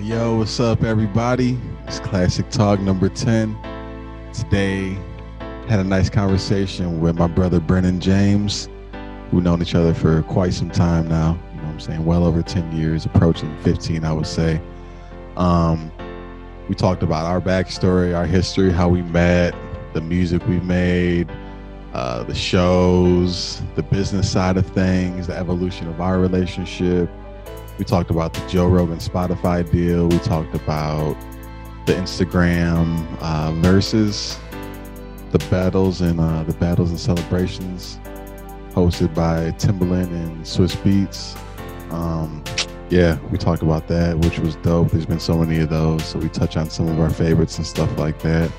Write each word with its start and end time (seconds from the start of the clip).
Yo, 0.00 0.36
what's 0.36 0.58
up, 0.58 0.82
everybody? 0.82 1.58
It's 1.86 2.00
Classic 2.00 2.48
Talk 2.50 2.80
number 2.80 3.08
10. 3.08 3.56
Today, 4.32 4.96
had 5.68 5.80
a 5.80 5.84
nice 5.84 6.08
conversation 6.08 7.00
with 7.00 7.16
my 7.16 7.26
brother 7.26 7.60
Brennan 7.60 8.00
James, 8.00 8.68
We've 9.32 9.42
known 9.42 9.62
each 9.62 9.74
other 9.74 9.94
for 9.94 10.22
quite 10.22 10.54
some 10.54 10.70
time 10.70 11.08
now. 11.08 11.38
You 11.52 11.58
know 11.58 11.64
what 11.64 11.72
I'm 11.72 11.80
saying? 11.80 12.04
Well 12.04 12.24
over 12.24 12.42
10 12.42 12.76
years, 12.76 13.06
approaching 13.06 13.56
15, 13.62 14.04
I 14.04 14.12
would 14.12 14.26
say. 14.26 14.60
Um, 15.36 15.90
we 16.68 16.74
talked 16.74 17.02
about 17.02 17.26
our 17.26 17.40
backstory, 17.40 18.16
our 18.16 18.26
history, 18.26 18.72
how 18.72 18.88
we 18.88 19.02
met, 19.02 19.54
the 19.94 20.00
music 20.00 20.46
we 20.46 20.60
made, 20.60 21.30
uh, 21.92 22.24
the 22.24 22.34
shows, 22.34 23.62
the 23.76 23.82
business 23.82 24.30
side 24.30 24.56
of 24.56 24.66
things, 24.66 25.28
the 25.28 25.36
evolution 25.36 25.88
of 25.88 26.00
our 26.00 26.18
relationship. 26.18 27.08
We 27.78 27.84
talked 27.84 28.10
about 28.10 28.34
the 28.34 28.46
Joe 28.48 28.68
Rogan 28.68 28.98
Spotify 28.98 29.68
deal. 29.70 30.08
We 30.08 30.18
talked 30.18 30.54
about 30.54 31.16
the 31.86 31.94
Instagram 31.94 33.06
uh, 33.20 33.52
versus 33.60 34.38
the 35.32 35.38
battles 35.50 36.00
and 36.00 36.20
uh, 36.20 36.42
the 36.44 36.52
battles 36.54 36.90
and 36.90 37.00
celebrations 37.00 37.98
hosted 38.72 39.14
by 39.14 39.50
Timbaland 39.52 40.08
and 40.08 40.44
Swizz 40.44 40.76
Beatz. 40.82 41.36
Um, 41.92 42.44
yeah, 42.90 43.18
we 43.30 43.38
talked 43.38 43.62
about 43.62 43.88
that, 43.88 44.18
which 44.18 44.38
was 44.38 44.56
dope. 44.56 44.90
There's 44.90 45.06
been 45.06 45.20
so 45.20 45.38
many 45.38 45.60
of 45.60 45.70
those, 45.70 46.04
so 46.04 46.18
we 46.18 46.28
touch 46.28 46.56
on 46.56 46.68
some 46.68 46.88
of 46.88 47.00
our 47.00 47.10
favorites 47.10 47.56
and 47.56 47.66
stuff 47.66 47.98
like 47.98 48.18
that. 48.20 48.50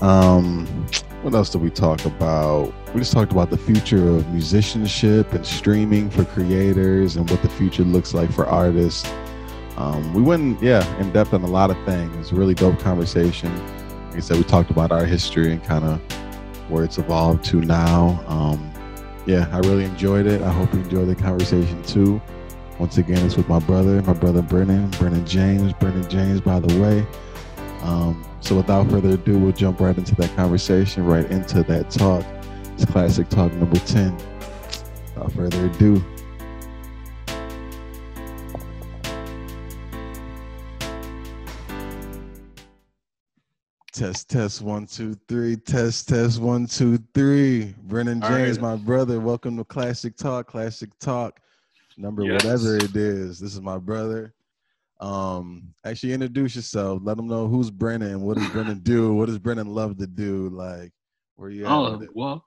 Um, 0.00 0.86
what 1.22 1.34
else 1.34 1.50
did 1.50 1.62
we 1.62 1.70
talk 1.70 2.04
about? 2.04 2.72
We 2.92 3.00
just 3.00 3.12
talked 3.12 3.30
about 3.30 3.50
the 3.50 3.56
future 3.56 4.08
of 4.08 4.28
musicianship 4.30 5.32
and 5.32 5.46
streaming 5.46 6.10
for 6.10 6.24
creators 6.24 7.16
and 7.16 7.30
what 7.30 7.42
the 7.42 7.48
future 7.48 7.84
looks 7.84 8.12
like 8.12 8.30
for 8.32 8.44
artists. 8.46 9.08
Um, 9.76 10.12
we 10.14 10.20
went, 10.20 10.60
yeah, 10.60 10.84
in 10.98 11.12
depth 11.12 11.32
on 11.32 11.42
a 11.42 11.46
lot 11.46 11.70
of 11.70 11.76
things. 11.84 12.12
It 12.14 12.18
was 12.18 12.32
a 12.32 12.34
really 12.34 12.54
dope 12.54 12.78
conversation. 12.80 13.56
Like 14.08 14.16
I 14.16 14.20
said, 14.20 14.36
we 14.36 14.44
talked 14.44 14.70
about 14.70 14.90
our 14.90 15.04
history 15.04 15.52
and 15.52 15.62
kind 15.62 15.84
of 15.84 16.00
where 16.68 16.82
it's 16.84 16.98
evolved 16.98 17.44
to 17.46 17.60
now. 17.60 18.22
Um, 18.26 18.72
yeah, 19.24 19.48
I 19.52 19.58
really 19.60 19.84
enjoyed 19.84 20.26
it. 20.26 20.42
I 20.42 20.50
hope 20.50 20.74
you 20.74 20.80
enjoyed 20.80 21.08
the 21.08 21.14
conversation 21.14 21.82
too. 21.84 22.20
Once 22.80 22.98
again, 22.98 23.24
it's 23.24 23.36
with 23.36 23.48
my 23.48 23.60
brother, 23.60 24.02
my 24.02 24.12
brother 24.12 24.42
Brennan, 24.42 24.90
Brennan 24.90 25.24
James. 25.24 25.72
Brennan 25.74 26.08
James, 26.10 26.40
by 26.40 26.58
the 26.58 26.80
way. 26.80 27.06
Um, 27.82 28.24
so 28.42 28.56
without 28.56 28.90
further 28.90 29.10
ado, 29.10 29.38
we'll 29.38 29.52
jump 29.52 29.80
right 29.80 29.96
into 29.96 30.14
that 30.16 30.34
conversation, 30.34 31.04
right 31.06 31.28
into 31.30 31.62
that 31.62 31.90
talk. 31.90 32.24
It's 32.74 32.84
classic 32.84 33.28
talk 33.28 33.52
number 33.52 33.78
10. 33.78 34.16
Without 35.14 35.32
further 35.32 35.66
ado. 35.66 36.02
Test, 43.92 44.30
test, 44.30 44.62
one, 44.62 44.86
two, 44.86 45.14
three. 45.28 45.54
Test, 45.54 46.08
test, 46.08 46.40
one, 46.40 46.66
two, 46.66 46.98
three. 47.14 47.74
Brennan 47.82 48.22
James, 48.22 48.58
right. 48.58 48.70
my 48.70 48.76
brother. 48.76 49.20
Welcome 49.20 49.56
to 49.58 49.64
Classic 49.64 50.16
Talk, 50.16 50.46
Classic 50.46 50.90
Talk, 50.98 51.40
number 51.98 52.24
Yes. 52.24 52.42
whatever 52.42 52.76
it 52.76 52.96
is. 52.96 53.38
This 53.38 53.54
is 53.54 53.60
my 53.60 53.76
brother. 53.78 54.32
Um, 55.02 55.74
actually 55.84 56.12
introduce 56.12 56.54
yourself. 56.54 57.00
Let 57.02 57.16
them 57.16 57.26
know 57.26 57.48
who's 57.48 57.70
Brennan. 57.70 58.20
What 58.20 58.38
does 58.38 58.48
Brennan 58.50 58.78
do? 58.78 59.12
What 59.12 59.26
does 59.26 59.38
Brennan 59.38 59.66
love 59.66 59.98
to 59.98 60.06
do? 60.06 60.48
Like, 60.50 60.92
where 61.34 61.50
you 61.50 61.66
at? 61.66 61.72
Oh, 61.72 62.00
well, 62.14 62.44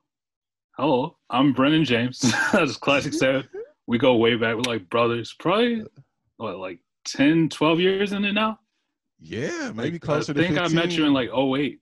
hello. 0.78 1.18
I'm 1.30 1.52
Brennan 1.52 1.84
James. 1.84 2.24
As 2.54 2.78
Classic 2.78 3.14
said, 3.14 3.50
we 3.88 3.98
go 3.98 4.16
way 4.16 4.38
back. 4.38 4.56
We're 4.56 4.62
like 4.62 4.90
brothers. 4.90 5.36
Probably, 5.38 5.84
what, 6.38 6.58
like 6.58 6.80
10, 7.08 7.50
12 7.50 7.80
years 7.82 8.14
in 8.14 8.24
it 8.24 8.32
now? 8.32 8.58
Yeah, 9.20 9.72
maybe 9.76 9.96
Like, 9.96 10.02
closer 10.02 10.32
I 10.32 10.36
think 10.36 10.58
I 10.58 10.70
met 10.70 10.92
you 10.92 11.06
in 11.06 11.14
like 11.14 11.30
08. 11.30 11.82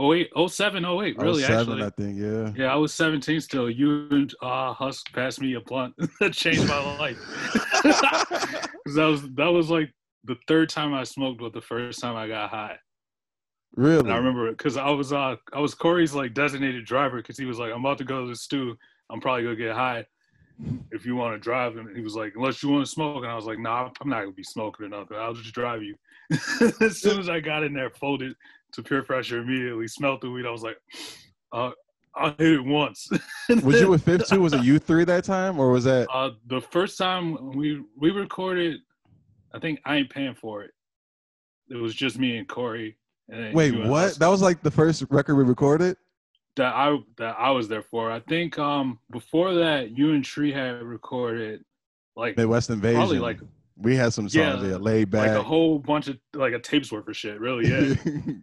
08, 0.00 0.30
07, 0.48 0.84
08, 0.84 1.18
really, 1.18 1.42
07, 1.42 1.58
actually. 1.58 1.82
I 1.82 1.90
think, 1.90 2.18
yeah. 2.18 2.52
Yeah, 2.64 2.72
I 2.72 2.76
was 2.76 2.94
17 2.94 3.40
still. 3.40 3.68
You 3.68 4.08
and 4.10 4.34
uh, 4.42 4.72
Husk 4.72 5.12
passed 5.12 5.40
me 5.40 5.54
a 5.54 5.60
blunt 5.60 5.94
that 6.20 6.32
changed 6.32 6.66
my 6.66 6.98
life. 6.98 7.18
Because 8.82 8.96
that 8.96 9.06
was, 9.06 9.22
that 9.34 9.46
was 9.46 9.70
like 9.70 9.92
the 10.24 10.36
third 10.48 10.68
time 10.68 10.94
I 10.94 11.04
smoked, 11.04 11.40
but 11.40 11.52
the 11.52 11.60
first 11.60 12.00
time 12.00 12.16
I 12.16 12.26
got 12.28 12.50
high. 12.50 12.76
really? 13.76 14.00
And 14.00 14.12
I 14.12 14.16
remember 14.16 14.48
it 14.48 14.58
because 14.58 14.76
I 14.76 14.90
was 14.90 15.12
uh 15.12 15.36
I 15.52 15.60
was 15.60 15.74
Corey's 15.74 16.14
like 16.14 16.34
designated 16.34 16.84
driver 16.86 17.18
because 17.18 17.38
he 17.38 17.44
was 17.44 17.58
like 17.58 17.72
I'm 17.72 17.84
about 17.84 17.98
to 17.98 18.04
go 18.04 18.22
to 18.22 18.28
the 18.28 18.36
stew. 18.36 18.76
I'm 19.10 19.20
probably 19.20 19.44
gonna 19.44 19.56
get 19.56 19.74
high. 19.74 20.06
If 20.90 21.06
you 21.06 21.16
want 21.16 21.34
to 21.34 21.38
drive, 21.38 21.76
and 21.76 21.96
he 21.96 22.02
was 22.02 22.14
like, 22.14 22.34
unless 22.36 22.62
you 22.62 22.68
want 22.68 22.84
to 22.84 22.90
smoke, 22.90 23.22
and 23.22 23.32
I 23.32 23.34
was 23.34 23.46
like, 23.46 23.58
nah, 23.58 23.88
I'm 24.00 24.10
not 24.10 24.22
gonna 24.22 24.32
be 24.32 24.42
smoking 24.42 24.86
or 24.86 24.88
nothing. 24.90 25.16
I'll 25.16 25.34
just 25.34 25.54
drive 25.54 25.82
you. 25.82 25.94
as 26.80 27.00
soon 27.00 27.18
as 27.18 27.28
I 27.28 27.40
got 27.40 27.64
in 27.64 27.72
there, 27.72 27.90
folded 27.90 28.34
to 28.72 28.82
peer 28.82 29.02
pressure 29.02 29.38
immediately, 29.38 29.88
smelled 29.88 30.20
the 30.20 30.30
weed. 30.30 30.46
I 30.46 30.50
was 30.50 30.62
like, 30.62 30.76
uh, 31.52 31.70
I'll 32.14 32.34
hit 32.38 32.52
it 32.54 32.64
once. 32.64 33.08
Was 33.62 33.80
you 33.80 33.88
with 33.88 34.02
Fifth 34.04 34.28
too? 34.28 34.40
Was 34.40 34.52
it 34.52 34.62
you 34.64 34.78
three 34.78 35.04
that 35.04 35.22
time, 35.24 35.58
or 35.60 35.70
was 35.70 35.84
that? 35.84 36.08
Uh, 36.12 36.30
the 36.46 36.60
first 36.60 36.98
time 36.98 37.52
we 37.52 37.82
we 37.96 38.10
recorded, 38.10 38.80
I 39.54 39.60
think 39.60 39.80
I 39.84 39.96
ain't 39.96 40.10
paying 40.10 40.34
for 40.34 40.62
it. 40.64 40.72
It 41.68 41.76
was 41.76 41.94
just 41.94 42.18
me 42.18 42.36
and 42.36 42.48
Corey. 42.48 42.96
And 43.28 43.54
Wait, 43.54 43.72
what? 43.72 44.18
That 44.18 44.26
was 44.26 44.42
like 44.42 44.60
the 44.62 44.70
first 44.72 45.04
record 45.10 45.36
we 45.36 45.44
recorded. 45.44 45.96
that 46.56 46.74
I 46.74 46.98
that 47.18 47.36
I 47.38 47.50
was 47.52 47.68
there 47.68 47.82
for. 47.82 48.10
I 48.10 48.18
think 48.20 48.58
um 48.58 48.98
before 49.12 49.54
that 49.54 49.96
you 49.96 50.12
and 50.12 50.24
Tree 50.24 50.52
had 50.52 50.82
recorded 50.82 51.64
like 52.16 52.36
Midwest 52.36 52.70
Invasion. 52.70 52.96
probably 52.96 53.20
like 53.20 53.38
we 53.76 53.94
had 53.94 54.12
some 54.12 54.28
songs 54.28 54.34
Yeah, 54.34 54.56
there, 54.56 54.78
laid 54.78 55.10
back, 55.10 55.28
like 55.28 55.38
a 55.38 55.42
whole 55.42 55.78
bunch 55.78 56.08
of 56.08 56.18
like 56.34 56.52
a 56.52 56.58
tapes 56.58 56.90
worth 56.90 57.06
of 57.08 57.16
shit, 57.16 57.40
really, 57.40 57.68
yeah. 57.68 57.94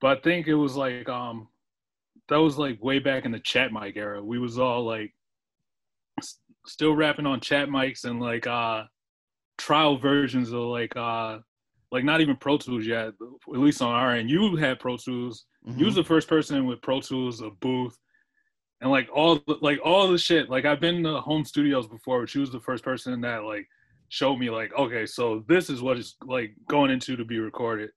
but 0.00 0.18
I 0.18 0.20
think 0.20 0.46
it 0.46 0.54
was 0.54 0.76
like 0.76 1.08
um 1.08 1.48
that 2.28 2.36
was 2.36 2.58
like 2.58 2.82
way 2.82 2.98
back 2.98 3.24
in 3.24 3.32
the 3.32 3.40
chat 3.40 3.72
mic 3.72 3.96
era. 3.96 4.22
We 4.22 4.38
was 4.38 4.58
all 4.58 4.84
like 4.84 5.14
s- 6.20 6.38
still 6.66 6.94
rapping 6.94 7.26
on 7.26 7.40
chat 7.40 7.68
mics 7.68 8.04
and 8.04 8.20
like 8.20 8.46
uh 8.46 8.84
trial 9.58 9.96
versions 9.98 10.52
of 10.52 10.62
like 10.64 10.96
uh 10.96 11.38
like 11.92 12.04
not 12.04 12.20
even 12.20 12.36
Pro 12.36 12.58
Tools 12.58 12.84
yet, 12.86 13.08
at 13.08 13.14
least 13.60 13.80
on 13.80 13.92
our 13.94 14.14
end. 14.14 14.28
You 14.28 14.56
had 14.56 14.80
Pro 14.80 14.96
Tools. 14.96 15.46
Mhm. 15.66 15.78
You 15.78 15.86
was 15.86 15.94
the 15.94 16.04
first 16.04 16.28
person 16.28 16.66
with 16.66 16.82
Pro 16.82 17.00
Tools, 17.00 17.40
a 17.42 17.50
booth, 17.50 17.96
and 18.80 18.90
like 18.90 19.08
all 19.14 19.36
the, 19.46 19.56
like 19.62 19.78
all 19.84 20.08
the 20.08 20.18
shit. 20.18 20.50
Like 20.50 20.64
I've 20.64 20.80
been 20.80 21.02
to 21.04 21.20
home 21.20 21.44
studios 21.44 21.86
before, 21.86 22.20
but 22.20 22.28
she 22.28 22.40
was 22.40 22.50
the 22.50 22.60
first 22.60 22.82
person 22.82 23.20
that 23.20 23.44
like 23.44 23.68
showed 24.08 24.36
me 24.36 24.50
like, 24.50 24.72
okay, 24.76 25.06
so 25.06 25.44
this 25.48 25.70
is 25.70 25.80
what 25.80 25.96
it's 25.96 26.16
like 26.24 26.54
going 26.68 26.90
into 26.90 27.16
to 27.16 27.24
be 27.24 27.38
recorded. 27.38 27.90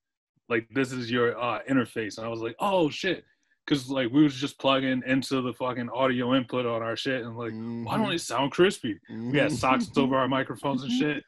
Like 0.49 0.67
this 0.71 0.91
is 0.91 1.11
your 1.11 1.39
uh, 1.39 1.59
interface, 1.69 2.17
and 2.17 2.25
I 2.25 2.29
was 2.29 2.41
like, 2.41 2.55
oh 2.59 2.89
shit, 2.89 3.23
because 3.65 3.89
like 3.89 4.09
we 4.11 4.23
was 4.23 4.33
just 4.35 4.57
plugging 4.59 5.03
into 5.05 5.41
the 5.41 5.53
fucking 5.53 5.89
audio 5.89 6.33
input 6.35 6.65
on 6.65 6.81
our 6.81 6.95
shit, 6.95 7.23
and 7.23 7.37
like, 7.37 7.53
why 7.85 7.97
don't 7.97 8.11
it 8.11 8.21
sound 8.21 8.51
crispy? 8.51 8.97
We 9.09 9.37
had 9.37 9.51
Mhm. 9.51 9.57
socks 9.57 9.89
over 9.95 10.17
our 10.17 10.27
microphones 10.27 10.83
and 10.83 10.91
shit. 10.91 11.23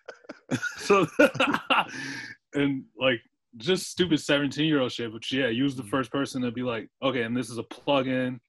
so 0.77 1.05
and 2.53 2.83
like 2.99 3.21
just 3.57 3.89
stupid 3.89 4.19
17 4.19 4.65
year 4.65 4.79
old 4.81 4.91
shit. 4.91 5.11
But 5.11 5.29
yeah, 5.31 5.47
you 5.47 5.63
was 5.63 5.75
the 5.75 5.83
first 5.83 6.11
person 6.11 6.41
to 6.41 6.51
be 6.51 6.61
like, 6.63 6.89
okay, 7.03 7.23
and 7.23 7.35
this 7.35 7.49
is 7.49 7.57
a 7.57 7.63
plug-in. 7.63 8.39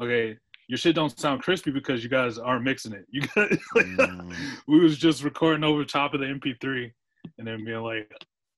Okay, 0.00 0.36
your 0.68 0.76
shit 0.78 0.94
don't 0.94 1.18
sound 1.18 1.42
crispy 1.42 1.70
because 1.70 2.02
you 2.02 2.10
guys 2.10 2.38
aren't 2.38 2.64
mixing 2.64 2.92
it. 2.92 3.06
You 3.10 3.22
guys, 3.22 3.58
Mm. 3.76 4.34
we 4.66 4.80
was 4.80 4.98
just 4.98 5.22
recording 5.24 5.64
over 5.64 5.84
top 5.84 6.14
of 6.14 6.20
the 6.20 6.26
MP3 6.26 6.90
and 7.38 7.46
then 7.46 7.64
being 7.64 7.80
like, 7.80 8.12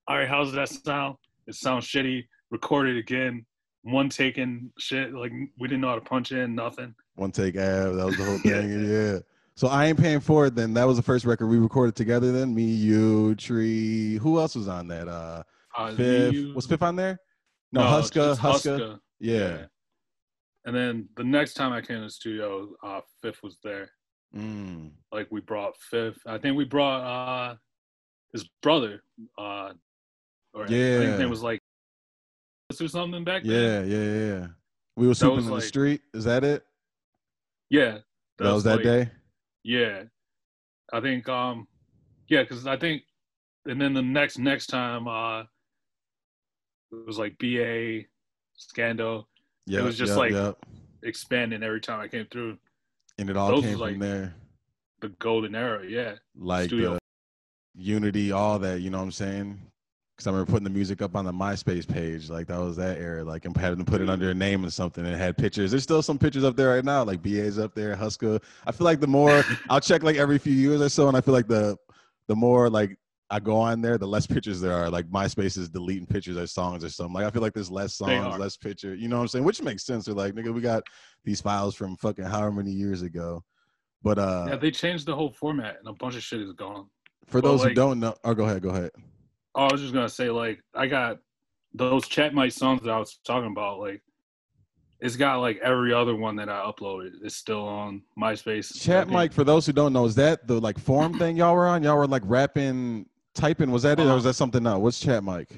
all 0.08 0.16
right, 0.18 0.28
how's 0.28 0.52
that 0.52 0.68
sound? 0.68 1.16
It 1.47 1.54
sounds 1.54 1.86
shitty. 1.86 2.25
Recorded 2.50 2.97
again. 2.97 3.47
One 3.82 4.08
taking 4.08 4.70
shit. 4.78 5.12
Like 5.12 5.32
we 5.58 5.69
didn't 5.69 5.80
know 5.80 5.88
how 5.88 5.94
to 5.97 6.00
punch 6.00 6.32
in 6.32 6.54
nothing. 6.54 6.94
One 7.16 7.32
take 7.32 7.56
ab. 7.56 7.94
That 7.94 8.06
was 8.06 8.16
the 8.16 8.25
whole 8.25 8.38
thing. 8.44 8.88
yeah. 8.91 9.19
So 9.54 9.69
I 9.69 9.86
ain't 9.86 9.98
paying 9.98 10.20
for 10.20 10.47
it. 10.47 10.54
Then 10.54 10.72
that 10.75 10.84
was 10.84 10.97
the 10.97 11.02
first 11.02 11.25
record 11.25 11.47
we 11.48 11.58
recorded 11.58 11.94
together. 11.97 12.32
Then 12.32 12.54
me, 12.54 12.64
you, 12.64 13.34
Tree. 13.34 14.16
Who 14.19 14.38
else 14.38 14.54
was 14.54 14.69
on 14.69 14.88
that? 14.88 15.08
Uh, 15.08 15.43
Uh, 15.76 15.94
Fifth. 15.94 16.32
you- 16.34 16.55
Was 16.55 16.66
Fifth 16.66 16.82
on 16.82 16.96
there? 16.96 17.19
No, 17.72 17.81
Huska. 17.82 18.12
just 18.14 18.40
Huska. 18.40 18.99
Yeah. 19.19 19.66
And 20.64 20.76
then 20.76 21.08
the 21.16 21.25
next 21.25 21.55
time 21.55 21.72
I 21.72 21.81
came 21.81 21.96
to 21.99 22.05
the 22.05 22.11
studio, 22.11 22.69
uh, 22.82 23.00
Fifth 23.22 23.43
was 23.43 23.58
there. 23.64 23.90
Mm. 24.37 24.93
Like 25.11 25.28
we 25.31 25.40
brought 25.40 25.76
Fifth. 25.90 26.19
I 26.26 26.38
think 26.38 26.56
we 26.56 26.64
brought 26.64 27.00
uh 27.02 27.56
his 28.32 28.49
brother. 28.62 29.02
Uh, 29.37 29.72
or 30.54 30.64
I 30.64 30.66
think 30.69 30.78
Yeah. 30.78 31.10
his 31.10 31.19
name 31.19 31.31
was 31.31 31.43
like 31.43 31.60
or 32.81 32.88
something 32.88 33.25
back 33.25 33.43
then. 33.44 33.52
Yeah, 33.52 33.96
yeah, 33.96 34.14
yeah. 34.40 34.46
We 34.96 35.06
were 35.08 35.14
sleeping 35.14 35.44
in 35.44 35.50
the 35.50 35.60
street. 35.60 36.02
Is 36.14 36.25
that 36.25 36.44
it? 36.44 36.64
Yeah. 37.70 37.99
That, 38.38 38.52
was 38.52 38.64
that 38.64 38.76
like- 38.76 38.84
day. 38.84 39.10
Yeah. 39.64 40.04
I 40.93 41.00
think 41.00 41.28
um 41.28 41.66
yeah, 42.28 42.43
because 42.43 42.66
I 42.66 42.76
think 42.76 43.02
and 43.66 43.81
then 43.81 43.94
the 43.94 44.02
next 44.02 44.38
next 44.38 44.66
time 44.66 45.06
uh 45.08 45.40
it 45.40 47.06
was 47.06 47.19
like 47.19 47.38
BA 47.38 48.02
Scando 48.58 49.25
Yeah, 49.66 49.81
it 49.81 49.84
was 49.84 49.96
just 49.96 50.10
yep, 50.10 50.19
like- 50.19 50.32
yep. 50.32 50.58
expanding 51.02 51.62
every 51.62 51.81
time 51.81 52.00
I 52.00 52.08
came 52.08 52.26
through 52.31 52.58
and 53.19 53.31
it 53.31 53.37
all 53.37 53.50
those 53.50 53.62
came 53.64 53.78
was 53.78 53.90
from 53.90 53.99
there. 54.00 54.34
the 55.00 55.08
golden 55.20 55.54
era, 55.54 55.87
yeah. 55.87 56.14
Like 56.37 56.66
studio 56.69 56.94
the 56.94 56.99
Unity, 57.75 58.32
all 58.32 58.58
that. 58.58 58.81
You 58.82 58.90
know 58.90 58.99
what 58.99 59.04
I'm 59.04 59.12
saying? 59.12 59.60
Because 60.22 60.28
I 60.28 60.36
remember 60.36 60.52
putting 60.52 60.64
the 60.64 60.70
music 60.70 61.02
up 61.02 61.16
on 61.16 61.24
the 61.24 61.32
MySpace 61.32 61.88
page, 61.88 62.30
like 62.30 62.46
that 62.46 62.60
was 62.60 62.76
that 62.76 62.98
era. 62.98 63.24
Like 63.24 63.44
and 63.44 63.56
having 63.56 63.80
to 63.80 63.84
put 63.84 64.00
it 64.00 64.08
under 64.08 64.30
a 64.30 64.34
name 64.34 64.62
and 64.62 64.72
something, 64.72 65.04
and 65.04 65.12
it 65.12 65.19
had 65.19 65.36
pictures. 65.36 65.72
There's 65.72 65.82
still 65.82 66.00
some 66.00 66.16
pictures 66.16 66.44
up 66.44 66.54
there 66.54 66.69
right 66.69 66.84
now, 66.84 67.02
like 67.02 67.22
BA's 67.22 67.58
up 67.58 67.74
there, 67.74 67.96
Huska. 67.96 68.40
I 68.64 68.70
feel 68.70 68.84
like 68.84 69.00
the 69.00 69.08
more 69.08 69.42
I'll 69.69 69.80
check 69.80 70.04
like 70.04 70.14
every 70.14 70.38
few 70.38 70.52
years 70.52 70.80
or 70.80 70.88
so, 70.88 71.08
and 71.08 71.16
I 71.16 71.20
feel 71.22 71.34
like 71.34 71.48
the 71.48 71.76
the 72.28 72.36
more 72.36 72.70
like 72.70 72.96
I 73.30 73.40
go 73.40 73.56
on 73.56 73.80
there, 73.80 73.98
the 73.98 74.06
less 74.06 74.24
pictures 74.24 74.60
there 74.60 74.74
are. 74.74 74.88
Like 74.88 75.06
MySpace 75.06 75.58
is 75.58 75.69
deleting 75.69 76.06
pictures 76.06 76.36
or 76.36 76.46
songs 76.46 76.84
or 76.84 76.88
something. 76.88 77.14
Like 77.14 77.25
I 77.26 77.30
feel 77.30 77.42
like 77.42 77.54
there's 77.54 77.70
less 77.70 77.94
songs, 77.96 78.38
less 78.38 78.56
picture. 78.56 78.94
You 78.94 79.08
know 79.08 79.16
what 79.16 79.22
I'm 79.22 79.28
saying? 79.28 79.44
Which 79.44 79.60
makes 79.60 79.84
sense. 79.84 80.04
They're 80.04 80.14
like, 80.14 80.34
nigga, 80.34 80.54
we 80.54 80.60
got 80.60 80.84
these 81.25 81.40
files 81.40 81.75
from 81.75 81.96
fucking 81.96 82.26
however 82.26 82.52
many 82.52 82.70
years 82.70 83.02
ago. 83.02 83.42
But 84.04 84.20
uh 84.20 84.46
yeah, 84.50 84.56
they 84.56 84.70
changed 84.70 85.06
the 85.06 85.16
whole 85.16 85.32
format 85.32 85.78
and 85.80 85.88
a 85.88 85.92
bunch 85.92 86.14
of 86.14 86.22
shit 86.22 86.42
is 86.42 86.52
gone. 86.52 86.86
For 87.26 87.40
those 87.40 87.60
like, 87.60 87.70
who 87.70 87.75
don't 87.75 87.98
know, 87.98 88.14
oh, 88.22 88.34
go 88.34 88.44
ahead, 88.44 88.62
go 88.62 88.70
ahead. 88.70 88.90
Oh, 89.54 89.66
I 89.66 89.72
was 89.72 89.81
just 89.81 89.94
gonna 89.94 90.08
say, 90.08 90.31
like, 90.31 90.62
I 90.75 90.87
got 90.87 91.19
those 91.75 92.08
chat 92.08 92.34
mic 92.34 92.52
songs 92.52 92.82
that 92.82 92.90
I 92.90 92.99
was 92.99 93.19
talking 93.25 93.50
about. 93.50 93.81
Like, 93.81 94.02
it's 95.00 95.16
got 95.16 95.37
like 95.37 95.58
every 95.58 95.93
other 95.93 96.14
one 96.14 96.37
that 96.37 96.49
I 96.49 96.62
uploaded. 96.64 97.12
It's 97.22 97.37
still 97.37 97.66
on 97.66 98.02
MySpace. 98.19 98.81
Chat 98.81 99.08
mic, 99.08 99.32
for 99.32 99.44
those 99.44 99.66
who 99.66 99.72
don't 99.72 99.93
know, 99.93 100.04
is 100.04 100.14
that 100.14 100.46
the 100.46 100.60
like 100.60 100.78
forum 100.78 101.19
thing 101.19 101.37
y'all 101.37 101.54
were 101.54 101.66
on? 101.66 101.82
Y'all 101.82 101.96
were 101.96 102.06
like 102.06 102.22
rapping 102.25 103.06
typing 103.34 103.70
was 103.70 103.82
that 103.82 103.99
it 103.99 104.06
or 104.06 104.14
was 104.14 104.26
uh, 104.26 104.31
that 104.31 104.34
something 104.34 104.66
else 104.66 104.81
what's 104.81 105.00
chat 105.00 105.25
mic 105.25 105.49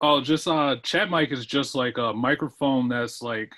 oh 0.00 0.20
just 0.20 0.46
uh 0.46 0.76
chat 0.82 1.10
mic 1.10 1.32
is 1.32 1.46
just 1.46 1.74
like 1.74 1.98
a 1.98 2.12
microphone 2.12 2.88
that's 2.88 3.22
like 3.22 3.52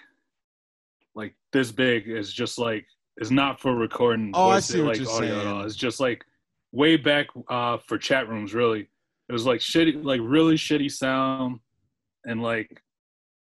like 1.15 1.35
this 1.53 1.73
big 1.73 2.09
is 2.09 2.33
just 2.33 2.59
like 2.59 2.87
it's 3.17 3.31
not 3.31 3.61
for 3.61 3.75
recording 3.75 4.31
oh 4.35 4.51
i 4.51 4.61
see 4.61 4.81
what 4.81 4.89
like 4.89 4.99
you're 4.99 5.07
saying 5.07 5.65
it's 5.65 5.77
just 5.77 6.01
like 6.01 6.25
way 6.73 6.97
back 6.97 7.27
uh 7.49 7.77
for 7.79 7.99
chat 7.99 8.29
rooms 8.29 8.55
really 8.55 8.89
it 9.29 9.33
was 9.33 9.47
like 9.47 9.61
shitty 9.61 10.05
like 10.05 10.21
really 10.23 10.55
shitty 10.55 10.91
sound 10.91 11.59
and 12.27 12.43
like 12.43 12.83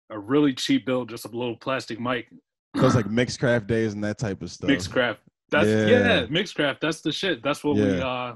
a 0.10 0.18
really 0.18 0.54
cheap 0.54 0.86
build 0.86 1.10
just 1.10 1.26
a 1.26 1.30
little 1.30 1.58
plastic 1.58 2.00
mic 2.00 2.28
so 2.76 2.86
it's 2.86 2.96
like 2.96 3.08
mixcraft 3.08 3.68
days 3.68 3.94
and 3.94 4.04
that 4.04 4.18
type 4.18 4.42
of 4.42 4.52
stuff 4.52 4.70
mixcraft 4.70 5.18
that's 5.50 5.68
yeah, 5.68 5.88
yeah 5.88 6.26
mixcraft 6.28 6.80
that's 6.80 7.02
the 7.02 7.12
shit 7.12 7.42
that's 7.44 7.64
what 7.64 7.76
yeah. 7.76 7.86
we 7.86 8.02
uh 8.02 8.34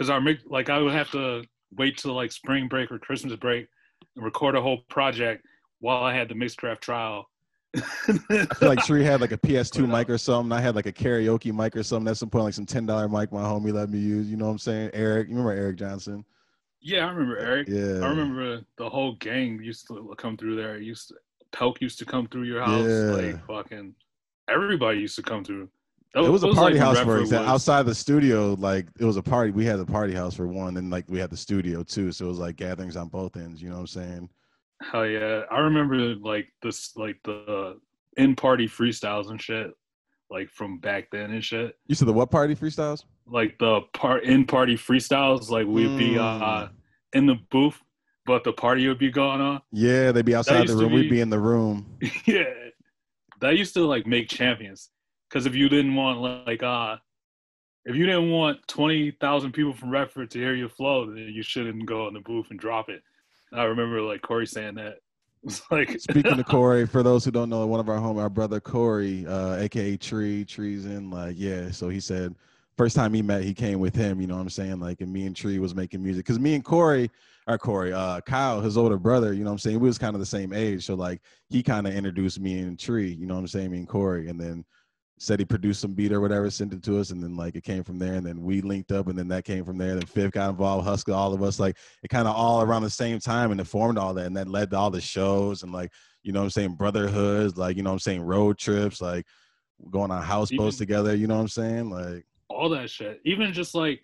because 0.00 0.08
our 0.10 0.22
like 0.46 0.70
I 0.70 0.78
would 0.78 0.94
have 0.94 1.10
to 1.10 1.44
wait 1.76 1.98
till 1.98 2.14
like 2.14 2.32
spring 2.32 2.68
break 2.68 2.90
or 2.90 2.98
Christmas 2.98 3.36
break 3.36 3.68
and 4.16 4.24
record 4.24 4.56
a 4.56 4.62
whole 4.62 4.78
project 4.88 5.44
while 5.80 6.02
I 6.02 6.14
had 6.14 6.28
the 6.28 6.34
Mixcraft 6.34 6.80
trial. 6.80 7.26
I 7.76 7.80
feel 8.58 8.68
like 8.68 8.78
Tree 8.86 9.04
had 9.04 9.20
like 9.20 9.32
a 9.32 9.38
PS2 9.38 9.86
mic 9.86 10.10
or 10.10 10.18
something. 10.18 10.52
I 10.52 10.60
had 10.60 10.74
like 10.74 10.86
a 10.86 10.92
karaoke 10.92 11.52
mic 11.52 11.76
or 11.76 11.82
something. 11.82 12.10
At 12.10 12.16
some 12.16 12.30
point, 12.30 12.44
like 12.44 12.54
some 12.54 12.66
ten 12.66 12.86
dollar 12.86 13.08
mic 13.08 13.30
my 13.30 13.42
homie 13.42 13.72
let 13.72 13.90
me 13.90 13.98
use. 13.98 14.28
You 14.28 14.38
know 14.38 14.46
what 14.46 14.52
I'm 14.52 14.58
saying? 14.58 14.90
Eric, 14.94 15.28
you 15.28 15.36
remember 15.36 15.52
Eric 15.52 15.76
Johnson? 15.76 16.24
Yeah, 16.80 17.06
I 17.06 17.10
remember 17.10 17.38
Eric. 17.38 17.68
Yeah, 17.68 18.04
I 18.04 18.08
remember 18.08 18.62
the 18.78 18.88
whole 18.88 19.14
gang 19.16 19.60
used 19.62 19.86
to 19.88 20.14
come 20.16 20.36
through 20.36 20.56
there. 20.56 20.76
It 20.76 20.82
used 20.82 21.08
to, 21.08 21.14
Pelk 21.52 21.80
used 21.80 21.98
to 21.98 22.06
come 22.06 22.26
through 22.26 22.44
your 22.44 22.62
house. 22.62 22.88
Yeah. 22.88 23.32
Like 23.32 23.46
fucking 23.46 23.94
everybody 24.48 25.00
used 25.00 25.16
to 25.16 25.22
come 25.22 25.44
through. 25.44 25.68
It 26.14 26.20
was, 26.20 26.42
was 26.42 26.44
a 26.44 26.52
party 26.54 26.76
like 26.76 26.84
house 26.84 26.98
for 27.00 27.20
example. 27.20 27.48
Outside 27.48 27.86
the 27.86 27.94
studio, 27.94 28.54
like 28.58 28.88
it 28.98 29.04
was 29.04 29.16
a 29.16 29.22
party. 29.22 29.52
We 29.52 29.64
had 29.64 29.78
the 29.78 29.86
party 29.86 30.12
house 30.12 30.34
for 30.34 30.46
one, 30.48 30.76
and 30.76 30.90
like 30.90 31.04
we 31.08 31.20
had 31.20 31.30
the 31.30 31.36
studio 31.36 31.82
too. 31.82 32.10
So 32.10 32.24
it 32.24 32.28
was 32.28 32.38
like 32.38 32.56
gatherings 32.56 32.96
on 32.96 33.08
both 33.08 33.36
ends. 33.36 33.62
You 33.62 33.68
know 33.68 33.76
what 33.76 33.82
I'm 33.82 33.86
saying? 33.86 34.30
Hell 34.82 35.06
yeah! 35.06 35.42
I 35.50 35.58
remember 35.60 35.96
like 36.16 36.48
this, 36.62 36.96
like 36.96 37.18
the 37.24 37.78
in 38.16 38.34
party 38.34 38.66
freestyles 38.66 39.30
and 39.30 39.40
shit, 39.40 39.70
like 40.30 40.50
from 40.50 40.78
back 40.78 41.10
then 41.10 41.30
and 41.30 41.44
shit. 41.44 41.76
You 41.86 41.94
said 41.94 42.08
the 42.08 42.12
what 42.12 42.30
party 42.30 42.54
freestyles? 42.54 43.04
Like 43.26 43.58
the 43.58 43.82
part 43.94 44.24
in 44.24 44.46
party 44.46 44.76
freestyles. 44.76 45.50
Like 45.50 45.66
we'd 45.66 45.88
mm. 45.88 45.98
be 45.98 46.18
uh 46.18 46.68
in 47.12 47.26
the 47.26 47.36
booth, 47.50 47.80
but 48.26 48.44
the 48.44 48.52
party 48.52 48.86
would 48.88 48.98
be 48.98 49.10
going 49.10 49.40
on. 49.40 49.60
Yeah, 49.72 50.12
they'd 50.12 50.24
be 50.24 50.34
outside 50.34 50.68
the 50.68 50.76
room. 50.76 50.90
Be, 50.90 50.94
we'd 50.94 51.10
be 51.10 51.20
in 51.20 51.30
the 51.30 51.38
room. 51.38 51.98
yeah, 52.26 52.44
that 53.40 53.56
used 53.56 53.74
to 53.74 53.86
like 53.86 54.06
make 54.06 54.28
champions 54.28 54.90
because 55.28 55.46
if 55.46 55.54
you 55.54 55.68
didn't 55.68 55.94
want 55.94 56.46
like 56.46 56.62
uh 56.62 56.96
if 57.84 57.96
you 57.96 58.04
didn't 58.04 58.30
want 58.30 58.58
20,000 58.68 59.52
people 59.52 59.72
from 59.72 59.90
Redford 59.90 60.30
to 60.32 60.38
hear 60.38 60.54
your 60.54 60.68
flow, 60.68 61.06
then 61.06 61.30
you 61.32 61.42
shouldn't 61.42 61.86
go 61.86 62.08
in 62.08 62.14
the 62.14 62.20
booth 62.20 62.48
and 62.50 62.60
drop 62.60 62.90
it. 62.90 63.02
I 63.52 63.64
remember 63.64 64.02
like 64.02 64.22
Corey 64.22 64.46
saying 64.46 64.74
that. 64.74 64.96
It's 65.42 65.62
like 65.70 65.98
speaking 66.00 66.36
to 66.36 66.44
Corey, 66.48 66.86
for 66.86 67.02
those 67.02 67.24
who 67.24 67.30
don't 67.30 67.48
know, 67.48 67.66
one 67.66 67.80
of 67.80 67.88
our 67.88 67.98
home, 67.98 68.18
our 68.18 68.30
brother 68.30 68.60
Corey, 68.60 69.26
uh, 69.26 69.56
aka 69.56 69.96
Tree, 69.96 70.44
Treason, 70.44 71.10
like 71.10 71.36
yeah. 71.38 71.70
So 71.70 71.88
he 71.88 72.00
said 72.00 72.34
first 72.76 72.96
time 72.96 73.12
he 73.12 73.22
met, 73.22 73.44
he 73.44 73.54
came 73.54 73.78
with 73.78 73.94
him. 73.94 74.20
You 74.20 74.26
know 74.26 74.36
what 74.36 74.42
I'm 74.42 74.50
saying? 74.50 74.80
Like, 74.80 75.00
and 75.00 75.12
me 75.12 75.26
and 75.26 75.36
Tree 75.36 75.58
was 75.58 75.74
making 75.74 76.02
music 76.02 76.24
because 76.24 76.38
me 76.38 76.54
and 76.54 76.64
Corey, 76.64 77.10
or 77.46 77.58
Corey, 77.58 77.92
uh, 77.92 78.20
Kyle, 78.22 78.60
his 78.60 78.76
older 78.76 78.98
brother. 78.98 79.32
You 79.32 79.44
know 79.44 79.50
what 79.50 79.54
I'm 79.54 79.58
saying? 79.58 79.80
We 79.80 79.88
was 79.88 79.98
kind 79.98 80.14
of 80.14 80.20
the 80.20 80.26
same 80.26 80.52
age, 80.52 80.86
so 80.86 80.94
like 80.94 81.20
he 81.48 81.62
kind 81.62 81.86
of 81.86 81.94
introduced 81.94 82.40
me 82.40 82.60
and 82.60 82.78
Tree. 82.78 83.12
You 83.12 83.26
know 83.26 83.34
what 83.34 83.40
I'm 83.40 83.48
saying? 83.48 83.70
Me 83.70 83.78
and 83.78 83.88
Corey, 83.88 84.28
and 84.28 84.40
then 84.40 84.64
said 85.20 85.38
he 85.38 85.44
produced 85.44 85.82
some 85.82 85.92
beat 85.92 86.12
or 86.12 86.20
whatever, 86.20 86.48
sent 86.48 86.72
it 86.72 86.82
to 86.82 86.98
us, 86.98 87.10
and 87.10 87.22
then 87.22 87.36
like 87.36 87.54
it 87.54 87.62
came 87.62 87.84
from 87.84 87.98
there, 87.98 88.14
and 88.14 88.26
then 88.26 88.42
we 88.42 88.62
linked 88.62 88.90
up, 88.90 89.06
and 89.06 89.18
then 89.18 89.28
that 89.28 89.44
came 89.44 89.66
from 89.66 89.76
there. 89.76 89.94
Then 89.94 90.06
Fifth 90.06 90.32
got 90.32 90.48
involved, 90.48 90.88
Huska, 90.88 91.14
all 91.14 91.34
of 91.34 91.42
us, 91.42 91.60
like 91.60 91.76
it 92.02 92.08
kind 92.08 92.26
of 92.26 92.34
all 92.34 92.62
around 92.62 92.82
the 92.82 92.90
same 92.90 93.20
time, 93.20 93.52
and 93.52 93.60
it 93.60 93.66
formed 93.66 93.98
all 93.98 94.14
that, 94.14 94.24
and 94.24 94.36
that 94.38 94.48
led 94.48 94.70
to 94.70 94.78
all 94.78 94.90
the 94.90 95.00
shows 95.00 95.62
and 95.62 95.72
like 95.72 95.92
you 96.22 96.32
know 96.32 96.42
I'm 96.42 96.50
saying 96.50 96.74
brotherhoods, 96.74 97.56
like 97.56 97.76
you 97.76 97.82
know 97.82 97.92
I'm 97.92 97.98
saying 97.98 98.22
road 98.22 98.58
trips, 98.58 99.00
like 99.00 99.26
going 99.90 100.10
on 100.10 100.22
houseboats 100.22 100.78
together. 100.78 101.14
You 101.14 101.26
know 101.26 101.36
what 101.36 101.42
I'm 101.42 101.48
saying, 101.48 101.90
like 101.90 102.24
all 102.48 102.70
that 102.70 102.88
shit. 102.88 103.20
Even 103.24 103.52
just 103.52 103.74
like 103.74 104.00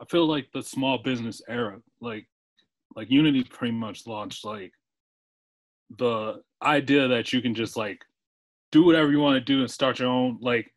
I 0.00 0.04
feel 0.06 0.26
like 0.26 0.48
the 0.52 0.62
small 0.62 0.98
business 0.98 1.42
era, 1.48 1.78
like 2.00 2.26
like 2.96 3.10
Unity 3.10 3.44
pretty 3.44 3.74
much 3.74 4.06
launched 4.06 4.44
like 4.44 4.72
the 5.98 6.42
idea 6.62 7.06
that 7.08 7.32
you 7.32 7.40
can 7.40 7.54
just 7.54 7.76
like 7.76 8.04
do 8.74 8.84
whatever 8.84 9.10
you 9.10 9.20
want 9.20 9.36
to 9.36 9.52
do 9.52 9.60
and 9.60 9.70
start 9.70 9.98
your 9.98 10.08
own 10.08 10.36
like 10.40 10.70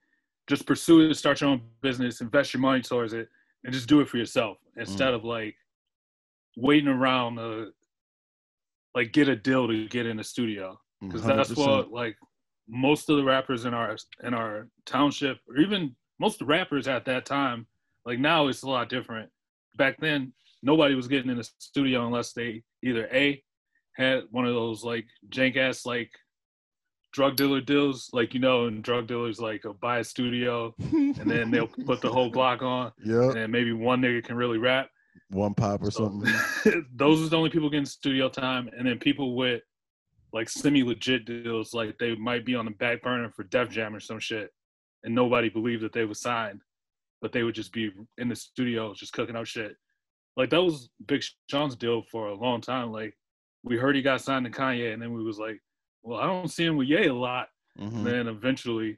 just 0.48 0.66
pursue 0.66 1.02
it 1.02 1.16
start 1.16 1.42
your 1.42 1.50
own 1.50 1.62
business 1.82 2.22
invest 2.22 2.54
your 2.54 2.62
money 2.62 2.82
towards 2.82 3.14
it 3.14 3.28
and 3.64 3.74
just 3.74 3.90
do 3.90 4.00
it 4.00 4.08
for 4.08 4.18
yourself 4.18 4.58
instead 4.78 5.12
mm. 5.12 5.16
of 5.16 5.26
like 5.26 5.56
waiting 6.56 6.88
around 6.88 7.36
to 7.36 7.70
like 8.96 9.12
get 9.12 9.28
a 9.28 9.36
deal 9.36 9.68
to 9.68 9.88
get 9.90 10.08
in 10.08 10.18
the 10.18 10.24
studio. 10.24 10.80
Because 11.02 11.24
that's 11.24 11.56
what 11.56 11.92
like 11.92 12.16
most 12.68 13.10
of 13.10 13.18
the 13.18 13.24
rappers 13.24 13.66
in 13.66 13.74
our 13.74 13.96
in 14.24 14.34
our 14.34 14.68
township 14.86 15.38
or 15.48 15.58
even 15.58 15.96
most 16.20 16.36
of 16.36 16.40
the 16.40 16.52
rappers 16.52 16.88
at 16.88 17.06
that 17.06 17.26
time 17.26 17.68
like 18.06 18.18
now 18.18 18.48
it's 18.48 18.64
a 18.64 18.70
lot 18.70 18.90
different. 18.90 19.30
Back 19.76 19.98
then 20.00 20.34
nobody 20.64 20.96
was 20.96 21.08
getting 21.08 21.30
in 21.30 21.38
the 21.38 21.48
studio 21.60 22.08
unless 22.08 22.34
they 22.34 22.64
either 22.84 23.08
a 23.14 23.44
had 23.94 24.24
one 24.32 24.48
of 24.48 24.56
those 24.56 24.84
like 24.84 25.06
jank 25.30 25.58
ass 25.58 25.86
like 25.86 26.10
drug 27.18 27.36
dealer 27.36 27.60
deals, 27.60 28.12
like 28.14 28.36
you 28.36 28.40
know, 28.40 28.68
and 28.68 28.84
drug 28.84 29.08
dealers 29.08 29.40
like 29.40 29.66
uh, 29.66 29.74
buy 29.74 29.98
a 29.98 30.04
studio 30.04 30.72
and 30.92 31.16
then 31.16 31.50
they'll 31.50 31.66
put 31.88 32.00
the 32.00 32.08
whole 32.08 32.30
block 32.30 32.62
on. 32.62 32.92
Yeah. 33.04 33.32
And 33.32 33.52
maybe 33.52 33.74
one 33.74 34.04
nigga 34.04 34.24
can 34.24 34.36
really 34.36 34.60
rap. 34.60 34.92
One 35.32 35.56
pop 35.56 35.82
or 35.82 35.90
so, 35.90 36.04
something. 36.06 36.86
those 36.96 37.26
are 37.26 37.30
the 37.30 37.36
only 37.36 37.50
people 37.50 37.72
getting 37.72 37.88
studio 37.88 38.30
time, 38.30 38.70
and 38.78 38.88
then 38.88 39.00
people 39.00 39.36
with 39.36 39.64
like 40.32 40.48
semi 40.48 40.84
legit 40.84 41.26
deals, 41.26 41.74
like 41.74 41.98
they 41.98 42.16
might 42.16 42.46
be 42.46 42.54
on 42.54 42.66
the 42.66 42.72
back 42.72 43.02
burner 43.02 43.32
for 43.36 43.46
Def 43.46 43.72
Jam 43.72 43.96
or 43.96 44.00
some 44.00 44.20
shit, 44.20 44.52
and 45.04 45.16
nobody 45.16 45.50
believed 45.50 45.82
that 45.82 45.94
they 45.94 46.06
were 46.06 46.14
signed, 46.14 46.62
but 47.20 47.32
they 47.32 47.42
would 47.42 47.56
just 47.56 47.74
be 47.74 47.90
in 48.20 48.30
the 48.30 48.36
studio 48.36 48.94
just 48.94 49.14
cooking 49.14 49.36
out 49.36 49.48
shit. 49.48 49.76
Like 50.36 50.52
that 50.52 50.62
was 50.62 50.90
Big 51.08 51.24
Sean's 51.50 51.76
deal 51.76 52.04
for 52.12 52.28
a 52.28 52.36
long 52.36 52.62
time. 52.62 52.92
Like 52.92 53.18
we 53.64 53.76
heard 53.76 53.96
he 53.96 54.04
got 54.04 54.22
signed 54.22 54.46
to 54.46 54.52
Kanye, 54.52 54.94
and 54.94 55.02
then 55.02 55.14
we 55.14 55.24
was 55.24 55.40
like, 55.40 55.60
well, 56.08 56.20
I 56.20 56.26
don't 56.26 56.50
see 56.50 56.64
him 56.64 56.78
with 56.78 56.88
Ye 56.88 57.08
a 57.08 57.14
lot. 57.14 57.50
Mm-hmm. 57.80 58.04
Then 58.04 58.28
eventually 58.28 58.98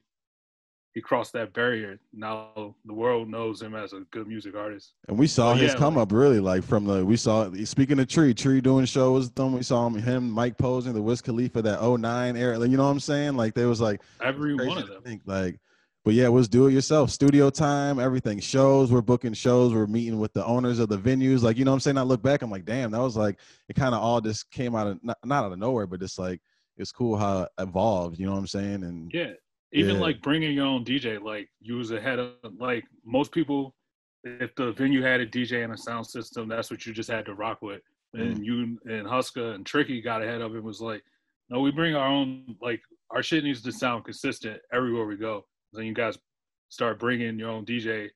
he 0.94 1.02
crossed 1.02 1.34
that 1.34 1.54
barrier. 1.54 2.00
Now 2.14 2.76
the 2.86 2.94
world 2.94 3.28
knows 3.28 3.62
him 3.62 3.74
as 3.74 3.94
a 3.94 4.02
good 4.12 4.28
music 4.28 4.56
artist. 4.56 4.94
And 5.08 5.18
we 5.18 5.28
saw 5.28 5.54
his 5.54 5.74
yeah, 5.74 5.78
come 5.78 5.96
like, 5.96 6.04
up 6.04 6.12
really 6.12 6.40
like 6.40 6.64
from 6.64 6.86
the 6.86 7.04
we 7.04 7.18
saw 7.18 7.52
speaking 7.66 8.00
of 8.00 8.08
Tree, 8.08 8.34
Tree 8.34 8.62
doing 8.62 8.86
shows 8.86 9.32
them. 9.32 9.54
We 9.54 9.64
saw 9.64 9.88
him, 9.88 9.96
him 9.96 10.30
Mike 10.30 10.58
posing 10.58 10.94
the 10.94 11.02
Wiz 11.02 11.22
Khalifa 11.22 11.62
that 11.64 11.82
09 11.82 12.38
era. 12.38 12.60
You 12.60 12.78
know 12.78 12.86
what 12.86 12.92
I'm 12.92 13.00
saying? 13.00 13.36
Like 13.36 13.54
there 13.56 13.68
was 13.68 13.82
like 13.82 14.02
every 14.24 14.56
one 14.56 14.78
of 14.78 14.88
them. 14.88 15.02
Think, 15.02 15.24
like 15.26 15.60
but 16.06 16.14
yeah, 16.14 16.26
it 16.26 16.32
was 16.32 16.48
do 16.48 16.68
it 16.68 16.74
yourself. 16.74 17.10
Studio 17.12 17.50
time, 17.50 18.00
everything. 18.00 18.40
Shows, 18.40 18.92
we're 18.92 19.02
booking 19.02 19.34
shows, 19.34 19.74
we're 19.74 19.86
meeting 19.86 20.20
with 20.20 20.34
the 20.34 20.46
owners 20.46 20.80
of 20.80 20.90
the 20.90 20.98
venues. 20.98 21.42
Like, 21.42 21.58
you 21.58 21.66
know 21.66 21.72
what 21.72 21.76
I'm 21.76 21.82
saying? 21.82 21.98
I 21.98 22.04
look 22.04 22.22
back, 22.22 22.42
I'm 22.42 22.50
like, 22.50 22.66
damn, 22.66 22.92
that 22.92 23.02
was 23.02 23.18
like 23.18 23.40
it 23.68 23.76
kind 23.76 23.94
of 23.94 24.02
all 24.02 24.22
just 24.22 24.50
came 24.52 24.76
out 24.76 24.88
of 24.88 25.04
not, 25.04 25.18
not 25.26 25.46
out 25.46 25.52
of 25.52 25.60
nowhere, 25.60 25.88
but 25.88 26.00
just 26.00 26.18
like 26.18 26.42
it's 26.80 26.92
cool 26.92 27.18
how 27.18 27.44
it 27.44 27.50
evolved. 27.60 28.18
You 28.18 28.26
know 28.26 28.32
what 28.32 28.40
I'm 28.40 28.48
saying? 28.48 28.84
And 28.84 29.12
yeah, 29.14 29.34
even 29.74 29.96
yeah. 29.96 30.02
like 30.02 30.22
bringing 30.22 30.54
your 30.54 30.66
own 30.66 30.84
DJ, 30.84 31.22
like 31.22 31.50
you 31.60 31.76
was 31.76 31.92
ahead 31.92 32.18
of 32.18 32.34
like 32.58 32.86
most 33.06 33.32
people. 33.32 33.76
If 34.24 34.54
the 34.56 34.72
venue 34.74 35.02
had 35.02 35.22
a 35.22 35.28
DJ 35.28 35.64
and 35.64 35.74
a 35.74 35.78
sound 35.78 36.06
system, 36.08 36.50
that's 36.50 36.72
what 36.72 36.86
you 36.86 36.94
just 36.94 37.10
had 37.10 37.26
to 37.26 37.36
rock 37.36 37.62
with. 37.62 37.82
And 38.14 38.40
mm. 38.40 38.44
you 38.44 38.80
and 38.86 39.06
Huska 39.06 39.56
and 39.56 39.66
Tricky 39.66 40.02
got 40.02 40.24
ahead 40.24 40.42
of 40.42 40.56
it. 40.56 40.64
Was 40.64 40.82
like, 40.82 41.04
no, 41.50 41.60
we 41.60 41.72
bring 41.72 41.96
our 41.96 42.08
own. 42.08 42.56
Like 42.62 42.82
our 43.12 43.22
shit 43.22 43.44
needs 43.44 43.62
to 43.62 43.72
sound 43.72 44.06
consistent 44.06 44.60
everywhere 44.74 45.06
we 45.06 45.16
go. 45.16 45.46
Then 45.74 45.86
you 45.86 45.94
guys 45.94 46.18
start 46.70 47.00
bringing 47.00 47.38
your 47.38 47.50
own 47.50 47.66
DJ 47.66 48.10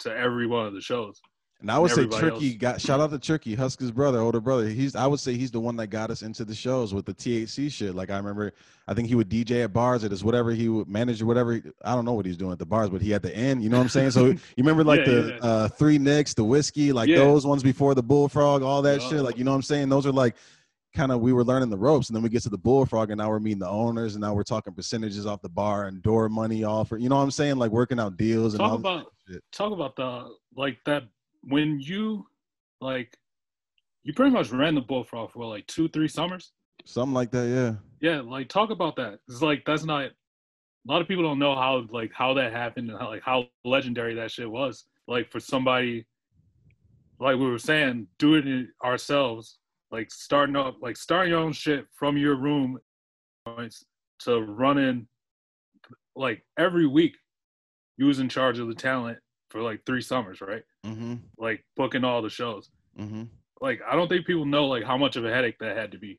to 0.00 0.16
every 0.16 0.46
one 0.46 0.66
of 0.66 0.74
the 0.74 0.80
shows. 0.80 1.20
And 1.64 1.70
I 1.70 1.78
would 1.78 1.92
say 1.92 2.02
everybody 2.02 2.20
Tricky 2.28 2.48
else. 2.50 2.56
got 2.58 2.80
shout 2.82 3.00
out 3.00 3.08
to 3.10 3.18
Tricky, 3.18 3.54
Husker's 3.54 3.90
brother, 3.90 4.20
older 4.20 4.38
brother. 4.38 4.68
He's 4.68 4.94
I 4.94 5.06
would 5.06 5.18
say 5.18 5.32
he's 5.32 5.50
the 5.50 5.60
one 5.60 5.76
that 5.76 5.86
got 5.86 6.10
us 6.10 6.20
into 6.20 6.44
the 6.44 6.54
shows 6.54 6.92
with 6.92 7.06
the 7.06 7.14
THC 7.14 7.72
shit. 7.72 7.94
Like 7.94 8.10
I 8.10 8.18
remember, 8.18 8.52
I 8.86 8.92
think 8.92 9.08
he 9.08 9.14
would 9.14 9.30
DJ 9.30 9.64
at 9.64 9.72
bars 9.72 10.04
at 10.04 10.10
his 10.10 10.22
whatever 10.22 10.50
he 10.50 10.68
would 10.68 10.88
manage 10.88 11.22
or 11.22 11.26
whatever. 11.26 11.62
I 11.82 11.94
don't 11.94 12.04
know 12.04 12.12
what 12.12 12.26
he's 12.26 12.36
doing 12.36 12.52
at 12.52 12.58
the 12.58 12.66
bars, 12.66 12.90
but 12.90 13.00
he 13.00 13.14
at 13.14 13.22
the 13.22 13.34
end. 13.34 13.62
You 13.62 13.70
know 13.70 13.78
what 13.78 13.84
I'm 13.84 13.88
saying? 13.88 14.10
So 14.10 14.26
you 14.26 14.38
remember 14.58 14.84
like 14.84 15.00
Yeah, 15.00 15.04
the 15.06 15.38
yeah. 15.40 15.48
uh 15.48 15.68
three 15.68 15.96
Nicks, 15.96 16.34
the 16.34 16.44
whiskey, 16.44 16.92
like 16.92 17.08
Yeah. 17.08 17.16
those 17.16 17.46
ones 17.46 17.62
before 17.62 17.94
the 17.94 18.02
bullfrog, 18.02 18.62
all 18.62 18.82
that 18.82 19.00
shit. 19.00 19.22
Like 19.22 19.38
you 19.38 19.44
know 19.44 19.52
what 19.52 19.56
I'm 19.56 19.62
saying? 19.62 19.88
Those 19.88 20.04
are 20.04 20.12
like 20.12 20.36
kind 20.94 21.12
of 21.12 21.22
we 21.22 21.32
were 21.32 21.44
learning 21.44 21.70
the 21.70 21.78
ropes, 21.78 22.10
and 22.10 22.14
then 22.16 22.22
we 22.22 22.28
get 22.28 22.42
to 22.42 22.50
the 22.50 22.58
bullfrog, 22.58 23.10
and 23.10 23.16
now 23.16 23.30
we're 23.30 23.40
meeting 23.40 23.60
the 23.60 23.68
owners, 23.70 24.16
and 24.16 24.20
now 24.20 24.34
we're 24.34 24.42
talking 24.44 24.74
percentages 24.74 25.24
off 25.24 25.40
the 25.40 25.48
bar 25.48 25.86
and 25.86 26.02
door 26.02 26.28
money 26.28 26.62
offer. 26.62 26.98
You 26.98 27.08
know 27.08 27.16
what 27.16 27.22
I'm 27.22 27.30
saying? 27.30 27.56
Like 27.56 27.70
working 27.70 27.98
out 27.98 28.18
deals 28.18 28.52
and 28.52 28.60
talk 28.60 28.70
all 28.70 28.76
about 28.76 29.06
talk 29.50 29.72
about 29.72 29.96
the 29.96 30.28
like 30.54 30.76
that 30.84 31.04
when 31.48 31.80
you 31.80 32.26
like 32.80 33.16
you 34.02 34.12
pretty 34.12 34.30
much 34.30 34.50
ran 34.50 34.74
the 34.74 34.80
bullfrog 34.80 35.30
for 35.30 35.44
like 35.44 35.66
two 35.66 35.88
three 35.88 36.08
summers 36.08 36.52
something 36.84 37.14
like 37.14 37.30
that. 37.30 37.48
Yeah. 38.00 38.14
yeah 38.14 38.20
like 38.20 38.48
talk 38.48 38.70
about 38.70 38.96
that 38.96 39.18
it's 39.28 39.42
like 39.42 39.64
that's 39.64 39.84
not 39.84 40.04
a 40.04 40.12
lot 40.86 41.00
of 41.00 41.08
people 41.08 41.24
don't 41.24 41.38
know 41.38 41.54
how 41.54 41.86
like 41.90 42.12
how 42.12 42.34
that 42.34 42.52
happened 42.52 42.90
and 42.90 42.98
how 42.98 43.08
like 43.08 43.22
how 43.22 43.46
legendary 43.64 44.14
that 44.14 44.30
shit 44.30 44.50
was 44.50 44.84
like 45.08 45.30
for 45.30 45.40
somebody 45.40 46.04
like 47.20 47.36
we 47.36 47.48
were 47.48 47.58
saying 47.58 48.06
doing 48.18 48.46
it 48.46 48.66
ourselves 48.84 49.58
like 49.90 50.10
starting 50.10 50.56
up 50.56 50.76
like 50.82 50.96
starting 50.96 51.30
your 51.30 51.40
own 51.40 51.52
shit 51.52 51.86
from 51.94 52.16
your 52.16 52.36
room 52.36 52.78
points 53.46 53.84
to 54.18 54.40
running 54.40 55.06
like 56.16 56.44
every 56.58 56.86
week 56.86 57.16
you 57.96 58.06
was 58.06 58.18
in 58.18 58.28
charge 58.28 58.58
of 58.58 58.68
the 58.68 58.74
talent 58.74 59.18
for 59.50 59.62
like 59.62 59.80
three 59.86 60.00
summers 60.00 60.40
right 60.40 60.62
Mm-hmm. 60.84 61.14
like 61.38 61.64
booking 61.76 62.04
all 62.04 62.20
the 62.22 62.30
shows 62.30 62.70
Mm-hmm. 63.00 63.24
like 63.60 63.80
i 63.90 63.96
don't 63.96 64.08
think 64.08 64.26
people 64.26 64.44
know 64.44 64.66
like 64.66 64.84
how 64.84 64.96
much 64.96 65.16
of 65.16 65.24
a 65.24 65.30
headache 65.30 65.58
that 65.60 65.76
had 65.76 65.90
to 65.92 65.98
be 65.98 66.18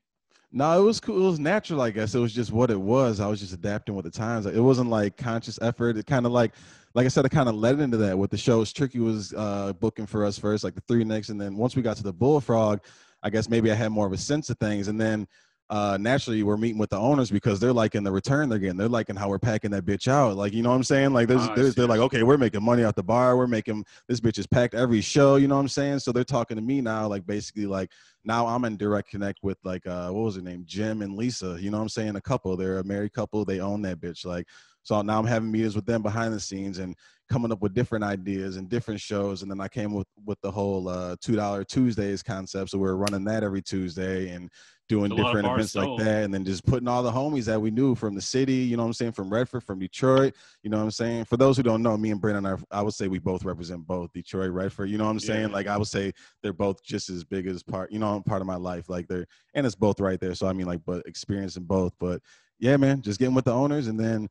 No, 0.52 0.80
it 0.80 0.84
was 0.84 1.00
cool. 1.00 1.26
It 1.26 1.30
was 1.30 1.38
natural, 1.40 1.80
I 1.82 1.90
guess. 1.90 2.14
It 2.14 2.18
was 2.20 2.32
just 2.32 2.52
what 2.52 2.70
it 2.70 2.80
was. 2.80 3.18
I 3.20 3.26
was 3.26 3.40
just 3.40 3.52
adapting 3.52 3.94
with 3.96 4.04
the 4.04 4.10
times. 4.10 4.46
It 4.46 4.60
wasn't 4.60 4.88
like 4.90 5.16
conscious 5.16 5.58
effort. 5.60 5.96
It 5.98 6.06
kind 6.06 6.24
of 6.24 6.32
like, 6.32 6.52
like 6.94 7.04
I 7.04 7.08
said, 7.08 7.24
it 7.26 7.30
kind 7.32 7.48
of 7.48 7.56
led 7.56 7.80
into 7.80 7.96
that 7.98 8.16
with 8.16 8.30
the 8.30 8.38
shows. 8.38 8.72
Tricky 8.72 9.00
was 9.00 9.34
uh, 9.36 9.72
booking 9.74 10.06
for 10.06 10.24
us 10.24 10.38
first, 10.38 10.62
like 10.64 10.74
the 10.74 10.82
three 10.88 11.04
next, 11.04 11.28
and 11.30 11.38
then 11.40 11.56
once 11.56 11.74
we 11.76 11.82
got 11.82 11.96
to 11.98 12.02
the 12.04 12.12
Bullfrog, 12.12 12.78
I 13.22 13.28
guess 13.28 13.50
maybe 13.50 13.70
I 13.72 13.74
had 13.74 13.90
more 13.90 14.06
of 14.06 14.12
a 14.12 14.16
sense 14.18 14.48
of 14.48 14.56
things, 14.58 14.88
and 14.88 14.98
then 15.00 15.26
uh, 15.68 15.98
naturally 16.00 16.42
we're 16.44 16.56
meeting 16.56 16.78
with 16.78 16.90
the 16.90 16.98
owners 16.98 17.30
because 17.30 17.58
they're 17.58 17.72
liking 17.72 18.04
the 18.04 18.12
return 18.12 18.48
they're 18.48 18.58
getting. 18.58 18.76
They're 18.76 18.88
liking 18.88 19.16
how 19.16 19.28
we're 19.28 19.38
packing 19.38 19.72
that 19.72 19.84
bitch 19.84 20.06
out. 20.06 20.36
Like 20.36 20.52
you 20.52 20.62
know 20.62 20.70
what 20.70 20.76
I'm 20.76 20.84
saying? 20.84 21.12
Like 21.12 21.26
there's, 21.26 21.40
Ah, 21.40 21.54
there's 21.56 21.74
they're 21.74 21.88
like, 21.88 22.00
okay, 22.00 22.22
we're 22.22 22.38
making 22.38 22.62
money 22.62 22.84
out 22.84 22.94
the 22.94 23.02
bar. 23.02 23.36
We're 23.36 23.48
making 23.48 23.84
this 24.08 24.20
bitch 24.20 24.38
is 24.38 24.46
packed 24.46 24.74
every 24.74 25.00
show. 25.00 25.36
You 25.36 25.48
know 25.48 25.56
what 25.56 25.62
I'm 25.62 25.68
saying? 25.68 25.98
So 26.00 26.12
they're 26.12 26.24
talking 26.24 26.56
to 26.56 26.62
me 26.62 26.80
now, 26.80 27.08
like 27.08 27.26
basically 27.26 27.66
like 27.66 27.90
now 28.24 28.46
I'm 28.46 28.64
in 28.64 28.76
direct 28.76 29.10
connect 29.10 29.40
with 29.42 29.58
like 29.64 29.86
uh 29.86 30.10
what 30.10 30.22
was 30.22 30.36
her 30.36 30.42
name? 30.42 30.62
Jim 30.66 31.02
and 31.02 31.16
Lisa. 31.16 31.58
You 31.60 31.70
know 31.70 31.78
what 31.78 31.82
I'm 31.82 31.88
saying? 31.88 32.14
A 32.14 32.20
couple. 32.20 32.56
They're 32.56 32.78
a 32.78 32.84
married 32.84 33.12
couple. 33.12 33.44
They 33.44 33.60
own 33.60 33.82
that 33.82 34.00
bitch. 34.00 34.24
Like 34.24 34.46
so 34.86 35.02
now 35.02 35.18
I'm 35.18 35.26
having 35.26 35.50
meetings 35.50 35.74
with 35.74 35.84
them 35.84 36.00
behind 36.00 36.32
the 36.32 36.38
scenes 36.38 36.78
and 36.78 36.94
coming 37.28 37.50
up 37.50 37.60
with 37.60 37.74
different 37.74 38.04
ideas 38.04 38.56
and 38.56 38.68
different 38.68 39.00
shows. 39.00 39.42
And 39.42 39.50
then 39.50 39.60
I 39.60 39.66
came 39.66 39.92
with 39.92 40.06
with 40.24 40.40
the 40.42 40.50
whole 40.50 40.88
uh 40.88 41.16
two 41.20 41.34
dollar 41.34 41.64
Tuesdays 41.64 42.22
concept. 42.22 42.70
So 42.70 42.78
we're 42.78 42.94
running 42.94 43.24
that 43.24 43.42
every 43.42 43.60
Tuesday 43.60 44.28
and 44.28 44.48
doing 44.88 45.10
It's 45.10 45.18
a 45.18 45.22
lot 45.24 45.30
of 45.30 45.42
different 45.42 45.54
events 45.54 45.74
like 45.74 45.98
that. 45.98 46.22
And 46.22 46.32
then 46.32 46.44
just 46.44 46.64
putting 46.64 46.86
all 46.86 47.02
the 47.02 47.10
homies 47.10 47.46
that 47.46 47.60
we 47.60 47.72
knew 47.72 47.96
from 47.96 48.14
the 48.14 48.20
city, 48.20 48.52
you 48.52 48.76
know 48.76 48.84
what 48.84 48.90
I'm 48.90 48.92
saying, 48.92 49.10
from 49.10 49.28
Redford, 49.28 49.64
from 49.64 49.80
Detroit. 49.80 50.36
You 50.62 50.70
know 50.70 50.76
what 50.76 50.84
I'm 50.84 50.92
saying? 50.92 51.24
For 51.24 51.36
those 51.36 51.56
who 51.56 51.64
don't 51.64 51.82
know, 51.82 51.96
me 51.96 52.12
and 52.12 52.20
Brennan 52.20 52.46
are 52.46 52.60
I 52.70 52.80
would 52.82 52.94
say 52.94 53.08
we 53.08 53.18
both 53.18 53.44
represent 53.44 53.84
both 53.88 54.12
Detroit, 54.12 54.52
Redford. 54.52 54.88
You 54.88 54.98
know 54.98 55.06
what 55.06 55.10
I'm 55.10 55.18
saying? 55.18 55.48
Yeah. 55.48 55.54
Like 55.54 55.66
I 55.66 55.76
would 55.76 55.88
say 55.88 56.12
they're 56.44 56.52
both 56.52 56.80
just 56.84 57.10
as 57.10 57.24
big 57.24 57.48
as 57.48 57.60
part, 57.64 57.90
you 57.90 57.98
know, 57.98 58.22
part 58.24 58.40
of 58.40 58.46
my 58.46 58.54
life. 58.54 58.88
Like 58.88 59.08
they're 59.08 59.26
and 59.52 59.66
it's 59.66 59.74
both 59.74 59.98
right 59.98 60.20
there. 60.20 60.36
So 60.36 60.46
I 60.46 60.52
mean 60.52 60.68
like 60.68 60.84
but 60.86 61.04
experiencing 61.06 61.64
both. 61.64 61.92
But 61.98 62.22
yeah, 62.60 62.76
man, 62.76 63.02
just 63.02 63.18
getting 63.18 63.34
with 63.34 63.46
the 63.46 63.52
owners 63.52 63.88
and 63.88 63.98
then 63.98 64.28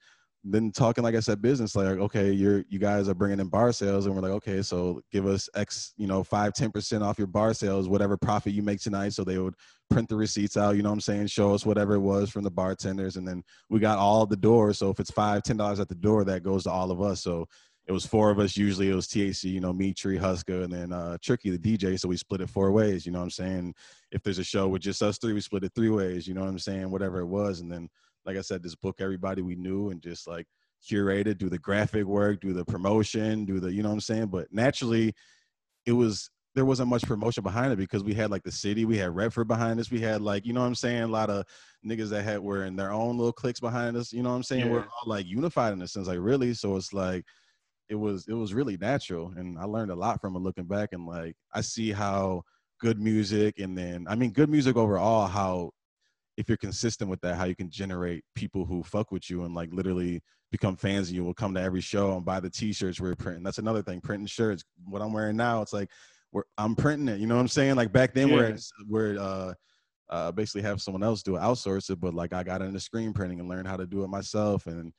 then 0.48 0.72
talking 0.72 1.04
like 1.04 1.16
I 1.16 1.20
said, 1.20 1.42
business 1.42 1.76
like 1.76 1.88
okay, 1.88 2.32
you're 2.32 2.64
you 2.70 2.78
guys 2.78 3.10
are 3.10 3.16
bringing 3.16 3.40
in 3.40 3.48
bar 3.48 3.72
sales, 3.72 4.06
and 4.06 4.14
we're 4.14 4.22
like 4.22 4.32
okay, 4.32 4.62
so 4.62 5.02
give 5.12 5.26
us 5.26 5.50
X, 5.56 5.94
you 5.98 6.06
know, 6.06 6.24
five 6.24 6.54
ten 6.54 6.72
percent 6.72 7.04
off 7.04 7.18
your 7.18 7.28
bar 7.28 7.54
sales, 7.54 7.90
whatever 7.90 8.16
profit 8.16 8.54
you 8.54 8.62
make 8.62 8.80
tonight. 8.80 9.14
So 9.14 9.24
they 9.24 9.40
would 9.40 9.56
print 9.90 10.08
the 10.08 10.16
receipts 10.16 10.56
out, 10.56 10.76
you 10.76 10.84
know 10.84 10.90
what 10.90 10.96
I'm 10.96 11.02
saying, 11.02 11.28
show 11.28 11.54
us 11.54 11.66
whatever 11.66 11.96
it 11.96 12.00
was 12.00 12.30
from 12.30 12.44
the 12.44 12.52
bartenders, 12.52 13.16
and 13.16 13.28
then 13.28 13.44
we 13.70 13.80
got 13.80 13.98
all 13.98 14.28
the 14.28 14.38
doors. 14.38 14.78
So 14.78 14.92
if 14.92 15.00
it's 15.00 15.12
five 15.12 15.42
ten 15.42 15.58
dollars 15.58 15.80
at 15.80 15.90
the 15.90 15.96
door, 15.96 16.24
that 16.26 16.44
goes 16.44 16.64
to 16.64 16.72
all 16.72 16.92
of 16.92 17.02
us. 17.02 17.24
So 17.24 17.48
it 17.88 17.92
was 17.92 18.06
four 18.06 18.30
of 18.30 18.40
us. 18.40 18.58
Usually 18.58 18.90
it 18.90 18.96
was 18.96 19.08
TAC, 19.08 19.44
you 19.44 19.60
know, 19.60 19.74
me, 19.74 19.94
Tree, 19.94 20.18
Husker, 20.18 20.62
and 20.62 20.74
then 20.74 20.92
uh, 20.92 21.18
Tricky, 21.22 21.56
the 21.56 21.58
DJ. 21.78 22.00
So 22.00 22.08
we 22.08 22.18
split 22.18 22.42
it 22.42 22.50
four 22.50 22.72
ways. 22.72 23.06
You 23.06 23.12
know 23.12 23.20
what 23.20 23.26
I'm 23.26 23.32
saying? 23.32 23.76
If 24.12 24.24
there's 24.24 24.40
a 24.40 24.44
show 24.44 24.68
with 24.68 24.82
just 24.82 25.04
us 25.04 25.18
three, 25.18 25.34
we 25.34 25.42
split 25.42 25.64
it 25.64 25.72
three 25.76 25.90
ways. 25.90 26.28
You 26.28 26.34
know 26.34 26.42
what 26.42 26.50
I'm 26.50 26.60
saying? 26.60 26.90
Whatever 26.90 27.20
it 27.20 27.28
was, 27.28 27.62
and 27.62 27.72
then 27.72 27.90
like 28.26 28.38
I 28.38 28.42
said, 28.42 28.64
just 28.64 28.82
book 28.82 28.98
everybody 29.00 29.42
we 29.42 29.56
knew 29.56 29.90
and 29.90 30.02
just 30.02 30.28
like 30.28 30.48
curate 30.88 31.28
it, 31.28 31.38
do 31.38 31.50
the 31.50 31.60
graphic 31.60 32.06
work, 32.06 32.42
do 32.42 32.54
the 32.54 32.66
promotion, 32.66 33.46
do 33.46 33.60
the 33.60 33.72
you 33.74 33.84
know 33.84 33.90
what 33.90 33.96
I'm 33.96 34.02
saying. 34.02 34.28
But 34.28 34.48
naturally, 34.52 35.14
it 35.86 35.94
was 35.94 36.30
there 36.56 36.66
wasn't 36.66 36.90
much 36.90 37.04
promotion 37.04 37.44
behind 37.44 37.74
it 37.74 37.78
because 37.78 38.04
we 38.04 38.14
had 38.14 38.32
like 38.32 38.44
the 38.44 38.52
city, 38.52 38.86
we 38.86 38.98
had 38.98 39.14
Redford 39.14 39.48
behind 39.48 39.80
us, 39.80 39.92
we 39.92 40.00
had 40.00 40.22
like 40.22 40.46
you 40.46 40.54
know 40.54 40.62
what 40.62 40.68
I'm 40.68 40.76
saying, 40.76 41.04
a 41.04 41.08
lot 41.08 41.30
of 41.30 41.46
niggas 41.86 42.10
that 42.10 42.24
had 42.24 42.40
were 42.40 42.66
in 42.66 42.76
their 42.76 42.92
own 42.92 43.18
little 43.18 43.34
cliques 43.34 43.60
behind 43.60 43.98
us. 43.98 44.14
You 44.14 44.24
know 44.24 44.30
what 44.30 44.38
I'm 44.38 44.44
saying? 44.44 44.70
We're 44.72 44.80
all 44.82 45.08
like 45.08 45.26
unified 45.26 45.74
in 45.74 45.82
a 45.82 45.88
sense, 45.88 46.08
like 46.08 46.20
really. 46.20 46.54
So 46.54 46.76
it's 46.78 46.94
like 46.94 47.26
it 47.90 47.96
was 47.96 48.28
it 48.28 48.34
was 48.34 48.54
really 48.54 48.78
natural, 48.78 49.34
and 49.36 49.60
I 49.60 49.66
learned 49.66 49.92
a 49.92 49.96
lot 49.96 50.22
from 50.22 50.36
it 50.36 50.40
looking 50.40 50.66
back, 50.66 50.90
and 50.94 51.06
like 51.06 51.36
I 51.54 51.62
see 51.62 51.92
how 51.92 52.44
good 52.80 53.00
music, 53.00 53.60
and 53.60 53.78
then 53.78 54.06
I 54.10 54.16
mean 54.16 54.32
good 54.32 54.50
music 54.50 54.78
overall, 54.78 55.28
how 55.28 55.72
if 56.38 56.50
you're 56.50 56.58
consistent 56.58 57.10
with 57.10 57.22
that, 57.22 57.36
how 57.36 57.46
you 57.46 57.56
can 57.56 57.70
generate 57.70 58.24
people 58.36 58.66
who 58.66 58.84
fuck 58.84 59.12
with 59.12 59.30
you 59.30 59.44
and 59.44 59.56
like 59.56 59.70
literally 59.72 60.22
become 60.52 60.76
fans 60.76 61.10
of 61.10 61.16
you 61.16 61.24
will 61.24 61.34
come 61.34 61.54
to 61.54 61.62
every 61.62 61.82
show 61.82 62.16
and 62.16 62.26
buy 62.26 62.40
the 62.40 62.50
t-shirts 62.50 63.00
we're 63.00 63.16
printing. 63.16 63.44
That's 63.44 63.58
another 63.58 63.82
thing, 63.82 64.02
printing 64.02 64.28
shirts. 64.28 64.64
What 64.86 65.02
I'm 65.02 65.14
wearing 65.14 65.38
now, 65.38 65.62
it's 65.62 65.74
like 65.74 65.90
we're 66.32 66.44
I'm 66.58 66.76
printing 66.76 67.08
it. 67.08 67.20
You 67.20 67.28
know 67.28 67.36
what 67.36 67.42
I'm 67.42 67.48
saying? 67.48 67.76
Like 67.76 67.92
back 67.92 68.14
then 68.14 68.32
we're 68.32 68.58
we're 68.88 69.20
uh 69.20 69.54
uh 70.10 70.32
basically 70.32 70.62
have 70.64 70.82
someone 70.82 71.04
else 71.04 71.24
do 71.24 71.36
it, 71.36 71.42
outsource 71.42 71.90
it, 71.90 72.00
but 72.00 72.14
like 72.14 72.34
I 72.34 72.44
got 72.44 72.62
into 72.62 72.80
screen 72.80 73.14
printing 73.14 73.40
and 73.40 73.50
learned 73.50 73.68
how 73.68 73.78
to 73.78 73.88
do 73.88 74.04
it 74.04 74.10
myself. 74.10 74.68
And 74.68 74.94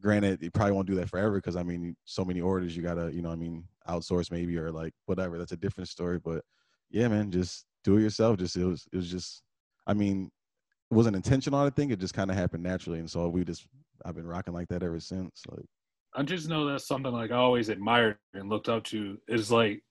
granted, 0.00 0.42
you 0.42 0.50
probably 0.50 0.72
won't 0.72 0.88
do 0.88 0.94
that 0.96 1.08
forever 1.08 1.36
because 1.36 1.56
I 1.56 1.62
mean 1.62 1.96
so 2.04 2.24
many 2.24 2.40
orders 2.40 2.76
you 2.76 2.82
gotta, 2.82 3.12
you 3.12 3.22
know 3.22 3.30
what 3.30 3.36
I 3.36 3.38
mean, 3.38 3.64
outsource 3.88 4.30
maybe 4.30 4.58
or 4.58 4.70
like 4.70 4.92
whatever. 5.06 5.38
That's 5.38 5.52
a 5.52 5.56
different 5.56 5.88
story. 5.88 6.18
But 6.18 6.44
yeah, 6.90 7.08
man, 7.08 7.30
just 7.30 7.64
do 7.82 7.96
it 7.96 8.02
yourself. 8.02 8.36
Just 8.38 8.56
it 8.56 8.64
was 8.64 8.86
it 8.92 8.96
was 8.96 9.10
just 9.10 9.42
I 9.86 9.94
mean, 9.94 10.30
wasn't 10.92 11.16
intentional, 11.16 11.60
I 11.60 11.70
think. 11.70 11.92
It 11.92 11.98
just 11.98 12.14
kind 12.14 12.30
of 12.30 12.36
happened 12.36 12.62
naturally. 12.62 12.98
And 12.98 13.10
so 13.10 13.28
we 13.28 13.44
just 13.44 13.66
I've 14.04 14.14
been 14.14 14.26
rocking 14.26 14.54
like 14.54 14.68
that 14.68 14.82
ever 14.82 15.00
since. 15.00 15.42
Like 15.48 15.64
I 16.14 16.22
just 16.22 16.48
know 16.48 16.66
that's 16.66 16.86
something 16.86 17.12
like 17.12 17.30
I 17.30 17.36
always 17.36 17.68
admired 17.68 18.18
and 18.34 18.48
looked 18.48 18.68
up 18.68 18.84
to 18.84 19.18
is 19.28 19.50
like, 19.50 19.82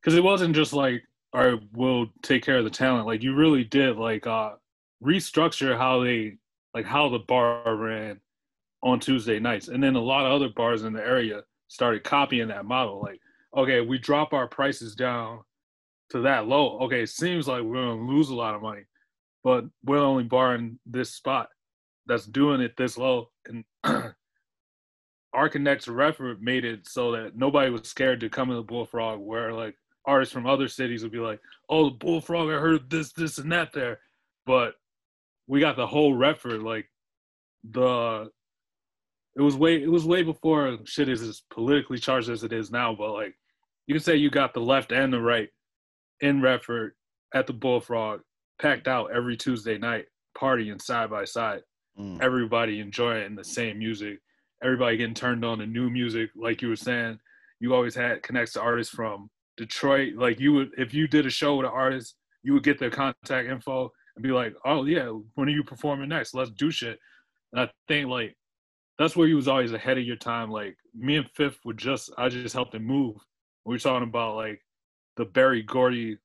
because 0.00 0.16
it 0.16 0.24
wasn't 0.24 0.54
just 0.54 0.72
like, 0.72 1.02
all 1.32 1.44
right, 1.44 1.60
we'll 1.72 2.06
take 2.22 2.44
care 2.44 2.58
of 2.58 2.64
the 2.64 2.70
talent. 2.70 3.06
Like 3.06 3.22
you 3.22 3.34
really 3.34 3.64
did 3.64 3.96
like 3.96 4.26
uh 4.26 4.52
restructure 5.02 5.76
how 5.76 6.02
they 6.02 6.36
like 6.74 6.84
how 6.86 7.08
the 7.08 7.20
bar 7.20 7.74
ran 7.74 8.20
on 8.82 9.00
Tuesday 9.00 9.38
nights, 9.38 9.68
and 9.68 9.82
then 9.82 9.96
a 9.96 10.00
lot 10.00 10.26
of 10.26 10.32
other 10.32 10.48
bars 10.48 10.84
in 10.84 10.92
the 10.92 11.02
area 11.02 11.42
started 11.68 12.04
copying 12.04 12.48
that 12.48 12.64
model. 12.64 13.00
Like, 13.00 13.20
okay, 13.56 13.80
we 13.80 13.98
drop 13.98 14.32
our 14.32 14.48
prices 14.48 14.94
down 14.94 15.40
to 16.10 16.20
that 16.22 16.46
low. 16.46 16.78
Okay, 16.80 17.02
it 17.02 17.10
seems 17.10 17.46
like 17.46 17.62
we're 17.62 17.74
gonna 17.74 18.06
lose 18.06 18.30
a 18.30 18.34
lot 18.34 18.54
of 18.54 18.62
money, 18.62 18.82
but 19.42 19.64
we're 19.84 19.98
only 19.98 20.24
barring 20.24 20.78
this 20.86 21.14
spot 21.14 21.48
that's 22.06 22.26
doing 22.26 22.60
it 22.60 22.76
this 22.76 22.98
low, 22.98 23.30
and 23.46 23.64
our 25.32 25.48
connect 25.48 25.84
to 25.84 25.92
made 26.40 26.64
it 26.64 26.86
so 26.88 27.12
that 27.12 27.36
nobody 27.36 27.70
was 27.70 27.88
scared 27.88 28.20
to 28.20 28.28
come 28.28 28.48
to 28.48 28.54
the 28.54 28.62
Bullfrog, 28.62 29.20
where 29.20 29.52
like 29.52 29.76
artists 30.04 30.32
from 30.32 30.46
other 30.46 30.68
cities 30.68 31.02
would 31.02 31.12
be 31.12 31.18
like, 31.18 31.40
"Oh, 31.68 31.90
the 31.90 31.96
Bullfrog, 31.96 32.50
I 32.50 32.58
heard 32.58 32.90
this, 32.90 33.12
this, 33.12 33.38
and 33.38 33.52
that 33.52 33.72
there," 33.72 34.00
but 34.46 34.74
we 35.46 35.60
got 35.60 35.76
the 35.76 35.86
whole 35.86 36.14
Redford. 36.14 36.62
Like 36.62 36.90
the, 37.64 38.30
it 39.36 39.42
was 39.42 39.56
way, 39.56 39.82
it 39.82 39.90
was 39.90 40.04
way 40.04 40.22
before 40.22 40.78
shit 40.84 41.08
is 41.08 41.22
as 41.22 41.42
politically 41.50 41.98
charged 41.98 42.28
as 42.28 42.44
it 42.44 42.52
is 42.52 42.70
now. 42.70 42.94
But 42.94 43.12
like, 43.12 43.34
you 43.86 43.94
can 43.94 44.02
say 44.02 44.16
you 44.16 44.30
got 44.30 44.54
the 44.54 44.60
left 44.60 44.92
and 44.92 45.12
the 45.12 45.20
right 45.20 45.48
in 46.20 46.42
Redford 46.42 46.92
at 47.34 47.46
the 47.46 47.52
Bullfrog, 47.52 48.20
packed 48.60 48.88
out 48.88 49.10
every 49.14 49.36
Tuesday 49.36 49.78
night, 49.78 50.06
partying 50.36 50.80
side 50.80 51.10
by 51.10 51.24
side 51.24 51.62
mm, 51.98 52.20
everybody 52.22 52.80
enjoying 52.80 53.34
the 53.34 53.44
same 53.44 53.78
music, 53.78 54.18
everybody 54.62 54.96
getting 54.96 55.14
turned 55.14 55.44
on 55.44 55.58
to 55.58 55.66
new 55.66 55.90
music. 55.90 56.30
Like 56.36 56.62
you 56.62 56.68
were 56.68 56.76
saying, 56.76 57.18
you 57.60 57.74
always 57.74 57.94
had 57.94 58.22
connects 58.22 58.54
to 58.54 58.60
artists 58.60 58.94
from 58.94 59.30
Detroit. 59.56 60.14
Like 60.16 60.40
you 60.40 60.52
would, 60.54 60.70
if 60.78 60.94
you 60.94 61.06
did 61.06 61.26
a 61.26 61.30
show 61.30 61.56
with 61.56 61.66
an 61.66 61.72
artist, 61.72 62.16
you 62.42 62.54
would 62.54 62.62
get 62.62 62.78
their 62.78 62.90
contact 62.90 63.48
info 63.48 63.90
and 64.16 64.22
be 64.22 64.30
like, 64.30 64.54
"Oh 64.64 64.84
yeah, 64.84 65.10
when 65.34 65.48
are 65.48 65.52
you 65.52 65.62
performing 65.62 66.08
next? 66.08 66.34
Let's 66.34 66.50
do 66.50 66.70
shit." 66.70 66.98
And 67.52 67.60
I 67.62 67.70
think 67.88 68.08
like 68.08 68.34
that's 68.98 69.16
where 69.16 69.28
you 69.28 69.36
was 69.36 69.48
always 69.48 69.72
ahead 69.72 69.98
of 69.98 70.04
your 70.04 70.16
time. 70.16 70.50
Like 70.50 70.76
me 70.94 71.16
and 71.16 71.30
Fifth 71.30 71.58
would 71.64 71.78
just, 71.78 72.10
I 72.16 72.28
just 72.28 72.54
helped 72.54 72.74
him 72.74 72.84
move. 72.84 73.16
We 73.64 73.74
were 73.74 73.78
talking 73.78 74.08
about 74.08 74.36
like 74.36 74.60
the 75.16 75.24
Berry 75.24 75.62
Gordy 75.62 76.18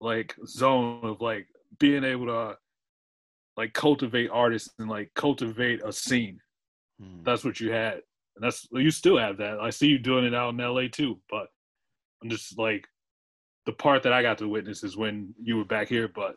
like 0.00 0.34
zone 0.46 1.00
of 1.04 1.20
like 1.20 1.46
being 1.82 2.04
able 2.04 2.26
to 2.26 2.56
like 3.56 3.72
cultivate 3.74 4.30
artists 4.32 4.70
and 4.78 4.88
like 4.88 5.10
cultivate 5.14 5.82
a 5.84 5.92
scene. 5.92 6.38
Mm. 7.02 7.24
That's 7.24 7.44
what 7.44 7.58
you 7.58 7.72
had. 7.72 7.94
And 8.36 8.42
that's 8.44 8.66
you 8.70 8.90
still 8.92 9.18
have 9.18 9.36
that. 9.38 9.58
I 9.60 9.70
see 9.70 9.88
you 9.88 9.98
doing 9.98 10.24
it 10.24 10.32
out 10.34 10.50
in 10.54 10.56
LA 10.58 10.82
too, 10.90 11.18
but 11.28 11.48
I'm 12.22 12.30
just 12.30 12.56
like 12.56 12.86
the 13.66 13.72
part 13.72 14.04
that 14.04 14.12
I 14.12 14.22
got 14.22 14.38
to 14.38 14.48
witness 14.48 14.84
is 14.84 14.96
when 14.96 15.34
you 15.42 15.56
were 15.56 15.64
back 15.64 15.88
here, 15.88 16.08
but 16.08 16.36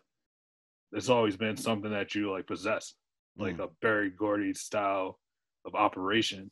it's 0.92 1.10
always 1.10 1.38
been 1.38 1.56
something 1.58 1.92
that 1.92 2.16
you 2.16 2.32
like 2.32 2.48
possess, 2.48 2.96
like 3.38 3.58
Mm. 3.58 3.66
a 3.66 3.68
Berry 3.82 4.10
Gordy 4.10 4.54
style 4.56 5.20
of 5.64 5.76
operation. 5.76 6.50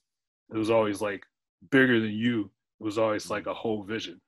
It 0.53 0.57
was 0.57 0.69
always 0.69 1.01
like 1.01 1.23
bigger 1.71 2.00
than 2.00 2.12
you. 2.12 2.51
It 2.79 2.83
was 2.83 3.00
always 3.00 3.29
like 3.31 3.47
a 3.47 3.53
whole 3.53 3.81
vision. 3.83 4.21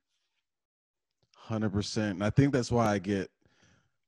Hundred 1.37 1.71
percent. 1.71 2.15
And 2.15 2.23
I 2.23 2.31
think 2.31 2.51
that's 2.51 2.71
why 2.71 2.87
I 2.91 2.97
get 2.99 3.29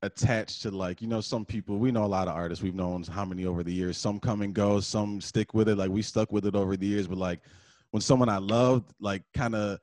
attached 0.02 0.62
to 0.62 0.72
like, 0.72 1.02
you 1.02 1.08
know, 1.08 1.22
some 1.22 1.46
people, 1.46 1.78
we 1.78 1.92
know 1.92 2.04
a 2.04 2.06
lot 2.06 2.28
of 2.28 2.36
artists, 2.36 2.64
we've 2.64 2.76
known 2.76 3.04
how 3.04 3.26
many 3.26 3.46
over 3.46 3.64
the 3.64 3.74
years. 3.74 3.98
Some 3.98 4.20
come 4.20 4.42
and 4.42 4.54
go, 4.54 4.80
some 4.80 5.20
stick 5.22 5.54
with 5.54 5.68
it. 5.70 5.78
Like 5.78 5.90
we 5.90 6.02
stuck 6.02 6.32
with 6.32 6.46
it 6.46 6.56
over 6.56 6.78
the 6.78 6.86
years, 6.86 7.08
but 7.08 7.18
like 7.18 7.42
when 7.92 8.02
someone 8.02 8.30
I 8.30 8.38
loved, 8.38 8.94
like 9.00 9.24
kind 9.34 9.56
of 9.56 9.80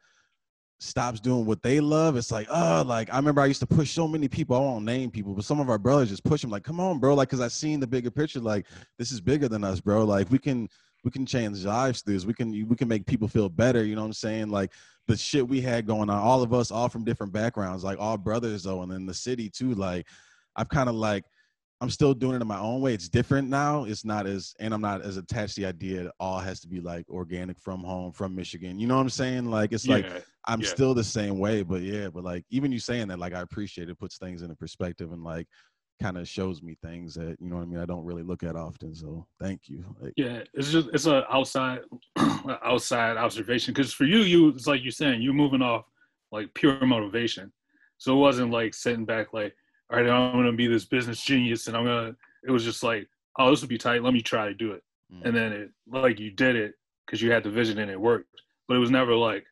stops 0.79 1.21
doing 1.21 1.47
what 1.47 1.63
they 1.63 1.81
love, 1.81 2.17
it's 2.17 2.31
like, 2.31 2.47
oh, 2.51 2.85
like 2.87 3.13
I 3.13 3.17
remember 3.17 3.41
I 3.41 3.47
used 3.47 3.61
to 3.61 3.67
push 3.67 3.91
so 3.91 4.07
many 4.07 4.29
people. 4.29 4.57
I 4.57 4.61
won't 4.61 4.85
name 4.85 5.11
people, 5.11 5.35
but 5.35 5.45
some 5.45 5.61
of 5.61 5.69
our 5.69 5.79
brothers 5.79 6.11
just 6.11 6.25
push 6.25 6.43
them 6.43 6.51
like, 6.51 6.65
come 6.65 6.81
on, 6.81 6.99
bro. 6.99 7.15
Like, 7.15 7.29
cause 7.29 7.41
I 7.41 7.49
seen 7.49 7.81
the 7.81 7.87
bigger 7.87 8.11
picture. 8.11 8.41
Like, 8.41 8.67
this 8.99 9.11
is 9.11 9.21
bigger 9.21 9.49
than 9.49 9.65
us, 9.65 9.81
bro. 9.81 10.05
Like 10.05 10.31
we 10.31 10.39
can 10.39 10.69
we 11.05 11.11
can 11.11 11.27
change 11.27 11.65
lives 11.65 12.01
through 12.03 12.15
this. 12.15 12.25
We 12.25 12.35
can 12.35 12.51
we 12.51 12.77
can 12.77 12.89
make 12.89 13.07
people 13.07 13.29
feel 13.29 13.49
better. 13.49 13.85
You 13.85 13.95
know 13.95 14.01
what 14.01 14.09
I'm 14.09 14.13
saying? 14.15 14.49
Like 14.49 14.73
the 15.07 15.17
shit 15.17 15.47
we 15.47 15.61
had 15.61 15.87
going 15.87 16.09
on, 16.11 16.19
all 16.19 16.43
of 16.43 16.55
us, 16.55 16.71
all 16.71 16.89
from 16.89 17.05
different 17.05 17.33
backgrounds, 17.33 17.85
like 17.85 17.99
all 18.01 18.17
brothers 18.17 18.63
though, 18.63 18.83
and 18.83 18.91
then 18.91 19.07
the 19.07 19.15
city 19.15 19.51
too. 19.51 19.75
Like 19.75 20.07
I've 20.57 20.69
kind 20.69 20.89
of 20.89 20.95
like 20.95 21.25
I'm 21.81 21.91
still 21.91 22.15
doing 22.15 22.37
it 22.37 22.41
in 22.41 22.49
my 22.49 22.59
own 22.59 22.81
way. 22.81 22.95
It's 22.95 23.11
different 23.11 23.49
now. 23.49 23.85
It's 23.85 24.05
not 24.05 24.27
as 24.27 24.55
and 24.59 24.73
I'm 24.73 24.81
not 24.81 25.03
as 25.03 25.19
attached 25.19 25.57
to 25.57 25.61
the 25.61 25.67
idea 25.67 26.05
that 26.05 26.15
all 26.19 26.39
has 26.39 26.61
to 26.61 26.69
be 26.69 26.81
like 26.81 27.09
organic 27.11 27.61
from 27.61 27.85
home, 27.85 28.13
from 28.13 28.35
Michigan. 28.35 28.79
You 28.79 28.87
know 28.87 28.97
what 28.97 29.03
I'm 29.03 29.11
saying? 29.11 29.51
Like 29.51 29.73
it's 29.73 29.87
like 29.87 30.07
I'm 30.47 30.63
yeah. 30.63 30.69
still 30.69 30.95
the 30.95 31.05
same 31.05 31.39
way, 31.39 31.63
but 31.63 31.83
yeah, 31.83 32.09
but 32.09 32.25
like 32.25 32.45
even 32.49 32.73
you 32.73 32.79
saying 32.79 33.09
that, 33.09 33.19
like 33.19 33.35
I 33.35 33.41
appreciate 33.41 33.91
it, 33.91 33.99
puts 33.99 34.17
things 34.17 34.41
into 34.41 34.55
perspective 34.55 35.13
and 35.13 35.23
like 35.23 35.47
kind 36.03 36.19
of 36.19 36.29
shows 36.29 36.63
me 36.63 36.77
things 36.83 37.15
that 37.15 37.37
you 37.41 37.49
know 37.49 37.57
what 37.57 37.63
I 37.63 37.67
mean. 37.67 37.81
I 37.81 37.87
don't 37.87 38.05
really 38.05 38.23
look 38.23 38.43
at 38.43 38.57
often. 38.57 38.95
So 38.95 39.27
thank 39.41 39.69
you. 39.69 39.85
Like, 40.01 40.13
yeah. 40.17 40.43
It's 40.55 40.71
just 40.71 40.89
it's 40.93 41.07
a 41.07 41.25
outside 41.33 41.81
outside 42.65 43.17
observation 43.17 43.73
because 43.75 43.93
for 43.93 44.05
you, 44.05 44.19
you 44.19 44.49
it's 44.49 44.67
like 44.67 44.83
you're 44.83 44.93
saying 44.93 45.23
you're 45.23 45.33
moving 45.35 45.63
off 45.63 45.85
like 46.33 46.53
pure 46.55 46.85
motivation. 46.85 47.53
So 47.99 48.15
it 48.17 48.21
wasn't 48.21 48.51
like 48.51 48.75
sitting 48.75 49.05
back 49.05 49.33
like, 49.33 49.55
all 49.91 49.99
right, 49.99 50.09
I'm 50.09 50.33
gonna 50.33 50.53
be 50.53 50.67
this 50.67 50.85
business 50.85 51.23
genius 51.23 51.67
and 51.69 51.77
I'm 51.77 51.85
gonna. 51.85 52.17
It 52.47 52.51
was 52.51 52.65
just 52.65 52.83
like, 52.83 53.09
oh, 53.39 53.51
this 53.51 53.61
would 53.61 53.71
be 53.71 53.79
tight. 53.79 54.03
Let 54.03 54.13
me 54.13 54.21
try 54.21 54.49
to 54.49 54.55
do 54.55 54.73
it. 54.73 54.83
mm, 55.13 55.25
and 55.25 55.35
then 55.35 55.53
it 55.53 55.71
like 55.91 56.19
you 56.19 56.31
did 56.31 56.57
it 56.57 56.75
because 57.07 57.23
you 57.23 57.31
had 57.31 57.45
the 57.45 57.51
vision 57.51 57.79
and 57.79 57.91
it 57.91 58.01
worked 58.01 58.29
but 58.69 58.77
it 58.77 58.81
was 58.81 58.91
never 58.91 59.15
like 59.15 59.45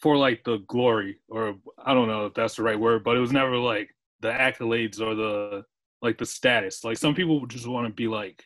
for 0.00 0.16
like 0.16 0.44
the 0.44 0.58
glory 0.68 1.18
or 1.28 1.56
i 1.84 1.94
don't 1.94 2.08
know 2.08 2.26
if 2.26 2.34
that's 2.34 2.56
the 2.56 2.62
right 2.62 2.78
word 2.78 3.02
but 3.02 3.16
it 3.16 3.20
was 3.20 3.32
never 3.32 3.56
like 3.56 3.94
the 4.20 4.30
accolades 4.30 5.00
or 5.00 5.14
the 5.14 5.64
like 6.02 6.18
the 6.18 6.26
status. 6.26 6.84
Like 6.84 6.98
some 6.98 7.14
people 7.14 7.46
just 7.46 7.66
want 7.66 7.86
to 7.86 7.92
be 7.92 8.08
like 8.08 8.44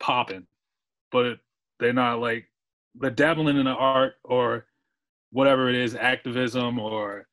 popping 0.00 0.46
but 1.12 1.38
they're 1.78 1.92
not 1.92 2.18
like 2.18 2.46
the 2.96 3.10
dabbling 3.10 3.58
in 3.58 3.66
the 3.66 3.70
art 3.70 4.14
or 4.24 4.66
whatever 5.30 5.68
it 5.68 5.76
is 5.76 5.94
activism 5.94 6.78
or 6.78 7.28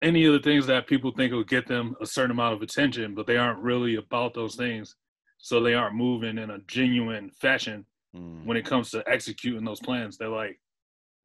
any 0.00 0.24
of 0.24 0.32
the 0.32 0.38
things 0.38 0.66
that 0.66 0.86
people 0.86 1.10
think 1.10 1.32
will 1.32 1.44
get 1.44 1.66
them 1.66 1.94
a 2.00 2.06
certain 2.06 2.30
amount 2.30 2.54
of 2.54 2.62
attention 2.62 3.14
but 3.14 3.26
they 3.26 3.36
aren't 3.36 3.58
really 3.58 3.96
about 3.96 4.32
those 4.32 4.54
things. 4.54 4.96
So 5.40 5.60
they 5.60 5.74
aren't 5.74 5.94
moving 5.94 6.38
in 6.38 6.50
a 6.50 6.58
genuine 6.66 7.30
fashion 7.30 7.84
mm, 8.16 8.44
when 8.44 8.56
it 8.56 8.64
comes 8.64 8.90
to 8.90 9.04
executing 9.06 9.64
those 9.64 9.80
plans. 9.80 10.16
They're 10.16 10.28
like 10.28 10.58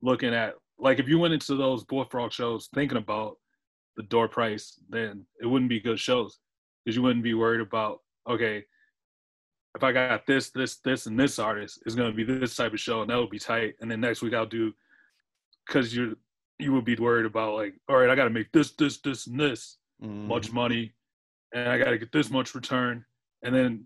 looking 0.02 0.34
at 0.34 0.56
like 0.78 1.00
if 1.00 1.08
you 1.08 1.18
went 1.18 1.34
into 1.34 1.56
those 1.56 1.84
Bullfrog 1.84 2.32
shows 2.32 2.70
thinking 2.76 2.98
about 2.98 3.38
the 3.96 4.04
door 4.04 4.28
price, 4.28 4.80
then 4.90 5.26
it 5.42 5.46
wouldn't 5.46 5.70
be 5.70 5.80
good 5.80 6.00
shows. 6.00 6.40
Because 6.84 6.96
you 6.96 7.02
wouldn't 7.02 7.24
be 7.24 7.34
worried 7.34 7.62
about 7.62 8.00
okay, 8.30 8.64
if 9.76 9.84
I 9.84 9.92
got 9.92 10.26
this, 10.28 10.50
this, 10.52 10.78
this, 10.78 11.08
and 11.08 11.20
this 11.20 11.40
artist 11.40 11.82
is 11.86 11.96
going 11.96 12.12
to 12.12 12.16
be 12.16 12.24
this 12.24 12.56
type 12.56 12.74
of 12.74 12.80
show, 12.80 13.02
and 13.02 13.10
that 13.10 13.18
would 13.18 13.30
be 13.30 13.40
tight. 13.40 13.76
And 13.82 13.90
then 13.90 14.02
next 14.02 14.22
week 14.22 14.34
I'll 14.34 14.46
do 14.46 14.74
because 15.66 15.96
you 15.96 16.18
you 16.60 16.72
would 16.72 16.86
be 16.86 16.96
worried 16.96 17.26
about 17.26 17.56
like 17.56 17.74
all 17.90 17.98
right, 17.98 18.10
I 18.10 18.16
got 18.16 18.26
to 18.26 18.30
make 18.30 18.52
this, 18.52 18.72
this, 18.72 19.00
this, 19.00 19.28
and 19.28 19.40
this 19.40 19.78
mm, 20.02 20.28
much 20.28 20.52
money, 20.52 20.94
and 21.54 21.70
I 21.70 21.78
got 21.78 21.92
to 21.92 21.98
get 21.98 22.12
this 22.12 22.30
much 22.30 22.56
return, 22.56 23.06
and 23.44 23.56
then 23.56 23.86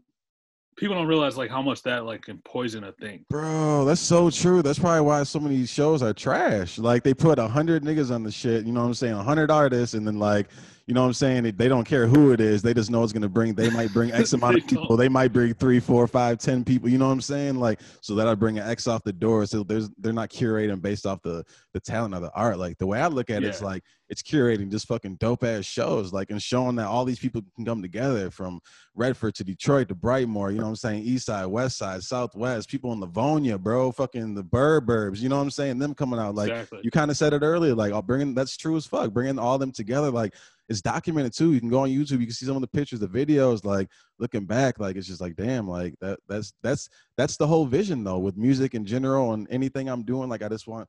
people 0.78 0.96
don't 0.96 1.08
realize 1.08 1.36
like 1.36 1.50
how 1.50 1.62
much 1.62 1.82
that 1.84 2.06
like 2.06 2.22
can 2.22 2.38
poison 2.40 2.84
a 2.86 2.92
thing. 2.94 3.26
Bro, 3.30 3.86
that's 3.86 4.00
so 4.00 4.30
true. 4.30 4.62
That's 4.62 4.80
probably 4.80 5.02
why 5.02 5.24
so 5.24 5.40
many 5.40 5.66
shows 5.66 6.02
are 6.02 6.14
trash. 6.14 6.78
Like 6.78 7.04
they 7.04 7.14
put 7.14 7.40
a 7.40 7.48
hundred 7.48 7.84
niggas 7.84 8.14
on 8.14 8.24
the 8.24 8.32
shit, 8.32 8.66
you 8.66 8.72
know 8.72 8.82
what 8.82 8.88
I'm 8.88 8.94
saying? 8.94 9.14
A 9.14 9.24
hundred 9.24 9.52
artists, 9.52 9.96
and 9.96 10.08
then 10.08 10.20
like, 10.20 10.48
you 10.88 10.94
know 10.94 11.02
what 11.02 11.08
I'm 11.08 11.14
saying? 11.14 11.44
They, 11.44 11.68
don't 11.68 11.84
care 11.84 12.08
who 12.08 12.32
it 12.32 12.40
is. 12.40 12.62
They 12.62 12.74
just 12.74 12.90
know 12.90 13.04
it's 13.04 13.12
gonna 13.12 13.28
bring. 13.28 13.54
They 13.54 13.70
might 13.70 13.92
bring 13.92 14.14
X 14.14 14.32
amount 14.34 14.58
of 14.58 14.68
people. 14.68 14.96
They 14.96 15.10
might 15.10 15.34
bring 15.34 15.54
three, 15.54 15.82
four, 15.82 16.08
five, 16.08 16.38
ten 16.38 16.64
people. 16.64 16.88
You 16.88 16.98
know 16.98 17.08
what 17.08 17.12
I'm 17.14 17.22
saying? 17.22 17.56
Like, 17.56 17.82
so 18.00 18.16
that 18.16 18.28
I 18.28 18.36
bring 18.36 18.58
an 18.58 18.70
X 18.70 18.88
off 18.88 19.04
the 19.04 19.12
door. 19.12 19.46
So 19.46 19.64
there's 19.64 19.90
they're 19.98 20.14
not 20.14 20.30
curating 20.30 20.82
based 20.82 21.06
off 21.06 21.22
the 21.22 21.44
the 21.74 21.82
talent 21.82 22.16
of 22.16 22.22
the 22.22 22.32
art. 22.32 22.58
Like 22.58 22.78
the 22.78 22.88
way 22.88 23.02
I 23.02 23.08
look 23.08 23.30
at 23.30 23.44
it, 23.44 23.48
it's 23.48 23.62
like 23.62 23.84
it's 24.08 24.22
curating 24.22 24.72
just 24.72 24.88
fucking 24.88 25.16
dope 25.16 25.44
ass 25.44 25.66
shows. 25.66 26.14
Like 26.14 26.32
and 26.32 26.42
showing 26.42 26.78
that 26.78 26.88
all 26.88 27.04
these 27.04 27.20
people 27.20 27.42
can 27.56 27.66
come 27.66 27.82
together 27.82 28.32
from 28.32 28.62
Redford 28.96 29.36
to 29.36 29.44
Detroit 29.44 29.90
to 29.90 29.96
Brightmoor, 29.96 30.52
you 30.52 30.60
know 30.60 30.64
what 30.64 30.70
I'm 30.70 30.76
saying? 30.78 31.04
East 31.04 31.26
side, 31.26 31.46
west 31.48 31.78
side, 31.78 32.02
southwest, 32.02 32.70
people 32.70 32.94
in 32.94 33.02
Livonia, 33.02 33.58
bro, 33.58 33.92
fucking 33.92 34.36
the 34.36 34.44
Burburbs, 34.44 35.22
you 35.22 35.28
know 35.30 35.36
what 35.36 35.44
I'm 35.44 35.52
saying? 35.52 35.80
Them 35.80 35.94
coming 35.94 36.20
out 36.20 36.36
like 36.36 36.50
exactly. 36.50 36.80
you 36.84 36.92
kind 36.92 37.12
of 37.12 37.18
said 37.18 37.34
it 37.34 37.42
earlier, 37.42 37.76
like 37.76 37.92
oh, 37.92 37.96
I'll 37.96 38.02
bring 38.02 38.22
in 38.22 38.34
that's 38.34 38.56
true 38.56 38.78
as 38.78 38.86
fuck. 38.86 39.12
Bringing 39.12 39.38
all 39.38 39.58
them 39.58 39.72
together, 39.72 40.10
like 40.10 40.34
it's 40.70 40.82
documented 40.82 41.34
too. 41.34 41.54
You 41.54 41.60
can 41.60 41.70
go 41.70 41.80
on 41.80 41.90
YouTube, 41.90 42.20
you 42.20 42.26
can 42.26 42.32
see 42.32 42.46
some 42.46 42.56
of 42.56 42.62
the 42.62 42.68
pictures, 42.68 43.00
the 43.00 43.08
videos, 43.08 43.64
like 43.64 43.88
looking 44.20 44.46
back, 44.46 44.80
like 44.80 44.96
it's 44.96 45.08
just 45.08 45.22
like 45.22 45.36
damn, 45.36 45.68
like 45.68 45.96
that 46.02 46.20
that's 46.28 46.54
that's 46.62 46.90
that's 47.18 47.38
the 47.38 47.48
whole 47.48 47.66
vision 47.66 48.04
though 48.04 48.20
with 48.20 48.38
music 48.38 48.74
in 48.74 48.86
general 48.86 49.34
and 49.34 49.48
anything 49.50 49.88
I'm 49.88 50.04
doing. 50.04 50.30
Like 50.30 50.44
I 50.44 50.50
just 50.50 50.68
want 50.68 50.88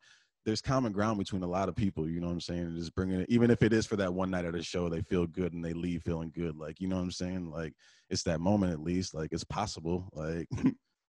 there's 0.48 0.62
common 0.62 0.92
ground 0.92 1.18
between 1.18 1.42
a 1.42 1.46
lot 1.46 1.68
of 1.68 1.76
people, 1.76 2.08
you 2.08 2.20
know 2.20 2.26
what 2.26 2.32
I'm 2.32 2.40
saying? 2.40 2.60
And 2.60 2.78
just 2.78 2.94
bringing 2.94 3.20
it, 3.20 3.28
even 3.28 3.50
if 3.50 3.62
it 3.62 3.74
is 3.74 3.84
for 3.86 3.96
that 3.96 4.12
one 4.12 4.30
night 4.30 4.46
at 4.46 4.54
a 4.54 4.62
show, 4.62 4.88
they 4.88 5.02
feel 5.02 5.26
good 5.26 5.52
and 5.52 5.62
they 5.62 5.74
leave 5.74 6.02
feeling 6.02 6.32
good. 6.34 6.56
Like, 6.56 6.80
you 6.80 6.88
know 6.88 6.96
what 6.96 7.02
I'm 7.02 7.10
saying? 7.10 7.50
Like, 7.50 7.74
it's 8.08 8.22
that 8.22 8.40
moment 8.40 8.72
at 8.72 8.80
least. 8.80 9.12
Like, 9.12 9.28
it's 9.32 9.44
possible. 9.44 10.08
Like, 10.12 10.48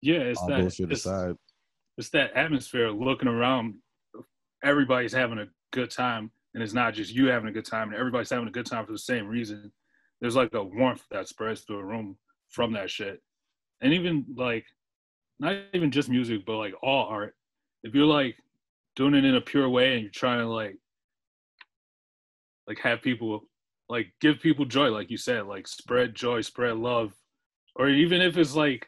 yeah, 0.02 0.20
it's 0.20 0.40
that 0.46 0.62
bullshit 0.62 0.92
it's, 0.92 1.06
aside. 1.06 1.36
it's 1.98 2.10
that 2.12 2.32
atmosphere 2.34 2.90
looking 2.92 3.28
around. 3.28 3.76
Everybody's 4.64 5.14
having 5.14 5.40
a 5.40 5.48
good 5.72 5.92
time, 5.92 6.32
and 6.56 6.64
it's 6.64 6.74
not 6.74 6.94
just 6.94 7.14
you 7.14 7.28
having 7.28 7.50
a 7.50 7.52
good 7.52 7.66
time, 7.66 7.90
and 7.90 7.98
everybody's 7.98 8.30
having 8.30 8.48
a 8.48 8.52
good 8.52 8.66
time 8.66 8.86
for 8.86 8.94
the 8.94 8.98
same 8.98 9.28
reason. 9.28 9.72
There's 10.22 10.38
like 10.38 10.54
a 10.54 10.64
warmth 10.64 11.04
that 11.12 11.28
spreads 11.28 11.62
through 11.62 11.80
a 11.80 11.86
room 11.86 12.18
from 12.50 12.72
that 12.74 12.90
shit, 12.90 13.22
and 13.82 13.94
even 13.94 14.26
like, 14.36 14.66
not 15.38 15.58
even 15.74 15.92
just 15.92 16.10
music, 16.10 16.46
but 16.48 16.58
like 16.58 16.74
all 16.82 17.08
art. 17.08 17.36
If 17.84 17.94
you're 17.94 18.06
like 18.06 18.38
doing 18.96 19.14
it 19.16 19.26
in 19.26 19.36
a 19.36 19.42
pure 19.42 19.68
way 19.68 19.94
and 19.94 20.02
you're 20.02 20.12
trying 20.12 20.40
to 20.40 20.48
like, 20.48 20.78
like 22.68 22.80
have 22.80 23.02
people, 23.02 23.42
like 23.90 24.14
give 24.22 24.40
people 24.40 24.64
joy, 24.64 24.88
like 24.90 25.12
you 25.12 25.18
said, 25.18 25.46
like 25.46 25.68
spread 25.68 26.16
joy, 26.16 26.40
spread 26.40 26.78
love, 26.78 27.14
or 27.76 27.90
even 27.90 28.22
if 28.22 28.38
it's 28.38 28.56
like 28.56 28.88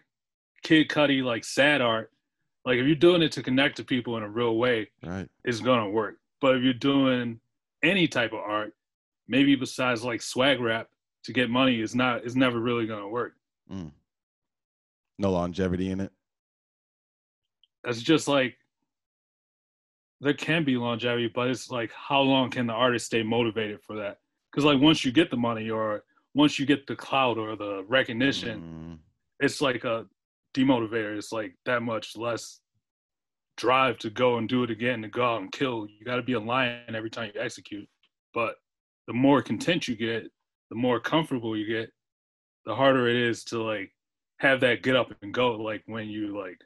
Kid 0.64 0.88
Cudi 0.88 1.22
like 1.22 1.44
sad 1.44 1.82
art, 1.82 2.12
like 2.64 2.78
if 2.78 2.86
you're 2.86 2.96
doing 2.96 3.22
it 3.22 3.34
to 3.34 3.44
connect 3.44 3.76
to 3.78 3.84
people 3.84 4.16
in 4.16 4.24
a 4.24 4.30
real 4.30 4.56
way, 4.56 4.90
Right. 5.04 5.28
it's 5.44 5.60
gonna 5.60 5.90
work. 5.90 6.16
But 6.40 6.56
if 6.56 6.64
you're 6.64 6.74
doing 6.74 7.42
any 7.88 8.08
type 8.08 8.34
of 8.34 8.40
art, 8.40 8.74
maybe 9.28 9.56
besides 9.56 10.04
like 10.04 10.22
swag 10.22 10.60
rap 10.60 10.88
to 11.24 11.34
get 11.34 11.50
money, 11.50 11.80
is 11.82 11.96
not 11.96 12.26
is 12.26 12.36
never 12.36 12.60
really 12.60 12.86
gonna 12.86 13.08
work. 13.08 13.34
Mm. 13.72 13.92
No 15.20 15.32
longevity 15.32 15.90
in 15.90 16.00
it. 16.02 16.12
That's 17.84 18.02
just 18.02 18.28
like 18.28 18.58
there 20.20 20.34
can 20.34 20.64
be 20.64 20.78
longevity, 20.78 21.32
but 21.34 21.48
it's 21.50 21.70
like 21.70 21.92
how 21.92 22.22
long 22.22 22.50
can 22.50 22.68
the 22.68 22.74
artist 22.74 23.06
stay 23.06 23.24
motivated 23.24 23.82
for 23.84 23.96
that? 23.98 24.18
Because 24.52 24.66
like 24.66 24.80
once 24.82 25.06
you 25.06 25.12
get 25.12 25.30
the 25.30 25.38
money 25.38 25.70
or 25.70 26.04
once 26.34 26.58
you 26.60 26.66
get 26.66 26.88
the 26.88 26.96
clout 26.96 27.38
or 27.38 27.56
the 27.56 27.84
recognition, 27.88 28.62
Mm. 28.62 29.00
it's 29.40 29.62
like 29.62 29.84
a 29.84 30.06
demotivator. 30.56 31.18
It's 31.18 31.32
like 31.32 31.56
that 31.66 31.82
much 31.84 32.16
less 32.16 32.60
drive 33.58 33.98
to 34.00 34.10
go 34.10 34.38
and 34.38 34.48
do 34.48 34.64
it 34.64 34.70
again, 34.72 35.02
to 35.02 35.08
go 35.08 35.26
out 35.26 35.42
and 35.42 35.52
kill. 35.52 35.88
You 35.88 36.06
got 36.06 36.16
to 36.16 36.22
be 36.22 36.34
a 36.34 36.40
lion 36.40 36.96
every 36.96 37.10
time 37.10 37.32
you 37.34 37.42
execute. 37.42 37.88
But 38.34 38.56
the 39.08 39.14
more 39.14 39.42
content 39.42 39.88
you 39.88 39.96
get, 39.96 40.32
the 40.70 40.76
more 40.76 41.00
comfortable 41.00 41.58
you 41.58 41.66
get, 41.66 41.92
the 42.66 42.76
harder 42.76 43.08
it 43.08 43.16
is 43.16 43.44
to 43.46 43.62
like 43.62 43.92
have 44.40 44.60
that 44.62 44.84
get 44.84 44.96
up 44.96 45.12
and 45.22 45.34
go. 45.34 45.56
Like 45.56 45.84
when 45.86 46.08
you 46.08 46.38
like 46.38 46.62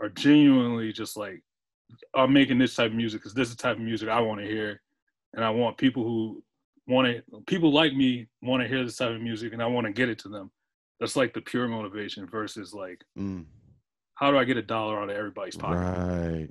are 0.00 0.08
genuinely 0.08 0.92
just 0.92 1.16
like 1.16 1.42
I'm 2.14 2.32
making 2.32 2.58
this 2.58 2.74
type 2.74 2.90
of 2.90 2.96
music 2.96 3.20
because 3.20 3.34
this 3.34 3.48
is 3.48 3.56
the 3.56 3.62
type 3.62 3.76
of 3.76 3.82
music 3.82 4.08
I 4.08 4.20
want 4.20 4.40
to 4.40 4.46
hear, 4.46 4.80
and 5.34 5.44
I 5.44 5.50
want 5.50 5.78
people 5.78 6.04
who 6.04 6.42
want 6.86 7.08
to 7.08 7.40
people 7.46 7.72
like 7.72 7.94
me 7.94 8.28
want 8.42 8.62
to 8.62 8.68
hear 8.68 8.84
this 8.84 8.96
type 8.96 9.10
of 9.10 9.20
music, 9.20 9.52
and 9.52 9.62
I 9.62 9.66
want 9.66 9.86
to 9.86 9.92
get 9.92 10.08
it 10.08 10.18
to 10.20 10.28
them. 10.28 10.50
That's 11.00 11.16
like 11.16 11.32
the 11.32 11.40
pure 11.40 11.68
motivation 11.68 12.26
versus 12.26 12.74
like, 12.74 13.02
Mm, 13.16 13.46
how 14.18 14.32
do 14.32 14.38
I 14.38 14.44
get 14.44 14.56
a 14.56 14.62
dollar 14.62 15.00
out 15.00 15.10
of 15.10 15.16
everybody's 15.16 15.56
pocket? 15.56 15.78
right. 15.78 16.48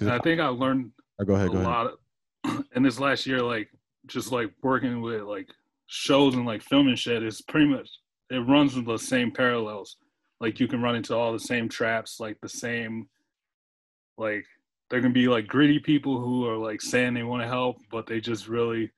And 0.00 0.10
I 0.10 0.18
think 0.18 0.40
I 0.40 0.48
learned 0.48 0.90
oh, 1.20 1.24
go 1.24 1.34
a 1.34 1.36
ahead. 1.36 1.52
Go 1.52 1.58
ahead. 1.58 1.66
lot 1.66 1.86
of, 1.86 2.64
in 2.74 2.82
this 2.82 2.98
last 2.98 3.24
year, 3.24 3.40
like 3.40 3.68
just 4.06 4.32
like 4.32 4.50
working 4.62 5.00
with 5.00 5.22
like 5.22 5.48
shows 5.86 6.34
and 6.34 6.44
like 6.44 6.62
filming 6.62 6.96
shit 6.96 7.22
is 7.22 7.40
pretty 7.42 7.66
much 7.66 7.88
it 8.30 8.38
runs 8.38 8.74
with 8.74 8.86
the 8.86 8.98
same 8.98 9.30
parallels. 9.30 9.96
Like 10.40 10.58
you 10.58 10.66
can 10.66 10.82
run 10.82 10.96
into 10.96 11.14
all 11.14 11.32
the 11.32 11.38
same 11.38 11.68
traps, 11.68 12.18
like 12.18 12.36
the 12.40 12.48
same, 12.48 13.08
like 14.18 14.44
there 14.90 15.00
can 15.00 15.12
be 15.12 15.28
like 15.28 15.46
gritty 15.46 15.78
people 15.78 16.20
who 16.20 16.48
are 16.48 16.56
like 16.56 16.82
saying 16.82 17.14
they 17.14 17.22
want 17.22 17.42
to 17.42 17.48
help, 17.48 17.76
but 17.92 18.06
they 18.06 18.20
just 18.20 18.48
really 18.48 18.90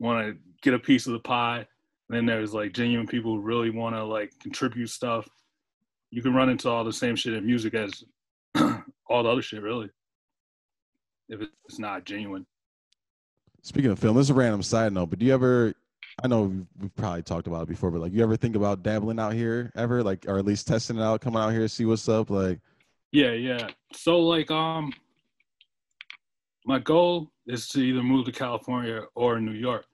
want 0.00 0.26
to 0.26 0.36
get 0.62 0.74
a 0.74 0.78
piece 0.78 1.06
of 1.06 1.12
the 1.12 1.20
pie. 1.20 1.64
And 2.08 2.16
then 2.16 2.26
there's 2.26 2.52
like 2.52 2.72
genuine 2.72 3.06
people 3.06 3.36
who 3.36 3.42
really 3.42 3.70
want 3.70 3.94
to 3.94 4.02
like 4.04 4.32
contribute 4.40 4.88
stuff. 4.88 5.28
You 6.10 6.22
can 6.22 6.34
run 6.34 6.48
into 6.48 6.68
all 6.68 6.84
the 6.84 6.92
same 6.92 7.16
shit 7.16 7.34
in 7.34 7.46
music 7.46 7.74
as 7.74 8.04
all 9.08 9.22
the 9.22 9.28
other 9.28 9.42
shit, 9.42 9.62
really. 9.62 9.90
If 11.28 11.40
it's 11.66 11.78
not 11.78 12.04
genuine. 12.04 12.46
Speaking 13.62 13.90
of 13.90 13.98
film, 13.98 14.16
this 14.16 14.26
is 14.26 14.30
a 14.30 14.34
random 14.34 14.62
side 14.62 14.92
note, 14.92 15.10
but 15.10 15.18
do 15.18 15.26
you 15.26 15.34
ever? 15.34 15.74
I 16.22 16.26
know 16.26 16.66
we've, 16.78 16.94
probably 16.96 17.22
talked 17.22 17.46
about 17.46 17.62
it 17.62 17.68
before, 17.68 17.90
but 17.90 18.00
like, 18.00 18.12
you 18.12 18.22
ever 18.22 18.36
think 18.36 18.56
about 18.56 18.82
dabbling 18.82 19.18
out 19.18 19.32
here 19.32 19.70
ever, 19.76 20.02
like, 20.02 20.26
or 20.28 20.38
at 20.38 20.44
least 20.44 20.66
testing 20.66 20.98
it 20.98 21.02
out, 21.02 21.20
coming 21.20 21.40
out 21.40 21.50
here, 21.50 21.66
see 21.68 21.84
what's 21.84 22.08
up, 22.08 22.30
like? 22.30 22.58
Yeah, 23.12 23.32
yeah. 23.32 23.68
So 23.92 24.20
like 24.20 24.50
um 24.50 24.92
my 26.64 26.78
goal 26.78 27.30
is 27.46 27.68
to 27.68 27.80
either 27.80 28.02
move 28.02 28.26
to 28.26 28.32
California 28.32 29.02
or 29.14 29.40
New 29.40 29.52
York. 29.52 29.86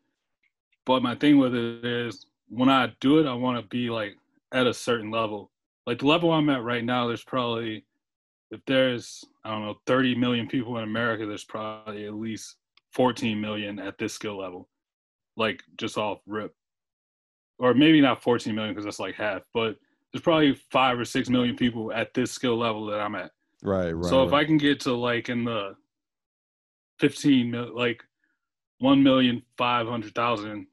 But 0.85 1.03
my 1.03 1.15
thing 1.15 1.39
with 1.39 1.55
it 1.55 1.85
is 1.85 2.27
when 2.49 2.69
I 2.69 2.93
do 3.01 3.19
it, 3.19 3.27
I 3.27 3.35
want 3.35 3.59
to 3.59 3.67
be 3.69 3.89
like 3.89 4.17
at 4.53 4.67
a 4.67 4.75
certain 4.75 5.11
level. 5.11 5.51
Like 5.87 6.01
the 6.01 6.07
level 6.07 6.33
I'm 6.33 6.51
at 6.51 6.63
right 6.63 6.85
now, 6.85 7.07
there's 7.07 7.25
probably 7.25 7.85
if 8.51 8.61
there's 8.67 9.25
I 9.45 9.51
don't 9.51 9.65
know 9.65 9.77
30 9.87 10.17
million 10.17 10.49
people 10.49 10.77
in 10.79 10.85
America, 10.85 11.27
there's 11.27 11.45
probably 11.45 12.07
at 12.07 12.15
least 12.15 12.57
14 12.93 13.41
million 13.41 13.79
at 13.79 13.99
this 13.99 14.15
skill 14.15 14.39
level. 14.39 14.69
Like 15.37 15.63
just 15.77 15.99
off 15.99 16.19
rip. 16.27 16.55
Or 17.59 17.73
maybe 17.73 18.01
not 18.01 18.23
14 18.23 18.55
million 18.55 18.75
because 18.75 18.85
that's 18.85 19.01
like 19.01 19.15
half, 19.15 19.43
but 19.55 19.77
there's 20.13 20.23
probably 20.23 20.55
five 20.71 20.99
or 20.99 21.05
six 21.05 21.29
million 21.29 21.57
people 21.57 21.93
at 21.93 22.13
this 22.15 22.33
skill 22.33 22.57
level 22.57 22.87
that 22.87 23.01
I'm 23.01 23.15
at. 23.15 23.31
Right, 23.63 23.93
right. 23.93 24.11
so 24.11 24.25
if 24.25 24.33
right. 24.33 24.43
I 24.43 24.45
can 24.45 24.59
get 24.59 24.81
to 24.81 24.93
like 24.93 25.29
in 25.29 25.45
the 25.45 25.75
15 27.01 27.75
like 27.75 28.03
1 28.79 29.03
million 29.03 29.43
500,000 29.57 30.67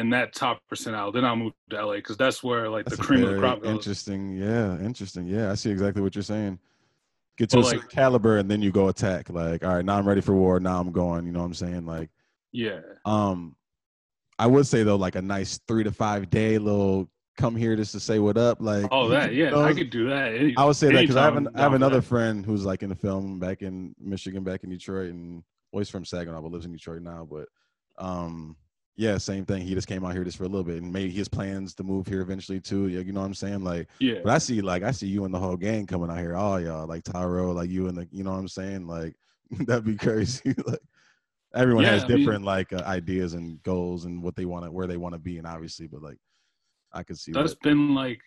in 0.00 0.10
that 0.10 0.34
top 0.34 0.60
percentile, 0.72 1.12
then 1.12 1.24
I'll 1.24 1.36
move 1.36 1.52
to 1.68 1.84
LA 1.86 1.96
because 1.96 2.16
that's 2.16 2.42
where 2.42 2.68
like 2.68 2.86
That's 2.86 2.96
the 2.96 3.02
cream 3.02 3.22
of 3.22 3.30
the 3.34 3.38
crop 3.38 3.62
goes. 3.62 3.70
Interesting. 3.72 4.30
Yeah, 4.36 4.78
interesting. 4.80 5.26
Yeah, 5.26 5.50
I 5.50 5.54
see 5.54 5.70
exactly 5.70 6.02
what 6.02 6.14
you're 6.14 6.22
saying. 6.22 6.58
Get 7.36 7.50
to 7.50 7.56
But, 7.56 7.60
a 7.60 7.64
like- 7.66 7.74
certain 7.76 7.88
caliber 7.90 8.38
and 8.38 8.50
then 8.50 8.62
you 8.62 8.72
go 8.72 8.88
attack. 8.88 9.28
Like, 9.30 9.62
all 9.64 9.74
right, 9.74 9.84
now 9.84 9.98
I'm 9.98 10.08
ready 10.08 10.20
for 10.22 10.34
war. 10.34 10.58
Now 10.58 10.80
I'm 10.80 10.90
going. 10.90 11.26
You 11.26 11.32
know 11.32 11.40
what 11.40 11.46
I'm 11.46 11.54
saying? 11.54 11.86
Like, 11.86 12.10
Yeah. 12.52 12.80
um, 13.04 13.54
I 14.38 14.46
would 14.46 14.66
say 14.66 14.82
though, 14.82 14.96
like 14.96 15.16
a 15.16 15.22
nice 15.22 15.60
three 15.68 15.84
to 15.84 15.92
five 15.92 16.30
day 16.30 16.56
little 16.58 17.10
come 17.36 17.54
here 17.56 17.76
just 17.76 17.92
to 17.92 18.00
say 18.00 18.18
what 18.18 18.36
up. 18.38 18.58
Like, 18.60 18.86
Oh, 18.90 19.08
that, 19.08 19.34
yeah. 19.34 19.50
know, 19.50 19.62
I 19.62 19.74
could 19.74 19.90
do 19.90 20.08
that. 20.08 20.34
Any, 20.34 20.54
I 20.56 20.64
would 20.64 20.76
say 20.76 20.92
that 20.92 21.00
because 21.00 21.16
I 21.16 21.24
have 21.24 21.36
an, 21.36 21.48
I 21.54 21.60
have 21.60 21.74
another 21.74 21.96
that. 22.00 22.02
friend 22.06 22.44
who's 22.44 22.64
like 22.64 22.82
in 22.82 22.88
the 22.88 22.94
film 22.94 23.38
back 23.38 23.60
in 23.62 23.94
Michigan, 24.00 24.42
back 24.44 24.64
in 24.64 24.70
Detroit, 24.70 25.10
and 25.10 25.42
well, 25.72 25.80
he's 25.80 25.88
from 25.90 26.04
Saginaw, 26.04 26.40
but 26.42 26.50
lives 26.52 26.64
in 26.66 26.72
Detroit 26.72 27.02
now. 27.02 27.26
But 27.30 27.48
um, 27.98 28.56
yeah, 28.96 29.16
same 29.18 29.44
thing. 29.46 29.62
He 29.62 29.74
just 29.74 29.86
came 29.88 30.04
out 30.04 30.12
here 30.12 30.24
just 30.24 30.36
for 30.36 30.44
a 30.44 30.48
little 30.48 30.64
bit, 30.64 30.82
and 30.82 30.92
maybe 30.92 31.10
his 31.10 31.28
plans 31.28 31.74
to 31.76 31.82
move 31.82 32.06
here 32.06 32.20
eventually 32.20 32.60
too. 32.60 32.88
Yeah, 32.88 33.00
you 33.00 33.12
know 33.12 33.20
what 33.20 33.26
I'm 33.26 33.34
saying? 33.34 33.64
Like, 33.64 33.88
Yeah. 33.98 34.20
but 34.22 34.32
I 34.32 34.38
see 34.38 34.60
like 34.60 34.82
I 34.82 34.90
see 34.90 35.06
you 35.06 35.24
and 35.24 35.32
the 35.32 35.38
whole 35.38 35.56
gang 35.56 35.86
coming 35.86 36.10
out 36.10 36.18
here, 36.18 36.36
all 36.36 36.60
y'all, 36.60 36.86
like 36.86 37.04
Tyro, 37.04 37.52
like 37.52 37.70
you 37.70 37.88
and 37.88 37.96
the, 37.96 38.08
you 38.12 38.24
know 38.24 38.32
what 38.32 38.38
I'm 38.38 38.48
saying? 38.48 38.86
Like 38.86 39.14
that'd 39.66 39.84
be 39.84 39.96
crazy. 39.96 40.54
like 40.66 40.80
everyone 41.54 41.84
Yeah, 41.84 41.92
has 41.92 42.04
I 42.04 42.08
mean- 42.08 42.18
different 42.18 42.44
like 42.44 42.72
uh, 42.72 42.82
ideas 42.86 43.34
and 43.34 43.62
goals 43.62 44.04
and 44.04 44.22
what 44.22 44.36
they 44.36 44.44
want 44.44 44.64
to, 44.66 44.70
where 44.70 44.86
they 44.86 44.96
want 44.98 45.14
to 45.14 45.18
be, 45.18 45.38
and 45.38 45.46
obviously, 45.46 45.86
but 45.86 46.02
like 46.02 46.18
I 46.92 47.02
could 47.02 47.18
see 47.18 47.32
That's 47.32 47.52
that. 47.52 47.62
been 47.62 47.94
like, 47.94 48.20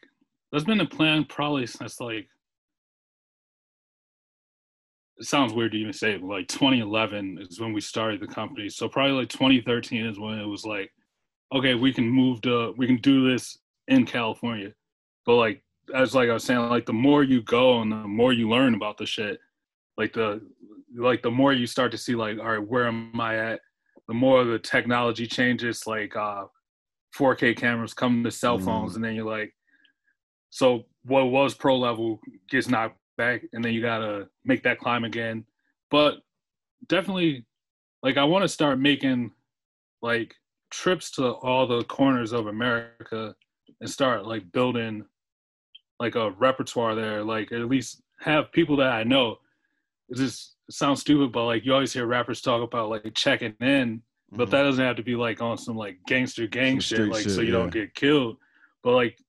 that's 0.52 0.65
been 0.65 0.82
a 0.82 0.86
plan 0.86 1.26
probably 1.26 1.67
since 1.67 1.99
like, 1.99 2.28
it 5.23 5.27
sounds 5.27 5.53
weird 5.53 5.71
to 5.71 5.77
even 5.77 5.93
say 5.93 6.12
it, 6.12 6.19
but 6.19 6.27
like 6.27 6.49
2011 6.49 7.38
is 7.49 7.57
when 7.57 7.71
we 7.71 7.79
started 7.79 8.19
the 8.19 8.27
company. 8.27 8.67
So 8.67 8.89
probably 8.89 9.13
like 9.13 9.29
2013 9.29 10.05
is 10.05 10.19
when 10.19 10.38
it 10.38 10.45
was 10.45 10.65
like, 10.65 10.91
okay, 11.55 11.75
we 11.75 11.93
can 11.93 12.09
move 12.09 12.41
to, 12.41 12.73
we 12.75 12.88
can 12.88 12.97
do 12.97 13.31
this 13.31 13.57
in 13.88 14.05
California. 14.05 14.73
But 15.25 15.36
like, 15.36 15.63
as 15.95 16.13
like 16.13 16.29
I 16.29 16.33
was 16.33 16.43
saying, 16.43 16.59
like 16.67 16.86
the 16.86 16.91
more 16.91 17.23
you 17.23 17.41
go 17.41 17.79
and 17.81 17.89
the 17.89 17.95
more 17.95 18.33
you 18.33 18.49
learn 18.49 18.75
about 18.75 18.97
the 18.97 19.05
shit, 19.05 19.39
like 19.97 20.12
the, 20.12 20.41
like 20.93 21.23
the 21.23 21.31
more 21.31 21.53
you 21.53 21.67
start 21.67 21.93
to 21.93 21.97
see 21.97 22.15
like, 22.15 22.38
all 22.38 22.57
right, 22.57 22.67
where 22.67 22.86
am 22.86 23.17
I 23.17 23.38
at? 23.38 23.62
The 24.09 24.13
more 24.13 24.43
the 24.43 24.59
technology 24.59 25.25
changes, 25.25 25.88
like 25.88 26.17
uh, 26.17 26.47
4K 27.17 27.55
cameras 27.55 27.93
come 27.93 28.25
to 28.25 28.31
cell 28.31 28.59
phones, 28.59 28.95
and 28.95 29.05
then 29.05 29.15
you're 29.15 29.23
like, 29.23 29.53
so 30.49 30.83
what 31.05 31.31
was 31.31 31.53
pro 31.53 31.77
level 31.77 32.19
gets 32.49 32.67
knocked 32.67 32.97
back, 33.17 33.41
and 33.54 33.63
then 33.63 33.73
you 33.73 33.82
gotta 33.82 34.28
make 34.45 34.63
that 34.63 34.80
climb 34.80 35.04
again. 35.04 35.45
But 35.91 36.17
definitely, 36.88 37.45
like 38.02 38.17
I 38.17 38.23
want 38.23 38.43
to 38.43 38.47
start 38.49 38.80
making 38.80 39.32
like 40.02 40.36
trips 40.71 41.12
to 41.12 41.28
all 41.32 41.67
the 41.67 41.84
corners 41.86 42.32
of 42.34 42.47
America 42.47 43.36
and 43.80 43.89
start 43.89 44.26
like 44.26 44.52
building 44.52 45.06
like 45.99 46.15
a 46.15 46.32
repertoire 46.32 46.95
there. 46.95 47.23
Like 47.23 47.52
at 47.52 47.67
least 47.69 48.02
have 48.19 48.52
people 48.52 48.78
that 48.78 48.91
I 48.91 49.04
know. 49.04 49.38
It 50.10 50.17
just 50.17 50.56
sounds 50.69 51.02
stupid, 51.02 51.32
but 51.32 51.45
like 51.45 51.65
you 51.65 51.73
always 51.73 51.93
hear 51.93 52.06
rappers 52.06 52.41
talk 52.41 52.62
about 52.62 52.89
like 52.89 53.13
checking 53.13 53.54
in 53.62 54.02
but 54.36 54.47
Mhm. 54.47 54.52
that 54.52 54.63
doesn't 54.63 54.84
have 54.84 54.95
to 54.95 55.04
be 55.04 55.15
like 55.15 55.41
on 55.43 55.60
some 55.60 55.76
like 55.78 55.99
gangster 56.08 56.47
gang 56.47 56.82
Some 56.82 56.97
shit, 56.97 57.08
like 57.10 57.21
shit, 57.23 57.34
so 57.34 57.41
you 57.41 57.52
yeah. 57.54 57.60
don't 57.60 57.71
get 57.73 57.93
killed. 57.93 58.38
But 58.82 58.93
like, 58.95 59.19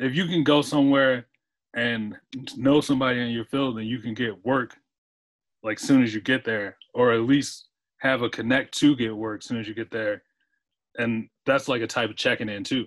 if 0.00 0.14
you 0.14 0.26
can 0.26 0.44
go 0.44 0.60
somewhere 0.60 1.27
and 1.78 2.16
know 2.56 2.80
somebody 2.80 3.20
in 3.20 3.30
your 3.30 3.44
field, 3.46 3.78
then 3.78 3.86
you 3.86 3.98
can 3.98 4.14
get 4.14 4.44
work 4.44 4.76
like 5.62 5.78
soon 5.78 6.02
as 6.02 6.14
you 6.14 6.20
get 6.20 6.44
there, 6.44 6.76
or 6.94 7.12
at 7.12 7.22
least 7.22 7.68
have 7.98 8.22
a 8.22 8.30
connect 8.30 8.76
to 8.78 8.94
get 8.96 9.16
work 9.16 9.42
soon 9.42 9.58
as 9.58 9.66
you 9.66 9.74
get 9.74 9.90
there. 9.90 10.22
And 10.98 11.28
that's 11.46 11.68
like 11.68 11.82
a 11.82 11.86
type 11.86 12.10
of 12.10 12.16
checking 12.16 12.48
in 12.48 12.64
too, 12.64 12.86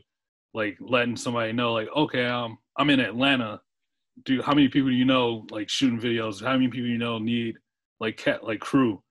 like 0.54 0.78
letting 0.80 1.18
somebody 1.18 1.54
know, 1.54 1.74
like, 1.74 1.90
okay, 1.96 2.26
um, 2.26 2.58
I'm 2.78 2.90
in 2.90 3.00
Atlanta. 3.00 3.62
Do 4.26 4.42
how 4.42 4.54
many 4.54 4.68
people 4.68 4.90
do 4.90 4.96
you 4.96 5.06
know 5.06 5.46
like 5.52 5.70
shooting 5.70 6.00
videos? 6.00 6.44
How 6.44 6.54
many 6.54 6.68
people 6.68 6.90
you 6.90 6.98
know 6.98 7.18
need 7.18 7.56
like 8.00 8.18
cat 8.18 8.44
like 8.44 8.60
crew? 8.60 9.02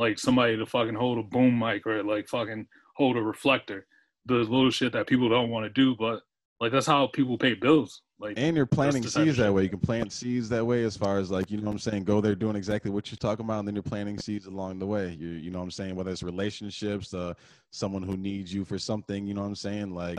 like 0.00 0.18
somebody 0.18 0.56
to 0.56 0.64
fucking 0.64 0.94
hold 0.94 1.18
a 1.18 1.22
boom 1.22 1.58
mic 1.58 1.86
or 1.86 2.02
like 2.02 2.26
fucking 2.26 2.66
hold 2.96 3.18
a 3.18 3.22
reflector. 3.22 3.86
The 4.24 4.34
little 4.36 4.70
shit 4.70 4.94
that 4.94 5.06
people 5.06 5.28
don't 5.28 5.50
want 5.50 5.64
to 5.66 5.70
do, 5.70 5.94
but 5.94 6.20
like 6.58 6.72
that's 6.72 6.86
how 6.86 7.06
people 7.08 7.36
pay 7.36 7.52
bills. 7.52 8.00
Like 8.20 8.38
and 8.38 8.54
you're 8.54 8.66
planting 8.66 9.00
the 9.00 9.08
type 9.08 9.22
of 9.22 9.28
seeds 9.28 9.38
that 9.38 9.52
way. 9.52 9.62
You 9.62 9.70
can 9.70 9.78
plant 9.78 10.12
seeds 10.12 10.50
that 10.50 10.64
way, 10.64 10.84
as 10.84 10.94
far 10.94 11.18
as 11.18 11.30
like 11.30 11.50
you 11.50 11.56
know 11.56 11.64
what 11.64 11.72
I'm 11.72 11.78
saying. 11.78 12.04
Go 12.04 12.20
there 12.20 12.34
doing 12.34 12.54
exactly 12.54 12.90
what 12.90 13.10
you're 13.10 13.16
talking 13.16 13.46
about, 13.46 13.60
and 13.60 13.68
then 13.68 13.74
you're 13.74 13.82
planting 13.82 14.18
seeds 14.18 14.44
along 14.44 14.78
the 14.78 14.86
way. 14.86 15.16
You 15.18 15.28
you 15.28 15.50
know 15.50 15.58
what 15.58 15.64
I'm 15.64 15.70
saying. 15.70 15.96
Whether 15.96 16.10
it's 16.10 16.22
relationships, 16.22 17.14
uh, 17.14 17.32
someone 17.70 18.02
who 18.02 18.18
needs 18.18 18.52
you 18.52 18.66
for 18.66 18.78
something, 18.78 19.26
you 19.26 19.32
know 19.32 19.40
what 19.40 19.46
I'm 19.46 19.54
saying. 19.54 19.94
Like, 19.94 20.18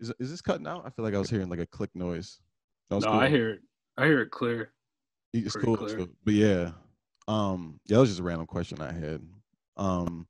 is 0.00 0.12
is 0.18 0.30
this 0.30 0.42
cutting 0.42 0.66
out? 0.66 0.82
I 0.84 0.90
feel 0.90 1.06
like 1.06 1.14
I 1.14 1.18
was 1.18 1.30
hearing 1.30 1.48
like 1.48 1.60
a 1.60 1.66
click 1.66 1.90
noise. 1.94 2.40
No, 2.90 3.00
cool. 3.00 3.14
I 3.14 3.30
hear 3.30 3.48
it. 3.48 3.60
I 3.96 4.04
hear 4.04 4.20
it 4.20 4.30
clear. 4.30 4.72
It's 5.32 5.56
cool, 5.56 5.74
it's 5.76 5.94
clear. 5.94 5.96
cool. 5.96 6.08
But 6.26 6.34
yeah, 6.34 6.72
um, 7.26 7.80
yeah, 7.86 7.94
that 7.96 8.00
was 8.00 8.10
just 8.10 8.20
a 8.20 8.22
random 8.22 8.46
question 8.46 8.82
I 8.82 8.92
had. 8.92 9.22
Um, 9.78 10.26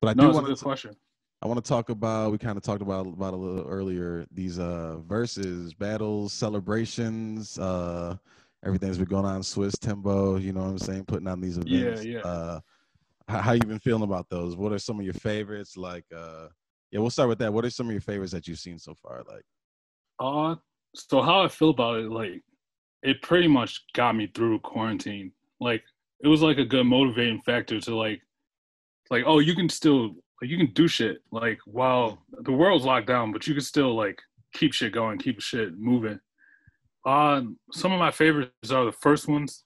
but 0.00 0.10
I 0.10 0.14
No, 0.14 0.22
do 0.22 0.28
it's 0.28 0.34
want 0.36 0.46
to 0.46 0.64
question. 0.64 0.96
I 1.40 1.46
want 1.46 1.62
to 1.64 1.68
talk 1.68 1.88
about. 1.88 2.32
We 2.32 2.38
kind 2.38 2.56
of 2.56 2.62
talked 2.64 2.82
about 2.82 3.06
about 3.06 3.34
a 3.34 3.36
little 3.36 3.68
earlier 3.68 4.26
these 4.32 4.58
uh 4.58 4.98
verses, 5.06 5.72
battles, 5.74 6.32
celebrations, 6.32 7.58
uh, 7.58 8.16
everything's 8.64 8.98
been 8.98 9.06
going 9.06 9.24
on. 9.24 9.42
Swizz 9.42 9.78
Timbo, 9.78 10.36
you 10.36 10.52
know 10.52 10.60
what 10.62 10.70
I'm 10.70 10.78
saying, 10.78 11.04
putting 11.04 11.28
on 11.28 11.40
these 11.40 11.58
Yeah, 11.58 11.90
events. 11.90 12.04
yeah. 12.04 12.20
Uh, 12.20 12.60
how, 13.28 13.40
how 13.40 13.52
you 13.52 13.60
been 13.60 13.78
feeling 13.78 14.02
about 14.02 14.28
those? 14.30 14.56
What 14.56 14.72
are 14.72 14.78
some 14.78 14.98
of 14.98 15.04
your 15.04 15.14
favorites? 15.14 15.76
Like, 15.76 16.04
uh, 16.16 16.48
yeah, 16.90 17.00
we'll 17.00 17.10
start 17.10 17.28
with 17.28 17.38
that. 17.38 17.52
What 17.52 17.64
are 17.64 17.70
some 17.70 17.86
of 17.86 17.92
your 17.92 18.00
favorites 18.00 18.32
that 18.32 18.48
you've 18.48 18.58
seen 18.58 18.78
so 18.78 18.94
far? 18.94 19.22
Like, 19.28 19.44
Uh, 20.18 20.56
so 20.96 21.22
how 21.22 21.42
I 21.44 21.48
feel 21.48 21.70
about 21.70 22.00
it, 22.00 22.10
like, 22.10 22.42
it 23.02 23.22
pretty 23.22 23.46
much 23.46 23.84
got 23.94 24.16
me 24.16 24.26
through 24.34 24.58
quarantine. 24.60 25.30
Like, 25.60 25.84
it 26.24 26.26
was 26.28 26.42
like 26.42 26.58
a 26.58 26.64
good 26.64 26.84
motivating 26.84 27.40
factor 27.42 27.78
to 27.78 27.94
like, 27.94 28.20
like, 29.10 29.22
oh, 29.26 29.38
you 29.38 29.54
can 29.54 29.68
still, 29.68 30.16
like, 30.40 30.50
you 30.50 30.56
can 30.56 30.72
do 30.72 30.88
shit. 30.88 31.18
Like, 31.30 31.58
while 31.64 32.22
the 32.30 32.52
world's 32.52 32.84
locked 32.84 33.06
down, 33.06 33.32
but 33.32 33.46
you 33.46 33.54
can 33.54 33.62
still 33.62 33.94
like 33.94 34.20
keep 34.54 34.72
shit 34.72 34.92
going, 34.92 35.18
keep 35.18 35.40
shit 35.40 35.78
moving. 35.78 36.20
Uh, 37.04 37.42
some 37.72 37.92
of 37.92 37.98
my 37.98 38.10
favorites 38.10 38.70
are 38.70 38.84
the 38.84 38.92
first 38.92 39.28
ones, 39.28 39.64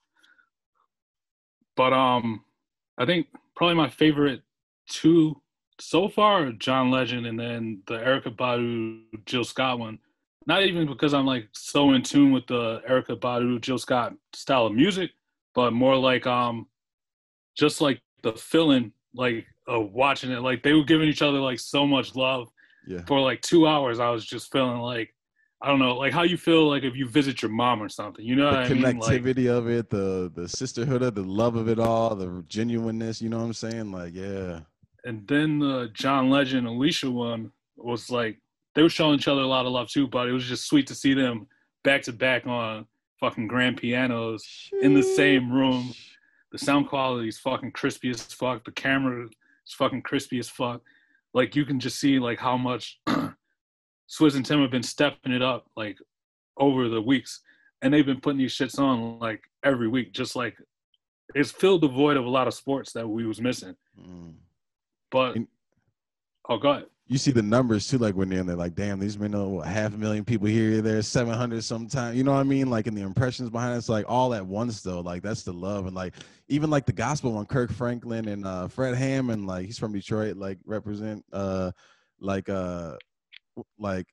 but 1.77 1.93
um, 1.93 2.45
I 2.99 3.07
think 3.07 3.27
probably 3.57 3.75
my 3.75 3.89
favorite 3.89 4.43
two 4.89 5.41
so 5.81 6.09
far 6.09 6.47
are 6.47 6.53
John 6.53 6.91
Legend 6.91 7.27
and 7.27 7.39
then 7.39 7.83
the 7.87 7.95
Erykah 7.95 8.37
Badu 8.37 9.03
Jill 9.27 9.45
Scott 9.45 9.79
one. 9.79 9.99
Not 10.47 10.65
even 10.65 10.87
because 10.87 11.15
I'm 11.15 11.27
like 11.27 11.49
so 11.53 11.93
in 11.93 12.03
tune 12.03 12.33
with 12.33 12.47
the 12.47 12.81
Erykah 12.89 13.19
Badu 13.19 13.61
Jill 13.61 13.79
Scott 13.79 14.15
style 14.33 14.67
of 14.67 14.75
music, 14.75 15.11
but 15.55 15.73
more 15.73 15.97
like 15.97 16.27
um, 16.27 16.67
just 17.57 17.81
like 17.81 18.01
the 18.23 18.33
feeling 18.33 18.93
like 19.15 19.47
of 19.67 19.93
watching 19.93 20.31
it. 20.31 20.41
Like 20.41 20.63
they 20.63 20.73
were 20.73 20.85
giving 20.85 21.09
each 21.09 21.23
other 21.23 21.39
like 21.39 21.61
so 21.61 21.87
much 21.87 22.15
love 22.15 22.49
Yeah. 22.87 23.03
for 23.07 23.21
like 23.21 23.41
two 23.43 23.67
hours. 23.67 24.01
I 24.01 24.11
was 24.11 24.25
just 24.25 24.51
feeling 24.53 24.79
like 24.81 25.15
I 25.65 25.69
don't 25.69 25.79
know, 25.79 25.97
like 25.97 26.13
how 26.13 26.25
you 26.25 26.37
feel 26.37 26.69
like 26.69 26.83
if 26.83 26.97
you 26.97 27.09
visit 27.09 27.41
your 27.41 27.51
mom 27.53 27.81
or 27.81 27.89
something. 27.89 28.25
You 28.25 28.35
know 28.35 28.51
The 28.51 28.57
what 28.57 28.67
I 28.67 28.69
mean? 28.75 28.83
Like 28.99 29.23
connectivity 29.23 29.49
of 29.49 29.69
it, 29.69 29.91
the 29.91 30.31
the 30.35 30.49
sisterhood 30.49 31.03
of 31.03 31.15
the 31.15 31.23
love 31.23 31.55
of 31.57 31.69
it 31.69 31.79
all, 31.79 32.17
the 32.17 32.45
genuineness, 32.49 33.23
you 33.23 33.29
know 33.29 33.39
what 33.39 33.45
I'm 33.45 33.53
saying? 33.53 33.93
Like, 33.93 34.13
yeah. 34.15 34.61
and 35.05 35.27
then 35.29 35.59
the 35.61 35.91
John 35.93 36.31
Legend 36.31 36.67
Alicia 36.67 37.11
one 37.11 37.53
was 37.77 38.11
like 38.11 38.39
they 38.75 38.83
were 38.83 38.89
showing 38.89 39.15
each 39.17 39.29
other 39.29 39.43
a 39.43 39.47
lot 39.47 39.67
of 39.67 39.73
love 39.73 39.89
too, 39.89 40.09
but 40.09 40.29
it 40.29 40.33
was 40.33 40.45
just 40.47 40.67
sweet 40.67 40.87
to 40.89 40.95
see 40.95 41.15
them 41.15 41.47
back 41.85 42.03
to 42.03 42.13
back 42.13 42.47
on 42.47 42.87
fucking 43.21 43.47
grand 43.47 43.77
pianos 43.77 44.45
in 44.81 44.95
the 44.95 45.03
same 45.03 45.53
room. 45.53 45.93
The 46.53 46.59
sound 46.59 46.89
quality 46.89 47.29
is 47.29 47.39
fucking 47.39 47.73
crispy 47.73 48.11
as 48.11 48.23
fuck. 48.23 48.65
The 48.65 48.73
camera 48.73 49.27
is 49.27 49.73
fucking 49.73 50.03
crispy 50.03 50.39
as 50.39 50.51
fuck. 50.51 50.83
Like 51.33 51.57
you 51.57 51.65
can 51.65 51.81
just 51.81 51.99
see 51.99 52.19
like 52.19 52.39
how 52.39 52.59
much 52.59 53.01
Swizz 53.09 54.37
and 54.37 54.45
Tim 54.45 54.61
have 54.61 54.71
been 54.71 54.83
stepping 54.83 55.33
it 55.33 55.41
up 55.41 55.67
like 55.77 55.97
over 56.59 56.89
the 56.89 57.01
weeks, 57.01 57.41
and 57.81 57.93
they've 57.93 58.05
been 58.05 58.21
putting 58.21 58.39
these 58.39 58.55
shits 58.55 58.79
on 58.79 59.19
like 59.19 59.43
every 59.65 59.89
week. 59.89 60.13
Just 60.13 60.37
like 60.37 60.55
it's 61.35 61.51
filled 61.51 61.81
the 61.81 61.89
void 61.89 62.19
of 62.19 62.27
a 62.27 62.31
lot 62.31 62.47
of 62.47 62.53
sports 62.53 62.93
that 62.93 63.09
we 63.09 63.27
was 63.27 63.41
missing. 63.41 63.75
Mm. 63.99 64.35
But 65.11 65.39
oh 66.51 66.59
god, 66.59 66.85
You 67.09 67.19
see 67.19 67.33
the 67.33 67.43
numbers 67.43 67.89
too, 67.89 67.99
like 67.99 68.15
when 68.15 68.29
they're, 68.29 68.43
they're 68.43 68.57
like, 68.57 68.75
damn, 68.75 68.99
these 68.99 69.21
uh, 69.21 69.27
what, 69.27 69.67
half 69.67 69.93
a 69.93 69.99
million 69.99 70.25
people 70.25 70.47
here, 70.47 70.81
there, 70.81 71.03
700 71.03 71.63
sometimes. 71.63 72.17
You 72.17 72.25
know 72.25 72.33
what 72.33 72.41
I 72.41 72.45
mean? 72.45 72.71
Like 72.71 72.87
in 72.87 72.95
the 72.95 73.03
impressions 73.03 73.51
behind 73.51 73.75
it, 73.75 73.79
it's 73.79 73.89
like 73.89 74.07
all 74.09 74.33
at 74.33 74.47
once 74.47 74.83
though. 74.83 75.01
Like 75.01 75.23
that's 75.23 75.43
the 75.43 75.53
love. 75.53 75.87
And 75.87 75.97
like 75.97 76.15
even 76.49 76.71
like 76.71 76.87
the 76.87 76.93
gospel 76.93 77.33
one, 77.33 77.47
Kirk 77.47 77.73
Franklin 77.73 78.29
and 78.29 78.47
uh 78.47 78.69
Fred 78.69 78.95
Hammond, 78.95 79.47
like 79.47 79.67
he's 79.67 79.79
from 79.79 79.93
Detroit, 79.93 80.37
like 80.37 80.59
represent 80.65 81.25
uh 81.33 81.73
like 82.21 82.49
uh 82.49 82.97
like 83.79 84.07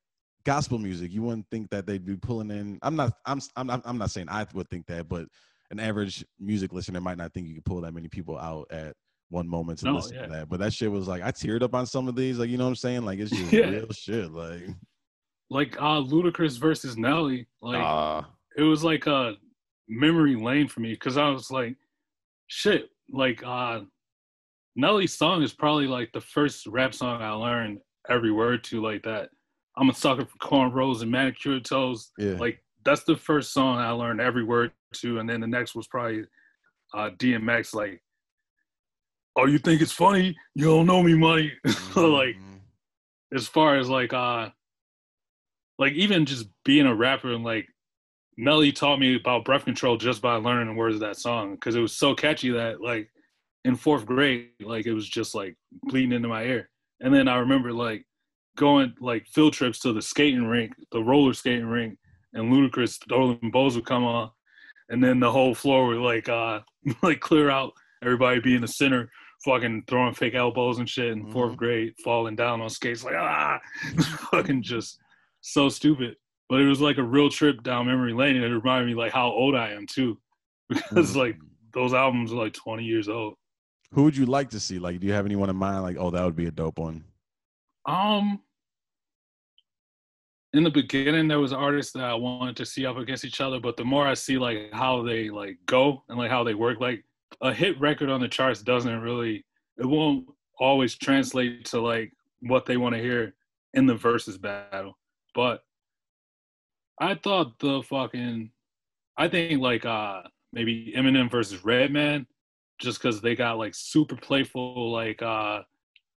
gospel 0.43 0.79
music. 0.79 1.11
You 1.11 1.21
wouldn't 1.21 1.47
think 1.51 1.69
that 1.69 1.85
they'd 1.85 2.05
be 2.05 2.17
pulling 2.17 2.49
in. 2.49 2.79
I'm 2.81 2.95
not 2.95 3.13
I'm 3.25 3.39
I'm 3.55 3.67
not, 3.67 3.81
I'm 3.85 3.97
not 3.97 4.09
saying 4.11 4.27
I 4.29 4.45
would 4.53 4.69
think 4.69 4.87
that, 4.87 5.07
but 5.07 5.27
an 5.71 5.79
average 5.79 6.25
music 6.39 6.73
listener 6.73 6.99
might 6.99 7.17
not 7.17 7.33
think 7.33 7.47
you 7.47 7.55
could 7.55 7.65
pull 7.65 7.81
that 7.81 7.93
many 7.93 8.07
people 8.07 8.37
out 8.37 8.67
at 8.71 8.95
one 9.29 9.47
moment 9.47 9.79
to 9.79 9.85
No, 9.85 9.95
listen 9.95 10.15
yeah. 10.15 10.25
to 10.25 10.31
that. 10.31 10.49
But 10.49 10.59
that 10.59 10.73
shit 10.73 10.91
was 10.91 11.07
like 11.07 11.21
I 11.21 11.31
teared 11.31 11.61
up 11.61 11.73
on 11.75 11.85
some 11.85 12.07
of 12.07 12.15
these, 12.15 12.37
like 12.39 12.49
you 12.49 12.57
know 12.57 12.65
what 12.65 12.69
I'm 12.71 12.75
saying? 12.75 13.05
Like 13.05 13.19
it's 13.19 13.31
just 13.31 13.51
Yeah. 13.53 13.69
real 13.69 13.91
shit. 13.91 14.31
Like 14.31 14.63
like 15.49 15.75
uh 15.77 16.01
Ludacris 16.01 16.59
versus 16.59 16.97
Nelly, 16.97 17.47
like 17.61 17.81
ah, 17.81 18.29
it 18.57 18.63
was 18.63 18.83
like 18.83 19.07
a 19.07 19.33
memory 19.87 20.35
lane 20.35 20.67
for 20.67 20.81
me 20.81 20.93
because 20.93 21.17
I 21.17 21.29
was 21.29 21.49
like, 21.51 21.75
shit, 22.47 22.89
like 23.11 23.41
uh 23.45 23.81
Nelly's 24.75 25.17
song 25.17 25.41
is 25.43 25.53
probably 25.53 25.87
like 25.87 26.11
the 26.13 26.21
first 26.21 26.65
rap 26.67 26.93
song 26.93 27.21
I 27.21 27.31
learned 27.31 27.79
every 28.09 28.31
word 28.31 28.63
to 28.65 28.81
like 28.81 29.03
that. 29.03 29.29
I'm 29.77 29.89
a 29.89 29.93
sucker 29.93 30.25
for 30.25 30.37
cornrows 30.37 31.01
and 31.01 31.11
manicured 31.11 31.65
toes. 31.65 32.11
yeah. 32.17 32.33
Like 32.33 32.63
that's 32.85 33.03
the 33.03 33.15
first 33.15 33.53
song 33.53 33.77
I 33.77 33.89
learned 33.91 34.21
every 34.21 34.43
word 34.43 34.71
to, 34.95 35.19
and 35.19 35.29
then 35.29 35.41
the 35.41 35.47
next 35.47 35.75
was 35.75 35.87
probably 35.87 36.23
uh 36.93 37.11
DMX 37.17 37.73
like 37.75 38.01
Oh, 39.39 39.45
you 39.45 39.57
think 39.57 39.81
it's 39.81 39.91
funny? 39.91 40.35
You 40.55 40.65
don't 40.65 40.85
know 40.85 41.01
me, 41.01 41.15
money. 41.15 41.53
like 41.95 42.35
Mhm. 42.35 42.59
as 43.33 43.47
far 43.47 43.77
as 43.77 43.89
like 43.89 44.13
uh 44.13 44.49
like 45.77 45.93
even 45.93 46.25
just 46.25 46.47
being 46.65 46.85
a 46.85 46.93
rapper 46.95 47.33
and 47.33 47.43
like 47.43 47.67
Nelly 48.37 48.71
taught 48.71 48.99
me 48.99 49.15
about 49.15 49.45
breath 49.45 49.65
control 49.65 49.97
just 49.97 50.21
by 50.21 50.35
learning 50.35 50.67
the 50.67 50.73
words 50.79 50.95
of 50.95 51.01
that 51.01 51.17
song 51.17 51.55
because 51.55 51.75
it 51.75 51.81
was 51.81 51.95
so 51.95 52.13
catchy 52.15 52.49
that 52.51 52.81
like 52.81 53.09
in 53.65 53.75
fourth 53.75 54.05
grade 54.05 54.49
like 54.61 54.85
it 54.85 54.93
was 54.93 55.07
just 55.07 55.35
like 55.35 55.55
bleeding 55.83 56.11
into 56.13 56.27
my 56.27 56.43
ear 56.43 56.69
and 57.01 57.13
then 57.13 57.27
I 57.27 57.37
remember 57.37 57.71
like 57.73 58.05
going 58.57 58.93
like 58.99 59.25
field 59.27 59.53
trips 59.53 59.79
to 59.79 59.93
the 59.93 60.01
skating 60.01 60.47
rink 60.47 60.73
the 60.91 61.01
roller 61.03 61.33
skating 61.33 61.65
rink 61.65 61.97
and 62.33 62.51
Ludacris 62.51 62.89
Stolen 62.93 63.39
Bows 63.51 63.75
would 63.75 63.85
come 63.85 64.03
on 64.05 64.31
and 64.89 65.03
then 65.03 65.19
the 65.19 65.31
whole 65.31 65.53
floor 65.55 65.87
would 65.87 65.97
like 65.97 66.27
uh 66.29 66.59
like 67.03 67.19
clear 67.21 67.49
out 67.49 67.71
everybody 68.03 68.39
be 68.39 68.55
in 68.55 68.61
the 68.61 68.67
center 68.67 69.09
fucking 69.43 69.83
throwing 69.87 70.13
fake 70.13 70.35
elbows 70.35 70.79
and 70.79 70.89
shit 70.89 71.11
in 71.11 71.31
fourth 71.31 71.53
Mhm. 71.53 71.57
grade 71.57 71.93
falling 72.03 72.35
down 72.35 72.61
on 72.61 72.69
skates 72.69 73.03
like 73.03 73.15
ah 73.15 73.59
fucking 74.31 74.61
just 74.61 74.99
so 75.41 75.69
stupid 75.69 76.15
but 76.49 76.59
it 76.59 76.65
was 76.67 76.81
like 76.81 76.97
a 76.97 77.03
real 77.03 77.29
trip 77.29 77.63
down 77.63 77.85
memory 77.87 78.13
lane 78.13 78.35
and 78.35 78.43
it 78.45 78.49
reminded 78.53 78.87
me 78.87 78.95
like 78.95 79.11
how 79.13 79.27
old 79.29 79.55
I 79.55 79.71
am 79.71 79.85
too 79.87 80.19
because 80.69 81.15
like 81.15 81.35
Mhm. 81.37 81.47
those 81.73 81.93
albums 81.93 82.33
are 82.33 82.37
like 82.43 82.53
20 82.53 82.83
years 82.83 83.07
old 83.09 83.35
who 83.91 84.03
would 84.03 84.15
you 84.15 84.27
like 84.27 84.51
to 84.51 84.59
see? 84.59 84.77
Like, 84.77 84.99
do 84.99 85.07
you 85.07 85.13
have 85.13 85.25
anyone 85.25 85.49
in 85.49 85.55
mind? 85.55 85.81
Like, 85.81 85.97
oh, 85.97 86.11
that 86.11 86.23
would 86.23 86.35
be 86.35 86.45
a 86.45 86.51
dope 86.51 86.77
one. 86.77 87.03
um 87.87 88.39
in 90.53 90.63
the 90.63 90.69
beginning 90.69 91.27
there 91.27 91.39
was 91.39 91.53
artists 91.53 91.93
that 91.93 92.03
I 92.03 92.13
wanted 92.13 92.55
to 92.57 92.65
see 92.65 92.85
up 92.85 92.97
against 92.97 93.23
each 93.25 93.39
other 93.41 93.59
but 93.59 93.77
the 93.77 93.85
more 93.85 94.05
I 94.07 94.13
see 94.15 94.37
like 94.37 94.71
how 94.73 95.03
they 95.03 95.29
like 95.29 95.57
go 95.65 96.03
and 96.09 96.17
like 96.17 96.31
how 96.31 96.43
they 96.43 96.55
work 96.55 96.79
like 96.79 97.03
a 97.41 97.53
hit 97.53 97.79
record 97.79 98.09
on 98.09 98.19
the 98.19 98.27
charts 98.27 98.61
doesn't 98.61 99.01
really 99.01 99.45
it 99.77 99.85
won't 99.85 100.27
always 100.59 100.95
translate 100.95 101.65
to 101.65 101.79
like 101.79 102.11
what 102.41 102.65
they 102.65 102.77
want 102.77 102.95
to 102.95 103.01
hear 103.01 103.33
in 103.73 103.85
the 103.85 103.95
versus 103.95 104.37
battle. 104.37 104.97
But 105.33 105.63
I 106.99 107.15
thought 107.15 107.59
the 107.59 107.81
fucking 107.83 108.51
I 109.17 109.27
think 109.27 109.61
like 109.61 109.85
uh 109.85 110.23
maybe 110.51 110.93
Eminem 110.95 111.29
versus 111.31 111.63
Redman 111.63 112.27
just 112.79 112.99
cuz 113.01 113.21
they 113.21 113.35
got 113.35 113.57
like 113.57 113.75
super 113.75 114.15
playful 114.15 114.91
like 114.91 115.21
uh 115.21 115.61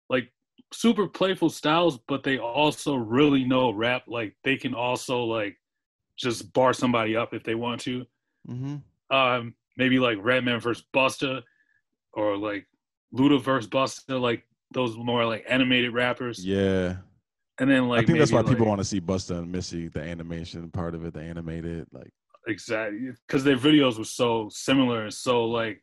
like 0.09 0.33
super 0.73 1.07
playful 1.07 1.51
styles 1.51 1.99
but 2.09 2.23
they 2.23 2.39
also 2.39 2.97
really 2.97 3.45
know 3.45 3.71
rap. 3.71 4.05
Like 4.07 4.37
they 4.43 4.57
can 4.57 4.75
also 4.75 5.25
like 5.25 5.59
just 6.17 6.53
bar 6.53 6.73
somebody 6.73 7.17
up 7.17 7.35
if 7.35 7.45
they 7.45 7.55
want 7.55 7.81
to. 7.83 8.07
Mm-hmm. 8.49 9.17
um 9.17 9.55
maybe 9.77 9.99
like 9.99 10.19
Redman 10.21 10.61
versus 10.61 10.85
Busta 10.95 11.43
or 12.13 12.37
like 12.37 12.67
Luda 13.15 13.41
versus 13.41 13.69
Busta 13.69 14.21
like 14.21 14.45
those 14.73 14.97
more 14.97 15.25
like 15.27 15.45
animated 15.49 15.93
rappers. 15.93 16.45
Yeah, 16.45 16.97
and 17.59 17.71
then 17.71 17.89
like 17.89 18.03
I 18.03 18.07
think 18.07 18.19
that's 18.19 18.33
why 18.33 18.43
maybe, 18.43 18.55
people 18.55 18.67
want 18.67 18.81
to 18.81 18.85
see 18.85 19.01
Busta 19.01 19.39
and 19.39 19.53
Missy, 19.53 19.89
the 19.89 20.01
animation 20.01 20.71
part 20.71 20.95
of 20.95 21.05
it, 21.05 21.15
the 21.15 21.23
animated. 21.23 21.87
Like, 21.93 22.13
exactly 22.47 23.13
because 23.27 23.45
their 23.45 23.57
videos 23.57 23.99
were 23.99 24.05
so 24.05 24.49
similar 24.51 25.05
and 25.05 25.15
so 25.15 25.45
like 25.45 25.81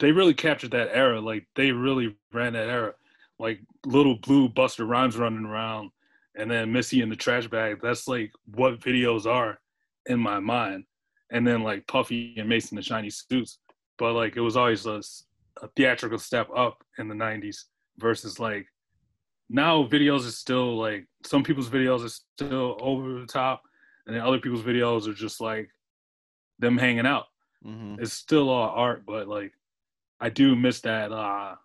they 0.00 0.10
really 0.10 0.34
captured 0.34 0.72
that 0.72 0.88
era 0.92 1.20
like 1.20 1.46
they 1.54 1.70
really 1.70 2.16
ran 2.32 2.54
that 2.54 2.68
era. 2.68 2.92
Like 3.38 3.60
little 3.86 4.16
blue 4.16 4.48
Busta 4.48 4.86
Rhymes 4.88 5.16
running 5.16 5.44
around 5.44 5.90
and 6.36 6.50
then 6.50 6.72
missy 6.72 7.02
in 7.02 7.08
the 7.08 7.16
trash 7.16 7.46
bag 7.46 7.78
that's 7.82 8.08
like 8.08 8.32
what 8.46 8.80
videos 8.80 9.26
are 9.26 9.58
in 10.06 10.18
my 10.18 10.40
mind 10.40 10.84
and 11.32 11.46
then 11.46 11.62
like 11.62 11.86
puffy 11.88 12.34
and 12.38 12.48
mason 12.48 12.76
the 12.76 12.82
shiny 12.82 13.10
suits 13.10 13.58
but 13.98 14.12
like 14.12 14.36
it 14.36 14.40
was 14.40 14.56
always 14.56 14.86
a 14.86 15.00
theatrical 15.76 16.18
step 16.18 16.48
up 16.56 16.82
in 16.98 17.08
the 17.08 17.14
90s 17.14 17.64
versus 17.98 18.38
like 18.38 18.66
now 19.50 19.84
videos 19.84 20.24
is 20.24 20.38
still 20.38 20.78
like 20.78 21.06
some 21.24 21.42
people's 21.42 21.68
videos 21.68 22.04
are 22.04 22.08
still 22.08 22.76
over 22.80 23.20
the 23.20 23.26
top 23.26 23.62
and 24.06 24.16
then 24.16 24.22
other 24.22 24.38
people's 24.38 24.62
videos 24.64 25.06
are 25.06 25.14
just 25.14 25.40
like 25.40 25.68
them 26.58 26.78
hanging 26.78 27.06
out. 27.06 27.26
mhm. 27.64 28.00
It's 28.00 28.12
still 28.12 28.48
all 28.48 28.70
art, 28.70 29.04
but 29.06 29.28
like 29.28 29.52
I 30.20 30.30
do 30.30 30.56
miss 30.56 30.80
that 30.80 31.12
uh 31.12 31.56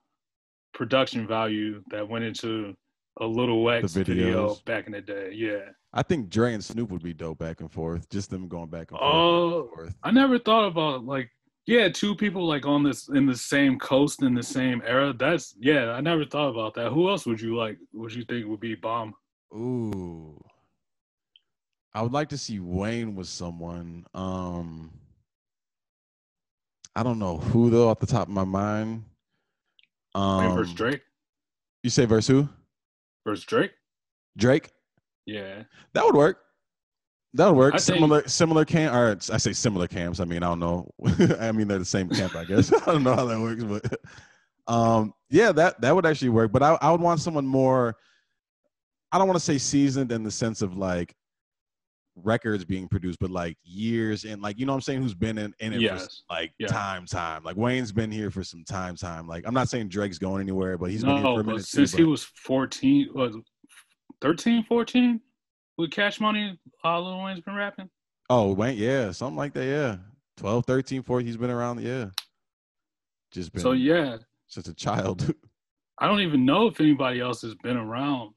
production 0.73 1.27
value 1.27 1.83
that 1.91 2.07
went 2.07 2.25
into 2.25 2.75
a 3.19 3.25
little 3.25 3.69
X 3.69 3.93
The 3.93 4.03
video 4.03 4.55
back 4.65 4.87
in 4.87 4.93
the 4.93 5.01
day. 5.01 5.31
Yeah. 5.33 5.69
I 5.93 6.03
think 6.03 6.29
Dre 6.29 6.53
and 6.53 6.63
Snoop 6.63 6.91
would 6.91 7.03
be 7.03 7.13
dope 7.13 7.39
back 7.39 7.61
and 7.61 7.71
forth. 7.71 8.09
Just 8.09 8.29
them 8.29 8.47
going 8.47 8.69
back 8.69 8.91
and 8.91 8.99
forth. 8.99 9.11
Oh, 9.13 9.49
back 9.49 9.59
and 9.59 9.75
forth. 9.75 9.95
I 10.03 10.11
never 10.11 10.37
thought 10.37 10.67
about 10.67 11.05
like 11.05 11.29
yeah, 11.67 11.89
two 11.89 12.15
people 12.15 12.47
like 12.47 12.65
on 12.65 12.81
this 12.81 13.09
in 13.09 13.25
the 13.25 13.35
same 13.35 13.77
coast 13.77 14.23
in 14.23 14.33
the 14.33 14.41
same 14.41 14.81
era. 14.85 15.13
That's 15.13 15.53
yeah, 15.59 15.91
I 15.91 15.99
never 15.99 16.23
thought 16.25 16.47
about 16.47 16.73
that. 16.75 16.91
Who 16.93 17.09
else 17.09 17.25
would 17.25 17.41
you 17.41 17.57
like 17.57 17.77
would 17.93 18.13
you 18.13 18.23
think 18.23 18.47
would 18.47 18.61
be 18.61 18.75
bomb? 18.75 19.13
Ooh. 19.53 20.41
I 21.93 22.01
would 22.01 22.13
like 22.13 22.29
to 22.29 22.37
see 22.37 22.59
Wayne 22.59 23.15
with 23.15 23.27
someone. 23.27 24.05
Um 24.13 24.91
I 26.95 27.03
don't 27.03 27.19
know 27.19 27.37
who 27.37 27.69
though 27.69 27.89
off 27.89 27.99
the 27.99 28.07
top 28.07 28.29
of 28.29 28.33
my 28.33 28.45
mind. 28.45 29.03
Wayne 30.15 30.23
Um 30.23 30.55
versus 30.55 30.73
Drake? 30.73 31.01
You 31.83 31.89
say 31.89 32.05
versus 32.05 32.27
who? 32.27 32.49
Versus 33.27 33.43
Drake? 33.43 33.71
Drake? 34.37 34.69
Yeah. 35.25 35.63
That 35.93 36.05
would 36.05 36.15
work. 36.15 36.37
That 37.33 37.47
would 37.47 37.57
work. 37.57 37.73
I 37.73 37.77
think- 37.77 37.97
similar 37.97 38.27
similar 38.27 38.63
camp 38.63 38.95
or 38.95 39.17
I 39.33 39.37
say 39.37 39.51
similar 39.51 39.85
camps. 39.85 40.21
I 40.21 40.25
mean, 40.25 40.43
I 40.43 40.47
don't 40.47 40.59
know. 40.59 40.89
I 41.41 41.51
mean 41.51 41.67
they're 41.67 41.77
the 41.77 41.83
same 41.83 42.07
camp, 42.07 42.35
I 42.37 42.45
guess. 42.45 42.71
I 42.87 42.93
don't 42.93 43.03
know 43.03 43.15
how 43.15 43.25
that 43.25 43.39
works, 43.39 43.65
but 43.65 44.73
um 44.73 45.13
yeah, 45.29 45.51
that 45.51 45.81
that 45.81 45.93
would 45.93 46.05
actually 46.05 46.29
work. 46.29 46.53
But 46.53 46.63
I, 46.63 46.77
I 46.81 46.89
would 46.89 47.01
want 47.01 47.19
someone 47.19 47.45
more 47.45 47.97
I 49.11 49.17
don't 49.17 49.27
want 49.27 49.37
to 49.39 49.43
say 49.45 49.57
seasoned 49.57 50.13
in 50.13 50.23
the 50.23 50.31
sense 50.31 50.61
of 50.61 50.77
like 50.77 51.13
records 52.23 52.65
being 52.65 52.87
produced, 52.87 53.19
but 53.19 53.29
like 53.29 53.57
years 53.63 54.25
and 54.25 54.41
like 54.41 54.59
you 54.59 54.65
know 54.65 54.71
what 54.73 54.77
I'm 54.77 54.81
saying, 54.81 55.01
who's 55.01 55.13
been 55.13 55.37
in, 55.37 55.53
in 55.59 55.73
it 55.73 55.87
for 55.99 56.07
like 56.29 56.53
Yeah. 56.59 56.67
time, 56.67 57.05
time. 57.05 57.43
Like 57.43 57.55
Wayne's 57.57 57.91
been 57.91 58.11
here 58.11 58.31
for 58.31 58.43
some 58.43 58.63
time, 58.63 58.95
time. 58.95 59.27
Like 59.27 59.43
I'm 59.47 59.53
not 59.53 59.69
saying 59.69 59.89
Drake's 59.89 60.17
going 60.17 60.41
anywhere, 60.41 60.77
but 60.77 60.89
he's 60.89 61.03
been 61.03 61.15
here 61.15 61.23
no, 61.23 61.35
for 61.35 61.41
a 61.41 61.43
minute 61.43 61.65
since 61.65 61.91
too. 61.91 61.97
he 61.97 62.03
but- 62.03 62.09
was 62.09 62.23
14, 62.23 63.09
was 63.13 63.35
13, 64.21 64.63
14 64.63 65.21
with 65.77 65.91
Cash 65.91 66.19
Money, 66.19 66.59
uh, 66.83 66.99
Lil 66.99 67.23
Wayne's 67.23 67.41
been 67.41 67.55
rapping. 67.55 67.89
Oh, 68.29 68.51
Wayne, 68.53 68.77
yeah, 68.77 69.11
something 69.11 69.37
like 69.37 69.53
that, 69.53 69.65
yeah. 69.65 69.97
12, 70.37 70.65
13, 70.65 71.03
14, 71.03 71.25
he's 71.27 71.37
been 71.37 71.49
around, 71.51 71.81
yeah. 71.81 72.07
Just 73.31 73.53
been 73.53 73.61
So 73.61 73.73
yeah, 73.73 74.17
since 74.47 74.67
a 74.67 74.73
child. 74.73 75.33
I 75.99 76.07
don't 76.07 76.21
even 76.21 76.45
know 76.45 76.67
if 76.67 76.79
anybody 76.79 77.19
else 77.19 77.41
has 77.43 77.55
been 77.63 77.77
around 77.77 78.33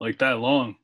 like 0.00 0.18
that 0.18 0.38
long, 0.38 0.76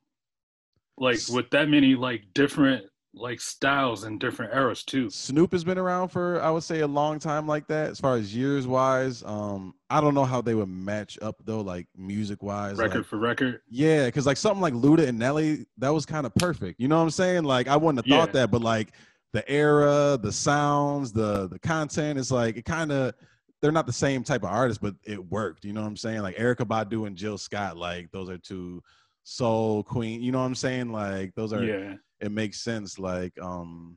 like 1.00 1.18
with 1.32 1.50
that 1.50 1.68
many 1.68 1.96
like 1.96 2.22
different 2.34 2.84
like 3.12 3.40
styles 3.40 4.04
and 4.04 4.20
different 4.20 4.54
eras 4.54 4.84
too. 4.84 5.10
Snoop 5.10 5.50
has 5.50 5.64
been 5.64 5.78
around 5.78 6.10
for 6.10 6.40
I 6.40 6.50
would 6.50 6.62
say 6.62 6.80
a 6.80 6.86
long 6.86 7.18
time 7.18 7.48
like 7.48 7.66
that, 7.66 7.90
as 7.90 7.98
far 7.98 8.14
as 8.16 8.32
years 8.34 8.68
wise. 8.68 9.24
Um, 9.24 9.74
I 9.88 10.00
don't 10.00 10.14
know 10.14 10.24
how 10.24 10.40
they 10.40 10.54
would 10.54 10.68
match 10.68 11.18
up 11.20 11.36
though, 11.44 11.60
like 11.60 11.88
music 11.96 12.40
wise. 12.42 12.76
Record 12.76 13.06
for 13.06 13.18
record. 13.18 13.62
Yeah, 13.68 14.06
because 14.06 14.26
like 14.26 14.36
something 14.36 14.60
like 14.60 14.74
Luda 14.74 15.08
and 15.08 15.18
Nelly, 15.18 15.66
that 15.78 15.88
was 15.88 16.06
kind 16.06 16.24
of 16.24 16.32
perfect. 16.36 16.78
You 16.78 16.86
know 16.86 16.98
what 16.98 17.02
I'm 17.02 17.10
saying? 17.10 17.42
Like 17.42 17.66
I 17.66 17.76
wouldn't 17.76 17.98
have 18.06 18.18
thought 18.18 18.28
Yeah. 18.28 18.42
that, 18.42 18.50
but 18.52 18.60
like 18.62 18.92
the 19.32 19.48
era, 19.50 20.16
the 20.22 20.30
sounds, 20.30 21.12
the 21.12 21.48
the 21.48 21.58
content 21.58 22.16
is 22.18 22.30
like 22.30 22.56
it 22.58 22.64
kind 22.64 22.92
of 22.92 23.14
they're 23.60 23.72
not 23.72 23.86
the 23.86 23.92
same 23.92 24.22
type 24.22 24.44
of 24.44 24.50
artist, 24.50 24.80
but 24.80 24.94
it 25.04 25.22
worked. 25.30 25.64
You 25.64 25.72
know 25.72 25.80
what 25.80 25.88
I'm 25.88 25.96
saying? 25.96 26.20
Like 26.22 26.36
Erykah 26.36 26.66
Badu 26.66 27.06
and 27.08 27.16
Jill 27.16 27.38
Scott, 27.38 27.76
like 27.76 28.10
those 28.12 28.30
are 28.30 28.38
two 28.38 28.82
soul 29.22 29.83
queen. 29.83 30.22
You 30.22 30.33
know 30.33 30.38
what 30.40 30.46
I'm 30.46 30.54
saying? 30.54 30.92
Like 30.92 31.35
those 31.35 31.52
are 31.52 31.62
Yeah, 31.64 31.94
it 32.20 32.33
makes 32.33 32.61
sense. 32.61 32.98
Like 32.98 33.33
um, 33.40 33.96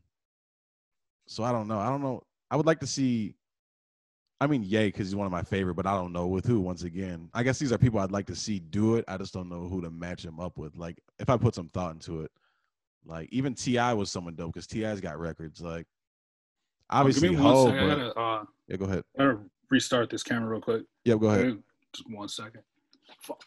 so 1.27 1.43
I 1.43 1.51
don't 1.51 1.67
know. 1.67 1.79
I 1.79 1.89
don't 1.89 2.01
know. 2.01 2.23
I 2.51 2.55
would 2.55 2.65
like 2.65 2.79
to 2.81 2.88
see. 2.88 3.36
I 4.41 4.47
mean, 4.47 4.63
yay 4.63 4.88
because 4.88 5.07
he's 5.07 5.15
one 5.15 5.25
of 5.25 5.31
my 5.31 5.41
favorite, 5.43 5.75
but 5.75 5.86
I 5.86 5.93
don't 5.93 6.12
know 6.12 6.27
with 6.27 6.45
who. 6.45 6.59
Once 6.59 6.83
again, 6.83 7.29
I 7.33 7.43
guess 7.43 7.59
these 7.59 7.71
are 7.71 7.77
people 7.77 7.99
I'd 7.99 8.12
like 8.12 8.25
to 8.27 8.36
see 8.36 8.59
do 8.59 8.95
it. 8.97 9.05
I 9.07 9.17
just 9.17 9.33
don't 9.33 9.47
know 9.47 9.69
who 9.69 9.81
to 9.81 9.89
match 9.89 10.25
him 10.25 10.39
up 10.39 10.57
with. 10.57 10.75
Like, 10.75 10.99
if 11.19 11.29
I 11.29 11.38
put 11.38 11.55
some 11.55 11.69
thought 11.69 11.93
into 11.93 12.21
it, 12.23 12.31
like 13.05 13.29
even 13.31 13.53
T.I. 13.53 13.93
was 13.93 14.12
someone 14.12 14.36
dope 14.36 14.53
because 14.53 14.67
T.I.'s 14.67 14.99
got 14.99 15.17
records. 15.17 15.62
Like, 15.62 15.86
Oh, 16.89 16.97
obviously, 16.99 17.29
give 17.29 17.38
me 17.39 17.43
one 17.43 17.53
Ho, 17.53 17.65
second. 17.67 17.79
I 17.79 17.95
but 17.95 17.95
gotta, 18.13 18.19
uh, 18.19 18.43
yeah, 18.67 18.77
go 18.77 18.86
ahead. 18.86 19.03
I 19.17 19.23
gotta 19.23 19.39
restart 19.69 20.09
this 20.09 20.21
camera 20.23 20.49
real 20.49 20.62
quick. 20.62 20.83
Yeah, 21.05 21.15
go 21.15 21.29
ahead. 21.29 21.57
Just 21.93 22.09
one 22.12 22.27
second. 22.27 22.62
Fuck. 23.21 23.43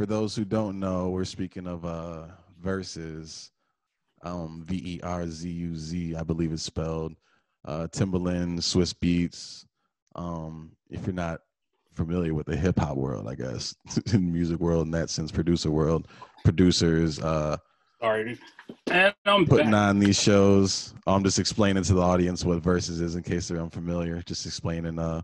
For 0.00 0.06
those 0.06 0.34
who 0.34 0.46
don't 0.46 0.80
know, 0.80 1.10
we're 1.10 1.26
speaking 1.26 1.66
of 1.66 1.84
uh 1.84 2.28
Verzuz. 2.64 3.50
Um 4.22 4.64
V 4.66 4.94
E 4.94 5.00
R 5.02 5.28
Z 5.28 5.46
U 5.46 5.76
Z, 5.76 6.16
I 6.16 6.22
believe 6.22 6.54
it's 6.54 6.62
spelled. 6.62 7.16
Uh 7.66 7.86
Timbaland, 7.92 8.60
Swizz 8.60 8.94
Beatz. 8.94 9.66
Um, 10.14 10.72
if 10.88 11.06
you're 11.06 11.12
not 11.12 11.42
familiar 11.92 12.32
with 12.32 12.46
the 12.46 12.56
hip 12.56 12.78
hop 12.78 12.96
world, 12.96 13.28
I 13.28 13.34
guess, 13.34 13.74
in 14.14 14.32
music 14.32 14.58
world 14.58 14.86
in 14.86 14.90
that 14.92 15.10
sense, 15.10 15.30
producer 15.30 15.70
world, 15.70 16.08
producers, 16.46 17.18
uh 17.20 17.58
Sorry. 18.00 18.38
And 18.90 19.14
I'm 19.26 19.44
putting 19.44 19.72
back. 19.72 19.90
on 19.90 19.98
these 19.98 20.18
shows. 20.18 20.94
I'm 21.06 21.22
just 21.24 21.38
explaining 21.38 21.82
to 21.82 21.92
the 21.92 22.00
audience 22.00 22.42
what 22.42 22.62
Verzuz 22.62 23.02
is 23.02 23.16
in 23.16 23.22
case 23.22 23.48
they're 23.48 23.60
unfamiliar. 23.60 24.22
Just 24.22 24.46
explaining 24.46 24.98
uh 24.98 25.20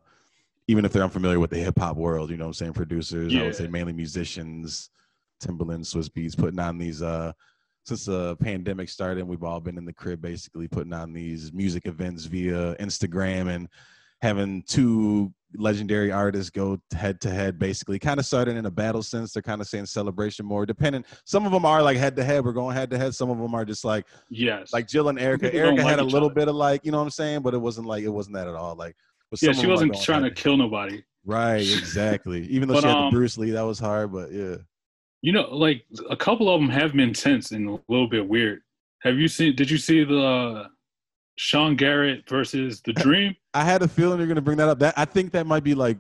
even 0.68 0.85
if 0.85 0.92
they're 0.92 1.05
unfamiliar 1.05 1.38
with 1.38 1.50
the 1.50 1.59
hip 1.59 1.79
hop 1.79 1.96
world, 1.96 2.31
you 2.31 2.37
know 2.37 2.44
what 2.44 2.48
I'm 2.48 2.55
saying? 2.55 2.72
Producers, 2.72 3.35
I 3.35 3.42
would 3.42 3.55
say 3.55 3.66
mainly 3.68 3.92
musicians, 3.92 4.90
Timbaland, 5.42 5.81
Swizz 5.81 6.09
Beatz, 6.11 6.37
putting 6.37 6.59
on 6.59 6.79
these 6.79 7.02
uh 7.02 7.33
since 7.85 8.07
the 8.07 8.37
pandemic 8.38 8.88
started, 8.88 9.20
and 9.20 9.29
we've 9.29 9.44
all 9.44 9.61
been 9.61 9.79
in 9.79 9.85
the 9.85 9.92
crib 9.92 10.20
basically 10.20 10.66
putting 10.66 10.92
on 10.92 11.12
these 11.12 11.52
music 11.52 11.87
events 11.87 12.24
via 12.24 12.74
Instagram 12.76 13.55
and 13.55 13.68
having 14.22 14.62
two 14.66 15.33
legendary 15.57 16.11
artists 16.11 16.50
go 16.50 16.79
head 16.92 17.20
to 17.20 17.31
head 17.31 17.59
basically 17.59 17.98
kind 17.98 18.18
of 18.18 18.26
started 18.26 18.57
in 18.57 18.66
a 18.66 18.70
battle 18.70 19.02
sense 19.02 19.33
they're 19.33 19.42
kind 19.42 19.61
of 19.61 19.66
saying 19.66 19.87
celebration 19.87 20.44
more 20.44 20.66
depending 20.66 21.05
some 21.24 21.46
of 21.46 21.52
them 21.52 21.64
are 21.64 21.83
like 21.83 21.96
head 21.96 22.16
to 22.16 22.24
head 22.24 22.44
we're 22.44 22.52
going 22.52 22.74
head 22.74 22.90
to 22.90 22.98
head 22.98 23.14
some 23.14 23.31
of 23.31 23.38
them 23.38 23.55
are 23.55 23.64
just 23.64 23.85
like 23.85 24.05
Yes. 24.29 24.72
like 24.72 24.88
Jill 24.88 25.09
and 25.09 25.18
Erykah. 25.18 25.52
Erykah 25.55 25.76
like 25.79 25.87
had 25.87 25.98
a 26.00 26.02
little 26.05 26.26
other. 26.26 26.35
bit 26.35 26.48
of 26.48 26.57
like, 26.57 26.85
you 26.85 26.90
know 26.90 26.98
what 26.98 27.05
I'm 27.05 27.11
saying, 27.11 27.42
but 27.42 27.55
it 27.55 27.59
wasn't 27.59 27.87
like 27.87 28.02
it 28.02 28.09
wasn't 28.09 28.35
that 28.35 28.48
at 28.48 28.55
all. 28.55 28.74
Like, 28.74 28.96
but 29.31 29.43
yeah, 29.43 29.53
she 29.53 29.67
wasn't 29.67 30.01
trying 30.03 30.23
to 30.23 30.31
kill 30.31 30.57
nobody. 30.57 31.03
Right, 31.25 31.61
exactly. 31.61 32.47
Even 32.47 32.69
though 32.69 32.75
But, 32.75 32.83
she 32.83 32.89
had 32.89 32.97
um, 32.97 33.05
the 33.07 33.17
Bruce 33.17 33.37
Lee, 33.37 33.51
that 33.51 33.62
was 33.62 33.79
hard. 33.79 34.12
But 34.12 34.33
yeah, 34.33 34.57
You 35.23 35.33
know, 35.33 35.49
like 35.55 35.85
a 36.09 36.17
couple 36.17 36.49
of 36.49 36.61
them 36.61 36.71
have 36.71 36.93
been 36.93 37.12
tense 37.12 37.51
and 37.53 37.69
a 37.69 37.79
little 37.89 38.09
bit 38.09 38.27
weird. 38.27 38.61
Have 39.03 39.19
you 39.19 39.29
seen? 39.29 39.55
Did 39.55 39.71
you 39.71 39.79
see 39.79 40.05
the 40.05 40.19
uh, 40.21 40.69
Sean 41.37 41.77
Garrett 41.77 42.29
versus 42.29 42.81
The 42.81 42.93
Dream? 42.95 43.35
I 43.55 43.65
had 43.65 43.83
a 43.83 43.89
feeling 43.89 44.19
you're 44.19 44.29
gonna 44.29 44.41
bring 44.41 44.59
that 44.59 44.69
up. 44.69 44.79
That 44.79 44.95
I 44.97 45.05
think 45.05 45.33
that 45.33 45.47
might 45.47 45.65
be 45.65 45.75
like. 45.75 45.99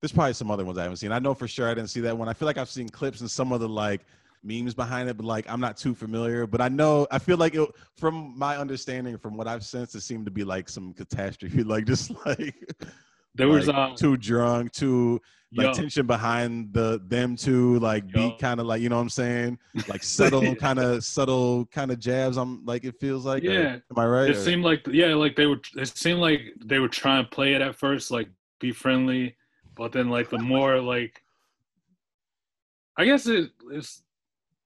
There's 0.00 0.12
probably 0.12 0.34
some 0.34 0.50
other 0.50 0.66
ones 0.66 0.76
I 0.76 0.82
haven't 0.82 0.98
seen. 0.98 1.12
I 1.12 1.18
know 1.18 1.32
for 1.32 1.48
sure 1.48 1.70
I 1.70 1.72
didn't 1.72 1.88
see 1.88 2.02
that 2.02 2.18
one. 2.18 2.28
I 2.28 2.34
feel 2.34 2.44
like 2.44 2.58
I've 2.58 2.68
seen 2.68 2.90
clips 2.90 3.22
and 3.22 3.30
some 3.30 3.52
of 3.52 3.60
the 3.60 3.68
like 3.68 4.02
memes 4.44 4.74
behind 4.74 5.08
it, 5.08 5.16
but 5.16 5.26
like 5.26 5.48
I'm 5.48 5.60
not 5.60 5.76
too 5.76 5.94
familiar. 5.94 6.46
But 6.46 6.60
I 6.60 6.68
know 6.68 7.06
I 7.10 7.18
feel 7.18 7.36
like 7.36 7.54
it, 7.54 7.68
from 7.96 8.38
my 8.38 8.56
understanding, 8.56 9.16
from 9.18 9.36
what 9.36 9.48
I've 9.48 9.64
sensed, 9.64 9.94
it 9.94 10.02
seemed 10.02 10.26
to 10.26 10.30
be 10.30 10.44
like 10.44 10.68
some 10.68 10.92
catastrophe, 10.92 11.62
like 11.64 11.86
just 11.86 12.12
like 12.26 12.54
There 13.34 13.48
was 13.48 13.66
like, 13.68 13.76
uh, 13.76 13.96
too 13.96 14.16
drunk, 14.16 14.72
too 14.72 15.20
like 15.56 15.66
yo, 15.68 15.72
tension 15.72 16.04
behind 16.06 16.72
the 16.72 17.00
them 17.06 17.36
two, 17.36 17.78
like 17.78 18.02
Yo. 18.12 18.30
beat 18.30 18.38
kind 18.40 18.58
of 18.60 18.66
like 18.66 18.80
you 18.82 18.88
know 18.88 18.96
what 18.96 19.02
I'm 19.02 19.08
saying, 19.08 19.58
like 19.88 20.02
subtle 20.02 20.54
kind 20.56 20.78
of 20.78 21.04
subtle 21.04 21.66
kind 21.66 21.90
of 21.92 21.98
jabs. 22.00 22.36
I'm 22.36 22.64
like 22.64 22.84
it 22.84 22.98
feels 23.00 23.24
like. 23.24 23.42
or- 23.44 23.50
Yeah. 23.52 23.74
am 23.74 23.98
I 23.98 24.06
right? 24.06 24.30
it 24.30 24.36
or- 24.36 24.40
seemed 24.40 24.64
like 24.64 24.86
yeah, 24.88 25.14
like 25.14 25.36
they 25.36 25.46
were. 25.46 25.60
It 25.76 25.96
seemed 25.96 26.20
like 26.20 26.40
they 26.64 26.78
were 26.80 26.88
trying 26.88 27.24
to 27.24 27.30
play 27.30 27.54
it 27.54 27.62
at 27.62 27.74
first, 27.76 28.10
like 28.10 28.28
be 28.60 28.72
friendly, 28.72 29.36
but 29.76 29.92
then 29.92 30.08
like 30.10 30.28
the 30.30 30.38
more 30.38 30.80
like, 30.80 31.22
I 32.96 33.04
guess 33.04 33.26
it, 33.26 33.50
it's 33.72 34.02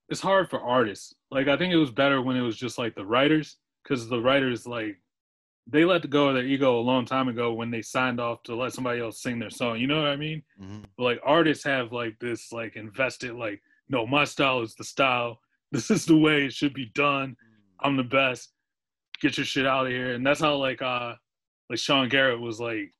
it's 0.09 0.21
hard 0.21 0.49
for 0.49 0.59
artists. 0.61 1.13
Like 1.31 1.47
I 1.47 1.57
think 1.57 1.73
it 1.73 1.77
was 1.77 1.91
better 1.91 2.21
when 2.21 2.35
it 2.35 2.41
was 2.41 2.57
just 2.57 2.77
like 2.77 2.95
the 2.95 3.05
writers, 3.05 3.57
because 3.83 4.07
the 4.07 4.21
writers 4.21 4.65
like 4.67 4.97
they 5.67 5.85
let 5.85 6.09
go 6.09 6.29
of 6.29 6.33
their 6.35 6.45
ego 6.45 6.79
a 6.79 6.81
long 6.81 7.05
time 7.05 7.27
ago 7.27 7.53
when 7.53 7.69
they 7.69 7.81
signed 7.83 8.19
off 8.19 8.41
to 8.43 8.55
let 8.55 8.73
somebody 8.73 8.99
else 9.01 9.21
sing 9.21 9.37
their 9.37 9.51
song. 9.51 9.79
You 9.79 9.85
know 9.87 10.01
what 10.01 10.09
I 10.11 10.15
mean? 10.15 10.41
Mhm. 10.59 10.83
But 10.97 11.03
like 11.03 11.21
artists 11.23 11.63
have 11.63 11.91
like 11.91 12.17
this 12.19 12.51
like 12.51 12.75
invested 12.75 13.33
like 13.35 13.61
no, 13.87 14.05
my 14.05 14.23
style 14.23 14.61
is 14.61 14.75
the 14.75 14.83
style. 14.83 15.39
This 15.71 15.91
is 15.91 16.07
the 16.07 16.17
way 16.17 16.45
it 16.45 16.53
should 16.53 16.73
be 16.73 16.87
done. 16.95 17.37
I'm 17.79 17.95
the 17.95 18.03
best. 18.03 18.53
Get 19.21 19.37
your 19.37 19.45
shit 19.45 19.67
out 19.67 19.85
of 19.85 19.91
here. 19.91 20.13
And 20.15 20.25
that's 20.25 20.39
how 20.39 20.55
like 20.55 20.81
uh 20.81 21.13
like 21.69 21.77
Sean 21.77 22.09
Garrett 22.09 22.39
was 22.41 22.59
like 22.59 22.91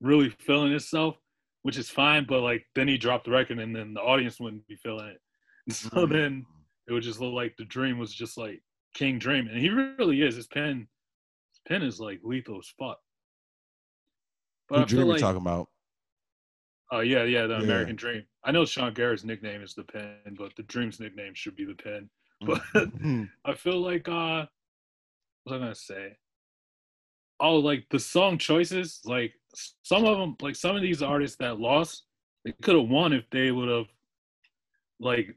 really 0.00 0.30
feeling 0.30 0.70
himself, 0.70 1.16
which 1.62 1.76
is 1.76 1.90
fine, 1.90 2.24
but 2.24 2.42
like 2.42 2.64
then 2.76 2.86
he 2.86 2.96
dropped 2.98 3.24
the 3.24 3.32
record 3.32 3.58
and 3.58 3.74
then 3.74 3.94
the 3.94 4.00
audience 4.00 4.38
wouldn't 4.38 4.64
be 4.68 4.76
feeling 4.76 5.08
it. 5.08 5.20
So 5.70 5.88
Mhm. 5.90 6.10
then 6.10 6.46
it 6.88 6.92
would 6.92 7.02
just 7.02 7.20
look 7.20 7.32
like 7.32 7.56
the 7.56 7.64
dream 7.64 7.98
was 7.98 8.12
just 8.14 8.36
like 8.36 8.62
King 8.94 9.18
Dream. 9.18 9.48
And 9.48 9.58
he 9.58 9.70
really 9.70 10.20
is. 10.22 10.36
His 10.36 10.46
pen 10.46 10.86
his 11.52 11.60
pen 11.66 11.82
is 11.82 11.98
like 12.00 12.20
lethal 12.22 12.58
as 12.58 12.68
fuck. 12.78 12.98
But 14.68 14.76
Who 14.76 14.82
I 14.82 14.84
dream 14.86 15.00
you 15.06 15.12
like 15.12 15.20
talking 15.20 15.40
about? 15.40 15.68
Oh 16.92 17.00
yeah, 17.00 17.24
yeah, 17.24 17.46
the 17.46 17.54
Yeah. 17.54 17.60
American 17.60 17.96
Dream. 17.96 18.24
I 18.44 18.52
know 18.52 18.64
Sean 18.66 18.92
Garrett's 18.92 19.24
nickname 19.24 19.62
is 19.62 19.74
the 19.74 19.84
pen, 19.84 20.36
but 20.38 20.54
the 20.56 20.62
Dream's 20.64 21.00
nickname 21.00 21.34
should 21.34 21.56
be 21.56 21.64
the 21.64 21.74
pen. 21.74 22.10
But 22.40 22.60
Mhm. 22.74 23.30
I 23.44 23.54
feel 23.54 23.80
like 23.80 24.08
uh 24.08 24.46
what 25.44 25.52
was 25.52 25.54
I 25.54 25.58
gonna 25.58 25.74
say? 25.74 26.16
Oh, 27.40 27.56
like 27.56 27.86
the 27.90 27.98
song 27.98 28.38
choices, 28.38 29.00
like 29.04 29.32
some 29.82 30.04
of 30.04 30.18
them, 30.18 30.36
like 30.40 30.56
some 30.56 30.76
of 30.76 30.82
these 30.82 31.02
artists 31.02 31.36
that 31.38 31.58
lost, 31.58 32.04
they 32.44 32.52
could 32.62 32.76
have 32.76 32.88
won 32.88 33.12
if 33.12 33.28
they 33.30 33.50
would 33.50 33.68
have 33.68 33.86
like 35.00 35.36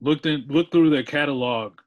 looked 0.00 0.26
in 0.26 0.46
looked 0.48 0.72
through 0.72 0.90
their 0.90 1.02
catalog 1.02 1.78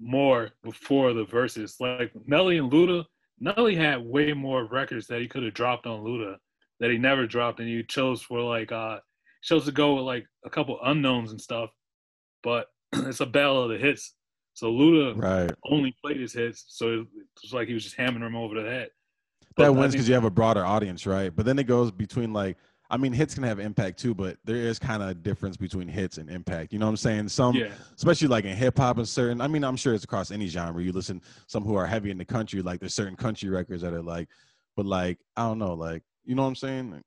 more 0.00 0.50
before 0.62 1.12
the 1.12 1.24
Verzuz. 1.24 1.80
Like 1.80 2.12
Nelly 2.26 2.58
and 2.58 2.70
Luda, 2.70 3.04
Nelly 3.40 3.74
had 3.74 4.04
way 4.04 4.32
more 4.32 4.64
records 4.64 5.06
that 5.08 5.20
he 5.20 5.28
could 5.28 5.42
have 5.42 5.54
dropped 5.54 5.86
on 5.86 6.00
Luda 6.00 6.36
that 6.80 6.90
he 6.90 6.98
never 6.98 7.26
dropped, 7.26 7.60
and 7.60 7.68
he 7.68 7.82
chose 7.84 8.22
for 8.22 8.40
like 8.40 8.72
uh 8.72 8.98
chose 9.42 9.64
to 9.64 9.72
go 9.72 9.94
with 9.94 10.04
like 10.04 10.26
a 10.44 10.50
couple 10.50 10.78
unknowns 10.84 11.30
and 11.30 11.40
stuff. 11.40 11.70
But 12.42 12.66
it's 12.92 13.20
a 13.20 13.26
battle 13.26 13.62
of 13.62 13.70
the 13.70 13.78
hits. 13.78 14.14
So 14.54 14.70
Luda 14.70 15.20
right. 15.20 15.50
only 15.64 15.96
played 16.04 16.20
his 16.20 16.32
hits, 16.32 16.64
so 16.68 17.00
it 17.00 17.06
was 17.42 17.52
like 17.52 17.68
he 17.68 17.74
was 17.74 17.84
just 17.84 17.96
hammering 17.96 18.22
them 18.22 18.36
over 18.36 18.60
the 18.60 18.68
head. 18.68 18.90
But 19.56 19.64
That 19.64 19.72
wins 19.72 19.92
because 19.92 20.08
you 20.08 20.14
have 20.14 20.24
a 20.24 20.30
broader 20.30 20.64
audience, 20.64 21.06
right? 21.06 21.34
But 21.34 21.46
then 21.46 21.58
it 21.58 21.64
goes 21.64 21.90
between 21.90 22.32
like 22.32 22.56
I 22.92 22.98
mean, 22.98 23.12
hits 23.14 23.34
can 23.34 23.42
have 23.44 23.58
impact 23.58 23.98
too, 23.98 24.14
but 24.14 24.36
there 24.44 24.56
is 24.56 24.78
kind 24.78 25.02
of 25.02 25.08
a 25.08 25.14
difference 25.14 25.56
between 25.56 25.88
hits 25.88 26.18
and 26.18 26.28
impact. 26.28 26.74
You 26.74 26.78
know 26.78 26.84
what 26.84 26.90
I'm 26.90 26.96
saying? 26.98 27.28
Some, 27.30 27.56
Yeah. 27.56 27.72
especially 27.96 28.28
like 28.28 28.44
in 28.44 28.54
hip 28.54 28.76
hop 28.76 28.98
and 28.98 29.08
certain. 29.08 29.40
I 29.40 29.48
mean, 29.48 29.64
I'm 29.64 29.76
sure 29.76 29.94
it's 29.94 30.04
across 30.04 30.30
any 30.30 30.46
genre. 30.46 30.82
You 30.82 30.92
listen, 30.92 31.22
some 31.46 31.64
who 31.64 31.74
are 31.74 31.86
heavy 31.86 32.10
in 32.10 32.18
the 32.18 32.24
country, 32.26 32.60
like 32.60 32.80
there's 32.80 32.94
certain 32.94 33.16
country 33.16 33.48
records 33.48 33.80
that 33.80 33.94
are 33.94 34.02
like, 34.02 34.28
but 34.76 34.84
like 34.84 35.18
I 35.38 35.44
don't 35.44 35.58
know, 35.58 35.72
like 35.72 36.02
you 36.24 36.34
know 36.34 36.42
what 36.42 36.48
I'm 36.48 36.54
saying? 36.54 36.90
Like, 36.90 37.02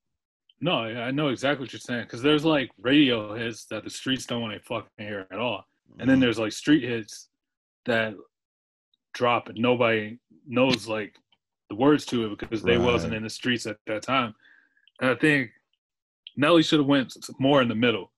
No, 0.60 0.80
I 0.80 1.12
know 1.12 1.28
exactly 1.28 1.66
what 1.66 1.72
you're 1.72 1.80
saying 1.80 2.04
because 2.06 2.24
there's 2.24 2.46
like 2.46 2.72
radio 2.82 3.36
hits 3.36 3.66
that 3.66 3.84
the 3.84 3.90
streets 3.92 4.26
don't 4.26 4.42
want 4.42 4.54
to 4.54 4.60
fucking 4.62 4.90
hear 4.98 5.28
at 5.32 5.38
all, 5.38 5.66
and 6.00 6.10
then 6.10 6.18
mhm. 6.18 6.22
there's 6.22 6.40
like 6.40 6.52
street 6.52 6.84
hits 6.84 7.30
that 7.86 8.16
drop 9.14 9.50
and 9.50 9.60
nobody 9.60 10.18
knows 10.48 10.88
like 10.88 11.16
the 11.70 11.76
words 11.76 12.06
to 12.06 12.26
it 12.26 12.40
because 12.40 12.64
they 12.64 12.80
wasn't 12.80 13.14
in 13.14 13.22
the 13.24 13.30
streets 13.30 13.68
at 13.68 13.78
that 13.86 14.02
time. 14.02 14.34
And 15.02 15.10
I 15.10 15.16
think 15.16 15.52
Nelly 16.38 16.64
should 16.64 16.80
have 16.80 16.88
went 16.88 17.16
more 17.40 17.62
in 17.62 17.68
the 17.68 17.76
middle. 17.76 18.12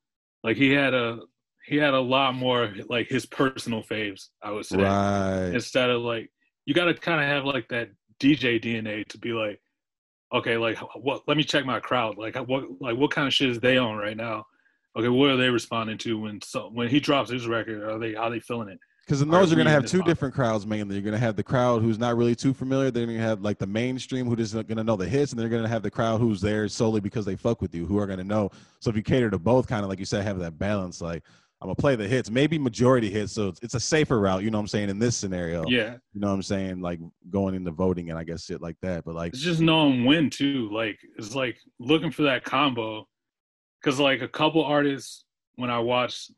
Like 0.43 0.57
he 0.57 0.71
had 0.71 0.93
a 0.93 1.19
he 1.65 1.75
had 1.75 1.93
a 1.93 1.99
lot 1.99 2.33
more 2.35 2.73
like 2.87 3.07
his 3.07 3.25
personal 3.25 3.83
faves. 3.83 4.29
I 4.41 4.51
would 4.51 4.65
say 4.65 4.77
right, 4.77 5.51
instead 5.53 5.89
of 5.89 6.01
like 6.01 6.29
you 6.65 6.73
got 6.73 6.85
to 6.85 6.93
kind 6.93 7.21
of 7.21 7.27
have 7.27 7.45
like 7.45 7.67
that 7.69 7.89
DJ 8.19 8.61
DNA 8.63 9.05
to 9.07 9.17
be 9.17 9.31
like, 9.31 9.59
okay, 10.33 10.57
like 10.57 10.77
what? 10.95 11.23
Let 11.27 11.37
me 11.37 11.43
check 11.43 11.65
my 11.65 11.79
crowd. 11.79 12.17
Like 12.17 12.35
what? 12.35 12.65
Like 12.79 12.97
what 12.97 13.11
kind 13.11 13.27
of 13.27 13.33
shit 13.33 13.49
is 13.49 13.59
they 13.59 13.77
on 13.77 13.97
right 13.97 14.17
now? 14.17 14.45
Okay, 14.97 15.09
what 15.09 15.29
are 15.29 15.37
they 15.37 15.49
responding 15.49 15.97
to 15.99 16.19
when 16.19 16.41
so 16.41 16.69
when 16.73 16.87
he 16.87 16.99
drops 16.99 17.29
his 17.29 17.47
record? 17.47 17.83
Are 17.83 17.99
they 17.99 18.13
how 18.13 18.29
they 18.29 18.39
feeling 18.39 18.69
it? 18.69 18.79
Because 19.07 19.21
in 19.21 19.29
those 19.29 19.49
you're 19.49 19.57
gonna 19.57 19.69
have 19.69 19.85
two 19.85 20.03
different 20.03 20.35
crowds 20.35 20.67
mainly. 20.67 20.95
You're 20.95 21.03
gonna 21.03 21.17
have 21.17 21.37
the 21.37 21.43
crowd 21.43 21.81
who's 21.81 21.97
not 21.97 22.17
really 22.17 22.35
too 22.35 22.53
familiar. 22.53 22.91
Then 22.91 23.09
you 23.09 23.19
have 23.19 23.41
like 23.41 23.57
the 23.57 23.65
mainstream 23.65 24.27
who 24.27 24.35
just 24.35 24.53
gonna 24.67 24.83
know 24.83 24.97
the 24.97 25.07
hits, 25.07 25.31
and 25.31 25.39
they're 25.39 25.47
gonna 25.47 25.67
have 25.67 25.81
the 25.81 25.89
crowd 25.89 26.19
who's 26.19 26.41
there 26.41 26.67
solely 26.67 26.99
because 26.99 27.25
they 27.25 27.37
fuck 27.37 27.61
with 27.61 27.73
you, 27.73 27.85
who 27.85 27.97
are 27.99 28.05
gonna 28.05 28.25
know. 28.25 28.51
So 28.81 28.89
if 28.89 28.97
you 28.97 29.03
cater 29.03 29.29
to 29.29 29.39
both, 29.39 29.65
kind 29.65 29.83
of 29.83 29.89
like 29.89 29.99
you 29.99 30.05
said, 30.05 30.25
have 30.25 30.39
that 30.39 30.59
balance. 30.59 30.99
Like 30.99 31.23
I'm 31.61 31.67
gonna 31.67 31.75
play 31.75 31.95
the 31.95 32.05
hits, 32.05 32.29
maybe 32.29 32.59
majority 32.59 33.09
hits, 33.09 33.31
so 33.31 33.47
it's, 33.47 33.61
it's 33.63 33.75
a 33.75 33.79
safer 33.79 34.19
route. 34.19 34.43
You 34.43 34.51
know 34.51 34.57
what 34.57 34.63
I'm 34.63 34.67
saying? 34.67 34.89
In 34.89 34.99
this 34.99 35.15
scenario, 35.15 35.65
Yeah, 35.67 35.93
you 36.13 36.19
know 36.19 36.27
what 36.27 36.33
I'm 36.33 36.43
saying? 36.43 36.81
Like 36.81 36.99
going 37.29 37.55
into 37.55 37.71
voting 37.71 38.09
and 38.09 38.19
I 38.19 38.25
guess 38.25 38.43
shit 38.43 38.61
like 38.61 38.75
that. 38.81 39.05
But 39.05 39.15
like, 39.15 39.31
it's 39.31 39.41
just 39.41 39.61
knowing 39.61 40.03
when 40.03 40.29
too. 40.29 40.69
Like 40.69 40.99
it's 41.17 41.33
like 41.33 41.57
looking 41.79 42.11
for 42.11 42.23
that 42.23 42.43
combo. 42.43 43.07
Because 43.81 43.99
like 43.99 44.21
a 44.21 44.27
couple 44.27 44.65
artists, 44.65 45.23
when 45.57 45.69
I 45.69 45.79
watched, 45.79 46.31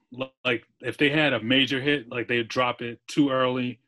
like 0.44 0.64
if 0.82 0.98
they 0.98 1.10
had 1.10 1.34
a 1.34 1.42
major 1.42 1.80
hit, 1.80 2.10
like 2.10 2.28
they 2.28 2.42
drop 2.42 2.82
it 2.82 3.00
too 3.08 3.30
early, 3.30 3.80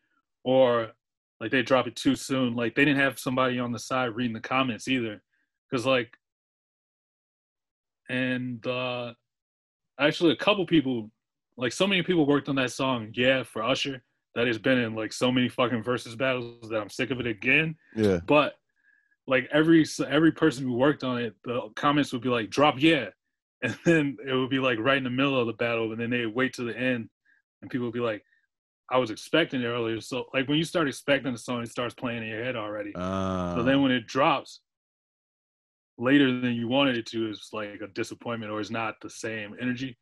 or 0.43 0.91
like 1.39 1.51
they 1.51 1.63
drop 1.63 1.87
it 1.87 1.95
too 1.95 2.15
soon. 2.15 2.53
Like 2.55 2.75
they 2.75 2.85
didn't 2.85 2.99
have 2.99 3.17
somebody 3.17 3.57
on 3.57 3.71
the 3.71 3.79
side 3.79 4.15
reading 4.15 4.33
the 4.33 4.41
comments 4.41 4.87
either. 4.87 5.23
Because 5.69 5.85
like, 5.85 6.15
and 8.09 8.65
uh 8.67 9.13
actually 9.99 10.33
a 10.33 10.35
couple 10.35 10.65
people, 10.65 11.09
like 11.57 11.71
so 11.71 11.87
many 11.87 12.03
people 12.03 12.25
worked 12.25 12.49
on 12.49 12.55
that 12.55 12.71
song, 12.71 13.11
yeah, 13.15 13.43
for 13.43 13.63
Usher. 13.63 14.03
That 14.35 14.47
has 14.47 14.57
been 14.57 14.77
in 14.77 14.95
like 14.95 15.11
so 15.11 15.29
many 15.29 15.49
fucking 15.49 15.83
Verzuz 15.83 16.17
battles 16.17 16.69
that 16.69 16.79
I'm 16.79 16.89
sick 16.89 17.11
of 17.11 17.19
it 17.19 17.27
again 17.27 17.75
yeah, 17.97 18.19
but 18.25 18.53
like 19.27 19.49
every 19.51 19.85
every 20.07 20.31
person 20.31 20.65
who 20.65 20.73
worked 20.73 21.03
on 21.03 21.21
it 21.21 21.35
the 21.43 21.69
comments 21.75 22.13
would 22.13 22.21
be 22.21 22.29
like 22.29 22.49
drop 22.49 22.75
yeah 22.77 23.07
and 23.63 23.77
then 23.85 24.17
it 24.27 24.33
would 24.33 24.49
be 24.49 24.59
like 24.59 24.79
right 24.79 24.97
in 24.97 25.03
the 25.03 25.09
middle 25.09 25.39
of 25.39 25.47
the 25.47 25.53
battle 25.53 25.91
and 25.91 25.99
then 25.99 26.09
they 26.09 26.25
wait 26.25 26.53
to 26.53 26.63
the 26.63 26.77
end 26.77 27.09
and 27.61 27.69
people 27.71 27.85
would 27.87 27.93
be 27.93 27.99
like 27.99 28.23
i 28.89 28.97
was 28.97 29.09
expecting 29.11 29.61
it 29.61 29.65
earlier. 29.65 30.01
So 30.01 30.25
like 30.33 30.47
when 30.49 30.57
you 30.57 30.63
start 30.63 30.87
expecting 30.87 31.31
the 31.31 31.37
song 31.37 31.61
it 31.61 31.69
starts 31.69 31.93
playing 31.93 32.23
in 32.23 32.29
your 32.29 32.43
head 32.43 32.55
already. 32.55 32.91
Uh, 32.95 33.55
so 33.55 33.63
then 33.63 33.81
when 33.81 33.91
it 33.91 34.05
drops 34.07 34.59
later 35.97 36.39
than 36.41 36.53
you 36.53 36.67
wanted 36.67 36.97
it 36.97 37.05
to 37.07 37.29
it's 37.29 37.49
like 37.53 37.79
a 37.81 37.87
disappointment 37.87 38.51
or 38.51 38.59
it's 38.59 38.71
not 38.71 38.95
the 39.01 39.09
same 39.09 39.55
energy 39.61 39.97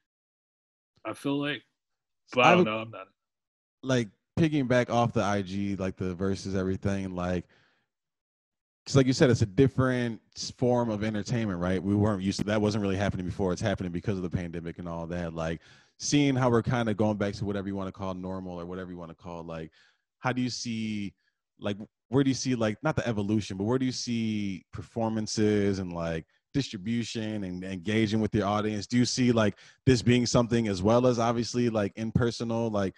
i 1.06 1.14
feel 1.14 1.40
like. 1.40 1.62
But 2.34 2.46
i 2.46 2.48
I 2.48 2.50
don't 2.52 2.58
would- 2.60 2.66
know 2.68 2.78
i'm 2.80 2.92
not 2.92 3.08
like 3.84 4.10
picking 4.38 4.68
back 4.68 4.90
off 4.90 5.12
the 5.14 5.20
IG, 5.22 5.78
like 5.80 5.98
the 5.98 6.16
Verzuz, 6.16 6.56
everything, 6.56 7.14
like 7.14 7.46
because 8.84 8.96
like 8.96 9.06
you 9.08 9.14
said, 9.14 9.30
it's 9.30 9.42
a 9.42 9.46
different 9.46 10.22
form 10.58 10.90
of 10.90 11.04
entertainment, 11.04 11.60
right? 11.60 11.82
We 11.82 11.96
weren't 11.96 12.24
used 12.24 12.40
to 12.40 12.46
that. 12.46 12.62
Wasn't 12.62 12.82
really 12.82 12.98
happening 12.98 13.26
before. 13.26 13.54
It's 13.54 13.62
happening 13.62 13.92
because 13.92 14.18
of 14.18 14.24
the 14.24 14.30
pandemic 14.30 14.80
and 14.80 14.88
all 14.88 15.06
that. 15.08 15.34
Like 15.34 15.62
seeing 15.98 16.36
how 16.36 16.50
we're 16.50 16.64
kind 16.64 16.90
of 16.90 16.98
going 16.98 17.18
back 17.18 17.34
to 17.36 17.46
whatever 17.46 17.68
you 17.68 17.76
want 17.76 17.88
to 17.88 17.92
call 17.92 18.14
normal 18.14 18.60
or 18.60 18.66
whatever 18.66 18.92
you 18.92 18.98
want 18.98 19.12
to 19.12 19.16
call 19.16 19.44
like. 19.44 19.72
How 20.20 20.34
do 20.34 20.42
you 20.42 20.50
see, 20.50 21.14
like, 21.62 21.78
where 22.10 22.26
do 22.26 22.30
you 22.30 22.36
see 22.36 22.56
like 22.56 22.78
not 22.84 22.96
the 22.98 23.08
evolution, 23.08 23.56
but 23.56 23.64
where 23.64 23.80
do 23.80 23.86
you 23.86 23.92
see 23.92 24.66
performances 24.74 25.80
and 25.80 25.94
like 25.94 26.26
distribution 26.54 27.44
and 27.44 27.64
engaging 27.64 28.20
with 28.20 28.34
your 28.36 28.48
audience? 28.48 28.88
Do 28.88 28.98
you 28.98 29.06
see 29.06 29.32
like 29.32 29.58
this 29.86 30.02
being 30.02 30.26
something 30.26 30.68
as 30.68 30.82
well 30.82 31.08
as 31.08 31.20
obviously 31.20 31.70
like 31.70 31.94
in 31.96 32.12
personal 32.12 32.70
like 32.70 32.96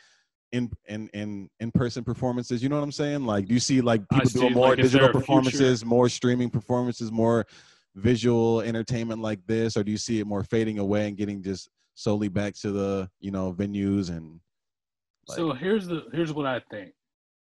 in 0.52 0.70
in 0.88 1.08
in 1.14 1.49
in 1.60 1.72
person 1.72 2.04
performances. 2.04 2.62
You 2.62 2.70
know 2.70 2.76
what 2.78 2.84
I'm 2.84 2.91
saying? 2.91 3.26
Like, 3.26 3.47
do 3.47 3.54
you 3.54 3.60
see 3.60 3.82
like 3.82 4.08
people 4.10 4.30
see, 4.30 4.39
doing 4.39 4.54
more 4.54 4.70
like, 4.70 4.78
digital 4.78 5.08
a 5.08 5.10
future? 5.12 5.20
performances, 5.20 5.86
more 5.86 6.10
streaming 6.10 6.49
performances, 6.49 7.12
more 7.12 7.45
visual 7.95 8.62
entertainment 8.62 9.22
like 9.22 9.45
this, 9.47 9.76
or 9.78 9.84
do 9.84 9.91
you 9.91 9.97
see 9.97 10.20
it 10.20 10.28
more 10.28 10.43
fading 10.43 10.80
away 10.80 11.08
and 11.08 11.18
getting 11.18 11.41
just 11.43 11.70
solely 11.95 12.28
back 12.30 12.54
to 12.56 12.72
the 12.72 13.10
you 13.20 13.32
know 13.32 13.54
venues 13.54 14.10
and 14.10 14.39
like, 15.28 15.38
so 15.38 15.52
here's 15.54 15.88
the 15.88 16.06
here's 16.14 16.34
what 16.34 16.45
I 16.45 16.62
think. 16.72 16.93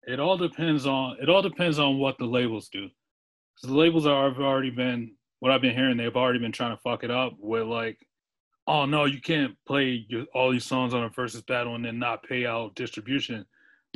It 0.04 0.20
all 0.20 0.38
depends 0.38 0.86
on 0.88 1.18
it 1.22 1.30
all 1.30 1.42
depends 1.42 1.80
on 1.80 1.98
what 2.00 2.18
the 2.18 2.26
labels 2.26 2.70
do. 2.70 2.88
'Cause 3.60 3.70
the 3.70 3.76
labels 3.76 4.06
are 4.06 4.30
have 4.30 4.40
already 4.40 4.70
been 4.70 5.16
what 5.40 5.52
I've 5.52 5.62
been 5.62 5.76
hearing. 5.76 5.98
They've 5.98 6.16
already 6.16 6.40
been 6.40 6.52
trying 6.52 6.76
to 6.76 6.82
fuck 6.82 7.04
it 7.04 7.12
up 7.12 7.34
with 7.40 7.64
like, 7.64 8.07
oh 8.68 8.86
no, 8.86 9.06
you 9.06 9.22
can't 9.22 9.56
play 9.66 10.06
your, 10.10 10.26
all 10.34 10.52
these 10.52 10.66
songs 10.66 10.94
on 10.94 11.04
a 11.04 11.10
Verzuz 11.10 11.46
battle 11.46 11.76
and 11.76 11.86
then 11.86 11.98
not 11.98 12.24
pay 12.24 12.46
out 12.46 12.76
distribution. 12.76 13.46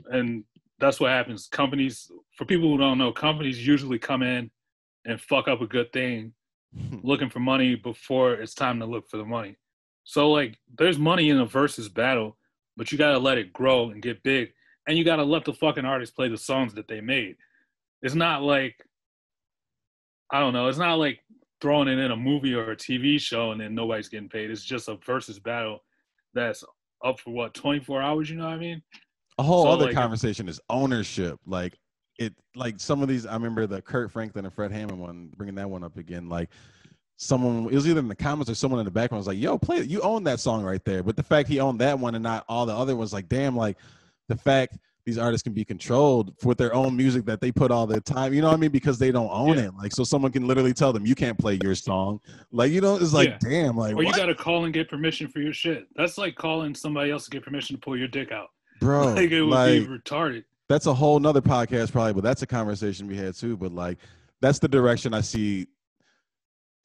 And 0.09 0.45
that's 0.79 0.99
what 0.99 1.11
happens. 1.11 1.47
Companies, 1.47 2.09
for 2.37 2.45
people 2.45 2.69
who 2.69 2.77
don't 2.77 2.97
know, 2.97 3.11
companies 3.11 3.65
usually 3.65 3.99
come 3.99 4.23
in 4.23 4.49
and 5.05 5.19
fuck 5.19 5.47
up 5.47 5.61
a 5.61 5.67
good 5.67 5.91
thing 5.91 6.33
looking 7.03 7.29
for 7.29 7.39
money 7.39 7.75
before 7.75 8.33
it's 8.33 8.53
time 8.53 8.79
to 8.79 8.85
look 8.85 9.09
for 9.09 9.17
the 9.17 9.25
money. 9.25 9.57
So 10.03 10.31
like 10.31 10.57
there's 10.77 10.97
money 10.97 11.29
in 11.29 11.39
a 11.39 11.45
Verzuz 11.45 11.93
battle, 11.93 12.37
but 12.77 12.91
you 12.91 12.97
gotta 12.97 13.19
let 13.19 13.37
it 13.37 13.53
grow 13.53 13.89
and 13.89 14.01
get 14.01 14.23
big. 14.23 14.53
And 14.87 14.97
you 14.97 15.03
gotta 15.03 15.23
let 15.23 15.45
the 15.45 15.53
fucking 15.53 15.85
artists 15.85 16.15
play 16.15 16.29
the 16.29 16.37
songs 16.37 16.73
that 16.73 16.87
they 16.87 17.01
made. 17.01 17.35
It's 18.01 18.15
not 18.15 18.41
like 18.41 18.75
I 20.31 20.39
don't 20.39 20.53
know, 20.53 20.67
it's 20.67 20.77
not 20.77 20.95
like 20.95 21.19
throwing 21.61 21.87
it 21.87 21.99
in 21.99 22.11
a 22.11 22.15
movie 22.15 22.53
or 22.53 22.71
a 22.71 22.75
TV 22.75 23.19
show 23.19 23.51
and 23.51 23.61
then 23.61 23.75
nobody's 23.75 24.09
getting 24.09 24.29
paid. 24.29 24.49
It's 24.49 24.63
just 24.65 24.87
a 24.87 24.95
Verzuz 24.95 25.41
battle 25.41 25.83
that's 26.33 26.63
up 27.03 27.19
for 27.19 27.31
what, 27.31 27.53
twenty 27.53 27.79
four 27.79 28.01
hours, 28.01 28.29
you 28.29 28.37
know 28.37 28.45
what 28.45 28.53
I 28.53 28.57
mean? 28.57 28.81
a 29.37 29.43
whole 29.43 29.63
So, 29.63 29.69
other 29.69 29.85
like, 29.85 29.95
conversation 29.95 30.47
is 30.47 30.59
ownership. 30.69 31.39
Like 31.45 31.77
it, 32.19 32.33
like 32.55 32.79
some 32.79 33.01
of 33.01 33.07
these. 33.07 33.25
I 33.25 33.33
remember 33.33 33.65
the 33.65 33.81
Kirk 33.81 34.11
Franklin 34.11 34.45
and 34.45 34.53
Fred 34.53 34.71
Hammond 34.71 34.99
one, 34.99 35.29
bringing 35.35 35.55
that 35.55 35.69
one 35.69 35.83
up 35.83 35.97
again. 35.97 36.29
Like 36.29 36.49
someone, 37.17 37.65
it 37.65 37.73
was 37.73 37.87
either 37.87 37.99
in 37.99 38.07
the 38.07 38.15
comments 38.15 38.49
or 38.51 38.55
someone 38.55 38.79
in 38.79 38.85
the 38.85 38.91
background 38.91 39.19
was 39.19 39.27
like, 39.27 39.39
"Yo, 39.39 39.57
play 39.57 39.77
it. 39.77 39.87
You 39.87 40.01
own 40.01 40.23
that 40.25 40.39
song 40.39 40.63
right 40.63 40.83
there." 40.85 41.01
But 41.03 41.15
the 41.15 41.23
fact 41.23 41.49
he 41.49 41.59
owned 41.59 41.79
that 41.79 41.97
one 41.97 42.15
and 42.15 42.23
not 42.23 42.45
all 42.47 42.65
the 42.65 42.75
other 42.75 42.95
ones, 42.95 43.13
like, 43.13 43.27
damn, 43.29 43.55
like 43.55 43.77
the 44.27 44.35
fact 44.35 44.77
these 45.05 45.17
artists 45.17 45.43
can 45.43 45.53
be 45.53 45.65
controlled 45.65 46.33
with 46.43 46.57
their 46.57 46.73
own 46.73 46.95
music 46.95 47.25
that 47.25 47.41
they 47.41 47.51
put 47.51 47.71
all 47.71 47.87
their 47.87 47.99
time. 47.99 48.33
You 48.33 48.41
know 48.41 48.47
what 48.49 48.53
I 48.55 48.57
mean? 48.57 48.71
Because 48.71 48.99
they 48.99 49.11
don't 49.11 49.29
own 49.31 49.57
Yeah. 49.57 49.67
it. 49.67 49.73
Like, 49.75 49.91
so 49.93 50.03
someone 50.03 50.31
can 50.31 50.47
literally 50.47 50.73
tell 50.73 50.93
them, 50.93 51.05
"You 51.05 51.15
can't 51.15 51.37
play 51.37 51.59
your 51.63 51.75
song." 51.75 52.19
Like, 52.51 52.71
you 52.71 52.81
know, 52.81 52.95
it's 52.97 53.13
like, 53.13 53.29
Yeah. 53.29 53.37
damn, 53.39 53.77
like, 53.77 53.95
Or 53.95 54.03
you 54.03 54.13
gotta 54.13 54.35
call 54.35 54.65
and 54.65 54.73
get 54.73 54.89
permission 54.89 55.27
for 55.27 55.39
your 55.39 55.53
shit. 55.53 55.87
That's 55.95 56.17
like 56.17 56.35
calling 56.35 56.75
somebody 56.75 57.11
else 57.11 57.25
to 57.25 57.31
get 57.31 57.43
permission 57.43 57.75
to 57.75 57.79
pull 57.81 57.97
your 57.97 58.07
dick 58.07 58.31
out. 58.31 58.49
bro, 58.79 59.07
like 59.13 59.31
it 59.31 59.41
would 59.43 59.49
like, 59.51 59.81
be 59.81 59.87
retarded. 59.87 60.43
that's 60.67 60.85
a 60.87 60.93
whole 60.93 61.19
nother 61.19 61.41
podcast 61.41 61.91
probably 61.91 62.13
but 62.13 62.23
that's 62.23 62.41
a 62.41 62.47
conversation 62.47 63.05
we 63.05 63.15
had 63.15 63.35
too 63.35 63.55
but 63.55 63.71
like 63.71 63.99
that's 64.41 64.57
the 64.57 64.67
direction 64.67 65.13
i 65.13 65.21
see 65.21 65.67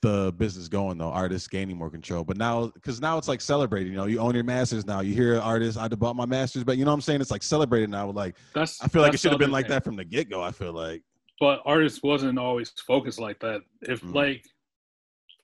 the 0.02 0.32
business 0.36 0.68
going 0.68 0.98
though 0.98 1.10
artists 1.10 1.48
gaining 1.48 1.76
more 1.76 1.90
control 1.90 2.22
but 2.22 2.36
now 2.36 2.66
because 2.66 3.00
now 3.00 3.16
it's 3.16 3.28
like 3.28 3.40
celebrating 3.40 3.92
you 3.92 3.98
know 3.98 4.04
you 4.04 4.18
own 4.18 4.34
your 4.34 4.44
masters 4.44 4.86
now 4.86 5.00
you 5.00 5.14
hear 5.14 5.40
artists 5.40 5.80
i 5.80 5.88
bought 5.88 6.14
my 6.14 6.26
masters 6.26 6.62
but 6.62 6.76
you 6.76 6.84
know 6.84 6.90
what 6.90 6.96
i'm 6.96 7.00
saying 7.00 7.20
it's 7.20 7.30
like 7.30 7.42
celebrated 7.42 7.88
now 7.88 8.08
like 8.10 8.36
That's 8.54 8.80
i 8.82 8.88
feel 8.88 9.00
like 9.02 9.14
it 9.14 9.20
should 9.20 9.32
have 9.32 9.38
been 9.38 9.50
like 9.50 9.68
that 9.68 9.84
from 9.84 9.96
the 9.96 10.04
get-go 10.04 10.42
i 10.42 10.52
feel 10.52 10.72
like 10.72 11.02
but 11.38 11.60
artists 11.64 12.02
wasn't 12.02 12.38
always 12.38 12.70
focused 12.86 13.20
like 13.20 13.40
that. 13.40 13.62
If 13.82 14.00
Mm. 14.02 14.14
like, 14.14 14.44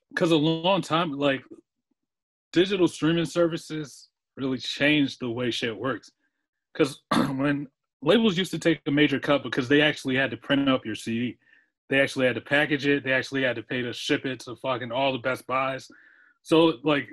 because 0.09 0.31
a 0.31 0.37
long 0.37 0.81
time 0.81 1.11
like, 1.11 1.43
digital 2.51 2.87
streaming 2.87 3.25
services 3.25 4.09
really 4.35 4.57
changed 4.57 5.19
the 5.19 5.29
way 5.29 5.51
shit 5.51 5.75
works. 5.75 6.11
Because 6.73 7.01
when 7.37 7.67
labels 8.01 8.37
used 8.37 8.51
to 8.51 8.59
take 8.59 8.81
a 8.85 8.91
major 8.91 9.19
cut 9.19 9.43
because 9.43 9.67
they 9.67 9.81
actually 9.81 10.15
had 10.15 10.31
to 10.31 10.37
print 10.37 10.67
up 10.67 10.85
your 10.85 10.95
CD, 10.95 11.37
they 11.89 11.99
actually 11.99 12.25
had 12.25 12.35
to 12.35 12.41
package 12.41 12.87
it, 12.87 13.03
they 13.03 13.11
actually 13.11 13.43
had 13.43 13.55
to 13.55 13.63
pay 13.63 13.81
to 13.81 13.93
ship 13.93 14.25
it 14.25 14.39
to 14.41 14.55
fucking 14.55 14.91
all 14.91 15.11
the 15.11 15.19
Best 15.19 15.45
Buys. 15.47 15.87
So 16.41 16.73
like, 16.83 17.07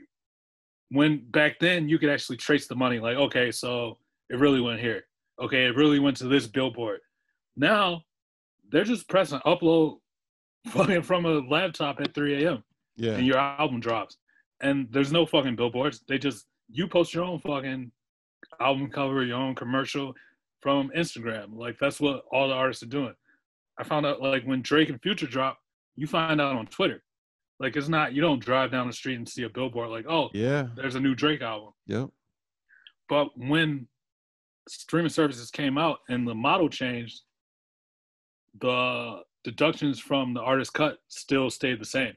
when 0.91 1.25
back 1.31 1.59
then 1.61 1.89
you 1.89 1.99
could 1.99 2.11
actually 2.11 2.37
trace 2.37 2.67
the 2.67 2.75
money, 2.75 2.99
like 2.99 3.17
okay, 3.17 3.51
so 3.51 3.99
it 4.29 4.39
really 4.39 4.61
went 4.61 4.81
here. 4.81 5.05
Okay, 5.41 5.65
it 5.65 5.77
really 5.77 5.99
went 5.99 6.17
to 6.19 6.29
this 6.29 6.47
billboard. 6.47 7.01
Now 7.57 8.03
they're 8.71 8.85
just 8.85 9.09
pressing 9.09 9.41
upload 9.41 9.99
fucking 10.69 11.03
from 11.03 11.25
a 11.27 11.41
laptop 11.49 12.01
at 12.01 12.15
3 12.15 12.45
a.m. 12.45 12.65
Yeah. 12.97 13.13
and 13.13 13.27
your 13.27 13.39
album 13.39 13.81
drops. 13.81 14.17
And 14.61 14.89
there's 14.91 15.13
no 15.13 15.25
fucking 15.25 15.57
billboards. 15.57 16.03
They 16.07 16.19
just 16.19 16.47
you 16.71 16.87
post 16.87 17.15
your 17.15 17.25
own 17.25 17.41
fucking 17.41 17.91
album 18.61 18.91
cover, 18.91 19.25
your 19.25 19.39
own 19.39 19.55
commercial 19.55 20.15
from 20.61 20.91
Instagram. 20.97 21.57
Like 21.57 21.77
that's 21.81 22.01
what 22.01 22.25
all 22.31 22.49
the 22.49 22.55
artists 22.55 22.83
are 22.83 22.87
doing. 22.87 23.15
I 23.81 23.83
found 23.83 24.05
out 24.05 24.21
like 24.21 24.45
when 24.45 24.61
Drake 24.61 24.91
and 24.91 25.01
Future 25.01 25.27
drop, 25.27 25.59
you 25.97 26.07
find 26.07 26.41
out 26.41 26.55
on 26.55 26.67
Twitter. 26.67 27.03
Like 27.59 27.77
it's 27.77 27.89
not 27.89 28.13
you 28.13 28.21
don't 28.21 28.39
drive 28.39 28.71
down 28.71 28.87
the 28.87 28.93
street 28.93 29.17
and 29.17 29.29
see 29.29 29.45
a 29.45 29.49
billboard 29.49 29.89
like, 29.89 30.05
oh, 30.07 30.29
yeah. 30.35 30.69
there's 30.77 30.97
a 30.97 31.01
new 31.01 31.15
Drake 31.15 31.41
album. 31.41 31.71
Yep. 31.87 32.11
But 33.09 33.29
when 33.37 33.89
streaming 34.69 35.09
services 35.09 35.51
came 35.51 35.79
out 35.79 35.99
and 36.11 36.29
the 36.29 36.35
model 36.35 36.69
changed, 36.69 37.23
the 38.61 39.23
deductions 39.45 39.99
from 39.99 40.35
the 40.35 40.41
artist 40.41 40.75
cut 40.75 40.99
still 41.09 41.49
stayed 41.49 41.81
the 41.81 41.87
same. 41.87 42.13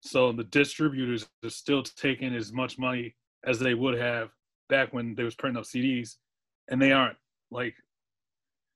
So 0.00 0.32
the 0.32 0.44
distributors 0.44 1.28
are 1.44 1.50
still 1.50 1.84
taking 1.84 2.34
as 2.34 2.52
much 2.52 2.78
money 2.78 3.14
as 3.44 3.60
they 3.60 3.74
would 3.74 3.98
have 3.98 4.30
back 4.68 4.92
when 4.92 5.14
they 5.14 5.22
was 5.22 5.36
printing 5.36 5.58
up 5.58 5.64
CDs, 5.64 6.16
and 6.68 6.82
they 6.82 6.90
aren't 6.90 7.16
like 7.52 7.74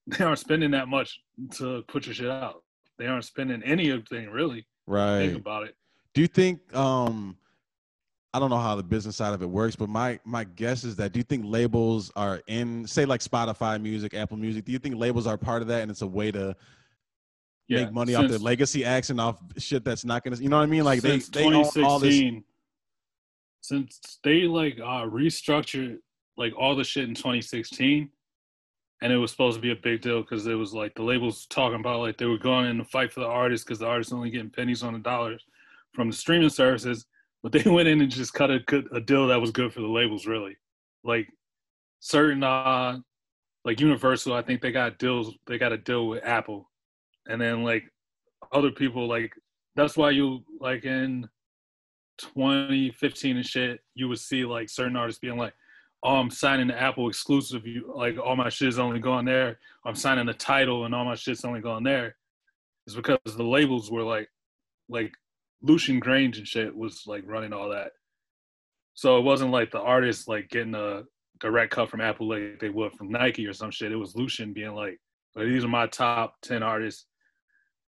they 0.18 0.24
aren't 0.24 0.38
spending 0.38 0.70
that 0.72 0.88
much 0.88 1.20
to 1.56 1.82
put 1.88 2.06
your 2.06 2.14
shit 2.14 2.30
out. 2.30 2.62
They 2.98 3.06
aren't 3.06 3.24
spending 3.24 3.62
anything 3.62 4.28
really. 4.30 4.66
Right. 4.86 5.26
Think 5.26 5.38
about 5.38 5.64
it. 5.64 5.74
Do 6.14 6.20
you 6.20 6.26
think 6.26 6.74
um 6.74 7.36
I 8.32 8.38
don't 8.38 8.50
know 8.50 8.58
how 8.58 8.76
the 8.76 8.82
business 8.82 9.16
side 9.16 9.34
of 9.34 9.42
it 9.42 9.48
works, 9.48 9.74
but 9.74 9.88
my 9.88 10.20
my 10.24 10.44
guess 10.44 10.84
is 10.84 10.96
that 10.96 11.12
do 11.12 11.18
you 11.18 11.24
think 11.24 11.44
labels 11.46 12.12
are 12.14 12.42
in 12.46 12.86
say 12.86 13.04
like 13.04 13.20
Spotify 13.20 13.80
music, 13.80 14.14
Apple 14.14 14.36
Music, 14.36 14.64
do 14.64 14.72
you 14.72 14.78
think 14.78 14.96
labels 14.96 15.26
are 15.26 15.36
part 15.36 15.62
of 15.62 15.68
that 15.68 15.82
and 15.82 15.90
it's 15.90 16.02
a 16.02 16.06
way 16.06 16.30
to 16.30 16.54
Yeah, 17.68 17.84
make 17.84 17.92
money 17.92 18.14
off 18.14 18.28
their 18.28 18.38
legacy 18.38 18.84
acts 18.84 19.10
and 19.10 19.20
off 19.20 19.40
shit 19.58 19.84
that's 19.84 20.04
not 20.04 20.22
gonna 20.24 20.36
you 20.36 20.48
know 20.48 20.58
what 20.58 20.64
I 20.64 20.66
mean? 20.66 20.84
Like 20.84 21.00
they 21.00 21.20
since 21.20 21.28
they 21.28 21.44
own 21.44 21.64
all 21.84 21.98
this 21.98 22.22
since 23.62 24.18
they 24.24 24.42
like 24.42 24.78
uh 24.78 25.04
restructured 25.04 25.98
like 26.36 26.52
all 26.58 26.76
the 26.76 26.84
shit 26.84 27.08
in 27.08 27.14
2016 27.14 28.10
and 29.02 29.12
it 29.12 29.16
was 29.16 29.30
supposed 29.30 29.56
to 29.56 29.62
be 29.62 29.72
a 29.72 29.76
big 29.76 30.02
deal 30.02 30.20
because 30.20 30.46
it 30.46 30.54
was 30.54 30.74
like 30.74 30.94
the 30.94 31.02
labels 31.02 31.46
talking 31.46 31.80
about 31.80 32.00
like 32.00 32.18
they 32.18 32.26
were 32.26 32.38
going 32.38 32.66
in 32.66 32.78
to 32.78 32.84
fight 32.84 33.12
for 33.12 33.20
the 33.20 33.26
artists 33.26 33.64
because 33.64 33.78
the 33.78 33.86
artists 33.86 34.12
only 34.12 34.30
getting 34.30 34.50
pennies 34.50 34.82
on 34.82 34.92
the 34.92 34.98
dollars 34.98 35.44
from 35.94 36.10
the 36.10 36.16
streaming 36.16 36.48
services. 36.48 37.06
But 37.42 37.52
they 37.52 37.62
went 37.70 37.88
in 37.88 38.00
and 38.00 38.10
just 38.10 38.34
cut 38.34 38.50
a 38.50 38.60
good 38.60 38.88
a 38.92 39.00
deal 39.00 39.26
that 39.28 39.40
was 39.40 39.50
good 39.50 39.72
for 39.72 39.80
the 39.80 39.88
labels 39.88 40.26
really. 40.26 40.56
Like 41.04 41.28
certain 42.00 42.42
uh 42.42 42.98
like 43.66 43.78
universal 43.78 44.32
i 44.32 44.40
think 44.40 44.62
they 44.62 44.72
got 44.72 44.98
deals 44.98 45.34
they 45.46 45.58
got 45.58 45.72
a 45.72 45.78
deal 45.78 46.08
with 46.08 46.24
apple. 46.24 46.70
And 47.28 47.40
then 47.40 47.62
like 47.64 47.84
other 48.52 48.70
people 48.70 49.06
like 49.06 49.32
that's 49.76 49.96
why 49.96 50.10
you 50.10 50.44
like 50.60 50.84
in 50.84 51.28
2015 52.20 53.36
and 53.36 53.46
shit, 53.46 53.80
you 53.94 54.08
would 54.08 54.18
see 54.18 54.44
like 54.44 54.68
certain 54.68 54.96
artists 54.96 55.20
being 55.20 55.36
like, 55.36 55.54
"Oh, 56.02 56.16
I'm 56.16 56.30
signing 56.30 56.68
the 56.68 56.80
Apple 56.80 57.08
exclusive. 57.08 57.66
You 57.66 57.92
like 57.94 58.18
all 58.18 58.36
my 58.36 58.48
shit's 58.48 58.78
only 58.78 59.00
going 59.00 59.24
there. 59.24 59.58
I'm 59.84 59.94
signing 59.94 60.26
the 60.26 60.34
Tidal, 60.34 60.84
and 60.84 60.94
all 60.94 61.04
my 61.04 61.14
shit's 61.14 61.44
only 61.44 61.60
going 61.60 61.84
there." 61.84 62.16
It's 62.86 62.96
because 62.96 63.18
the 63.24 63.42
labels 63.42 63.90
were 63.90 64.02
like, 64.02 64.28
like 64.88 65.12
Lucian 65.62 66.00
Grainge 66.00 66.38
and 66.38 66.48
shit 66.48 66.74
was 66.74 67.04
like 67.06 67.22
running 67.26 67.52
all 67.52 67.68
that. 67.70 67.92
So 68.94 69.18
it 69.18 69.22
wasn't 69.22 69.52
like 69.52 69.70
the 69.70 69.80
artist 69.80 70.28
like 70.28 70.48
getting 70.50 70.74
a 70.74 71.04
direct 71.40 71.72
cut 71.72 71.88
from 71.90 72.00
Apple 72.00 72.28
like 72.28 72.58
they 72.60 72.68
would 72.68 72.92
from 72.92 73.10
Nike 73.10 73.46
or 73.46 73.52
some 73.52 73.70
shit. 73.70 73.92
It 73.92 73.96
was 73.96 74.16
Lucian 74.16 74.52
being 74.52 74.74
like, 74.74 75.00
"But 75.34 75.44
these 75.44 75.64
are 75.64 75.68
my 75.68 75.86
top 75.86 76.40
ten 76.42 76.62
artists. 76.62 77.06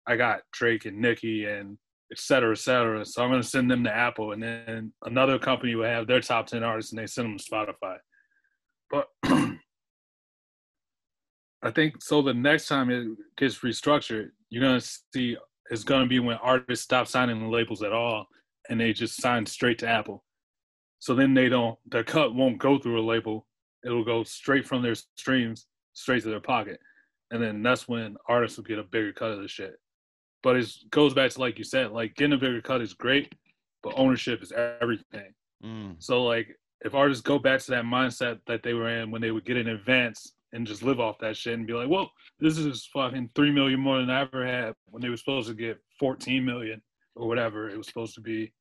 I 0.07 0.17
got 0.17 0.43
Drake 0.53 0.87
and 0.87 0.99
Nicki 0.99 1.45
and 1.45 1.79
et 2.11 2.19
cetera, 2.19 2.53
et 2.53 2.59
cetera. 2.59 3.05
So 3.05 3.23
I'm 3.23 3.31
going 3.31 3.43
to 3.43 3.49
send 3.49 3.71
them 3.71 3.85
to 3.85 3.95
Apple, 3.95 4.33
and 4.33 4.43
then 4.43 4.93
another 5.05 5.39
company 5.39 5.75
will 5.75 5.85
have 5.85 6.07
their 6.07 6.21
top 6.21 6.47
10 6.47 6.63
artists 6.63 6.93
and 6.93 6.99
they 6.99 7.07
send 7.07 7.29
them 7.29 7.39
to 7.39 7.45
Spotify. 7.45 7.97
But 8.91 9.09
I 11.63 11.71
think 11.71 12.03
so. 12.03 12.23
The 12.23 12.33
next 12.35 12.69
time 12.69 12.91
it 12.91 13.07
gets 13.37 13.59
restructured, 13.59 14.31
you're 14.49 14.63
going 14.63 14.81
to 14.81 14.87
see 15.15 15.37
it's 15.71 15.85
going 15.85 16.03
to 16.03 16.09
be 16.09 16.19
when 16.19 16.39
artists 16.39 16.85
stop 16.85 17.07
signing 17.09 17.41
the 17.41 17.49
labels 17.49 17.83
at 17.83 17.93
all 17.93 18.27
and 18.71 18.81
they 18.81 18.93
just 18.93 19.21
sign 19.21 19.45
straight 19.45 19.79
to 19.81 19.89
Apple. 19.89 20.25
So 20.99 21.15
then 21.15 21.35
they 21.35 21.49
don't, 21.49 21.79
their 21.87 22.05
cut 22.05 22.35
won't 22.35 22.59
go 22.59 22.79
through 22.79 23.01
a 23.01 23.05
label, 23.05 23.47
it'll 23.85 24.05
go 24.05 24.25
straight 24.25 24.67
from 24.67 24.83
their 24.83 24.95
streams 24.95 25.67
straight 25.93 26.23
to 26.23 26.31
their 26.31 26.41
pocket. 26.41 26.81
And 27.31 27.43
then 27.43 27.63
that's 27.63 27.87
when 27.87 28.17
artists 28.29 28.57
will 28.57 28.65
get 28.65 28.79
a 28.79 28.85
bigger 28.85 29.13
cut 29.13 29.33
of 29.33 29.43
the 29.43 29.49
shit 29.49 29.79
but 30.43 30.57
it 30.57 30.71
goes 30.91 31.15
back 31.15 31.31
to 31.31 31.41
like 31.41 31.59
you 31.59 31.65
said, 31.65 31.91
like 31.91 32.15
getting 32.15 32.35
a 32.35 32.39
bigger 32.39 32.61
cut 32.61 32.81
is 32.81 32.95
great, 32.95 33.33
but 33.83 33.95
ownership 33.97 34.43
is 34.43 34.53
everything. 34.53 35.33
Mm, 35.65 35.97
So 35.99 36.25
like 36.25 36.57
if 36.83 36.95
artists 36.95 37.23
go 37.23 37.39
back 37.39 37.61
to 37.61 37.71
that 37.73 37.85
mindset 37.85 38.39
that 38.47 38.63
they 38.63 38.75
were 38.75 38.89
in 38.89 39.11
when 39.11 39.21
they 39.21 39.31
would 39.31 39.45
get 39.45 39.57
in 39.57 39.69
advance 39.69 40.35
and 40.53 40.67
just 40.67 40.83
live 40.83 41.01
off 41.01 41.19
that 41.19 41.37
shit 41.37 41.55
and 41.55 41.67
be 41.67 41.73
like, 41.73 41.89
well, 41.89 42.11
this 42.39 42.57
is 42.57 42.89
fucking 42.93 43.31
three 43.35 43.51
million 43.51 43.81
more 43.81 43.99
than 43.99 44.11
I 44.11 44.23
ever 44.23 44.47
had 44.47 44.75
when 44.87 45.03
they 45.03 45.09
were 45.09 45.17
supposed 45.17 45.49
to 45.49 45.55
get 45.55 45.79
14 45.99 46.45
million 46.45 46.81
or 47.17 47.27
whatever 47.29 47.69
it 47.69 47.77
was 47.77 47.87
supposed 47.89 48.15
to 48.15 48.21
be. 48.21 48.53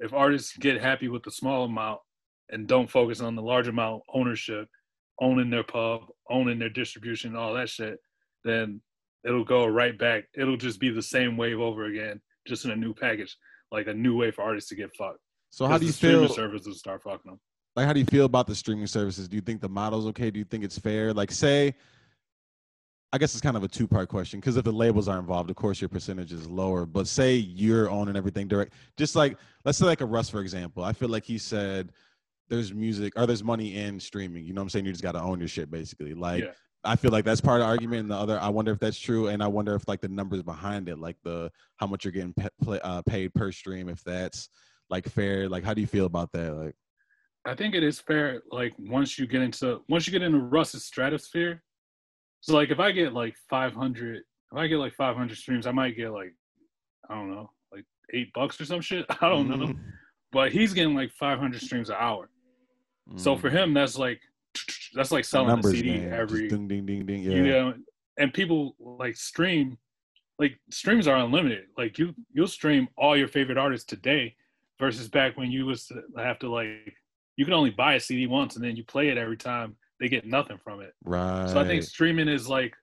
If 0.00 0.14
artists 0.14 0.56
get 0.56 0.80
happy 0.80 1.08
with 1.08 1.22
the 1.22 1.30
small 1.30 1.64
amount 1.64 2.00
and 2.48 2.66
don't 2.66 2.90
focus 2.90 3.20
on 3.20 3.36
the 3.36 3.42
large 3.42 3.68
amount 3.68 4.02
ownership, 4.12 4.66
owning 5.20 5.50
their 5.50 5.62
pub, 5.62 6.06
owning 6.30 6.58
their 6.58 6.70
distribution, 6.70 7.36
all 7.36 7.52
that 7.54 7.68
shit, 7.68 7.98
then 8.42 8.80
it'll 9.24 9.44
go 9.44 9.66
right 9.66 9.98
back. 9.98 10.24
It'll 10.34 10.56
just 10.56 10.80
be 10.80 10.90
the 10.90 11.02
same 11.02 11.36
wave 11.36 11.60
over 11.60 11.84
again, 11.84 12.20
just 12.46 12.64
in 12.64 12.70
a 12.70 12.76
new 12.76 12.94
package, 12.94 13.36
like 13.70 13.86
a 13.86 13.94
new 13.94 14.16
way 14.16 14.30
for 14.30 14.42
artists 14.42 14.68
to 14.70 14.76
get 14.76 14.94
fucked. 14.96 15.20
so 15.50 15.66
how 15.66 15.78
do 15.78 15.86
you 15.86 15.92
feel 15.92 16.28
services 16.28 16.78
start 16.78 17.02
fucking 17.02 17.30
them? 17.30 17.40
like 17.76 17.86
how 17.86 17.92
do 17.92 18.00
you 18.00 18.06
feel 18.06 18.24
about 18.24 18.46
the 18.46 18.54
streaming 18.54 18.86
services? 18.86 19.28
Do 19.28 19.36
you 19.36 19.42
think 19.42 19.60
the 19.60 19.68
model's 19.68 20.06
okay? 20.06 20.30
Do 20.30 20.38
you 20.38 20.44
think 20.44 20.64
it's 20.64 20.78
fair? 20.78 21.12
Like 21.12 21.30
say 21.30 21.74
I 23.12 23.18
guess 23.18 23.32
it's 23.34 23.40
kind 23.40 23.56
of 23.56 23.64
a 23.64 23.68
two 23.68 23.88
part 23.88 24.08
question 24.08 24.38
because 24.38 24.56
if 24.56 24.64
the 24.64 24.72
labels 24.72 25.08
are 25.08 25.18
involved, 25.18 25.50
of 25.50 25.56
course 25.56 25.80
your 25.80 25.88
percentage 25.88 26.32
is 26.32 26.48
lower. 26.48 26.86
But 26.86 27.08
say 27.08 27.34
you're 27.34 27.90
owning 27.90 28.16
everything 28.16 28.46
direct, 28.48 28.72
just 28.96 29.16
like 29.16 29.36
let's 29.64 29.78
say 29.78 29.84
like 29.84 30.00
a 30.00 30.06
Russ 30.06 30.30
for 30.30 30.40
example. 30.40 30.84
I 30.84 30.92
feel 30.92 31.08
like 31.08 31.24
he 31.24 31.38
said 31.38 31.92
there's 32.48 32.72
music 32.72 33.12
or 33.16 33.26
there's 33.26 33.44
money 33.44 33.76
in 33.76 33.98
streaming. 33.98 34.44
You 34.44 34.52
know 34.52 34.60
what 34.60 34.66
I'm 34.66 34.70
saying? 34.70 34.86
You 34.86 34.92
just 34.92 35.02
got 35.02 35.12
to 35.12 35.22
own 35.22 35.38
your 35.38 35.48
shit 35.48 35.70
basically. 35.70 36.14
Like 36.14 36.44
Yeah. 36.44 36.50
I 36.82 36.96
feel 36.96 37.10
like 37.10 37.24
that's 37.24 37.40
part 37.40 37.60
of 37.60 37.66
the 37.66 37.70
argument. 37.70 38.00
And 38.02 38.10
the 38.10 38.16
other, 38.16 38.38
I 38.40 38.48
wonder 38.48 38.72
if 38.72 38.78
that's 38.78 38.98
true, 38.98 39.28
and 39.28 39.42
I 39.42 39.46
wonder 39.48 39.74
if 39.74 39.86
like 39.86 40.00
the 40.00 40.08
numbers 40.08 40.42
behind 40.42 40.88
it, 40.88 40.98
like 40.98 41.16
the 41.22 41.50
how 41.76 41.86
much 41.86 42.04
you're 42.04 42.12
getting 42.12 42.32
pa- 42.32 42.48
play, 42.62 42.80
uh, 42.82 43.02
paid 43.02 43.34
per 43.34 43.52
stream, 43.52 43.88
if 43.88 44.02
that's 44.02 44.48
like 44.88 45.06
fair. 45.08 45.48
Like, 45.48 45.62
how 45.64 45.74
do 45.74 45.80
you 45.80 45.86
feel 45.86 46.06
about 46.06 46.32
that? 46.32 46.54
Like, 46.54 46.74
I 47.44 47.54
think 47.54 47.74
it 47.74 47.82
is 47.82 48.00
fair. 48.00 48.42
Like 48.50 48.72
once 48.78 49.18
you 49.18 49.26
get 49.26 49.42
into 49.42 49.82
once 49.88 50.06
you 50.06 50.10
get 50.12 50.22
into 50.22 50.38
Russ's 50.38 50.84
stratosphere, 50.84 51.62
so 52.40 52.54
like 52.54 52.70
if 52.70 52.80
I 52.80 52.92
get 52.92 53.12
like 53.12 53.34
500, 53.50 54.16
if 54.16 54.24
I 54.58 54.66
get 54.66 54.76
like 54.78 54.94
500 54.94 55.36
streams, 55.36 55.66
I 55.66 55.72
might 55.72 55.96
get 55.96 56.10
like 56.12 56.34
I 57.10 57.14
don't 57.14 57.30
know, 57.30 57.50
like 57.72 57.84
eight 58.14 58.32
bucks 58.32 58.58
or 58.60 58.64
some 58.64 58.80
shit. 58.80 59.04
I 59.20 59.28
don't 59.28 59.48
know, 59.48 59.66
Mhm. 59.68 59.76
but 60.32 60.50
he's 60.52 60.72
getting 60.72 60.94
like 60.94 61.10
500 61.12 61.60
streams 61.60 61.90
an 61.90 61.96
hour. 61.98 62.30
So 63.16 63.34
Mm. 63.36 63.40
for 63.40 63.50
him, 63.50 63.74
that's 63.74 63.98
like 63.98 64.20
that's 64.94 65.10
like 65.10 65.24
selling 65.24 65.58
a 65.58 65.62
CD 65.62 65.98
just 65.98 66.12
every 66.12 66.48
ding 66.48 66.68
ding 66.68 66.86
ding 66.86 67.06
ding. 67.06 67.22
Yeah, 67.22 67.32
you 67.32 67.42
know 67.42 67.74
and 68.18 68.32
people 68.32 68.74
like 68.78 69.16
stream 69.16 69.78
like 70.38 70.58
streams 70.70 71.06
are 71.06 71.16
unlimited 71.16 71.64
like 71.76 71.98
you 71.98 72.14
you'll 72.32 72.46
stream 72.46 72.88
all 72.96 73.16
your 73.16 73.28
favorite 73.28 73.58
artists 73.58 73.86
today 73.86 74.34
versus 74.78 75.08
back 75.08 75.36
when 75.36 75.50
you 75.50 75.66
was 75.66 75.86
to 75.86 76.02
have 76.16 76.38
to 76.38 76.50
like 76.50 76.94
you 77.36 77.44
can 77.44 77.54
only 77.54 77.70
buy 77.70 77.94
a 77.94 78.00
cd 78.00 78.26
once 78.26 78.56
and 78.56 78.64
then 78.64 78.76
you 78.76 78.84
play 78.84 79.08
it 79.08 79.18
every 79.18 79.36
time 79.36 79.76
they 80.00 80.08
get 80.08 80.26
nothing 80.26 80.58
from 80.62 80.80
it 80.80 80.94
right. 81.04 81.48
so 81.48 81.58
i 81.58 81.66
think 81.66 81.82
streaming 81.82 82.28
is 82.28 82.48
like 82.48 82.74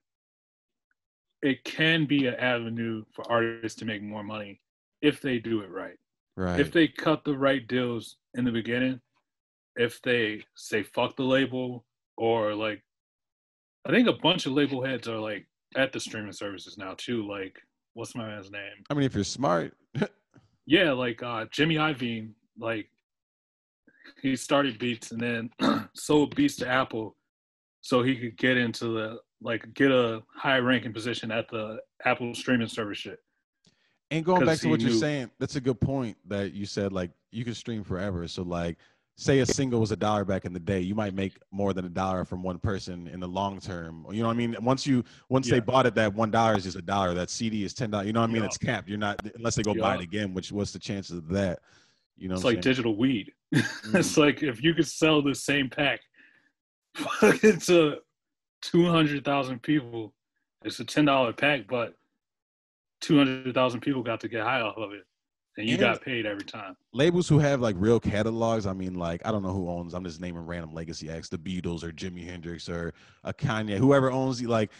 it 1.42 1.62
can 1.64 2.04
be 2.04 2.26
an 2.26 2.34
avenue 2.34 3.04
for 3.12 3.30
artists 3.30 3.78
to 3.78 3.84
make 3.84 4.02
more 4.02 4.22
money 4.22 4.60
if 5.02 5.20
they 5.20 5.38
do 5.38 5.60
it 5.60 5.70
right 5.70 5.96
right. 6.38 6.60
if 6.60 6.72
they 6.72 6.88
cut 6.88 7.24
the 7.24 7.36
right 7.36 7.66
deals 7.68 8.16
in 8.34 8.44
the 8.44 8.52
beginning, 8.52 9.00
if 9.78 10.02
they 10.02 10.44
say 10.54 10.82
fuck 10.82 11.16
the 11.16 11.22
label 11.22 11.86
or 12.16 12.54
like, 12.54 12.82
I 13.86 13.90
think 13.90 14.08
a 14.08 14.12
bunch 14.12 14.44
of 14.44 14.52
label 14.52 14.84
heads 14.84 15.08
are 15.08 15.18
like 15.18 15.46
at 15.76 15.92
the 15.92 16.00
streaming 16.00 16.32
services 16.32 16.76
now 16.76 16.94
too. 16.98 17.26
Like, 17.26 17.56
what's 17.94 18.14
my 18.14 18.26
man's 18.26 18.50
name? 18.50 18.84
I 18.90 18.94
mean, 18.94 19.04
if 19.04 19.14
you're 19.14 19.24
smart, 19.24 19.74
Yeah, 20.68 20.92
like 20.92 21.22
uh, 21.22 21.46
Jimmy 21.50 21.76
Iovine. 21.76 22.32
Like, 22.58 22.90
he 24.20 24.36
started 24.36 24.78
Beats 24.78 25.12
and 25.12 25.20
then 25.20 25.50
sold 25.94 26.36
Beats 26.36 26.56
to 26.56 26.68
Apple, 26.68 27.16
so 27.80 28.02
he 28.02 28.14
could 28.16 28.36
get 28.36 28.58
into 28.58 28.88
the 28.88 29.18
like 29.40 29.72
get 29.72 29.90
a 29.90 30.22
high 30.36 30.58
ranking 30.58 30.92
position 30.92 31.30
at 31.30 31.48
the 31.48 31.78
Apple 32.04 32.34
streaming 32.34 32.68
service 32.68 32.98
shit. 32.98 33.18
And 34.10 34.22
going 34.22 34.44
back 34.44 34.58
to 34.58 34.68
what 34.68 34.80
he 34.80 34.88
you're 34.88 34.98
saying, 34.98 35.30
that's 35.38 35.56
a 35.56 35.60
good 35.60 35.80
point 35.80 36.18
that 36.26 36.52
you 36.52 36.66
said. 36.66 36.92
Like 36.92 37.12
you 37.32 37.46
can 37.46 37.54
stream 37.54 37.82
forever. 37.82 38.28
So 38.28 38.42
like, 38.42 38.76
say 39.20 39.40
a 39.40 39.46
single 39.46 39.80
was 39.80 39.90
a 39.90 39.96
dollar 39.96 40.24
back 40.24 40.44
in 40.44 40.52
the 40.52 40.60
day, 40.60 40.80
you 40.80 40.94
might 40.94 41.12
make 41.12 41.38
more 41.50 41.72
than 41.74 41.84
a 41.84 41.88
dollar 41.88 42.24
from 42.24 42.40
one 42.40 42.56
person 42.58 43.08
in 43.08 43.18
the 43.18 43.26
long 43.26 43.58
term. 43.58 44.06
You 44.12 44.20
know 44.22 44.28
what 44.28 44.34
I 44.34 44.36
mean? 44.36 44.54
Once 44.62 44.86
you 44.86 45.02
once 45.28 45.48
Yeah. 45.48 45.54
they 45.54 45.60
bought 45.60 45.86
it, 45.86 45.94
that 45.96 46.14
one 46.14 46.30
dollar 46.30 46.56
is 46.56 46.62
just 46.62 46.76
a 46.76 46.82
dollar. 46.82 47.14
That 47.14 47.28
CD 47.28 47.64
is 47.64 47.74
ten 47.74 47.90
dollars. 47.90 48.06
You 48.06 48.12
know 48.12 48.20
what 48.20 48.30
I 48.30 48.32
mean? 48.32 48.42
Yeah. 48.42 48.46
It's 48.46 48.56
capped. 48.58 48.88
You're 48.88 48.96
not 48.96 49.20
unless 49.34 49.56
they 49.56 49.64
go 49.64 49.74
buy 49.74 49.96
it 49.96 50.00
again. 50.02 50.32
Which 50.34 50.52
what's 50.52 50.72
the 50.72 50.78
chances 50.78 51.18
of 51.18 51.28
that? 51.30 51.58
You 52.16 52.28
know, 52.28 52.36
It's 52.36 52.44
like 52.44 52.54
saying? 52.54 52.62
digital 52.62 52.96
weed. 52.96 53.32
Mm. 53.54 53.94
it's 53.98 54.16
like 54.16 54.42
if 54.42 54.62
you 54.62 54.72
could 54.74 54.86
sell 54.86 55.20
the 55.22 55.34
same 55.34 55.68
pack 55.68 56.00
to 57.20 57.96
two 58.62 58.84
hundred 58.86 59.24
thousand 59.24 59.62
people, 59.62 60.14
it's 60.64 60.78
a 60.80 60.84
ten 60.84 61.06
dollar 61.06 61.32
pack, 61.32 61.66
but 61.68 61.94
two 63.00 63.16
hundred 63.18 63.52
thousand 63.54 63.80
people 63.80 64.02
got 64.02 64.20
to 64.20 64.28
get 64.28 64.42
high 64.42 64.60
off 64.60 64.76
of 64.76 64.92
it, 64.92 65.04
and 65.58 65.66
you 65.68 65.74
And- 65.74 65.80
got 65.80 66.00
paid 66.02 66.24
every 66.24 66.44
time. 66.44 66.76
labels 66.94 67.28
who 67.28 67.38
have 67.38 67.60
like 67.60 67.76
real 67.78 68.00
catalogs. 68.00 68.66
I 68.66 68.72
mean, 68.72 68.94
like 68.94 69.20
I 69.26 69.30
don't 69.32 69.42
know 69.42 69.52
who 69.52 69.68
owns. 69.68 69.92
I'm 69.94 70.04
just 70.04 70.20
naming 70.20 70.46
random 70.46 70.72
legacy 70.72 71.10
acts, 71.10 71.28
the 71.28 71.38
Beatles 71.38 71.82
or 71.82 71.92
Jimi 71.92 72.24
Hendrix 72.24 72.68
or 72.68 72.94
a 73.24 73.34
Kanye, 73.34 73.76
whoever 73.76 74.10
owns 74.10 74.38
the 74.38 74.46
like. 74.46 74.70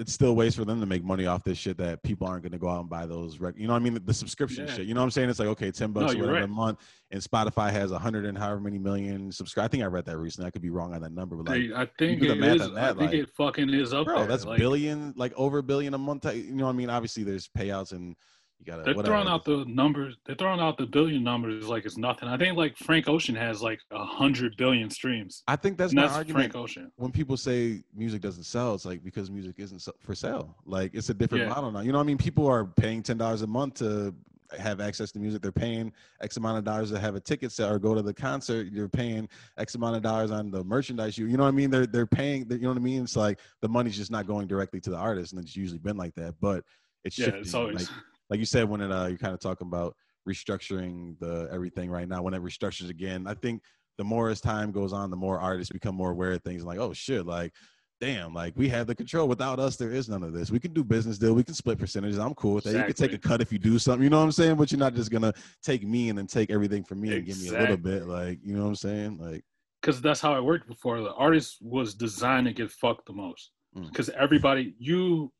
It's 0.00 0.12
still 0.12 0.36
ways 0.36 0.54
for 0.54 0.64
them 0.64 0.78
to 0.78 0.86
make 0.86 1.02
money 1.02 1.26
off 1.26 1.42
this 1.42 1.58
shit 1.58 1.76
that 1.78 2.04
people 2.04 2.24
aren't 2.28 2.44
going 2.44 2.52
to 2.52 2.58
go 2.58 2.68
out 2.68 2.78
and 2.82 2.88
buy 2.88 3.04
those. 3.04 3.40
Rec- 3.40 3.58
you 3.58 3.66
know 3.66 3.72
what 3.72 3.80
I 3.80 3.82
mean? 3.82 3.98
The 4.04 4.14
subscription 4.14 4.64
Yeah. 4.68 4.72
shit. 4.74 4.86
You 4.86 4.94
know 4.94 5.00
what 5.00 5.06
I'm 5.06 5.10
saying? 5.10 5.28
It's 5.28 5.40
like 5.40 5.48
okay, 5.48 5.72
ten 5.72 5.90
bucks 5.90 6.12
No, 6.14 6.20
you're 6.20 6.36
a 6.36 6.46
month, 6.46 6.78
and 7.10 7.20
Spotify 7.20 7.72
has 7.72 7.90
a 7.90 7.98
hundred 7.98 8.24
and 8.24 8.38
however 8.38 8.60
many 8.60 8.78
million 8.78 9.32
subscribe. 9.32 9.64
I 9.64 9.68
think 9.68 9.82
I 9.82 9.86
read 9.86 10.04
that 10.04 10.16
recently. 10.16 10.46
I 10.46 10.52
could 10.52 10.62
be 10.62 10.70
wrong 10.70 10.94
on 10.94 11.02
that 11.02 11.10
number, 11.10 11.34
but 11.34 11.48
like, 11.48 11.72
I 11.74 11.90
think 11.98 12.22
it 12.22 12.26
is. 12.26 12.28
the 12.28 12.34
it 12.34 12.38
math 12.38 12.54
is. 12.54 12.62
on 12.68 12.78
I 12.78 12.86
think 12.90 13.00
like, 13.00 13.12
it 13.14 13.30
fucking 13.36 13.70
is 13.70 13.92
up 13.92 14.04
bro, 14.06 14.18
there. 14.20 14.28
that's 14.28 14.44
Like, 14.44 14.58
billion, 14.60 15.14
like 15.16 15.32
over 15.36 15.58
a 15.58 15.62
billion 15.64 15.94
a 15.94 15.98
month. 15.98 16.24
You 16.32 16.52
know 16.54 16.66
what 16.66 16.70
I 16.70 16.74
mean? 16.74 16.90
Obviously, 16.90 17.24
there's 17.24 17.48
payouts 17.48 17.90
and 17.90 18.14
you 18.58 18.66
gotta. 18.66 18.82
They're 18.82 18.94
whatever. 18.94 19.14
throwing 19.14 19.28
out 19.28 19.44
the 19.44 19.64
numbers. 19.66 20.16
They're 20.26 20.34
throwing 20.36 20.60
out 20.60 20.76
the 20.78 20.86
billion 20.86 21.22
numbers 21.22 21.68
like 21.68 21.84
it's 21.86 21.96
nothing. 21.96 22.28
I 22.28 22.36
think 22.36 22.56
like 22.56 22.76
Frank 22.76 23.08
Ocean 23.08 23.34
has 23.34 23.62
like 23.62 23.80
a 23.90 24.04
hundred 24.04 24.56
billion 24.56 24.90
streams. 24.90 25.42
I 25.46 25.56
think 25.56 25.78
that's 25.78 25.92
and 25.92 25.96
my 25.96 26.02
that's 26.02 26.14
argument. 26.16 26.52
Frank 26.52 26.56
Ocean. 26.56 26.92
when 26.96 27.12
people 27.12 27.36
say 27.36 27.82
music 27.94 28.20
doesn't 28.20 28.44
sell, 28.44 28.74
it's 28.74 28.84
like 28.84 29.02
because 29.04 29.30
music 29.30 29.54
isn't 29.58 29.86
for 30.00 30.14
sale. 30.14 30.56
Like 30.66 30.92
it's 30.94 31.08
a 31.08 31.14
different 31.14 31.44
Yeah. 31.44 31.50
model 31.54 31.70
now. 31.70 31.80
You 31.80 31.92
know 31.92 31.98
what 31.98 32.04
I 32.04 32.08
mean? 32.08 32.18
People 32.18 32.46
are 32.46 32.64
paying 32.66 33.02
ten 33.02 33.16
dollars 33.16 33.42
a 33.42 33.46
month 33.46 33.74
to 33.74 34.14
have 34.58 34.80
access 34.80 35.12
to 35.12 35.18
music. 35.18 35.42
They're 35.42 35.52
paying 35.52 35.92
X 36.22 36.38
amount 36.38 36.56
of 36.56 36.64
dollars 36.64 36.90
to 36.90 36.98
have 36.98 37.14
a 37.14 37.20
ticket 37.20 37.52
set 37.52 37.70
or 37.70 37.78
go 37.78 37.94
to 37.94 38.00
the 38.00 38.14
concert. 38.14 38.68
You're 38.72 38.88
paying 38.88 39.28
X 39.58 39.74
amount 39.74 39.96
of 39.96 40.02
dollars 40.02 40.30
on 40.30 40.50
the 40.50 40.64
merchandise. 40.64 41.16
You 41.18 41.26
you 41.26 41.36
know 41.36 41.42
what 41.44 41.50
I 41.50 41.52
mean? 41.52 41.70
They're 41.70 41.86
they're 41.86 42.06
paying. 42.06 42.46
You 42.50 42.58
know 42.60 42.68
what 42.70 42.78
I 42.78 42.80
mean? 42.80 43.02
It's 43.04 43.14
like 43.14 43.38
the 43.60 43.68
money's 43.68 43.96
just 43.96 44.10
not 44.10 44.26
going 44.26 44.46
directly 44.48 44.80
to 44.80 44.90
the 44.90 44.96
artist, 44.96 45.32
and 45.32 45.40
it's 45.44 45.54
usually 45.54 45.78
been 45.78 45.96
like 45.98 46.14
that. 46.16 46.34
But 46.40 46.64
it's 47.04 47.16
Yeah, 47.18 47.26
shifting. 47.26 47.40
it's 47.42 47.54
always 47.54 47.76
like 47.76 47.88
like 48.30 48.38
you 48.38 48.46
said 48.46 48.68
when 48.68 48.80
it 48.80 48.92
uh 48.92 49.06
you're 49.06 49.18
kind 49.18 49.34
of 49.34 49.40
talking 49.40 49.66
about 49.66 49.94
restructuring 50.28 51.18
the 51.20 51.48
everything 51.52 51.90
right 51.90 52.08
now 52.08 52.22
when 52.22 52.34
it 52.34 52.42
restructures 52.42 52.90
again 52.90 53.26
i 53.26 53.34
think 53.34 53.62
the 53.96 54.04
more 54.04 54.30
as 54.30 54.40
time 54.40 54.70
goes 54.70 54.92
on 54.92 55.10
the 55.10 55.16
more 55.16 55.40
artists 55.40 55.72
become 55.72 55.94
more 55.94 56.10
aware 56.10 56.32
of 56.32 56.42
things 56.42 56.64
like 56.64 56.78
oh 56.78 56.92
shit 56.92 57.26
like 57.26 57.52
damn 58.00 58.32
like 58.32 58.52
we 58.56 58.68
have 58.68 58.86
the 58.86 58.94
control. 58.94 59.26
Without 59.26 59.58
us 59.58 59.76
there 59.76 59.90
is 59.90 60.08
none 60.08 60.22
of 60.22 60.32
this. 60.32 60.50
We 60.50 60.60
can 60.60 60.72
do 60.72 60.84
business 60.84 61.18
deal. 61.18 61.34
We 61.34 61.42
can 61.42 61.54
split 61.54 61.78
percentages. 61.78 62.18
I'm 62.18 62.34
cool 62.34 62.54
with 62.54 62.64
that. 62.64 62.74
You 62.74 62.84
can 62.84 62.92
take 62.92 63.12
a 63.12 63.18
cut 63.18 63.40
if 63.40 63.52
you 63.52 63.58
do 63.58 63.78
something 63.78 64.02
you 64.02 64.10
know 64.10 64.18
what 64.18 64.24
i'm 64.24 64.32
saying? 64.32 64.56
But 64.56 64.70
you're 64.70 64.78
not 64.78 64.94
just 64.94 65.10
gonna 65.10 65.32
take 65.62 65.84
me 65.84 66.08
and 66.08 66.18
then 66.18 66.26
take 66.26 66.50
everything 66.50 66.84
from 66.84 67.00
me 67.00 67.16
and 67.16 67.26
give 67.26 67.40
me 67.40 67.48
a 67.48 67.58
little 67.58 67.76
bit 67.76 68.06
like 68.06 68.38
you 68.42 68.54
know 68.54 68.62
what 68.62 68.68
i'm 68.68 68.76
saying? 68.76 69.18
Like 69.18 69.44
because 69.82 70.00
that's 70.00 70.20
how 70.20 70.36
it 70.36 70.44
worked 70.44 70.68
before. 70.68 71.00
The 71.00 71.14
artist 71.14 71.58
was 71.60 71.94
designed 71.94 72.46
to 72.46 72.52
get 72.52 72.70
fucked 72.70 73.06
the 73.06 73.12
most. 73.12 73.50
Mm. 73.76 73.88
because 73.88 74.08
everybody 74.10 74.74
you 74.78 75.30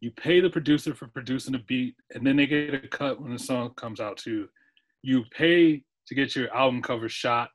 you 0.00 0.10
pay 0.12 0.40
the 0.40 0.50
producer 0.50 0.94
for 0.94 1.06
producing 1.08 1.52
the 1.52 1.58
beat, 1.60 1.94
and 2.14 2.26
then 2.26 2.36
they 2.36 2.46
get 2.46 2.74
a 2.74 2.88
cut 2.88 3.20
when 3.20 3.32
the 3.32 3.38
song 3.38 3.70
comes 3.76 4.00
out 4.00 4.16
too. 4.16 4.48
You 5.02 5.24
pay 5.30 5.82
to 6.06 6.14
get 6.14 6.34
your 6.36 6.54
album 6.54 6.82
cover 6.82 7.08
shot, 7.08 7.50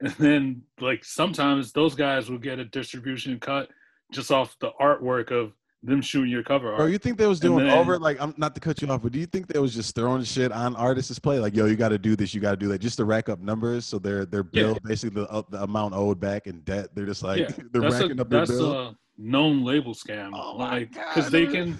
and 0.00 0.12
then 0.18 0.62
like 0.80 1.04
sometimes 1.04 1.72
those 1.72 1.94
guys 1.94 2.30
will 2.30 2.38
get 2.38 2.58
a 2.58 2.64
distribution 2.64 3.38
cut 3.40 3.68
just 4.12 4.30
off 4.30 4.56
the 4.60 4.70
artwork 4.80 5.30
of 5.30 5.52
them 5.82 6.00
shooting 6.02 6.30
your 6.30 6.42
cover 6.42 6.68
art. 6.70 6.78
Bro, 6.78 6.86
you 6.86 6.98
think 6.98 7.18
they 7.18 7.26
was 7.26 7.38
doing 7.40 7.66
then- 7.66 7.78
over 7.78 7.98
like 7.98 8.20
I'm 8.20 8.34
not 8.36 8.54
to 8.56 8.60
cut 8.60 8.82
you 8.82 8.88
off, 8.88 9.02
but 9.02 9.12
do 9.12 9.18
you 9.18 9.26
think 9.26 9.46
they 9.46 9.58
was 9.60 9.74
just 9.74 9.94
throwing 9.94 10.24
shit 10.24 10.50
on 10.52 10.74
artists' 10.76 11.18
play? 11.18 11.38
Like, 11.38 11.54
yo, 11.54 11.66
you 11.66 11.76
got 11.76 11.90
to 11.90 11.98
do 11.98 12.16
this, 12.16 12.34
you 12.34 12.40
got 12.40 12.50
to 12.50 12.56
do 12.56 12.68
that, 12.68 12.80
just 12.80 12.96
to 12.96 13.04
rack 13.04 13.28
up 13.28 13.38
numbers, 13.40 13.86
so 13.86 13.98
their 13.98 14.24
their 14.26 14.44
Yeah. 14.52 14.62
bill 14.64 14.78
basically 14.84 15.22
the, 15.22 15.28
uh, 15.30 15.42
the 15.50 15.62
amount 15.62 15.94
owed 15.94 16.18
back 16.20 16.46
in 16.48 16.60
debt. 16.62 16.88
They're 16.94 17.06
just 17.06 17.22
like 17.22 17.38
Yeah, 17.40 17.48
they're 17.72 17.82
that's 17.82 17.94
a, 17.96 18.00
racking 18.02 18.20
up 18.20 18.28
their 18.28 18.44
bill. 18.46 18.72
a 18.72 18.96
known 19.18 19.64
label 19.64 19.94
scam. 19.94 20.30
oh 20.32 20.56
my 20.56 20.70
like 20.70 20.94
god! 20.94 21.04
because 21.14 21.30
they 21.30 21.46
can 21.46 21.76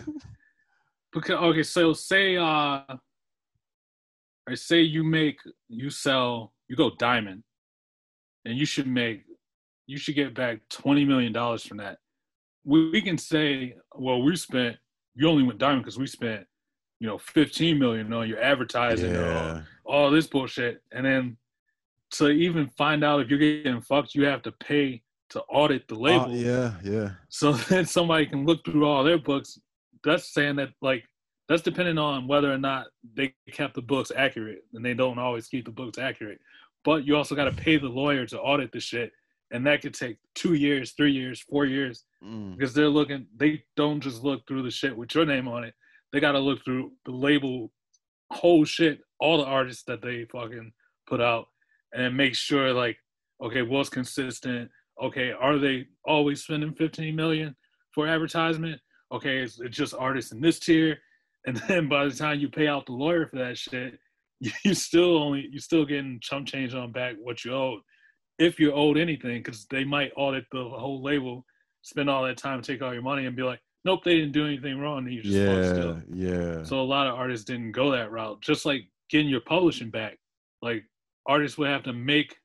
because 1.12 1.30
okay 1.30 1.62
so 1.62 1.92
say 1.92 2.36
uh 2.36 2.82
I 4.48 4.54
say 4.54 4.80
you 4.80 5.04
make 5.04 5.38
you 5.68 5.88
sell 5.90 6.52
you 6.68 6.76
go 6.76 6.90
diamond 6.98 7.44
and 8.44 8.56
you 8.56 8.66
should 8.66 8.86
make 8.88 9.24
you 9.86 9.98
should 9.98 10.16
get 10.16 10.34
back 10.34 10.60
20 10.70 11.04
million 11.04 11.32
dollars 11.32 11.64
from 11.64 11.78
that 11.78 11.98
we, 12.64 12.90
we 12.90 13.00
can 13.00 13.18
say 13.18 13.74
well 13.94 14.20
we 14.22 14.34
spent 14.36 14.76
you 15.14 15.28
only 15.28 15.44
went 15.44 15.58
diamond 15.58 15.82
because 15.82 15.98
we 15.98 16.06
spent 16.06 16.44
you 16.98 17.06
know 17.06 17.18
15 17.18 17.78
million 17.78 18.12
on 18.12 18.28
your 18.28 18.40
advertising 18.42 19.12
Yeah, 19.14 19.62
all, 19.84 20.04
all 20.04 20.10
this 20.10 20.26
bullshit 20.26 20.82
and 20.92 21.06
then 21.06 21.36
to 22.10 22.30
even 22.30 22.68
find 22.70 23.04
out 23.04 23.20
if 23.20 23.30
you're 23.30 23.38
getting 23.38 23.80
fucked 23.80 24.14
you 24.14 24.24
have 24.24 24.42
to 24.42 24.52
pay 24.52 25.02
to 25.30 25.40
audit 25.42 25.86
the 25.88 25.94
label 25.94 26.26
Oh, 26.30 26.34
yeah, 26.34 26.72
yeah. 26.82 27.10
so 27.28 27.52
then 27.70 27.84
somebody 27.86 28.26
can 28.26 28.44
look 28.46 28.64
through 28.64 28.86
all 28.86 29.04
their 29.04 29.18
books. 29.18 29.58
That's 30.04 30.32
saying 30.32 30.56
that 30.56 30.70
like 30.80 31.04
that's 31.48 31.62
depending 31.62 31.98
on 31.98 32.28
whether 32.28 32.52
or 32.52 32.58
not 32.58 32.86
they 33.14 33.34
kept 33.52 33.74
the 33.74 33.82
books 33.82 34.12
accurate, 34.14 34.64
and 34.74 34.84
they 34.84 34.94
don't 34.94 35.18
always 35.18 35.48
keep 35.48 35.64
the 35.64 35.70
books 35.70 35.98
accurate. 35.98 36.40
But 36.84 37.04
you 37.04 37.16
also 37.16 37.34
got 37.34 37.44
to 37.44 37.52
pay 37.52 37.76
the 37.78 37.88
lawyer 37.88 38.24
to 38.26 38.38
audit 38.40 38.70
the 38.72 38.80
shit, 38.80 39.12
and 39.50 39.66
that 39.66 39.82
could 39.82 39.94
take 39.94 40.18
two 40.34 40.54
years, 40.54 40.92
three 40.92 41.12
years, 41.12 41.40
four 41.40 41.64
years 41.66 42.04
Mm. 42.24 42.56
because 42.56 42.74
they're 42.74 42.88
looking. 42.88 43.26
They 43.36 43.62
don't 43.76 44.00
just 44.00 44.24
look 44.24 44.42
through 44.46 44.62
the 44.64 44.70
shit 44.72 44.96
with 44.96 45.14
your 45.14 45.24
name 45.24 45.46
on 45.46 45.62
it. 45.64 45.72
They 46.12 46.18
got 46.20 46.32
to 46.32 46.40
look 46.40 46.64
through 46.64 46.92
the 47.04 47.12
label, 47.12 47.70
whole 48.32 48.64
shit, 48.64 49.00
all 49.20 49.38
the 49.38 49.44
artists 49.44 49.84
that 49.84 50.02
they 50.02 50.24
fucking 50.24 50.72
put 51.06 51.20
out, 51.20 51.46
and 51.94 52.16
make 52.16 52.34
sure 52.34 52.72
like, 52.72 52.96
okay, 53.40 53.62
what's 53.62 53.88
consistent? 53.88 54.68
Okay, 55.02 55.32
are 55.32 55.58
they 55.58 55.86
always 56.04 56.42
spending 56.42 56.74
15 56.74 57.14
million 57.14 57.54
for 57.94 58.06
advertisement? 58.06 58.80
Okay, 59.12 59.38
it's, 59.38 59.60
it's 59.60 59.76
just 59.76 59.94
artists 59.98 60.32
in 60.32 60.40
this 60.40 60.58
tier, 60.58 60.98
and 61.46 61.56
then 61.68 61.88
by 61.88 62.04
the 62.04 62.14
time 62.14 62.40
you 62.40 62.48
pay 62.48 62.66
out 62.66 62.86
the 62.86 62.92
lawyer 62.92 63.26
for 63.26 63.36
that 63.38 63.56
shit, 63.56 63.98
you, 64.64 64.74
still 64.74 65.16
only 65.18 65.48
you're 65.50 65.60
still 65.60 65.84
getting 65.84 66.18
chump 66.20 66.46
change 66.46 66.74
on 66.74 66.92
back 66.92 67.16
what 67.20 67.44
you 67.44 67.52
owed, 67.52 67.80
if 68.38 68.60
you 68.60 68.72
owed 68.72 68.98
anything, 68.98 69.38
because 69.42 69.66
they 69.70 69.84
might 69.84 70.12
audit 70.16 70.44
the 70.52 70.62
whole 70.62 71.02
label, 71.02 71.44
spend 71.82 72.10
all 72.10 72.24
that 72.24 72.36
time, 72.36 72.62
take 72.62 72.82
all 72.82 72.92
your 72.92 73.02
money, 73.02 73.26
and 73.26 73.36
be 73.36 73.42
like, 73.42 73.60
nope, 73.84 74.04
they 74.04 74.16
didn't 74.16 74.32
do 74.32 74.46
anything 74.46 74.78
wrong, 74.78 74.98
and 74.98 75.12
you 75.12 75.22
just 75.22 75.36
Yeah, 75.36 75.70
still. 75.70 76.02
yeah. 76.12 76.62
So 76.64 76.80
a 76.80 76.82
lot 76.82 77.06
of 77.06 77.14
artists 77.14 77.44
didn't 77.44 77.72
go 77.72 77.90
that 77.92 78.10
route. 78.10 78.40
Just 78.40 78.66
like 78.66 78.82
getting 79.10 79.28
your 79.28 79.40
publishing 79.40 79.90
back, 79.90 80.18
like 80.60 80.84
artists 81.26 81.56
would 81.58 81.68
have 81.68 81.84
to 81.84 81.92
make 81.92 82.36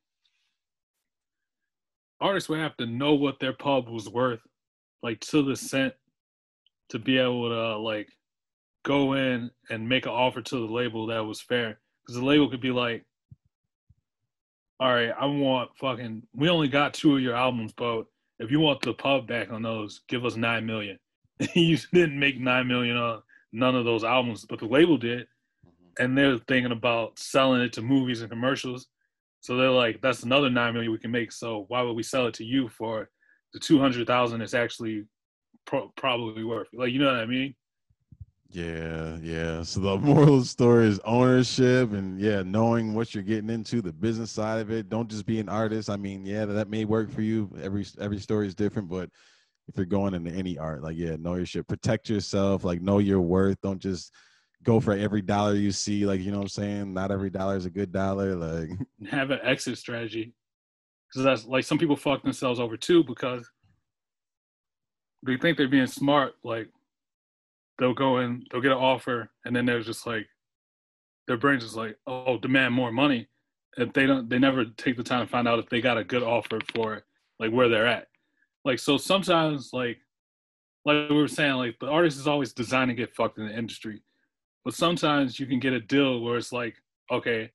artists 2.23 2.49
would 2.49 2.59
have 2.59 2.77
to 2.77 2.85
know 2.85 3.13
what 3.13 3.39
their 3.39 3.53
pub 3.53 3.89
was 3.89 4.09
worth, 4.09 4.39
like 5.03 5.19
to 5.19 5.43
the 5.43 5.55
cent, 5.55 5.93
to 6.89 6.97
be 6.97 7.17
able 7.17 7.49
to 7.49 7.77
like 7.77 8.07
go 8.83 9.13
in 9.13 9.51
and 9.69 9.87
make 9.87 10.05
an 10.05 10.11
offer 10.11 10.41
to 10.41 10.55
the 10.55 10.73
label 10.73 11.07
that 11.07 11.25
was 11.25 11.41
fair. 11.41 11.79
Because 12.01 12.19
the 12.19 12.25
label 12.25 12.49
could 12.49 12.61
be 12.61 12.71
like, 12.71 13.05
"All 14.79 14.93
right, 14.93 15.11
I 15.19 15.25
want 15.25 15.75
fucking. 15.77 16.23
We 16.33 16.49
only 16.49 16.69
got 16.69 16.93
two 16.93 17.15
of 17.15 17.21
your 17.21 17.35
albums, 17.35 17.73
but 17.73 18.05
if 18.39 18.51
you 18.51 18.59
want 18.59 18.81
the 18.81 18.93
pub 18.93 19.27
back 19.27 19.51
on 19.51 19.61
those, 19.61 20.01
give 20.07 20.25
us 20.25 20.35
nine 20.35 20.65
million. 20.65 20.97
you 21.53 21.77
didn't 21.93 22.19
make 22.19 22.39
nine 22.39 22.67
million 22.67 22.97
on 22.97 23.21
none 23.51 23.75
of 23.75 23.85
those 23.85 24.03
albums, 24.03 24.45
but 24.45 24.59
the 24.59 24.65
label 24.65 24.97
did, 24.97 25.27
mm-hmm. 25.65 26.03
and 26.03 26.17
they're 26.17 26.37
thinking 26.47 26.71
about 26.71 27.19
selling 27.19 27.61
it 27.61 27.73
to 27.73 27.81
movies 27.81 28.21
and 28.21 28.29
commercials. 28.29 28.87
So 29.43 29.57
they're 29.57 29.69
like, 29.69 29.99
"That's 30.01 30.23
another 30.23 30.49
nine 30.49 30.73
million 30.73 30.93
we 30.93 30.97
can 30.97 31.11
make. 31.11 31.33
So 31.33 31.65
why 31.67 31.81
would 31.81 31.97
we 31.97 32.03
sell 32.03 32.27
it 32.27 32.33
to 32.35 32.45
you 32.45 32.69
for 32.69 33.09
the 33.51 33.59
two 33.59 33.77
hundred 33.77 34.07
thousand? 34.07 34.41
It's 34.41 34.53
actually 34.53 35.03
pro- 35.65 35.91
probably 35.97 36.45
worth. 36.45 36.69
Like, 36.73 36.93
you 36.93 36.99
know 36.99 37.11
what 37.11 37.19
I 37.19 37.25
mean? 37.25 37.53
Yeah, 38.49 39.17
yeah. 39.21 39.63
So 39.63 39.81
the 39.81 39.97
moral 39.97 40.35
of 40.35 40.39
the 40.41 40.45
story 40.45 40.87
is 40.87 40.99
ownership 41.03 41.91
and 41.91 42.21
yeah, 42.21 42.41
knowing 42.41 42.93
what 42.93 43.13
you're 43.13 43.21
getting 43.21 43.49
into, 43.49 43.81
the 43.81 43.91
business 43.91 44.31
side 44.31 44.61
of 44.61 44.71
it. 44.71 44.87
Don't 44.87 45.09
just 45.09 45.25
be 45.25 45.39
an 45.41 45.49
artist. 45.49 45.89
I 45.89 45.97
mean, 45.97 46.25
yeah, 46.25 46.45
that 46.45 46.69
may 46.69 46.85
work 46.85 47.11
for 47.11 47.21
you. 47.21 47.49
Every 47.61 47.85
every 47.99 48.19
story 48.19 48.47
is 48.47 48.55
different, 48.55 48.87
but 48.89 49.09
if 49.67 49.75
you're 49.75 49.85
going 49.85 50.13
into 50.13 50.31
any 50.31 50.57
art, 50.57 50.83
like 50.83 50.95
yeah, 50.95 51.17
know 51.17 51.35
your 51.35 51.45
shit. 51.45 51.67
Protect 51.67 52.07
yourself, 52.07 52.63
like 52.63 52.81
know 52.81 52.99
your 52.99 53.19
worth. 53.19 53.59
Don't 53.61 53.81
just 53.81 54.13
go 54.63 54.79
for 54.79 54.93
every 54.93 55.21
dollar 55.21 55.55
you 55.55 55.71
see. 55.71 56.05
Like, 56.05 56.21
you 56.21 56.31
know 56.31 56.37
what 56.37 56.43
I'm 56.43 56.49
saying? 56.49 56.93
Not 56.93 57.11
every 57.11 57.29
dollar 57.29 57.55
is 57.55 57.65
a 57.65 57.69
good 57.69 57.91
dollar. 57.91 58.35
Like 58.35 58.69
have 59.09 59.31
an 59.31 59.39
exit 59.43 59.77
strategy, 59.77 60.33
because 61.09 61.23
that's 61.23 61.45
like 61.45 61.65
some 61.65 61.77
people 61.77 61.95
fuck 61.95 62.23
themselves 62.23 62.59
over 62.59 62.77
too 62.77 63.03
because 63.03 63.49
they 65.25 65.37
think 65.37 65.57
they're 65.57 65.67
being 65.67 65.87
smart. 65.87 66.33
Like 66.43 66.69
they'll 67.79 67.93
go 67.93 68.19
in, 68.19 68.45
they'll 68.51 68.61
get 68.61 68.71
an 68.71 68.77
offer, 68.77 69.29
and 69.45 69.55
then 69.55 69.65
they're 69.65 69.81
just 69.81 70.05
like, 70.05 70.27
their 71.27 71.37
brain's 71.37 71.63
just 71.63 71.77
like, 71.77 71.97
oh, 72.07 72.37
demand 72.37 72.73
more 72.73 72.91
money. 72.91 73.27
And 73.77 73.91
they 73.93 74.05
don't 74.05 74.29
they 74.29 74.37
never 74.37 74.65
take 74.65 74.97
the 74.97 75.03
time 75.03 75.25
to 75.25 75.31
find 75.31 75.47
out 75.47 75.59
if 75.59 75.69
they 75.69 75.81
got 75.81 75.97
a 75.97 76.03
good 76.03 76.23
offer 76.23 76.59
for 76.75 77.03
like 77.39 77.51
where 77.51 77.69
they're 77.69 77.87
at. 77.87 78.07
Like 78.65 78.79
so 78.79 78.97
sometimes 78.97 79.71
like 79.73 79.97
like 80.85 81.09
we 81.09 81.15
were 81.15 81.27
saying, 81.27 81.53
like 81.53 81.79
the 81.79 81.87
artist 81.87 82.19
is 82.19 82.27
always 82.27 82.53
designed 82.53 82.89
to 82.89 82.95
get 82.95 83.15
fucked 83.15 83.37
in 83.37 83.47
the 83.47 83.57
industry. 83.57 84.01
But 84.65 84.73
sometimes 84.73 85.39
you 85.39 85.45
can 85.45 85.59
get 85.59 85.73
a 85.73 85.79
deal 85.79 86.21
where 86.21 86.37
it's 86.37 86.53
like, 86.53 86.75
okay, 87.11 87.51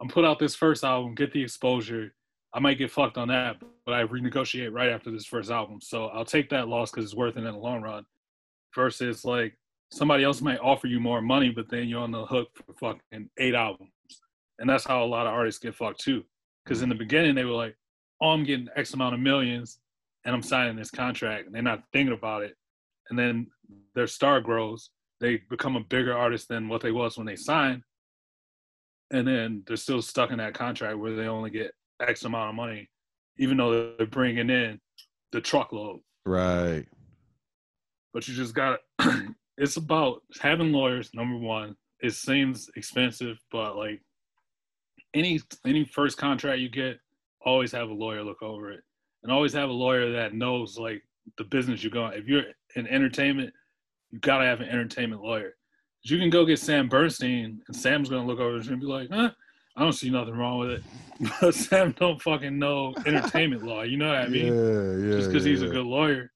I'm 0.00 0.08
put 0.08 0.24
out 0.24 0.38
this 0.38 0.54
first 0.54 0.84
album, 0.84 1.14
get 1.14 1.32
the 1.32 1.42
exposure. 1.42 2.14
I 2.52 2.60
might 2.60 2.78
get 2.78 2.90
fucked 2.90 3.18
on 3.18 3.28
that, 3.28 3.56
but 3.84 3.94
I 3.94 4.04
renegotiate 4.04 4.72
right 4.72 4.90
after 4.90 5.10
this 5.10 5.26
first 5.26 5.50
album. 5.50 5.80
So 5.80 6.06
I'll 6.06 6.24
take 6.24 6.50
that 6.50 6.68
loss 6.68 6.90
because 6.90 7.04
it's 7.04 7.14
worth 7.14 7.36
it 7.36 7.44
in 7.44 7.44
the 7.44 7.52
long 7.52 7.82
run. 7.82 8.04
Versus 8.74 9.24
like 9.24 9.56
somebody 9.90 10.24
else 10.24 10.42
might 10.42 10.60
offer 10.60 10.86
you 10.86 11.00
more 11.00 11.22
money, 11.22 11.50
but 11.50 11.70
then 11.70 11.88
you're 11.88 12.02
on 12.02 12.10
the 12.10 12.26
hook 12.26 12.48
for 12.54 12.74
fucking 12.74 13.30
eight 13.38 13.54
albums. 13.54 13.90
And 14.58 14.68
that's 14.68 14.84
how 14.84 15.02
a 15.02 15.06
lot 15.06 15.26
of 15.26 15.32
artists 15.32 15.60
get 15.60 15.74
fucked 15.74 16.00
too. 16.00 16.24
Because 16.64 16.82
in 16.82 16.88
the 16.88 16.94
beginning 16.94 17.34
they 17.34 17.44
were 17.44 17.52
like, 17.52 17.76
oh, 18.20 18.30
I'm 18.30 18.44
getting 18.44 18.68
X 18.76 18.92
amount 18.94 19.14
of 19.14 19.20
millions 19.20 19.78
and 20.24 20.34
I'm 20.34 20.42
signing 20.42 20.76
this 20.76 20.90
contract. 20.90 21.46
And 21.46 21.54
they're 21.54 21.62
not 21.62 21.84
thinking 21.92 22.14
about 22.14 22.42
it. 22.42 22.56
And 23.08 23.18
then 23.18 23.46
their 23.94 24.06
star 24.06 24.40
grows. 24.40 24.90
They 25.20 25.40
become 25.48 25.76
a 25.76 25.80
bigger 25.80 26.16
artist 26.16 26.48
than 26.48 26.68
what 26.68 26.82
they 26.82 26.92
was 26.92 27.16
when 27.16 27.26
they 27.26 27.36
signed. 27.36 27.82
And 29.12 29.26
then 29.26 29.62
they're 29.66 29.76
still 29.76 30.02
stuck 30.02 30.30
in 30.30 30.38
that 30.38 30.54
contract 30.54 30.98
where 30.98 31.14
they 31.14 31.26
only 31.26 31.50
get 31.50 31.72
X 32.00 32.24
amount 32.24 32.50
of 32.50 32.54
money, 32.54 32.88
even 33.38 33.56
though 33.56 33.94
they're 33.96 34.06
bringing 34.06 34.50
in 34.50 34.80
the 35.32 35.40
truckload. 35.40 36.00
Right. 36.24 36.86
But 38.12 38.26
you 38.26 38.34
just 38.34 38.54
got 38.54 38.80
it's 39.58 39.76
about 39.76 40.22
having 40.40 40.72
lawyers, 40.72 41.10
number 41.14 41.38
one. 41.38 41.76
It 42.00 42.12
seems 42.12 42.68
expensive, 42.76 43.38
but 43.50 43.76
like 43.76 44.00
any 45.14 45.40
any 45.64 45.84
first 45.84 46.18
contract 46.18 46.60
you 46.60 46.68
get, 46.68 46.98
always 47.44 47.72
have 47.72 47.88
a 47.88 47.94
lawyer 47.94 48.22
look 48.22 48.42
over 48.42 48.70
it, 48.70 48.82
and 49.22 49.32
always 49.32 49.52
have 49.54 49.70
a 49.70 49.72
lawyer 49.72 50.12
that 50.12 50.34
knows 50.34 50.78
like 50.78 51.02
the 51.38 51.44
business 51.44 51.82
you're 51.82 51.90
going. 51.90 52.18
If 52.18 52.26
you're 52.26 52.44
in 52.74 52.86
entertainment, 52.86 53.52
you 54.16 54.20
gotta 54.20 54.46
have 54.46 54.60
an 54.60 54.68
entertainment 54.68 55.22
lawyer. 55.22 55.54
You 56.02 56.18
can 56.18 56.30
go 56.30 56.46
get 56.46 56.58
Sam 56.58 56.88
Bernstein, 56.88 57.60
and 57.66 57.76
Sam's 57.76 58.08
gonna 58.08 58.26
look 58.26 58.40
over 58.40 58.56
and 58.56 58.80
be 58.80 58.86
like, 58.86 59.10
"Huh, 59.10 59.30
I 59.76 59.82
don't 59.82 59.92
see 59.92 60.08
nothing 60.08 60.34
wrong 60.34 60.58
with 60.58 60.70
it." 60.70 60.82
But 61.40 61.54
Sam 61.54 61.92
don't 61.98 62.20
fucking 62.20 62.58
know 62.58 62.94
entertainment 63.06 63.62
law. 63.62 63.82
You 63.82 63.96
know 63.96 64.08
what 64.08 64.16
I 64.18 64.28
mean? 64.28 64.54
Yeah, 64.54 65.06
yeah. 65.06 65.16
just 65.16 65.30
because 65.30 65.46
yeah, 65.46 65.50
he's 65.50 65.62
a 65.62 65.68
good 65.68 65.86
lawyer. 65.86 66.30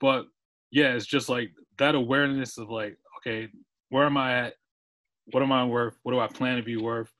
But 0.00 0.26
yeah, 0.70 0.94
it's 0.94 1.06
just 1.06 1.28
like 1.28 1.52
that 1.78 1.94
awareness 1.94 2.58
of 2.58 2.70
like, 2.70 2.96
okay, 3.18 3.48
where 3.88 4.04
am 4.04 4.16
I 4.16 4.46
at? 4.46 4.54
What 5.32 5.42
am 5.42 5.52
I 5.52 5.64
worth? 5.64 5.98
What 6.02 6.12
do 6.12 6.20
I 6.20 6.28
plan 6.28 6.56
to 6.56 6.62
be 6.62 6.76
worth? 6.76 7.12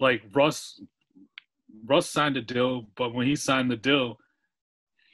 Like 0.00 0.22
Russ, 0.34 0.80
Russ 1.84 2.08
signed 2.08 2.36
a 2.36 2.42
deal, 2.42 2.86
but 2.96 3.14
when 3.14 3.26
he 3.26 3.34
signed 3.34 3.70
the 3.70 3.76
deal, 3.76 4.18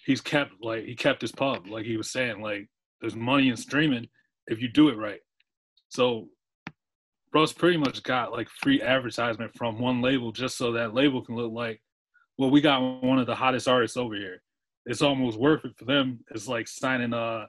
he's 0.05 0.21
kept 0.21 0.53
like 0.63 0.85
he 0.85 0.95
kept 0.95 1.23
his 1.23 1.33
pub, 1.33 1.67
like 1.67 1.87
he 1.87 1.97
was 1.97 2.11
saying, 2.11 2.43
like 2.43 2.69
there's 3.03 3.17
money 3.17 3.51
in 3.51 3.57
streaming 3.57 4.09
if 4.47 4.63
you 4.63 4.69
do 4.69 4.89
it 4.89 4.97
right. 4.97 5.21
So 5.91 6.29
Russ 7.35 7.53
pretty 7.53 7.77
much 7.77 8.03
got 8.03 8.33
like 8.33 8.49
free 8.49 8.81
advertisement 8.81 9.55
from 9.57 9.79
one 9.79 10.01
label 10.01 10.33
just 10.33 10.57
so 10.57 10.73
that 10.73 10.95
label 10.95 11.23
can 11.23 11.37
look 11.37 11.53
like, 11.53 11.83
well, 12.39 12.51
we 12.51 12.61
got 12.61 13.03
one 13.03 13.19
of 13.19 13.27
the 13.27 13.35
hottest 13.35 13.69
artists 13.69 13.97
over 13.97 14.15
here. 14.15 14.43
It's 14.87 15.03
almost 15.03 15.39
worth 15.39 15.65
it 15.65 15.77
for 15.77 15.85
them. 15.85 16.21
It's 16.31 16.49
like 16.49 16.69
signing 16.69 17.13
a, 17.13 17.49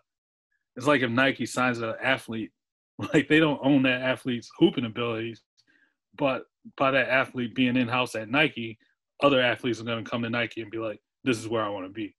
it's 0.76 0.88
like 0.88 1.02
if 1.02 1.10
Nike 1.10 1.46
signs 1.46 1.80
an 1.80 1.94
athlete, 2.02 2.52
like 3.14 3.28
they 3.28 3.40
don't 3.40 3.60
own 3.64 3.84
that 3.84 4.02
athlete's 4.02 4.50
hooping 4.58 4.86
abilities, 4.86 5.42
but 6.18 6.46
by 6.78 6.92
that 6.92 7.10
athlete 7.10 7.56
being 7.56 7.76
in 7.76 7.88
house 7.88 8.16
at 8.16 8.30
Nike, 8.30 8.78
other 9.22 9.42
athletes 9.42 9.80
are 9.80 9.86
gonna 9.86 10.04
come 10.04 10.24
to 10.24 10.30
Nike 10.30 10.62
and 10.62 10.72
be 10.72 10.78
like, 10.78 11.00
This 11.24 11.38
is 11.38 11.48
where 11.48 11.64
I 11.64 11.70
wanna 11.70 11.90
be. 11.90 12.16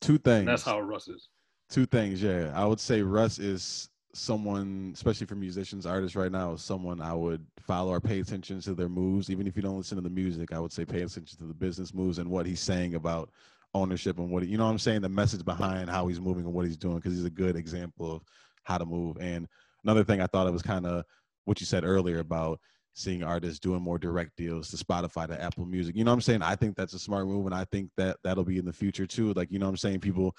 Two 0.00 0.18
things. 0.18 0.40
And 0.40 0.48
that's 0.48 0.62
how 0.62 0.80
Russ 0.80 1.08
is. 1.08 1.28
Two 1.70 1.86
things, 1.86 2.20
yeah. 2.20 2.50
I 2.54 2.66
would 2.66 2.80
say 2.80 3.00
Russ 3.02 3.38
is 3.38 3.88
someone, 4.12 4.90
especially 4.92 5.28
for 5.28 5.36
musicians, 5.36 5.86
artists 5.86 6.16
right 6.16 6.32
now, 6.32 6.54
is 6.54 6.62
someone 6.62 7.00
I 7.00 7.14
would 7.14 7.46
follow 7.60 7.92
or 7.92 8.00
pay 8.00 8.18
attention 8.18 8.60
to 8.62 8.74
their 8.74 8.88
moves. 8.88 9.30
Even 9.30 9.46
if 9.46 9.54
you 9.54 9.62
don't 9.62 9.76
listen 9.76 9.96
to 9.96 10.02
the 10.02 10.10
music, 10.10 10.52
I 10.52 10.58
would 10.58 10.72
say 10.72 10.84
pay 10.84 11.02
attention 11.02 11.38
to 11.38 11.44
the 11.44 11.54
business 11.54 11.94
moves 11.94 12.18
and 12.18 12.28
what 12.28 12.44
he's 12.44 12.60
saying 12.60 12.96
about 12.96 13.30
ownership 13.72 14.18
and 14.18 14.30
what 14.30 14.46
you 14.48 14.58
know 14.58 14.64
what 14.64 14.72
I'm 14.72 14.78
saying, 14.80 15.02
the 15.02 15.08
message 15.08 15.44
behind 15.44 15.88
how 15.88 16.08
he's 16.08 16.20
moving 16.20 16.44
and 16.44 16.52
what 16.52 16.66
he's 16.66 16.76
doing, 16.76 16.96
because 16.96 17.12
he's 17.12 17.24
a 17.24 17.30
good 17.30 17.54
example 17.54 18.16
of 18.16 18.22
how 18.64 18.78
to 18.78 18.84
move. 18.84 19.16
And 19.20 19.46
another 19.84 20.02
thing 20.02 20.20
I 20.20 20.26
thought 20.26 20.48
it 20.48 20.52
was 20.52 20.62
kind 20.62 20.86
of 20.86 21.04
what 21.44 21.60
you 21.60 21.66
said 21.66 21.84
earlier 21.84 22.18
about 22.18 22.58
seeing 22.94 23.22
artists 23.22 23.60
doing 23.60 23.80
more 23.80 23.98
direct 23.98 24.36
deals 24.36 24.70
to 24.70 24.76
Spotify 24.76 25.28
to 25.28 25.40
Apple 25.40 25.66
Music. 25.66 25.94
You 25.94 26.02
know 26.02 26.10
what 26.10 26.16
I'm 26.16 26.20
saying? 26.20 26.42
I 26.42 26.56
think 26.56 26.76
that's 26.76 26.94
a 26.94 26.98
smart 26.98 27.26
move 27.26 27.46
and 27.46 27.54
I 27.54 27.64
think 27.66 27.90
that 27.96 28.16
that'll 28.24 28.44
be 28.44 28.58
in 28.58 28.64
the 28.64 28.72
future 28.72 29.06
too. 29.06 29.32
Like, 29.34 29.52
you 29.52 29.60
know 29.60 29.66
what 29.66 29.70
I'm 29.70 29.76
saying? 29.76 30.00
People 30.00 30.36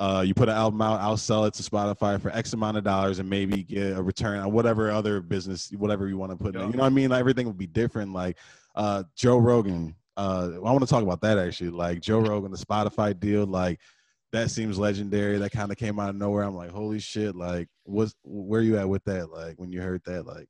uh, 0.00 0.22
you 0.22 0.32
put 0.32 0.48
an 0.48 0.54
album 0.54 0.80
out, 0.80 0.98
I'll 1.00 1.18
sell 1.18 1.44
it 1.44 1.52
to 1.54 1.62
Spotify 1.62 2.18
for 2.18 2.30
X 2.30 2.54
amount 2.54 2.78
of 2.78 2.84
dollars 2.84 3.18
and 3.18 3.28
maybe 3.28 3.62
get 3.62 3.98
a 3.98 4.02
return 4.02 4.38
on 4.38 4.50
whatever 4.50 4.90
other 4.90 5.20
business, 5.20 5.70
whatever 5.76 6.08
you 6.08 6.16
want 6.16 6.32
to 6.32 6.42
put 6.42 6.56
in. 6.56 6.62
You 6.62 6.72
know 6.72 6.84
what 6.84 6.86
I 6.86 6.88
mean? 6.88 7.10
Like, 7.10 7.20
everything 7.20 7.46
would 7.46 7.58
be 7.58 7.66
different. 7.66 8.14
Like 8.14 8.38
uh, 8.74 9.04
Joe 9.14 9.36
Rogan, 9.36 9.94
uh, 10.16 10.52
I 10.54 10.58
want 10.58 10.80
to 10.80 10.86
talk 10.86 11.02
about 11.02 11.20
that 11.20 11.38
actually. 11.38 11.68
Like 11.68 12.00
Joe 12.00 12.18
Rogan, 12.18 12.50
the 12.50 12.56
Spotify 12.56 13.18
deal, 13.18 13.44
like 13.44 13.78
that 14.32 14.50
seems 14.50 14.78
legendary. 14.78 15.36
That 15.36 15.52
kind 15.52 15.70
of 15.70 15.76
came 15.76 16.00
out 16.00 16.08
of 16.08 16.16
nowhere. 16.16 16.44
I'm 16.44 16.56
like, 16.56 16.70
holy 16.70 16.98
shit! 16.98 17.36
Like, 17.36 17.68
what's 17.84 18.14
where 18.24 18.62
you 18.62 18.78
at 18.78 18.88
with 18.88 19.04
that? 19.04 19.30
Like 19.30 19.56
when 19.56 19.70
you 19.70 19.82
heard 19.82 20.00
that, 20.06 20.26
like, 20.26 20.48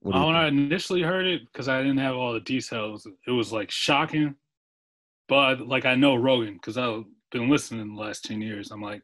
what 0.00 0.14
when 0.26 0.36
I 0.36 0.48
initially 0.48 1.02
heard 1.02 1.26
it, 1.26 1.42
because 1.52 1.68
I 1.68 1.82
didn't 1.82 1.98
have 1.98 2.16
all 2.16 2.32
the 2.32 2.40
details, 2.40 3.06
it 3.26 3.30
was 3.30 3.52
like 3.52 3.70
shocking. 3.70 4.36
But 5.28 5.60
like 5.60 5.84
I 5.84 5.96
know 5.96 6.14
Rogan 6.14 6.54
because 6.54 6.78
I've 6.78 7.04
been 7.38 7.48
listening 7.48 7.94
the 7.94 8.00
last 8.00 8.24
ten 8.24 8.40
years. 8.40 8.70
I'm 8.70 8.82
like, 8.82 9.02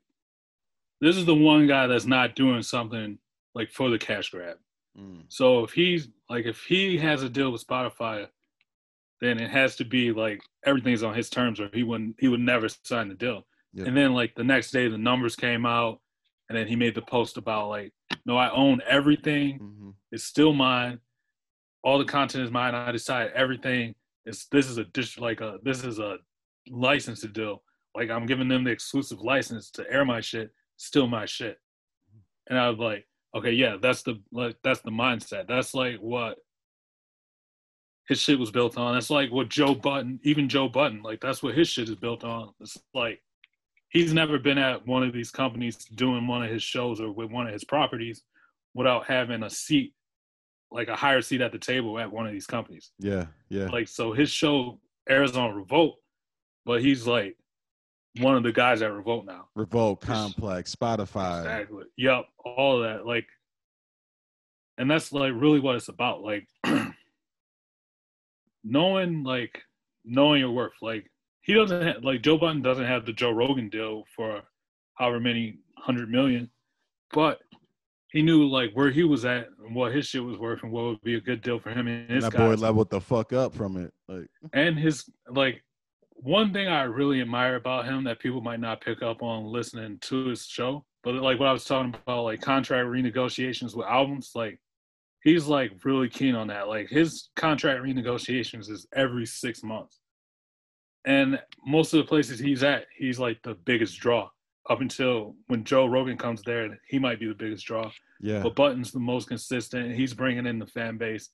this 1.01 1.17
is 1.17 1.25
the 1.25 1.35
one 1.35 1.67
guy 1.67 1.87
that's 1.87 2.07
not 2.07 2.35
doing 2.37 2.63
something 2.63 3.19
like 3.55 3.71
for 3.71 3.91
the 3.91 3.99
cash 3.99 4.31
grab. 4.31 4.57
Mm, 4.99 5.25
So 5.29 5.65
if 5.65 5.73
he's 5.73 6.09
like 6.29 6.47
if 6.47 6.63
he 6.65 6.99
has 6.99 7.23
a 7.23 7.29
deal 7.29 7.51
with 7.53 7.67
Spotify, 7.67 8.27
then 9.21 9.39
it 9.41 9.51
has 9.51 9.77
to 9.77 9.85
be 9.85 10.13
like 10.13 10.41
everything's 10.65 11.03
on 11.03 11.15
his 11.15 11.31
terms, 11.31 11.61
or 11.61 11.69
he 11.73 11.83
wouldn't 11.83 12.17
he 12.19 12.29
would 12.29 12.41
never 12.41 12.69
sign 12.69 13.09
the 13.09 13.15
deal. 13.15 13.47
Yeah. 13.73 13.85
And 13.87 13.97
then 13.97 14.13
like 14.15 14.35
the 14.35 14.45
next 14.45 14.71
day, 14.71 14.89
the 14.89 14.99
numbers 14.99 15.37
came 15.37 15.65
out, 15.67 16.01
and 16.49 16.57
then 16.59 16.67
he 16.67 16.77
made 16.77 16.95
the 16.95 17.03
post 17.03 17.37
about 17.37 17.69
like, 17.69 17.93
no, 18.27 18.37
I 18.37 18.51
own 18.51 18.81
everything. 18.87 19.59
mhm. 19.61 19.95
It's 20.11 20.25
still 20.25 20.53
mine. 20.53 20.99
All 21.85 21.99
the 21.99 22.05
content 22.05 22.45
is 22.45 22.51
mine. 22.51 22.75
I 22.75 22.93
decide 22.93 23.31
everything. 23.35 23.95
It's 24.25 24.47
this 24.47 24.69
is 24.69 24.77
a 24.79 24.85
dish 24.85 25.19
like 25.19 25.41
a 25.41 25.59
this 25.63 25.85
is 25.85 25.99
a 25.99 26.19
license 26.71 27.21
to 27.23 27.29
deal. 27.29 27.63
Like 27.95 28.11
I'm 28.11 28.27
giving 28.27 28.49
them 28.49 28.65
the 28.65 28.71
exclusive 28.71 29.21
license 29.21 29.71
to 29.73 29.91
air 29.91 30.05
my 30.05 30.21
shit. 30.21 30.51
Still 30.77 31.07
my 31.07 31.27
shit. 31.27 31.59
And 32.49 32.59
I 32.59 32.69
was 32.69 32.79
like, 32.79 33.07
okay, 33.35 33.53
yeah, 33.53 33.77
that's 33.81 34.03
the 34.03 34.21
like 34.33 34.57
that's 34.63 34.81
the 34.81 34.91
mindset. 34.91 35.47
That's 35.49 35.75
like 35.75 35.97
what 35.97 36.39
his 38.09 38.21
shit 38.21 38.39
was 38.39 38.51
built 38.51 38.77
on. 38.77 38.95
That's 38.95 39.11
like 39.11 39.31
what 39.31 39.49
Joe 39.49 39.75
Budden, 39.75 40.21
even 40.23 40.49
Joe 40.49 40.69
Budden, 40.69 41.03
like 41.03 41.21
that's 41.21 41.43
what 41.43 41.55
his 41.55 41.69
shit 41.69 41.89
is 41.89 41.95
built 41.95 42.25
on. 42.25 42.53
It's 42.61 42.79
like 42.95 43.21
he's 43.91 44.13
never 44.13 44.39
been 44.39 44.59
at 44.59 44.87
one 44.87 45.03
of 45.03 45.13
these 45.13 45.31
companies 45.31 45.77
doing 45.95 46.27
one 46.27 46.43
of 46.43 46.51
his 46.51 46.63
shows 46.63 47.01
or 47.01 47.13
with 47.13 47.31
one 47.31 47.47
of 47.47 47.53
his 47.53 47.65
properties 47.65 48.23
without 48.75 49.07
having 49.07 49.43
a 49.43 49.51
seat, 49.51 49.95
like 50.71 50.89
a 50.89 50.97
higher 50.97 51.21
seat 51.21 51.43
at 51.43 51.53
the 51.53 51.59
table 51.59 51.99
at 51.99 52.11
one 52.11 52.27
of 52.27 52.33
these 52.33 52.47
companies. 52.47 52.91
Yeah, 52.99 53.27
yeah. 53.49 53.67
Like 53.67 53.89
so 53.89 54.13
his 54.13 54.31
show 54.31 54.81
airs 55.09 55.37
on 55.37 55.55
Revolt, 55.55 55.97
but 56.65 56.83
he's 56.83 57.07
like 57.07 57.37
one 58.19 58.37
of 58.37 58.43
the 58.43 58.53
guys 58.53 58.83
at 58.83 58.93
Revolt 58.93 59.27
now. 59.27 59.47
Revolt, 59.55 60.01
Complex, 60.01 60.75
Spotify. 60.75 61.41
Exactly. 61.41 61.85
Yep. 61.97 62.25
All 62.45 62.83
of 62.83 62.83
that. 62.83 63.07
Like, 63.07 63.27
and 64.79 64.91
that's 64.91 65.13
like 65.13 65.33
really 65.35 65.61
what 65.61 65.77
it's 65.77 65.89
about. 65.89 66.23
Like, 66.23 66.47
knowing, 68.65 69.23
like, 69.23 69.63
knowing 70.05 70.41
your 70.41 70.51
worth. 70.51 70.73
Like, 70.83 71.11
he 71.43 71.55
doesn't 71.55 71.83
have, 71.83 72.05
like, 72.05 72.23
Joe 72.23 72.39
Budden 72.39 72.63
doesn't 72.63 72.87
have 72.87 73.07
the 73.07 73.13
Joe 73.13 73.31
Rogan 73.31 73.69
deal 73.69 74.05
for 74.15 74.43
however 74.95 75.21
many 75.21 75.59
hundred 75.79 76.11
million, 76.11 76.51
but 77.13 77.41
he 78.11 78.23
knew, 78.23 78.47
like, 78.47 78.71
where 78.75 78.91
he 78.91 79.05
was 79.05 79.25
at 79.25 79.49
and 79.65 79.75
what 79.75 79.95
his 79.95 80.07
shit 80.07 80.23
was 80.23 80.39
worth 80.39 80.63
and 80.63 80.71
what 80.71 80.85
would 80.85 81.01
be 81.03 81.15
a 81.15 81.21
good 81.21 81.41
deal 81.43 81.59
for 81.59 81.71
him 81.71 81.89
and 81.89 82.07
And 82.11 82.23
his 82.23 82.25
that 82.25 82.35
boy 82.35 82.55
leveled 82.55 82.91
the 82.91 83.01
fuck 83.01 83.33
up 83.33 83.55
from 83.55 83.77
it. 83.79 83.93
Like, 84.07 84.29
and 84.53 84.79
his 84.79 85.09
like 85.29 85.63
one 86.23 86.53
thing 86.53 86.69
I 86.69 86.85
really 86.85 87.21
admire 87.21 87.57
about 87.57 87.85
him 87.85 88.05
that 88.05 88.21
people 88.21 88.41
might 88.41 88.61
not 88.61 88.81
pick 88.81 89.03
up 89.03 89.23
on 89.23 89.45
listening 89.45 89.99
to 90.03 90.27
his 90.27 90.47
show, 90.47 90.85
but 91.03 91.15
like 91.15 91.41
what 91.41 91.49
I 91.49 91.53
was 91.53 91.65
talking 91.65 91.95
about, 92.07 92.25
like 92.25 92.41
contract 92.41 92.87
renegotiations 92.87 93.75
with 93.75 93.87
albums, 93.87 94.31
like 94.35 94.61
he's 95.25 95.47
like 95.47 95.73
really 95.85 96.09
keen 96.09 96.37
on 96.37 96.47
that. 96.49 96.69
Like 96.69 96.89
his 96.89 97.31
contract 97.35 97.83
renegotiations 97.83 98.71
is 98.71 98.87
every 98.95 99.27
six 99.27 99.65
months, 99.65 99.99
and 101.05 101.41
most 101.67 101.93
of 101.93 101.99
the 101.99 102.09
places 102.09 102.39
he's 102.39 102.63
at, 102.63 102.87
he's 102.97 103.19
like 103.19 103.43
the 103.43 103.55
biggest 103.55 103.99
draw. 103.99 104.29
Up 104.71 104.81
until 104.81 105.35
when 105.49 105.65
Joe 105.65 105.87
Rogan 105.87 106.17
comes 106.17 106.41
there, 106.43 106.79
he 106.87 107.01
might 107.01 107.19
be 107.19 107.27
the 107.27 107.35
biggest 107.35 107.67
draw. 107.67 107.91
yeah, 108.21 108.45
But 108.45 108.55
Budden's 108.55 108.93
the 108.93 109.01
most 109.01 109.27
consistent. 109.27 109.97
He's 109.97 110.15
bringing 110.15 110.47
in 110.47 110.61
the 110.61 110.69
fan 110.69 110.99
base. 110.99 111.31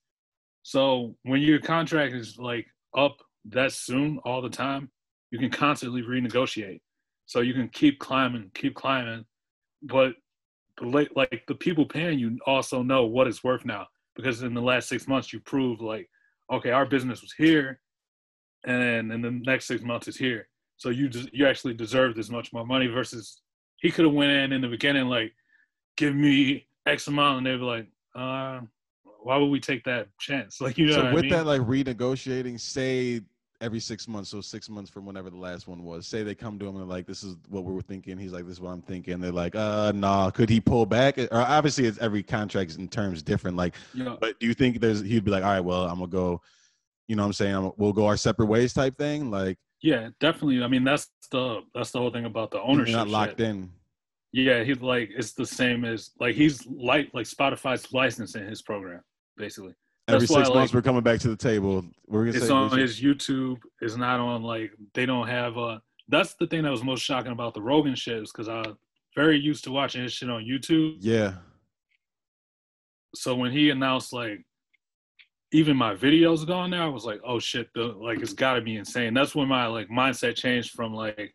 So 0.63 1.15
when 1.21 1.41
your 1.41 1.59
contract 1.59 2.15
is 2.15 2.39
like 2.39 2.65
up 2.97 3.17
that 3.45 3.71
soon 3.71 4.19
all 4.25 4.41
the 4.41 4.49
time, 4.49 4.89
you 5.31 5.39
can 5.39 5.49
constantly 5.49 6.01
renegotiate. 6.01 6.81
So 7.25 7.41
you 7.41 7.53
can 7.53 7.69
keep 7.69 7.99
climbing, 7.99 8.51
keep 8.53 8.75
climbing, 8.75 9.25
but 9.83 10.13
like, 10.81 11.43
the 11.47 11.55
people 11.55 11.85
paying 11.85 12.19
you 12.19 12.39
also 12.45 12.81
know 12.81 13.05
what 13.05 13.27
it's 13.27 13.43
worth 13.43 13.65
now 13.65 13.87
because 14.15 14.41
in 14.41 14.53
the 14.53 14.61
last 14.61 14.89
six 14.89 15.07
months 15.07 15.31
you 15.31 15.39
proved 15.39 15.81
like, 15.81 16.09
okay, 16.51 16.71
our 16.71 16.85
business 16.85 17.21
was 17.21 17.33
here, 17.33 17.79
and 18.65 19.11
in 19.11 19.21
the 19.21 19.31
next 19.31 19.65
six 19.65 19.81
months 19.83 20.07
it's 20.07 20.17
here. 20.17 20.47
So 20.77 20.89
you 20.89 21.09
just 21.09 21.33
you 21.33 21.47
actually 21.47 21.73
deserve 21.73 22.15
this 22.15 22.29
much 22.29 22.51
more 22.51 22.65
money 22.65 22.87
versus 22.87 23.41
he 23.77 23.91
could 23.91 24.05
have 24.05 24.13
went 24.13 24.31
in 24.31 24.51
in 24.51 24.61
the 24.61 24.67
beginning 24.67 25.07
like, 25.07 25.33
give 25.97 26.15
me 26.15 26.67
X 26.85 27.07
amount, 27.07 27.37
and 27.39 27.47
they'd 27.47 27.57
be 27.57 27.63
like, 27.63 27.87
uh, 28.15 28.61
why 29.23 29.37
would 29.37 29.47
we 29.47 29.59
take 29.59 29.83
that 29.85 30.07
chance? 30.19 30.59
Like 30.61 30.77
you 30.77 30.87
know. 30.87 30.93
So 30.93 31.13
with 31.13 31.19
I 31.19 31.21
mean? 31.21 31.29
that, 31.31 31.45
like 31.45 31.61
renegotiating, 31.61 32.59
say 32.59 33.21
every 33.61 33.79
six 33.79 34.07
months, 34.07 34.29
so 34.29 34.39
six 34.41 34.69
months 34.69 34.89
from 34.89 35.05
whenever 35.05 35.29
the 35.29 35.37
last 35.37 35.67
one 35.67 35.83
was. 35.83 36.07
Say 36.07 36.23
they 36.23 36.35
come 36.35 36.57
to 36.59 36.65
him 36.65 36.77
and 36.77 36.87
like, 36.87 37.05
this 37.05 37.23
is 37.23 37.35
what 37.49 37.65
we 37.65 37.73
were 37.73 37.81
thinking. 37.81 38.17
He's 38.17 38.31
like, 38.31 38.45
this 38.45 38.53
is 38.53 38.61
what 38.61 38.71
I'm 38.71 38.81
thinking. 38.81 39.19
They're 39.19 39.31
like, 39.31 39.53
uh, 39.55 39.91
nah. 39.93 40.29
Could 40.31 40.49
he 40.49 40.61
pull 40.61 40.85
back? 40.85 41.17
Or 41.17 41.27
obviously, 41.31 41.85
it's 41.85 41.97
every 41.99 42.23
contract 42.23 42.77
in 42.77 42.87
terms 42.87 43.21
different. 43.21 43.57
Like, 43.57 43.75
Yeah. 43.93 44.15
but 44.19 44.39
do 44.39 44.47
you 44.47 44.53
think 44.53 44.79
there's? 44.79 45.01
He'd 45.01 45.25
be 45.25 45.31
like, 45.31 45.43
all 45.43 45.51
right, 45.51 45.59
well, 45.59 45.85
I'm 45.85 45.95
gonna 45.99 46.07
go. 46.07 46.41
You 47.07 47.15
know, 47.15 47.23
what 47.23 47.27
I'm 47.27 47.33
saying, 47.33 47.55
I'm, 47.55 47.71
we'll 47.77 47.91
go 47.91 48.05
our 48.05 48.17
separate 48.17 48.45
ways, 48.45 48.71
type 48.71 48.95
thing. 48.97 49.31
Like, 49.31 49.57
Yeah, 49.81 50.09
definitely. 50.19 50.63
I 50.63 50.67
mean, 50.67 50.83
that's 50.83 51.09
the 51.31 51.61
that's 51.73 51.91
the 51.91 51.99
whole 51.99 52.11
thing 52.11 52.25
about 52.25 52.51
the 52.51 52.57
you're 52.57 52.67
ownership. 52.67 52.93
not 52.95 53.07
locked 53.09 53.39
shit. 53.39 53.47
in. 53.49 53.71
Yeah, 54.31 54.63
he's 54.63 54.79
like 54.79 55.09
it's 55.17 55.33
the 55.33 55.45
same 55.45 55.85
as 55.85 56.11
like 56.19 56.35
he's 56.35 56.65
like 56.67 57.09
like 57.13 57.25
Spotify's 57.25 57.91
licensing 57.91 58.47
his 58.47 58.61
program 58.61 59.01
basically. 59.39 59.73
Every 60.07 60.19
That's 60.19 60.31
why, 60.31 60.43
six 60.43 60.49
months, 60.53 60.73
like, 60.73 60.77
we're 60.77 60.83
coming 60.83 61.01
back 61.01 61.19
to 61.21 61.29
the 61.29 61.35
table. 61.35 61.83
We're 62.07 62.25
gonna 62.25 62.37
It's 62.37 62.47
say 62.47 62.53
on 62.53 62.77
his 62.77 63.01
YouTube. 63.01 63.57
It's 63.81 63.95
not 63.95 64.19
on 64.19 64.43
like 64.43 64.71
they 64.93 65.05
don't 65.05 65.27
have 65.27 65.57
uh 65.57 65.79
That's 66.07 66.35
the 66.35 66.45
thing 66.47 66.63
that 66.63 66.71
was 66.71 66.83
most 66.83 67.01
shocking 67.01 67.31
about 67.31 67.53
the 67.53 67.61
Rogan 67.61 67.95
shit 67.95 68.21
is 68.21 68.31
because 68.31 68.49
I 68.49 68.63
very 69.15 69.39
used 69.39 69.63
to 69.63 69.71
watching 69.71 70.03
his 70.03 70.13
shit 70.13 70.29
on 70.29 70.43
YouTube. 70.43 70.97
yeah. 70.99 71.35
So 73.15 73.35
when 73.35 73.51
he 73.51 73.71
announced 73.71 74.13
like 74.13 74.45
even 75.51 75.75
my 75.75 75.95
videos 75.95 76.45
gone 76.45 76.69
now, 76.69 76.85
I 76.85 76.89
was 76.89 77.05
like, 77.05 77.21
oh 77.25 77.39
shit, 77.39 77.69
the, 77.73 77.85
like 77.85 78.19
it's 78.19 78.33
got 78.33 78.53
to 78.53 78.61
be 78.61 78.75
insane. 78.75 79.15
That's 79.15 79.33
when 79.33 79.47
my 79.47 79.65
like 79.65 79.89
mindset 79.89 80.35
changed 80.35 80.71
from 80.71 80.93
like, 80.93 81.33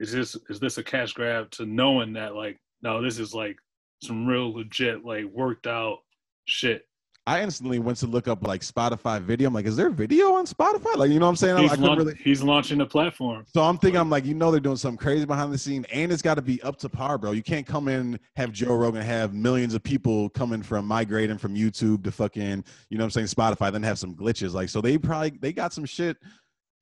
is 0.00 0.10
this 0.12 0.36
is 0.48 0.58
this 0.58 0.78
a 0.78 0.82
cash 0.82 1.12
grab 1.12 1.50
to 1.52 1.66
knowing 1.66 2.12
that 2.14 2.34
like 2.34 2.58
no, 2.82 3.00
this 3.00 3.18
is 3.18 3.34
like 3.34 3.56
some 4.02 4.26
real 4.26 4.52
legit 4.52 5.04
like 5.04 5.26
worked 5.26 5.66
out 5.66 5.98
shit. 6.44 6.82
I 7.24 7.40
instantly 7.40 7.78
went 7.78 7.98
to 7.98 8.08
look 8.08 8.26
up 8.26 8.44
like 8.44 8.62
Spotify 8.62 9.20
video. 9.20 9.46
I'm 9.46 9.54
like, 9.54 9.66
is 9.66 9.76
there 9.76 9.90
video 9.90 10.32
on 10.34 10.44
Spotify? 10.44 10.96
Like, 10.96 11.10
you 11.10 11.20
know 11.20 11.26
what 11.26 11.30
I'm 11.30 11.36
saying? 11.36 11.58
He's, 11.58 11.72
I 11.72 11.76
couldn't 11.76 11.96
really. 11.96 12.14
he's 12.16 12.42
launching 12.42 12.80
a 12.80 12.86
platform. 12.86 13.44
So 13.54 13.62
I'm 13.62 13.78
thinking, 13.78 14.00
I'm 14.00 14.10
like, 14.10 14.24
you 14.24 14.34
know, 14.34 14.50
they're 14.50 14.58
doing 14.58 14.76
something 14.76 14.98
crazy 14.98 15.24
behind 15.24 15.52
the 15.52 15.58
scene, 15.58 15.86
and 15.92 16.10
it's 16.10 16.22
got 16.22 16.34
to 16.34 16.42
be 16.42 16.60
up 16.62 16.78
to 16.78 16.88
par, 16.88 17.18
bro. 17.18 17.30
You 17.30 17.42
can't 17.42 17.64
come 17.64 17.86
in 17.86 18.18
have 18.34 18.50
Joe 18.50 18.74
Rogan 18.74 19.02
have 19.02 19.34
millions 19.34 19.74
of 19.74 19.84
people 19.84 20.30
coming 20.30 20.62
from 20.64 20.84
migrating 20.84 21.38
from 21.38 21.54
YouTube 21.54 22.02
to 22.04 22.10
fucking, 22.10 22.64
you 22.90 22.98
know, 22.98 23.04
what 23.04 23.16
I'm 23.16 23.26
saying 23.26 23.26
Spotify, 23.28 23.70
then 23.70 23.84
have 23.84 24.00
some 24.00 24.16
glitches. 24.16 24.52
Like, 24.52 24.68
so 24.68 24.80
they 24.80 24.98
probably 24.98 25.30
they 25.40 25.52
got 25.52 25.72
some 25.72 25.84
shit 25.84 26.16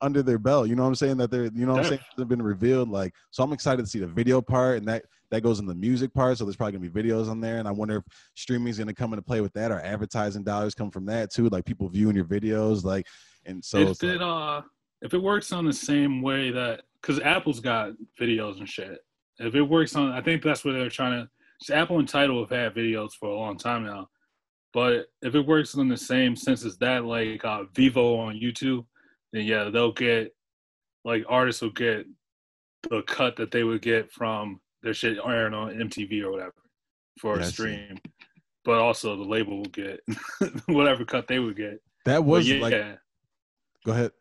under 0.00 0.22
their 0.22 0.38
belt. 0.38 0.68
You 0.68 0.74
know 0.74 0.84
what 0.84 0.88
I'm 0.88 0.94
saying? 0.94 1.18
That 1.18 1.30
they're, 1.30 1.50
you 1.52 1.66
know, 1.66 1.72
what 1.72 1.80
I'm 1.80 1.88
saying 1.88 2.00
they've 2.16 2.26
been 2.26 2.40
revealed. 2.40 2.88
Like, 2.88 3.14
so 3.30 3.42
I'm 3.42 3.52
excited 3.52 3.84
to 3.84 3.90
see 3.90 3.98
the 3.98 4.06
video 4.06 4.40
part, 4.40 4.78
and 4.78 4.88
that 4.88 5.04
that 5.30 5.42
goes 5.42 5.60
in 5.60 5.66
the 5.66 5.74
music 5.74 6.12
part. 6.12 6.38
So 6.38 6.44
there's 6.44 6.56
probably 6.56 6.78
gonna 6.78 6.90
be 6.90 7.02
videos 7.02 7.28
on 7.28 7.40
there, 7.40 7.58
and 7.58 7.68
I 7.68 7.70
wonder 7.70 7.96
if 7.96 8.04
streaming 8.34 8.68
is 8.68 8.78
gonna 8.78 8.94
come 8.94 9.12
into 9.12 9.22
play 9.22 9.40
with 9.40 9.52
that, 9.54 9.70
or 9.70 9.80
advertising 9.80 10.44
dollars 10.44 10.74
come 10.74 10.90
from 10.90 11.06
that 11.06 11.32
too, 11.32 11.48
like 11.48 11.64
people 11.64 11.88
viewing 11.88 12.16
your 12.16 12.24
videos, 12.24 12.84
like, 12.84 13.06
and 13.46 13.64
so 13.64 13.78
if 13.78 14.02
it 14.02 14.20
like- 14.20 14.20
uh 14.20 14.62
if 15.02 15.14
it 15.14 15.22
works 15.22 15.50
on 15.52 15.64
the 15.64 15.72
same 15.72 16.20
way 16.20 16.50
that 16.50 16.82
because 17.00 17.20
Apple's 17.20 17.60
got 17.60 17.92
videos 18.20 18.58
and 18.58 18.68
shit. 18.68 18.98
If 19.38 19.54
it 19.54 19.62
works 19.62 19.96
on, 19.96 20.12
I 20.12 20.20
think 20.20 20.42
that's 20.42 20.64
what 20.66 20.72
they're 20.72 20.90
trying 20.90 21.26
to. 21.66 21.74
Apple 21.74 21.98
and 21.98 22.08
Tidal 22.08 22.40
have 22.40 22.50
had 22.50 22.74
videos 22.74 23.12
for 23.18 23.30
a 23.30 23.34
long 23.36 23.56
time 23.56 23.84
now, 23.84 24.08
but 24.74 25.06
if 25.22 25.34
it 25.34 25.46
works 25.46 25.74
on 25.76 25.88
the 25.88 25.96
same 25.96 26.36
sense 26.36 26.64
as 26.64 26.76
that, 26.78 27.04
like 27.06 27.42
uh, 27.44 27.64
Vevo 27.74 28.18
on 28.18 28.34
YouTube, 28.34 28.84
then 29.32 29.44
yeah, 29.44 29.70
they'll 29.70 29.92
get 29.92 30.34
like 31.04 31.24
artists 31.28 31.62
will 31.62 31.70
get 31.70 32.04
the 32.90 33.02
cut 33.02 33.36
that 33.36 33.50
they 33.50 33.62
would 33.64 33.80
get 33.82 34.10
from 34.12 34.60
their 34.82 34.94
shit 34.94 35.18
airing 35.24 35.54
on 35.54 35.74
MTV 35.74 36.22
or 36.22 36.30
whatever 36.32 36.54
for 37.18 37.36
Yeah, 37.36 37.42
a 37.42 37.46
stream. 37.46 37.98
But 38.64 38.78
also 38.80 39.16
the 39.16 39.24
label 39.24 39.58
will 39.58 39.64
get 39.66 40.00
whatever 40.66 41.04
cut 41.04 41.26
they 41.26 41.38
would 41.38 41.56
get. 41.56 41.80
that 42.04 42.22
was 42.24 42.48
yeah, 42.48 42.60
like, 42.60 42.74
go 43.86 43.92
ahead. 43.92 44.12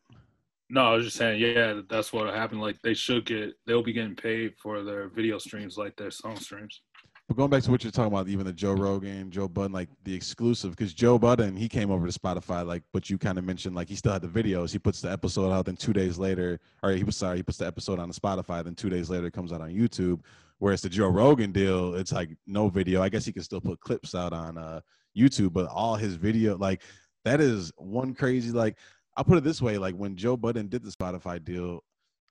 no, 0.70 0.82
I 0.82 0.96
was 0.96 1.06
just 1.06 1.18
saying, 1.18 1.42
yeah, 1.42 1.82
that's 1.90 2.14
what 2.14 2.34
happened. 2.34 2.62
Like 2.62 2.78
they 2.82 2.94
should 2.94 3.26
get, 3.26 3.54
they'll 3.68 3.84
be 3.84 3.94
getting 3.94 4.16
paid 4.16 4.54
for 4.62 4.84
their 4.84 5.10
video 5.10 5.38
streams, 5.40 5.78
like 5.78 5.96
their 5.98 6.12
song 6.12 6.38
streams. 6.38 6.82
But 7.28 7.38
going 7.38 7.52
back 7.52 7.62
to 7.64 7.70
what 7.72 7.84
you're 7.84 7.92
talking 7.92 8.12
about, 8.12 8.28
even 8.28 8.44
the 8.46 8.52
Joe 8.54 8.74
Rogan, 8.74 9.30
Joe 9.30 9.48
Budden, 9.48 9.72
like 9.72 9.90
the 10.04 10.16
exclusive, 10.16 10.72
because 10.72 10.94
Joe 10.96 11.20
Budden, 11.20 11.56
he 11.56 11.70
came 11.70 11.92
over 11.92 12.08
to 12.08 12.20
Spotify, 12.20 12.66
like, 12.66 12.82
but 12.92 13.08
you 13.08 13.20
kind 13.20 13.38
of 13.38 13.44
mentioned, 13.44 13.76
like, 13.76 13.88
he 13.88 13.94
still 13.96 14.12
had 14.14 14.24
the 14.24 14.28
videos. 14.28 14.72
He 14.72 14.80
puts 14.80 15.00
the 15.00 15.12
episode 15.12 15.52
out, 15.52 15.66
then 15.66 15.76
two 15.76 15.94
days 15.94 16.18
later, 16.18 16.60
or 16.82 16.90
he 16.94 17.04
was 17.04 17.16
sorry, 17.16 17.38
he 17.38 17.44
puts 17.44 17.60
the 17.60 17.68
episode 17.68 18.00
on 18.00 18.10
the 18.10 18.16
Spotify, 18.16 18.64
then 18.64 18.74
two 18.74 18.90
days 18.90 19.12
later 19.12 19.28
it 19.28 19.34
comes 19.34 19.54
out 19.54 19.62
on 19.62 19.70
YouTube. 19.70 20.22
Whereas 20.60 20.82
the 20.82 20.90
Joe 20.90 21.08
Rogan 21.08 21.52
deal, 21.52 21.96
it's 21.96 22.12
like 22.12 22.30
no 22.46 22.70
video. 22.70 23.02
I 23.02 23.10
guess 23.10 23.26
he 23.26 23.34
can 23.34 23.44
still 23.44 23.62
put 23.62 23.80
clips 23.80 24.14
out 24.14 24.34
on 24.34 24.58
uh, 24.58 24.82
YouTube, 25.18 25.54
but 25.54 25.68
all 25.68 25.96
his 25.96 26.16
video, 26.16 26.58
like, 26.58 26.82
that 27.26 27.42
is 27.42 27.72
one 27.78 28.14
crazy, 28.14 28.52
like, 28.52 28.78
I'll 29.18 29.24
put 29.24 29.38
it 29.38 29.44
this 29.44 29.62
way, 29.62 29.78
like, 29.78 29.96
when 29.96 30.16
Joe 30.16 30.38
Budden 30.38 30.68
did 30.68 30.84
the 30.84 30.92
Spotify 30.92 31.44
deal, 31.44 31.84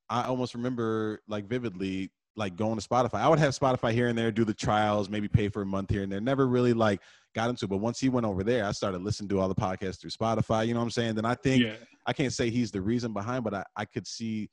I 0.08 0.24
almost 0.24 0.54
remember, 0.54 1.20
like, 1.26 1.46
vividly, 1.46 2.10
like 2.36 2.54
going 2.54 2.78
to 2.78 2.88
Spotify. 2.88 3.14
I 3.14 3.28
would 3.28 3.40
have 3.40 3.52
Spotify 3.52 3.92
here 3.92 4.06
and 4.06 4.16
there, 4.16 4.30
do 4.30 4.44
the 4.44 4.54
trials, 4.54 5.10
maybe 5.10 5.26
pay 5.26 5.48
for 5.48 5.62
a 5.62 5.66
month 5.66 5.90
here 5.90 6.04
and 6.04 6.12
there. 6.12 6.20
Never 6.20 6.46
really 6.46 6.72
like 6.72 7.00
got 7.34 7.50
into 7.50 7.64
it. 7.64 7.68
But 7.68 7.78
once 7.78 7.98
he 7.98 8.08
went 8.08 8.24
over 8.24 8.44
there, 8.44 8.64
I 8.64 8.70
started 8.70 9.02
listening 9.02 9.28
to 9.30 9.40
all 9.40 9.48
the 9.48 9.56
podcasts 9.56 10.00
through 10.00 10.10
Spotify. 10.10 10.64
You 10.66 10.72
know 10.72 10.78
what 10.78 10.84
I'm 10.84 10.90
saying? 10.90 11.16
Then 11.16 11.24
I 11.24 11.34
think 11.34 11.64
Yeah, 11.64 11.74
I 12.06 12.12
can't 12.12 12.32
say 12.32 12.48
he's 12.48 12.70
the 12.70 12.80
reason 12.80 13.12
behind, 13.12 13.42
but 13.42 13.54
I, 13.54 13.64
I 13.76 13.84
could 13.84 14.06
see 14.06 14.50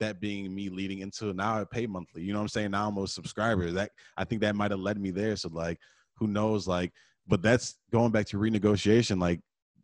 that 0.00 0.20
being 0.20 0.54
me 0.54 0.68
leading 0.68 1.00
into 1.00 1.32
now 1.32 1.60
I 1.60 1.64
pay 1.64 1.86
monthly. 1.86 2.22
You 2.22 2.32
know 2.32 2.38
what 2.38 2.44
I'm 2.44 2.48
saying? 2.48 2.70
Now 2.72 2.88
I'm 2.88 2.96
a 2.98 3.06
subscriber. 3.06 3.70
That 3.70 3.90
I 4.16 4.24
think 4.24 4.40
that 4.42 4.56
might 4.56 4.70
have 4.70 4.80
led 4.80 4.98
me 4.98 5.10
there. 5.10 5.36
So 5.36 5.48
like 5.52 5.78
who 6.16 6.26
knows? 6.26 6.66
Like, 6.66 6.92
but 7.26 7.42
that's 7.42 7.76
going 7.92 8.10
back 8.10 8.26
to 8.26 8.38
renegotiation, 8.38 9.20
like 9.20 9.40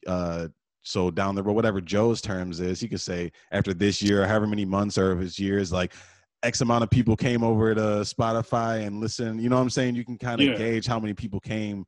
uh 0.07 0.49
so 0.83 1.11
down 1.11 1.35
the 1.35 1.43
road, 1.43 1.55
whatever 1.55 1.81
Joe's 1.81 2.21
terms 2.21 2.61
is, 2.61 2.79
he 2.79 2.89
could 2.89 3.01
say 3.01 3.33
after 3.53 3.73
this 3.73 4.03
year, 4.03 4.27
however 4.27 4.47
many 4.47 4.67
months 4.67 4.99
or 4.99 5.12
of 5.12 5.19
his 5.19 5.39
years, 5.39 5.73
like 5.73 5.95
X 6.43 6.61
amount 6.61 6.85
of 6.85 6.91
people 6.91 7.17
came 7.17 7.43
over 7.43 7.75
to 7.75 7.81
Spotify 7.81 8.87
and 8.87 9.01
listen. 9.01 9.39
You 9.39 9.49
know 9.49 9.57
what 9.57 9.62
I'm 9.62 9.71
saying? 9.71 9.95
You 9.95 10.05
can 10.05 10.19
kind 10.19 10.43
of 10.43 10.49
Yeah. 10.49 10.55
gauge 10.57 10.87
how 10.87 11.01
many 11.01 11.15
people 11.15 11.41
came 11.41 11.87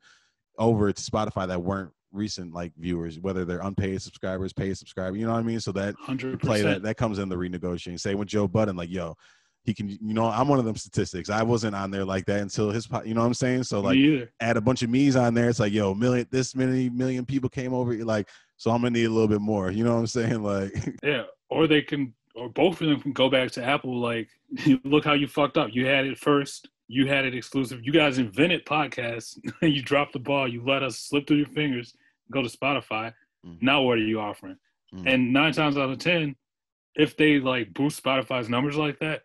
over 0.59 0.91
to 0.93 1.03
Spotify 1.03 1.47
that 1.49 1.63
weren't 1.63 1.91
recent 2.13 2.55
like 2.55 2.73
viewers, 2.79 3.19
whether 3.21 3.45
they're 3.45 3.61
unpaid 3.61 4.01
subscribers, 4.03 4.53
paid 4.53 4.77
subscribers. 4.77 5.19
You 5.19 5.27
know 5.27 5.33
what 5.33 5.41
I 5.41 5.43
mean? 5.43 5.61
So 5.61 5.73
that 5.73 5.95
hundred 5.99 6.41
play 6.41 6.63
that 6.63 6.83
that 6.83 6.97
comes 6.97 7.19
in 7.19 7.29
the 7.29 7.37
renegotiating. 7.37 8.01
Say 8.01 8.15
with 8.15 8.29
Joe 8.29 8.49
Budden, 8.49 8.77
like 8.77 8.91
yo, 8.91 9.17
he 9.67 9.75
can. 9.75 9.89
You 9.89 10.15
know, 10.15 10.27
I'm 10.27 10.49
one 10.49 10.59
of 10.59 10.65
them 10.65 10.77
statistics. 10.77 11.29
I 11.29 11.43
wasn't 11.43 11.75
on 11.75 11.91
there 11.91 12.05
like 12.05 12.25
that 12.27 12.41
until 12.41 12.71
his. 12.71 12.89
You 13.05 13.15
know 13.15 13.21
what 13.21 13.27
I'm 13.27 13.35
saying? 13.35 13.65
So 13.65 13.81
like 13.81 13.99
add 14.41 14.57
a 14.57 14.61
bunch 14.61 14.83
of 14.83 14.91
me's 14.91 15.17
on 15.17 15.35
there. 15.35 15.49
It's 15.49 15.61
like, 15.61 15.73
yo, 15.73 15.93
million, 15.95 16.27
this 16.31 16.55
many 16.55 16.89
million 16.89 17.27
people 17.27 17.51
came 17.51 17.75
over. 17.75 17.93
Like, 18.05 18.29
so 18.57 18.71
I'm 18.71 18.81
gonna 18.81 18.91
need 18.91 19.05
a 19.05 19.11
little 19.11 19.29
bit 19.29 19.41
more. 19.41 19.71
You 19.71 19.85
know 19.85 19.95
what 19.95 20.01
I'm 20.01 20.07
saying? 20.07 20.43
Like, 20.47 20.73
Yeah, 21.03 21.25
or 21.51 21.67
they 21.67 21.83
can, 21.83 22.15
or 22.37 22.49
both 22.49 22.81
of 22.81 22.89
them 22.89 23.01
can 23.01 23.13
go 23.13 23.29
back 23.29 23.51
to 23.53 23.65
Apple. 23.65 23.99
Like, 23.99 24.29
look 24.85 25.05
how 25.05 25.15
you 25.15 25.27
fucked 25.27 25.59
up. 25.59 25.71
You 25.73 25.87
had 25.87 26.07
it 26.07 26.19
first. 26.19 26.69
You 26.89 27.07
had 27.09 27.25
it 27.25 27.35
exclusive. 27.35 27.81
You 27.85 27.93
guys 27.93 28.19
invented 28.19 28.65
podcasts. 28.65 29.39
you 29.63 29.83
dropped 29.83 30.13
the 30.13 30.19
ball. 30.19 30.47
You 30.49 30.63
let 30.65 30.83
us 30.83 30.99
slip 30.99 31.27
through 31.27 31.39
your 31.39 31.47
fingers. 31.49 31.95
Go 32.31 32.43
to 32.43 32.49
Spotify. 32.49 33.13
Mhm. 33.45 33.63
Now 33.63 33.83
what 33.83 33.99
are 33.99 34.03
you 34.07 34.21
offering? 34.21 34.57
Mhm. 34.95 35.07
And 35.13 35.33
nine 35.33 35.53
times 35.53 35.77
out 35.77 35.91
of 35.91 35.99
ten, 35.99 36.37
if 36.95 37.17
they 37.17 37.39
like 37.41 37.73
boost 37.75 38.03
Spotify's 38.03 38.49
numbers 38.49 38.77
like 38.77 38.99
that, 39.01 39.23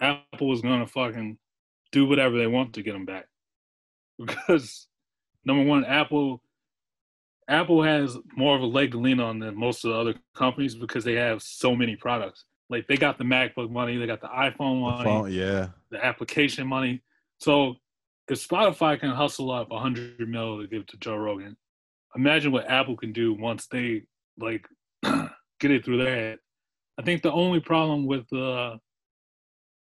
Apple 0.00 0.52
is 0.52 0.60
gonna 0.62 0.86
fucking 0.86 1.38
do 1.92 2.06
whatever 2.06 2.36
they 2.38 2.46
want 2.46 2.72
to 2.74 2.82
get 2.82 2.92
them 2.92 3.04
back. 3.04 3.26
Because 4.18 4.86
number 5.44 5.64
one, 5.64 5.84
Apple 5.84 6.40
Apple 7.48 7.82
has 7.82 8.16
more 8.36 8.56
of 8.56 8.62
a 8.62 8.66
leg 8.66 8.92
to 8.92 8.98
lean 8.98 9.20
on 9.20 9.38
than 9.38 9.54
most 9.58 9.84
of 9.84 9.90
the 9.90 9.96
other 9.98 10.14
companies 10.34 10.74
because 10.74 11.04
they 11.04 11.14
have 11.14 11.42
so 11.42 11.74
many 11.76 11.94
products. 11.96 12.44
Like 12.70 12.86
they 12.86 12.96
got 12.96 13.18
the 13.18 13.24
MacBook 13.24 13.70
money, 13.70 13.96
they 13.98 14.06
got 14.06 14.22
the 14.22 14.28
iPhone 14.28 14.56
the 14.56 14.80
money, 14.80 15.04
phone- 15.04 15.32
yeah, 15.32 15.68
the 15.94 16.04
application 16.04 16.66
money. 16.66 17.02
So 17.38 17.76
if 18.28 18.46
Spotify 18.46 18.98
can 18.98 19.10
hustle 19.10 19.50
up 19.50 19.70
a 19.70 19.78
hundred 19.78 20.28
mil 20.28 20.60
to 20.60 20.66
give 20.66 20.86
to 20.86 20.96
Joe 20.98 21.16
Rogan, 21.16 21.56
imagine 22.14 22.52
what 22.52 22.70
Apple 22.70 22.96
can 22.96 23.12
do 23.12 23.34
once 23.34 23.66
they 23.66 24.02
like 24.38 24.66
get 25.02 25.70
it 25.70 25.84
through 25.84 25.98
head. 25.98 26.38
I 26.98 27.02
think 27.02 27.22
the 27.22 27.32
only 27.32 27.60
problem 27.60 28.06
with 28.06 28.28
the 28.30 28.78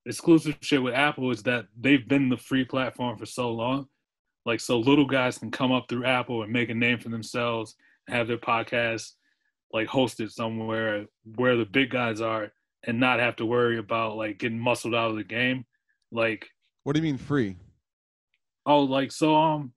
exclusive 0.06 0.58
shit 0.62 0.82
with 0.82 0.94
Apple 0.94 1.32
is 1.32 1.44
that 1.44 1.66
they've 1.80 2.08
been 2.08 2.30
the 2.30 2.38
free 2.38 2.66
platform 2.66 3.18
for 3.18 3.26
so 3.26 3.52
long. 3.52 3.88
Like 4.46 4.60
so 4.60 4.80
little 4.80 5.06
guys 5.06 5.38
can 5.38 5.52
come 5.52 5.72
up 5.72 5.86
through 5.88 6.06
Apple 6.06 6.44
and 6.44 6.52
make 6.52 6.70
a 6.70 6.74
name 6.74 7.00
for 7.00 7.10
themselves 7.10 7.76
and 8.08 8.16
have 8.16 8.28
their 8.28 8.38
podcast 8.38 9.12
like 9.72 9.88
hosted 9.88 10.32
somewhere 10.32 11.06
where 11.36 11.56
the 11.56 11.66
big 11.66 11.92
guys 11.92 12.22
are 12.22 12.52
and 12.84 13.00
not 13.00 13.20
have 13.20 13.36
to 13.38 13.46
worry 13.46 13.78
about 13.78 14.18
like 14.18 14.40
getting 14.40 14.60
muscled 14.60 14.96
out 14.96 15.12
of 15.12 15.18
the 15.18 15.24
game. 15.24 15.66
Like 16.12 16.48
What 16.84 16.94
do 16.94 17.00
you 17.00 17.04
mean 17.04 17.18
free? 17.18 17.58
oh 18.68 18.82
like 18.82 19.12
so 19.12 19.36
um 19.36 19.74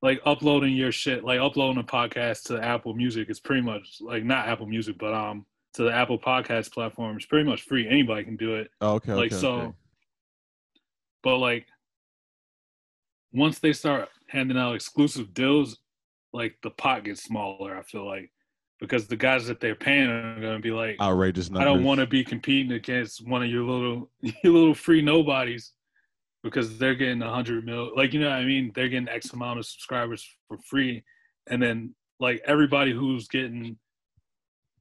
like 0.00 0.18
uploading 0.24 0.74
your 0.74 0.90
shit 0.90 1.24
like 1.24 1.40
uploading 1.40 1.78
a 1.78 1.84
podcast 1.84 2.44
to 2.44 2.58
Apple 2.58 2.94
Music 2.94 3.28
is 3.28 3.40
pretty 3.40 3.60
much 3.60 3.98
like 4.00 4.24
not 4.24 4.48
Apple 4.48 4.66
Music 4.66 4.96
but 4.98 5.12
um 5.12 5.44
to 5.74 5.82
the 5.82 5.92
Apple 5.92 6.18
Podcast 6.18 6.72
platform 6.72 7.18
is 7.18 7.26
pretty 7.26 7.48
much 7.48 7.62
free. 7.62 7.86
Anybody 7.86 8.24
can 8.24 8.36
do 8.36 8.54
it. 8.56 8.70
Oh, 8.80 8.94
okay. 8.94 9.12
like 9.12 9.32
okay, 9.32 9.40
so 9.40 9.52
okay. 9.54 9.72
but 11.22 11.36
like 11.36 11.66
once 13.32 13.58
they 13.58 13.72
start 13.74 14.08
handing 14.28 14.56
out 14.56 14.74
exclusive 14.74 15.34
deals 15.34 15.78
like 16.32 16.56
the 16.62 16.70
pot 16.70 17.04
gets 17.04 17.22
smaller 17.22 17.76
i 17.76 17.82
feel 17.82 18.06
like 18.06 18.30
because 18.80 19.06
the 19.06 19.16
guys 19.16 19.46
that 19.46 19.60
they're 19.60 19.74
paying 19.74 20.08
are 20.08 20.40
going 20.40 20.56
to 20.56 20.62
be 20.62 20.70
like 20.70 20.96
outrageous 21.00 21.50
i 21.54 21.64
don't 21.64 21.84
want 21.84 22.00
to 22.00 22.06
be 22.06 22.24
competing 22.24 22.72
against 22.72 23.26
one 23.26 23.42
of 23.42 23.50
your 23.50 23.64
little 23.64 24.10
your 24.20 24.52
little 24.52 24.74
free 24.74 25.02
nobodies 25.02 25.72
because 26.42 26.78
they're 26.78 26.94
getting 26.94 27.22
a 27.22 27.32
hundred 27.32 27.64
mil 27.64 27.90
like 27.96 28.12
you 28.12 28.20
know 28.20 28.28
what 28.28 28.36
i 28.36 28.44
mean 28.44 28.70
they're 28.74 28.88
getting 28.88 29.08
x 29.08 29.32
amount 29.32 29.58
of 29.58 29.66
subscribers 29.66 30.26
for 30.46 30.58
free 30.58 31.02
and 31.48 31.62
then 31.62 31.94
like 32.20 32.40
everybody 32.46 32.92
who's 32.92 33.28
getting 33.28 33.76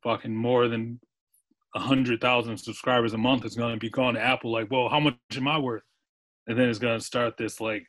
fucking 0.04 0.36
more 0.36 0.68
than 0.68 1.00
a 1.76 1.80
hundred 1.80 2.22
thousand 2.22 2.58
subscribers 2.58 3.14
a 3.14 3.18
month 3.18 3.46
is 3.46 3.56
going 3.56 3.74
to 3.74 3.80
be 3.80 3.90
going 3.90 4.16
to 4.16 4.22
Apple. 4.22 4.52
Like, 4.52 4.72
well, 4.72 4.90
how 4.90 5.00
much 5.00 5.16
am 5.36 5.48
I 5.48 5.60
worth? 5.60 5.84
And 6.48 6.58
then 6.58 6.70
it's 6.70 6.80
going 6.80 6.98
to 6.98 7.06
start 7.06 7.38
this 7.38 7.60
like 7.60 7.86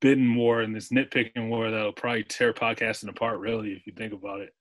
bidding 0.00 0.34
war 0.34 0.60
and 0.60 0.74
this 0.74 0.90
nitpicking 0.90 1.48
war 1.48 1.70
that'll 1.70 1.92
probably 1.92 2.24
tear 2.24 2.52
podcasting 2.52 3.08
apart. 3.08 3.40
Really, 3.40 3.72
if 3.72 3.86
you 3.86 3.92
think 3.96 4.12
about 4.12 4.40
it, 4.40 4.54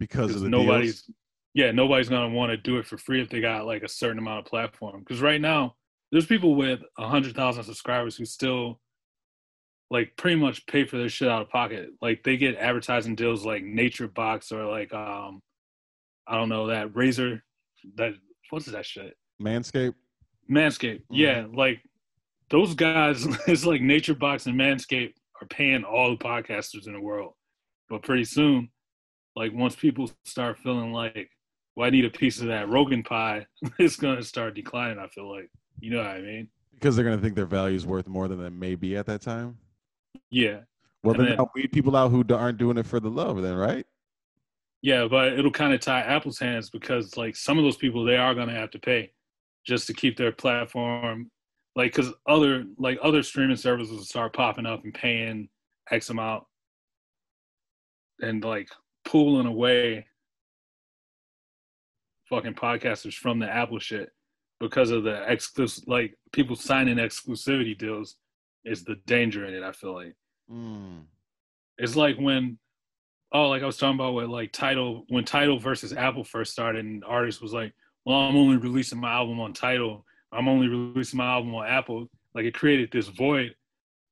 because 0.00 0.34
of 0.34 0.40
the 0.40 0.48
nobody's, 0.48 1.02
deals? 1.02 1.16
yeah, 1.54 1.70
nobody's 1.70 2.08
going 2.08 2.28
to 2.28 2.36
want 2.36 2.50
to 2.50 2.56
do 2.56 2.78
it 2.78 2.86
for 2.86 2.98
free 2.98 3.22
if 3.22 3.28
they 3.28 3.40
got 3.40 3.66
like 3.66 3.84
a 3.84 3.88
certain 3.88 4.18
amount 4.18 4.40
of 4.40 4.44
platform. 4.46 4.98
Because 5.00 5.20
right 5.20 5.40
now, 5.40 5.76
there's 6.10 6.26
people 6.26 6.56
with 6.56 6.80
a 6.98 7.06
hundred 7.06 7.36
thousand 7.36 7.62
subscribers 7.62 8.16
who 8.16 8.24
still 8.24 8.80
like 9.90 10.16
pretty 10.16 10.36
much 10.36 10.66
pay 10.66 10.84
for 10.84 10.96
their 10.98 11.08
shit 11.08 11.28
out 11.28 11.42
of 11.42 11.50
pocket. 11.50 11.90
Like 12.00 12.24
they 12.24 12.36
get 12.36 12.56
advertising 12.56 13.14
deals 13.14 13.44
like 13.44 13.62
Nature 13.62 14.08
Box 14.08 14.50
or 14.50 14.64
like 14.64 14.92
um 14.92 15.40
I 16.26 16.36
don't 16.36 16.48
know 16.48 16.68
that 16.68 16.96
razor 16.96 17.42
that 17.96 18.14
what's 18.50 18.66
that 18.66 18.86
shit? 18.86 19.16
Manscaped. 19.42 19.94
Manscaped. 20.50 21.02
Mm-hmm. 21.02 21.14
Yeah, 21.14 21.46
like 21.52 21.80
those 22.50 22.74
guys 22.74 23.24
it's 23.46 23.66
like 23.66 23.82
Nature 23.82 24.14
Box 24.14 24.46
and 24.46 24.58
Manscaped 24.58 25.14
are 25.40 25.46
paying 25.48 25.84
all 25.84 26.10
the 26.10 26.24
podcasters 26.24 26.86
in 26.86 26.92
the 26.92 27.00
world. 27.00 27.34
But 27.88 28.02
pretty 28.02 28.24
soon, 28.24 28.70
like 29.36 29.52
once 29.52 29.74
people 29.76 30.10
start 30.24 30.58
feeling 30.58 30.92
like, 30.92 31.30
well, 31.76 31.86
I 31.86 31.90
need 31.90 32.04
a 32.04 32.10
piece 32.10 32.40
of 32.40 32.48
that 32.48 32.68
Rogan 32.68 33.02
pie, 33.02 33.46
it's 33.78 33.96
gonna 33.96 34.22
start 34.22 34.54
declining, 34.54 34.98
I 34.98 35.08
feel 35.08 35.30
like. 35.30 35.50
You 35.80 35.92
know 35.92 35.98
what 35.98 36.08
I 36.08 36.20
mean? 36.20 36.48
Because 36.74 36.96
they're 36.96 37.04
gonna 37.04 37.20
think 37.20 37.34
their 37.34 37.46
value 37.46 37.76
is 37.76 37.86
worth 37.86 38.06
more 38.06 38.28
than 38.28 38.44
it 38.44 38.50
may 38.50 38.74
be 38.74 38.96
at 38.96 39.06
that 39.06 39.22
time. 39.22 39.58
Yeah. 40.30 40.60
Well, 41.02 41.14
And 41.14 41.28
then 41.28 41.36
then- 41.36 41.46
weed 41.54 41.72
people 41.72 41.96
out 41.96 42.10
who 42.10 42.24
aren't 42.34 42.58
doing 42.58 42.76
it 42.76 42.86
for 42.86 43.00
the 43.00 43.10
love, 43.10 43.40
then, 43.42 43.54
right? 43.54 43.86
Yeah, 44.82 45.06
but 45.08 45.34
it'll 45.34 45.50
kind 45.50 45.74
of 45.74 45.80
tie 45.80 46.00
Apple's 46.00 46.38
hands 46.38 46.70
because 46.70 47.16
like 47.16 47.36
some 47.36 47.58
of 47.58 47.64
those 47.64 47.76
people 47.76 48.04
they 48.04 48.16
are 48.16 48.34
gonna 48.34 48.54
have 48.54 48.70
to 48.70 48.78
pay 48.78 49.12
just 49.66 49.86
to 49.88 49.92
keep 49.94 50.16
their 50.16 50.32
platform 50.32 51.30
like 51.76 51.94
because 51.94 52.12
other 52.26 52.64
like 52.78 52.98
other 53.02 53.22
streaming 53.22 53.56
services 53.56 53.94
will 53.94 54.04
start 54.04 54.32
popping 54.32 54.64
up 54.66 54.82
and 54.84 54.94
paying 54.94 55.48
X 55.90 56.08
amount 56.10 56.44
and 58.20 58.42
like 58.44 58.68
pulling 59.04 59.46
away 59.46 60.06
fucking 62.28 62.54
podcasters 62.54 63.14
from 63.14 63.38
the 63.38 63.48
Apple 63.48 63.78
shit 63.78 64.10
because 64.60 64.90
of 64.90 65.04
the 65.04 65.30
exclusive 65.30 65.84
like 65.86 66.14
people 66.32 66.54
signing 66.54 66.96
exclusivity 66.96 67.76
deals 67.76 68.16
is 68.64 68.84
the 68.84 68.96
danger 69.06 69.44
in 69.46 69.54
it, 69.54 69.62
I 69.62 69.72
feel 69.72 69.94
like. 69.94 70.14
Mm. 70.50 71.04
It's 71.78 71.96
like 71.96 72.16
when, 72.18 72.58
oh, 73.32 73.48
like 73.48 73.62
I 73.62 73.66
was 73.66 73.78
talking 73.78 73.96
about 73.96 74.14
with 74.14 74.28
like 74.28 74.52
Tidal 74.52 75.06
when 75.08 75.24
Tidal 75.24 75.58
versus 75.58 75.92
Apple 75.92 76.24
first 76.24 76.52
started, 76.52 76.84
and 76.84 77.04
artist 77.04 77.40
was 77.40 77.52
like, 77.52 77.72
"Well, 78.04 78.18
I'm 78.18 78.36
only 78.36 78.58
releasing 78.58 79.00
my 79.00 79.12
album 79.12 79.40
on 79.40 79.52
Tidal. 79.52 80.04
I'm 80.32 80.48
only 80.48 80.68
releasing 80.68 81.18
my 81.18 81.32
album 81.32 81.54
on 81.54 81.66
Apple." 81.66 82.08
Like 82.34 82.44
it 82.44 82.54
created 82.54 82.90
this 82.92 83.08
void 83.08 83.54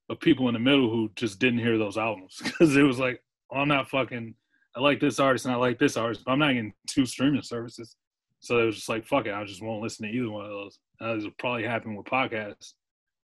of 0.09 0.19
people 0.19 0.49
in 0.49 0.55
the 0.55 0.61
middle 0.61 0.91
who 0.91 1.11
just 1.15 1.39
didn't 1.39 1.61
hear 1.61 1.79
those 1.79 1.99
albums 1.99 2.39
because 2.43 2.75
it 2.75 2.83
was 2.83 2.99
like, 2.99 3.23
oh, 3.53 3.59
"I'm 3.59 3.69
not 3.69 3.91
fucking. 3.91 4.35
I 4.79 4.81
like 4.81 5.01
this 5.01 5.19
artist 5.19 5.45
and 5.45 5.53
I 5.53 5.57
like 5.59 5.79
this 5.81 5.97
artist, 5.97 6.23
but 6.25 6.31
I'm 6.33 6.39
not 6.39 6.53
getting 6.53 6.73
two 6.87 7.05
streaming 7.05 7.43
services." 7.43 7.97
So 8.41 8.59
it 8.61 8.67
was 8.67 8.77
just 8.77 8.89
like, 8.89 9.05
"Fuck 9.05 9.27
it, 9.27 9.35
I 9.35 9.45
just 9.45 9.63
won't 9.63 9.83
listen 9.83 10.07
to 10.07 10.13
either 10.13 10.31
one 10.31 10.45
of 10.45 10.51
those." 10.53 10.79
And 11.01 11.19
this 11.19 11.25
will 11.25 11.33
probably 11.39 11.65
happen 11.65 11.97
with 11.97 12.07
podcasts 12.07 12.75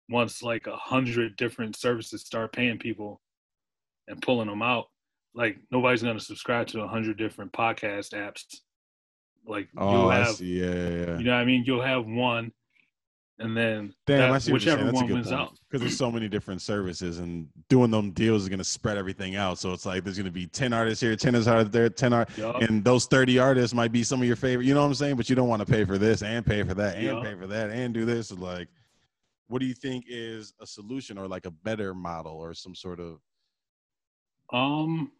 once 0.09 0.43
like 0.43 0.67
a 0.67 0.75
hundred 0.75 1.35
different 1.37 1.75
services 1.75 2.21
start 2.21 2.53
paying 2.53 2.77
people 2.77 3.21
and 4.07 4.21
pulling 4.21 4.47
them 4.47 4.61
out. 4.61 4.85
Like 5.33 5.57
nobody's 5.71 6.03
gonna 6.03 6.19
subscribe 6.19 6.67
to 6.67 6.81
a 6.81 6.87
hundred 6.87 7.17
different 7.17 7.51
podcast 7.53 8.13
apps. 8.13 8.43
Like 9.47 9.69
Oh, 9.77 9.91
you'll 9.91 10.09
I 10.11 10.17
have, 10.17 10.35
see. 10.35 10.59
Yeah, 10.61 10.65
yeah, 10.67 10.89
yeah. 10.89 11.17
you 11.17 11.23
know, 11.23 11.31
what 11.31 11.41
I 11.41 11.45
mean, 11.45 11.63
you'll 11.65 11.81
have 11.81 12.05
one, 12.05 12.51
and 13.41 13.55
then 13.57 13.93
Damn, 14.05 14.19
that- 14.19 14.31
I 14.31 14.37
see 14.37 14.51
whichever. 14.53 14.91
One 14.91 15.07
wins 15.09 15.31
out. 15.31 15.57
Because 15.69 15.81
there's 15.81 15.97
so 15.97 16.11
many 16.11 16.27
different 16.27 16.61
services, 16.61 17.19
and 17.19 17.47
doing 17.69 17.91
them 17.91 18.11
deals 18.11 18.43
is 18.43 18.49
going 18.49 18.59
to 18.59 18.63
spread 18.65 18.97
everything 18.97 19.35
out. 19.35 19.57
So 19.57 19.71
it's 19.73 19.85
like 19.85 20.03
there's 20.03 20.17
going 20.17 20.25
to 20.25 20.31
be 20.31 20.47
10 20.47 20.73
artists 20.73 21.01
here, 21.01 21.15
10 21.15 21.35
artists 21.47 21.71
there, 21.71 21.89
10 21.89 22.13
art, 22.13 22.37
Yup. 22.37 22.61
and 22.61 22.83
those 22.83 23.05
30 23.05 23.39
artists 23.39 23.73
might 23.73 23.91
be 23.91 24.03
some 24.03 24.21
of 24.21 24.27
your 24.27 24.35
favorite. 24.35 24.65
You 24.65 24.73
know 24.73 24.81
what 24.81 24.87
I'm 24.87 24.93
saying? 24.95 25.15
But 25.15 25.29
you 25.29 25.35
don't 25.35 25.47
want 25.47 25.61
to 25.61 25.65
pay 25.65 25.85
for 25.85 25.97
this 25.97 26.23
and 26.23 26.45
pay 26.45 26.63
for 26.63 26.73
that 26.73 26.95
and 26.95 27.05
Yup. 27.05 27.23
pay 27.23 27.35
for 27.35 27.47
that 27.47 27.69
and 27.69 27.93
do 27.93 28.05
this. 28.05 28.31
Like, 28.31 28.67
what 29.47 29.59
do 29.59 29.65
you 29.65 29.73
think 29.73 30.05
is 30.07 30.53
a 30.61 30.65
solution 30.67 31.17
or 31.17 31.27
like 31.27 31.45
a 31.45 31.51
better 31.51 31.93
model 31.93 32.37
or 32.37 32.53
some 32.53 32.75
sort 32.75 32.99
of? 32.99 33.19
Um, 34.53 35.11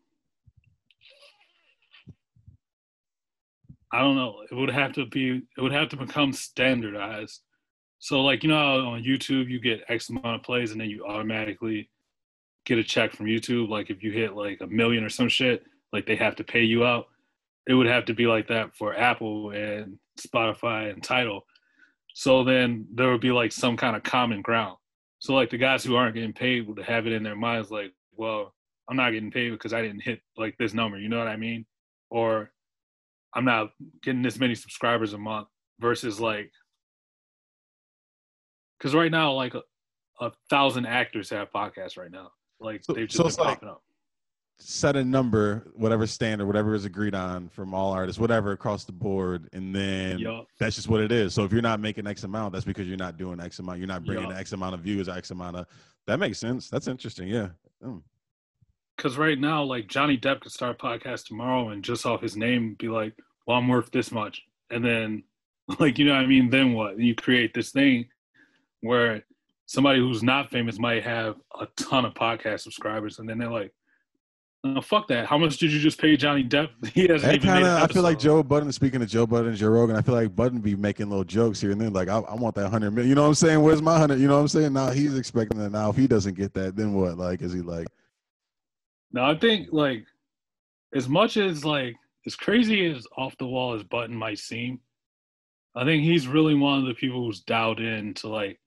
I 3.93 3.99
don't 3.99 4.15
know. 4.15 4.43
It 4.49 4.55
would 4.55 4.69
have 4.69 4.93
to 4.93 5.05
be. 5.05 5.41
It 5.57 5.61
would 5.61 5.73
have 5.73 5.89
to 5.89 5.97
become 5.97 6.31
standardized. 6.33 7.41
So, 8.01 8.21
like 8.21 8.41
you 8.41 8.49
know, 8.49 8.87
on 8.87 9.03
YouTube 9.03 9.47
you 9.47 9.59
get 9.59 9.83
X 9.87 10.09
amount 10.09 10.35
of 10.35 10.41
plays, 10.41 10.71
and 10.71 10.81
then 10.81 10.89
you 10.89 11.05
automatically 11.05 11.87
get 12.65 12.79
a 12.79 12.83
check 12.83 13.11
from 13.13 13.27
YouTube. 13.27 13.69
Like 13.69 13.91
if 13.91 14.01
you 14.03 14.11
hit 14.11 14.35
like 14.35 14.59
a 14.61 14.67
million 14.67 15.03
or 15.03 15.09
some 15.09 15.29
shit, 15.29 15.63
like 15.93 16.07
they 16.07 16.15
have 16.15 16.35
to 16.37 16.43
pay 16.43 16.63
you 16.63 16.83
out. 16.83 17.07
It 17.67 17.75
would 17.75 17.85
have 17.85 18.05
to 18.05 18.15
be 18.15 18.25
like 18.25 18.47
that 18.47 18.75
for 18.75 18.97
Apple 18.97 19.51
and 19.51 19.99
Spotify 20.19 20.91
and 20.91 21.03
Tidal. 21.03 21.45
So 22.15 22.43
then 22.43 22.87
there 22.91 23.11
would 23.11 23.21
be 23.21 23.31
like 23.31 23.51
some 23.51 23.77
kind 23.77 23.95
of 23.95 24.01
common 24.01 24.41
ground. 24.41 24.77
So 25.19 25.35
like 25.35 25.51
the 25.51 25.57
guys 25.57 25.83
who 25.83 25.95
aren't 25.95 26.15
getting 26.15 26.33
paid 26.33 26.67
would 26.67 26.79
have 26.79 27.05
it 27.05 27.13
in 27.13 27.21
their 27.21 27.35
minds 27.35 27.69
like, 27.69 27.93
well, 28.15 28.55
I'm 28.89 28.97
not 28.97 29.11
getting 29.11 29.29
paid 29.29 29.51
because 29.51 29.73
I 29.73 29.83
didn't 29.83 30.01
hit 30.01 30.21
like 30.37 30.57
this 30.57 30.73
number. 30.73 30.97
You 30.97 31.07
know 31.07 31.19
what 31.19 31.27
I 31.27 31.37
mean? 31.37 31.67
Or 32.09 32.51
I'm 33.35 33.45
not 33.45 33.73
getting 34.01 34.23
this 34.23 34.39
many 34.39 34.55
subscribers 34.55 35.13
a 35.13 35.19
month 35.19 35.47
versus 35.79 36.19
like, 36.19 36.51
because 38.81 38.95
right 38.95 39.11
now 39.11 39.31
like 39.33 39.53
a, 39.53 39.61
a 40.19 40.31
thousand 40.49 40.87
actors 40.87 41.29
have 41.29 41.51
podcasts 41.51 41.97
right 41.97 42.11
now. 42.11 42.31
Like 42.59 42.83
So- 42.83 42.93
they've 42.93 43.07
just 43.07 43.17
so 43.17 43.23
been 43.23 43.27
it's 43.29 43.37
like- 43.39 43.47
popping 43.59 43.69
up. 43.69 43.83
set 44.59 44.95
a 44.95 45.03
number, 45.03 45.71
whatever 45.75 46.05
standard, 46.07 46.45
whatever 46.47 46.73
is 46.75 46.85
agreed 46.85 47.13
on 47.15 47.49
from 47.49 47.73
all 47.73 47.91
artists, 47.93 48.19
whatever 48.19 48.51
across 48.51 48.83
the 48.85 48.91
board, 48.91 49.49
and 49.53 49.73
then 49.75 50.19
Yup. 50.19 50.45
that's 50.59 50.75
just 50.75 50.87
what 50.87 51.01
it 51.01 51.11
is. 51.11 51.33
So 51.33 51.43
if 51.43 51.51
you're 51.51 51.61
not 51.63 51.79
making 51.79 52.05
X 52.07 52.23
amount, 52.23 52.53
that's 52.53 52.65
because 52.65 52.87
you're 52.87 52.97
not 52.97 53.17
doing 53.17 53.39
X 53.39 53.59
amount. 53.59 53.79
You're 53.79 53.87
not 53.87 54.03
bringing 54.05 54.29
Yup. 54.29 54.37
X 54.37 54.51
amount 54.53 54.75
of 54.75 54.81
views, 54.81 55.09
X 55.09 55.31
amount 55.31 55.57
of. 55.57 55.65
That 56.07 56.19
makes 56.19 56.37
sense. 56.39 56.69
That's 56.69 56.87
interesting. 56.87 57.27
Yeah. 57.27 57.49
Mm. 57.83 58.01
because 58.97 59.17
right 59.17 59.39
now, 59.39 59.63
like 59.63 59.87
Johnny 59.87 60.17
Depp 60.17 60.41
could 60.41 60.51
start 60.51 60.77
a 60.79 60.83
podcast 60.85 61.25
tomorrow 61.25 61.69
and 61.69 61.83
just 61.83 62.05
off 62.05 62.21
his 62.21 62.37
name 62.37 62.75
be 62.75 62.87
like, 62.89 63.13
"Well, 63.47 63.57
I'm 63.57 63.67
worth 63.67 63.89
this 63.91 64.11
much," 64.11 64.43
and 64.69 64.85
then, 64.85 65.23
like, 65.79 65.97
you 65.97 66.05
know 66.05 66.13
what 66.13 66.21
I 66.21 66.27
mean? 66.27 66.51
Then 66.51 66.73
what? 66.73 66.99
You 66.99 67.15
create 67.15 67.55
this 67.55 67.71
thing 67.71 68.05
where 68.81 69.23
somebody 69.65 69.99
who's 69.99 70.21
not 70.21 70.51
famous 70.51 70.77
might 70.77 71.03
have 71.03 71.35
a 71.59 71.65
ton 71.77 72.05
of 72.05 72.13
podcast 72.13 72.61
subscribers, 72.61 73.19
and 73.19 73.29
then 73.29 73.37
they're 73.37 73.49
like, 73.49 73.73
"No, 74.63 74.81
fuck 74.81 75.07
that! 75.07 75.25
How 75.25 75.37
much 75.37 75.57
did 75.57 75.71
you 75.71 75.79
just 75.79 75.99
pay 75.99 76.17
Johnny 76.17 76.43
Depp? 76.43 76.69
He 76.93 77.07
hasn't 77.07 77.21
That 77.21 77.41
kinda, 77.41 77.79
I 77.81 77.87
feel 77.87 78.03
like 78.03 78.15
episode." 78.15 78.19
Joe 78.19 78.43
Budden. 78.43 78.71
Speaking 78.71 79.01
of 79.01 79.07
Joe 79.07 79.25
Budden, 79.25 79.49
and 79.49 79.57
Joe 79.57 79.69
Rogan, 79.69 79.95
I 79.95 80.01
feel 80.01 80.15
like 80.15 80.35
Budden 80.35 80.59
be 80.59 80.75
making 80.75 81.09
little 81.09 81.23
jokes 81.23 81.61
here 81.61 81.71
and 81.71 81.79
then. 81.79 81.93
Like, 81.93 82.09
I, 82.09 82.19
I 82.19 82.35
want 82.35 82.55
that 82.55 82.69
hundred 82.69 82.91
million. 82.91 83.09
You 83.09 83.15
know 83.15 83.23
what 83.23 83.29
I'm 83.29 83.35
saying? 83.35 83.61
Where's 83.61 83.81
my 83.81 83.97
hundred? 83.97 84.19
You 84.19 84.27
know 84.27 84.35
what 84.35 84.41
I'm 84.41 84.47
saying? 84.49 84.73
Now 84.73 84.91
he's 84.91 85.17
expecting 85.17 85.59
that. 85.59 85.71
Now 85.71 85.89
if 85.89 85.95
he 85.95 86.07
doesn't 86.07 86.35
get 86.35 86.53
that, 86.55 86.75
then 86.75 86.93
what? 86.93 87.17
Like, 87.17 87.41
is 87.41 87.53
he 87.53 87.61
like? 87.61 87.87
No, 89.13 89.23
I 89.23 89.35
think 89.35 89.69
like 89.71 90.05
as 90.93 91.07
much 91.09 91.37
as 91.37 91.65
like 91.65 91.95
as 92.25 92.35
crazy 92.35 92.85
as 92.85 93.07
off 93.17 93.37
the 93.37 93.47
wall 93.47 93.73
as 93.73 93.83
Budden 93.83 94.15
might 94.15 94.39
seem, 94.39 94.79
I 95.75 95.85
think 95.85 96.03
he's 96.03 96.27
really 96.27 96.55
one 96.55 96.79
of 96.79 96.85
the 96.85 96.93
people 96.93 97.25
who's 97.25 97.41
dialed 97.41 97.79
in 97.79 98.13
to 98.15 98.27
like 98.27 98.59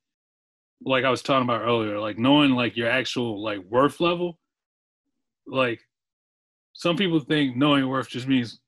like 0.83 1.05
I 1.05 1.11
was 1.11 1.22
talking 1.22 1.45
about 1.45 1.62
earlier, 1.62 1.99
like 1.99 2.18
knowing 2.18 2.51
like 2.51 2.77
your 2.77 2.89
actual 2.89 3.43
like 3.43 3.61
worth 3.70 4.01
level. 4.01 4.39
Like 5.47 5.81
some 6.72 6.97
people 6.97 7.20
think 7.20 7.57
knowing 7.57 7.89
worth 7.89 8.09
just 8.09 8.27
means 8.27 8.61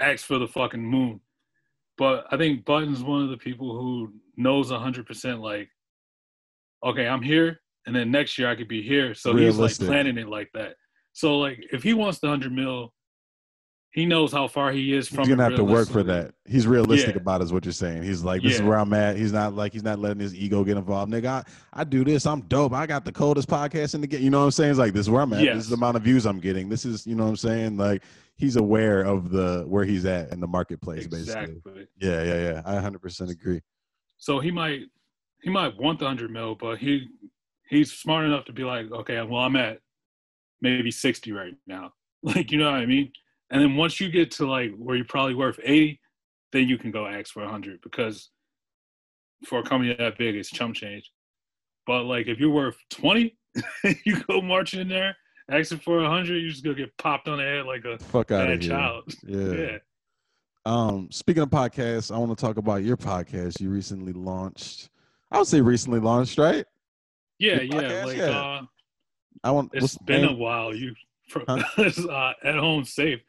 ask 0.00 0.24
for 0.24 0.38
the 0.38 0.48
fucking 0.48 0.84
moon. 0.84 1.20
But 1.98 2.26
I 2.30 2.36
think 2.36 2.64
Budden's 2.64 3.02
one 3.02 3.22
of 3.22 3.30
the 3.30 3.36
people 3.36 3.78
who 3.78 4.12
knows 4.36 4.70
hundred 4.70 5.06
percent 5.06 5.40
like, 5.40 5.68
okay, 6.84 7.06
I'm 7.06 7.22
here, 7.22 7.60
and 7.86 7.94
then 7.94 8.10
next 8.10 8.38
year 8.38 8.48
I 8.48 8.56
could 8.56 8.68
be 8.68 8.82
here. 8.82 9.14
So 9.14 9.32
Realistic. 9.32 9.68
he's 9.68 9.80
like 9.80 9.88
planning 9.88 10.18
it 10.18 10.28
like 10.28 10.50
that. 10.54 10.76
So 11.12 11.38
like 11.38 11.58
if 11.72 11.82
he 11.82 11.94
wants 11.94 12.18
the 12.18 12.28
hundred 12.28 12.52
mil, 12.52 12.92
he 13.92 14.06
knows 14.06 14.32
how 14.32 14.46
far 14.46 14.70
he 14.70 14.94
is 14.94 15.08
from. 15.08 15.20
He's 15.20 15.28
gonna 15.28 15.42
have 15.42 15.56
to 15.56 15.64
work 15.64 15.88
for 15.88 16.04
that. 16.04 16.32
He's 16.44 16.66
realistic 16.66 17.16
yeah. 17.16 17.22
about 17.22 17.42
is 17.42 17.52
what 17.52 17.64
you're 17.64 17.72
saying. 17.72 18.04
He's 18.04 18.22
like, 18.22 18.40
this 18.40 18.52
yeah. 18.52 18.58
is 18.58 18.62
where 18.62 18.78
I'm 18.78 18.92
at. 18.92 19.16
He's 19.16 19.32
not 19.32 19.54
like 19.54 19.72
he's 19.72 19.82
not 19.82 19.98
letting 19.98 20.20
his 20.20 20.32
ego 20.32 20.62
get 20.62 20.76
involved. 20.76 21.12
Nigga, 21.12 21.26
I, 21.26 21.44
I 21.72 21.82
do 21.82 22.04
this. 22.04 22.24
I'm 22.24 22.42
dope. 22.42 22.72
I 22.72 22.86
got 22.86 23.04
the 23.04 23.10
coldest 23.10 23.48
podcast 23.48 23.96
in 23.96 24.00
the 24.00 24.06
game. 24.06 24.22
You 24.22 24.30
know 24.30 24.38
what 24.38 24.44
I'm 24.44 24.50
saying? 24.52 24.70
It's 24.70 24.78
like 24.78 24.92
this 24.92 25.02
is 25.02 25.10
where 25.10 25.22
I'm 25.22 25.32
at. 25.32 25.42
Yes. 25.42 25.56
This 25.56 25.64
is 25.64 25.70
the 25.70 25.76
amount 25.76 25.96
of 25.96 26.04
views 26.04 26.24
I'm 26.24 26.38
getting. 26.38 26.68
This 26.68 26.84
is 26.84 27.04
you 27.04 27.16
know 27.16 27.24
what 27.24 27.30
I'm 27.30 27.36
saying. 27.36 27.76
Like 27.78 28.04
he's 28.36 28.54
aware 28.54 29.02
of 29.02 29.30
the 29.30 29.64
where 29.66 29.84
he's 29.84 30.04
at 30.04 30.30
in 30.30 30.38
the 30.38 30.46
marketplace. 30.46 31.04
Exactly. 31.04 31.60
Basically. 31.64 31.88
Yeah, 32.00 32.22
yeah, 32.22 32.42
yeah. 32.42 32.62
I 32.64 32.74
100 32.74 33.02
percent 33.02 33.30
agree. 33.30 33.60
So 34.18 34.38
he 34.38 34.52
might 34.52 34.82
he 35.42 35.50
might 35.50 35.76
want 35.76 35.98
the 35.98 36.06
hundred 36.06 36.30
mil, 36.30 36.54
but 36.54 36.78
he 36.78 37.08
he's 37.68 37.92
smart 37.92 38.24
enough 38.24 38.44
to 38.44 38.52
be 38.52 38.62
like, 38.62 38.92
okay, 38.92 39.20
well 39.22 39.40
I'm 39.40 39.56
at 39.56 39.80
maybe 40.60 40.92
60 40.92 41.32
right 41.32 41.54
now. 41.66 41.92
Like 42.22 42.52
you 42.52 42.58
know 42.58 42.70
what 42.70 42.80
I 42.80 42.84
mean? 42.84 43.12
And 43.50 43.60
then 43.60 43.76
once 43.76 44.00
you 44.00 44.10
get 44.10 44.30
to 44.32 44.48
like 44.48 44.72
where 44.76 44.96
you're 44.96 45.04
probably 45.04 45.34
worth 45.34 45.58
80, 45.62 46.00
then 46.52 46.68
you 46.68 46.78
can 46.78 46.90
go 46.90 47.06
ask 47.06 47.32
for 47.32 47.42
100 47.42 47.80
because 47.82 48.30
for 49.46 49.60
a 49.60 49.62
company 49.62 49.94
that 49.98 50.18
big, 50.18 50.36
it's 50.36 50.50
chump 50.50 50.76
change. 50.76 51.10
But 51.86 52.04
like 52.04 52.26
if 52.28 52.38
you're 52.38 52.50
worth 52.50 52.76
20, 52.90 53.36
you 54.04 54.22
go 54.24 54.40
marching 54.40 54.80
in 54.80 54.88
there 54.88 55.16
asking 55.50 55.78
for 55.78 56.00
100, 56.00 56.40
you're 56.40 56.50
just 56.50 56.64
gonna 56.64 56.76
get 56.76 56.96
popped 56.98 57.28
on 57.28 57.38
the 57.38 57.44
head 57.44 57.66
like 57.66 57.84
a 57.84 57.98
fuck 57.98 58.30
out 58.30 58.50
of 58.50 58.60
here. 58.60 58.70
child. 58.70 59.12
Yeah. 59.26 59.52
yeah. 59.52 59.78
Um, 60.66 61.08
speaking 61.10 61.42
of 61.42 61.48
podcasts, 61.48 62.14
I 62.14 62.18
want 62.18 62.36
to 62.36 62.44
talk 62.44 62.58
about 62.58 62.82
your 62.84 62.96
podcast 62.96 63.60
you 63.60 63.70
recently 63.70 64.12
launched. 64.12 64.90
I 65.30 65.38
would 65.38 65.46
say 65.46 65.60
recently 65.60 66.00
launched, 66.00 66.38
right? 66.38 66.66
Yeah, 67.38 67.62
yeah. 67.62 68.04
Like, 68.04 68.16
yeah. 68.18 68.24
Uh, 68.24 68.62
I 69.42 69.50
want. 69.52 69.70
It's 69.72 69.96
been 69.98 70.22
name? 70.22 70.30
a 70.32 70.34
while. 70.34 70.74
You 70.74 70.94
huh? 71.34 71.62
uh, 71.78 72.32
at 72.44 72.56
home 72.56 72.84
safe. 72.84 73.20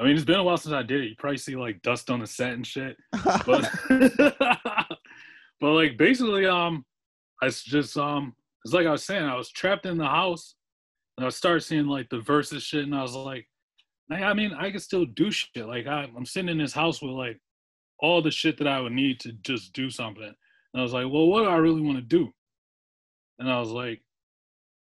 I 0.00 0.04
mean, 0.04 0.16
it's 0.16 0.24
been 0.24 0.40
a 0.40 0.42
while 0.42 0.56
since 0.56 0.72
I 0.72 0.82
did 0.82 1.02
it. 1.02 1.08
You 1.08 1.14
probably 1.18 1.36
see 1.36 1.56
like 1.56 1.82
dust 1.82 2.08
on 2.08 2.20
the 2.20 2.26
set 2.26 2.54
and 2.54 2.66
shit. 2.66 2.96
But, 3.44 3.70
but 5.60 5.72
like 5.72 5.98
basically, 5.98 6.46
um, 6.46 6.86
I 7.42 7.50
just 7.50 7.98
um, 7.98 8.34
it's 8.64 8.72
like 8.72 8.86
I 8.86 8.92
was 8.92 9.04
saying, 9.04 9.24
I 9.24 9.36
was 9.36 9.50
trapped 9.50 9.84
in 9.84 9.98
the 9.98 10.06
house, 10.06 10.54
and 11.18 11.26
I 11.26 11.28
started 11.28 11.60
seeing 11.60 11.86
like 11.86 12.08
the 12.08 12.20
Verzuz 12.20 12.62
shit, 12.62 12.84
and 12.84 12.94
I 12.94 13.02
was 13.02 13.14
like, 13.14 13.46
I 14.10 14.32
mean, 14.32 14.54
I 14.54 14.70
can 14.70 14.80
still 14.80 15.04
do 15.04 15.30
shit. 15.30 15.66
Like 15.66 15.86
I, 15.86 16.08
I'm 16.16 16.24
sitting 16.24 16.48
in 16.48 16.58
this 16.58 16.72
house 16.72 17.02
with 17.02 17.12
like 17.12 17.38
all 17.98 18.22
the 18.22 18.30
shit 18.30 18.56
that 18.58 18.68
I 18.68 18.80
would 18.80 18.92
need 18.92 19.20
to 19.20 19.32
just 19.42 19.74
do 19.74 19.90
something. 19.90 20.24
And 20.24 20.80
I 20.80 20.82
was 20.82 20.94
like, 20.94 21.04
well, 21.04 21.26
what 21.26 21.42
do 21.42 21.50
I 21.50 21.56
really 21.56 21.82
want 21.82 21.98
to 21.98 22.02
do? 22.02 22.32
And 23.38 23.50
I 23.50 23.60
was 23.60 23.68
like, 23.68 24.00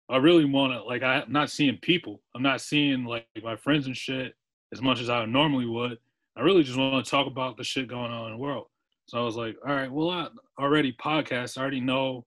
I 0.10 0.18
really 0.18 0.46
want 0.46 0.72
to 0.72 0.82
like 0.84 1.04
I'm 1.04 1.30
not 1.30 1.50
seeing 1.50 1.78
people. 1.78 2.22
I'm 2.34 2.42
not 2.42 2.62
seeing 2.62 3.04
like 3.04 3.28
my 3.44 3.58
friends 3.58 3.86
and 3.86 3.98
shit 3.98 4.34
as 4.74 4.82
much 4.82 5.02
as 5.02 5.10
I 5.10 5.26
normally 5.26 5.66
would. 5.66 5.98
I 6.36 6.42
really 6.42 6.64
just 6.64 6.78
want 6.78 7.04
to 7.04 7.10
talk 7.10 7.28
about 7.28 7.58
the 7.58 7.64
shit 7.64 7.88
going 7.88 8.12
on 8.12 8.28
in 8.28 8.38
the 8.38 8.42
world. 8.42 8.68
So 9.08 9.18
I 9.18 9.22
was 9.24 9.36
like, 9.36 9.58
all 9.66 9.74
right, 9.74 9.92
well, 9.92 10.10
I 10.10 10.28
already 10.62 10.94
podcast. 10.94 11.58
I 11.58 11.62
already 11.62 11.82
know 11.82 12.26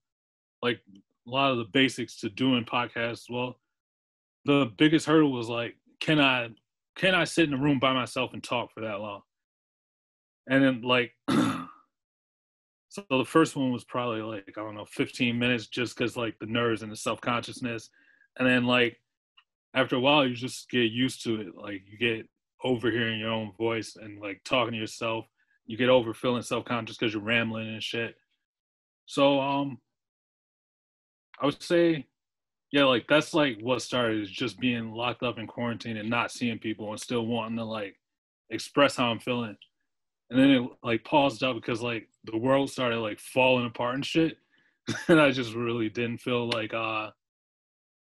like 0.62 0.80
a 1.26 1.30
lot 1.30 1.52
of 1.52 1.58
the 1.58 1.66
basics 1.72 2.16
to 2.20 2.28
doing 2.28 2.64
podcasts. 2.64 3.30
Well, 3.30 3.58
the 4.44 4.72
biggest 4.76 5.06
hurdle 5.06 5.32
was 5.32 5.48
like, 5.48 5.76
can 6.00 6.20
I 6.20 6.48
can 6.96 7.14
I 7.14 7.24
sit 7.24 7.48
in 7.48 7.54
a 7.54 7.62
room 7.62 7.78
by 7.78 7.92
myself 7.92 8.32
and 8.32 8.42
talk 8.42 8.72
for 8.72 8.80
that 8.80 9.00
long? 9.00 9.22
And 10.48 10.62
then 10.62 10.82
like 10.82 11.12
so 12.88 13.04
the 13.08 13.24
first 13.24 13.56
one 13.56 13.72
was 13.72 13.84
probably 13.84 14.20
like, 14.20 14.52
I 14.58 14.60
don't 14.60 14.74
know, 14.74 14.84
15 14.84 15.38
minutes 15.38 15.68
just 15.68 15.96
because 15.96 16.16
like 16.16 16.38
the 16.40 16.46
nerves 16.46 16.82
and 16.82 16.90
the 16.90 16.96
self 16.96 17.20
consciousness. 17.20 17.90
And 18.38 18.48
then 18.48 18.66
like 18.66 18.98
after 19.74 19.96
a 19.96 20.00
while 20.00 20.26
you 20.26 20.34
just 20.34 20.68
get 20.68 20.90
used 20.90 21.22
to 21.24 21.40
it. 21.40 21.56
Like 21.56 21.82
you 21.90 21.96
get 21.96 22.28
overhearing 22.64 23.18
your 23.18 23.30
own 23.30 23.52
voice 23.52 23.96
and 23.96 24.20
like 24.20 24.42
talking 24.44 24.72
to 24.72 24.78
yourself. 24.78 25.26
You 25.66 25.76
get 25.76 25.88
over 25.88 26.12
feeling 26.14 26.42
self 26.42 26.64
conscious 26.64 26.96
because 26.96 27.12
you're 27.12 27.22
rambling 27.22 27.68
and 27.68 27.82
shit. 27.82 28.14
So 29.06 29.40
um 29.40 29.78
I 31.40 31.46
would 31.46 31.62
say 31.62 32.06
yeah, 32.72 32.84
like 32.84 33.06
that's 33.06 33.34
like 33.34 33.58
what 33.60 33.82
started 33.82 34.22
is 34.22 34.30
just 34.30 34.58
being 34.58 34.92
locked 34.92 35.22
up 35.22 35.38
in 35.38 35.46
quarantine 35.46 35.98
and 35.98 36.08
not 36.08 36.32
seeing 36.32 36.58
people 36.58 36.90
and 36.90 36.98
still 36.98 37.26
wanting 37.26 37.58
to 37.58 37.64
like 37.64 37.96
express 38.50 38.96
how 38.96 39.10
I'm 39.10 39.20
feeling. 39.20 39.56
And 40.30 40.40
then 40.40 40.50
it 40.50 40.70
like 40.82 41.04
paused 41.04 41.42
up 41.42 41.54
because 41.56 41.82
like 41.82 42.08
the 42.24 42.38
world 42.38 42.70
started 42.70 42.98
like 43.00 43.20
falling 43.20 43.66
apart 43.66 43.96
and 43.96 44.06
shit. 44.06 44.38
and 45.08 45.20
I 45.20 45.30
just 45.30 45.54
really 45.54 45.90
didn't 45.90 46.18
feel 46.18 46.48
like 46.48 46.72
uh 46.72 47.10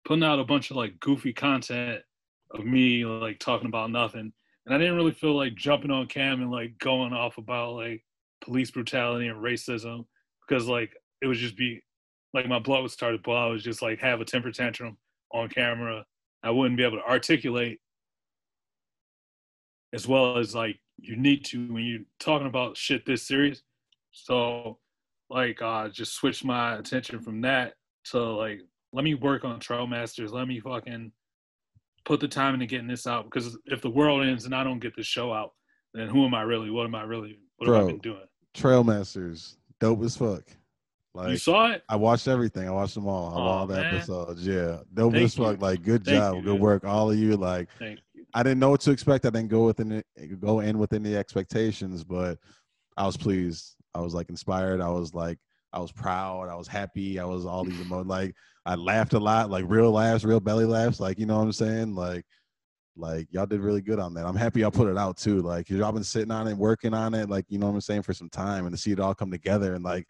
putting 0.04 0.22
out 0.22 0.38
a 0.38 0.44
bunch 0.44 0.70
of 0.70 0.76
like 0.76 1.00
goofy 1.00 1.32
content 1.32 2.02
of 2.54 2.64
me 2.64 3.04
like 3.04 3.38
talking 3.38 3.68
about 3.68 3.90
nothing. 3.90 4.32
And 4.66 4.74
I 4.74 4.78
didn't 4.78 4.96
really 4.96 5.12
feel 5.12 5.36
like 5.36 5.54
jumping 5.54 5.90
on 5.90 6.06
cam 6.06 6.40
and 6.40 6.50
like 6.50 6.78
going 6.78 7.12
off 7.12 7.38
about 7.38 7.74
like 7.74 8.02
police 8.42 8.70
brutality 8.70 9.28
and 9.28 9.42
racism 9.42 10.06
because 10.46 10.66
like 10.66 10.94
it 11.20 11.26
would 11.26 11.36
just 11.36 11.56
be 11.56 11.82
like 12.32 12.48
my 12.48 12.58
blood 12.58 12.82
would 12.82 12.90
start 12.90 13.14
to 13.14 13.18
boil. 13.18 13.36
I 13.36 13.46
was 13.46 13.62
just 13.62 13.82
like 13.82 14.00
have 14.00 14.20
a 14.20 14.24
temper 14.24 14.50
tantrum 14.50 14.96
on 15.32 15.48
camera. 15.48 16.04
I 16.42 16.50
wouldn't 16.50 16.76
be 16.76 16.84
able 16.84 16.98
to 16.98 17.04
articulate 17.04 17.80
as 19.92 20.08
well 20.08 20.38
as 20.38 20.54
like 20.54 20.78
you 20.98 21.16
need 21.16 21.44
to 21.46 21.72
when 21.72 21.84
you're 21.84 22.00
talking 22.20 22.46
about 22.46 22.76
shit 22.76 23.04
this 23.06 23.26
serious. 23.26 23.62
So 24.12 24.78
like 25.30 25.60
uh 25.62 25.88
just 25.88 26.14
switch 26.14 26.44
my 26.44 26.76
attention 26.76 27.20
from 27.20 27.40
that 27.42 27.74
to 28.06 28.18
like 28.18 28.60
let 28.92 29.04
me 29.04 29.14
work 29.14 29.44
on 29.44 29.58
Trail 29.58 29.86
Masters. 29.86 30.32
Let 30.32 30.46
me 30.46 30.60
fucking 30.60 31.12
put 32.04 32.20
the 32.20 32.28
time 32.28 32.54
into 32.54 32.66
getting 32.66 32.86
this 32.86 33.06
out 33.06 33.24
because 33.24 33.56
if 33.66 33.80
the 33.80 33.90
world 33.90 34.24
ends 34.24 34.44
and 34.44 34.54
I 34.54 34.64
don't 34.64 34.80
get 34.80 34.94
the 34.94 35.02
show 35.02 35.32
out, 35.32 35.52
then 35.92 36.08
who 36.08 36.24
am 36.24 36.34
I 36.34 36.42
really? 36.42 36.70
What 36.70 36.86
am 36.86 36.94
I 36.94 37.02
really? 37.02 37.38
What 37.56 37.66
Bro, 37.66 37.76
have 37.76 37.84
I 37.84 37.90
been 37.92 37.98
doing? 38.00 38.26
Trailmasters, 38.54 39.56
dope 39.80 40.02
as 40.02 40.16
fuck. 40.16 40.44
Like 41.14 41.30
you 41.30 41.36
saw 41.36 41.70
it? 41.70 41.82
I 41.88 41.94
watched 41.96 42.26
everything. 42.26 42.66
I 42.66 42.72
watched 42.72 42.94
them 42.96 43.06
all. 43.06 43.32
Oh, 43.36 43.40
all 43.40 43.66
the 43.66 43.76
man. 43.76 43.94
episodes. 43.94 44.44
Yeah, 44.46 44.78
dope 44.92 45.12
Thank 45.12 45.24
as 45.24 45.34
fuck. 45.34 45.60
Like 45.60 45.82
good 45.82 46.04
Thank 46.04 46.18
job, 46.18 46.36
you, 46.36 46.42
good 46.42 46.60
work, 46.60 46.84
all 46.84 47.10
of 47.10 47.18
you. 47.18 47.36
Like 47.36 47.68
you. 47.80 47.96
I 48.34 48.42
didn't 48.42 48.58
know 48.58 48.70
what 48.70 48.80
to 48.82 48.90
expect. 48.90 49.24
I 49.24 49.30
didn't 49.30 49.48
go 49.48 49.66
within 49.66 49.92
it, 49.92 50.06
go 50.40 50.60
in 50.60 50.78
within 50.78 51.04
the 51.04 51.16
expectations, 51.16 52.02
but 52.02 52.38
I 52.96 53.06
was 53.06 53.16
pleased. 53.16 53.76
I 53.94 54.00
was 54.00 54.12
like 54.12 54.28
inspired. 54.28 54.80
I 54.80 54.88
was 54.88 55.14
like 55.14 55.38
I 55.74 55.80
was 55.80 55.92
proud. 55.92 56.48
I 56.48 56.54
was 56.54 56.68
happy. 56.68 57.18
I 57.18 57.24
was 57.24 57.44
all 57.44 57.64
these 57.64 57.80
emotions. 57.80 58.08
Like 58.08 58.34
I 58.64 58.76
laughed 58.76 59.12
a 59.12 59.18
lot, 59.18 59.50
like 59.50 59.64
real 59.66 59.90
laughs, 59.90 60.24
real 60.24 60.40
belly 60.40 60.64
laughs. 60.64 61.00
Like 61.00 61.18
you 61.18 61.26
know 61.26 61.36
what 61.36 61.44
I'm 61.44 61.52
saying? 61.52 61.94
Like, 61.94 62.24
like 62.96 63.26
y'all 63.30 63.44
did 63.44 63.60
really 63.60 63.80
good 63.80 63.98
on 63.98 64.14
that. 64.14 64.24
I'm 64.24 64.36
happy 64.36 64.60
y'all 64.60 64.70
put 64.70 64.88
it 64.88 64.96
out 64.96 65.16
too. 65.16 65.40
Like 65.40 65.68
y'all 65.68 65.90
been 65.90 66.04
sitting 66.04 66.30
on 66.30 66.46
it, 66.46 66.56
working 66.56 66.94
on 66.94 67.12
it. 67.12 67.28
Like 67.28 67.44
you 67.48 67.58
know 67.58 67.66
what 67.66 67.74
I'm 67.74 67.80
saying 67.80 68.02
for 68.02 68.14
some 68.14 68.30
time, 68.30 68.66
and 68.66 68.74
to 68.74 68.80
see 68.80 68.92
it 68.92 69.00
all 69.00 69.14
come 69.14 69.32
together 69.32 69.74
and 69.74 69.84
like 69.84 70.06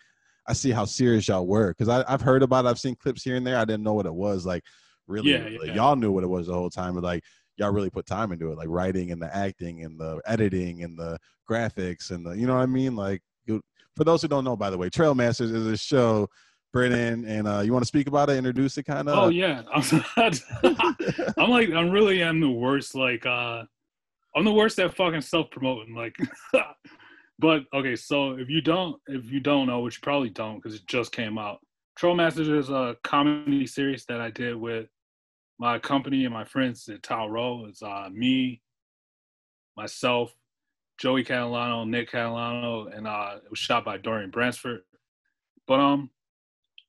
I 0.46 0.52
see 0.52 0.70
how 0.70 0.84
serious 0.84 1.26
y'all 1.28 1.46
were 1.46 1.74
because 1.76 1.88
I've 1.88 2.20
heard 2.20 2.42
about 2.42 2.66
it. 2.66 2.68
I've 2.68 2.78
seen 2.78 2.96
clips 2.96 3.22
here 3.22 3.36
and 3.36 3.46
there. 3.46 3.56
I 3.56 3.64
didn't 3.64 3.82
know 3.82 3.94
what 3.94 4.06
it 4.06 4.14
was. 4.14 4.44
Like 4.44 4.62
really, 5.06 5.32
yeah, 5.32 5.48
yeah. 5.48 5.58
Like, 5.58 5.74
y'all 5.74 5.96
knew 5.96 6.12
what 6.12 6.24
it 6.24 6.28
was 6.28 6.48
the 6.48 6.52
whole 6.52 6.68
time, 6.68 6.94
but 6.94 7.02
like 7.02 7.24
y'all 7.56 7.72
really 7.72 7.88
put 7.88 8.04
time 8.04 8.32
into 8.32 8.52
it, 8.52 8.58
like 8.58 8.68
writing 8.68 9.12
and 9.12 9.22
the 9.22 9.34
acting 9.34 9.82
and 9.84 9.98
the 9.98 10.20
editing 10.26 10.82
and 10.82 10.98
the 10.98 11.18
graphics 11.48 12.10
and 12.10 12.26
the 12.26 12.32
you 12.32 12.46
know 12.46 12.54
what 12.54 12.62
I 12.62 12.66
mean. 12.66 12.94
Like 12.94 13.22
for 13.96 14.04
those 14.04 14.22
who 14.22 14.28
don't 14.28 14.44
know, 14.44 14.56
by 14.56 14.70
the 14.70 14.78
way, 14.78 14.90
Trailmasters 14.90 15.54
is 15.54 15.66
a 15.66 15.76
show 15.76 16.28
Brennan, 16.74 17.24
and 17.24 17.46
uh, 17.46 17.60
you 17.60 17.72
want 17.72 17.84
to 17.84 17.86
speak 17.88 18.08
about 18.08 18.28
it, 18.28 18.36
introduce 18.36 18.76
it, 18.76 18.82
kind 18.82 19.08
of. 19.08 19.16
Oh 19.16 19.28
yeah, 19.28 19.62
I'm 21.38 21.48
like 21.48 21.70
I'm 21.70 21.90
really 21.90 22.20
am 22.20 22.40
the 22.40 22.50
worst. 22.50 22.96
Like 22.96 23.24
uh, 23.24 23.62
I'm 24.36 24.44
the 24.44 24.52
worst 24.52 24.78
at 24.80 24.94
fucking 24.94 25.20
self 25.20 25.50
promoting. 25.52 25.94
Like, 25.94 26.16
but 27.38 27.62
okay, 27.72 27.94
so 27.94 28.32
if 28.32 28.50
you 28.50 28.60
don't 28.60 29.00
if 29.06 29.30
you 29.30 29.38
don't 29.38 29.68
know, 29.68 29.80
which 29.80 29.98
you 29.98 30.00
probably 30.02 30.30
don't 30.30 30.56
because 30.56 30.74
it 30.74 30.86
just 30.88 31.12
came 31.12 31.38
out. 31.38 31.60
Trail 31.96 32.16
Masters 32.16 32.48
is 32.48 32.70
a 32.70 32.96
comedy 33.04 33.68
series 33.68 34.04
that 34.06 34.20
I 34.20 34.30
did 34.30 34.56
with 34.56 34.88
my 35.60 35.78
company 35.78 36.24
and 36.24 36.34
my 36.34 36.44
friends 36.44 36.88
at 36.88 37.02
Taorho. 37.02 37.68
It's 37.68 37.84
uh, 37.84 38.08
me, 38.12 38.62
myself, 39.76 40.34
Joey 41.04 41.22
Catalano, 41.22 41.86
Nick 41.86 42.12
Catalano, 42.12 42.90
and 42.96 43.06
uh, 43.06 43.32
it 43.44 43.50
was 43.50 43.58
shot 43.58 43.84
by 43.84 43.98
Dorian 43.98 44.30
Bransford. 44.30 44.84
But 45.66 45.78
um, 45.78 46.08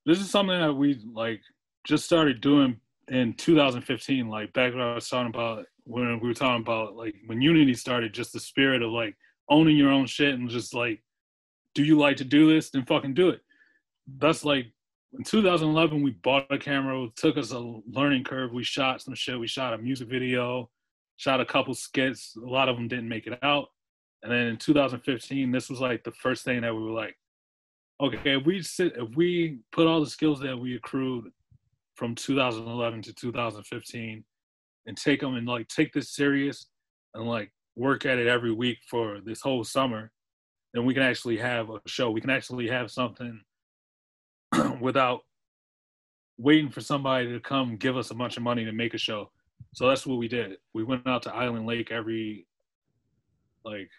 this 0.05 0.21
is 0.21 0.29
something 0.29 0.57
that 0.57 0.71
we 0.71 1.03
like 1.13 1.41
just 1.85 2.05
started 2.05 2.39
doing 2.39 2.79
in 3.09 3.33
2015 3.33 4.27
like 4.27 4.51
back 4.53 4.73
when 4.73 4.81
i 4.81 4.95
was 4.95 5.07
talking 5.07 5.29
about 5.29 5.63
when 5.83 6.19
we 6.19 6.27
were 6.27 6.33
talking 6.33 6.63
about 6.63 6.95
like 6.95 7.13
when 7.27 7.39
unity 7.39 7.75
started 7.75 8.11
just 8.11 8.33
the 8.33 8.39
spirit 8.39 8.81
of 8.81 8.89
like 8.89 9.15
owning 9.47 9.77
your 9.77 9.91
own 9.91 10.07
shit 10.07 10.33
and 10.33 10.49
just 10.49 10.73
like 10.73 11.03
do 11.75 11.83
you 11.83 11.95
like 11.99 12.17
to 12.17 12.23
do 12.23 12.51
this 12.51 12.71
then 12.71 12.83
fucking 12.83 13.13
do 13.13 13.29
it 13.29 13.41
that's 14.17 14.43
like 14.43 14.65
in 15.15 15.23
2011 15.23 16.01
we 16.01 16.09
bought 16.23 16.47
a 16.49 16.57
camera 16.57 17.03
it 17.03 17.15
took 17.15 17.37
us 17.37 17.51
a 17.51 17.59
learning 17.91 18.23
curve 18.23 18.51
we 18.51 18.63
shot 18.63 18.99
some 18.99 19.13
shit 19.13 19.39
we 19.39 19.45
shot 19.45 19.75
a 19.75 19.77
music 19.77 20.07
video 20.07 20.67
shot 21.17 21.39
a 21.39 21.45
couple 21.45 21.73
skits. 21.73 22.35
A 22.35 22.45
lot 22.45 22.69
of 22.69 22.75
them 22.75 22.87
didn't 22.87 23.09
make 23.09 23.27
it 23.27 23.39
out. 23.43 23.69
And 24.25 24.33
then 24.33 24.47
in 24.47 24.57
2015, 24.57 25.51
this 25.51 25.69
was 25.69 25.79
like 25.79 26.03
the 26.03 26.11
first 26.11 26.43
thing 26.43 26.61
that 26.61 26.73
we 26.73 26.81
were 26.81 26.89
like, 26.89 27.15
okay, 28.01 28.37
if 28.37 28.43
we 28.43 28.59
sit, 28.63 28.93
if 28.97 29.15
we 29.15 29.59
put 29.71 29.85
all 29.85 29.99
the 29.99 30.09
skills 30.09 30.39
that 30.39 30.57
we 30.57 30.75
accrued 30.75 31.25
from 31.93 32.15
2011 32.15 33.03
to 33.03 33.13
2015 33.13 34.23
and 34.87 34.97
take 34.97 35.21
them 35.21 35.35
and 35.35 35.47
like 35.47 35.67
take 35.67 35.93
this 35.93 36.09
serious 36.15 36.65
and 37.13 37.27
like 37.27 37.51
work 37.75 38.07
at 38.07 38.17
it 38.17 38.25
every 38.25 38.51
week 38.51 38.79
for 38.89 39.19
this 39.23 39.41
whole 39.41 39.63
summer, 39.63 40.11
then 40.73 40.85
we 40.85 40.95
can 40.95 41.03
actually 41.03 41.37
have 41.37 41.69
a 41.69 41.79
show. 41.85 42.09
We 42.09 42.19
can 42.19 42.31
actually 42.31 42.67
have 42.67 42.89
something 42.89 43.39
without 44.81 45.21
waiting 46.39 46.71
for 46.71 46.81
somebody 46.81 47.31
to 47.31 47.39
come 47.39 47.77
give 47.77 47.95
us 47.95 48.09
a 48.09 48.15
bunch 48.15 48.37
of 48.37 48.43
money 48.43 48.65
to 48.65 48.71
make 48.71 48.95
a 48.95 48.97
show. 48.97 49.29
So 49.73 49.87
that's 49.87 50.07
what 50.07 50.17
we 50.17 50.27
did. 50.27 50.57
We 50.73 50.83
went 50.83 51.05
out 51.05 51.21
to 51.23 51.35
Island 51.35 51.67
Lake 51.67 51.91
every 51.91 52.47
like 53.63 53.91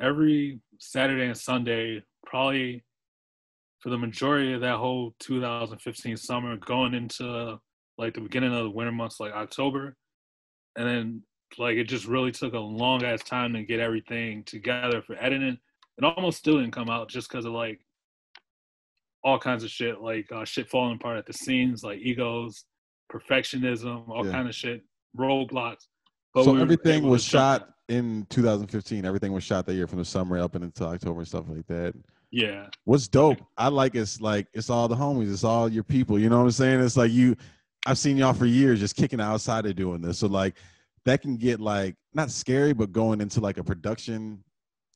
every 0.00 0.60
Saturday 0.78 1.26
and 1.26 1.36
Sunday, 1.36 2.02
probably 2.26 2.84
for 3.80 3.90
the 3.90 3.98
majority 3.98 4.52
of 4.54 4.60
that 4.62 4.76
whole 4.76 5.14
2015 5.20 6.16
summer, 6.16 6.56
going 6.56 6.94
into 6.94 7.58
like 7.98 8.14
the 8.14 8.20
beginning 8.20 8.54
of 8.54 8.64
the 8.64 8.70
winter 8.70 8.92
months, 8.92 9.20
like 9.20 9.32
October, 9.32 9.96
and 10.76 10.88
then 10.88 11.22
like 11.58 11.76
it 11.76 11.84
just 11.84 12.06
really 12.06 12.32
took 12.32 12.54
a 12.54 12.58
long 12.58 13.04
ass 13.04 13.22
time 13.22 13.52
to 13.52 13.62
get 13.62 13.80
everything 13.80 14.42
together 14.44 15.02
for 15.02 15.16
editing. 15.22 15.58
It 15.98 16.04
almost 16.04 16.38
still 16.38 16.58
didn't 16.58 16.72
come 16.72 16.90
out 16.90 17.08
just 17.08 17.28
because 17.28 17.44
of 17.44 17.52
like 17.52 17.80
all 19.22 19.38
kinds 19.38 19.64
of 19.64 19.70
shit, 19.70 20.00
like 20.00 20.30
uh, 20.32 20.44
shit 20.44 20.68
falling 20.68 20.96
apart 20.96 21.18
at 21.18 21.26
the 21.26 21.32
scenes, 21.32 21.84
like 21.84 22.00
egos, 22.00 22.64
perfectionism, 23.12 24.08
all 24.08 24.26
yeah. 24.26 24.32
kind 24.32 24.48
of 24.48 24.54
shit, 24.54 24.82
roadblocks. 25.16 25.86
But 26.34 26.44
so 26.44 26.54
we 26.54 26.62
everything 26.62 27.04
was 27.06 27.22
shot 27.22 27.68
in 27.88 28.26
2015. 28.30 29.04
Everything 29.04 29.32
was 29.32 29.44
shot 29.44 29.66
that 29.66 29.74
year 29.74 29.86
from 29.86 29.98
the 29.98 30.04
summer 30.04 30.38
up 30.38 30.54
and 30.54 30.64
into 30.64 30.84
October 30.84 31.20
and 31.20 31.28
stuff 31.28 31.44
like 31.48 31.66
that. 31.66 31.94
Yeah. 32.30 32.66
What's 32.84 33.06
dope? 33.06 33.38
I 33.56 33.68
like 33.68 33.94
it's 33.94 34.20
like 34.20 34.48
it's 34.52 34.70
all 34.70 34.88
the 34.88 34.96
homies. 34.96 35.32
It's 35.32 35.44
all 35.44 35.68
your 35.68 35.84
people. 35.84 36.18
You 36.18 36.28
know 36.28 36.38
what 36.38 36.44
I'm 36.44 36.50
saying? 36.50 36.80
It's 36.80 36.96
like 36.96 37.12
you. 37.12 37.36
I've 37.86 37.98
seen 37.98 38.16
y'all 38.16 38.32
for 38.32 38.46
years 38.46 38.80
just 38.80 38.96
kicking 38.96 39.20
outside 39.20 39.66
of 39.66 39.76
doing 39.76 40.00
this. 40.00 40.18
So 40.18 40.26
like 40.26 40.56
that 41.04 41.20
can 41.22 41.36
get 41.36 41.60
like 41.60 41.96
not 42.12 42.30
scary, 42.30 42.72
but 42.72 42.92
going 42.92 43.20
into 43.20 43.40
like 43.40 43.58
a 43.58 43.64
production. 43.64 44.42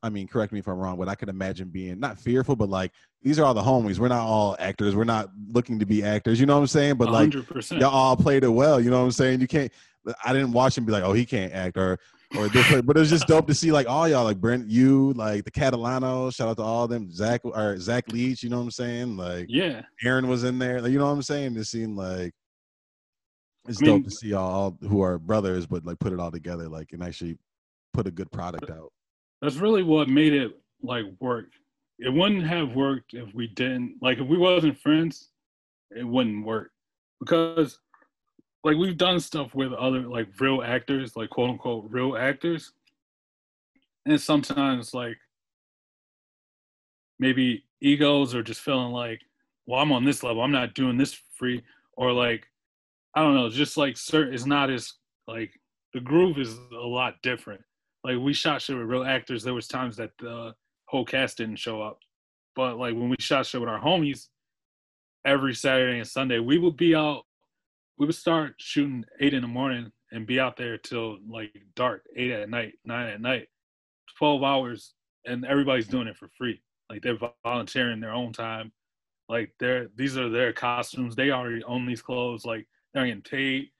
I 0.02 0.08
mean, 0.08 0.26
correct 0.26 0.52
me 0.52 0.60
if 0.60 0.68
I'm 0.68 0.78
wrong, 0.78 0.96
but 0.96 1.08
I 1.08 1.14
could 1.14 1.28
imagine 1.28 1.68
being 1.68 2.00
not 2.00 2.18
fearful, 2.18 2.56
but 2.56 2.68
like 2.68 2.92
these 3.22 3.38
are 3.38 3.44
all 3.44 3.54
the 3.54 3.62
homies. 3.62 3.98
We're 3.98 4.08
not 4.08 4.24
all 4.24 4.56
actors. 4.58 4.96
We're 4.96 5.04
not 5.04 5.30
looking 5.52 5.78
to 5.80 5.86
be 5.86 6.02
actors. 6.02 6.40
You 6.40 6.46
know 6.46 6.54
what 6.54 6.62
I'm 6.62 6.66
saying? 6.68 6.96
But 6.96 7.10
like 7.10 7.30
100%. 7.30 7.80
y'all 7.80 7.90
all 7.90 8.16
played 8.16 8.44
it 8.44 8.48
well. 8.48 8.80
You 8.80 8.90
know 8.90 8.98
what 8.98 9.04
I'm 9.04 9.12
saying? 9.12 9.40
You 9.40 9.48
can't. 9.48 9.72
I 10.24 10.32
didn't 10.32 10.52
watch 10.52 10.78
him 10.78 10.84
be 10.84 10.92
like, 10.92 11.04
oh, 11.04 11.12
he 11.12 11.26
can't 11.26 11.52
act, 11.52 11.76
or 11.76 11.98
or 12.36 12.48
this, 12.48 12.82
but 12.82 12.96
it 12.96 13.00
was 13.00 13.10
just 13.10 13.26
dope 13.26 13.46
to 13.46 13.54
see 13.54 13.72
like 13.72 13.88
all 13.88 14.08
y'all, 14.08 14.24
like 14.24 14.40
Brent, 14.40 14.68
you, 14.68 15.12
like 15.14 15.44
the 15.44 15.50
Catalano. 15.50 16.34
Shout 16.34 16.48
out 16.48 16.56
to 16.58 16.62
all 16.62 16.86
them. 16.86 17.10
Zach 17.10 17.40
or 17.44 17.78
Zach 17.78 18.10
Leach. 18.12 18.42
You 18.42 18.50
know 18.50 18.58
what 18.58 18.64
I'm 18.64 18.70
saying? 18.70 19.16
Like, 19.16 19.46
yeah, 19.48 19.82
Aaron 20.04 20.28
was 20.28 20.44
in 20.44 20.58
there. 20.58 20.80
Like, 20.80 20.92
you 20.92 20.98
know 20.98 21.06
what 21.06 21.12
I'm 21.12 21.22
saying? 21.22 21.56
It 21.56 21.64
seemed 21.64 21.96
like 21.96 22.34
it's 23.66 23.82
I 23.82 23.86
mean, 23.86 23.96
dope 23.96 24.04
to 24.04 24.10
see 24.10 24.34
all 24.34 24.76
who 24.82 25.00
are 25.02 25.18
brothers, 25.18 25.66
but 25.66 25.84
like 25.84 25.98
put 25.98 26.12
it 26.12 26.20
all 26.20 26.30
together, 26.30 26.68
like 26.68 26.92
and 26.92 27.02
actually 27.02 27.38
put 27.92 28.06
a 28.06 28.10
good 28.10 28.30
product 28.30 28.70
out. 28.70 28.92
That's 29.40 29.56
really 29.56 29.82
what 29.82 30.08
made 30.08 30.34
it 30.34 30.52
like 30.82 31.04
work. 31.20 31.46
It 31.98 32.12
wouldn't 32.12 32.46
have 32.46 32.74
worked 32.74 33.14
if 33.14 33.34
we 33.34 33.48
didn't 33.48 33.96
like 34.00 34.18
if 34.18 34.26
we 34.26 34.36
wasn't 34.36 34.78
friends. 34.78 35.30
It 35.90 36.06
wouldn't 36.06 36.44
work 36.44 36.70
because 37.20 37.78
like 38.64 38.76
we've 38.76 38.96
done 38.96 39.20
stuff 39.20 39.54
with 39.54 39.72
other 39.72 40.00
like 40.00 40.28
real 40.40 40.62
actors, 40.62 41.16
like 41.16 41.30
quote 41.30 41.50
unquote 41.50 41.86
real 41.90 42.16
actors. 42.16 42.72
And 44.06 44.20
sometimes 44.20 44.94
like 44.94 45.16
maybe 47.18 47.64
egos 47.80 48.34
are 48.34 48.42
just 48.42 48.60
feeling 48.60 48.92
like, 48.92 49.20
well, 49.66 49.80
I'm 49.80 49.92
on 49.92 50.04
this 50.04 50.22
level, 50.22 50.42
I'm 50.42 50.52
not 50.52 50.74
doing 50.74 50.96
this 50.96 51.20
free, 51.34 51.62
or 51.96 52.12
like, 52.12 52.46
I 53.14 53.22
don't 53.22 53.34
know, 53.34 53.48
just 53.48 53.76
like 53.76 53.96
certain 53.96 54.34
it's 54.34 54.46
not 54.46 54.70
as 54.70 54.92
like 55.26 55.52
the 55.92 56.00
groove 56.00 56.38
is 56.38 56.56
a 56.72 56.86
lot 56.86 57.14
different. 57.22 57.60
Like 58.04 58.18
we 58.18 58.32
shot 58.32 58.62
shit 58.62 58.76
with 58.76 58.86
real 58.86 59.04
actors, 59.04 59.42
there 59.42 59.54
was 59.54 59.68
times 59.68 59.96
that 59.96 60.10
the 60.18 60.54
whole 60.86 61.04
cast 61.04 61.38
didn't 61.38 61.56
show 61.56 61.82
up. 61.82 61.98
But 62.56 62.78
like 62.78 62.94
when 62.94 63.08
we 63.08 63.16
shot 63.20 63.46
shit 63.46 63.60
with 63.60 63.70
our 63.70 63.80
homies, 63.80 64.28
every 65.24 65.54
Saturday 65.54 65.98
and 65.98 66.08
Sunday, 66.08 66.38
we 66.38 66.58
would 66.58 66.76
be 66.76 66.94
out 66.94 67.24
we 67.98 68.06
would 68.06 68.14
start 68.14 68.54
shooting 68.58 69.04
eight 69.20 69.34
in 69.34 69.42
the 69.42 69.48
morning 69.48 69.90
and 70.12 70.26
be 70.26 70.40
out 70.40 70.56
there 70.56 70.78
till 70.78 71.18
like 71.28 71.52
dark, 71.74 72.04
eight 72.16 72.30
at 72.30 72.48
night, 72.48 72.74
nine 72.84 73.08
at 73.08 73.20
night, 73.20 73.48
twelve 74.16 74.42
hours, 74.42 74.94
and 75.26 75.44
everybody's 75.44 75.88
doing 75.88 76.06
it 76.06 76.16
for 76.16 76.28
free. 76.38 76.62
Like 76.88 77.02
they're 77.02 77.18
volunteering 77.44 78.00
their 78.00 78.12
own 78.12 78.32
time. 78.32 78.72
Like 79.28 79.52
they're 79.58 79.88
these 79.96 80.16
are 80.16 80.30
their 80.30 80.52
costumes. 80.52 81.16
They 81.16 81.30
already 81.32 81.62
own 81.64 81.86
these 81.86 82.00
clothes. 82.00 82.44
Like 82.44 82.66
they're 82.94 83.06
getting 83.06 83.22
paid. 83.22 83.70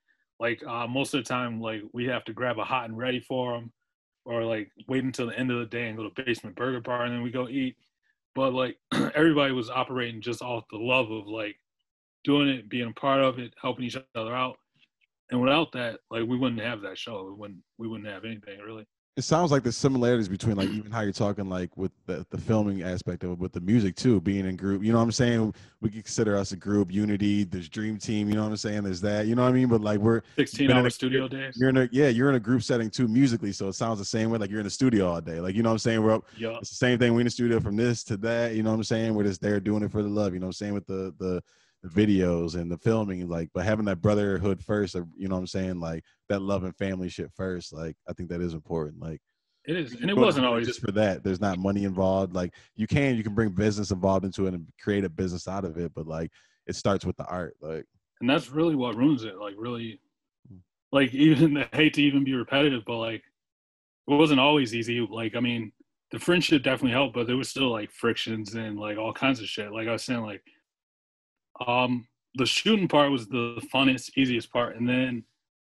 Like 0.40 0.62
uh, 0.66 0.86
most 0.86 1.14
of 1.14 1.24
the 1.24 1.28
time, 1.28 1.60
like 1.60 1.82
we 1.92 2.04
have 2.06 2.24
to 2.24 2.32
grab 2.32 2.58
a 2.58 2.64
hot 2.64 2.88
and 2.88 2.98
ready 2.98 3.20
for 3.20 3.52
them, 3.52 3.72
or 4.24 4.44
like 4.44 4.70
wait 4.88 5.04
until 5.04 5.28
the 5.28 5.38
end 5.38 5.50
of 5.52 5.60
the 5.60 5.66
day 5.66 5.88
and 5.88 5.96
go 5.96 6.08
to 6.08 6.22
Basement 6.24 6.56
Burger 6.56 6.80
Bar 6.80 7.04
and 7.04 7.14
then 7.14 7.22
we 7.22 7.30
go 7.30 7.48
eat. 7.48 7.76
But 8.34 8.52
like 8.52 8.78
everybody 9.14 9.52
was 9.52 9.70
operating 9.70 10.20
just 10.20 10.42
off 10.42 10.64
the 10.70 10.78
love 10.78 11.10
of 11.10 11.28
like 11.28 11.56
doing 12.24 12.48
it, 12.48 12.68
being 12.68 12.88
a 12.88 13.00
part 13.00 13.20
of 13.20 13.38
it, 13.38 13.54
helping 13.60 13.84
each 13.84 13.96
other 14.14 14.34
out. 14.34 14.58
And 15.30 15.40
without 15.40 15.72
that, 15.72 16.00
like 16.10 16.26
we 16.26 16.38
wouldn't 16.38 16.62
have 16.62 16.80
that 16.82 16.98
show. 16.98 17.24
We 17.24 17.32
wouldn't 17.32 17.60
we 17.76 17.86
wouldn't 17.88 18.08
have 18.08 18.24
anything 18.24 18.58
really. 18.60 18.86
It 19.18 19.24
sounds 19.24 19.50
like 19.50 19.64
the 19.64 19.72
similarities 19.72 20.28
between 20.28 20.56
like 20.56 20.68
even 20.68 20.92
how 20.92 21.00
you're 21.00 21.10
talking 21.10 21.48
like 21.48 21.76
with 21.76 21.90
the, 22.06 22.24
the 22.30 22.38
filming 22.38 22.84
aspect 22.84 23.24
of 23.24 23.32
it, 23.32 23.38
with 23.40 23.52
the 23.52 23.60
music 23.60 23.96
too, 23.96 24.20
being 24.20 24.46
in 24.46 24.54
group. 24.54 24.84
You 24.84 24.92
know 24.92 24.98
what 24.98 25.04
I'm 25.04 25.12
saying? 25.12 25.54
We 25.80 25.90
consider 25.90 26.36
us 26.36 26.52
a 26.52 26.56
group, 26.56 26.92
unity. 26.92 27.42
There's 27.42 27.68
dream 27.68 27.98
team. 27.98 28.28
You 28.28 28.36
know 28.36 28.44
what 28.44 28.50
I'm 28.50 28.56
saying? 28.56 28.84
There's 28.84 29.00
that. 29.00 29.26
You 29.26 29.34
know 29.34 29.42
what 29.42 29.48
I 29.48 29.52
mean? 29.52 29.66
But 29.66 29.80
like 29.80 29.98
we're 29.98 30.22
16 30.36 30.70
hour 30.70 30.86
a, 30.86 30.90
studio 30.90 31.26
days. 31.26 31.56
You're 31.56 31.70
in 31.70 31.78
a 31.78 31.88
yeah, 31.90 32.08
you're 32.10 32.28
in 32.28 32.36
a 32.36 32.40
group 32.40 32.62
setting 32.62 32.90
too 32.90 33.08
musically, 33.08 33.50
so 33.50 33.66
it 33.66 33.72
sounds 33.72 33.98
the 33.98 34.04
same 34.04 34.30
way. 34.30 34.38
Like 34.38 34.50
you're 34.50 34.60
in 34.60 34.64
the 34.66 34.70
studio 34.70 35.10
all 35.10 35.20
day. 35.20 35.40
Like 35.40 35.56
you 35.56 35.64
know 35.64 35.70
what 35.70 35.74
I'm 35.74 35.78
saying? 35.78 36.00
We're 36.00 36.12
up. 36.12 36.24
Yeah. 36.36 36.56
It's 36.60 36.70
the 36.70 36.76
same 36.76 36.96
thing. 37.00 37.12
We 37.12 37.22
in 37.22 37.26
the 37.26 37.30
studio 37.32 37.58
from 37.58 37.74
this 37.74 38.04
to 38.04 38.16
that. 38.18 38.54
You 38.54 38.62
know 38.62 38.70
what 38.70 38.76
I'm 38.76 38.84
saying? 38.84 39.14
We're 39.14 39.24
just 39.24 39.42
there 39.42 39.58
doing 39.58 39.82
it 39.82 39.90
for 39.90 40.00
the 40.00 40.08
love. 40.08 40.32
You 40.32 40.38
know 40.38 40.46
what 40.46 40.50
I'm 40.50 40.52
saying? 40.52 40.74
With 40.74 40.86
the 40.86 41.12
the 41.18 41.42
videos 41.89 42.55
and 42.55 42.70
the 42.70 42.78
filming 42.78 43.28
like 43.28 43.48
but 43.55 43.65
having 43.65 43.85
that 43.85 44.01
brotherhood 44.01 44.62
first 44.62 44.94
you 45.16 45.28
know 45.28 45.35
what 45.35 45.40
i'm 45.40 45.47
saying 45.47 45.81
like 45.81 46.02
that 46.28 46.43
love 46.43 46.65
and 46.65 46.77
family 46.77 47.09
shit 47.09 47.31
first 47.35 47.73
like 47.73 47.97
i 48.09 48.12
think 48.12 48.28
that 48.28 48.40
is 48.40 48.55
important 48.55 49.01
like 49.01 49.20
it 49.66 49.77
is 49.77 49.94
and 49.94 50.10
it 50.10 50.16
wasn't 50.16 50.44
always 50.44 50.66
just 50.66 50.81
for 50.81 50.93
that 50.93 51.23
there's 51.23 51.40
not 51.40 51.59
money 51.59 51.85
involved 51.85 52.35
like 52.35 52.55
you 52.77 52.86
can 52.86 53.16
you 53.16 53.23
can 53.23 53.35
bring 53.35 53.51
business 53.51 53.90
involved 53.90 54.24
into 54.24 54.47
it 54.47 54.55
and 54.55 54.66
create 54.81 55.05
a 55.05 55.09
business 55.09 55.47
out 55.47 55.65
of 55.65 55.77
it 55.77 55.93
but 55.94 56.06
like 56.06 56.31
it 56.66 56.74
starts 56.74 57.05
with 57.05 57.16
the 57.16 57.27
art 57.27 57.55
like 57.60 57.85
and 58.20 58.28
that's 58.28 58.51
really 58.51 58.74
what 58.74 58.97
ruins 58.97 59.24
it 59.24 59.36
like 59.36 59.55
really 59.59 60.01
hmm. 60.48 60.56
like 60.90 61.12
even 61.15 61.56
I 61.59 61.69
hate 61.73 61.94
to 61.94 62.02
even 62.02 62.24
be 62.24 62.35
repetitive 62.35 62.82
but 62.86 62.97
like 62.97 63.23
it 64.09 64.15
wasn't 64.15 64.40
always 64.40 64.74
easy 64.74 65.06
like 65.10 65.36
i 65.36 65.40
mean 65.40 65.70
the 66.10 66.19
friendship 66.19 66.62
definitely 66.62 66.93
helped 66.93 67.15
but 67.15 67.27
there 67.27 67.36
was 67.36 67.51
still 67.51 67.70
like 67.70 67.90
frictions 67.90 68.55
and 68.55 68.78
like 68.78 68.97
all 68.97 69.12
kinds 69.12 69.40
of 69.40 69.47
shit 69.47 69.70
like 69.70 69.86
i 69.86 69.93
was 69.93 70.02
saying 70.02 70.23
like 70.23 70.43
um, 71.66 72.06
the 72.35 72.47
shooting 72.47 72.89
part 72.89 73.10
was 73.10 73.26
the 73.26 73.60
funnest, 73.72 74.10
easiest 74.16 74.52
part, 74.52 74.76
and 74.76 74.89
then 74.89 75.24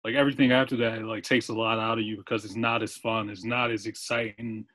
like 0.04 0.16
everything 0.16 0.52
after 0.52 0.76
that, 0.78 1.04
like 1.04 1.24
takes 1.24 1.50
a 1.50 1.54
lot 1.54 1.80
out 1.80 1.98
of 1.98 2.04
you 2.04 2.18
because 2.18 2.44
it's 2.46 2.56
not 2.56 2.84
as 2.84 2.96
fun, 2.96 3.30
it's 3.30 3.44
not 3.44 3.72
as 3.72 3.86
exciting. 3.86 4.66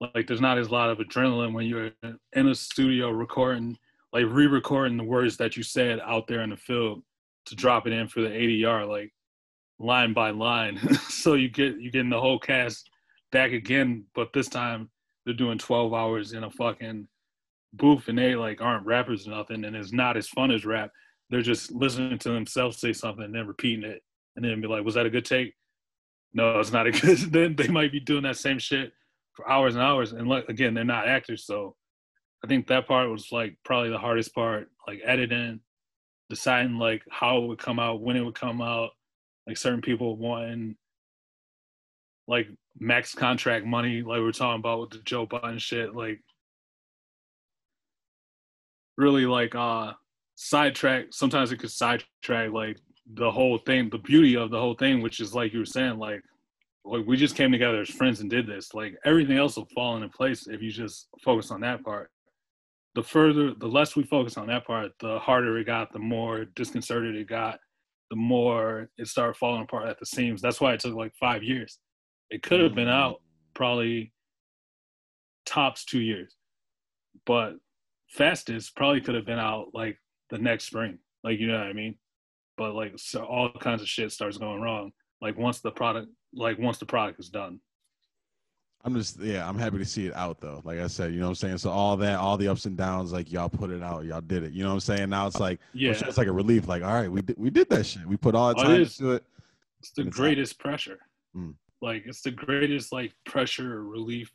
Like 0.00 0.26
there's 0.26 0.40
not 0.40 0.58
as 0.58 0.70
lot 0.70 0.90
of 0.90 0.98
adrenaline 0.98 1.52
when 1.52 1.66
you're 1.66 1.90
in 2.34 2.48
a 2.48 2.54
studio 2.54 3.10
recording, 3.10 3.76
like 4.12 4.26
re-recording 4.28 4.96
the 4.96 5.04
words 5.04 5.36
that 5.38 5.56
you 5.56 5.62
said 5.62 6.00
out 6.00 6.26
there 6.26 6.42
in 6.42 6.50
the 6.50 6.56
field 6.56 7.02
to 7.46 7.54
drop 7.54 7.86
it 7.86 7.92
in 7.92 8.06
for 8.06 8.20
the 8.20 8.28
ADR, 8.28 8.86
like 8.86 9.12
line 9.78 10.12
by 10.12 10.30
line. 10.30 10.78
so 11.08 11.34
you 11.34 11.48
get 11.48 11.80
you 11.80 11.90
getting 11.90 12.10
the 12.10 12.20
whole 12.20 12.38
cast 12.38 12.90
back 13.32 13.52
again, 13.52 14.04
but 14.14 14.32
this 14.32 14.48
time 14.48 14.90
they're 15.24 15.34
doing 15.34 15.58
12 15.58 15.92
hours 15.92 16.32
in 16.34 16.44
a 16.44 16.50
fucking 16.50 17.08
booth 17.76 18.08
and 18.08 18.18
they 18.18 18.34
like 18.34 18.60
aren't 18.60 18.86
rappers 18.86 19.26
or 19.26 19.30
nothing 19.30 19.64
and 19.64 19.76
it's 19.76 19.92
not 19.92 20.16
as 20.16 20.28
fun 20.28 20.50
as 20.50 20.64
rap. 20.64 20.90
They're 21.30 21.42
just 21.42 21.72
listening 21.72 22.18
to 22.18 22.30
themselves 22.30 22.78
say 22.78 22.92
something 22.92 23.24
and 23.24 23.34
then 23.34 23.46
repeating 23.46 23.84
it 23.84 24.02
and 24.36 24.44
then 24.44 24.60
be 24.60 24.68
like, 24.68 24.84
was 24.84 24.94
that 24.94 25.06
a 25.06 25.10
good 25.10 25.24
take? 25.24 25.54
No, 26.32 26.60
it's 26.60 26.72
not 26.72 26.86
a 26.86 26.92
good. 26.92 27.18
then 27.32 27.56
they 27.56 27.68
might 27.68 27.92
be 27.92 28.00
doing 28.00 28.22
that 28.24 28.36
same 28.36 28.58
shit 28.58 28.92
for 29.32 29.48
hours 29.50 29.74
and 29.74 29.82
hours. 29.82 30.12
And 30.12 30.28
like 30.28 30.48
again, 30.48 30.74
they're 30.74 30.84
not 30.84 31.08
actors, 31.08 31.46
so 31.46 31.74
I 32.44 32.48
think 32.48 32.66
that 32.68 32.86
part 32.86 33.10
was 33.10 33.32
like 33.32 33.56
probably 33.64 33.90
the 33.90 33.98
hardest 33.98 34.34
part, 34.34 34.68
like 34.86 35.00
editing, 35.04 35.60
deciding 36.28 36.78
like 36.78 37.02
how 37.10 37.38
it 37.38 37.46
would 37.46 37.58
come 37.58 37.78
out, 37.78 38.02
when 38.02 38.16
it 38.16 38.24
would 38.24 38.34
come 38.34 38.60
out. 38.60 38.90
Like 39.46 39.56
certain 39.56 39.80
people 39.80 40.16
wanting 40.16 40.76
like 42.26 42.48
max 42.78 43.14
contract 43.14 43.64
money, 43.64 44.02
like 44.02 44.20
we 44.20 44.28
are 44.28 44.32
talking 44.32 44.58
about 44.58 44.80
with 44.80 44.90
the 44.90 44.98
Joe 45.04 45.24
Budden 45.24 45.58
shit. 45.58 45.94
Like 45.94 46.20
really 48.96 49.26
like 49.26 49.54
uh 49.54 49.92
sidetrack 50.36 51.06
sometimes 51.10 51.50
it 51.52 51.58
could 51.58 51.70
sidetrack 51.70 52.50
like 52.52 52.76
the 53.14 53.30
whole 53.30 53.58
thing, 53.58 53.88
the 53.88 53.98
beauty 53.98 54.36
of 54.36 54.50
the 54.50 54.58
whole 54.58 54.74
thing, 54.74 55.00
which 55.00 55.20
is 55.20 55.34
like 55.34 55.52
you 55.52 55.60
were 55.60 55.64
saying, 55.64 55.98
like 55.98 56.22
like 56.84 57.04
we 57.06 57.16
just 57.16 57.36
came 57.36 57.50
together 57.50 57.80
as 57.80 57.88
friends 57.88 58.20
and 58.20 58.30
did 58.30 58.46
this. 58.46 58.74
Like 58.74 58.96
everything 59.04 59.36
else 59.38 59.56
will 59.56 59.68
fall 59.74 59.96
into 59.96 60.08
place 60.08 60.46
if 60.46 60.62
you 60.62 60.70
just 60.70 61.08
focus 61.24 61.50
on 61.50 61.60
that 61.62 61.84
part. 61.84 62.10
The 62.94 63.02
further, 63.02 63.52
the 63.54 63.66
less 63.66 63.94
we 63.94 64.04
focus 64.04 64.36
on 64.36 64.46
that 64.46 64.66
part, 64.66 64.92
the 65.00 65.18
harder 65.18 65.58
it 65.58 65.66
got, 65.66 65.92
the 65.92 65.98
more 65.98 66.46
disconcerted 66.56 67.14
it 67.14 67.28
got, 67.28 67.58
the 68.10 68.16
more 68.16 68.88
it 68.98 69.08
started 69.08 69.36
falling 69.36 69.62
apart 69.62 69.88
at 69.88 69.98
the 69.98 70.06
seams. 70.06 70.40
That's 70.40 70.60
why 70.60 70.72
it 70.72 70.80
took 70.80 70.94
like 70.94 71.12
five 71.18 71.42
years. 71.42 71.78
It 72.30 72.42
could 72.42 72.60
have 72.60 72.74
been 72.74 72.88
out 72.88 73.16
probably 73.54 74.12
tops 75.44 75.84
two 75.84 76.00
years, 76.00 76.34
but 77.26 77.54
fastest 78.08 78.76
probably 78.76 79.00
could 79.00 79.14
have 79.14 79.26
been 79.26 79.38
out 79.38 79.68
like 79.74 79.98
the 80.30 80.38
next 80.38 80.64
spring. 80.64 80.98
Like 81.24 81.38
you 81.38 81.46
know 81.48 81.58
what 81.58 81.66
I 81.66 81.72
mean? 81.72 81.96
But 82.56 82.74
like 82.74 82.92
so 82.96 83.24
all 83.24 83.50
kinds 83.60 83.82
of 83.82 83.88
shit 83.88 84.12
starts 84.12 84.38
going 84.38 84.60
wrong. 84.60 84.92
Like 85.20 85.36
once 85.36 85.60
the 85.60 85.70
product, 85.70 86.08
like 86.34 86.58
once 86.58 86.78
the 86.78 86.86
product 86.86 87.18
is 87.20 87.28
done. 87.28 87.60
I'm 88.84 88.94
just 88.94 89.18
yeah, 89.18 89.48
I'm 89.48 89.58
happy 89.58 89.78
to 89.78 89.84
see 89.84 90.06
it 90.06 90.14
out 90.14 90.40
though. 90.40 90.60
Like 90.64 90.78
I 90.78 90.86
said, 90.86 91.12
you 91.12 91.18
know 91.18 91.26
what 91.26 91.30
I'm 91.30 91.34
saying? 91.36 91.58
So 91.58 91.70
all 91.70 91.96
that, 91.96 92.18
all 92.20 92.36
the 92.36 92.46
ups 92.46 92.66
and 92.66 92.76
downs, 92.76 93.12
like 93.12 93.32
y'all 93.32 93.48
put 93.48 93.70
it 93.70 93.82
out, 93.82 94.04
y'all 94.04 94.20
did 94.20 94.44
it. 94.44 94.52
You 94.52 94.62
know 94.62 94.68
what 94.68 94.74
I'm 94.74 94.80
saying? 94.80 95.10
Now 95.10 95.26
it's 95.26 95.40
like 95.40 95.58
Yeah. 95.74 95.90
it's 95.90 96.16
like 96.18 96.28
a 96.28 96.32
relief. 96.32 96.68
Like, 96.68 96.84
all 96.84 96.94
right, 96.94 97.10
we 97.10 97.22
did 97.22 97.36
we 97.36 97.50
did 97.50 97.68
that 97.70 97.84
shit. 97.84 98.06
We 98.06 98.16
put 98.16 98.34
all 98.36 98.54
the 98.54 98.60
Oh, 98.60 98.64
time 98.64 98.80
into 98.82 99.12
it. 99.12 99.24
It's 99.80 99.90
the 99.90 100.02
And 100.02 100.08
it's 100.08 100.16
greatest 100.16 100.58
pressure. 100.60 100.98
Mm. 101.36 101.54
Like 101.82 102.04
it's 102.06 102.20
the 102.20 102.30
greatest 102.30 102.92
like 102.92 103.12
pressure 103.24 103.82
relief. 103.84 104.30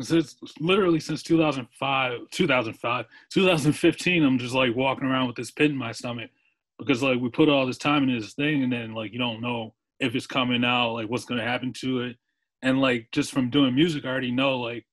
Since 0.00 0.36
literally 0.60 1.00
since 1.00 1.22
2005, 1.24 2.20
2005, 2.30 3.04
2015, 3.32 4.24
I'm 4.24 4.38
just 4.38 4.54
like 4.54 4.74
walking 4.76 5.08
around 5.08 5.26
with 5.26 5.36
this 5.36 5.50
pit 5.50 5.70
in 5.70 5.76
my 5.76 5.92
stomach. 5.92 6.30
Because 6.78 7.02
like 7.02 7.20
we 7.20 7.28
put 7.30 7.48
all 7.48 7.66
this 7.66 7.78
time 7.78 8.04
into 8.04 8.20
this 8.20 8.34
thing 8.34 8.62
and 8.62 8.72
then 8.72 8.94
like 8.94 9.12
you 9.12 9.18
don't 9.18 9.40
know 9.40 9.74
if 9.98 10.14
it's 10.14 10.26
coming 10.26 10.64
out, 10.64 10.92
like 10.92 11.08
what's 11.08 11.24
gonna 11.24 11.42
happen 11.42 11.72
to 11.80 12.02
it, 12.02 12.16
and 12.62 12.80
like 12.80 13.08
just 13.12 13.32
from 13.32 13.50
doing 13.50 13.74
music, 13.74 14.04
I 14.04 14.08
already 14.08 14.30
know 14.30 14.58
like 14.58 14.86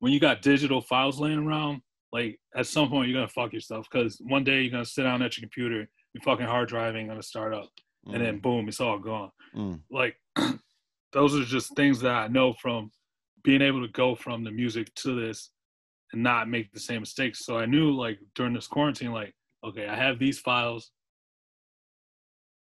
when 0.00 0.12
you 0.12 0.18
got 0.18 0.42
digital 0.42 0.80
files 0.80 1.20
laying 1.20 1.46
around, 1.46 1.80
like 2.12 2.40
at 2.56 2.66
some 2.66 2.88
point 2.88 3.08
you're 3.08 3.18
gonna 3.18 3.28
fuck 3.28 3.52
yourself. 3.52 3.86
Because 3.90 4.20
one 4.24 4.42
day 4.42 4.62
you're 4.62 4.72
gonna 4.72 4.84
sit 4.84 5.04
down 5.04 5.22
at 5.22 5.36
your 5.36 5.42
computer, 5.42 5.88
your 6.14 6.22
fucking 6.24 6.46
hard 6.46 6.68
drive 6.68 6.96
ain't 6.96 7.08
gonna 7.08 7.22
start 7.22 7.54
up. 7.54 7.68
And 8.06 8.22
then 8.22 8.38
boom, 8.38 8.68
it's 8.68 8.80
all 8.80 8.98
gone. 8.98 9.30
Mm. 9.54 9.80
Like 9.90 10.16
those 11.12 11.38
are 11.38 11.44
just 11.44 11.76
things 11.76 12.00
that 12.00 12.12
I 12.12 12.28
know 12.28 12.54
from 12.54 12.90
being 13.48 13.62
able 13.62 13.80
to 13.80 13.90
go 13.92 14.14
from 14.14 14.44
the 14.44 14.50
music 14.50 14.94
to 14.94 15.18
this 15.18 15.52
and 16.12 16.22
not 16.22 16.50
make 16.50 16.70
the 16.70 16.78
same 16.78 17.00
mistakes. 17.00 17.46
So 17.46 17.56
I 17.56 17.64
knew 17.64 17.92
like 17.92 18.18
during 18.34 18.52
this 18.52 18.66
quarantine, 18.66 19.10
like, 19.10 19.34
okay, 19.64 19.86
I 19.86 19.96
have 19.96 20.18
these 20.18 20.38
files 20.38 20.90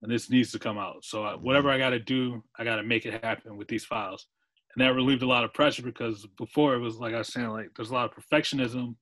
and 0.02 0.12
this 0.12 0.30
needs 0.30 0.52
to 0.52 0.60
come 0.60 0.78
out. 0.78 1.04
So 1.04 1.24
I, 1.24 1.34
whatever 1.34 1.68
I 1.68 1.78
got 1.78 1.90
to 1.90 1.98
do, 1.98 2.44
I 2.56 2.62
got 2.62 2.76
to 2.76 2.84
make 2.84 3.06
it 3.06 3.24
happen 3.24 3.56
with 3.56 3.66
these 3.66 3.84
files. 3.84 4.28
And 4.76 4.86
that 4.86 4.94
relieved 4.94 5.24
a 5.24 5.26
lot 5.26 5.42
of 5.42 5.52
pressure 5.52 5.82
because 5.82 6.24
before 6.38 6.76
it 6.76 6.78
was 6.78 6.98
like 6.98 7.12
I 7.12 7.18
was 7.18 7.32
saying, 7.32 7.48
like 7.48 7.70
there's 7.74 7.90
a 7.90 7.94
lot 7.94 8.08
of 8.08 8.12
perfectionism, 8.14 8.94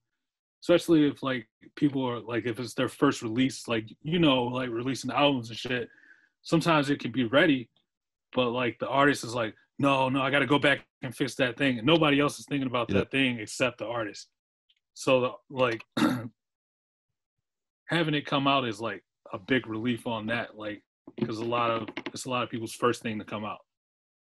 especially 0.62 1.06
if 1.06 1.22
like 1.22 1.46
people 1.76 2.08
are 2.08 2.20
like 2.20 2.46
if 2.46 2.58
it's 2.58 2.72
their 2.72 2.88
first 2.88 3.20
release, 3.20 3.68
like 3.68 3.84
you 4.00 4.18
know, 4.18 4.44
like 4.44 4.70
releasing 4.70 5.10
albums 5.10 5.50
and 5.50 5.58
shit. 5.58 5.90
Sometimes 6.40 6.88
it 6.88 7.00
can 7.00 7.12
be 7.12 7.24
ready, 7.24 7.68
but 8.32 8.48
like 8.48 8.78
the 8.78 8.88
artist 8.88 9.24
is 9.24 9.34
like, 9.34 9.54
no, 9.78 10.08
no, 10.08 10.22
I 10.22 10.30
got 10.30 10.38
to 10.40 10.46
go 10.46 10.58
back 10.58 10.80
and 11.02 11.14
fix 11.14 11.34
that 11.36 11.56
thing, 11.56 11.78
and 11.78 11.86
nobody 11.86 12.20
else 12.20 12.38
is 12.38 12.46
thinking 12.46 12.66
about 12.66 12.88
that 12.88 13.10
thing 13.10 13.38
except 13.40 13.78
the 13.78 13.86
artist. 13.86 14.28
So 14.94 15.20
the, 15.20 15.30
like 15.50 15.84
having 17.86 18.14
it 18.14 18.26
come 18.26 18.46
out 18.46 18.66
is 18.66 18.80
like 18.80 19.02
a 19.32 19.38
big 19.38 19.66
relief 19.66 20.06
on 20.06 20.26
that, 20.26 20.56
like 20.56 20.82
because 21.18 21.38
a 21.38 21.44
lot 21.44 21.70
of 21.70 21.88
it's 22.06 22.24
a 22.24 22.30
lot 22.30 22.42
of 22.42 22.50
people's 22.50 22.72
first 22.74 23.02
thing 23.02 23.18
to 23.18 23.24
come 23.24 23.44
out. 23.44 23.58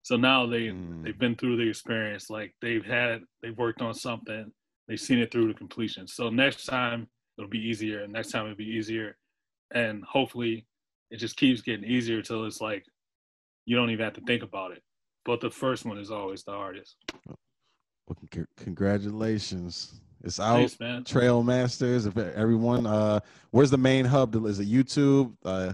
So 0.03 0.15
now 0.17 0.45
they 0.45 0.67
Mm. 0.67 1.03
they've 1.03 1.17
been 1.17 1.35
through 1.35 1.57
the 1.57 1.69
experience, 1.69 2.29
like 2.29 2.55
they've 2.61 2.85
had 2.85 3.23
they've 3.41 3.57
worked 3.57 3.81
on 3.81 3.93
something, 3.93 4.51
they've 4.87 4.99
seen 4.99 5.19
it 5.19 5.31
through 5.31 5.47
to 5.47 5.53
completion. 5.53 6.07
So 6.07 6.29
next 6.29 6.65
time 6.65 7.07
it'll 7.37 7.49
be 7.49 7.59
easier, 7.59 8.03
and 8.03 8.13
next 8.13 8.31
time 8.31 8.45
it'll 8.45 8.55
be 8.57 8.65
easier, 8.65 9.17
and 9.73 10.03
hopefully 10.03 10.65
it 11.11 11.17
just 11.17 11.37
keeps 11.37 11.61
getting 11.61 11.89
easier 11.89 12.21
till 12.21 12.45
it's 12.45 12.61
like 12.61 12.85
you 13.65 13.75
don't 13.75 13.89
even 13.89 14.03
have 14.03 14.13
to 14.13 14.21
think 14.21 14.43
about 14.43 14.71
it. 14.71 14.81
But 15.27 15.41
the 15.41 15.51
first 15.51 15.85
one 15.85 15.97
is 15.97 16.09
always 16.09 16.43
the 16.45 16.53
hardest. 16.53 16.95
Well, 17.27 18.17
con- 18.31 18.47
congratulations. 18.55 19.99
It's 20.23 20.39
out. 20.39 20.55
Thanks, 20.55 20.79
man. 20.79 21.03
Trail 21.03 21.43
Masters. 21.43 22.05
If 22.05 22.17
everyone, 22.17 22.87
uh, 22.87 23.19
where's 23.51 23.69
the 23.69 23.77
main 23.77 24.05
hub? 24.05 24.33
Is 24.45 24.59
it 24.61 24.69
YouTube? 24.69 25.35
Uh, 25.43 25.73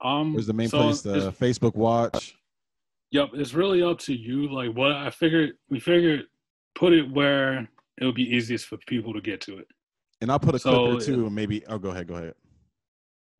Um, 0.00 0.32
where's 0.34 0.46
the 0.46 0.52
main 0.52 0.68
so 0.68 0.78
place? 0.78 1.04
it's- 1.04 1.24
The 1.24 1.32
Facebook 1.32 1.74
Watch. 1.74 2.36
Yep, 3.10 3.30
it's 3.34 3.54
really 3.54 3.82
up 3.82 3.98
to 4.00 4.14
you. 4.14 4.48
Like 4.52 4.72
what 4.76 4.92
I 4.92 5.10
figured, 5.10 5.56
we 5.68 5.80
figured 5.80 6.26
put 6.76 6.92
it 6.92 7.10
where 7.10 7.68
it 8.00 8.04
would 8.04 8.14
be 8.14 8.22
easiest 8.36 8.66
for 8.66 8.76
people 8.86 9.12
to 9.14 9.20
get 9.20 9.40
to 9.42 9.58
it. 9.58 9.66
And 10.20 10.30
I'll 10.30 10.38
put 10.40 10.54
a 10.54 10.58
So, 10.58 10.86
clip 10.86 10.98
there 11.06 11.14
too. 11.16 11.26
and 11.26 11.34
Maybe. 11.34 11.64
Oh, 11.66 11.78
go 11.78 11.90
ahead. 11.90 12.06
Go 12.06 12.14
ahead. 12.14 12.34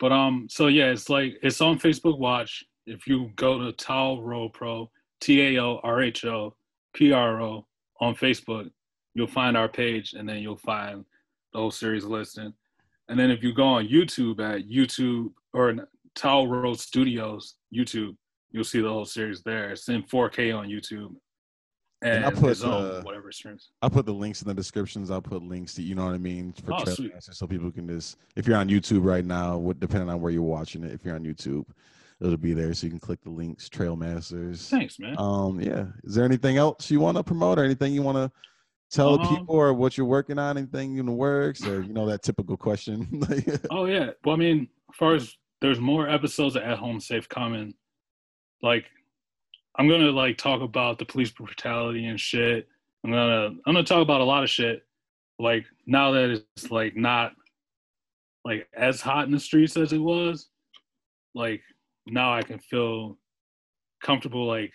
But 0.00 0.10
um, 0.12 0.48
so 0.50 0.66
yeah, 0.66 0.90
it's 0.90 1.08
like 1.08 1.38
it's 1.42 1.60
on 1.60 1.78
Facebook 1.78 2.18
Watch. 2.18 2.64
If 2.86 3.06
you 3.06 3.30
go 3.36 3.58
to 3.58 3.72
Taorho 3.72 4.52
Pro, 4.52 4.90
T 5.24 5.56
A 5.56 5.62
O 5.62 5.80
R 5.82 6.02
H 6.02 6.26
O 6.26 6.54
P 6.92 7.12
R 7.12 7.40
O 7.40 7.66
on 7.98 8.14
Facebook, 8.14 8.70
you'll 9.14 9.26
find 9.26 9.56
our 9.56 9.68
page, 9.68 10.12
and 10.12 10.28
then 10.28 10.38
you'll 10.38 10.58
find 10.58 11.02
the 11.54 11.60
whole 11.60 11.70
series 11.70 12.04
listing. 12.04 12.52
And 13.08 13.18
then 13.18 13.30
if 13.30 13.42
you 13.42 13.54
go 13.54 13.64
on 13.64 13.88
YouTube 13.88 14.38
at 14.40 14.68
YouTube 14.68 15.32
or 15.54 15.74
Tao 16.14 16.44
Road 16.44 16.78
Studios 16.78 17.54
YouTube, 17.74 18.16
you'll 18.50 18.64
see 18.64 18.82
the 18.82 18.88
whole 18.88 19.06
series 19.06 19.42
there. 19.42 19.70
It's 19.70 19.88
in 19.88 20.02
4K 20.02 20.56
on 20.56 20.68
YouTube, 20.68 21.14
And 22.02 22.24
and, 22.24 22.26
I 22.26 22.30
put 22.30 22.62
uh, 22.62 23.00
whatever 23.00 23.32
streams. 23.32 23.70
I 23.80 23.88
put 23.88 24.04
the 24.04 24.12
links 24.12 24.42
in 24.42 24.48
the 24.48 24.54
descriptions. 24.54 25.10
I'll 25.10 25.22
put 25.22 25.42
links 25.42 25.72
to 25.74 25.82
you 25.82 25.94
know 25.94 26.04
what 26.04 26.14
I 26.14 26.18
mean 26.18 26.52
for 26.52 26.74
Oh. 26.74 26.84
So 27.18 27.46
people 27.46 27.72
can 27.72 27.88
just 27.88 28.18
if 28.36 28.46
you're 28.46 28.58
on 28.58 28.68
YouTube 28.68 29.06
right 29.06 29.24
now, 29.24 29.56
what 29.56 29.80
depending 29.80 30.10
on 30.10 30.20
where 30.20 30.32
you're 30.32 30.42
watching 30.42 30.84
it, 30.84 30.92
if 30.92 31.02
you're 31.02 31.14
on 31.14 31.24
YouTube, 31.24 31.64
it'll 32.20 32.36
be 32.36 32.52
there 32.52 32.72
so 32.74 32.86
you 32.86 32.90
can 32.90 33.00
click 33.00 33.20
the 33.22 33.30
links. 33.30 33.68
trailmasters 33.68 34.68
Thanks, 34.68 34.98
man. 34.98 35.14
Um, 35.18 35.60
yeah. 35.60 35.86
Is 36.04 36.14
there 36.14 36.24
anything 36.24 36.56
else 36.56 36.90
you 36.90 37.00
want 37.00 37.16
to 37.16 37.24
promote 37.24 37.58
or 37.58 37.64
anything 37.64 37.92
you 37.92 38.02
want 38.02 38.16
to 38.16 38.30
tell 38.90 39.16
the 39.18 39.24
Um, 39.24 39.36
people 39.36 39.54
or 39.56 39.72
what 39.74 39.96
you're 39.96 40.06
working 40.06 40.38
on? 40.38 40.56
Anything 40.56 40.98
in 40.98 41.06
the 41.06 41.12
works 41.12 41.66
or 41.66 41.82
you 41.82 41.92
know 41.92 42.06
that 42.06 42.22
typical 42.22 42.56
question? 42.56 43.08
Oh 43.70 43.86
yeah. 43.86 44.10
Well, 44.24 44.34
I 44.34 44.38
mean, 44.38 44.68
as 44.90 44.96
far 44.96 45.14
as 45.14 45.36
there's 45.60 45.80
more 45.80 46.08
episodes 46.08 46.56
of 46.56 46.62
At 46.62 46.78
Home 46.78 47.00
Safe 47.00 47.28
coming, 47.28 47.74
like 48.62 48.84
I'm 49.76 49.88
gonna 49.88 50.10
like 50.10 50.38
talk 50.38 50.62
about 50.62 50.98
the 50.98 51.04
police 51.04 51.30
brutality 51.30 52.06
and 52.06 52.20
shit. 52.20 52.68
I'm 53.04 53.10
gonna 53.10 53.46
I'm 53.66 53.74
gonna 53.74 53.82
talk 53.84 54.02
about 54.02 54.20
a 54.20 54.24
lot 54.24 54.44
of 54.44 54.50
shit. 54.50 54.82
Like 55.38 55.64
now 55.86 56.12
that 56.12 56.30
it's 56.30 56.70
like 56.70 56.96
not 56.96 57.32
like 58.44 58.68
as 58.76 59.00
hot 59.00 59.26
in 59.26 59.32
the 59.32 59.40
streets 59.40 59.76
as 59.76 59.92
it 59.92 59.98
was, 59.98 60.48
like 61.34 61.62
now 62.06 62.32
I 62.34 62.42
can 62.42 62.58
feel 62.58 63.18
comfortable 64.02 64.46
like 64.46 64.72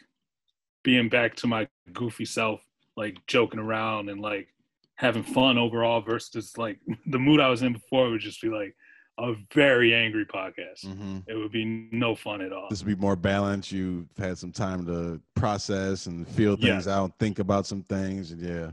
being 0.83 1.09
back 1.09 1.35
to 1.35 1.47
my 1.47 1.67
goofy 1.93 2.25
self, 2.25 2.61
like 2.95 3.17
joking 3.27 3.59
around 3.59 4.09
and 4.09 4.21
like 4.21 4.47
having 4.95 5.23
fun 5.23 5.57
overall 5.57 6.01
versus 6.01 6.57
like 6.57 6.79
the 7.07 7.19
mood 7.19 7.39
I 7.39 7.49
was 7.49 7.61
in 7.61 7.73
before 7.73 8.09
would 8.09 8.21
just 8.21 8.41
be 8.41 8.49
like 8.49 8.75
a 9.19 9.33
very 9.53 9.93
angry 9.93 10.25
podcast. 10.25 10.85
hmm 10.85 11.19
It 11.27 11.35
would 11.35 11.51
be 11.51 11.89
no 11.91 12.15
fun 12.15 12.41
at 12.41 12.53
all. 12.53 12.67
This 12.69 12.83
would 12.83 12.95
be 12.95 13.01
more 13.01 13.15
balanced. 13.17 13.71
You've 13.71 14.07
had 14.17 14.37
some 14.37 14.51
time 14.51 14.85
to 14.85 15.21
process 15.35 16.05
and 16.05 16.27
feel 16.27 16.55
Yeah. 16.59 16.73
things 16.73 16.87
out, 16.87 17.11
think 17.19 17.39
about 17.39 17.65
some 17.67 17.83
things, 17.83 18.31
and 18.31 18.41
yeah. 18.41 18.71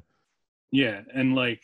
Yeah, 0.72 1.02
and 1.14 1.34
like, 1.34 1.62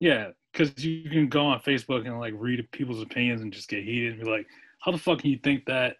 yeah, 0.00 0.30
because 0.52 0.72
you 0.84 1.08
can 1.10 1.28
go 1.28 1.46
on 1.46 1.60
Facebook 1.60 2.06
and 2.06 2.18
like 2.18 2.34
read 2.36 2.66
people's 2.72 3.02
opinions 3.02 3.42
and 3.42 3.52
just 3.52 3.68
get 3.68 3.84
heated 3.84 4.14
and 4.14 4.24
be 4.24 4.30
like, 4.30 4.46
how 4.80 4.92
the 4.92 4.98
fuck 4.98 5.20
can 5.20 5.30
you 5.30 5.38
think 5.42 5.64
that? 5.66 5.96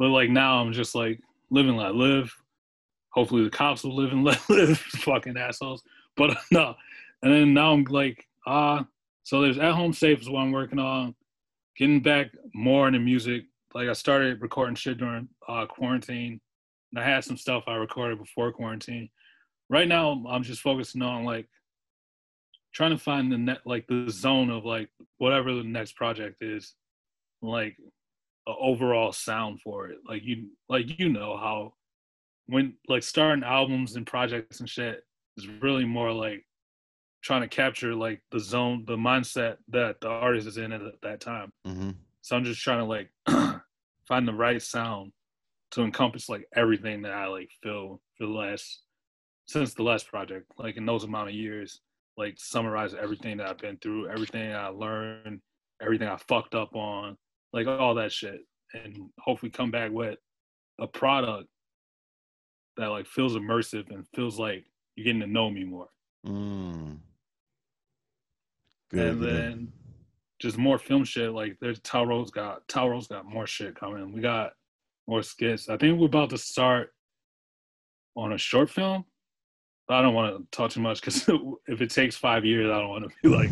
But 0.00 0.08
like 0.08 0.30
now 0.30 0.62
I'm 0.62 0.72
just 0.72 0.94
like 0.94 1.20
living 1.50 1.76
let 1.76 1.94
live. 1.94 2.34
Hopefully 3.10 3.44
the 3.44 3.50
cops 3.50 3.84
will 3.84 3.94
live 3.94 4.12
and 4.12 4.24
let 4.24 4.40
live, 4.48 4.78
fucking 4.78 5.36
assholes. 5.36 5.82
But 6.16 6.38
no, 6.50 6.74
and 7.22 7.32
then 7.32 7.52
now 7.52 7.74
I'm 7.74 7.84
like, 7.84 8.26
ah, 8.46 8.86
so 9.24 9.42
there's 9.42 9.58
at 9.58 9.74
home 9.74 9.92
safe 9.92 10.22
is 10.22 10.30
what 10.30 10.40
I'm 10.40 10.52
working 10.52 10.78
on. 10.78 11.14
Getting 11.76 12.00
back 12.00 12.30
more 12.54 12.88
into 12.88 12.98
music. 12.98 13.44
Like 13.74 13.88
I 13.88 13.92
started 13.92 14.40
recording 14.40 14.74
shit 14.74 14.96
during 14.96 15.28
uh, 15.46 15.66
quarantine, 15.66 16.40
and 16.92 17.04
I 17.04 17.06
had 17.06 17.22
some 17.22 17.36
stuff 17.36 17.64
I 17.66 17.74
recorded 17.74 18.18
before 18.18 18.50
quarantine. 18.52 19.10
Right 19.68 19.86
now, 19.86 20.24
I'm 20.28 20.42
just 20.42 20.62
focusing 20.62 21.02
on 21.02 21.24
like 21.24 21.46
trying 22.72 22.92
to 22.92 22.98
find 22.98 23.30
the 23.30 23.36
net 23.36 23.58
like 23.66 23.86
the 23.86 24.06
zone 24.08 24.48
of 24.48 24.64
like 24.64 24.88
whatever 25.18 25.52
the 25.52 25.62
next 25.62 25.94
project 25.94 26.42
is 26.42 26.74
like 27.42 27.76
a 28.50 28.56
overall 28.60 29.12
sound 29.12 29.60
for 29.60 29.88
it. 29.88 29.98
Like 30.06 30.22
you 30.24 30.50
like 30.68 30.98
you 30.98 31.08
know 31.08 31.36
how 31.36 31.74
when 32.46 32.74
like 32.88 33.02
starting 33.02 33.44
albums 33.44 33.96
and 33.96 34.06
projects 34.06 34.60
and 34.60 34.68
shit 34.68 35.04
is 35.36 35.46
really 35.60 35.84
more 35.84 36.12
like 36.12 36.44
trying 37.22 37.42
to 37.42 37.48
capture 37.48 37.94
like 37.94 38.20
the 38.30 38.40
zone 38.40 38.84
the 38.86 38.96
mindset 38.96 39.56
that 39.68 40.00
the 40.00 40.08
artist 40.08 40.46
is 40.46 40.56
in 40.56 40.72
at 40.72 40.80
that 41.02 41.20
time. 41.20 41.52
Hmm 41.64 41.90
so 42.22 42.36
i'm 42.36 42.44
just 42.44 42.60
trying 42.60 42.78
to 42.78 42.84
like 42.84 43.08
find 44.08 44.26
the 44.26 44.32
right 44.32 44.60
sound 44.60 45.12
to 45.70 45.82
encompass 45.82 46.28
like 46.28 46.46
everything 46.56 47.02
that 47.02 47.12
I 47.12 47.26
like 47.26 47.50
feel 47.62 48.00
for 48.18 48.26
the 48.26 48.32
last 48.32 48.82
since 49.46 49.74
the 49.74 49.82
last 49.82 50.08
project, 50.08 50.46
like 50.58 50.76
in 50.76 50.86
those 50.86 51.04
amount 51.04 51.28
of 51.28 51.34
years, 51.34 51.80
like 52.16 52.34
summarize 52.36 52.94
everything 52.94 53.36
that 53.36 53.48
I've 53.48 53.58
been 53.58 53.78
through, 53.78 54.08
everything 54.08 54.52
I 54.52 54.68
learned, 54.68 55.40
everything 55.82 56.08
I 56.08 56.16
fucked 56.28 56.54
up 56.54 56.74
on, 56.74 57.16
like 57.52 57.66
all 57.66 57.94
that 57.96 58.12
shit, 58.12 58.40
and 58.74 58.96
hopefully 59.18 59.50
come 59.50 59.70
back 59.70 59.90
with 59.90 60.18
a 60.78 60.86
product 60.86 61.48
that 62.76 62.88
like 62.88 63.06
feels 63.06 63.36
immersive 63.36 63.90
and 63.90 64.06
feels 64.14 64.38
like 64.38 64.64
you're 64.96 65.04
getting 65.04 65.20
to 65.20 65.26
know 65.26 65.50
me 65.50 65.64
more. 65.64 65.88
Mm. 66.26 66.98
Good, 68.90 69.06
and 69.06 69.20
good. 69.20 69.34
then 69.34 69.72
just 70.40 70.58
more 70.58 70.78
film 70.78 71.04
shit. 71.04 71.32
Like 71.32 71.56
there's 71.60 71.80
Talro's 71.80 72.30
got 72.30 72.66
Talro's 72.68 73.06
got 73.06 73.26
more 73.26 73.46
shit 73.46 73.78
coming. 73.78 74.12
We 74.12 74.20
got 74.20 74.52
more 75.06 75.22
skits. 75.22 75.68
I 75.68 75.76
think 75.76 75.98
we're 75.98 76.06
about 76.06 76.30
to 76.30 76.38
start 76.38 76.92
on 78.16 78.32
a 78.32 78.38
short 78.38 78.70
film. 78.70 79.04
I 79.88 80.02
don't 80.02 80.14
want 80.14 80.36
to 80.36 80.56
talk 80.56 80.70
too 80.70 80.80
much 80.80 81.00
because 81.00 81.28
if 81.66 81.80
it 81.80 81.90
takes 81.90 82.16
five 82.16 82.44
years, 82.44 82.70
I 82.70 82.78
don't 82.78 82.88
want 82.88 83.04
to 83.04 83.10
be 83.22 83.28
like, 83.28 83.50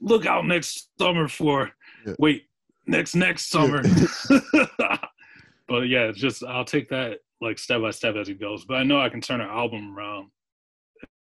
look 0.00 0.24
out 0.24 0.46
next 0.46 0.88
summer 0.98 1.28
for. 1.28 1.70
Yeah. 2.06 2.14
Wait, 2.18 2.44
next 2.86 3.14
next 3.14 3.48
summer. 3.48 3.82
Yeah. 3.84 4.96
but 5.68 5.82
yeah, 5.88 6.12
just 6.14 6.44
I'll 6.44 6.64
take 6.64 6.88
that 6.90 7.18
like 7.40 7.58
step 7.58 7.80
by 7.80 7.90
step 7.90 8.16
as 8.16 8.28
it 8.28 8.40
goes. 8.40 8.64
But 8.64 8.74
I 8.74 8.84
know 8.84 9.00
I 9.00 9.08
can 9.08 9.20
turn 9.20 9.40
an 9.40 9.48
album 9.48 9.96
around 9.96 10.30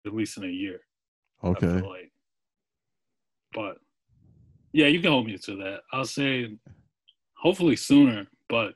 at 0.06 0.14
least 0.14 0.36
in 0.36 0.44
a 0.44 0.48
year. 0.48 0.80
Okay. 1.42 1.66
Like. 1.66 2.12
But 3.52 3.76
yeah, 4.72 4.86
you 4.88 5.00
can 5.00 5.10
hold 5.10 5.26
me 5.26 5.38
to 5.38 5.56
that. 5.56 5.80
I'll 5.92 6.04
say 6.04 6.56
hopefully 7.36 7.76
sooner, 7.76 8.26
but 8.48 8.74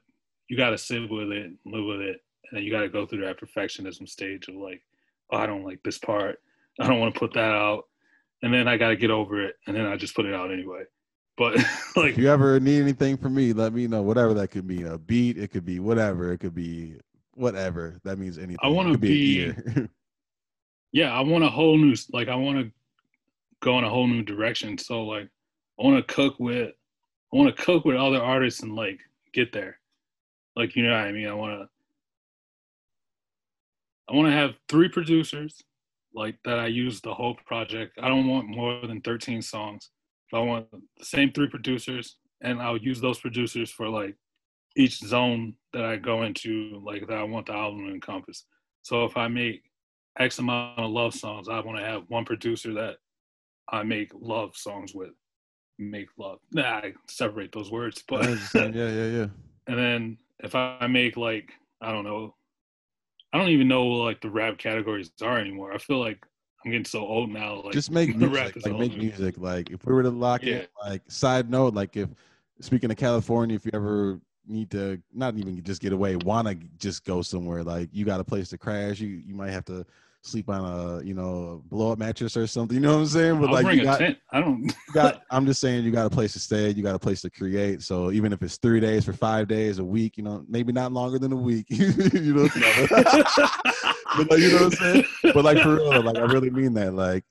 you 0.48 0.56
got 0.56 0.70
to 0.70 0.78
sit 0.78 1.10
with 1.10 1.30
it, 1.32 1.52
live 1.66 1.84
with 1.84 2.00
it, 2.00 2.20
and 2.52 2.64
you 2.64 2.70
got 2.70 2.80
to 2.80 2.88
go 2.88 3.05
through 3.05 3.24
that 3.24 3.40
perfectionism 3.40 4.09
stage 4.09 4.48
of 4.48 4.55
like, 4.55 4.82
oh, 5.32 5.38
I 5.38 5.46
don't 5.46 5.64
like 5.64 5.80
this 5.84 5.98
part. 5.98 6.38
I 6.80 6.86
don't 6.86 7.00
want 7.00 7.14
to 7.14 7.18
put 7.18 7.34
that 7.34 7.52
out, 7.52 7.84
and 8.42 8.55
then 8.55 8.68
I 8.68 8.76
got 8.76 8.90
to 8.90 8.96
get 8.96 9.10
over 9.10 9.44
it, 9.44 9.56
and 9.66 9.76
then 9.76 9.86
I 9.86 9.96
just 9.96 10.14
put 10.14 10.26
it 10.26 10.34
out 10.34 10.52
anyway. 10.52 10.84
But 11.39 11.56
like, 11.97 12.12
if 12.12 12.19
you 12.19 12.28
ever 12.28 12.59
need 12.59 12.82
anything 12.82 13.16
from 13.16 13.36
me, 13.36 13.52
let 13.52 13.73
me 13.73 13.86
know. 13.86 14.02
Whatever 14.02 14.35
that 14.35 14.48
could 14.48 14.66
be, 14.66 14.82
a 14.82 14.98
beat, 14.98 15.39
it 15.39 15.48
could 15.52 15.65
be 15.65 15.78
whatever, 15.78 16.32
it 16.32 16.39
could 16.39 16.55
be 16.55 16.97
whatever. 17.35 17.98
That 18.02 18.19
means 18.19 18.36
anything. 18.36 18.59
I 18.60 18.69
want 18.69 18.93
to 18.93 18.98
be. 18.98 19.52
be 19.52 19.89
yeah, 20.93 21.12
I 21.12 21.20
want 21.20 21.44
a 21.44 21.48
whole 21.48 21.78
new 21.78 21.94
like 22.12 22.28
I 22.28 22.35
want 22.35 22.59
to 22.59 22.73
go 23.60 23.78
in 23.78 23.85
a 23.85 23.89
whole 23.89 24.09
new 24.09 24.23
direction. 24.23 24.77
So 24.77 25.05
like, 25.05 25.28
I 25.81 25.85
want 25.85 25.97
to 26.06 26.15
cook 26.15 26.35
with, 26.40 26.73
I 27.32 27.36
want 27.36 27.56
to 27.56 27.62
cook 27.62 27.85
with 27.85 27.97
other 27.97 28.20
artists 28.20 28.62
and 28.62 28.74
like 28.74 28.98
get 29.32 29.52
there. 29.52 29.78
Like 30.56 30.74
you 30.74 30.82
know 30.82 30.90
what 30.90 31.02
I 31.02 31.12
mean? 31.12 31.28
I 31.28 31.35
want 31.35 31.60
to 31.60 31.69
I 34.10 34.16
want 34.16 34.27
to 34.27 34.32
have 34.32 34.55
three 34.69 34.89
producers 34.89 35.62
like 36.15 36.36
that 36.44 36.59
I 36.59 36.66
use 36.66 37.01
the 37.01 37.15
whole 37.15 37.36
project. 37.47 37.98
I 38.02 38.09
don't 38.09 38.27
want 38.27 38.48
more 38.48 38.81
than 38.86 39.02
13 39.02 39.43
songs. 39.43 39.90
I 40.34 40.40
want 40.40 40.70
the 40.70 41.05
same 41.05 41.32
three 41.32 41.48
producers 41.48 42.16
and 42.40 42.60
I'll 42.60 42.76
use 42.76 43.00
those 43.00 43.18
producers 43.18 43.70
for 43.70 43.88
like 43.88 44.16
each 44.76 44.98
zone 44.98 45.55
that 45.72 45.84
I 45.84 45.96
go 45.96 46.22
into 46.22 46.80
like 46.84 47.06
that 47.06 47.18
I 47.18 47.22
want 47.24 47.46
the 47.46 47.52
album 47.52 47.86
to 47.86 47.94
encompass. 47.94 48.44
So 48.82 49.05
if 49.05 49.16
I 49.16 49.28
make 49.28 49.62
X 50.18 50.38
amount 50.38 50.78
of 50.78 50.90
love 50.90 51.14
songs, 51.14 51.48
I 51.48 51.60
want 51.60 51.78
to 51.78 51.84
have 51.84 52.05
one 52.09 52.24
producer 52.24 52.74
that 52.74 52.96
I 53.70 53.82
make 53.82 54.12
love 54.14 54.56
songs 54.56 54.94
with. 54.94 55.10
Make 55.78 56.09
love. 56.18 56.38
Nah, 56.52 56.78
I 56.78 56.94
separate 57.09 57.52
those 57.52 57.70
words, 57.70 58.02
but 58.09 58.24
yeah, 58.55 58.68
yeah, 58.68 59.06
yeah. 59.06 59.26
And 59.66 59.78
then 59.78 60.18
if 60.38 60.55
I 60.55 60.86
make 60.86 61.16
like 61.18 61.52
I 61.80 61.92
don't 61.92 62.05
know, 62.05 62.34
I 63.32 63.38
don't 63.38 63.50
even 63.50 63.68
know 63.68 63.86
like 63.86 64.20
the 64.20 64.30
rap 64.30 64.59
categories 64.59 65.10
are 65.22 65.38
anymore. 65.38 65.72
I 65.74 65.78
feel 65.78 66.00
like 66.00 66.24
I'm 66.64 66.70
getting 66.72 66.85
so 66.85 67.06
old 67.06 67.30
now. 67.30 67.62
Like 67.62 67.72
just 67.72 67.90
make 67.90 68.16
music, 68.16 68.56
like 68.64 68.78
make 68.78 68.97
music. 68.97 69.36
Like 69.39 69.70
if 69.70 69.85
we 69.86 69.93
were 69.93 70.02
to 70.02 70.10
lock 70.10 70.43
yeah. 70.43 70.56
in, 70.56 70.66
like 70.85 71.02
side 71.09 71.51
note, 71.51 71.74
like 71.74 71.97
if 71.97 72.09
speaking 72.60 72.90
of 72.90 72.97
California, 72.97 73.55
if 73.55 73.64
you 73.64 73.70
ever 73.74 74.20
need 74.47 74.70
to 74.72 75.01
not 75.12 75.36
even 75.36 75.62
just 75.62 75.80
get 75.80 75.93
away, 75.93 76.16
want 76.16 76.48
to 76.48 76.56
just 76.78 77.05
go 77.05 77.22
somewhere, 77.22 77.62
like 77.62 77.89
you 77.93 78.05
got 78.05 78.18
a 78.20 78.24
place 78.24 78.48
to 78.51 78.59
crash, 78.59 78.98
you 79.01 79.09
you 79.09 79.35
might 79.35 79.51
have 79.51 79.64
to 79.66 79.86
sleep 80.28 80.48
on 80.48 80.64
a 80.64 81.05
you 81.05 81.14
know 81.14 81.62
blow 81.66 81.92
up 81.92 81.98
mattress 81.98 82.36
or 82.36 82.46
something. 82.46 82.74
You 82.74 82.80
know 82.80 82.94
what 82.94 83.00
I'm 83.00 83.06
saying? 83.06 83.40
But 83.40 83.48
I'll 83.48 83.62
like 83.62 83.76
you 83.76 83.82
got, 83.82 84.02
I 84.02 84.40
don't. 84.40 84.72
got. 84.92 85.22
I'm 85.30 85.46
just 85.46 85.60
saying 85.60 85.84
you 85.84 85.90
got 85.90 86.06
a 86.06 86.10
place 86.10 86.32
to 86.34 86.40
stay. 86.40 86.70
You 86.70 86.82
got 86.82 86.94
a 86.94 86.98
place 86.98 87.22
to 87.22 87.30
create. 87.30 87.82
So 87.82 88.10
even 88.12 88.32
if 88.32 88.42
it's 88.42 88.56
three 88.56 88.80
days 88.80 89.05
for 89.05 89.12
five 89.12 89.48
days, 89.48 89.78
a 89.78 89.84
week, 89.84 90.16
you 90.16 90.22
know, 90.22 90.44
maybe 90.48 90.72
not 90.72 90.92
longer 90.92 91.18
than 91.18 91.32
a 91.32 91.36
week. 91.36 91.66
you 91.68 92.34
know. 92.34 92.48
but 94.16 94.30
like, 94.30 94.40
you 94.40 94.50
know 94.50 94.55
what 94.55 94.62
I'm 94.62 94.70
saying? 94.70 95.05
But 95.22 95.44
like 95.44 95.59
for 95.59 95.76
real, 95.76 96.02
like 96.02 96.16
I 96.16 96.24
really 96.24 96.50
mean 96.50 96.74
that. 96.74 96.94
Like 96.94 97.24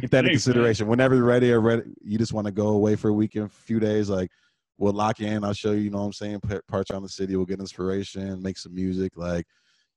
keep 0.00 0.10
that 0.10 0.24
in 0.24 0.30
consideration. 0.30 0.86
Whenever 0.86 1.14
you're 1.14 1.24
ready 1.24 1.52
or 1.52 1.60
ready, 1.60 1.82
you 2.02 2.18
just 2.18 2.32
want 2.32 2.46
to 2.46 2.52
go 2.52 2.68
away 2.68 2.96
for 2.96 3.08
a 3.08 3.12
weekend, 3.12 3.46
a 3.46 3.48
few 3.48 3.80
days. 3.80 4.10
Like 4.10 4.30
we'll 4.78 4.92
lock 4.92 5.20
in. 5.20 5.44
I'll 5.44 5.52
show 5.52 5.72
you. 5.72 5.80
You 5.82 5.90
know 5.90 5.98
what 5.98 6.06
I'm 6.06 6.12
saying? 6.12 6.40
Parts 6.68 6.90
around 6.90 7.02
the 7.02 7.08
city. 7.08 7.36
We'll 7.36 7.46
get 7.46 7.60
inspiration. 7.60 8.42
Make 8.42 8.58
some 8.58 8.74
music. 8.74 9.12
Like 9.16 9.46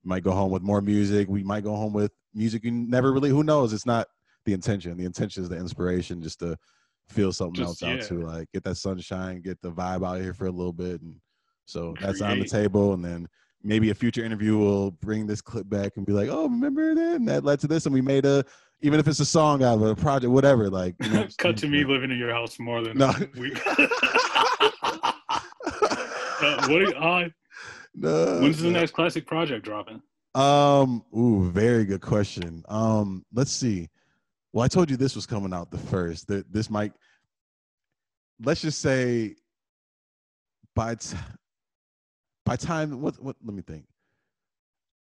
might 0.06 0.24
go 0.24 0.32
home 0.32 0.52
with 0.52 0.62
more 0.62 0.82
music. 0.82 1.28
We 1.28 1.44
might 1.44 1.64
go 1.64 1.76
home 1.76 1.94
with 1.94 2.12
music 2.36 2.64
you 2.64 2.72
never 2.72 3.12
really. 3.12 3.30
Who 3.30 3.44
knows? 3.44 3.74
It's 3.74 3.86
not 3.86 4.08
the 4.46 4.54
intention. 4.54 4.98
The 4.98 5.06
intention 5.06 5.44
is 5.44 5.50
the 5.50 5.58
inspiration, 5.58 6.22
just 6.22 6.40
to 6.40 6.58
feel 7.10 7.32
something 7.32 7.56
just, 7.56 7.82
else 7.82 7.82
yeah. 7.82 8.02
out 8.02 8.08
to 8.10 8.26
like 8.26 8.52
get 8.52 8.64
that 8.64 8.78
sunshine, 8.78 9.42
get 9.42 9.62
the 9.62 9.72
vibe 9.72 10.06
out 10.06 10.22
here 10.22 10.34
for 10.34 10.48
a 10.48 10.52
little 10.52 10.74
bit, 10.74 11.02
and 11.02 11.16
so 11.66 11.94
Create. 11.94 12.02
that's 12.06 12.22
on 12.22 12.40
the 12.40 12.46
table. 12.46 12.94
And 12.94 13.04
then 13.04 13.28
maybe 13.64 13.90
a 13.90 13.96
future 13.96 14.24
interview 14.24 14.58
will 14.58 14.92
bring 14.92 15.26
this 15.26 15.42
clip 15.42 15.68
back 15.70 15.94
and 15.98 16.06
be 16.06 16.14
like, 16.14 16.30
"Oh, 16.30 16.44
remember 16.44 16.94
that? 16.96 17.16
And 17.16 17.28
that 17.28 17.44
led 17.44 17.60
to 17.62 17.68
this, 17.68 17.86
and 17.86 17.94
we 17.94 18.02
made 18.02 18.26
a." 18.26 18.44
Even 18.82 19.00
if 19.00 19.08
it's 19.08 19.22
a 19.22 19.26
song 19.26 19.64
out 19.64 19.76
of 19.76 19.82
a 19.84 19.96
project, 19.96 20.32
whatever, 20.32 20.70
like 20.70 20.96
you 21.02 21.10
know, 21.10 21.28
cut 21.38 21.58
to 21.58 21.68
me 21.68 21.84
living 21.86 22.12
in 22.12 22.18
your 22.18 22.32
house 22.32 22.60
more 22.60 22.84
than 22.84 22.98
no. 22.98 23.14
week. 23.38 23.60
uh, 23.66 23.88
what 26.68 26.68
do 26.68 26.82
you, 26.82 26.94
uh, 26.94 27.30
no, 27.96 28.40
When's 28.42 28.62
the 28.62 28.70
next 28.70 28.92
classic 28.92 29.26
project 29.26 29.64
dropping? 29.64 30.02
Um, 30.36 31.04
ooh, 31.18 31.50
very 31.50 31.86
good 31.86 32.02
question. 32.02 32.64
Um, 32.68 33.26
let's 33.34 33.52
see. 33.52 33.90
Well, 34.52 34.64
I 34.64 34.68
told 34.68 34.90
you 34.90 34.98
this 34.98 35.16
was 35.16 35.26
coming 35.26 35.54
out 35.54 35.72
the 35.72 35.78
first. 35.78 36.28
That 36.28 36.52
this 36.52 36.70
might 36.70 36.94
let's 38.44 38.62
just 38.62 38.82
say 38.82 39.36
by 40.76 40.96
t- 40.96 41.18
by 42.46 42.56
time 42.56 43.02
what 43.02 43.22
what 43.24 43.38
let 43.44 43.56
me 43.56 43.62
think. 43.62 43.86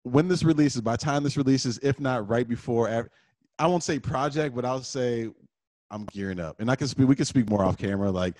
When 0.03 0.27
this 0.27 0.43
releases, 0.43 0.81
by 0.81 0.97
time 0.97 1.23
this 1.23 1.37
releases, 1.37 1.79
if 1.79 1.99
not 1.99 2.27
right 2.27 2.47
before 2.47 3.09
I 3.57 3.67
won't 3.67 3.83
say 3.83 3.99
project, 3.99 4.55
but 4.55 4.65
I'll 4.65 4.83
say 4.83 5.29
I'm 5.89 6.05
gearing 6.05 6.39
up. 6.39 6.59
And 6.59 6.69
I 6.69 6.75
can 6.75 6.87
speak 6.87 7.07
we 7.07 7.15
can 7.15 7.25
speak 7.25 7.49
more 7.49 7.63
off 7.63 7.77
camera. 7.77 8.11
Like 8.11 8.35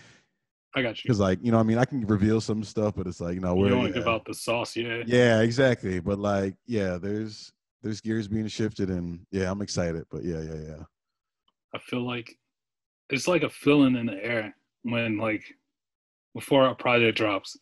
I 0.76 0.82
got 0.82 0.98
you. 0.98 1.08
Because 1.08 1.20
like 1.20 1.40
you 1.42 1.52
know, 1.52 1.60
I 1.60 1.64
mean, 1.64 1.78
I 1.78 1.86
can 1.86 2.06
reveal 2.06 2.42
some 2.42 2.64
stuff, 2.64 2.96
but 2.96 3.08
it's 3.08 3.22
like 3.22 3.36
you 3.36 3.42
know, 3.42 3.56
we're 3.56 3.70
you 3.70 3.94
about 3.94 4.08
out 4.08 4.26
the 4.26 4.34
sauce, 4.34 4.76
yeah. 4.76 5.04
Yeah, 5.06 5.42
exactly. 5.42 6.00
But 6.00 6.20
like, 6.20 6.56
yeah, 6.66 6.98
there's 6.98 7.52
there's 7.82 8.02
gears 8.02 8.28
being 8.28 8.48
shifted, 8.48 8.90
and 8.90 9.20
yeah, 9.32 9.52
I'm 9.52 9.62
excited. 9.62 10.06
But 10.10 10.24
yeah, 10.24 10.42
yeah, 10.42 10.62
yeah. 10.68 10.84
I 11.76 11.80
feel 11.80 12.06
like 12.06 12.36
it's 13.10 13.28
like 13.28 13.44
a 13.44 13.50
feeling 13.50 13.96
in 13.96 14.06
the 14.06 14.24
air 14.24 14.56
when 14.84 15.18
like 15.18 15.44
before 16.34 16.68
a 16.68 16.76
project 16.76 17.18
drops. 17.18 17.58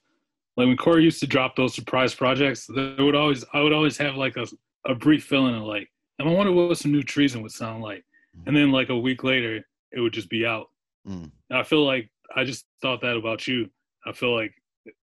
Like 0.57 0.67
when 0.67 0.77
Corey 0.77 1.03
used 1.03 1.19
to 1.21 1.27
drop 1.27 1.55
those 1.55 1.73
surprise 1.73 2.13
projects, 2.13 2.67
there 2.67 2.95
would 2.99 3.15
always 3.15 3.43
I 3.53 3.61
would 3.61 3.73
always 3.73 3.97
have 3.97 4.15
like 4.15 4.37
a 4.37 4.45
a 4.85 4.95
brief 4.95 5.25
feeling 5.25 5.55
of 5.55 5.63
like, 5.63 5.89
and 6.19 6.27
I 6.29 6.31
wonder 6.31 6.51
what 6.51 6.77
some 6.77 6.91
new 6.91 7.03
treason 7.03 7.41
would 7.41 7.51
sound 7.51 7.83
like. 7.83 8.03
Mm. 8.37 8.47
And 8.47 8.57
then 8.57 8.71
like 8.71 8.89
a 8.89 8.97
week 8.97 9.23
later, 9.23 9.65
it 9.91 9.99
would 9.99 10.13
just 10.13 10.29
be 10.29 10.45
out. 10.45 10.67
Mm. 11.07 11.31
I 11.51 11.63
feel 11.63 11.85
like 11.85 12.09
I 12.35 12.43
just 12.43 12.65
thought 12.81 13.01
that 13.01 13.17
about 13.17 13.47
you. 13.47 13.69
I 14.05 14.13
feel 14.13 14.35
like 14.35 14.53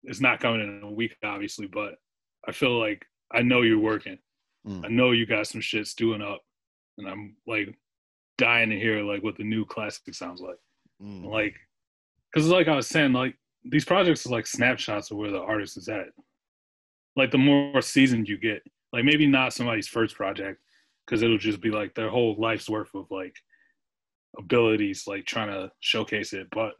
it's 0.03 0.21
not 0.21 0.39
coming 0.39 0.61
in 0.61 0.81
a 0.83 0.91
week, 0.91 1.15
obviously, 1.23 1.67
but 1.67 1.95
I 2.47 2.51
feel 2.51 2.79
like 2.79 3.05
I 3.31 3.41
know 3.41 3.61
you're 3.61 3.79
working. 3.79 4.17
Mm. 4.65 4.85
I 4.85 4.87
know 4.89 5.11
you 5.11 5.25
got 5.25 5.47
some 5.47 5.61
shit 5.61 5.87
stewing 5.87 6.21
up, 6.21 6.41
and 6.97 7.07
I'm 7.07 7.35
like 7.45 7.75
dying 8.37 8.69
to 8.69 8.79
hear 8.79 9.03
like 9.03 9.23
what 9.23 9.37
the 9.37 9.43
new 9.43 9.65
classic 9.65 10.13
sounds 10.13 10.41
like. 10.41 10.57
Mm. 11.01 11.25
Like, 11.25 11.55
because 12.31 12.47
like 12.47 12.67
I 12.67 12.75
was 12.75 12.87
saying, 12.87 13.13
like 13.13 13.35
these 13.63 13.85
projects 13.85 14.25
are 14.25 14.29
like 14.29 14.47
snapshots 14.47 15.11
of 15.11 15.17
where 15.17 15.31
the 15.31 15.39
artist 15.39 15.77
is 15.77 15.89
at. 15.89 16.07
Like 17.15 17.31
the 17.31 17.37
more 17.37 17.81
seasoned 17.81 18.29
you 18.29 18.37
get, 18.37 18.63
like 18.93 19.03
maybe 19.03 19.27
not 19.27 19.53
somebody's 19.53 19.87
first 19.87 20.15
project, 20.15 20.61
because 21.05 21.21
it'll 21.21 21.37
just 21.37 21.61
be 21.61 21.71
like 21.71 21.93
their 21.95 22.09
whole 22.09 22.35
life's 22.37 22.69
worth 22.69 22.93
of 22.95 23.05
like 23.11 23.35
abilities, 24.37 25.03
like 25.07 25.25
trying 25.25 25.49
to 25.49 25.71
showcase 25.79 26.33
it, 26.33 26.47
but 26.51 26.73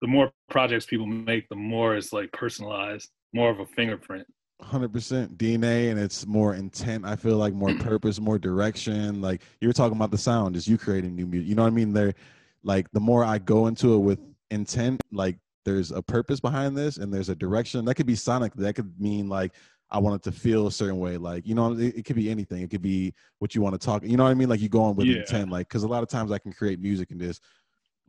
the 0.00 0.08
more 0.08 0.32
projects 0.48 0.86
people 0.86 1.06
make, 1.06 1.48
the 1.48 1.56
more 1.56 1.96
it's 1.96 2.12
like 2.12 2.32
personalized, 2.32 3.10
more 3.32 3.50
of 3.50 3.60
a 3.60 3.66
fingerprint. 3.66 4.26
100% 4.62 5.36
DNA 5.36 5.90
and 5.90 5.98
it's 5.98 6.26
more 6.26 6.54
intent. 6.54 7.04
I 7.06 7.16
feel 7.16 7.36
like 7.36 7.54
more 7.54 7.72
purpose, 7.78 8.20
more 8.20 8.38
direction. 8.38 9.20
Like 9.20 9.42
you 9.60 9.68
were 9.68 9.74
talking 9.74 9.96
about 9.96 10.10
the 10.10 10.18
sound, 10.18 10.56
is 10.56 10.68
you 10.68 10.76
creating 10.78 11.14
new 11.16 11.26
music. 11.26 11.48
You 11.48 11.54
know 11.54 11.62
what 11.62 11.68
I 11.68 11.76
mean? 11.76 11.92
There, 11.92 12.14
like 12.62 12.90
the 12.92 13.00
more 13.00 13.24
I 13.24 13.38
go 13.38 13.66
into 13.68 13.94
it 13.94 13.98
with 13.98 14.18
intent, 14.50 15.02
like 15.12 15.38
there's 15.64 15.90
a 15.92 16.02
purpose 16.02 16.40
behind 16.40 16.76
this 16.76 16.96
and 16.98 17.12
there's 17.12 17.28
a 17.28 17.34
direction 17.34 17.84
that 17.84 17.94
could 17.94 18.06
be 18.06 18.14
sonic 18.16 18.52
that 18.54 18.74
could 18.74 18.98
mean 19.00 19.28
like 19.28 19.52
I 19.90 19.98
want 19.98 20.16
it 20.16 20.22
to 20.30 20.32
feel 20.32 20.66
a 20.68 20.72
certain 20.72 20.98
way. 20.98 21.16
Like, 21.16 21.46
you 21.46 21.54
know, 21.54 21.72
it, 21.72 21.96
it 21.96 22.04
could 22.04 22.16
be 22.16 22.30
anything. 22.30 22.62
It 22.62 22.70
could 22.70 22.82
be 22.82 23.12
what 23.40 23.54
you 23.54 23.60
want 23.60 23.78
to 23.80 23.84
talk. 23.84 24.04
You 24.04 24.16
know 24.16 24.24
what 24.24 24.30
I 24.30 24.34
mean? 24.34 24.48
Like 24.48 24.60
you 24.60 24.68
go 24.68 24.82
on 24.82 24.94
with 24.94 25.08
Yeah. 25.08 25.16
intent. 25.18 25.50
Like, 25.50 25.68
cause 25.68 25.82
a 25.82 25.88
lot 25.88 26.02
of 26.02 26.08
times 26.08 26.30
I 26.30 26.38
can 26.38 26.52
create 26.52 26.80
music 26.80 27.10
and 27.10 27.20
just 27.20 27.42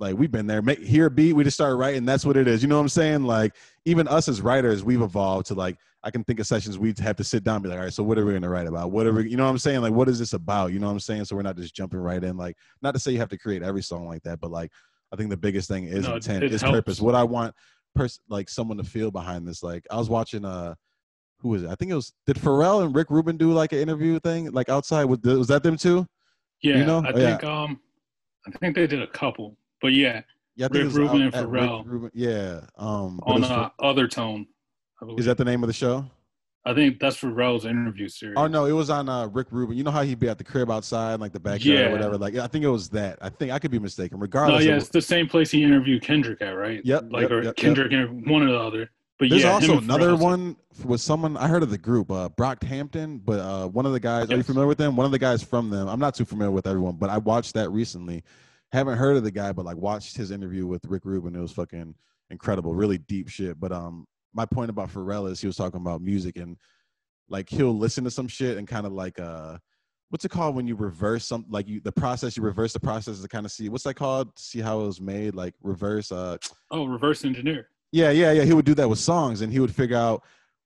like 0.01 0.17
we've 0.17 0.31
been 0.31 0.47
there. 0.47 0.61
Make 0.61 0.79
hear 0.79 1.05
a 1.05 1.11
beat, 1.11 1.33
we 1.33 1.43
just 1.45 1.55
start 1.55 1.77
writing. 1.77 2.03
That's 2.05 2.25
what 2.25 2.35
it 2.35 2.47
is. 2.47 2.61
You 2.61 2.67
know 2.67 2.75
what 2.75 2.81
I'm 2.81 2.89
saying? 2.89 3.23
Like 3.23 3.55
even 3.85 4.07
us 4.07 4.27
as 4.27 4.41
writers, 4.41 4.83
we've 4.83 5.01
evolved 5.01 5.45
to 5.47 5.53
like 5.53 5.77
I 6.03 6.09
can 6.11 6.23
think 6.23 6.39
of 6.39 6.47
sessions 6.47 6.79
we'd 6.79 6.97
have 6.99 7.15
to 7.17 7.23
sit 7.23 7.43
down 7.43 7.57
and 7.57 7.63
be 7.63 7.69
like, 7.69 7.77
all 7.77 7.83
right, 7.85 7.93
so 7.93 8.03
what 8.03 8.17
are 8.17 8.25
we 8.25 8.33
gonna 8.33 8.49
write 8.49 8.67
about? 8.67 8.91
What 8.91 9.05
are 9.05 9.13
we, 9.13 9.29
you 9.29 9.37
know 9.37 9.43
what 9.45 9.51
I'm 9.51 9.57
saying? 9.59 9.81
Like, 9.81 9.93
what 9.93 10.09
is 10.09 10.17
this 10.19 10.33
about? 10.33 10.73
You 10.73 10.79
know 10.79 10.87
what 10.87 10.93
I'm 10.93 10.99
saying? 10.99 11.25
So 11.25 11.35
we're 11.35 11.43
not 11.43 11.55
just 11.55 11.75
jumping 11.75 11.99
right 11.99 12.21
in. 12.23 12.35
Like, 12.35 12.57
not 12.81 12.93
to 12.95 12.99
say 12.99 13.11
you 13.11 13.19
have 13.19 13.29
to 13.29 13.37
create 13.37 13.61
every 13.63 13.83
song 13.83 14.07
like 14.07 14.23
that, 14.23 14.39
but 14.39 14.51
like 14.51 14.71
I 15.13 15.15
think 15.15 15.29
the 15.29 15.37
biggest 15.37 15.67
thing 15.69 15.85
is 15.85 16.05
No, 16.07 16.13
it- 16.13 16.15
intent, 16.27 16.43
it 16.43 16.51
is 16.53 16.61
helps. 16.61 16.75
purpose. 16.75 17.01
What 17.01 17.13
I 17.15 17.23
want 17.23 17.53
pers- 17.95 18.19
like 18.27 18.49
someone 18.49 18.77
to 18.77 18.83
feel 18.83 19.11
behind 19.11 19.47
this. 19.47 19.61
Like 19.61 19.85
I 19.91 19.97
was 19.97 20.09
watching 20.09 20.43
uh 20.45 20.73
who 21.39 21.49
was 21.49 21.63
it? 21.63 21.69
I 21.69 21.75
think 21.75 21.91
it 21.91 21.95
was 21.95 22.13
did 22.25 22.37
Pharrell 22.37 22.83
and 22.85 22.95
Rick 22.95 23.09
Rubin 23.11 23.37
do 23.37 23.51
like 23.51 23.71
an 23.71 23.79
interview 23.79 24.19
thing 24.19 24.51
like 24.51 24.69
outside? 24.69 25.05
Was, 25.05 25.19
was 25.23 25.47
that 25.49 25.61
them 25.63 25.77
too? 25.77 26.07
Yeah, 26.63 26.77
you 26.77 26.85
know? 26.85 27.03
I 27.05 27.11
Oh, 27.11 27.17
yeah. 27.17 27.29
think 27.37 27.43
um, 27.43 27.79
I 28.47 28.51
think 28.57 28.75
they 28.75 28.87
did 28.87 29.01
a 29.01 29.07
couple, 29.07 29.55
but 29.81 29.93
yeah, 29.93 30.21
Yeah, 30.55 30.67
Rick 30.71 30.93
Rubin 30.93 31.21
and 31.23 31.33
Pharrell. 31.33 31.83
Rubin- 31.85 32.11
Yeah. 32.13 32.61
Um, 32.77 33.19
on 33.23 33.43
uh, 33.43 33.69
OTHERtone. 33.81 34.41
I 34.41 34.99
for- 34.99 35.05
believe. 35.05 35.19
is 35.19 35.25
that 35.25 35.37
the 35.37 35.45
name 35.45 35.63
of 35.63 35.67
the 35.67 35.73
show? 35.73 36.05
I 36.63 36.75
think 36.75 36.99
that's 36.99 37.17
Pharrell's 37.19 37.65
interview 37.65 38.07
series. 38.07 38.35
Oh 38.37 38.45
no, 38.45 38.65
it 38.65 38.71
was 38.73 38.91
on 38.91 39.09
uh, 39.09 39.25
Rick 39.27 39.47
Rubin. 39.49 39.75
You 39.75 39.83
know 39.83 39.89
how 39.89 40.03
he'd 40.03 40.19
be 40.19 40.29
at 40.29 40.37
the 40.37 40.43
crib 40.43 40.69
outside, 40.69 41.19
like 41.19 41.31
the 41.33 41.39
backyard 41.39 41.63
Yeah. 41.79 41.87
or 41.87 41.91
whatever. 41.91 42.17
Like 42.19 42.35
I 42.35 42.45
think 42.45 42.63
it 42.63 42.69
was 42.69 42.87
that. 42.89 43.17
I 43.19 43.29
think 43.29 43.51
I 43.51 43.57
could 43.57 43.71
be 43.71 43.79
mistaken. 43.79 44.19
No, 44.19 44.21
Regardless, 44.21 44.63
yeah, 44.65 44.73
it 44.73 44.77
it's 44.77 44.89
the 44.89 45.01
same 45.01 45.27
place 45.27 45.49
he 45.49 45.63
interviewed 45.63 46.03
Kendrick 46.03 46.39
at, 46.43 46.51
right? 46.51 46.79
Yep, 46.85 47.05
Like 47.09 47.23
yep, 47.23 47.31
or 47.31 47.35
yep, 47.37 47.43
yep. 47.45 47.55
Kendrick 47.55 47.91
and 47.93 48.29
one 48.29 48.43
or 48.43 48.51
the 48.51 48.59
other. 48.59 48.89
But 49.17 49.29
There's 49.31 49.41
yeah, 49.43 49.53
also 49.53 49.79
another 49.79 50.15
one 50.15 50.55
with 50.85 51.01
someone 51.01 51.35
I 51.37 51.47
heard 51.47 51.63
of 51.63 51.71
the 51.71 51.77
group, 51.79 52.11
uh, 52.11 52.29
Brockhampton, 52.29 53.21
but 53.25 53.39
uh, 53.39 53.67
one 53.67 53.87
of 53.87 53.91
the 53.93 53.99
guys. 53.99 54.29
Are 54.29 54.35
you 54.37 54.43
familiar 54.43 54.67
with 54.67 54.77
them? 54.77 54.95
One 54.95 55.05
of 55.07 55.11
the 55.11 55.19
guys 55.19 55.41
from 55.41 55.71
them. 55.71 55.87
I'm 55.87 55.99
not 55.99 56.13
too 56.13 56.25
familiar 56.25 56.51
with 56.51 56.67
everyone, 56.67 56.95
but 56.95 57.09
I 57.09 57.17
watched 57.17 57.53
that 57.55 57.71
recently. 57.71 58.23
Haven't 58.71 58.97
heard 58.97 59.17
of 59.17 59.23
the 59.23 59.31
guy, 59.31 59.51
but 59.51 59.65
like 59.65 59.77
watched 59.77 60.15
his 60.15 60.31
interview 60.31 60.65
with 60.65 60.85
Rick 60.85 61.05
Rubin. 61.05 61.35
It 61.35 61.41
was 61.41 61.51
fucking 61.51 61.93
incredible, 62.29 62.73
really 62.73 62.97
deep 62.97 63.27
shit. 63.29 63.59
But 63.59 63.71
um, 63.71 64.05
my 64.33 64.45
point 64.45 64.69
about 64.69 64.89
Pharrell 64.91 65.29
is 65.29 65.41
he 65.41 65.47
was 65.47 65.57
talking 65.57 65.81
about 65.81 66.01
music 66.01 66.37
and 66.37 66.57
like 67.29 67.49
he'll 67.49 67.77
listen 67.77 68.03
to 68.05 68.11
some 68.11 68.27
shit 68.27 68.57
and 68.57 68.67
kind 68.67 68.85
of 68.85 68.93
like 68.93 69.19
uh. 69.19 69.57
What's 70.09 70.25
it 70.25 70.29
called 70.31 70.57
when 70.57 70.67
you 70.67 70.75
reverse 70.75 71.23
some 71.25 71.45
like 71.49 71.69
you 71.69 71.79
the 71.79 71.91
process 71.93 72.35
you 72.35 72.43
reverse 72.43 72.73
the 72.73 72.81
process 72.81 73.21
to 73.21 73.27
kind 73.29 73.45
of 73.45 73.51
see 73.53 73.69
what's 73.69 73.85
that 73.85 73.93
called 73.93 74.37
see 74.37 74.59
how 74.59 74.81
it 74.81 74.85
was 74.87 74.99
made 74.99 75.35
like 75.35 75.53
reverse 75.63 76.11
uh 76.11 76.35
Oh, 76.69 76.83
reverse 76.85 77.23
engineer. 77.23 77.69
yeah, 77.93 78.11
yeah, 78.11 78.33
yeah. 78.33 78.43
He 78.43 78.51
would 78.51 78.65
do 78.65 78.73
that 78.75 78.89
with 78.89 78.99
songs, 78.99 79.39
and 79.39 79.53
he 79.53 79.61
would 79.61 79.73
figure 79.73 79.95
out 79.95 80.23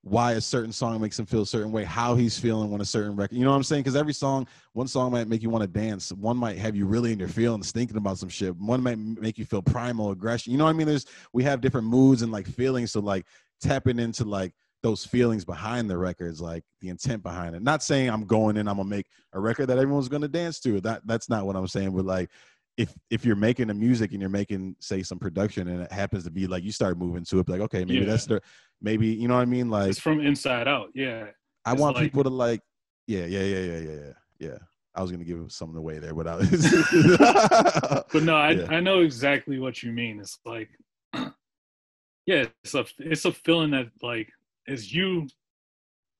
why 0.08 0.32
a 0.34 0.40
certain 0.40 0.70
song 0.70 1.00
makes 1.00 1.18
him 1.18 1.26
feel 1.26 1.42
a 1.42 1.46
certain 1.46 1.72
way, 1.72 1.82
how 1.82 2.14
he's 2.14 2.38
feeling 2.38 2.70
when 2.70 2.80
a 2.80 2.84
certain 2.84 3.16
record. 3.16 3.34
You 3.34 3.44
know 3.44 3.50
what 3.50 3.56
I'm 3.56 3.64
saying? 3.64 3.82
Because 3.82 3.96
every 3.96 4.12
song, 4.12 4.46
one 4.72 4.86
song 4.86 5.10
might 5.10 5.26
make 5.26 5.42
you 5.42 5.50
want 5.50 5.62
to 5.62 5.66
dance. 5.66 6.12
One 6.12 6.36
might 6.36 6.58
have 6.58 6.76
you 6.76 6.86
really 6.86 7.10
in 7.10 7.18
your 7.18 7.26
feelings, 7.26 7.72
thinking 7.72 7.96
about 7.96 8.16
some 8.16 8.28
shit. 8.28 8.54
One 8.56 8.84
might 8.84 8.98
make 8.98 9.36
you 9.36 9.44
feel 9.44 9.62
primal 9.62 10.12
aggression. 10.12 10.52
You 10.52 10.58
know 10.58 10.64
what 10.64 10.70
I 10.70 10.74
mean? 10.74 10.86
There's 10.86 11.06
we 11.32 11.42
have 11.42 11.60
different 11.60 11.88
moods 11.88 12.22
and 12.22 12.30
like 12.30 12.46
feelings. 12.46 12.92
So 12.92 13.00
like 13.00 13.26
tapping 13.60 13.98
into 13.98 14.22
like 14.24 14.52
those 14.80 15.04
feelings 15.04 15.44
behind 15.44 15.90
the 15.90 15.98
records, 15.98 16.40
like 16.40 16.62
the 16.80 16.88
intent 16.88 17.24
behind 17.24 17.56
it. 17.56 17.62
Not 17.62 17.82
saying 17.82 18.08
I'm 18.08 18.26
going 18.26 18.56
in, 18.58 18.68
I'm 18.68 18.76
gonna 18.76 18.88
make 18.88 19.06
a 19.32 19.40
record 19.40 19.66
that 19.66 19.78
everyone's 19.78 20.08
gonna 20.08 20.28
dance 20.28 20.60
to. 20.60 20.80
That 20.82 21.04
that's 21.06 21.28
not 21.28 21.46
what 21.46 21.56
I'm 21.56 21.66
saying. 21.66 21.90
But 21.96 22.04
like 22.04 22.30
if 22.76 22.94
if 23.10 23.24
you're 23.24 23.36
making 23.36 23.68
the 23.68 23.74
music 23.74 24.12
and 24.12 24.20
you're 24.20 24.28
making 24.30 24.76
say 24.80 25.02
some 25.02 25.18
production 25.18 25.68
and 25.68 25.82
it 25.82 25.92
happens 25.92 26.24
to 26.24 26.30
be 26.30 26.46
like 26.46 26.62
you 26.62 26.72
start 26.72 26.98
moving 26.98 27.24
to 27.24 27.38
it 27.40 27.48
like 27.48 27.60
okay 27.60 27.84
maybe 27.84 28.00
Yeah. 28.00 28.04
that's 28.06 28.26
the 28.26 28.40
maybe 28.82 29.06
you 29.08 29.28
know 29.28 29.34
what 29.34 29.40
i 29.40 29.46
mean 29.46 29.70
like 29.70 29.90
It's 29.90 29.98
from 29.98 30.20
inside 30.20 30.68
out. 30.68 30.90
Yeah. 30.94 31.26
i 31.64 31.72
it's 31.72 31.80
want 31.80 31.96
like- 31.96 32.04
people 32.04 32.22
to 32.24 32.30
like 32.30 32.60
yeah 33.06 33.24
yeah 33.26 33.40
yeah 33.42 33.58
yeah 33.60 33.78
yeah 33.78 33.92
yeah 33.94 34.12
yeah 34.38 34.58
i 34.94 35.00
was 35.02 35.10
gonna 35.10 35.24
give 35.24 35.50
something 35.50 35.76
away 35.78 35.98
there 35.98 36.14
but 36.14 36.26
i 36.26 36.36
But 38.12 38.22
no, 38.22 38.36
I 38.36 38.50
Yeah. 38.52 38.66
I 38.70 38.80
know 38.80 39.00
exactly 39.00 39.58
what 39.58 39.82
you 39.82 39.92
mean. 39.92 40.20
It's 40.20 40.38
like 40.44 40.68
yeah, 42.26 42.46
it's 42.64 42.74
a 42.74 42.84
it's 42.98 43.24
a 43.24 43.32
feeling 43.32 43.70
that 43.72 43.88
like 44.02 44.30
is 44.66 44.92
you 44.92 45.26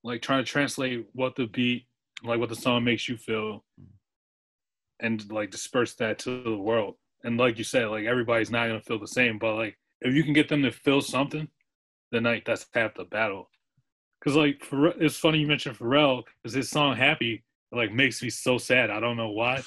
like 0.05 0.23
trying 0.23 0.45
to 0.45 0.51
translate 0.51 1.07
what 1.13 1.35
the 1.37 1.47
beat 1.47 1.87
like 2.23 2.39
what 2.39 2.49
the 2.49 2.57
song 2.57 2.85
makes 2.85 3.09
you 3.09 3.17
feel 3.17 3.65
mm-hmm. 3.81 3.96
And 5.01 5.31
like 5.31 5.51
disperse 5.51 5.95
that 5.97 6.19
to 6.21 6.43
the 6.43 6.57
world. 6.57 6.97
And 7.25 7.37
like 7.39 7.59
you 7.59 7.65
said, 7.65 7.87
like 7.89 8.05
everybody's 8.05 8.51
not 8.51 8.67
gonna 8.69 8.81
feel 8.81 8.99
the 8.99 9.07
same, 9.09 9.39
but 9.39 9.55
like 9.57 9.79
if 10.01 10.15
you 10.15 10.23
can 10.25 10.33
get 10.33 10.49
them 10.49 10.63
to 10.63 10.71
feel 10.71 11.01
something, 11.01 11.49
then 12.13 12.25
like 12.25 12.45
that's 12.45 12.67
half 12.75 12.95
the 12.95 13.05
battle. 13.05 13.51
Cause 14.23 14.35
like 14.37 14.59
Pharrell, 14.61 14.95
it's 15.01 15.17
funny 15.17 15.39
you 15.39 15.47
mentioned 15.47 15.79
Pharrell 15.79 16.25
because 16.43 16.55
his 16.55 16.71
song 16.71 16.97
"Happy" 16.97 17.45
like 17.73 17.93
makes 17.93 18.23
me 18.23 18.31
so 18.31 18.59
sad. 18.59 18.91
I 18.91 19.01
don't 19.01 19.17
know 19.17 19.31
why. 19.31 19.63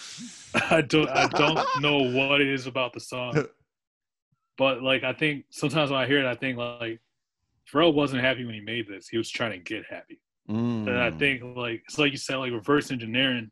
I 0.72 0.81
don't 0.81 1.10
I 1.10 1.27
don't 1.27 1.60
know 1.76 1.97
what 2.01 2.41
it 2.41 2.47
is 2.47 2.65
about 2.68 2.93
the 2.93 2.99
song, 2.99 3.45
but 4.57 4.81
like 4.81 5.03
I 5.03 5.14
think 5.14 5.45
sometimes 5.49 5.91
when 5.91 5.99
I 5.99 6.07
hear 6.07 6.19
it, 6.19 6.26
I 6.30 6.35
think 6.35 6.57
like 6.57 6.99
Pharrell 7.72 7.93
wasn't 7.93 8.23
happy 8.23 8.45
when 8.45 8.56
he 8.56 8.61
made 8.61 8.88
this. 8.88 9.07
He 9.07 9.18
was 9.18 9.30
trying 9.30 9.51
to 9.51 9.60
get 9.60 9.85
happy, 9.89 10.19
and 10.47 10.97
I 10.97 11.11
Mm. 11.11 11.19
think 11.19 11.43
like 11.56 11.84
it's 11.88 11.97
like 11.97 12.11
you 12.11 12.18
said, 12.18 12.38
like 12.38 12.51
reverse 12.51 12.91
engineering. 12.91 13.51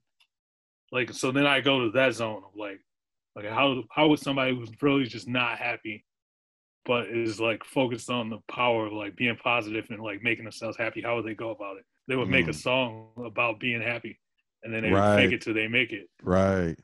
Like 0.92 1.14
so, 1.14 1.32
then 1.32 1.46
I 1.46 1.60
go 1.62 1.86
to 1.86 1.92
that 1.92 2.14
zone 2.14 2.44
of 2.46 2.56
like, 2.56 2.80
like 3.36 3.46
how 3.46 3.84
how 3.92 4.08
would 4.08 4.20
somebody 4.20 4.56
who's 4.56 4.72
really 4.82 5.04
just 5.06 5.28
not 5.28 5.58
happy, 5.58 6.06
but 6.86 7.08
is 7.08 7.40
like 7.40 7.64
focused 7.64 8.10
on 8.10 8.30
the 8.30 8.40
power 8.50 8.88
of 8.88 8.94
like 8.94 9.16
being 9.16 9.36
positive 9.36 9.86
and 9.90 10.02
like 10.02 10.24
making 10.24 10.46
themselves 10.46 10.78
happy? 10.78 11.02
How 11.02 11.16
would 11.16 11.26
they 11.26 11.36
go 11.36 11.50
about 11.52 11.78
it? 11.78 11.86
They 12.08 12.16
would 12.16 12.30
make 12.30 12.48
a 12.48 12.52
Mm. 12.52 12.56
song 12.62 13.10
about 13.26 13.60
being 13.60 13.82
happy, 13.82 14.20
and 14.64 14.74
then 14.74 14.84
they 14.84 14.92
would 14.92 15.00
Right. 15.00 15.16
fake 15.18 15.34
it 15.34 15.42
till 15.42 15.54
they 15.54 15.68
make 15.68 15.92
it. 15.92 16.10
right 16.24 16.76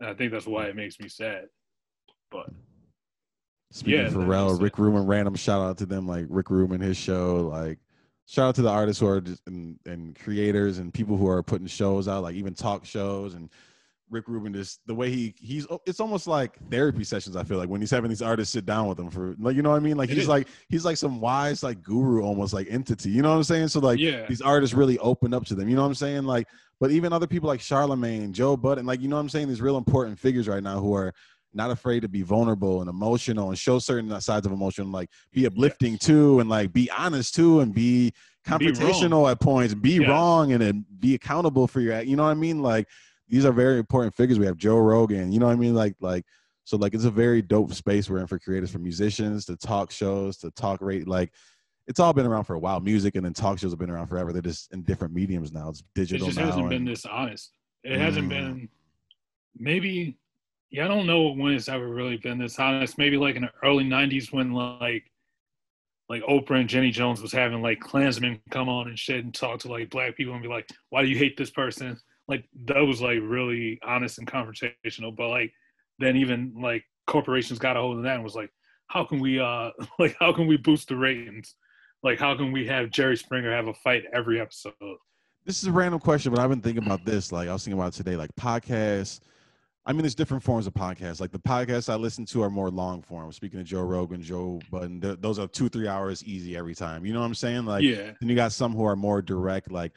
And 0.00 0.10
I 0.10 0.14
think 0.14 0.30
that's 0.30 0.46
why 0.46 0.66
it 0.66 0.76
makes 0.76 1.00
me 1.00 1.08
sad. 1.08 1.48
But 2.30 2.52
speaking 3.72 4.04
Yeah, 4.04 4.10
Pharrell. 4.10 4.60
Rick 4.60 4.78
Rubin, 4.78 5.06
random 5.06 5.34
shout 5.34 5.60
out 5.60 5.78
to 5.78 5.86
them, 5.86 6.06
like 6.06 6.26
Rick 6.28 6.50
Rubin, 6.50 6.80
his 6.80 6.96
show, 6.96 7.48
like 7.52 7.78
shout 8.28 8.48
out 8.48 8.54
to 8.56 8.62
the 8.62 8.68
artists 8.70 9.00
who 9.00 9.06
are 9.06 9.20
just 9.20 9.42
and, 9.46 9.78
and 9.86 10.18
creators 10.18 10.78
and 10.78 10.92
people 10.92 11.16
who 11.16 11.26
are 11.26 11.42
putting 11.42 11.66
shows 11.66 12.06
out, 12.08 12.22
like 12.22 12.34
even 12.34 12.54
talk 12.54 12.84
shows 12.84 13.34
and 13.34 13.48
Rick 14.10 14.28
Rubin 14.28 14.52
just 14.52 14.80
the 14.86 14.94
way 14.94 15.10
he 15.10 15.34
he's 15.38 15.66
oh, 15.70 15.80
it's 15.86 16.00
almost 16.00 16.26
like 16.26 16.56
therapy 16.70 17.04
sessions. 17.04 17.36
I 17.36 17.44
feel 17.44 17.58
like 17.58 17.68
when 17.68 17.80
he's 17.80 17.90
having 17.90 18.08
these 18.08 18.22
artists 18.22 18.52
sit 18.52 18.66
down 18.66 18.86
with 18.86 18.98
him 18.98 19.10
for 19.10 19.34
like 19.38 19.56
you 19.56 19.62
know 19.62 19.70
what 19.70 19.76
I 19.76 19.80
mean. 19.80 19.96
Like 19.96 20.10
It 20.10 20.14
he's 20.14 20.24
is. 20.24 20.28
like 20.28 20.48
he's 20.68 20.84
like 20.84 20.96
some 20.96 21.20
wise 21.20 21.62
like 21.62 21.82
guru 21.82 22.22
almost 22.22 22.52
like 22.52 22.66
entity. 22.70 23.10
You 23.10 23.22
know 23.22 23.30
what 23.30 23.36
I'm 23.36 23.44
saying? 23.44 23.68
So 23.68 23.80
like 23.80 23.98
yeah, 23.98 24.26
these 24.26 24.40
artists 24.40 24.74
really 24.74 24.98
open 24.98 25.34
up 25.34 25.44
to 25.46 25.54
them. 25.54 25.68
You 25.68 25.76
know 25.76 25.82
what 25.82 25.88
I'm 25.88 25.94
saying? 25.94 26.24
Like, 26.24 26.48
but 26.80 26.90
even 26.90 27.12
other 27.12 27.26
people 27.26 27.48
like 27.48 27.60
Charlemagne, 27.60 28.32
Joe 28.32 28.56
Budden, 28.56 28.86
like 28.86 29.00
you 29.00 29.08
know 29.08 29.16
what 29.16 29.22
I'm 29.22 29.28
saying? 29.28 29.48
These 29.48 29.60
real 29.60 29.76
important 29.76 30.18
figures 30.18 30.48
right 30.48 30.62
now 30.62 30.80
who 30.80 30.94
are 30.94 31.12
not 31.58 31.70
afraid 31.70 32.00
to 32.00 32.08
be 32.08 32.22
vulnerable 32.22 32.80
and 32.80 32.88
emotional 32.88 33.50
and 33.50 33.58
show 33.58 33.78
certain 33.78 34.18
sides 34.22 34.46
of 34.46 34.52
emotion, 34.52 34.90
like 34.90 35.10
be 35.32 35.44
uplifting 35.44 35.98
too, 35.98 36.40
and 36.40 36.48
like 36.48 36.72
be 36.72 36.90
honest 36.96 37.34
too, 37.34 37.60
and 37.60 37.74
be 37.74 38.12
confrontational 38.46 39.30
at 39.30 39.40
points, 39.40 39.74
be 39.74 39.96
Yes. 39.96 40.08
wrong, 40.08 40.52
and 40.52 40.62
then 40.62 40.86
be 41.00 41.14
accountable 41.14 41.66
for 41.66 41.80
your. 41.80 42.00
You 42.00 42.16
know 42.16 42.22
what 42.24 42.30
I 42.30 42.34
mean? 42.34 42.62
Like 42.62 42.86
these 43.28 43.44
are 43.44 43.52
very 43.52 43.78
important 43.78 44.14
figures. 44.14 44.38
We 44.38 44.46
have 44.46 44.56
Joe 44.56 44.78
Rogan. 44.78 45.32
You 45.32 45.40
know 45.40 45.46
what 45.46 45.52
I 45.52 45.56
mean? 45.56 45.74
Like 45.74 45.94
like. 46.00 46.24
So 46.64 46.76
like 46.76 46.92
it's 46.94 47.04
a 47.06 47.10
very 47.10 47.40
dope 47.42 47.72
space 47.72 48.08
we're 48.10 48.18
in 48.18 48.26
for 48.26 48.38
creators, 48.38 48.70
for 48.70 48.78
musicians 48.78 49.46
to 49.46 49.56
talk 49.56 49.90
shows, 49.90 50.36
to 50.38 50.50
talk 50.50 50.80
rate 50.82 51.08
like 51.08 51.32
it's 51.86 51.98
all 51.98 52.12
been 52.12 52.26
around 52.26 52.44
for 52.44 52.54
a 52.54 52.58
while. 52.58 52.78
Music 52.78 53.14
and 53.16 53.24
then 53.24 53.32
talk 53.32 53.58
shows 53.58 53.72
have 53.72 53.78
been 53.78 53.88
around 53.88 54.06
forever. 54.08 54.32
They're 54.34 54.42
just 54.42 54.70
in 54.74 54.82
different 54.82 55.14
mediums 55.14 55.50
now. 55.50 55.70
It's 55.70 55.82
digital. 55.94 56.26
it 56.26 56.30
just 56.32 56.38
hasn't 56.38 56.68
been 56.68 56.84
this 56.84 57.06
honest. 57.06 57.52
It 57.84 57.98
hasn't 57.98 58.26
Mm. 58.26 58.28
been. 58.28 58.68
Maybe, 59.58 60.18
yeah, 60.70 60.84
I 60.84 60.88
don't 60.88 61.06
know 61.06 61.32
when 61.32 61.54
it's 61.54 61.68
ever 61.68 61.88
really 61.88 62.16
been 62.16 62.38
this 62.38 62.58
honest. 62.58 62.98
Maybe 62.98 63.16
like 63.16 63.36
in 63.36 63.42
the 63.42 63.50
early 63.62 63.84
'90s 63.84 64.32
when 64.32 64.52
like, 64.52 65.10
like 66.08 66.22
Oprah 66.22 66.60
and 66.60 66.68
Jenny 66.68 66.90
Jones 66.90 67.22
was 67.22 67.32
having 67.32 67.62
like 67.62 67.80
Klansmen 67.80 68.40
come 68.50 68.68
on 68.68 68.88
and 68.88 68.98
shit 68.98 69.24
and 69.24 69.34
talk 69.34 69.60
to 69.60 69.68
like 69.68 69.90
black 69.90 70.16
people 70.16 70.34
and 70.34 70.42
be 70.42 70.48
like, 70.48 70.68
"Why 70.90 71.02
do 71.02 71.08
you 71.08 71.16
hate 71.16 71.36
this 71.36 71.50
person?" 71.50 71.98
Like 72.28 72.44
that 72.66 72.80
was 72.80 73.00
like 73.00 73.18
really 73.22 73.78
honest 73.82 74.18
and 74.18 74.26
confrontational. 74.26 75.16
But 75.16 75.28
like 75.28 75.52
then 75.98 76.16
even 76.16 76.54
like 76.60 76.84
corporations 77.06 77.58
got 77.58 77.76
a 77.76 77.80
hold 77.80 77.98
of 77.98 78.04
that 78.04 78.16
and 78.16 78.24
was 78.24 78.34
like, 78.34 78.50
"How 78.88 79.04
can 79.04 79.20
we 79.20 79.40
uh 79.40 79.70
like 79.98 80.16
how 80.20 80.32
can 80.32 80.46
we 80.46 80.56
boost 80.56 80.88
the 80.88 80.96
ratings?" 80.96 81.54
Like, 82.00 82.20
how 82.20 82.36
can 82.36 82.52
we 82.52 82.64
have 82.68 82.90
Jerry 82.90 83.16
Springer 83.16 83.50
have 83.50 83.66
a 83.66 83.74
fight 83.74 84.04
every 84.12 84.40
episode? 84.40 84.72
this 85.48 85.62
is 85.62 85.66
a 85.66 85.72
random 85.72 85.98
question, 85.98 86.30
but 86.30 86.40
I've 86.40 86.50
been 86.50 86.60
thinking 86.60 86.84
about 86.84 87.06
this. 87.06 87.32
Like 87.32 87.48
I 87.48 87.54
was 87.54 87.64
thinking 87.64 87.80
about 87.80 87.94
today, 87.94 88.16
like 88.16 88.30
podcasts. 88.36 89.20
I 89.88 89.92
mean, 89.92 90.02
there's 90.02 90.14
different 90.14 90.42
forms 90.42 90.66
of 90.66 90.74
podcasts. 90.74 91.18
Like 91.18 91.32
the 91.32 91.38
podcasts 91.38 91.88
I 91.88 91.94
listen 91.96 92.26
to 92.26 92.42
are 92.42 92.50
more 92.50 92.68
long 92.68 93.00
form. 93.00 93.32
Speaking 93.32 93.58
of 93.58 93.64
Joe 93.64 93.80
Rogan, 93.80 94.20
Joe 94.22 94.60
Budden, 94.70 95.00
th- 95.00 95.16
those 95.22 95.38
are 95.38 95.48
two, 95.48 95.70
three 95.70 95.88
hours 95.88 96.22
easy 96.24 96.58
every 96.58 96.74
time. 96.74 97.06
You 97.06 97.14
know 97.14 97.20
what 97.20 97.26
I'm 97.26 97.34
saying? 97.34 97.64
Like, 97.64 97.82
yeah, 97.82 98.12
then 98.20 98.28
you 98.28 98.36
got 98.36 98.52
some 98.52 98.74
who 98.74 98.84
are 98.84 98.94
more 98.94 99.22
direct, 99.22 99.72
like 99.72 99.92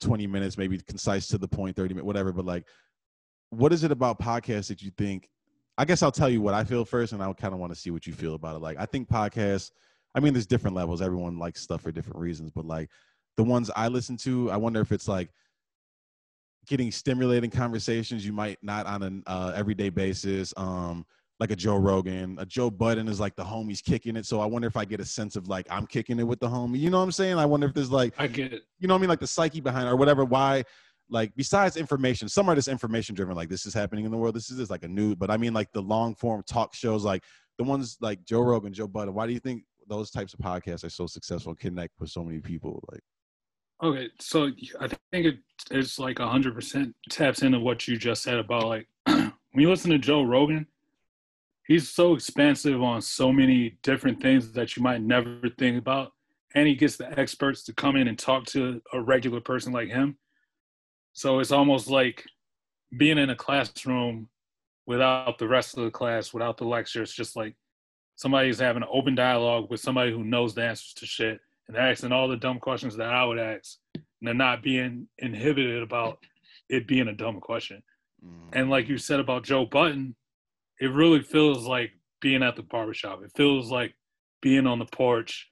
20 0.00 0.26
minutes, 0.26 0.58
maybe 0.58 0.78
concise 0.78 1.28
to 1.28 1.38
the 1.38 1.46
point, 1.46 1.76
30 1.76 1.94
minutes, 1.94 2.06
whatever. 2.06 2.32
But 2.32 2.44
like, 2.44 2.66
what 3.50 3.72
is 3.72 3.84
it 3.84 3.92
about 3.92 4.18
podcasts 4.18 4.66
that 4.66 4.82
you 4.82 4.90
think? 4.98 5.30
I 5.78 5.84
guess 5.84 6.02
I'll 6.02 6.10
tell 6.10 6.28
you 6.28 6.40
what 6.40 6.54
I 6.54 6.64
feel 6.64 6.84
first, 6.84 7.12
and 7.12 7.22
I 7.22 7.32
kind 7.34 7.54
of 7.54 7.60
want 7.60 7.72
to 7.72 7.78
see 7.78 7.92
what 7.92 8.08
you 8.08 8.12
feel 8.12 8.34
about 8.34 8.56
it. 8.56 8.62
Like, 8.62 8.78
I 8.80 8.86
think 8.86 9.08
podcasts. 9.08 9.70
I 10.12 10.18
mean, 10.18 10.32
there's 10.32 10.46
different 10.46 10.74
levels. 10.74 11.00
Everyone 11.00 11.38
likes 11.38 11.60
stuff 11.60 11.82
for 11.82 11.92
different 11.92 12.18
reasons, 12.18 12.50
but 12.50 12.64
like 12.64 12.90
the 13.36 13.44
ones 13.44 13.70
I 13.76 13.86
listen 13.86 14.16
to, 14.18 14.50
I 14.50 14.56
wonder 14.56 14.80
if 14.80 14.90
it's 14.90 15.06
like 15.06 15.30
getting 16.66 16.90
stimulating 16.90 17.50
conversations 17.50 18.24
you 18.24 18.32
might 18.32 18.58
not 18.62 18.86
on 18.86 19.02
an 19.02 19.22
uh, 19.26 19.52
everyday 19.54 19.88
basis. 19.88 20.54
Um, 20.56 21.04
like 21.40 21.50
a 21.50 21.56
Joe 21.56 21.76
Rogan, 21.76 22.36
a 22.38 22.44
Joe 22.44 22.70
Budden 22.70 23.08
is 23.08 23.18
like 23.18 23.34
the 23.34 23.42
homies 23.42 23.82
kicking 23.82 24.14
it. 24.14 24.26
So 24.26 24.40
I 24.40 24.46
wonder 24.46 24.68
if 24.68 24.76
I 24.76 24.84
get 24.84 25.00
a 25.00 25.06
sense 25.06 25.36
of 25.36 25.48
like 25.48 25.66
I'm 25.70 25.86
kicking 25.86 26.18
it 26.18 26.24
with 26.24 26.38
the 26.38 26.48
homie. 26.48 26.78
You 26.78 26.90
know 26.90 26.98
what 26.98 27.04
I'm 27.04 27.12
saying? 27.12 27.38
I 27.38 27.46
wonder 27.46 27.66
if 27.66 27.72
there's 27.72 27.90
like 27.90 28.14
I 28.18 28.26
get 28.26 28.52
it. 28.52 28.62
You 28.78 28.88
know 28.88 28.94
what 28.94 28.98
I 28.98 29.00
mean? 29.00 29.08
Like 29.08 29.20
the 29.20 29.26
psyche 29.26 29.60
behind 29.60 29.88
or 29.88 29.96
whatever. 29.96 30.24
Why? 30.24 30.64
Like 31.08 31.32
besides 31.36 31.78
information, 31.78 32.28
some 32.28 32.48
are 32.50 32.54
just 32.54 32.68
information 32.68 33.14
driven. 33.14 33.34
Like 33.34 33.48
this 33.48 33.64
is 33.64 33.72
happening 33.72 34.04
in 34.04 34.10
the 34.10 34.18
world. 34.18 34.36
This 34.36 34.50
is 34.50 34.58
just 34.58 34.70
like 34.70 34.84
a 34.84 34.88
new. 34.88 35.16
But 35.16 35.30
I 35.30 35.38
mean 35.38 35.54
like 35.54 35.72
the 35.72 35.80
long 35.82 36.14
form 36.14 36.42
talk 36.46 36.74
shows, 36.74 37.04
like 37.04 37.24
the 37.56 37.64
ones 37.64 37.96
like 38.02 38.22
Joe 38.26 38.42
Rogan, 38.42 38.74
Joe 38.74 38.86
Budden. 38.86 39.14
Why 39.14 39.26
do 39.26 39.32
you 39.32 39.40
think 39.40 39.64
those 39.88 40.10
types 40.10 40.34
of 40.34 40.40
podcasts 40.40 40.84
are 40.84 40.90
so 40.90 41.06
successful 41.06 41.50
and 41.50 41.58
connect 41.58 41.98
with 41.98 42.10
so 42.10 42.22
many 42.22 42.40
people? 42.40 42.84
Like. 42.92 43.00
Okay, 43.82 44.10
so 44.18 44.50
I 44.78 44.88
think 44.88 45.26
it, 45.26 45.38
it 45.70 45.78
is 45.78 45.98
like 45.98 46.18
hundred 46.18 46.54
percent 46.54 46.94
taps 47.08 47.42
into 47.42 47.60
what 47.60 47.88
you 47.88 47.96
just 47.96 48.22
said 48.22 48.38
about 48.38 48.66
like 48.66 48.86
when 49.06 49.32
you 49.54 49.70
listen 49.70 49.90
to 49.90 49.98
Joe 49.98 50.22
Rogan, 50.22 50.66
he's 51.66 51.88
so 51.88 52.14
expansive 52.14 52.82
on 52.82 53.00
so 53.00 53.32
many 53.32 53.78
different 53.82 54.20
things 54.20 54.52
that 54.52 54.76
you 54.76 54.82
might 54.82 55.00
never 55.00 55.40
think 55.58 55.78
about 55.78 56.12
and 56.54 56.68
he 56.68 56.74
gets 56.74 56.96
the 56.96 57.18
experts 57.18 57.62
to 57.64 57.72
come 57.72 57.96
in 57.96 58.08
and 58.08 58.18
talk 58.18 58.44
to 58.46 58.82
a 58.92 59.00
regular 59.00 59.40
person 59.40 59.72
like 59.72 59.88
him. 59.88 60.16
So 61.14 61.38
it's 61.38 61.52
almost 61.52 61.88
like 61.88 62.24
being 62.98 63.18
in 63.18 63.30
a 63.30 63.36
classroom 63.36 64.28
without 64.86 65.38
the 65.38 65.48
rest 65.48 65.78
of 65.78 65.84
the 65.84 65.90
class 65.90 66.32
without 66.32 66.56
the 66.56 66.64
lecture 66.64 67.02
it's 67.02 67.14
just 67.14 67.36
like 67.36 67.54
somebody's 68.16 68.58
having 68.58 68.82
an 68.82 68.88
open 68.90 69.14
dialogue 69.14 69.70
with 69.70 69.78
somebody 69.80 70.10
who 70.10 70.24
knows 70.24 70.54
the 70.54 70.62
answers 70.62 70.92
to 70.94 71.06
shit 71.06 71.40
and 71.74 71.78
asking 71.78 72.12
all 72.12 72.28
the 72.28 72.36
dumb 72.36 72.58
questions 72.58 72.96
that 72.96 73.12
i 73.12 73.24
would 73.24 73.38
ask 73.38 73.78
and 74.22 74.38
not 74.38 74.62
being 74.62 75.08
inhibited 75.18 75.82
about 75.82 76.18
it 76.68 76.86
being 76.86 77.08
a 77.08 77.14
dumb 77.14 77.40
question 77.40 77.82
mm. 78.24 78.48
and 78.52 78.68
like 78.70 78.88
you 78.88 78.98
said 78.98 79.20
about 79.20 79.44
joe 79.44 79.64
Budden, 79.64 80.14
it 80.80 80.92
really 80.92 81.22
feels 81.22 81.66
like 81.66 81.92
being 82.20 82.42
at 82.42 82.56
the 82.56 82.62
barbershop. 82.62 83.22
It 83.22 83.32
feels 83.36 83.70
like 83.70 83.94
being 84.42 84.66
on 84.66 84.78
the 84.78 84.86
porch, 84.86 85.48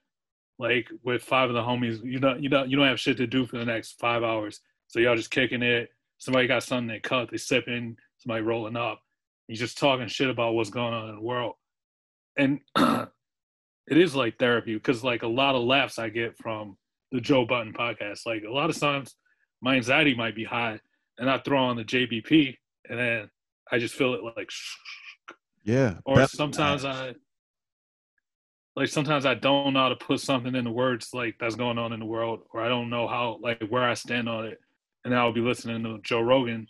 like 0.58 0.88
with 1.04 1.22
five 1.22 1.50
of 1.50 1.54
the 1.54 1.62
homies. 1.62 2.02
You 2.02 2.18
don't 2.18 2.42
you 2.42 2.48
don't 2.48 2.70
you 2.70 2.76
don't 2.76 2.86
have 2.86 3.00
shit 3.00 3.16
to 3.18 3.26
do 3.26 3.46
for 3.46 3.58
the 3.58 3.64
next 3.64 3.98
five 3.98 4.22
hours. 4.22 4.60
So 4.86 5.00
y'all 5.00 5.16
just 5.16 5.30
kicking 5.30 5.62
it. 5.62 5.90
Somebody 6.18 6.46
got 6.46 6.62
something 6.62 6.88
they 6.88 7.00
cut, 7.00 7.30
they 7.30 7.36
sipping, 7.36 7.96
somebody 8.18 8.42
rolling 8.42 8.76
up. 8.76 9.00
You 9.46 9.56
just 9.56 9.78
talking 9.78 10.08
shit 10.08 10.30
about 10.30 10.54
what's 10.54 10.70
going 10.70 10.94
on 10.94 11.10
in 11.10 11.14
the 11.14 11.22
world. 11.22 11.54
And 12.36 12.60
it 13.88 13.96
is 13.96 14.14
like 14.14 14.38
therapy 14.38 14.74
because 14.74 15.02
like 15.02 15.22
a 15.22 15.28
lot 15.28 15.54
of 15.54 15.62
laughs 15.62 15.98
I 15.98 16.08
get 16.08 16.36
from 16.38 16.76
the 17.12 17.20
Joe 17.20 17.46
Budden 17.46 17.72
podcast. 17.72 18.26
Like 18.26 18.44
a 18.44 18.52
lot 18.52 18.70
of 18.70 18.78
times 18.78 19.16
my 19.60 19.76
anxiety 19.76 20.14
might 20.14 20.36
be 20.36 20.44
high 20.44 20.78
and 21.18 21.30
I 21.30 21.38
throw 21.38 21.64
on 21.64 21.76
the 21.76 21.84
JBP 21.84 22.56
and 22.88 22.98
then 22.98 23.30
I 23.70 23.78
just 23.78 23.94
feel 23.94 24.14
it 24.14 24.22
like 24.22 24.50
yeah. 25.64 25.94
Or 26.04 26.26
sometimes 26.26 26.84
I 26.84 27.14
like 28.78 28.88
sometimes 28.88 29.26
I 29.26 29.34
don't 29.34 29.72
know 29.72 29.80
how 29.80 29.88
to 29.88 29.96
put 29.96 30.20
something 30.20 30.54
in 30.54 30.64
the 30.64 30.70
words 30.70 31.10
like 31.12 31.34
that's 31.40 31.56
going 31.56 31.78
on 31.78 31.92
in 31.92 32.00
the 32.00 32.06
world, 32.06 32.42
or 32.54 32.62
I 32.62 32.68
don't 32.68 32.88
know 32.88 33.08
how 33.08 33.38
like 33.42 33.60
where 33.68 33.82
I 33.82 33.94
stand 33.94 34.28
on 34.28 34.46
it. 34.46 34.58
And 35.04 35.12
then 35.12 35.18
I'll 35.18 35.32
be 35.32 35.40
listening 35.40 35.82
to 35.82 35.98
Joe 36.02 36.20
Rogan, 36.20 36.68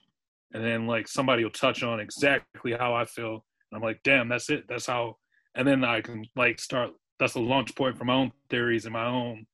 and 0.53 0.65
then 0.65 0.87
like 0.87 1.07
somebody 1.07 1.45
will 1.45 1.51
touch 1.51 1.83
on 1.83 2.01
exactly 2.01 2.73
how 2.73 2.95
I 2.95 3.05
feel. 3.05 3.45
And 3.71 3.77
I'm 3.77 3.83
like, 3.83 4.01
damn, 4.03 4.29
that's 4.29 4.49
it. 4.49 4.65
That's 4.69 4.87
how. 4.87 5.19
And 5.55 5.69
then 5.69 5.85
I 5.85 6.01
can 6.01 6.25
like 6.35 6.59
start. 6.61 6.91
That's 7.19 7.35
a 7.35 7.41
launch 7.41 7.75
point 7.75 7.97
for 7.97 8.05
my 8.05 8.15
own 8.15 8.33
theories 8.51 8.85
and 8.85 8.93
my 8.93 9.07
own 9.07 9.47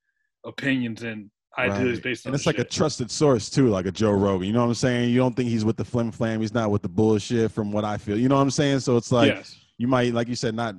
opinions 0.44 1.02
and 1.02 1.30
ideas 1.56 1.96
right. 1.98 2.02
based 2.02 2.26
on. 2.26 2.30
And 2.30 2.34
it's 2.34 2.46
like 2.46 2.56
shit. 2.56 2.66
a 2.66 2.68
trusted 2.68 3.10
source 3.10 3.48
too, 3.48 3.68
like 3.68 3.86
a 3.86 3.92
Joe 3.92 4.12
Rogan. 4.12 4.46
You 4.46 4.52
know 4.52 4.60
what 4.60 4.68
I'm 4.68 4.74
saying? 4.74 5.10
You 5.10 5.18
don't 5.18 5.34
think 5.34 5.48
he's 5.48 5.64
with 5.64 5.76
the 5.76 5.84
flim 5.84 6.10
flam. 6.10 6.40
He's 6.40 6.54
not 6.54 6.70
with 6.70 6.82
the 6.82 6.88
bullshit. 6.88 7.52
From 7.52 7.72
what 7.72 7.84
I 7.84 7.96
feel, 7.96 8.18
you 8.18 8.28
know 8.28 8.36
what 8.36 8.42
I'm 8.42 8.50
saying? 8.50 8.80
So 8.80 8.96
it's 8.96 9.12
like. 9.12 9.34
Yes. 9.34 9.56
You 9.76 9.88
might, 9.88 10.14
like 10.14 10.28
you 10.28 10.36
said, 10.36 10.55
not 10.55 10.76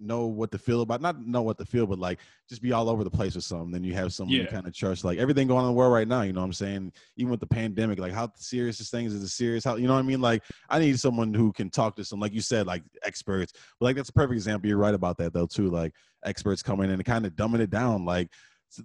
know 0.00 0.24
what 0.24 0.50
to 0.52 0.58
feel 0.58 0.80
about, 0.80 1.02
not 1.02 1.26
know 1.26 1.42
what 1.42 1.58
to 1.58 1.66
feel, 1.66 1.86
but 1.86 1.98
like 1.98 2.18
just 2.48 2.62
be 2.62 2.72
all 2.72 2.88
over 2.88 3.04
the 3.04 3.10
place 3.10 3.34
with 3.34 3.44
something. 3.44 3.70
Then 3.70 3.84
you 3.84 3.92
have 3.92 4.14
someone 4.14 4.36
yeah. 4.36 4.42
you 4.42 4.48
kind 4.48 4.66
of 4.66 4.74
trust. 4.74 5.04
Like 5.04 5.18
everything 5.18 5.48
going 5.48 5.58
on 5.58 5.64
in 5.64 5.72
the 5.72 5.76
world 5.76 5.92
right 5.92 6.08
now, 6.08 6.22
you 6.22 6.32
know 6.32 6.40
what 6.40 6.46
I'm 6.46 6.52
saying? 6.54 6.92
Even 7.16 7.30
with 7.30 7.40
the 7.40 7.46
pandemic, 7.46 7.98
like 7.98 8.12
how 8.12 8.32
serious 8.36 8.78
this 8.78 8.90
thing 8.90 9.04
is, 9.04 9.12
is 9.12 9.22
it 9.22 9.28
serious? 9.28 9.64
How 9.64 9.76
you 9.76 9.86
know 9.86 9.92
what 9.92 10.00
I 10.00 10.02
mean? 10.02 10.22
Like 10.22 10.44
I 10.70 10.78
need 10.78 10.98
someone 10.98 11.34
who 11.34 11.52
can 11.52 11.68
talk 11.68 11.94
to 11.96 12.04
some, 12.04 12.20
like 12.20 12.32
you 12.32 12.40
said, 12.40 12.66
like 12.66 12.82
experts. 13.04 13.52
But 13.78 13.86
like 13.86 13.96
that's 13.96 14.08
a 14.08 14.14
perfect 14.14 14.36
example. 14.36 14.68
You're 14.68 14.78
right 14.78 14.94
about 14.94 15.18
that 15.18 15.34
though 15.34 15.46
too. 15.46 15.68
Like 15.68 15.92
experts 16.24 16.62
coming 16.62 16.86
in 16.86 16.94
and 16.94 17.04
kind 17.04 17.26
of 17.26 17.32
dumbing 17.32 17.60
it 17.60 17.70
down. 17.70 18.06
Like 18.06 18.30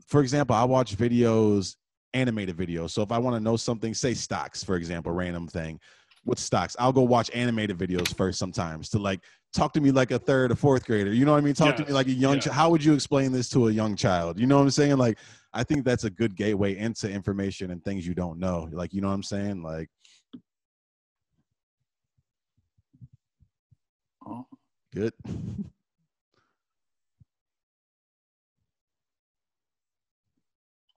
for 0.08 0.20
example, 0.20 0.58
I 0.58 0.66
watch 0.66 0.98
videos, 0.98 1.76
animated 2.14 2.58
videos. 2.58 2.92
So 2.92 3.02
if 3.02 3.12
I 3.12 3.18
want 3.18 3.36
to 3.36 3.40
know 3.40 3.58
something, 3.58 3.94
say 3.94 4.14
stocks, 4.14 4.64
for 4.64 4.76
example, 4.76 5.12
random 5.12 5.48
thing. 5.48 5.80
With 6.26 6.40
stocks, 6.40 6.76
I'll 6.80 6.94
go 6.94 7.02
watch 7.02 7.30
animated 7.34 7.78
videos 7.78 8.16
first 8.16 8.40
sometimes 8.40 8.88
to 8.90 9.00
like 9.00 9.20
talk 9.54 9.74
to 9.74 9.82
me 9.82 9.92
like 9.92 10.12
a 10.12 10.20
third 10.20 10.52
or 10.52 10.56
fourth 10.56 10.86
grader. 10.86 11.14
You 11.14 11.26
know 11.26 11.34
what 11.34 11.40
I 11.40 11.42
mean? 11.42 11.54
Talk 11.54 11.78
yes. 11.78 11.80
to 11.80 11.86
me 11.86 11.92
like 11.92 12.08
a 12.08 12.12
young 12.12 12.40
child. 12.40 12.56
How 12.56 12.70
would 12.70 12.84
you 12.84 12.94
explain 12.94 13.32
this 13.32 13.50
to 13.50 13.68
a 13.68 13.72
young 13.72 13.96
child? 13.96 14.40
You 14.40 14.48
know 14.48 14.56
what 14.56 14.64
I'm 14.64 14.72
saying? 14.72 14.98
Like, 14.98 15.18
I 15.54 15.64
think 15.64 15.86
that's 15.86 16.06
a 16.06 16.10
good 16.10 16.36
gateway 16.36 16.78
into 16.78 17.10
information 17.10 17.72
and 17.72 17.84
things 17.84 18.08
you 18.08 18.14
don't 18.14 18.40
know. 18.40 18.68
Like, 18.72 18.94
you 18.94 19.02
know 19.02 19.10
what 19.10 19.16
I'm 19.16 19.24
saying? 19.24 19.62
Like, 19.62 19.90
oh. 24.26 24.46
good. 24.94 25.14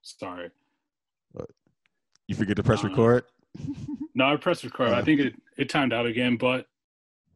Sorry. 0.02 0.50
What? 1.32 1.50
You 2.26 2.34
forget 2.34 2.56
to 2.56 2.62
press 2.62 2.82
uh, 2.82 2.88
record? 2.88 3.24
No, 4.14 4.32
I 4.32 4.36
pressed 4.36 4.64
record. 4.64 4.90
I 4.90 5.02
think 5.02 5.20
it, 5.20 5.34
it 5.56 5.68
timed 5.68 5.92
out 5.92 6.06
again, 6.06 6.36
but 6.36 6.66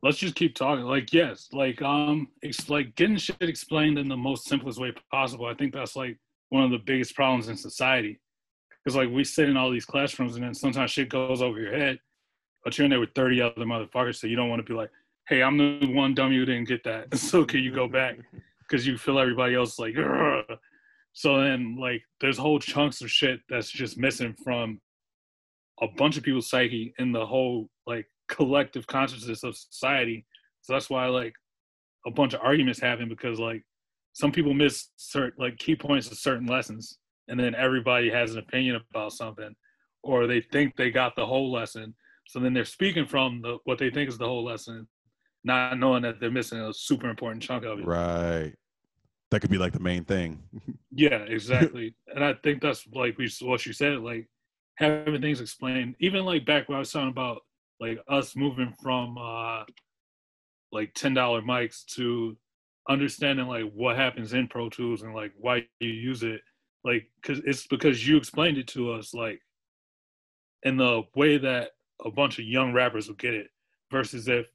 let's 0.02 0.18
just 0.18 0.34
keep 0.34 0.54
talking. 0.54 0.84
Like, 0.84 1.12
yes, 1.12 1.48
like 1.52 1.80
um 1.82 2.28
it's 2.42 2.68
like 2.68 2.94
getting 2.96 3.16
shit 3.16 3.36
explained 3.40 3.98
in 3.98 4.08
the 4.08 4.16
most 4.16 4.46
simplest 4.46 4.80
way 4.80 4.92
possible. 5.10 5.46
I 5.46 5.54
think 5.54 5.74
that's 5.74 5.96
like 5.96 6.18
one 6.50 6.64
of 6.64 6.70
the 6.70 6.78
biggest 6.78 7.14
problems 7.14 7.48
in 7.48 7.56
society. 7.56 8.18
Because 8.82 8.96
like 8.96 9.10
we 9.10 9.24
sit 9.24 9.48
in 9.48 9.56
all 9.56 9.70
these 9.70 9.84
classrooms 9.84 10.36
and 10.36 10.44
then 10.44 10.54
sometimes 10.54 10.90
shit 10.90 11.08
goes 11.08 11.42
over 11.42 11.60
your 11.60 11.76
head, 11.76 11.98
but 12.64 12.76
you're 12.76 12.86
in 12.86 12.90
there 12.90 13.00
with 13.00 13.14
30 13.14 13.42
other 13.42 13.64
motherfuckers, 13.64 14.16
so 14.16 14.26
you 14.26 14.36
don't 14.36 14.48
want 14.48 14.64
to 14.64 14.70
be 14.70 14.76
like, 14.76 14.90
hey, 15.28 15.42
I'm 15.42 15.56
the 15.56 15.92
one 15.92 16.14
dummy 16.14 16.36
who 16.36 16.44
didn't 16.44 16.68
get 16.68 16.82
that. 16.84 17.14
so 17.18 17.44
can 17.44 17.60
you 17.60 17.72
go 17.74 17.86
back? 17.86 18.18
Because 18.60 18.86
you 18.86 18.96
feel 18.96 19.18
everybody 19.18 19.54
else 19.54 19.78
like. 19.78 19.94
So 21.12 21.40
then, 21.40 21.76
like, 21.76 22.02
there's 22.20 22.38
whole 22.38 22.60
chunks 22.60 23.00
of 23.02 23.10
shit 23.10 23.40
that's 23.48 23.68
just 23.68 23.98
missing 23.98 24.34
from 24.44 24.80
a 25.82 25.88
bunch 25.88 26.16
of 26.16 26.22
people's 26.22 26.48
psyche 26.48 26.94
in 26.98 27.12
the 27.12 27.24
whole 27.24 27.68
like 27.86 28.06
collective 28.28 28.86
consciousness 28.86 29.42
of 29.42 29.56
society. 29.56 30.26
So 30.62 30.72
that's 30.72 30.90
why 30.90 31.06
like 31.06 31.34
a 32.06 32.10
bunch 32.10 32.34
of 32.34 32.40
arguments 32.42 32.80
happen 32.80 33.08
because 33.08 33.38
like 33.38 33.62
some 34.12 34.32
people 34.32 34.54
miss 34.54 34.88
certain 34.96 35.42
like 35.42 35.58
key 35.58 35.76
points 35.76 36.10
of 36.10 36.18
certain 36.18 36.46
lessons, 36.46 36.98
and 37.28 37.38
then 37.38 37.54
everybody 37.54 38.10
has 38.10 38.32
an 38.32 38.38
opinion 38.38 38.80
about 38.90 39.12
something, 39.12 39.54
or 40.02 40.26
they 40.26 40.40
think 40.40 40.76
they 40.76 40.90
got 40.90 41.16
the 41.16 41.26
whole 41.26 41.52
lesson. 41.52 41.94
So 42.26 42.38
then 42.38 42.54
they're 42.54 42.64
speaking 42.64 43.06
from 43.06 43.42
the 43.42 43.58
what 43.64 43.78
they 43.78 43.90
think 43.90 44.08
is 44.08 44.18
the 44.18 44.26
whole 44.26 44.44
lesson, 44.44 44.88
not 45.44 45.78
knowing 45.78 46.02
that 46.02 46.20
they're 46.20 46.30
missing 46.30 46.60
a 46.60 46.72
super 46.72 47.08
important 47.08 47.42
chunk 47.42 47.64
of 47.64 47.78
it. 47.78 47.86
Right 47.86 48.54
that 49.30 49.40
could 49.40 49.50
be 49.50 49.58
like 49.58 49.72
the 49.72 49.80
main 49.80 50.04
thing. 50.04 50.42
yeah, 50.90 51.18
exactly. 51.18 51.94
and 52.14 52.24
I 52.24 52.34
think 52.34 52.60
that's 52.60 52.86
like 52.92 53.16
we 53.16 53.30
what 53.42 53.64
you 53.64 53.72
said, 53.72 54.00
like 54.00 54.28
having 54.80 55.20
things 55.20 55.40
explained. 55.40 55.94
Even 56.00 56.24
like 56.24 56.46
back 56.46 56.68
when 56.68 56.76
I 56.76 56.80
was 56.80 56.90
talking 56.90 57.10
about 57.10 57.42
like 57.78 57.98
us 58.08 58.34
moving 58.34 58.74
from 58.82 59.16
uh 59.18 59.64
like 60.72 60.92
ten 60.94 61.14
dollar 61.14 61.42
mics 61.42 61.84
to 61.94 62.36
understanding 62.88 63.46
like 63.46 63.70
what 63.72 63.96
happens 63.96 64.32
in 64.32 64.48
Pro 64.48 64.68
Tools 64.68 65.02
and 65.02 65.14
like 65.14 65.32
why 65.38 65.66
you 65.78 65.90
use 65.90 66.22
it. 66.22 66.40
Like, 66.82 67.10
cause 67.22 67.40
it's 67.44 67.66
because 67.66 68.06
you 68.06 68.16
explained 68.16 68.56
it 68.56 68.68
to 68.68 68.92
us 68.92 69.12
like 69.12 69.40
in 70.62 70.76
the 70.76 71.02
way 71.14 71.36
that 71.36 71.70
a 72.02 72.10
bunch 72.10 72.38
of 72.38 72.46
young 72.46 72.72
rappers 72.72 73.08
will 73.08 73.16
get 73.16 73.34
it, 73.34 73.48
versus 73.90 74.28
if 74.28 74.46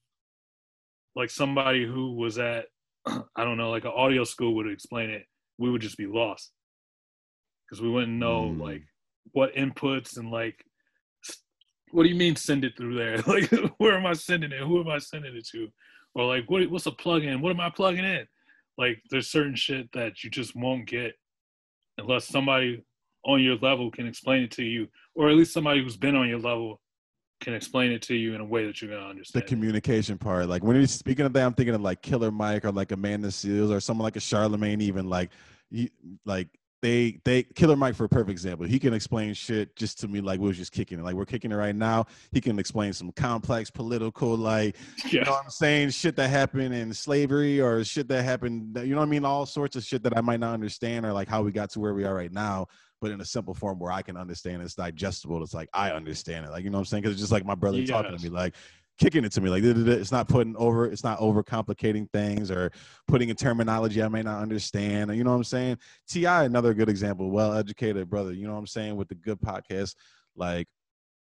like 1.16 1.30
somebody 1.30 1.86
who 1.86 2.16
was 2.16 2.40
at 2.40 2.66
I 3.06 3.44
don't 3.44 3.58
know, 3.58 3.70
like 3.70 3.86
an 3.86 3.92
audio 3.96 4.24
school 4.24 4.56
would 4.56 4.68
explain 4.68 5.12
it, 5.12 5.26
we 5.58 5.70
would 5.70 5.82
just 5.82 5.98
be 5.98 6.08
lost 6.08 6.52
because 7.66 7.82
we 7.82 7.90
wouldn't 7.90 8.14
know 8.14 8.50
mm. 8.50 8.60
like 8.60 8.84
what 9.32 9.54
inputs 9.56 10.18
and 10.18 10.32
like 10.32 10.66
what 11.92 12.04
do 12.04 12.10
you 12.10 12.16
mean 12.16 12.36
send 12.36 12.66
it 12.66 12.76
through 12.76 12.96
there? 12.96 13.18
like 13.28 13.50
where 13.78 13.98
am 13.98 14.06
I 14.06 14.14
sending 14.14 14.52
it? 14.52 14.60
Who 14.60 14.82
am 14.82 14.90
I 14.90 14.98
sending 14.98 15.36
it 15.36 15.48
to? 15.48 15.70
Or 16.14 16.26
like 16.26 16.50
what 16.50 16.70
what's 16.70 16.86
a 16.86 16.92
plug-in? 16.92 17.42
What 17.42 17.52
am 17.52 17.60
I 17.60 17.70
plugging 17.70 18.06
in? 18.06 18.28
Like 18.78 19.02
there's 19.10 19.30
certain 19.30 19.56
shit 19.56 19.92
that 19.94 20.24
you 20.24 20.30
just 20.30 20.56
won't 20.56 20.88
get 20.88 21.14
unless 21.98 22.28
somebody 22.28 22.84
on 23.26 23.42
your 23.42 23.58
level 23.58 23.90
can 23.90 24.08
explain 24.08 24.44
it 24.44 24.52
to 24.52 24.64
you, 24.64 24.88
or 25.16 25.30
at 25.30 25.36
least 25.36 25.54
somebody 25.54 25.82
who's 25.82 25.98
been 25.98 26.16
on 26.16 26.28
your 26.28 26.40
level 26.40 26.80
can 27.42 27.54
explain 27.54 27.92
it 27.92 28.02
to 28.02 28.16
you 28.16 28.34
in 28.34 28.42
a 28.42 28.46
way 28.46 28.66
that 28.66 28.82
you're 28.82 28.92
gonna 28.92 29.10
understand. 29.10 29.44
The 29.44 29.48
communication 29.48 30.18
part. 30.18 30.48
Like 30.48 30.64
when 30.64 30.76
you're 30.76 30.88
speaking 30.88 31.26
of 31.26 31.34
that, 31.34 31.46
I'm 31.46 31.54
thinking 31.54 31.76
of 31.76 31.82
like 31.82 32.02
Killer 32.02 32.32
Mike 32.32 32.66
or 32.66 32.72
like 32.72 32.92
Amanda 32.92 33.30
Seales 33.30 33.72
or 33.72 33.80
someone 33.80 34.04
like 34.04 34.16
a 34.16 34.22
Charlemagne. 34.22 34.82
Even 34.82 35.10
like, 35.10 35.32
he, 35.70 35.92
like 36.26 36.48
they 36.86 37.20
they 37.26 37.42
Killer 37.42 37.76
Mike 37.76 37.96
for 37.96 38.06
a 38.06 38.10
perfect 38.10 38.30
example. 38.30 38.68
He 38.68 38.78
can 38.78 38.94
explain 38.94 39.34
shit 39.34 39.76
just 39.76 40.00
to 40.02 40.08
me 40.08 40.22
like 40.22 40.40
we 40.40 40.48
was 40.48 40.58
just 40.58 40.72
kicking 40.72 41.00
it. 41.00 41.04
Like 41.04 41.16
we're 41.16 41.26
kicking 41.26 41.52
it 41.52 41.56
right 41.56 41.76
now. 41.76 42.06
He 42.32 42.40
can 42.40 42.60
explain 42.60 42.94
some 42.94 43.12
complex 43.14 43.72
political 43.72 44.38
like 44.38 44.76
you 45.10 45.22
know 45.22 45.32
what 45.32 45.46
I'm 45.46 45.50
saying? 45.50 45.90
Shit 45.90 46.16
that 46.18 46.30
happened 46.30 46.76
in 46.76 46.94
slavery 46.94 47.60
or 47.60 47.84
shit 47.84 48.08
that 48.10 48.24
happened, 48.24 48.78
you 48.84 48.94
know 48.94 48.98
what 48.98 49.08
I 49.08 49.10
mean? 49.10 49.26
All 49.26 49.48
sorts 49.48 49.76
of 49.76 49.84
shit 49.84 50.04
that 50.04 50.16
I 50.16 50.22
might 50.22 50.40
not 50.40 50.54
understand 50.54 51.08
or 51.08 51.14
like 51.14 51.28
how 51.28 51.42
we 51.42 51.52
got 51.52 51.72
to 51.72 51.80
where 51.80 51.96
we 51.96 52.04
are 52.04 52.14
right 52.14 52.32
now, 52.32 52.68
but 53.02 53.10
in 53.10 53.20
a 53.20 53.26
simple 53.26 53.56
form 53.56 53.80
where 53.80 53.92
I 53.92 54.04
can 54.04 54.16
understand 54.16 54.62
it's 54.62 54.76
digestible. 54.76 55.42
It's 55.42 55.56
like 55.56 55.70
I 55.74 55.90
understand 55.92 56.46
it. 56.46 56.52
Like, 56.52 56.64
you 56.64 56.70
know 56.70 56.78
what 56.78 56.82
I'm 56.82 56.86
saying? 56.86 57.02
Because 57.02 57.14
it's 57.14 57.22
just 57.22 57.32
like 57.32 57.46
my 57.46 57.56
brother 57.56 57.84
talking 57.86 58.16
to 58.16 58.24
me, 58.24 58.30
like 58.30 58.54
kicking 58.98 59.26
it 59.26 59.32
to 59.34 59.42
me. 59.42 59.50
Like 59.50 59.64
it's 59.64 60.12
not 60.12 60.28
putting 60.28 60.56
over, 60.56 60.86
it's 60.86 61.04
not 61.04 61.20
over 61.20 61.44
complicating 61.44 62.08
things 62.14 62.50
or 62.50 62.72
putting 63.08 63.30
in 63.30 63.36
terminology 63.36 64.02
I 64.02 64.08
may 64.08 64.22
not 64.22 64.42
understand. 64.42 65.16
You 65.16 65.24
know 65.24 65.32
what 65.32 65.38
I'm 65.38 65.44
saying? 65.44 65.78
T.I., 66.08 66.46
another 66.46 66.74
good 66.74 66.90
example, 66.90 67.30
well 67.30 67.54
educated 67.54 68.10
brother, 68.10 68.34
you 68.34 68.48
know 68.48 68.54
what 68.54 68.60
I'm 68.60 68.68
saying, 68.68 68.96
with 68.96 69.08
the 69.10 69.16
good 69.16 69.40
podcast. 69.40 69.96
Like 70.36 70.68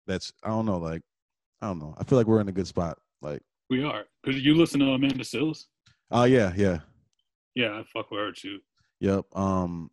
that's 0.06 0.32
I 0.42 0.48
don't 0.48 0.66
know, 0.66 0.78
like 0.78 1.02
I 1.60 1.68
don't 1.68 1.78
know. 1.78 1.94
I 1.98 2.04
feel 2.04 2.18
like 2.18 2.26
we're 2.26 2.40
in 2.40 2.48
a 2.48 2.52
good 2.52 2.66
spot. 2.66 2.98
Like 3.20 3.42
we 3.70 3.84
are. 3.84 4.04
Cause 4.24 4.36
you 4.36 4.54
listen 4.54 4.80
to 4.80 4.86
Amanda 4.86 5.24
Seales. 5.24 5.66
Oh 6.10 6.24
yeah, 6.24 6.52
yeah, 6.56 6.80
Yeah, 7.54 7.78
I 7.78 7.84
fuck 7.92 8.10
with 8.10 8.20
her 8.20 8.32
too. 8.32 8.58
yep. 9.00 9.24
Um, 9.34 9.90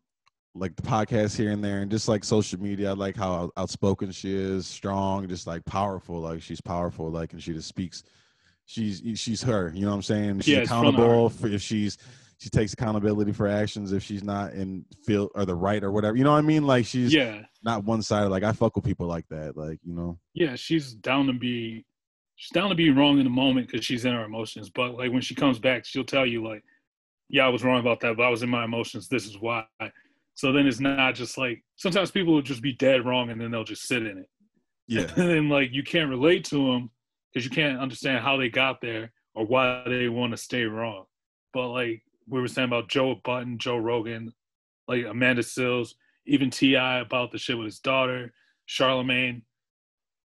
like 0.59 0.75
the 0.75 0.81
podcast 0.81 1.37
here 1.37 1.51
and 1.51 1.63
there, 1.63 1.81
and 1.81 1.89
just 1.89 2.07
like 2.07 2.23
social 2.23 2.59
media. 2.59 2.89
I 2.89 2.93
like 2.93 3.15
how 3.15 3.51
outspoken 3.57 4.11
she 4.11 4.35
is, 4.35 4.67
strong, 4.67 5.27
just 5.27 5.47
like 5.47 5.63
powerful. 5.65 6.19
Like 6.19 6.41
she's 6.41 6.61
powerful. 6.61 7.09
Like 7.09 7.33
and 7.33 7.41
she 7.41 7.53
just 7.53 7.67
speaks. 7.67 8.03
She's 8.65 9.01
she's 9.15 9.41
her. 9.41 9.71
You 9.73 9.81
know 9.81 9.89
what 9.89 9.95
I'm 9.95 10.01
saying? 10.03 10.41
She's 10.41 10.47
Yeah, 10.53 10.59
it's 10.59 10.69
from 10.69 10.83
the 10.83 10.89
accountable 10.89 11.29
for 11.29 11.47
if 11.47 11.61
she's 11.61 11.97
she 12.39 12.49
takes 12.49 12.73
accountability 12.73 13.33
for 13.33 13.47
actions 13.47 13.91
if 13.91 14.01
she's 14.03 14.23
not 14.23 14.53
in 14.53 14.85
feel 15.05 15.29
or 15.35 15.45
the 15.45 15.55
right 15.55 15.83
or 15.83 15.91
whatever. 15.91 16.15
You 16.15 16.23
know 16.23 16.31
what 16.31 16.37
I 16.37 16.41
mean? 16.41 16.65
Like 16.67 16.85
she's 16.85 17.13
Yeah, 17.13 17.41
not 17.63 17.83
one 17.83 18.01
sided. 18.01 18.29
Like 18.29 18.43
I 18.43 18.51
fuck 18.51 18.75
with 18.75 18.85
people 18.85 19.07
like 19.07 19.27
that. 19.29 19.57
Like 19.57 19.79
you 19.83 19.93
know. 19.93 20.19
yeah, 20.33 20.55
she's 20.55 20.93
down 20.93 21.27
to 21.27 21.33
be 21.33 21.85
she's 22.35 22.51
down 22.51 22.69
to 22.69 22.75
be 22.75 22.91
wrong 22.91 23.17
in 23.17 23.23
the 23.23 23.29
moment 23.29 23.67
because 23.67 23.85
she's 23.85 24.05
in 24.05 24.13
her 24.13 24.23
emotions. 24.23 24.69
But 24.69 24.93
like 24.93 25.11
when 25.11 25.21
she 25.21 25.35
comes 25.35 25.59
back, 25.59 25.85
she'll 25.85 26.03
tell 26.03 26.25
you 26.25 26.45
like, 26.45 26.63
"Yeah, 27.27 27.45
I 27.45 27.49
was 27.49 27.63
wrong 27.63 27.79
about 27.79 27.99
that, 28.01 28.15
but 28.17 28.23
I 28.23 28.29
was 28.29 28.43
in 28.43 28.49
my 28.49 28.65
emotions. 28.65 29.07
This 29.07 29.25
is 29.25 29.37
why." 29.39 29.65
So 30.39 30.53
then 30.53 30.67
it's 30.67 30.79
not 30.79 31.15
just 31.15 31.37
like 31.37 31.61
sometimes 31.75 32.11
people 32.11 32.33
will 32.33 32.41
just 32.41 32.61
be 32.61 32.71
dead 32.71 33.05
wrong 33.05 33.29
and 33.29 33.41
then 33.41 33.51
they'll 33.51 33.65
just 33.65 33.85
sit 33.85 34.05
in 34.05 34.19
it. 34.19 34.29
Yeah. 34.87 35.01
and 35.17 35.29
then 35.29 35.49
like 35.49 35.73
you 35.73 35.83
can't 35.83 36.09
relate 36.09 36.45
to 36.45 36.55
them 36.55 36.91
because 37.33 37.43
you 37.43 37.51
can't 37.51 37.77
understand 37.77 38.23
how 38.23 38.37
they 38.37 38.47
got 38.47 38.79
there 38.79 39.11
or 39.35 39.45
why 39.45 39.83
they 39.85 40.07
want 40.07 40.31
to 40.31 40.37
stay 40.37 40.63
wrong. 40.63 41.03
But 41.51 41.67
like 41.71 42.03
we 42.25 42.39
were 42.39 42.47
saying 42.47 42.69
about 42.69 42.87
Joe 42.87 43.19
Budden, 43.21 43.57
Joe 43.57 43.75
Rogan, 43.75 44.31
like 44.87 45.03
Amanda 45.03 45.41
Seales, 45.41 45.95
even 46.25 46.49
T.I. 46.49 46.99
about 46.99 47.33
the 47.33 47.37
shit 47.37 47.57
with 47.57 47.65
his 47.65 47.81
daughter, 47.81 48.31
Charlemagne, 48.65 49.41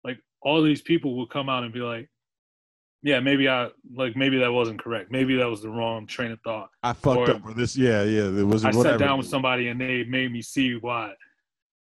like 0.05 0.21
all 0.41 0.63
these 0.63 0.81
people 0.81 1.19
will 1.19 1.27
come 1.27 1.51
out 1.51 1.65
and 1.65 1.73
be 1.75 1.81
like, 1.81 2.09
"Yeah, 3.03 3.21
maybe 3.21 3.49
I 3.49 3.69
like 3.95 4.17
maybe 4.17 4.39
that 4.39 4.53
wasn't 4.53 4.83
correct. 4.83 5.11
Maybe 5.11 5.37
that 5.37 5.47
was 5.47 5.63
the 5.63 5.71
wrong 5.71 6.07
train 6.07 6.31
of 6.33 6.41
thought." 6.41 6.71
I 6.83 6.93
fucked 6.93 7.29
Or- 7.29 7.31
up 7.37 7.45
with 7.45 7.57
this. 7.57 7.77
Yeah, 7.77 8.03
yeah. 8.03 8.25
It 8.29 8.47
was 8.47 8.65
I 8.65 8.69
whatever. 8.69 8.99
sat 8.99 8.99
down 9.07 9.19
with 9.19 9.27
somebody 9.27 9.69
and 9.69 9.81
they 9.81 10.05
made 10.05 10.33
me 10.33 10.43
see 10.43 10.77
why. 10.77 11.13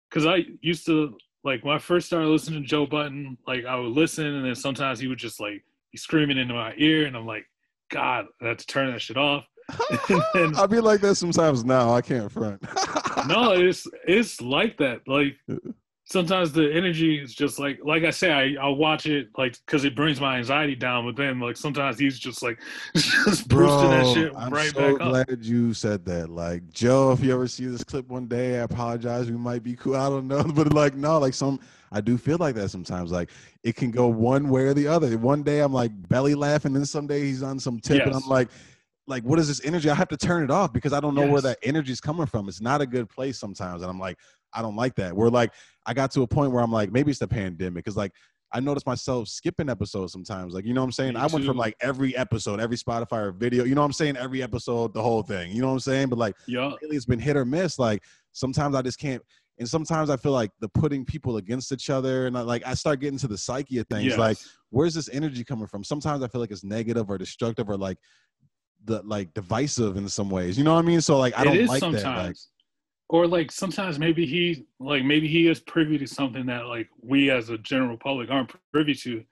Because 0.09 0.25
I 0.25 0.45
used 0.61 0.85
to 0.87 1.17
like 1.43 1.63
when 1.65 1.75
I 1.75 1.79
first 1.79 2.07
started 2.07 2.27
listening 2.27 2.61
to 2.61 2.67
Joe 2.67 2.85
Budden, 2.85 3.37
like 3.47 3.65
I 3.65 3.75
would 3.75 3.91
listen 3.91 4.25
and 4.25 4.45
then 4.45 4.55
sometimes 4.55 4.99
he 4.99 5.07
would 5.07 5.17
just 5.19 5.39
like 5.39 5.63
be 5.91 5.97
screaming 5.97 6.37
into 6.37 6.53
my 6.53 6.73
ear 6.77 7.05
and 7.05 7.15
I'm 7.17 7.25
like, 7.25 7.45
God, 7.91 8.25
I 8.41 8.47
have 8.49 8.57
to 8.57 8.65
turn 8.65 8.91
that 8.91 9.01
shit 9.01 9.17
off. 9.17 9.45
And- 10.35 10.55
I'll 10.55 10.67
be 10.67 10.79
like 10.79 11.01
that 11.01 11.15
sometimes 11.15 11.63
now. 11.65 11.93
I 11.93 12.01
can't 12.01 12.31
front. 12.31 12.61
no, 13.27 13.51
it's 13.53 13.87
it's 14.07 14.41
like 14.41 14.77
that. 14.77 15.01
Like 15.07 15.35
sometimes 16.05 16.51
the 16.51 16.71
energy 16.73 17.17
is 17.17 17.33
just 17.33 17.59
like 17.59 17.79
like 17.83 18.03
I 18.03 18.09
say, 18.09 18.31
I 18.31 18.61
I'll 18.61 18.75
watch 18.75 19.05
it 19.05 19.29
like 19.37 19.57
because 19.65 19.85
it 19.85 19.95
brings 19.95 20.19
my 20.19 20.37
anxiety 20.37 20.75
down. 20.75 21.05
But 21.05 21.15
then 21.15 21.39
like 21.39 21.57
sometimes 21.57 21.97
he's 21.97 22.19
just 22.19 22.43
like 22.43 22.59
just 22.95 23.47
boosting 23.47 23.89
that 23.89 24.03
Bro, 24.03 24.13
shit 24.13 24.33
I'm 24.35 24.53
right 24.53 24.71
so 24.71 24.79
back 24.79 25.01
up. 25.01 25.25
glad 25.27 25.45
you 25.45 25.73
said 25.73 26.05
that. 26.05 26.29
Like 26.29 26.69
Joe, 26.71 27.11
if 27.11 27.21
you 27.21 27.33
ever 27.33 27.47
see 27.47 27.65
this 27.65 27.83
clip 27.83 28.07
one 28.09 28.27
day, 28.27 28.59
I 28.59 28.63
apologize. 28.63 29.29
We 29.29 29.37
might 29.37 29.63
be 29.63 29.75
cool. 29.75 29.95
I 29.95 30.09
don't 30.09 30.27
know, 30.27 30.43
but 30.55 30.73
like 30.73 30.95
no, 30.95 31.19
like 31.19 31.33
some 31.33 31.59
I 31.91 32.01
do 32.01 32.17
feel 32.17 32.37
like 32.37 32.55
that 32.55 32.69
sometimes. 32.69 33.11
Like 33.11 33.29
it 33.63 33.75
can 33.75 33.91
go 33.91 34.07
one 34.07 34.49
way 34.49 34.63
or 34.63 34.73
the 34.73 34.87
other. 34.87 35.17
One 35.17 35.43
day 35.43 35.59
I'm 35.61 35.73
like 35.73 35.91
belly 36.09 36.35
laughing, 36.35 36.73
then 36.73 36.85
some 36.85 37.07
day 37.07 37.21
he's 37.21 37.43
on 37.43 37.59
some 37.59 37.79
tip, 37.79 38.05
and 38.05 38.15
I'm 38.15 38.27
like, 38.27 38.49
like 39.07 39.23
what 39.23 39.39
is 39.39 39.47
this 39.47 39.63
energy? 39.65 39.89
I 39.89 39.95
have 39.95 40.07
to 40.09 40.17
turn 40.17 40.43
it 40.43 40.51
off 40.51 40.71
because 40.73 40.93
I 40.93 40.99
don't 40.99 41.15
know 41.15 41.27
where 41.27 41.41
that 41.41 41.57
energy 41.63 41.91
is 41.91 42.01
coming 42.01 42.25
from. 42.25 42.47
It's 42.47 42.61
not 42.61 42.81
a 42.81 42.85
good 42.85 43.09
place 43.09 43.39
sometimes, 43.39 43.81
and 43.81 43.91
I'm 43.91 43.99
like, 43.99 44.17
I 44.53 44.61
don't 44.61 44.75
like 44.75 44.95
that. 44.95 45.15
We're 45.15 45.29
like, 45.29 45.53
I 45.85 45.93
got 45.93 46.11
to 46.11 46.21
a 46.21 46.27
point 46.27 46.51
where 46.51 46.63
I'm 46.63 46.71
like, 46.71 46.91
maybe 46.91 47.11
it's 47.11 47.19
the 47.19 47.27
pandemic, 47.27 47.83
because 47.83 47.97
like. 47.97 48.11
I 48.55 48.59
notice 48.59 48.85
myself 48.85 49.29
skipping 49.29 49.67
episodes 49.67 50.11
sometimes. 50.13 50.53
Like, 50.53 50.63
you 50.63 50.75
know 50.75 50.81
what 50.81 50.85
I'm 50.85 50.91
saying? 50.91 51.15
Me 51.15 51.19
I 51.21 51.25
went 51.25 51.43
from 51.43 51.57
like 51.57 51.75
every 51.81 52.15
episode, 52.15 52.59
every 52.59 52.77
Spotify 52.77 53.23
or 53.23 53.31
video, 53.31 53.63
you 53.63 53.73
know 53.73 53.81
what 53.81 53.87
I'm 53.87 53.93
saying? 53.93 54.15
Every 54.15 54.43
episode, 54.43 54.93
the 54.93 55.01
whole 55.01 55.23
thing. 55.23 55.51
You 55.51 55.61
know 55.61 55.69
what 55.69 55.73
I'm 55.73 55.79
saying? 55.79 56.09
But 56.09 56.19
like 56.19 56.35
Yeah, 56.45 56.67
lately 56.67 56.95
it's 56.95 57.07
been 57.07 57.17
hit 57.17 57.35
or 57.35 57.45
miss. 57.45 57.79
Like 57.79 58.03
sometimes 58.31 58.75
I 58.75 58.83
just 58.83 58.99
can't 58.99 59.23
and 59.57 59.67
sometimes 59.67 60.11
I 60.11 60.17
feel 60.17 60.33
like 60.33 60.51
the 60.59 60.69
putting 60.69 61.03
people 61.03 61.37
against 61.37 61.71
each 61.71 61.89
other 61.89 62.27
and 62.27 62.37
I, 62.37 62.41
like 62.41 62.61
I 62.63 62.75
start 62.75 62.99
getting 62.99 63.17
to 63.19 63.27
the 63.27 63.39
psyche 63.39 63.79
of 63.79 63.87
things. 63.87 64.05
yes. 64.05 64.19
Like, 64.19 64.37
where's 64.69 64.93
this 64.93 65.09
energy 65.11 65.43
coming 65.43 65.65
from? 65.65 65.83
Sometimes 65.83 66.23
I 66.23 66.27
feel 66.27 66.41
like 66.41 66.51
it's 66.51 66.63
negative 66.63 67.09
or 67.09 67.17
destructive 67.17 67.69
or 67.69 67.77
like 67.77 67.97
the 68.85 69.01
like 69.03 69.33
divisive 69.33 69.97
in 69.97 70.07
some 70.09 70.29
ways. 70.29 70.57
You 70.57 70.63
know 70.63 70.73
what 70.73 70.83
I 70.83 70.87
mean? 70.87 71.01
So 71.01 71.17
like 71.17 71.37
I 71.37 71.43
don't 71.43 71.55
is 71.55 71.69
like 71.69 71.79
sometimes. 71.79 72.03
that. 72.03 72.25
Like 72.27 72.35
or 73.09 73.27
like 73.27 73.51
sometimes 73.51 73.99
maybe 73.99 74.25
he 74.25 74.65
like 74.79 75.03
maybe 75.03 75.27
he 75.27 75.47
is 75.47 75.59
privy 75.59 75.97
to 75.97 76.07
something 76.07 76.45
that 76.47 76.65
like 76.65 76.89
we 77.01 77.29
as 77.29 77.49
a 77.49 77.57
general 77.59 77.97
public 77.97 78.29
aren't 78.29 78.51
privy 78.71 78.95
to, 78.95 79.23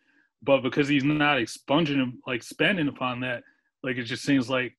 but 0.44 0.62
because 0.62 0.88
he's 0.88 1.04
not 1.04 1.40
expunging 1.40 1.98
him 1.98 2.22
like 2.28 2.44
spending 2.44 2.88
upon 2.88 3.22
that, 3.22 3.44
like 3.84 3.98
it 3.98 4.04
just 4.04 4.24
seems 4.24 4.50
like 4.50 4.78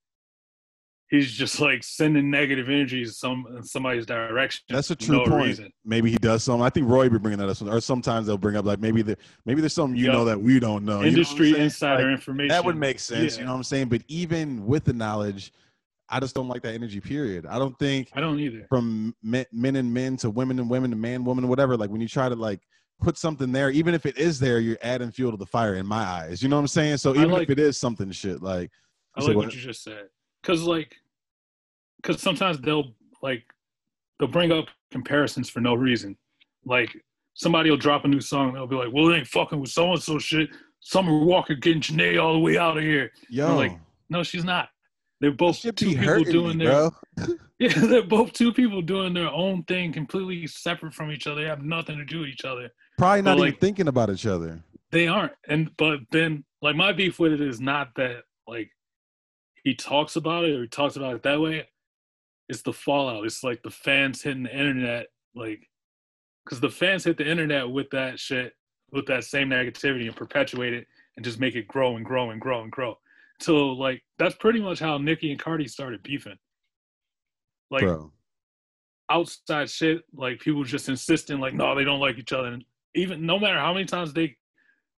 he's 1.12 1.30
just 1.30 1.60
like 1.60 1.84
sending 1.84 2.30
negative 2.30 2.68
energies 2.70 3.18
some 3.18 3.44
in 3.54 3.62
somebody's 3.62 4.06
direction. 4.06 4.64
that's 4.70 4.90
a 4.90 4.96
true 4.96 5.18
no 5.18 5.24
point. 5.26 5.46
reason. 5.46 5.70
Maybe 5.84 6.10
he 6.10 6.16
does 6.16 6.42
something. 6.42 6.64
I 6.64 6.70
think 6.70 6.88
Roy 6.88 7.04
would 7.04 7.12
be 7.12 7.18
bringing 7.18 7.38
that 7.38 7.48
up, 7.48 7.62
or 7.72 7.80
sometimes 7.80 8.26
they'll 8.26 8.38
bring 8.38 8.56
up 8.56 8.64
like 8.64 8.80
maybe 8.80 9.02
the 9.02 9.16
maybe 9.44 9.60
there's 9.60 9.74
something 9.74 9.96
you 9.96 10.06
Yup. 10.06 10.14
know 10.14 10.24
that 10.24 10.40
we 10.40 10.58
don't 10.58 10.84
know. 10.84 10.96
You 10.96 11.02
know 11.02 11.08
Industry 11.08 11.56
insider 11.56 12.04
Like, 12.06 12.12
information. 12.18 12.48
that 12.48 12.64
would 12.64 12.76
make 12.76 12.98
sense. 12.98 13.36
You 13.38 13.44
know 13.44 13.50
what 13.52 13.58
I'm 13.58 13.62
saying? 13.64 13.88
But 13.90 14.02
even 14.08 14.66
with 14.66 14.84
the 14.84 14.92
knowledge, 14.94 15.52
I 16.08 16.18
just 16.18 16.34
don't 16.34 16.48
like 16.48 16.62
that 16.62 16.74
energy. 16.74 17.00
Period. 17.00 17.46
I 17.46 17.58
don't 17.58 17.78
think 17.78 18.08
I 18.14 18.20
don't 18.20 18.40
either. 18.40 18.66
from 18.68 19.14
men, 19.22 19.44
men 19.52 19.76
and 19.76 19.92
men 19.92 20.16
to 20.18 20.30
women 20.30 20.58
and 20.58 20.68
women 20.68 20.90
to 20.90 20.96
man, 20.96 21.24
woman, 21.24 21.46
whatever. 21.46 21.76
Like 21.76 21.90
when 21.90 22.00
you 22.00 22.08
try 22.08 22.28
to 22.30 22.34
like 22.34 22.60
put 23.02 23.18
something 23.18 23.52
there, 23.52 23.68
even 23.70 23.92
if 23.94 24.06
it 24.06 24.16
is 24.16 24.40
there, 24.40 24.60
you're 24.60 24.78
adding 24.82 25.10
fuel 25.10 25.30
to 25.32 25.36
the 25.36 25.44
fire 25.46 25.74
in 25.74 25.86
my 25.86 26.02
eyes. 26.04 26.42
You 26.42 26.48
know 26.48 26.56
what 26.56 26.60
I'm 26.62 26.68
saying? 26.68 26.96
So 26.96 27.14
even 27.14 27.30
like- 27.32 27.42
if 27.42 27.50
it 27.50 27.58
is 27.58 27.76
something 27.76 28.10
shit, 28.12 28.42
like 28.42 28.70
I 29.14 29.20
like 29.20 29.36
what? 29.36 29.46
what 29.46 29.54
you 29.54 29.60
just 29.60 29.82
said. 29.82 30.06
Cause 30.42 30.62
like, 30.62 30.96
cause 32.02 32.20
sometimes 32.20 32.58
they'll 32.60 32.94
like, 33.22 33.44
they'll 34.18 34.28
bring 34.28 34.52
up 34.52 34.66
comparisons 34.90 35.48
for 35.48 35.60
no 35.60 35.74
reason. 35.74 36.16
Like 36.64 36.90
somebody 37.34 37.70
will 37.70 37.76
drop 37.76 38.04
a 38.04 38.08
new 38.08 38.20
song, 38.20 38.48
and 38.48 38.56
they'll 38.56 38.66
be 38.66 38.76
like, 38.76 38.92
"Well, 38.92 39.08
it 39.10 39.16
ain't 39.18 39.26
fucking 39.26 39.60
with 39.60 39.70
so 39.70 39.92
and 39.92 40.02
so 40.02 40.18
shit." 40.18 40.50
Summer 40.80 41.16
Walker 41.24 41.54
getting 41.54 41.80
Jhené 41.80 42.20
all 42.22 42.32
the 42.32 42.38
way 42.40 42.58
out 42.58 42.76
of 42.76 42.82
here. 42.82 43.12
yo, 43.28 43.56
like, 43.56 43.78
No, 44.10 44.22
she's 44.24 44.44
not. 44.44 44.68
They're 45.20 45.30
both 45.30 45.60
two 45.60 45.72
people 45.72 46.24
doing 46.24 46.58
me, 46.58 46.64
their 46.66 46.90
yeah. 47.60 47.68
They're 47.78 48.02
both 48.02 48.32
two 48.32 48.52
people 48.52 48.82
doing 48.82 49.14
their 49.14 49.30
own 49.30 49.62
thing, 49.64 49.92
completely 49.92 50.46
separate 50.48 50.92
from 50.92 51.12
each 51.12 51.28
other. 51.28 51.42
They 51.42 51.46
have 51.48 51.62
nothing 51.62 51.98
to 51.98 52.04
do 52.04 52.20
with 52.20 52.28
each 52.30 52.44
other. 52.44 52.68
Probably 52.98 53.22
not 53.22 53.36
But, 53.36 53.42
even 53.42 53.50
like- 53.52 53.60
thinking 53.60 53.86
about 53.88 54.10
each 54.10 54.26
other. 54.26 54.60
They 54.90 55.06
aren't. 55.08 55.32
And 55.48 55.70
but 55.78 56.00
then 56.10 56.44
like 56.60 56.76
my 56.76 56.92
beef 56.92 57.18
with 57.18 57.32
it 57.32 57.40
is 57.40 57.60
not 57.60 57.94
that 57.96 58.24
like 58.46 58.68
he 59.64 59.74
talks 59.74 60.16
about 60.16 60.44
it 60.44 60.54
or 60.56 60.62
he 60.62 60.68
talks 60.68 60.96
about 60.96 61.14
it 61.14 61.22
that 61.22 61.40
way. 61.40 61.66
It's 62.48 62.62
the 62.62 62.72
fallout. 62.72 63.24
It's 63.24 63.42
like 63.42 63.62
the 63.62 63.70
fans 63.70 64.22
hitting 64.22 64.42
the 64.42 64.56
internet, 64.56 65.06
like 65.34 65.68
because 66.44 66.60
the 66.60 66.70
fans 66.70 67.04
hit 67.04 67.16
the 67.16 67.28
internet 67.28 67.70
with 67.70 67.90
that 67.90 68.18
shit, 68.18 68.54
with 68.90 69.06
that 69.06 69.24
same 69.24 69.48
negativity 69.48 70.06
and 70.06 70.16
perpetuate 70.16 70.74
it 70.74 70.86
and 71.16 71.24
just 71.24 71.40
make 71.40 71.54
it 71.54 71.68
grow 71.68 71.96
and 71.96 72.04
grow 72.04 72.30
and 72.30 72.40
grow 72.40 72.62
and 72.62 72.72
grow. 72.72 72.98
So 73.40 73.68
like 73.68 74.02
that's 74.18 74.34
pretty 74.36 74.60
much 74.60 74.78
how 74.78 74.98
Nicki 74.98 75.30
and 75.30 75.40
Cardi 75.40 75.68
started 75.68 76.02
beefing. 76.02 76.38
Like 77.70 77.84
bro. 77.84 78.12
outside 79.08 79.70
shit, 79.70 80.02
like 80.14 80.40
people 80.40 80.62
just 80.64 80.88
insisting, 80.88 81.40
like, 81.40 81.54
no, 81.54 81.74
they 81.74 81.84
don't 81.84 82.00
like 82.00 82.18
each 82.18 82.32
other. 82.32 82.48
And 82.48 82.64
even 82.94 83.24
no 83.24 83.38
matter 83.38 83.58
how 83.58 83.72
many 83.72 83.86
times 83.86 84.12
they, 84.12 84.36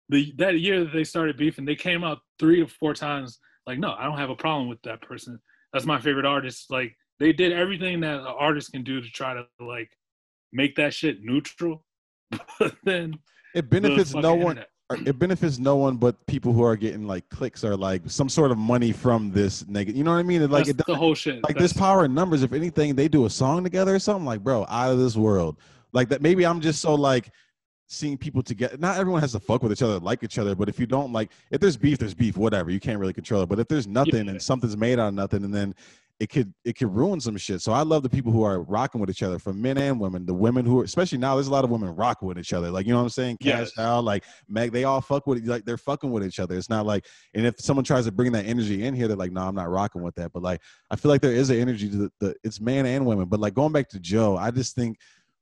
the 0.09 0.33
that 0.37 0.59
year 0.59 0.83
that 0.83 0.93
they 0.93 1.03
started 1.03 1.37
beefing, 1.37 1.65
they 1.65 1.75
came 1.75 2.03
out 2.03 2.19
three 2.39 2.61
or 2.61 2.67
four 2.67 2.93
times, 2.93 3.39
like, 3.67 3.79
no, 3.79 3.93
I 3.93 4.05
don't 4.05 4.17
have 4.17 4.31
a 4.31 4.35
problem 4.35 4.67
with 4.69 4.81
that 4.83 5.01
person. 5.01 5.39
That's 5.71 5.85
my 5.85 5.99
favorite 5.99 6.25
artist. 6.25 6.71
Like, 6.71 6.95
they 7.19 7.33
did 7.33 7.51
everything 7.53 7.99
that 8.01 8.19
an 8.19 8.25
artist 8.25 8.71
can 8.71 8.83
do 8.83 9.01
to 9.01 9.09
try 9.09 9.33
to 9.33 9.45
like 9.59 9.91
make 10.51 10.75
that 10.75 10.93
shit 10.93 11.23
neutral. 11.23 11.83
But 12.59 12.75
then 12.83 13.17
It 13.53 13.69
benefits 13.69 14.13
no 14.13 14.33
one 14.33 14.57
internet- 14.57 14.69
it 15.07 15.17
benefits 15.17 15.57
no 15.57 15.75
one 15.75 15.95
but 15.97 16.23
people 16.27 16.53
who 16.53 16.61
are 16.63 16.75
getting 16.75 17.07
like 17.07 17.27
clicks 17.29 17.63
or 17.63 17.75
like 17.75 18.01
some 18.07 18.29
sort 18.29 18.51
of 18.51 18.57
money 18.59 18.91
from 18.91 19.31
this 19.31 19.65
negative. 19.67 19.97
You 19.97 20.03
know 20.03 20.11
what 20.11 20.19
I 20.19 20.23
mean? 20.23 20.41
It, 20.41 20.51
like 20.51 20.65
That's 20.65 20.79
it, 20.81 20.85
the 20.85 20.95
whole 20.95 21.15
shit. 21.15 21.35
like 21.35 21.55
That's- 21.55 21.71
this 21.71 21.73
power 21.73 22.05
in 22.05 22.13
numbers. 22.13 22.43
If 22.43 22.53
anything, 22.53 22.93
they 22.95 23.07
do 23.07 23.25
a 23.25 23.29
song 23.29 23.63
together 23.63 23.95
or 23.95 23.99
something. 23.99 24.25
Like, 24.25 24.43
bro, 24.43 24.65
out 24.69 24.91
of 24.91 24.99
this 24.99 25.15
world. 25.15 25.57
Like 25.93 26.09
that. 26.09 26.21
Maybe 26.21 26.45
I'm 26.45 26.59
just 26.61 26.79
so 26.81 26.93
like 26.95 27.29
seeing 27.87 28.17
people 28.17 28.43
together. 28.43 28.75
Not 28.77 28.97
everyone 28.97 29.21
has 29.21 29.31
to 29.33 29.39
fuck 29.39 29.63
with 29.63 29.71
each 29.71 29.81
other, 29.83 29.99
like 29.99 30.23
each 30.23 30.37
other. 30.37 30.53
But 30.55 30.69
if 30.69 30.79
you 30.79 30.85
don't 30.85 31.11
like, 31.13 31.31
if 31.51 31.59
there's 31.61 31.77
beef, 31.77 31.97
there's 31.97 32.13
beef. 32.13 32.35
Whatever. 32.37 32.69
You 32.71 32.79
can't 32.79 32.99
really 32.99 33.13
control 33.13 33.41
it. 33.43 33.49
But 33.49 33.59
if 33.59 33.67
there's 33.67 33.87
nothing 33.87 34.25
Yeah. 34.25 34.31
and 34.31 34.41
something's 34.41 34.77
made 34.77 34.99
out 34.99 35.07
of 35.09 35.13
nothing, 35.15 35.43
and 35.43 35.53
then 35.53 35.73
it 36.19 36.29
could 36.29 36.53
it 36.63 36.77
could 36.77 36.93
ruin 36.93 37.19
some 37.19 37.35
shit. 37.37 37.61
So 37.61 37.71
I 37.73 37.81
love 37.81 38.03
the 38.03 38.09
people 38.09 38.31
who 38.31 38.43
are 38.43 38.61
rocking 38.61 39.01
with 39.01 39.09
each 39.09 39.23
other, 39.23 39.39
from 39.39 39.61
men 39.61 39.77
and 39.77 39.99
women. 39.99 40.25
The 40.25 40.33
women 40.33 40.65
who, 40.65 40.81
are, 40.81 40.83
especially 40.83 41.17
now, 41.17 41.35
there's 41.35 41.47
a 41.47 41.51
lot 41.51 41.63
of 41.63 41.69
women 41.69 41.89
rocking 41.95 42.27
with 42.27 42.37
each 42.37 42.53
other. 42.53 42.69
Like 42.71 42.85
you 42.85 42.93
know 42.93 42.99
what 42.99 43.03
I'm 43.03 43.09
saying? 43.09 43.37
Cash 43.41 43.71
Yes. 43.75 43.77
out, 43.77 44.03
like 44.03 44.23
Meg, 44.47 44.71
they 44.71 44.83
all 44.83 45.01
fuck 45.01 45.27
with 45.27 45.45
like 45.45 45.65
they're 45.65 45.77
fucking 45.77 46.11
with 46.11 46.23
each 46.23 46.39
other. 46.39 46.55
It's 46.55 46.69
not 46.69 46.85
like, 46.85 47.05
and 47.33 47.45
if 47.45 47.59
someone 47.59 47.83
tries 47.83 48.05
to 48.05 48.11
bring 48.11 48.31
that 48.33 48.45
energy 48.45 48.83
in 48.85 48.93
here, 48.93 49.07
they're 49.07 49.17
like, 49.17 49.31
no, 49.31 49.41
I'm 49.41 49.55
not 49.55 49.69
rocking 49.69 50.03
with 50.03 50.15
that. 50.15 50.31
But 50.31 50.43
like, 50.43 50.61
I 50.91 50.95
feel 50.95 51.09
like 51.09 51.21
there 51.21 51.33
is 51.33 51.49
an 51.49 51.59
energy 51.59 51.89
to 51.89 51.97
the, 51.97 52.11
the 52.19 52.35
it's 52.43 52.61
man 52.61 52.85
and 52.85 53.05
women. 53.05 53.25
But 53.25 53.39
like 53.39 53.53
going 53.53 53.73
back 53.73 53.89
to 53.89 53.99
Joe, 53.99 54.37
I 54.37 54.51
just 54.51 54.75
think 54.75 54.97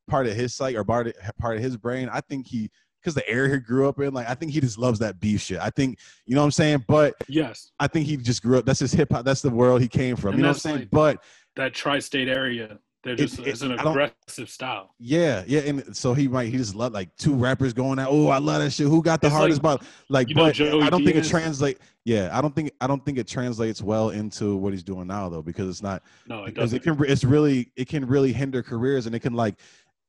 part 0.08 0.26
of 0.28 0.36
his 0.36 0.56
psyche 0.56 0.78
or 0.78 0.84
part 0.84 1.08
of, 1.08 1.14
part 1.40 1.58
of 1.58 1.64
his 1.64 1.78
brain, 1.78 2.10
I 2.12 2.22
think 2.22 2.48
he 2.48 2.72
because 3.02 3.14
the 3.16 3.28
area 3.28 3.54
he 3.56 3.60
grew 3.60 3.88
up 3.90 4.00
in, 4.00 4.14
like 4.14 4.30
I 4.30 4.36
think 4.36 4.52
he 4.52 4.60
just 4.62 4.78
loves 4.78 5.00
that 5.00 5.20
beef 5.20 5.42
shit. 5.42 5.60
I 5.60 5.70
think 5.72 5.98
you 6.26 6.36
know 6.36 6.42
what 6.42 6.46
I'm 6.46 6.52
saying. 6.52 6.86
But 6.88 7.16
yes, 7.28 7.72
I 7.80 7.88
think 7.88 8.06
he 8.08 8.18
just 8.18 8.42
grew 8.44 8.58
up. 8.60 8.66
That's 8.66 8.80
his 8.80 8.92
hip 8.94 9.12
hop. 9.12 9.26
That's 9.26 9.42
the 9.42 9.50
world 9.50 9.82
he 9.82 9.88
came 9.88 10.16
from. 10.16 10.30
And 10.32 10.38
you 10.40 10.44
know 10.44 10.50
what 10.50 10.56
I'm 10.58 10.60
saying? 10.60 10.78
like- 10.80 10.92
but 10.92 11.24
that 11.56 11.74
tri-state 11.74 12.28
area. 12.30 12.80
They're 13.04 13.16
just 13.16 13.40
it- 13.40 13.48
it's 13.48 13.64
an 13.64 13.72
aggressive 13.72 14.48
style. 14.48 14.94
yeah, 15.00 15.44
yeah, 15.48 15.62
and 15.62 15.98
so 15.98 16.14
he 16.14 16.28
might 16.28 16.50
he 16.52 16.58
just 16.58 16.76
love 16.76 16.94
like 16.94 17.10
two 17.18 17.34
rappers 17.34 17.74
going 17.74 17.98
out. 17.98 18.10
Oh, 18.12 18.28
I 18.28 18.38
love 18.38 18.62
that 18.62 18.70
shit. 18.70 18.86
Who 18.86 19.02
got 19.02 19.22
the 19.22 19.28
It's 19.28 19.36
hardest? 19.36 19.64
like- 19.64 19.80
But 19.80 19.88
like, 20.08 20.28
but 20.36 20.62
I 20.62 20.88
don't 20.92 21.04
think 21.04 21.16
it 21.18 21.22
Diaz? 21.24 21.30
translate. 21.32 21.80
Yeah, 22.06 22.30
I 22.32 22.42
don't 22.42 22.54
think 22.54 22.72
I 22.80 22.86
don't 22.86 23.04
think 23.04 23.18
it 23.18 23.28
translates 23.28 23.82
well 23.82 24.12
into 24.12 24.56
what 24.56 24.72
he's 24.72 24.84
doing 24.84 25.08
now 25.08 25.30
though, 25.30 25.42
because 25.42 25.68
it's 25.68 25.82
not 25.82 26.04
No, 26.28 26.44
it 26.44 26.54
because 26.54 26.74
it 26.74 26.84
doesn't. 26.84 26.98
can 27.00 27.10
it's 27.12 27.24
really 27.24 27.72
it 27.76 27.88
can 27.88 28.06
really 28.06 28.34
hinder 28.34 28.62
careers 28.62 29.08
and 29.08 29.16
it 29.16 29.20
can 29.22 29.34
like 29.34 29.56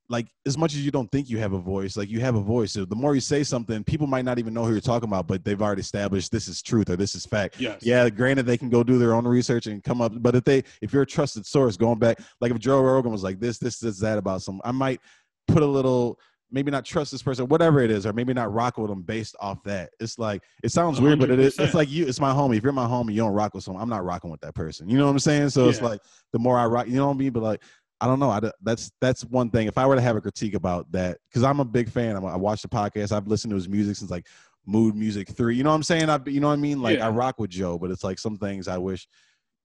like 0.09 0.27
as 0.47 0.59
much 0.59 0.74
as 0.74 0.85
you 0.85 0.91
don't 0.91 1.11
think 1.11 1.31
you 1.31 1.39
have 1.39 1.53
a 1.53 1.59
voice 1.59 1.97
like 1.97 2.09
you 2.11 2.20
have 2.20 2.35
a 2.35 2.41
voice. 2.41 2.73
So 2.73 2.85
the 2.85 2.97
more 2.97 3.15
you 3.15 3.20
say 3.20 3.43
something 3.43 3.85
people 3.85 4.07
might 4.07 4.24
not 4.24 4.39
even 4.39 4.53
know 4.53 4.65
who 4.65 4.73
you're 4.73 4.81
talking 4.81 5.09
about 5.09 5.27
but 5.27 5.45
they've 5.45 5.61
already 5.61 5.81
established 5.81 6.33
this 6.33 6.49
is 6.49 6.62
truth 6.62 6.91
or 6.91 6.97
this 6.97 7.15
is 7.15 7.24
fact. 7.24 7.61
Yes. 7.61 7.79
yeah 7.83 8.09
granted 8.11 8.47
they 8.47 8.59
can 8.59 8.70
go 8.70 8.83
do 8.83 8.99
their 8.99 9.15
own 9.15 9.27
research 9.27 9.66
and 9.66 9.83
come 9.83 10.01
up 10.01 10.12
but 10.16 10.35
if 10.35 10.45
they 10.45 10.65
if 10.81 10.93
you're 10.93 11.03
a 11.03 11.07
trusted 11.07 11.47
source 11.47 11.77
going 11.77 11.99
back 11.99 12.19
like 12.41 12.51
if 12.51 12.59
joe 12.59 12.81
rogan 12.81 13.12
was 13.12 13.23
like 13.23 13.41
this 13.41 13.59
this 13.59 13.79
this 13.79 13.99
that 14.01 14.19
about 14.19 14.43
some 14.43 14.61
i 14.65 14.73
might 14.73 15.01
put 15.49 15.62
a 15.62 15.66
little 15.66 16.19
maybe 16.53 16.70
not 16.70 16.85
trust 16.85 17.11
this 17.11 17.23
person 17.23 17.49
whatever 17.49 17.81
it 17.81 17.91
is 17.91 18.05
or 18.05 18.12
maybe 18.12 18.35
not 18.35 18.53
rock 18.53 18.77
with 18.77 18.91
them 18.91 19.03
based 19.03 19.35
off 19.41 19.62
that. 19.65 19.91
It's 19.99 20.19
like 20.19 20.43
it 20.62 20.70
sounds 20.70 21.01
weird 21.01 21.19
but 21.19 21.31
it 21.31 21.41
is 21.41 21.59
it's 21.59 21.74
like 21.74 21.91
you 21.91 22.07
it's 22.07 22.20
my 22.20 22.33
homie. 22.33 22.57
If 22.57 22.62
you're 22.62 22.73
my 22.73 22.87
homie 22.87 23.12
you 23.12 23.19
don't 23.19 23.33
rock 23.33 23.55
with 23.55 23.65
someone 23.65 23.83
i'm 23.83 23.89
not 23.89 24.05
rocking 24.05 24.31
with 24.31 24.41
that 24.43 24.55
person. 24.55 24.89
You 24.89 24.99
know 24.99 25.07
what 25.07 25.12
i'm 25.12 25.19
saying? 25.19 25.49
So 25.49 25.69
it's 25.69 25.81
like 25.81 26.01
the 26.33 26.39
more 26.39 26.59
i 26.59 26.66
rock 26.66 26.87
you 26.87 26.97
know 26.97 27.09
what 27.09 27.15
i 27.15 27.16
mean? 27.16 27.33
But 27.33 27.43
like 27.43 27.62
I 28.03 28.07
don't 28.07 28.19
know. 28.19 28.31
I, 28.31 28.41
that's 28.62 28.91
that's 29.01 29.24
one 29.27 29.49
thing. 29.49 29.69
If 29.69 29.79
I 29.79 29.87
were 29.87 29.95
to 29.95 30.01
have 30.01 30.16
a 30.16 30.20
critique 30.20 30.55
about 30.55 30.91
that, 30.91 31.19
because 31.29 31.45
I'm 31.45 31.61
a 31.61 31.65
big 31.65 31.89
fan. 31.89 32.16
I'm, 32.16 32.24
I 32.27 32.35
watch 32.37 32.61
the 32.61 32.69
podcast. 32.69 33.12
I've 33.12 33.29
listened 33.29 33.53
to 33.53 33.55
his 33.55 33.69
music 33.69 33.95
since 33.95 34.11
like 34.11 34.27
Mood 34.66 34.97
Muzik 34.97 35.29
Three. 35.29 35.55
You 35.55 35.62
know 35.62 35.70
what 35.70 35.77
I'm 35.77 35.83
saying? 35.85 36.11
I, 36.11 36.19
you 36.27 36.41
know 36.41 36.49
what 36.49 36.55
I 36.55 36.57
mean? 36.57 36.83
Like 36.83 36.99
Yeah. 36.99 37.07
I 37.07 37.11
rock 37.11 37.39
with 37.39 37.51
Joe, 37.51 37.79
but 37.79 37.93
it's 37.93 38.03
like 38.03 38.19
some 38.19 38.37
things 38.37 38.66
I 38.66 38.77
wish, 38.77 39.07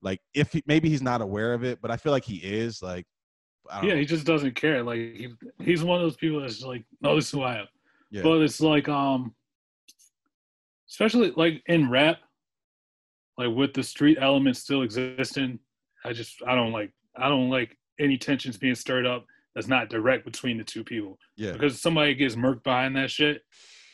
like 0.03 0.21
if 0.35 0.53
he, 0.53 0.63
maybe 0.67 0.87
he's 0.87 1.01
not 1.01 1.21
aware 1.21 1.53
of 1.53 1.63
it, 1.63 1.81
but 1.81 1.89
I 1.89 1.97
feel 1.97 2.11
like 2.11 2.25
he 2.25 2.35
is. 2.35 2.79
Like, 2.81 3.05
I 3.71 3.77
don't 3.79 3.87
Yeah, 3.89 3.93
know. 3.95 3.99
he 4.01 4.05
just 4.05 4.27
doesn't 4.27 4.53
care. 4.53 4.83
Like 4.83 4.99
he, 4.99 5.29
he's 5.59 5.83
one 5.83 5.97
of 5.99 6.03
those 6.03 6.15
people 6.17 6.41
that's 6.41 6.61
like, 6.61 6.85
no, 7.01 7.15
this 7.15 7.25
is 7.25 7.31
who 7.31 7.41
I 7.41 7.57
am. 7.61 7.67
Yeah. 8.11 8.21
But 8.21 8.41
it's 8.41 8.61
like, 8.61 8.87
um, 8.87 9.33
especially 10.89 11.31
like 11.35 11.63
in 11.65 11.89
rap, 11.89 12.17
like 13.37 13.49
with 13.55 13.73
the 13.73 13.83
street 13.83 14.17
element 14.21 14.57
still 14.57 14.83
existing, 14.83 15.59
I 16.05 16.13
just 16.13 16.41
I 16.45 16.55
don't 16.55 16.71
like 16.71 16.91
I 17.15 17.29
don't 17.29 17.49
like 17.49 17.76
any 17.99 18.17
tensions 18.17 18.57
being 18.57 18.75
stirred 18.75 19.05
up 19.05 19.25
that's 19.55 19.67
not 19.67 19.89
direct 19.89 20.23
between 20.25 20.57
the 20.57 20.63
two 20.63 20.83
people. 20.83 21.17
yeah, 21.35 21.51
Because 21.53 21.81
somebody 21.81 22.13
gets 22.13 22.35
murked 22.35 22.63
behind 22.63 22.95
that 22.95 23.09
shit, 23.09 23.41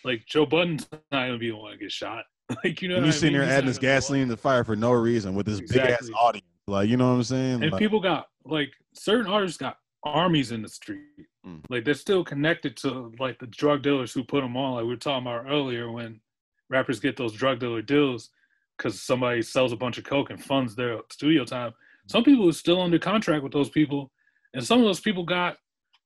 like 0.04 0.26
Joe 0.26 0.46
Budden's 0.46 0.88
not 0.92 1.02
gonna 1.12 1.38
be 1.38 1.50
the 1.50 1.56
one 1.56 1.72
to 1.72 1.78
get 1.78 1.92
shot. 1.92 2.24
Like 2.64 2.82
you 2.82 2.90
know, 2.90 3.04
you 3.04 3.12
sitting 3.14 3.38
there 3.40 3.44
adding 3.48 3.68
this 3.68 3.78
gonna 3.78 3.88
go 3.88 3.94
up. 3.94 3.96
gasoline 4.02 4.22
in 4.24 4.28
the 4.28 4.38
fire 4.38 4.64
for 4.66 4.76
no 4.76 4.92
reason 4.92 5.34
with 5.34 5.46
this 5.46 5.62
big 5.62 5.78
ass 5.78 6.10
audience. 6.20 6.46
Like, 6.68 6.90
you 6.90 6.98
know 6.98 7.10
what 7.10 7.16
I'm 7.16 7.24
saying? 7.24 7.64
and 7.64 7.72
Like, 7.72 7.80
people 7.80 8.00
got 8.02 8.28
like 8.46 8.72
certain 8.94 9.28
artists 9.32 9.58
got 9.58 9.78
armies 10.04 10.52
in 10.52 10.62
the 10.62 10.68
street 10.70 11.00
Mm. 11.46 11.62
like 11.70 11.84
they're 11.84 11.94
still 11.94 12.24
connected 12.24 12.78
to 12.78 13.12
like 13.20 13.38
the 13.38 13.48
drug 13.48 13.82
dealers 13.82 14.14
who 14.14 14.24
put 14.24 14.40
them 14.42 14.56
on 14.56 14.76
like 14.76 14.84
we 14.84 14.88
were 14.90 14.96
talking 14.96 15.28
about 15.28 15.46
earlier 15.50 15.92
when 15.92 16.22
rappers 16.70 17.02
get 17.02 17.18
those 17.18 17.34
drug 17.34 17.60
dealer 17.60 17.82
deals 17.82 18.30
because 18.78 19.02
somebody 19.02 19.42
sells 19.42 19.74
a 19.74 19.76
bunch 19.76 19.98
of 19.98 20.06
coke 20.06 20.30
and 20.30 20.42
funds 20.42 20.74
their 20.74 21.00
studio 21.12 21.44
time 21.44 21.74
some 22.08 22.24
people 22.24 22.48
are 22.50 22.54
still 22.54 22.82
under 22.82 23.00
contract 23.00 23.44
with 23.44 23.54
those 23.54 23.70
people 23.70 24.12
and 24.54 24.64
some 24.66 24.80
of 24.80 24.86
those 24.86 25.00
people 25.00 25.24
got 25.24 25.58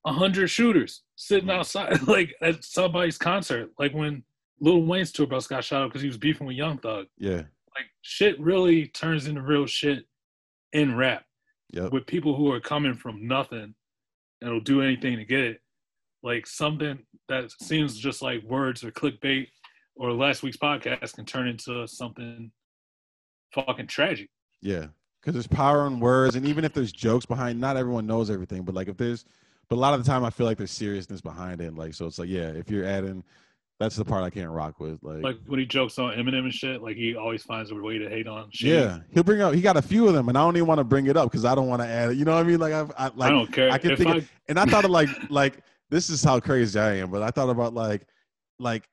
a 0.06 0.12
hundred 0.14 0.48
shooters 0.48 1.04
sitting 1.16 1.50
Mm. 1.50 1.54
outside 1.60 2.02
like 2.08 2.34
at 2.42 2.64
somebody's 2.64 3.18
concert 3.18 3.70
like 3.80 3.94
when 3.94 4.24
Lil 4.60 4.84
Wayne's 4.84 5.12
tour 5.12 5.28
bus 5.28 5.48
got 5.48 5.64
shot 5.64 5.84
up 5.84 5.90
because 5.90 6.02
he 6.02 6.08
was 6.08 6.18
beefing 6.18 6.48
with 6.48 6.56
Young 6.56 6.78
Thug 6.80 7.06
yeah, 7.18 7.36
like 7.76 7.88
shit 8.02 8.40
really 8.40 8.88
turns 8.88 9.28
into 9.28 9.42
real 9.42 9.66
shit 9.66 10.06
in 10.74 10.96
rap 10.96 11.24
yep, 11.74 11.92
with 11.92 12.06
people 12.06 12.36
who 12.36 12.52
are 12.52 12.60
coming 12.60 12.94
from 12.96 13.28
nothing 13.28 13.74
and 14.42 14.52
will 14.52 14.60
do 14.60 14.82
anything 14.82 15.18
to 15.18 15.26
get 15.26 15.40
it. 15.40 15.62
Like 16.24 16.46
something 16.48 17.00
that 17.30 17.52
seems 17.62 17.98
just 17.98 18.22
like 18.22 18.44
words 18.44 18.84
or 18.84 18.92
clickbait 18.92 19.48
or 19.96 20.12
last 20.14 20.44
week's 20.44 20.58
podcast 20.58 21.16
can 21.16 21.26
turn 21.26 21.48
into 21.48 21.88
something 21.88 22.52
fucking 23.54 23.88
tragic. 23.88 24.30
yeah. 24.62 24.88
Because 25.28 25.44
there's 25.46 25.58
power 25.58 25.86
in 25.88 26.00
words, 26.00 26.38
and 26.38 26.46
even 26.46 26.64
if 26.64 26.72
there's 26.72 26.94
jokes 26.94 27.26
behind, 27.26 27.60
not 27.60 27.76
everyone 27.76 28.08
knows 28.08 28.30
everything. 28.30 28.62
But 28.64 28.76
like, 28.76 28.88
if 28.88 28.96
there's, 28.96 29.26
but 29.68 29.76
a 29.76 29.78
lot 29.78 29.94
of 29.94 30.02
the 30.02 30.10
time, 30.10 30.24
I 30.24 30.30
feel 30.30 30.46
like 30.46 30.58
there's 30.58 30.72
seriousness 30.72 31.20
behind 31.20 31.60
it. 31.60 31.66
And 31.66 31.78
Like, 31.78 31.96
so 31.96 32.06
it's 32.06 32.18
like, 32.18 32.30
yeah, 32.30 32.48
if 32.48 32.70
you're 32.72 32.86
adding, 32.86 33.26
that's 33.78 33.98
the 33.98 34.06
part 34.06 34.24
I 34.24 34.30
can't 34.30 34.50
rock 34.52 34.80
with. 34.80 35.04
Like, 35.04 35.22
Like 35.24 35.36
when 35.46 35.60
he 35.60 35.66
jokes 35.66 36.00
on 36.00 36.14
Eminem 36.14 36.46
and 36.46 36.54
shit, 36.54 36.82
like 36.82 36.96
he 36.96 37.18
always 37.18 37.44
finds 37.44 37.72
a 37.72 37.76
way 37.76 37.98
to 37.98 38.08
hate 38.08 38.26
on 38.26 38.50
shit. 38.52 38.70
yeah, 38.70 39.00
he'll 39.14 39.24
bring 39.24 39.42
up. 39.42 39.54
He 39.54 39.60
got 39.60 39.76
a 39.76 39.82
few 39.82 40.08
of 40.08 40.14
them, 40.14 40.30
and 40.30 40.38
I 40.38 40.42
don't 40.46 40.56
even 40.56 40.66
want 40.66 40.80
to 40.80 40.86
bring 40.86 41.08
it 41.08 41.18
up 41.18 41.30
because 41.30 41.44
I 41.44 41.56
don't 41.56 41.68
want 41.68 41.82
to 41.82 41.88
add 41.90 42.12
it. 42.12 42.16
You 42.16 42.24
know 42.24 42.34
what 42.34 42.40
I 42.40 42.44
mean? 42.44 42.62
Like, 42.62 42.72
I've, 42.72 42.92
I 42.98 43.12
I 43.26 43.30
don't 43.30 43.52
care. 43.52 43.70
I 43.70 43.78
can 43.80 43.92
if 43.92 43.98
think 43.98 44.10
I, 44.12 44.18
of- 44.20 44.32
and 44.48 44.58
I 44.58 44.64
thought 44.64 44.86
of 44.86 44.92
like, 44.92 45.10
like 45.30 45.58
this 45.90 46.10
is 46.10 46.24
how 46.24 46.40
crazy 46.40 46.80
I 46.80 46.94
am. 47.00 47.12
But 47.12 47.22
I 47.22 47.32
thought 47.32 47.50
about 47.50 47.74
like, 47.74 48.08
like 48.60 48.88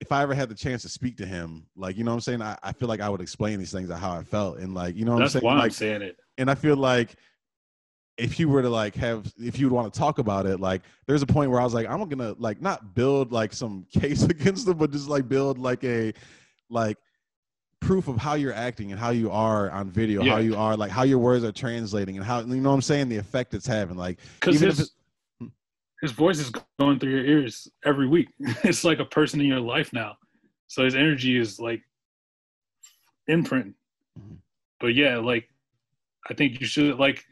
if 0.00 0.12
I 0.12 0.22
ever 0.22 0.34
had 0.34 0.48
the 0.48 0.54
chance 0.54 0.82
to 0.82 0.88
speak 0.88 1.16
to 1.18 1.26
him, 1.26 1.66
like, 1.76 1.96
you 1.96 2.04
know 2.04 2.12
what 2.12 2.16
I'm 2.16 2.20
saying? 2.20 2.42
I, 2.42 2.56
I 2.62 2.72
feel 2.72 2.88
like 2.88 3.00
I 3.00 3.08
would 3.08 3.20
explain 3.20 3.58
these 3.58 3.72
things 3.72 3.90
how 3.90 4.12
I 4.12 4.22
felt, 4.22 4.58
and 4.58 4.74
like, 4.74 4.94
you 4.96 5.04
know 5.04 5.12
what 5.14 5.20
that's 5.20 5.34
I'm 5.34 5.40
saying? 5.40 5.44
why 5.46 5.52
I'm 5.54 5.58
Like, 5.58 5.72
saying 5.72 6.02
it. 6.02 6.16
and 6.38 6.50
I 6.50 6.54
feel 6.54 6.76
like 6.76 7.16
if 8.16 8.40
you 8.40 8.48
were 8.48 8.62
to 8.62 8.68
like 8.68 8.96
have 8.96 9.32
if 9.38 9.58
you 9.60 9.66
would 9.66 9.72
want 9.74 9.92
to 9.92 9.98
talk 9.98 10.18
about 10.18 10.44
it, 10.46 10.58
like 10.60 10.82
there's 11.06 11.22
a 11.22 11.26
point 11.26 11.50
where 11.50 11.60
I 11.60 11.64
was 11.64 11.74
like, 11.74 11.88
I'm 11.88 12.06
gonna 12.08 12.34
like 12.38 12.60
not 12.60 12.94
build 12.94 13.30
like 13.32 13.52
some 13.52 13.86
case 13.92 14.22
against 14.24 14.66
them, 14.66 14.76
but 14.78 14.90
just 14.90 15.08
like 15.08 15.28
build 15.28 15.58
like 15.58 15.84
a 15.84 16.12
like 16.68 16.96
proof 17.80 18.08
of 18.08 18.16
how 18.16 18.34
you're 18.34 18.52
acting 18.54 18.90
and 18.90 19.00
how 19.00 19.10
you 19.10 19.30
are 19.30 19.70
on 19.70 19.88
video, 19.88 20.24
how 20.24 20.38
you 20.38 20.56
are 20.56 20.76
like 20.76 20.90
how 20.90 21.04
your 21.04 21.18
words 21.18 21.44
are 21.44 21.52
translating 21.52 22.16
and 22.16 22.24
how 22.26 22.40
you 22.40 22.56
know 22.56 22.70
what 22.70 22.74
I'm 22.74 22.82
saying, 22.82 23.08
the 23.08 23.16
effect 23.18 23.54
it's 23.54 23.66
having. 23.68 23.96
Like 23.96 24.18
Because 24.40 24.56
even 24.56 24.68
if 24.70 24.78
his, 24.78 24.92
his 26.00 26.12
voice 26.12 26.38
is 26.38 26.50
going 26.78 26.98
through 26.98 27.10
your 27.10 27.24
ears 27.24 27.68
every 27.84 28.06
week. 28.06 28.28
it's 28.38 28.84
like 28.84 29.00
a 29.00 29.04
person 29.04 29.40
in 29.40 29.46
your 29.46 29.60
life 29.60 29.92
now. 29.92 30.16
So 30.68 30.84
his 30.84 30.94
energy 30.94 31.38
is 31.38 31.58
like 31.58 31.82
imprinting. 33.26 33.74
Mhm. 34.18 34.38
But 34.80 34.94
yeah, 34.94 35.16
like 35.18 35.48
I 36.28 36.34
think 36.34 36.60
you 36.60 36.66
should 36.66 36.98
like 36.98 37.24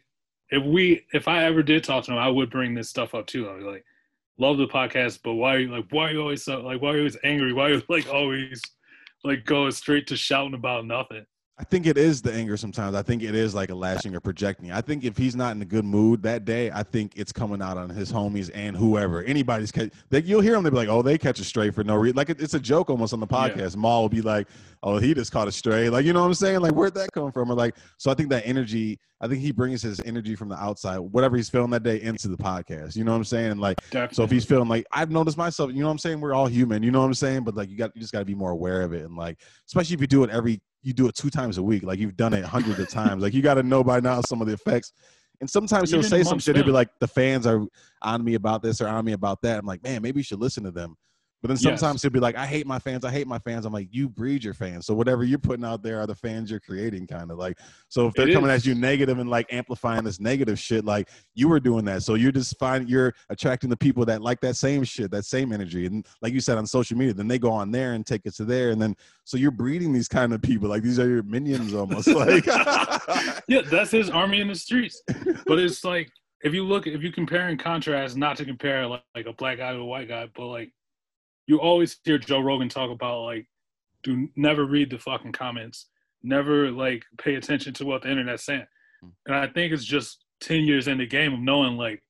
if 0.50 0.64
we 0.64 1.04
if 1.12 1.28
I 1.28 1.44
ever 1.44 1.62
did 1.62 1.84
talk 1.84 2.04
to 2.04 2.12
him, 2.12 2.18
I 2.18 2.28
would 2.28 2.50
bring 2.50 2.74
this 2.74 2.88
stuff 2.88 3.14
up 3.14 3.26
too. 3.26 3.48
I'd 3.48 3.58
be 3.58 3.64
like, 3.64 3.84
love 4.38 4.58
the 4.58 4.66
podcast, 4.66 5.20
but 5.22 5.34
why 5.34 5.54
are 5.54 5.58
you 5.58 5.70
like 5.70 5.86
why 5.90 6.08
are 6.08 6.12
you 6.12 6.20
always 6.20 6.42
so 6.44 6.60
like 6.60 6.80
why 6.82 6.90
are 6.90 6.94
you 6.94 7.00
always 7.00 7.18
angry? 7.24 7.52
Why 7.52 7.66
are 7.66 7.74
you 7.74 7.82
like 7.88 8.08
always 8.08 8.60
like 9.24 9.44
going 9.44 9.72
straight 9.72 10.06
to 10.08 10.16
shouting 10.16 10.54
about 10.54 10.86
nothing? 10.86 11.26
I 11.58 11.64
think 11.64 11.86
it 11.86 11.96
is 11.96 12.20
the 12.20 12.30
anger 12.34 12.58
sometimes. 12.58 12.94
I 12.94 13.00
think 13.00 13.22
it 13.22 13.34
is 13.34 13.54
like 13.54 13.70
a 13.70 13.74
lashing 13.74 14.14
or 14.14 14.20
projecting. 14.20 14.72
I 14.72 14.82
think 14.82 15.04
if 15.04 15.16
he's 15.16 15.34
not 15.34 15.56
in 15.56 15.62
a 15.62 15.64
good 15.64 15.86
mood 15.86 16.22
that 16.24 16.44
day, 16.44 16.70
I 16.70 16.82
think 16.82 17.12
it's 17.16 17.32
coming 17.32 17.62
out 17.62 17.78
on 17.78 17.88
his 17.88 18.12
homies 18.12 18.50
and 18.54 18.76
whoever. 18.76 19.22
Anybody's 19.22 19.72
catch 19.72 19.90
they, 20.10 20.20
you'll 20.20 20.42
hear 20.42 20.52
them, 20.52 20.64
they'll 20.64 20.72
be 20.72 20.76
like, 20.76 20.88
Oh, 20.90 21.00
they 21.00 21.16
catch 21.16 21.40
a 21.40 21.44
stray 21.44 21.70
for 21.70 21.82
no 21.82 21.94
reason. 21.94 22.14
Like 22.14 22.28
it, 22.28 22.42
it's 22.42 22.52
a 22.52 22.60
joke 22.60 22.90
almost 22.90 23.14
on 23.14 23.20
the 23.20 23.26
Yeah. 23.30 23.48
podcast. 23.48 23.74
Mal 23.76 24.02
will 24.02 24.10
be 24.10 24.20
like, 24.20 24.48
Oh, 24.82 24.98
he 24.98 25.14
just 25.14 25.32
caught 25.32 25.48
a 25.48 25.52
stray. 25.52 25.88
Like, 25.88 26.04
you 26.04 26.12
know 26.12 26.20
what 26.20 26.26
I'm 26.26 26.34
saying? 26.34 26.60
Like, 26.60 26.72
where'd 26.74 26.92
that 26.94 27.10
come 27.12 27.32
from? 27.32 27.50
Or 27.50 27.54
like, 27.54 27.74
so 27.96 28.10
I 28.10 28.14
think 28.14 28.28
that 28.30 28.46
energy, 28.46 29.00
I 29.22 29.26
think 29.26 29.40
he 29.40 29.50
brings 29.50 29.80
his 29.80 29.98
energy 30.00 30.34
from 30.34 30.50
the 30.50 30.56
outside, 30.56 30.98
whatever 30.98 31.38
he's 31.38 31.48
feeling 31.48 31.70
that 31.70 31.82
day, 31.82 32.02
into 32.02 32.28
the 32.28 32.36
podcast. 32.36 32.96
You 32.96 33.04
know 33.04 33.12
what 33.12 33.16
I'm 33.16 33.24
saying? 33.24 33.56
Like 33.56 33.78
Definitely. 33.90 34.14
so 34.14 34.24
if 34.24 34.30
he's 34.30 34.44
feeling 34.44 34.68
like 34.68 34.84
I've 34.92 35.10
noticed 35.10 35.38
myself, 35.38 35.72
you 35.72 35.80
know 35.80 35.86
what 35.86 35.92
I'm 35.92 35.98
saying? 36.00 36.20
We're 36.20 36.34
all 36.34 36.48
human, 36.48 36.82
you 36.82 36.90
know 36.90 37.00
what 37.00 37.06
I'm 37.06 37.14
saying? 37.14 37.44
But 37.44 37.54
like 37.56 37.70
you 37.70 37.78
got 37.78 37.92
you 37.96 38.02
just 38.02 38.12
gotta 38.12 38.26
be 38.26 38.34
more 38.34 38.50
aware 38.50 38.82
of 38.82 38.92
it. 38.92 39.06
And 39.06 39.16
like, 39.16 39.40
especially 39.66 39.94
if 39.94 40.02
you 40.02 40.06
do 40.06 40.22
it 40.22 40.28
every 40.28 40.60
you 40.86 40.92
do 40.92 41.08
it 41.08 41.16
two 41.16 41.30
times 41.30 41.58
a 41.58 41.62
week, 41.64 41.82
like 41.82 41.98
you've 41.98 42.16
done 42.16 42.32
it 42.32 42.44
hundreds 42.44 42.78
of 42.78 42.88
times. 42.88 43.20
Like 43.20 43.34
you 43.34 43.42
gotta 43.42 43.64
know 43.64 43.82
by 43.82 43.98
now 43.98 44.20
some 44.20 44.40
of 44.40 44.46
the 44.46 44.52
effects. 44.52 44.92
And 45.40 45.50
sometimes 45.50 45.90
he'll 45.90 46.04
say 46.04 46.22
some 46.22 46.38
shit, 46.38 46.54
he'll 46.54 46.64
be 46.64 46.70
like, 46.70 46.88
the 47.00 47.08
fans 47.08 47.44
are 47.44 47.66
on 48.02 48.24
me 48.24 48.34
about 48.34 48.62
this 48.62 48.80
or 48.80 48.86
on 48.86 49.04
me 49.04 49.12
about 49.12 49.42
that. 49.42 49.58
I'm 49.58 49.66
like, 49.66 49.82
man, 49.82 50.00
maybe 50.00 50.20
you 50.20 50.22
should 50.22 50.38
listen 50.38 50.62
to 50.62 50.70
them. 50.70 50.96
But 51.42 51.48
then 51.48 51.58
Yes. 51.60 51.80
sometimes 51.80 52.02
he'll 52.02 52.10
be 52.10 52.18
like, 52.20 52.36
I 52.36 52.46
hate 52.46 52.66
my 52.66 52.78
fans, 52.78 53.04
I 53.04 53.10
hate 53.10 53.26
my 53.26 53.38
fans. 53.38 53.66
I'm 53.66 53.72
like, 53.72 53.88
you 53.90 54.08
breed 54.08 54.42
your 54.42 54.54
fans. 54.54 54.86
So 54.86 54.94
whatever 54.94 55.22
you're 55.22 55.38
putting 55.38 55.64
out 55.64 55.82
there 55.82 56.00
are 56.00 56.06
the 56.06 56.14
fans 56.14 56.50
you're 56.50 56.60
creating, 56.60 57.06
kind 57.06 57.30
of 57.30 57.38
like. 57.38 57.58
So 57.88 58.06
if 58.06 58.14
they're 58.14 58.28
It 58.28 58.32
coming 58.32 58.50
is. 58.50 58.62
at 58.62 58.66
you 58.66 58.74
negative 58.74 59.18
and 59.18 59.28
like 59.28 59.52
amplifying 59.52 60.04
this 60.04 60.18
negative 60.18 60.58
shit, 60.58 60.84
like 60.84 61.10
you 61.34 61.48
were 61.48 61.60
doing 61.60 61.84
that. 61.84 62.02
So 62.02 62.14
you're 62.14 62.32
just 62.32 62.58
finding 62.58 62.88
you're 62.88 63.14
attracting 63.28 63.70
the 63.70 63.76
people 63.76 64.04
that 64.06 64.22
like 64.22 64.40
that 64.40 64.56
same 64.56 64.82
shit, 64.82 65.10
that 65.10 65.24
same 65.24 65.52
energy. 65.52 65.86
And 65.86 66.06
like 66.22 66.32
you 66.32 66.40
said 66.40 66.58
on 66.58 66.66
social 66.66 66.96
media, 66.96 67.14
then 67.14 67.28
they 67.28 67.38
go 67.38 67.50
on 67.52 67.70
there 67.70 67.92
and 67.92 68.06
take 68.06 68.22
it 68.24 68.34
to 68.36 68.44
there. 68.44 68.70
And 68.70 68.80
then 68.80 68.96
so 69.24 69.36
you're 69.36 69.50
breeding 69.50 69.92
these 69.92 70.08
kind 70.08 70.32
of 70.32 70.40
people. 70.42 70.68
Like 70.68 70.82
these 70.82 70.98
are 70.98 71.08
your 71.08 71.22
minions 71.22 71.74
almost. 71.74 72.08
like 72.14 72.46
yeah, 73.48 73.60
that's 73.70 73.90
his 73.90 74.10
army 74.10 74.40
in 74.40 74.48
the 74.48 74.54
streets. 74.54 75.02
But 75.46 75.58
it's 75.58 75.84
like 75.84 76.10
if 76.42 76.54
you 76.54 76.64
look, 76.64 76.86
if 76.86 77.02
you 77.02 77.12
compare 77.12 77.48
and 77.48 77.58
contrast, 77.58 78.16
not 78.16 78.36
to 78.38 78.44
compare 78.44 78.86
like, 78.86 79.02
like 79.14 79.26
a 79.26 79.32
black 79.32 79.58
guy 79.58 79.72
to 79.72 79.78
a 79.78 79.84
white 79.84 80.08
guy, 80.08 80.28
but 80.34 80.46
like 80.46 80.72
you 81.46 81.60
always 81.60 81.96
hear 82.04 82.18
Joe 82.18 82.40
Rogan 82.40 82.68
talk 82.68 82.90
about 82.90 83.22
like, 83.22 83.46
do 84.02 84.28
never 84.36 84.64
read 84.64 84.90
the 84.90 84.98
fucking 84.98 85.32
comments, 85.32 85.86
never 86.22 86.70
like 86.70 87.04
pay 87.18 87.36
attention 87.36 87.72
to 87.74 87.86
what 87.86 88.02
the 88.02 88.10
internet's 88.10 88.44
saying. 88.44 88.66
And 89.26 89.36
I 89.36 89.46
think 89.46 89.72
it's 89.72 89.84
just 89.84 90.24
ten 90.40 90.64
years 90.64 90.88
in 90.88 90.98
the 90.98 91.06
game 91.06 91.32
of 91.32 91.40
knowing 91.40 91.76
like 91.76 92.02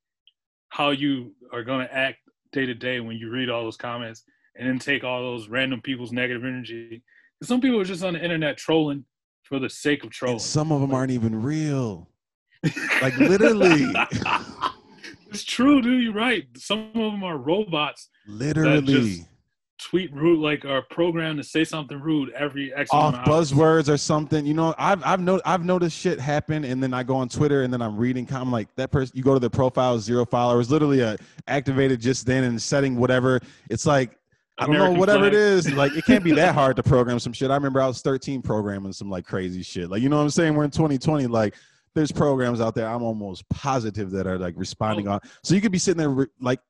how 0.71 0.91
you 0.91 1.35
are 1.53 1.63
gonna 1.63 1.89
act 1.91 2.19
day 2.53 2.67
to 2.67 2.75
day 2.75 3.01
when 3.01 3.17
you 3.17 3.31
read 3.31 3.51
all 3.51 3.63
those 3.63 3.77
comments 3.77 4.25
and 4.57 4.69
then 4.69 4.79
take 4.79 5.05
all 5.05 5.21
those 5.21 5.49
random 5.49 5.81
people's 5.81 6.13
negative 6.13 6.45
energy. 6.45 7.03
Some 7.43 7.61
people 7.61 7.81
are 7.81 7.85
just 7.85 8.03
on 8.03 8.15
the 8.15 8.23
internet 8.23 8.57
trolling 8.57 9.05
for 9.43 9.59
the 9.59 9.69
sake 9.69 10.03
of 10.05 10.11
trolling. 10.11 10.35
and 10.35 10.43
some 10.43 10.73
of 10.73 10.81
them 10.81 10.95
aren't 10.95 11.13
even 11.13 11.43
real. 11.43 12.09
Like 13.03 13.17
literally. 13.19 13.93
it's 15.31 15.45
true, 15.45 15.83
dude. 15.83 16.03
You're 16.03 16.15
right. 16.15 16.47
Some 16.57 16.91
of 16.95 17.13
them 17.13 17.23
are 17.23 17.37
robots 17.37 18.09
Literally. 18.27 19.25
tweet 19.79 20.13
rude, 20.15 20.39
like 20.41 20.65
are 20.65 20.83
programmed 20.91 21.37
to 21.39 21.45
say 21.45 21.63
something 21.65 22.01
rude 22.01 22.31
every 22.33 22.73
X 22.75 22.91
off 22.93 23.15
amount 23.15 23.29
of 23.29 23.33
hours. 23.35 23.53
buzzwords 23.53 23.89
or 23.93 23.97
something. 23.97 24.47
You 24.47 24.55
know, 24.55 24.75
I've 24.79 25.05
I've 25.05 25.21
no, 25.21 25.41
I've 25.45 25.65
noticed 25.65 25.97
shit 25.99 26.19
happen, 26.19 26.65
and 26.65 26.83
then 26.83 26.95
I 26.95 27.03
go 27.03 27.17
on 27.17 27.29
Twitter 27.29 27.63
and 27.63 27.73
then 27.73 27.83
I'm 27.83 27.97
reading. 27.97 28.27
I'm 28.33 28.51
like 28.51 28.75
that 28.77 28.91
person. 28.91 29.17
You 29.17 29.23
go 29.23 29.35
to 29.35 29.41
their 29.41 29.51
profile, 29.51 29.99
zero 29.99 30.25
followers, 30.25 30.71
literally 30.71 31.03
uh, 31.03 31.17
activated 31.47 32.01
just 32.01 32.27
then 32.27 32.45
and 32.45 32.61
setting 32.61 32.97
whatever. 32.97 33.41
It's 33.71 33.87
like 33.87 34.19
I 34.59 34.65
don't 34.67 34.75
American 34.75 34.95
know 34.95 35.01
whatever 35.01 35.19
flag. 35.31 35.35
it 35.35 35.39
is. 35.39 35.73
Like 35.73 35.93
it 35.97 36.05
can't 36.07 36.25
be 36.25 36.33
that 36.33 36.55
hard 36.61 36.77
to 36.77 36.83
program 36.83 37.19
some 37.19 37.33
shit. 37.35 37.51
I 37.51 37.55
remember 37.55 37.81
I 37.83 37.87
was 37.87 38.01
13 38.01 38.41
programming 38.43 38.93
some 38.93 39.11
like 39.11 39.27
crazy 39.27 39.63
shit. 39.63 39.91
Like 39.91 40.01
you 40.03 40.09
know 40.09 40.17
what 40.17 40.23
I'm 40.23 40.31
saying? 40.31 40.55
We're 40.55 40.65
in 40.65 40.71
2020. 40.71 41.27
Like 41.27 41.55
there's 41.95 42.11
programs 42.13 42.61
out 42.61 42.75
there. 42.75 42.89
I'm 42.89 43.03
almost 43.03 43.47
positive 43.51 44.11
that 44.13 44.27
are 44.27 44.39
like 44.39 44.55
responding 44.57 45.07
Oh. 45.09 45.13
on. 45.13 45.21
So 45.45 45.55
you 45.55 45.61
could 45.61 45.73
be 45.73 45.79
sitting 45.79 45.99
there 45.99 46.09
re- 46.11 46.27
like 46.41 46.61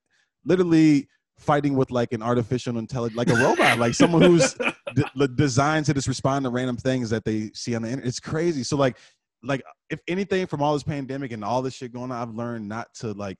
literally 0.44 1.08
fighting 1.38 1.76
with 1.76 1.90
like 1.90 2.12
an 2.12 2.22
artificial 2.22 2.78
intelligence, 2.78 3.16
like 3.16 3.28
a 3.28 3.34
robot, 3.34 3.78
like 3.78 3.94
someone 3.94 4.22
who's 4.22 4.54
d- 4.94 5.28
designed 5.34 5.86
to 5.86 5.94
just 5.94 6.08
respond 6.08 6.44
to 6.44 6.50
random 6.50 6.76
things 6.76 7.10
that 7.10 7.24
they 7.24 7.50
see 7.54 7.74
on 7.74 7.82
the 7.82 7.88
internet. 7.88 8.08
It's 8.08 8.20
crazy. 8.20 8.62
So 8.62 8.76
like, 8.76 8.96
like 9.42 9.62
if 9.90 10.00
anything 10.08 10.46
from 10.46 10.62
all 10.62 10.72
this 10.72 10.82
pandemic 10.82 11.32
and 11.32 11.44
all 11.44 11.62
this 11.62 11.74
shit 11.74 11.92
going 11.92 12.10
on, 12.10 12.28
I've 12.28 12.34
learned 12.34 12.68
not 12.68 12.88
to 13.00 13.12
like. 13.12 13.38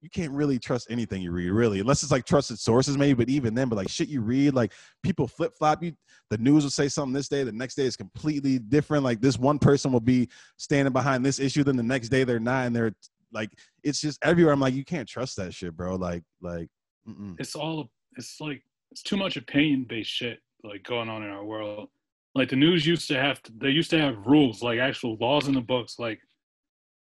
You 0.00 0.10
can't 0.10 0.32
really 0.32 0.58
trust 0.58 0.88
anything 0.90 1.22
you 1.22 1.30
read, 1.30 1.48
really, 1.48 1.80
unless 1.80 2.02
it's 2.02 2.12
like 2.12 2.26
trusted 2.26 2.58
sources, 2.58 2.98
maybe. 2.98 3.14
But 3.14 3.30
even 3.30 3.54
then, 3.54 3.70
but 3.70 3.76
like 3.76 3.88
shit 3.88 4.10
you 4.10 4.20
read, 4.20 4.52
like 4.52 4.74
people 5.02 5.26
flip 5.26 5.54
flop. 5.56 5.82
You, 5.82 5.94
the 6.28 6.36
news 6.36 6.62
will 6.62 6.70
say 6.70 6.88
something 6.88 7.14
this 7.14 7.26
day, 7.26 7.42
the 7.42 7.52
next 7.52 7.74
day 7.74 7.84
is 7.84 7.96
completely 7.96 8.58
different. 8.58 9.02
Like 9.02 9.22
this 9.22 9.38
one 9.38 9.58
person 9.58 9.92
will 9.92 10.00
be 10.00 10.28
standing 10.58 10.92
behind 10.92 11.24
this 11.24 11.40
issue, 11.40 11.64
then 11.64 11.78
the 11.78 11.82
next 11.82 12.10
day 12.10 12.22
they're 12.22 12.38
not, 12.38 12.66
and 12.66 12.76
they're 12.76 12.92
like, 13.34 13.50
it's 13.82 14.00
just 14.00 14.18
everywhere. 14.22 14.52
I'm 14.52 14.60
like, 14.60 14.74
you 14.74 14.84
can't 14.84 15.08
trust 15.08 15.36
that 15.36 15.52
shit, 15.52 15.76
bro. 15.76 15.96
Like, 15.96 16.22
like, 16.40 16.68
mm-mm. 17.08 17.36
It's 17.38 17.54
all 17.54 17.90
it's 18.16 18.40
like 18.40 18.62
it's 18.90 19.02
too 19.02 19.16
much 19.16 19.36
opinion 19.36 19.86
based 19.88 20.10
shit 20.10 20.40
like 20.62 20.82
going 20.84 21.08
on 21.08 21.22
in 21.22 21.30
our 21.30 21.44
world. 21.44 21.88
Like 22.34 22.48
the 22.48 22.56
news 22.56 22.86
used 22.86 23.08
to 23.08 23.20
have 23.20 23.40
they 23.58 23.70
used 23.70 23.90
to 23.90 24.00
have 24.00 24.26
rules, 24.26 24.62
like 24.62 24.78
actual 24.78 25.16
laws 25.20 25.48
in 25.48 25.54
the 25.54 25.60
books, 25.60 25.98
like 25.98 26.20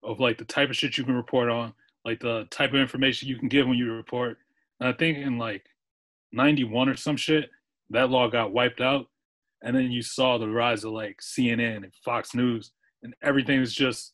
of 0.04 0.20
like 0.20 0.38
the 0.38 0.46
type 0.46 0.70
of 0.70 0.76
shit 0.76 0.98
you 0.98 1.04
can 1.04 1.16
report 1.16 1.50
on, 1.50 1.74
like 2.06 2.20
the 2.20 2.46
type 2.52 2.74
of 2.74 2.80
information 2.80 3.30
you 3.30 3.38
can 3.38 3.48
give 3.48 3.68
when 3.68 3.78
you 3.78 3.92
report. 3.92 4.38
And 4.80 4.90
I 4.90 4.94
think 4.94 5.18
in 5.18 5.38
like 5.38 5.66
ninety 6.32 6.64
one 6.64 6.90
or 6.90 6.96
some 6.96 7.18
shit, 7.18 7.50
that 7.90 8.10
law 8.10 8.28
got 8.28 8.54
wiped 8.54 8.82
out. 8.82 9.08
And 9.64 9.76
then 9.76 9.92
you 9.92 10.02
saw 10.02 10.38
the 10.38 10.50
rise 10.50 10.84
of 10.84 10.92
like 10.92 11.20
CNN 11.22 11.78
and 11.78 11.94
Fox 12.04 12.36
News 12.36 12.72
and 13.02 13.14
everything 13.22 13.62
is 13.62 13.74
just 13.74 14.14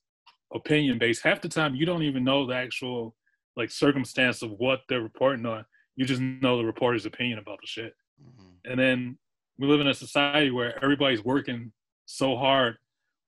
opinion 0.53 0.97
based. 0.97 1.23
Half 1.23 1.41
the 1.41 1.49
time 1.49 1.75
you 1.75 1.85
don't 1.85 2.03
even 2.03 2.23
know 2.23 2.45
the 2.45 2.55
actual 2.55 3.15
like 3.55 3.71
circumstance 3.71 4.41
of 4.41 4.51
what 4.51 4.81
they're 4.87 5.01
reporting 5.01 5.45
on. 5.45 5.65
You 5.99 6.05
just 6.05 6.21
know 6.21 6.57
the 6.57 6.63
reporter's 6.63 7.05
opinion 7.05 7.39
about 7.39 7.59
the 7.59 7.67
shit. 7.67 7.93
Mhm. 8.23 8.53
And 8.63 8.79
then 8.79 9.17
we 9.57 9.67
live 9.67 9.81
in 9.81 9.87
a 9.87 9.93
society 9.93 10.49
where 10.49 10.81
everybody's 10.81 11.21
working 11.23 11.73
so 12.05 12.37
hard 12.37 12.77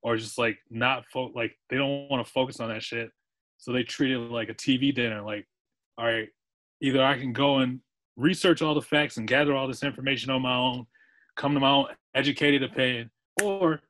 or 0.01 0.15
just 0.15 0.37
like 0.37 0.57
not 0.69 1.05
fo- 1.11 1.33
like 1.35 1.59
they 1.69 1.75
don't 1.75 2.07
want 2.09 2.25
to 2.25 2.31
focus 2.31 2.61
on 2.61 2.69
that 2.69 2.81
shit. 2.81 3.11
So 3.57 3.73
they 3.73 3.83
treat 3.83 4.11
it 4.13 4.19
like 4.19 4.47
a 4.47 4.53
TV 4.53 4.93
dinner. 4.95 5.21
Like, 5.21 5.45
all 5.97 6.05
right, 6.05 6.29
either 6.81 7.03
I 7.03 7.17
can 7.17 7.33
go 7.33 7.57
and 7.57 7.81
research 8.15 8.61
all 8.61 8.73
the 8.73 8.81
facts 8.81 9.17
and 9.17 9.27
gather 9.27 9.53
all 9.53 9.67
this 9.67 9.83
information 9.83 10.31
on 10.31 10.41
my 10.41 10.55
own, 10.55 10.87
come 11.35 11.53
to 11.53 11.59
my 11.59 11.69
own 11.69 11.87
educated 12.15 12.63
opinion, 12.63 13.11
or 13.43 13.81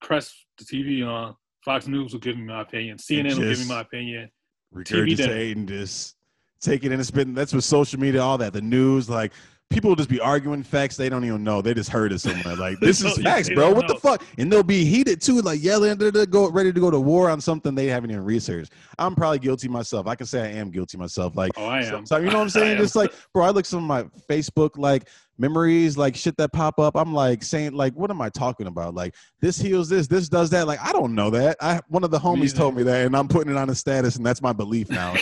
press 0.00 0.32
the 0.56 0.64
TV 0.64 1.04
on. 1.04 1.34
Fox 1.64 1.88
News 1.88 2.12
will 2.12 2.20
give 2.20 2.36
me 2.36 2.44
my 2.44 2.62
opinion. 2.62 2.96
CNN 2.96 3.36
will 3.36 3.48
give 3.50 3.58
me 3.58 3.66
my 3.66 3.80
opinion. 3.80 4.30
TV 4.74 5.16
dinner. 5.16 5.34
regurgitating 5.34 5.66
just 5.66 6.16
take 6.60 6.84
it 6.84 6.86
in 6.88 6.92
and 6.94 7.06
spitting. 7.06 7.34
That's 7.34 7.52
with 7.52 7.64
social 7.64 7.98
media, 8.00 8.22
all 8.22 8.38
that, 8.38 8.52
the 8.52 8.60
news, 8.62 9.08
like 9.08 9.32
people 9.70 9.88
will 9.88 9.94
just 9.96 10.08
be 10.08 10.18
arguing 10.18 10.64
facts 10.64 10.96
they 10.96 11.08
don't 11.08 11.24
even 11.24 11.44
know. 11.44 11.62
They 11.62 11.74
just 11.74 11.90
heard 11.90 12.12
it 12.12 12.18
somewhere. 12.18 12.56
Like 12.56 12.78
this 12.80 13.04
is 13.04 13.16
facts, 13.18 13.48
bro. 13.48 13.72
What 13.72 13.86
the 13.86 13.94
fuck? 13.94 14.24
And 14.36 14.50
they'll 14.52 14.64
be 14.64 14.84
heated 14.84 15.20
too, 15.20 15.40
like 15.42 15.62
yelling, 15.62 15.96
go 16.28 16.50
ready 16.50 16.72
to 16.72 16.80
go 16.80 16.90
to 16.90 16.98
war 16.98 17.30
on 17.30 17.40
something 17.40 17.74
they 17.76 17.86
haven't 17.86 18.10
even 18.10 18.24
researched. 18.24 18.72
I'm 18.98 19.14
probably 19.14 19.38
guilty 19.38 19.68
myself. 19.68 20.08
I 20.08 20.16
can 20.16 20.26
say 20.26 20.42
I 20.42 20.58
am 20.58 20.70
guilty 20.72 20.98
myself. 20.98 21.36
Like 21.36 21.52
Oh, 21.56 21.66
I 21.66 21.82
am. 21.82 22.04
so 22.04 22.16
you 22.16 22.26
know 22.30 22.38
what 22.38 22.42
I'm 22.42 22.50
saying? 22.50 22.78
Just 22.78 22.96
like, 22.96 23.12
bro, 23.32 23.44
I 23.44 23.50
look 23.50 23.64
some 23.64 23.78
of 23.78 23.86
my 23.88 24.02
Facebook 24.28 24.76
like 24.76 25.08
memories, 25.38 25.96
like 25.96 26.16
shit 26.16 26.36
that 26.38 26.52
pop 26.52 26.80
up. 26.80 26.96
I'm 26.96 27.14
like 27.14 27.44
saying, 27.44 27.72
like, 27.72 27.94
what 27.94 28.10
am 28.10 28.20
I 28.20 28.28
talking 28.28 28.66
about? 28.66 28.94
Like, 28.94 29.14
this 29.40 29.56
heals 29.58 29.88
this, 29.88 30.06
this 30.08 30.28
does 30.28 30.50
that. 30.50 30.66
Like, 30.66 30.80
I 30.82 30.92
don't 30.92 31.14
know 31.14 31.30
that. 31.30 31.56
I 31.60 31.80
one 31.88 32.02
of 32.04 32.10
the 32.10 32.18
homies 32.18 32.38
neither. 32.40 32.56
told 32.56 32.74
me 32.74 32.82
that, 32.82 33.06
and 33.06 33.16
I'm 33.16 33.28
putting 33.28 33.52
it 33.52 33.56
on 33.56 33.70
a 33.70 33.74
status, 33.74 34.16
and 34.16 34.26
that's 34.26 34.42
my 34.42 34.52
belief 34.52 34.90
now. 34.90 35.14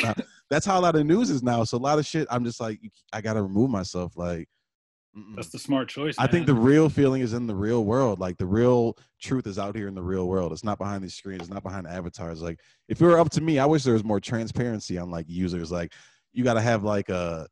That's 0.50 0.64
how 0.64 0.78
a 0.78 0.82
lot 0.82 0.96
of 0.96 1.04
news 1.04 1.30
is 1.30 1.42
now. 1.42 1.64
So 1.64 1.76
a 1.76 1.78
lot 1.78 1.98
of 1.98 2.06
shit, 2.06 2.26
I'm 2.30 2.44
just 2.44 2.60
like, 2.60 2.80
I 3.12 3.20
gotta 3.20 3.42
remove 3.42 3.70
myself. 3.70 4.16
Like, 4.16 4.48
mm-mm. 5.16 5.36
That's 5.36 5.50
the 5.50 5.58
smart 5.58 5.88
choice. 5.88 6.14
I 6.18 6.26
think 6.26 6.46
the 6.46 6.54
real 6.54 6.88
feeling 6.88 7.22
is 7.22 7.34
in 7.34 7.46
the 7.46 7.54
real 7.54 7.84
world. 7.84 8.18
Like 8.18 8.38
the 8.38 8.46
real 8.46 8.96
truth 9.20 9.46
is 9.46 9.58
out 9.58 9.76
here 9.76 9.88
in 9.88 9.94
the 9.94 10.02
real 10.02 10.26
world. 10.26 10.52
It's 10.52 10.64
not 10.64 10.78
behind 10.78 11.04
these 11.04 11.14
screens. 11.14 11.42
It's 11.42 11.50
not 11.50 11.62
behind 11.62 11.86
avatars. 11.86 12.40
Like 12.40 12.60
if 12.88 13.00
it 13.00 13.04
were 13.04 13.18
up 13.18 13.30
to 13.30 13.40
me, 13.40 13.58
I 13.58 13.66
wish 13.66 13.82
there 13.82 13.94
was 13.94 14.04
more 14.04 14.20
transparency 14.20 14.98
on 14.98 15.10
like 15.10 15.26
users. 15.28 15.70
Like 15.70 15.92
you 16.32 16.44
got 16.44 16.54
to 16.54 16.62
have 16.62 16.82
like 16.82 17.08
a 17.08 17.46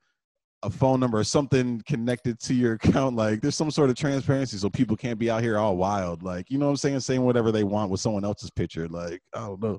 a 0.63 0.71
phone 0.71 0.99
number 0.99 1.19
or 1.19 1.25
something 1.25 1.83
connected 1.87 2.41
to 2.41 2.55
your 2.55 2.75
account. 2.83 3.17
Like 3.17 3.41
there's 3.41 3.55
some 3.55 3.71
sort 3.71 3.91
of 3.91 3.97
transparency 3.97 4.57
so 4.57 4.71
people 4.71 4.97
can't 4.97 5.19
be 5.19 5.31
out 5.31 5.43
here 5.43 5.59
all 5.59 5.77
wild. 5.77 6.23
Like 6.23 6.51
you 6.51 6.59
know 6.59 6.67
what 6.67 6.71
I'm 6.71 6.77
saying, 6.77 7.01
saying 7.01 7.23
whatever 7.23 7.53
they 7.53 7.65
want 7.65 7.91
with 7.91 8.01
someone 8.01 8.25
else's 8.25 8.51
picture. 8.51 8.89
Like 8.89 9.21
I 9.35 9.41
don't 9.41 9.63
know. 9.63 9.79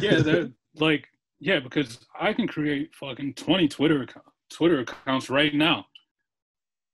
yeah, 0.00 0.18
they're 0.18 0.50
like 0.76 1.08
yeah, 1.44 1.60
because 1.60 1.98
I 2.18 2.32
can 2.32 2.48
create 2.48 2.94
fucking 2.94 3.34
twenty 3.34 3.68
Twitter 3.68 4.00
account, 4.00 4.24
Twitter 4.50 4.80
accounts 4.80 5.28
right 5.28 5.54
now, 5.54 5.84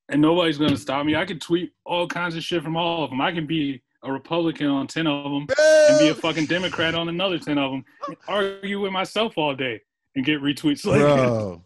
and 0.08 0.20
nobody's 0.20 0.58
gonna 0.58 0.76
stop 0.76 1.06
me. 1.06 1.14
I 1.14 1.24
can 1.24 1.38
tweet 1.38 1.70
all 1.86 2.08
kinds 2.08 2.34
of 2.34 2.42
shit 2.42 2.64
from 2.64 2.76
all 2.76 3.04
of 3.04 3.10
them. 3.10 3.20
I 3.20 3.30
can 3.30 3.46
be 3.46 3.80
a 4.02 4.12
Republican 4.12 4.66
on 4.66 4.88
ten 4.88 5.06
of 5.06 5.22
them 5.22 5.46
and 5.48 5.98
be 6.00 6.08
a 6.08 6.14
fucking 6.16 6.46
Democrat 6.46 6.96
on 6.96 7.08
another 7.08 7.38
ten 7.38 7.58
of 7.58 7.70
them. 7.70 7.84
Argue 8.26 8.80
with 8.80 8.90
myself 8.90 9.38
all 9.38 9.54
day 9.54 9.80
and 10.16 10.24
get 10.24 10.42
retweets. 10.42 10.84
Like 10.84 10.98
Bro. 10.98 11.62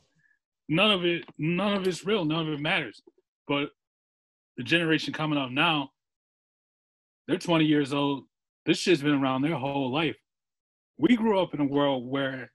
none 0.68 0.90
of 0.90 1.06
it, 1.06 1.24
none 1.38 1.78
of 1.78 1.88
it's 1.88 2.04
real. 2.04 2.26
None 2.26 2.48
of 2.48 2.52
it 2.52 2.60
matters. 2.60 3.00
But 3.48 3.70
the 4.58 4.62
generation 4.62 5.14
coming 5.14 5.38
up 5.38 5.50
now, 5.50 5.88
they're 7.28 7.38
20 7.38 7.64
years 7.64 7.94
old. 7.94 8.24
This 8.66 8.76
shit's 8.76 9.00
been 9.00 9.22
around 9.22 9.40
their 9.40 9.56
whole 9.56 9.90
life. 9.90 10.16
We 10.98 11.16
grew 11.16 11.40
up 11.40 11.54
in 11.54 11.60
a 11.60 11.64
world 11.64 12.06
where 12.06 12.50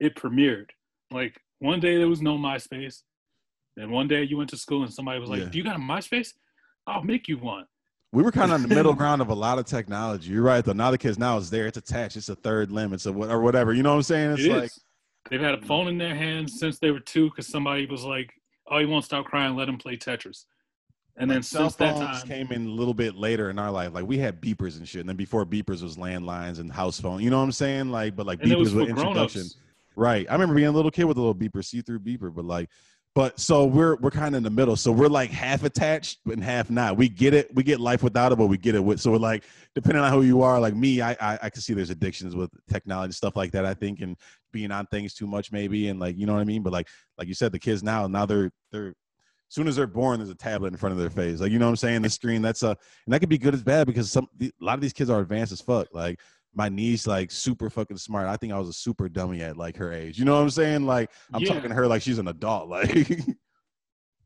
it 0.00 0.14
premiered. 0.16 0.70
Like 1.10 1.40
one 1.58 1.80
day 1.80 1.96
there 1.98 2.08
was 2.08 2.22
no 2.22 2.36
MySpace, 2.36 3.02
and 3.76 3.90
one 3.90 4.08
day 4.08 4.22
you 4.22 4.36
went 4.36 4.50
to 4.50 4.56
school 4.56 4.82
and 4.82 4.92
somebody 4.92 5.18
was 5.18 5.30
like, 5.30 5.40
Yeah. 5.40 5.48
"Do 5.48 5.58
you 5.58 5.64
got 5.64 5.76
a 5.76 5.80
MySpace? 5.80 6.34
I'll 6.86 7.02
make 7.02 7.28
you 7.28 7.38
one." 7.38 7.64
We 8.12 8.22
were 8.22 8.30
kind 8.30 8.52
of 8.52 8.62
on 8.62 8.68
the 8.68 8.74
middle 8.74 8.94
ground 9.02 9.22
of 9.22 9.28
a 9.28 9.34
lot 9.34 9.58
of 9.58 9.64
technology. 9.66 10.30
You're 10.32 10.42
right 10.42 10.64
though. 10.64 10.72
Now 10.72 10.90
the 10.90 10.98
kids 10.98 11.18
now 11.18 11.36
it's 11.38 11.50
there. 11.50 11.66
It's 11.66 11.78
attached. 11.78 12.16
It's 12.16 12.28
a 12.28 12.36
third 12.36 12.70
limb. 12.70 12.92
It's 12.92 13.06
a 13.06 13.12
what 13.12 13.30
or 13.30 13.40
whatever. 13.40 13.72
You 13.72 13.82
know 13.82 13.90
what 13.90 13.96
I'm 13.96 14.02
saying? 14.02 14.30
It's 14.32 14.42
It 14.42 14.52
like. 14.52 14.70
They've 15.30 15.40
had 15.40 15.54
a 15.54 15.62
phone 15.62 15.88
in 15.88 15.96
their 15.96 16.14
hands 16.14 16.58
since 16.58 16.78
they 16.78 16.90
were 16.90 17.00
two 17.00 17.30
because 17.30 17.48
somebody 17.48 17.86
was 17.86 18.04
like, 18.04 18.30
"Oh, 18.70 18.78
he 18.78 18.84
won't 18.84 19.04
stop 19.04 19.24
crying. 19.24 19.56
Let 19.56 19.68
him 19.68 19.78
play 19.78 19.96
Tetris." 19.96 20.44
And 21.16 21.30
then 21.30 21.38
Like, 21.38 21.44
cell 21.44 21.62
since 21.70 21.76
that 21.76 21.94
phones 21.94 22.18
time, 22.20 22.28
came 22.28 22.52
in 22.52 22.66
a 22.66 22.70
little 22.70 22.92
bit 22.92 23.14
later 23.14 23.48
in 23.48 23.58
our 23.58 23.70
life. 23.70 23.94
Like 23.94 24.04
we 24.06 24.18
had 24.18 24.40
beepers 24.40 24.76
and 24.76 24.86
shit, 24.86 25.00
and 25.00 25.08
then 25.08 25.16
before 25.16 25.46
beepers 25.46 25.82
was 25.82 25.96
landlines 25.96 26.58
and 26.58 26.70
house 26.70 27.00
phone. 27.00 27.22
You 27.22 27.30
know 27.30 27.38
what 27.38 27.44
I'm 27.44 27.52
saying? 27.52 27.90
Like, 27.90 28.16
but 28.16 28.26
like 28.26 28.40
beepers 28.40 28.58
was 28.58 28.72
for 28.72 28.80
introduction. 28.80 29.46
Right. 29.96 30.26
I 30.28 30.32
remember 30.32 30.54
being 30.54 30.66
a 30.68 30.72
little 30.72 30.90
kid 30.90 31.04
with 31.04 31.16
a 31.16 31.20
little 31.20 31.34
beeper, 31.34 31.64
see-through 31.64 32.00
beeper, 32.00 32.34
but 32.34 32.44
like 32.44 32.68
But 33.14 33.38
so 33.38 33.64
we're 33.64 33.94
we're 33.96 34.10
kind 34.10 34.34
of 34.34 34.38
in 34.38 34.42
the 34.42 34.50
middle. 34.50 34.74
So 34.74 34.90
we're 34.90 35.06
like 35.06 35.30
half 35.30 35.62
attached 35.62 36.18
and 36.26 36.42
half 36.42 36.68
not. 36.68 36.96
We 36.96 37.08
get 37.08 37.32
it. 37.32 37.54
We 37.54 37.62
get 37.62 37.78
life 37.78 38.02
without 38.02 38.32
it, 38.32 38.36
but 38.38 38.46
we 38.46 38.58
get 38.58 38.74
it 38.74 38.80
with. 38.80 39.00
So 39.00 39.12
we're 39.12 39.18
like, 39.18 39.44
depending 39.76 40.02
on 40.02 40.12
who 40.12 40.22
you 40.22 40.42
are, 40.42 40.58
like 40.58 40.74
me, 40.74 41.00
I 41.00 41.12
I, 41.20 41.38
I 41.42 41.50
can 41.50 41.62
see 41.62 41.74
there's 41.74 41.90
addictions 41.90 42.34
with 42.34 42.50
technology 42.68 43.12
stuff 43.12 43.36
like 43.36 43.52
that. 43.52 43.64
I 43.64 43.74
think 43.74 44.00
and 44.00 44.16
being 44.52 44.72
on 44.72 44.86
things 44.86 45.14
too 45.14 45.28
much 45.28 45.52
maybe, 45.52 45.88
and 45.88 46.00
like 46.00 46.16
you 46.18 46.26
know 46.26 46.34
what 46.34 46.40
I 46.40 46.44
mean. 46.44 46.64
But 46.64 46.72
like 46.72 46.88
like 47.16 47.28
you 47.28 47.34
said, 47.34 47.52
the 47.52 47.58
kids 47.60 47.84
now 47.84 48.08
now 48.08 48.26
they're 48.26 48.50
they're 48.72 48.88
as 49.50 49.54
soon 49.54 49.68
as 49.68 49.76
they're 49.76 49.86
born, 49.86 50.18
there's 50.18 50.30
a 50.30 50.34
tablet 50.34 50.72
in 50.72 50.76
front 50.76 50.94
of 50.94 50.98
their 50.98 51.10
face. 51.10 51.38
Like 51.38 51.52
you 51.52 51.60
know 51.60 51.66
what 51.66 51.70
I'm 51.70 51.76
saying. 51.76 52.02
The 52.02 52.10
screen 52.10 52.42
that's 52.42 52.64
a 52.64 52.70
and 52.70 53.14
that 53.14 53.20
could 53.20 53.28
be 53.28 53.38
good 53.38 53.54
as 53.54 53.62
bad 53.62 53.86
because 53.86 54.10
some 54.10 54.26
a 54.42 54.50
lot 54.60 54.74
of 54.74 54.80
these 54.80 54.92
kids 54.92 55.10
are 55.10 55.20
advanced 55.20 55.52
as 55.52 55.60
fuck. 55.60 55.86
Like 55.92 56.18
my 56.54 56.68
niece 56.68 57.06
like 57.06 57.30
super 57.30 57.68
fucking 57.70 57.96
smart. 57.96 58.26
I 58.28 58.36
think 58.36 58.52
I 58.52 58.58
was 58.58 58.68
a 58.68 58.72
super 58.72 59.08
dummy 59.08 59.42
at 59.42 59.56
like 59.56 59.76
her 59.76 59.92
age. 59.92 60.18
You 60.18 60.24
know 60.24 60.34
what 60.34 60.42
I'm 60.42 60.50
saying? 60.50 60.86
Like 60.86 61.10
I'm 61.32 61.42
Yeah. 61.42 61.54
talking 61.54 61.68
to 61.70 61.74
her 61.74 61.86
like 61.86 62.02
she's 62.02 62.18
an 62.18 62.28
adult. 62.28 62.68
Like 62.74 63.08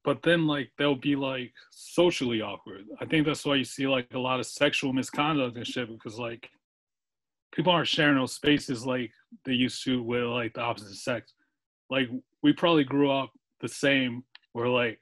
but 0.04 0.22
then 0.22 0.46
like 0.46 0.70
they'll 0.78 0.94
be 0.94 1.16
like 1.16 1.52
socially 1.70 2.40
awkward. 2.40 2.84
I 3.00 3.04
think 3.04 3.26
that's 3.26 3.44
why 3.44 3.56
you 3.56 3.64
see 3.64 3.86
like 3.86 4.06
a 4.14 4.18
lot 4.18 4.40
of 4.40 4.46
sexual 4.46 4.92
misconduct 4.92 5.56
and 5.56 5.66
shit 5.66 5.88
because 5.90 6.18
like 6.18 6.48
people 7.52 7.72
aren't 7.72 7.88
sharing 7.88 8.16
those 8.16 8.32
spaces 8.32 8.86
like 8.86 9.10
they 9.44 9.52
used 9.52 9.82
to 9.84 10.02
with 10.02 10.22
like 10.24 10.54
the 10.54 10.60
opposite 10.62 10.94
sex. 10.94 11.34
Like 11.90 12.08
we 12.42 12.52
probably 12.52 12.84
grew 12.84 13.10
up 13.10 13.32
the 13.60 13.68
same 13.68 14.22
where 14.52 14.68
like 14.68 14.98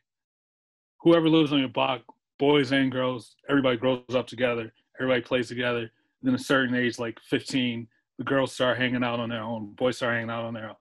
whoever 1.03 1.29
lives 1.29 1.53
on 1.53 1.61
your 1.61 1.69
block, 1.69 2.03
boys 2.39 2.73
and 2.73 2.91
girls, 2.91 3.37
everybody 3.49 3.77
grows 3.77 4.03
up 4.15 4.27
together, 4.27 4.73
everybody 4.99 5.21
plays 5.23 5.49
together. 5.49 5.91
Then 6.23 6.35
a 6.35 6.39
certain 6.39 6.75
age, 6.75 6.99
like 6.99 7.19
15, 7.29 7.87
the 8.19 8.25
girls 8.25 8.53
start 8.53 8.79
hanging 8.79 9.05
out 9.05 9.21
on 9.21 9.29
their 9.29 9.43
own, 9.43 9.75
boys 9.75 9.99
start 9.99 10.15
hanging 10.15 10.31
out 10.31 10.45
on 10.45 10.55
their 10.55 10.71
own. 10.71 10.77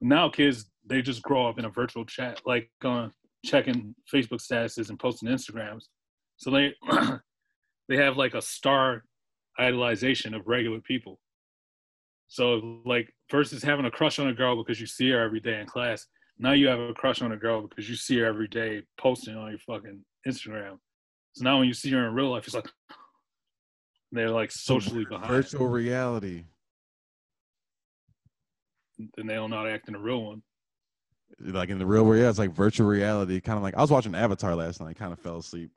Now 0.00 0.28
kids, 0.28 0.70
they 0.86 1.02
just 1.02 1.22
grow 1.22 1.48
up 1.48 1.58
in 1.58 1.64
a 1.64 1.70
virtual 1.70 2.04
chat, 2.04 2.40
like 2.44 2.70
uh, 2.84 3.08
checking 3.44 3.94
Facebook 4.12 4.40
statuses 4.40 4.90
and 4.90 4.98
posting 4.98 5.28
Instagrams. 5.28 5.84
So 6.36 6.50
they 6.50 6.74
they 7.88 7.96
have 7.96 8.16
like 8.16 8.34
a 8.34 8.42
star 8.42 9.04
idolization 9.58 10.36
of 10.36 10.46
regular 10.46 10.80
people. 10.80 11.20
So 12.28 12.80
like 12.84 13.14
versus 13.30 13.62
having 13.62 13.84
a 13.86 13.90
crush 13.90 14.18
on 14.18 14.28
a 14.28 14.34
girl 14.34 14.56
because 14.56 14.80
you 14.80 14.86
see 14.86 15.10
her 15.10 15.22
every 15.22 15.40
day 15.40 15.60
in 15.60 15.66
class, 15.66 16.06
now 16.38 16.52
you 16.52 16.66
have 16.68 16.80
a 16.80 16.92
crush 16.92 17.22
on 17.22 17.32
a 17.32 17.36
girl 17.36 17.62
because 17.62 17.88
you 17.88 17.96
see 17.96 18.18
her 18.18 18.26
every 18.26 18.48
day 18.48 18.82
posting 18.98 19.36
on 19.36 19.50
your 19.50 19.58
fucking 19.60 20.04
Instagram. 20.26 20.78
So 21.34 21.44
now 21.44 21.58
when 21.58 21.68
you 21.68 21.74
see 21.74 21.90
her 21.92 22.06
in 22.06 22.14
real 22.14 22.30
life, 22.30 22.46
it's 22.46 22.54
like 22.54 22.68
they're 24.16 24.30
like 24.30 24.50
socially 24.52 25.04
behind. 25.04 25.28
virtual 25.28 25.68
reality. 25.68 26.44
and 29.16 29.28
they 29.28 29.34
don't 29.34 29.50
know 29.50 29.56
how 29.56 29.64
to 29.64 29.72
act 29.72 29.88
in 29.88 29.94
a 29.94 29.98
real 29.98 30.22
one. 30.24 30.42
Like 31.40 31.68
in 31.68 31.78
the 31.78 31.86
real 31.86 32.04
world, 32.04 32.20
yeah, 32.22 32.28
it's 32.28 32.38
like 32.38 32.52
virtual 32.52 32.86
reality. 32.86 33.40
Kind 33.40 33.56
of 33.56 33.62
like 33.62 33.76
I 33.76 33.80
was 33.80 33.90
watching 33.90 34.14
Avatar 34.14 34.54
last 34.54 34.80
night, 34.80 34.96
kind 34.96 35.12
of 35.12 35.18
fell 35.18 35.38
asleep. 35.38 35.70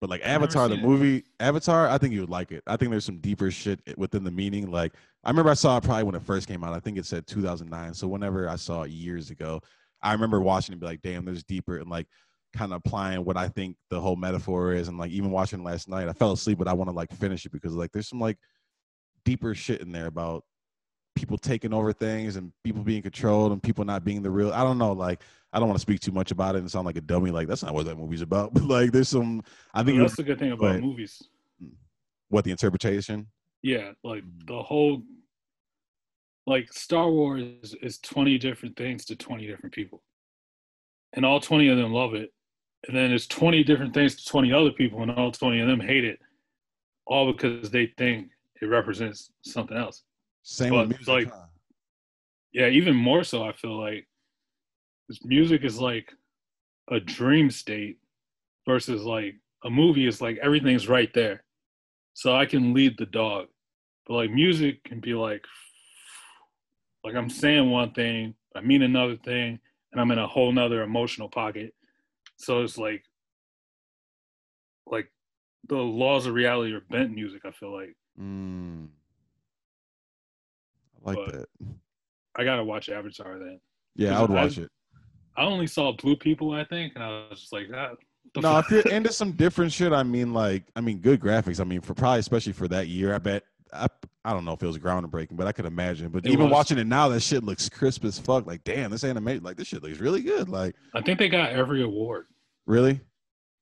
But 0.00 0.10
like 0.10 0.22
Avatar, 0.24 0.68
the 0.68 0.74
it. 0.74 0.82
movie 0.82 1.24
Avatar, 1.40 1.88
I 1.88 1.98
think 1.98 2.12
you 2.12 2.20
would 2.20 2.30
like 2.30 2.50
it. 2.52 2.62
I 2.66 2.76
think 2.76 2.90
there's 2.90 3.04
some 3.04 3.18
deeper 3.18 3.50
shit 3.50 3.80
within 3.96 4.24
the 4.24 4.30
meaning. 4.30 4.70
Like 4.70 4.92
I 5.22 5.30
remember 5.30 5.50
I 5.50 5.54
saw 5.54 5.76
it 5.78 5.84
probably 5.84 6.02
when 6.02 6.14
it 6.16 6.22
first 6.22 6.48
came 6.48 6.64
out. 6.64 6.74
I 6.74 6.80
think 6.80 6.98
it 6.98 7.06
said 7.06 7.26
2009. 7.26 7.94
So 7.94 8.08
whenever 8.08 8.48
I 8.48 8.56
saw 8.56 8.82
it 8.82 8.90
years 8.90 9.30
ago, 9.30 9.60
I 10.02 10.12
remember 10.12 10.40
watching 10.40 10.72
it 10.72 10.74
and 10.74 10.80
be 10.80 10.86
like, 10.86 11.00
damn, 11.00 11.24
there's 11.24 11.44
deeper 11.44 11.78
and 11.78 11.88
like 11.88 12.06
kind 12.54 12.72
of 12.72 12.80
applying 12.84 13.24
what 13.24 13.36
I 13.36 13.48
think 13.48 13.76
the 13.90 14.00
whole 14.00 14.16
metaphor 14.16 14.72
is. 14.72 14.88
And 14.88 14.98
like 14.98 15.10
even 15.10 15.30
watching 15.30 15.62
last 15.62 15.88
night, 15.88 16.08
I 16.08 16.12
fell 16.12 16.32
asleep, 16.32 16.58
but 16.58 16.68
I 16.68 16.72
want 16.72 16.88
to 16.90 16.96
like 16.96 17.12
finish 17.12 17.44
it 17.44 17.52
because 17.52 17.74
like 17.74 17.92
there's 17.92 18.08
some 18.08 18.20
like 18.20 18.38
deeper 19.24 19.54
shit 19.54 19.80
in 19.80 19.92
there 19.92 20.06
about 20.06 20.44
people 21.14 21.38
taking 21.38 21.72
over 21.72 21.92
things 21.92 22.36
and 22.36 22.52
people 22.64 22.82
being 22.82 23.02
controlled 23.02 23.52
and 23.52 23.62
people 23.62 23.84
not 23.84 24.04
being 24.04 24.22
the 24.22 24.30
real. 24.30 24.52
I 24.52 24.62
don't 24.62 24.78
know. 24.78 24.92
Like 24.92 25.22
I 25.52 25.58
don't 25.58 25.68
want 25.68 25.78
to 25.78 25.82
speak 25.82 26.00
too 26.00 26.12
much 26.12 26.30
about 26.30 26.56
it 26.56 26.58
and 26.58 26.70
sound 26.70 26.86
like 26.86 26.96
a 26.96 27.00
dummy. 27.00 27.30
Like 27.30 27.48
that's 27.48 27.62
not 27.62 27.74
what 27.74 27.86
that 27.86 27.96
movie's 27.96 28.22
about. 28.22 28.54
But 28.54 28.64
like 28.64 28.92
there's 28.92 29.08
some. 29.08 29.42
I 29.72 29.82
think 29.82 29.98
that's 29.98 30.16
the 30.16 30.22
good 30.22 30.38
thing 30.38 30.52
about 30.52 30.74
but- 30.74 30.80
movies. 30.82 31.22
Mm. 31.62 31.72
what 32.28 32.44
the 32.44 32.50
interpretation. 32.50 33.26
Yeah, 33.62 33.92
like 34.02 34.22
mm. 34.24 34.46
the 34.46 34.62
whole 34.62 35.02
like 36.46 36.72
Star 36.72 37.10
Wars 37.10 37.74
is 37.80 37.98
20 37.98 38.38
different 38.38 38.76
things 38.76 39.04
to 39.06 39.16
20 39.16 39.46
different 39.46 39.74
people. 39.74 40.02
And 41.14 41.24
all 41.24 41.40
20 41.40 41.68
of 41.68 41.78
them 41.78 41.92
love 41.92 42.14
it. 42.14 42.33
And 42.86 42.96
then 42.96 43.08
there's 43.08 43.26
20 43.26 43.64
different 43.64 43.94
things 43.94 44.14
to 44.16 44.24
20 44.26 44.52
other 44.52 44.70
people 44.70 45.02
and 45.02 45.10
all 45.10 45.30
20 45.30 45.60
of 45.60 45.68
them 45.68 45.80
hate 45.80 46.04
it. 46.04 46.18
All 47.06 47.32
because 47.32 47.70
they 47.70 47.92
think 47.98 48.28
it 48.60 48.66
represents 48.66 49.30
something 49.42 49.76
else. 49.76 50.02
Same 50.42 50.70
But, 50.70 50.88
with 50.88 50.98
music. 50.98 51.08
like, 51.08 51.30
huh? 51.30 51.46
Yeah, 52.52 52.68
even 52.68 52.94
more 52.94 53.24
so 53.24 53.42
I 53.44 53.52
feel 53.52 53.78
like 53.80 54.06
this 55.08 55.24
music 55.24 55.64
is 55.64 55.78
like 55.80 56.12
a 56.90 57.00
dream 57.00 57.50
state 57.50 57.98
versus 58.66 59.02
like 59.02 59.34
a 59.64 59.70
movie 59.70 60.06
is 60.06 60.20
like 60.20 60.38
everything's 60.42 60.88
right 60.88 61.12
there. 61.14 61.42
So 62.12 62.34
I 62.36 62.46
can 62.46 62.74
lead 62.74 62.96
the 62.98 63.06
dog. 63.06 63.46
But 64.06 64.14
like 64.14 64.30
music 64.30 64.84
can 64.84 65.00
be 65.00 65.14
like 65.14 65.44
like 67.02 67.14
I'm 67.14 67.28
saying 67.30 67.70
one 67.70 67.92
thing, 67.92 68.34
I 68.54 68.60
mean 68.60 68.82
another 68.82 69.16
thing, 69.16 69.58
and 69.92 70.00
I'm 70.00 70.10
in 70.10 70.18
a 70.18 70.26
whole 70.26 70.52
nother 70.52 70.82
emotional 70.82 71.28
pocket. 71.28 71.74
So 72.36 72.62
it's 72.62 72.78
like 72.78 73.04
like 74.86 75.10
the 75.68 75.76
laws 75.76 76.26
of 76.26 76.34
reality 76.34 76.72
are 76.74 76.82
bent 76.90 77.08
in 77.08 77.14
music, 77.14 77.42
I 77.44 77.50
feel 77.52 77.72
like. 77.72 77.96
Mm. 78.20 78.88
I 81.04 81.10
like 81.10 81.16
but- 81.16 81.32
that. 81.32 81.48
I 82.36 82.44
gotta 82.44 82.64
watch 82.64 82.88
Avatar 82.88 83.38
then. 83.38 83.60
Yeah, 83.94 84.18
I 84.18 84.22
would 84.22 84.30
watch 84.30 84.58
it. 84.58 84.68
I 85.36 85.44
only 85.44 85.66
saw 85.66 85.92
blue 85.92 86.16
people, 86.16 86.52
I 86.52 86.64
think, 86.64 86.94
and 86.94 87.04
I 87.04 87.08
was 87.30 87.40
just 87.40 87.52
like, 87.52 87.68
that. 87.70 87.92
No, 88.36 88.58
if 88.58 88.70
you're 88.70 88.80
into 88.88 89.12
some 89.12 89.32
different 89.32 89.72
shit, 89.72 89.92
I 89.92 90.02
mean, 90.02 90.32
like, 90.32 90.64
I 90.74 90.80
mean, 90.80 90.98
good 90.98 91.20
graphics. 91.20 91.60
I 91.60 91.64
mean, 91.64 91.80
for 91.80 91.94
probably 91.94 92.20
especially 92.20 92.52
for 92.52 92.66
that 92.68 92.88
year, 92.88 93.14
I 93.14 93.18
bet. 93.18 93.44
I, 93.72 93.88
I 94.24 94.32
don't 94.32 94.44
know 94.46 94.52
if 94.52 94.62
it 94.62 94.66
was 94.66 94.78
groundbreaking, 94.78 95.36
but 95.36 95.46
I 95.46 95.52
could 95.52 95.66
imagine. 95.66 96.08
But 96.08 96.24
It 96.24 96.32
even 96.32 96.46
was. 96.46 96.52
watching 96.52 96.78
it 96.78 96.86
now, 96.86 97.08
that 97.10 97.20
shit 97.20 97.44
looks 97.44 97.68
crisp 97.68 98.04
as 98.04 98.18
fuck. 98.18 98.46
Like, 98.46 98.64
damn, 98.64 98.90
this 98.90 99.04
animation, 99.04 99.44
like, 99.44 99.56
this 99.58 99.68
shit 99.68 99.82
looks 99.82 99.98
really 99.98 100.22
good. 100.22 100.48
Like, 100.48 100.74
I 100.94 101.02
think 101.02 101.18
they 101.18 101.28
got 101.28 101.50
every 101.50 101.82
award. 101.82 102.26
really, 102.66 103.00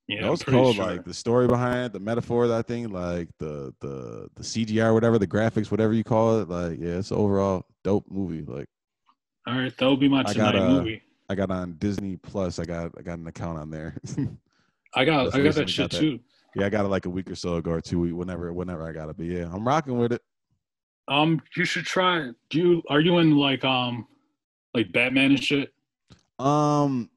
Yeah, 0.07 0.23
that 0.23 0.31
was 0.31 0.45
cool. 0.45 0.73
sure. 0.73 0.85
Like 0.87 1.05
the 1.05 1.15
story 1.15 1.49
behind 1.49 1.87
it, 1.87 1.93
the 1.93 1.99
metaphor, 2.01 2.47
that 2.47 2.69
thing, 2.69 2.91
like 2.91 3.29
the 3.39 3.75
the 3.81 4.29
the 4.37 4.43
CGI, 4.43 4.93
whatever, 4.95 5.19
the 5.19 5.27
graphics, 5.27 5.71
whatever 5.71 5.93
you 5.93 6.05
call 6.05 6.41
it. 6.41 6.49
Like, 6.49 6.79
yeah, 6.81 6.99
it's 6.99 7.11
overall 7.11 7.65
dope 7.83 8.05
movie. 8.09 8.43
Like, 8.43 8.69
All 9.49 9.59
right, 9.59 9.77
that'll 9.77 9.97
be 9.97 10.09
my 10.09 10.23
I 10.25 10.33
got, 10.35 10.55
uh, 10.55 10.69
movie. 10.71 11.03
I 11.29 11.35
got 11.35 11.51
on 11.51 11.73
Disney 11.79 12.17
Plus. 12.17 12.59
I 12.61 12.65
got 12.65 12.93
I 12.97 13.03
got 13.03 13.19
an 13.19 13.27
account 13.27 13.59
on 13.59 13.71
there. 13.71 13.97
I 14.95 15.05
got 15.05 15.35
I 15.35 15.41
got 15.43 15.55
that 15.55 15.69
shit 15.69 15.85
got 15.85 15.91
that. 15.93 15.99
too. 16.01 16.21
yeah, 16.55 16.67
I 16.67 16.69
got 16.69 16.85
it 16.85 16.89
like 16.89 17.07
a 17.07 17.11
week 17.11 17.29
or 17.31 17.35
so 17.35 17.57
ago, 17.57 17.71
or 17.73 17.81
two 17.81 17.99
weeks, 18.01 18.15
whenever 18.15 18.53
whenever 18.53 18.87
I 18.89 18.93
got 18.93 19.09
it. 19.09 19.17
But 19.17 19.27
yeah, 19.27 19.49
I'm 19.53 19.67
rocking 19.67 19.99
with 19.99 20.13
it. 20.13 20.23
Um, 21.13 21.43
you 21.57 21.67
should 21.67 21.85
try. 21.85 22.31
Do 22.49 22.59
you 22.59 22.83
are 22.89 23.01
you 23.01 23.19
in 23.19 23.37
like 23.37 23.65
um 23.65 24.07
like 24.73 24.93
Batman 24.93 25.33
and 25.33 25.45
shit? 25.45 25.73
Um, 26.39 27.11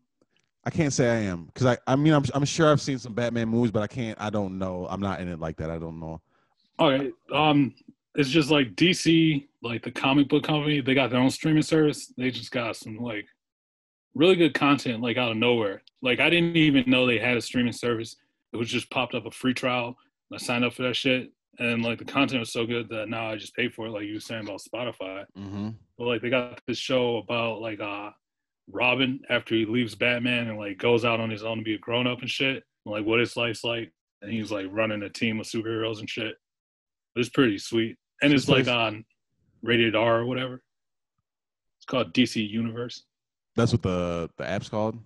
I 0.66 0.70
can't 0.70 0.92
say 0.92 1.10
I 1.10 1.22
am 1.22 1.46
because 1.46 1.66
I 1.66 1.78
I 1.88 1.96
mean 1.96 2.14
I'm 2.14 2.26
I'm 2.34 2.44
sure 2.44 2.70
I've 2.70 2.82
seen 2.82 3.00
some 3.00 3.14
Batman 3.14 3.48
movies, 3.48 3.72
but 3.72 3.84
I 3.84 3.88
can't. 3.88 4.20
I 4.20 4.30
don't 4.30 4.58
know. 4.58 4.86
I'm 4.90 5.00
not 5.00 5.22
in 5.22 5.30
it 5.30 5.40
like 5.40 5.56
that. 5.58 5.70
I 5.70 5.78
don't 5.78 6.00
know. 6.00 6.22
All 6.78 6.92
right. 6.92 7.12
Um, 7.34 7.74
it's 8.16 8.30
just 8.30 8.52
like 8.52 8.76
DC, 8.76 9.48
like 9.64 9.84
the 9.84 9.92
comic 9.92 10.28
book 10.28 10.44
company. 10.44 10.82
They 10.82 10.94
got 10.94 11.10
their 11.10 11.22
own 11.22 11.30
streaming 11.30 11.64
service. 11.64 12.14
They 12.18 12.32
just 12.32 12.52
got 12.52 12.76
some 12.76 12.98
like 12.98 13.26
really 14.14 14.36
good 14.36 14.54
content 14.54 15.02
like 15.02 15.16
out 15.16 15.32
of 15.32 15.38
nowhere. 15.38 15.82
Like 16.02 16.20
I 16.20 16.30
didn't 16.30 16.58
even 16.58 16.84
know 16.88 17.06
they 17.06 17.20
had 17.20 17.38
a 17.38 17.42
streaming 17.42 17.72
service. 17.72 18.18
It 18.52 18.58
was 18.58 18.70
just 18.70 18.90
popped 18.90 19.16
up 19.16 19.26
a 19.26 19.32
free 19.32 19.54
trial. 19.54 19.96
I 20.34 20.38
signed 20.38 20.66
up 20.66 20.74
for 20.74 20.84
that 20.84 20.98
shit, 20.98 21.32
and 21.60 21.84
like 21.84 22.00
the 22.00 22.06
content 22.06 22.40
was 22.40 22.52
so 22.52 22.66
good 22.66 22.90
that 22.90 23.08
now 23.10 23.30
I 23.32 23.36
just 23.38 23.56
pay 23.56 23.70
for 23.70 23.88
it. 23.88 23.92
Like 23.92 24.04
you 24.06 24.16
were 24.16 24.20
saying 24.20 24.44
about 24.46 24.62
Spotify. 24.62 25.26
Mm-hmm. 25.38 25.70
But 25.98 26.06
like 26.06 26.22
they 26.22 26.30
got 26.30 26.60
this 26.68 26.78
show 26.78 27.18
about 27.18 27.62
like 27.62 27.80
uh 27.80 28.10
Robin 28.72 29.20
after 29.30 29.56
he 29.56 29.66
leaves 29.66 29.96
Batman 29.96 30.48
and 30.48 30.58
like 30.58 30.78
goes 30.78 31.06
out 31.06 31.20
on 31.20 31.30
his 31.30 31.44
own 31.44 31.58
to 31.60 31.64
be 31.64 31.76
a 31.76 31.80
grown 31.80 32.08
up 32.08 32.22
and 32.22 32.30
shit. 32.30 32.64
and, 32.86 32.94
like 32.94 33.06
what 33.06 33.20
his 33.20 33.36
life's 33.38 33.64
like. 33.64 33.92
And 34.22 34.32
he's 34.32 34.52
like 34.52 34.66
running 34.72 35.04
a 35.04 35.10
team 35.10 35.40
of 35.40 35.46
superheroes 35.46 36.00
and 36.00 36.10
shit. 36.10 36.36
It's 37.16 37.30
pretty 37.30 37.58
sweet. 37.60 37.98
And 38.22 38.34
it's 38.34 38.50
like 38.50 38.68
on 38.68 39.06
rated 39.62 39.96
R 39.96 40.20
or 40.22 40.26
whatever. 40.26 40.62
It's 41.78 41.86
called 41.86 42.14
DC 42.14 42.48
Universe. 42.50 43.04
That's 43.56 43.72
what 43.72 43.84
the 43.84 44.30
the 44.38 44.48
app's 44.48 44.70
called. 44.70 44.98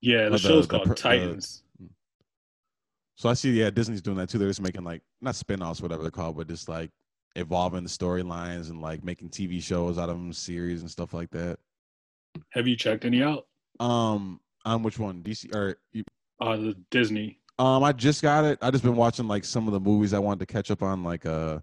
Yeah, 0.00 0.24
the 0.24 0.26
Oh, 0.26 0.30
the- 0.30 0.38
show's 0.38 0.66
the 0.68 0.76
called 0.78 0.90
the- 0.90 0.94
Titans. 0.94 1.62
So 3.18 3.28
I 3.28 3.34
see, 3.34 3.50
yeah, 3.50 3.68
Disney's 3.70 4.00
doing 4.00 4.16
that 4.18 4.28
too. 4.28 4.38
They're 4.38 4.46
just 4.48 4.62
making 4.62 4.84
like 4.84 5.02
not 5.20 5.34
spin-offs, 5.34 5.82
whatever 5.82 6.02
they're 6.02 6.10
called, 6.12 6.36
but 6.36 6.46
just 6.46 6.68
like 6.68 6.90
evolving 7.34 7.82
the 7.82 7.88
storylines 7.90 8.70
and 8.70 8.80
like 8.80 9.02
making 9.02 9.30
TV 9.30 9.60
shows 9.60 9.98
out 9.98 10.08
of 10.08 10.14
them, 10.16 10.32
series 10.32 10.82
and 10.82 10.90
stuff 10.90 11.12
like 11.12 11.28
that. 11.30 11.58
Have 12.50 12.68
you 12.68 12.76
checked 12.76 13.04
any 13.04 13.20
out? 13.24 13.46
Um, 13.80 14.40
on 14.64 14.84
which 14.84 15.00
one? 15.00 15.20
DC 15.22 15.52
or 15.52 15.78
you- 15.92 16.04
Uh 16.40 16.56
the 16.56 16.76
Disney. 16.92 17.40
um, 17.58 17.82
I 17.82 17.90
just 17.92 18.22
got 18.22 18.44
it. 18.44 18.56
I 18.62 18.70
just 18.70 18.84
been 18.84 18.94
watching 18.94 19.26
like 19.26 19.44
some 19.44 19.66
of 19.66 19.72
the 19.72 19.80
movies 19.80 20.14
I 20.14 20.20
wanted 20.20 20.46
to 20.46 20.52
catch 20.52 20.70
up 20.70 20.80
on, 20.84 21.02
like 21.02 21.26
uh, 21.26 21.58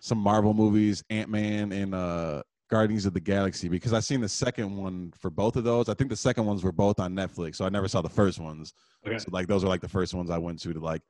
some 0.00 0.18
Marvel 0.18 0.52
movies, 0.52 1.02
Ant 1.08 1.30
Man 1.30 1.72
and 1.72 1.94
uh, 1.94 2.42
Guardians 2.68 3.06
of 3.06 3.14
the 3.14 3.20
Galaxy 3.20 3.68
because 3.68 3.92
I 3.92 4.00
seen 4.00 4.20
the 4.20 4.28
second 4.28 4.76
one 4.76 5.12
for 5.18 5.30
both 5.30 5.56
of 5.56 5.64
those. 5.64 5.88
I 5.88 5.94
think 5.94 6.10
the 6.10 6.16
second 6.16 6.46
ones 6.46 6.64
were 6.64 6.72
both 6.72 6.98
on 6.98 7.14
Netflix, 7.14 7.56
so 7.56 7.64
I 7.64 7.68
never 7.68 7.86
saw 7.88 8.02
the 8.02 8.08
first 8.08 8.40
ones. 8.40 8.74
Okay. 9.06 9.18
So 9.18 9.28
like 9.30 9.46
those 9.46 9.62
are 9.62 9.68
like 9.68 9.80
the 9.80 9.88
first 9.88 10.14
ones 10.14 10.30
I 10.30 10.38
went 10.38 10.60
to 10.62 10.72
to 10.72 10.80
like 10.80 11.02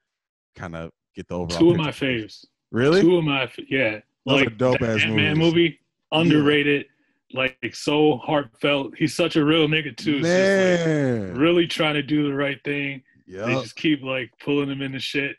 kind 0.55 0.77
of 0.77 0.91
get 1.15 1.29
the 1.29 1.35
overall. 1.35 1.59
Two 1.59 1.71
of 1.71 1.77
my 1.77 1.91
faves. 1.91 2.45
Really? 2.71 3.01
Two 3.01 3.17
of 3.17 3.25
my 3.25 3.51
yeah. 3.69 4.01
Those 4.27 4.41
like 4.43 4.59
dope 4.59 4.83
ass 4.83 5.03
Ant-Man 5.03 5.39
movies. 5.39 5.39
movie, 5.39 5.81
underrated, 6.13 6.87
like 7.33 7.57
so 7.73 8.17
heartfelt. 8.19 8.95
He's 8.99 9.15
such 9.15 9.37
a 9.37 9.45
real 9.45 9.69
nigga 9.69 9.97
too. 9.97 10.21
Man. 10.21 11.29
like, 11.31 11.39
really 11.39 11.67
trying 11.67 11.95
to 11.95 12.03
do 12.03 12.29
the 12.29 12.35
right 12.35 12.59
thing. 12.65 13.03
Yeah. 13.27 13.47
They 13.47 13.55
just 13.55 13.77
keep 13.77 14.03
like 14.03 14.31
pulling 14.41 14.69
him 14.69 14.83
into 14.83 14.99
shit. 15.01 15.37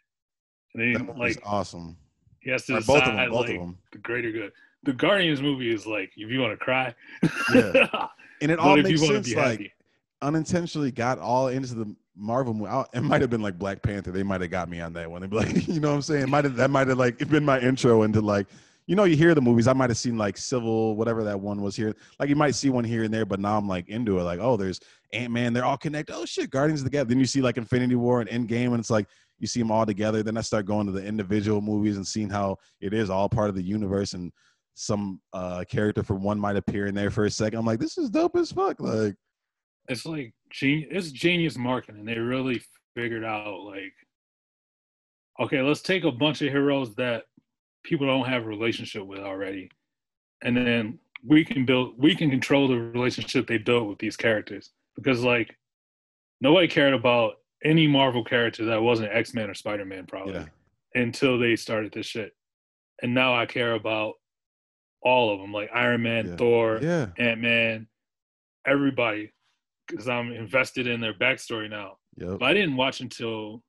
And 0.73 0.95
That 0.95 1.05
then 1.07 1.17
like 1.17 1.39
awesome. 1.45 1.97
he 2.39 2.49
has 2.49 2.65
to 2.65 2.75
decide 2.79 2.87
both 2.87 3.03
of 3.07 3.15
them. 3.15 3.29
Both 3.29 3.45
like 3.47 3.55
of 3.55 3.61
them. 3.61 3.77
the 3.91 3.97
greater 3.99 4.31
good. 4.31 4.51
The 4.87 4.93
Guardians 4.93 5.41
movie 5.41 5.69
is 5.73 5.85
like 5.85 6.11
if 6.15 6.31
you 6.31 6.39
want 6.39 6.57
to 6.57 6.63
cry, 6.63 6.95
Yeah. 7.53 8.07
And 8.41 8.49
it 8.51 8.57
all 8.59 8.77
makes 8.77 9.01
sense. 9.01 9.33
Like 9.33 9.49
happy, 9.59 9.73
unintentionally 10.21 10.91
got 10.91 11.19
all 11.19 11.47
into 11.49 11.73
the 11.75 11.95
Marvel 12.15 12.53
movie. 12.53 12.69
I- 12.71 12.85
It 12.93 13.01
might 13.01 13.19
have 13.21 13.29
been 13.29 13.41
like 13.41 13.57
Black 13.59 13.81
Panther. 13.81 14.11
They 14.11 14.23
might 14.23 14.41
have 14.41 14.49
got 14.51 14.69
me 14.69 14.79
on 14.79 14.93
that 14.93 15.09
one. 15.09 15.21
They'd 15.21 15.29
be 15.29 15.35
like, 15.37 15.67
you 15.67 15.79
know 15.79 15.89
what 15.89 15.95
I'm 15.95 16.01
saying? 16.01 16.29
Might 16.29 16.45
have 16.45 16.55
that 16.55 16.69
might 16.69 16.87
have 16.87 16.97
like 16.97 17.17
been 17.29 17.43
my 17.43 17.59
intro 17.59 18.03
into 18.03 18.21
like, 18.21 18.47
you 18.85 18.95
know, 18.95 19.03
you 19.03 19.17
hear 19.17 19.35
the 19.35 19.41
movies. 19.41 19.67
I 19.67 19.73
might 19.73 19.89
have 19.89 19.97
seen 19.97 20.17
like 20.17 20.37
Civil, 20.37 20.95
whatever 20.95 21.23
that 21.25 21.39
one 21.39 21.61
was 21.61 21.75
here. 21.75 21.93
Like 22.19 22.29
you 22.29 22.35
might 22.37 22.55
see 22.55 22.69
one 22.69 22.83
here 22.85 23.03
and 23.03 23.13
there, 23.13 23.25
but 23.25 23.39
now 23.41 23.57
I'm 23.57 23.67
like 23.67 23.89
into 23.89 24.19
it. 24.19 24.23
Like, 24.23 24.39
oh, 24.39 24.55
there's 24.55 24.79
Ant 25.13 25.33
Man. 25.33 25.51
They're 25.51 25.65
all 25.65 25.77
connected. 25.77 26.15
Oh 26.15 26.23
shit, 26.25 26.49
Guardians 26.49 26.83
together. 26.83 27.09
Then 27.09 27.19
you 27.19 27.25
see 27.25 27.41
like 27.41 27.57
Infinity 27.57 27.95
War 27.95 28.21
and 28.21 28.29
Endgame, 28.29 28.67
and 28.67 28.79
it's 28.79 28.89
like 28.91 29.07
you 29.39 29.47
see 29.47 29.59
them 29.59 29.71
all 29.71 29.85
together. 29.85 30.23
Then 30.23 30.37
I 30.37 30.41
start 30.41 30.65
going 30.65 30.85
to 30.87 30.91
the 30.93 31.03
individual 31.05 31.59
movies 31.61 31.97
and 31.97 32.07
seeing 32.07 32.29
how 32.29 32.57
it 32.81 32.93
is 32.93 33.09
all 33.09 33.27
part 33.29 33.49
of 33.49 33.55
the 33.55 33.61
universe 33.63 34.13
and 34.13 34.31
some 34.79 35.19
uh 35.33 35.63
character 35.67 36.03
from 36.03 36.21
one 36.21 36.39
might 36.39 36.55
appear 36.55 36.85
in 36.85 36.93
there 36.93 37.09
for 37.09 37.25
a 37.25 37.31
second. 37.31 37.57
I'm 37.57 37.65
like, 37.65 37.79
this 37.79 37.97
is 37.97 38.11
dope 38.11 38.35
as 38.35 38.51
fuck. 38.51 38.79
Like, 38.79 39.15
it's 39.89 40.05
like 40.05 40.33
gen- 40.51 40.85
it's 40.91 41.11
genius 41.11 41.57
marketing. 41.57 42.05
They 42.05 42.19
really 42.19 42.61
figured 42.95 43.23
out 43.23 43.61
like, 43.61 43.93
okay, 45.39 45.63
let's 45.63 45.81
take 45.81 46.03
a 46.03 46.11
bunch 46.11 46.43
of 46.43 46.51
heroes 46.51 46.93
that 46.95 47.23
people 47.83 48.05
don't 48.05 48.27
have 48.27 48.43
a 48.43 48.47
relationship 48.47 49.03
with 49.03 49.19
already, 49.19 49.71
and 50.43 50.55
then 50.55 50.99
we 51.25 51.43
can 51.43 51.65
build, 51.65 51.95
we 51.97 52.15
can 52.15 52.29
control 52.29 52.67
the 52.67 52.77
relationship 52.77 53.47
they 53.47 53.57
built 53.57 53.89
with 53.89 53.97
these 53.97 54.15
characters 54.15 54.69
because 54.95 55.23
like 55.23 55.57
nobody 56.39 56.67
cared 56.67 56.93
about 56.93 57.33
any 57.65 57.87
Marvel 57.87 58.23
character 58.23 58.63
that 58.65 58.79
wasn't 58.81 59.11
X 59.11 59.33
Men 59.33 59.49
or 59.49 59.55
Spider 59.55 59.85
Man 59.85 60.05
probably 60.05 60.35
yeah, 60.35 60.45
until 60.93 61.39
they 61.39 61.55
started 61.55 61.91
this 61.93 62.05
shit, 62.05 62.33
and 63.01 63.11
now 63.11 63.35
I 63.35 63.47
care 63.47 63.73
about 63.73 64.13
all 65.07 65.33
of 65.33 65.39
them 65.39 65.53
like 65.53 65.69
Iron 65.73 66.03
Man, 66.03 66.27
Yeah. 66.27 66.35
Thor, 66.35 66.79
yeah, 66.81 67.07
Ant 67.17 67.39
Man, 67.39 67.87
everybody, 68.65 69.31
because 69.87 70.09
I'm 70.09 70.33
invested 70.33 70.85
in 70.87 70.99
their 70.99 71.13
backstory 71.13 71.69
now. 71.69 71.97
yep. 72.17 72.39
But 72.39 72.49
I 72.49 72.53
didn't 72.53 72.75
watch 72.75 72.99
until 72.99 73.63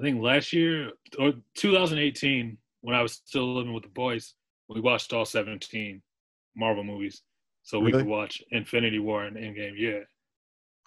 I 0.00 0.02
think 0.02 0.22
last 0.22 0.52
year 0.52 0.92
or 1.18 1.34
2018 1.56 2.56
when 2.80 2.96
I 2.96 3.02
was 3.02 3.12
still 3.12 3.54
living 3.54 3.74
with 3.74 3.82
the 3.82 3.90
boys. 3.90 4.34
We 4.68 4.80
watched 4.80 5.12
all 5.12 5.26
17 5.26 6.00
Marvel 6.56 6.82
movies, 6.82 7.22
so 7.62 7.78
we 7.78 7.92
could 7.92 8.06
watch 8.06 8.42
Infinity 8.52 9.00
War 9.00 9.24
and 9.24 9.36
Endgame. 9.36 9.74
Yeah, 9.76 10.00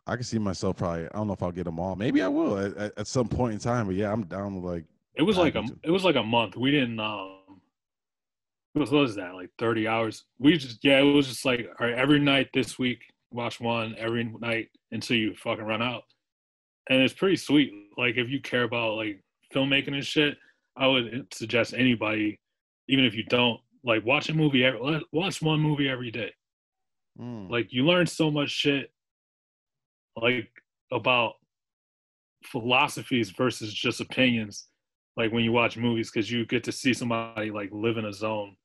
I 0.08 0.16
can 0.16 0.24
see 0.24 0.40
myself 0.40 0.78
probably. 0.78 1.06
I 1.06 1.18
don't 1.18 1.28
know 1.28 1.34
if 1.34 1.44
I'll 1.44 1.52
get 1.52 1.66
them 1.66 1.80
all. 1.80 1.96
Maybe 1.96 2.24
I 2.24 2.28
will 2.28 2.58
at, 2.58 2.98
at, 2.98 3.06
some 3.06 3.28
point 3.28 3.54
in 3.54 3.60
time. 3.60 3.86
But 3.86 3.96
yeah, 3.96 4.12
I'm 4.12 4.24
down 4.24 4.56
with 4.56 4.64
like 4.64 4.86
it 5.14 5.22
was 5.22 5.38
like 5.38 5.54
a 5.54 5.64
it 5.84 5.92
was 5.92 6.04
like 6.04 6.16
a 6.16 6.24
month. 6.24 6.56
We 6.56 6.72
didn't 6.72 7.00
um. 7.00 7.35
What 8.76 8.91
was 8.91 9.15
that? 9.15 9.34
Like 9.35 9.49
30 9.57 9.88
hours? 9.88 10.26
We 10.38 10.57
just 10.57 10.84
yeah, 10.84 10.99
it 10.99 11.03
was 11.03 11.27
just 11.27 11.45
like 11.45 11.68
all 11.80 11.88
right, 11.88 11.95
every 11.97 12.19
night 12.19 12.49
this 12.53 12.77
week, 12.77 12.99
watch 13.31 13.60
one 13.60 13.95
every 13.97 14.26
night 14.41 14.69
until 14.91 15.18
you 15.18 15.34
fucking 15.35 15.64
run 15.65 15.81
out. 15.81 16.03
and 16.89 17.02
it's 17.02 17.14
pretty 17.14 17.38
sweet. 17.38 17.72
Like 17.97 18.18
if 18.18 18.30
you 18.30 18.41
care 18.41 18.64
about 18.64 18.95
like 18.95 19.23
filmmaking 19.53 19.93
and 19.93 20.06
shit, 20.06 20.38
I 20.77 20.88
would 20.88 21.27
suggest 21.34 21.73
anybody, 21.73 22.39
even 22.89 23.06
if 23.06 23.15
you 23.15 23.23
don't, 23.23 23.60
like 23.84 24.06
watch 24.06 24.30
a 24.30 24.34
movie. 24.34 24.65
Every, 24.65 25.02
watch 25.14 25.41
one 25.41 25.61
movie 25.61 25.89
every 25.89 26.11
day. 26.11 26.31
mm, 27.19 27.49
Like 27.49 27.72
you 27.72 27.85
learn 27.85 28.07
so 28.07 28.30
much 28.30 28.49
shit, 28.49 28.91
like 30.22 30.49
about 30.91 31.34
philosophies 32.43 33.31
versus 33.31 33.73
just 33.73 34.02
opinions. 34.02 34.68
Like 35.18 35.31
when 35.31 35.43
you 35.45 35.52
watch 35.53 35.77
movies, 35.77 36.11
because 36.11 36.30
you 36.30 36.45
get 36.45 36.64
to 36.65 36.72
see 36.72 36.93
somebody 36.93 37.52
like 37.52 37.69
live 37.72 37.97
in 37.97 38.06
a 38.06 38.14
zone, 38.14 38.57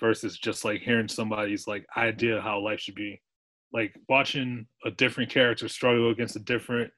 versus 0.00 0.38
just 0.38 0.64
like 0.64 0.80
hearing 0.80 1.08
somebody's 1.08 1.66
like 1.66 1.86
idea 1.96 2.36
of 2.36 2.42
how 2.42 2.60
life 2.60 2.80
should 2.80 2.94
be. 2.94 3.20
Like 3.72 3.94
watching 4.08 4.66
a 4.84 4.90
different 4.90 5.30
character 5.30 5.68
struggle 5.68 6.10
against 6.10 6.36
a 6.36 6.40
different 6.40 6.90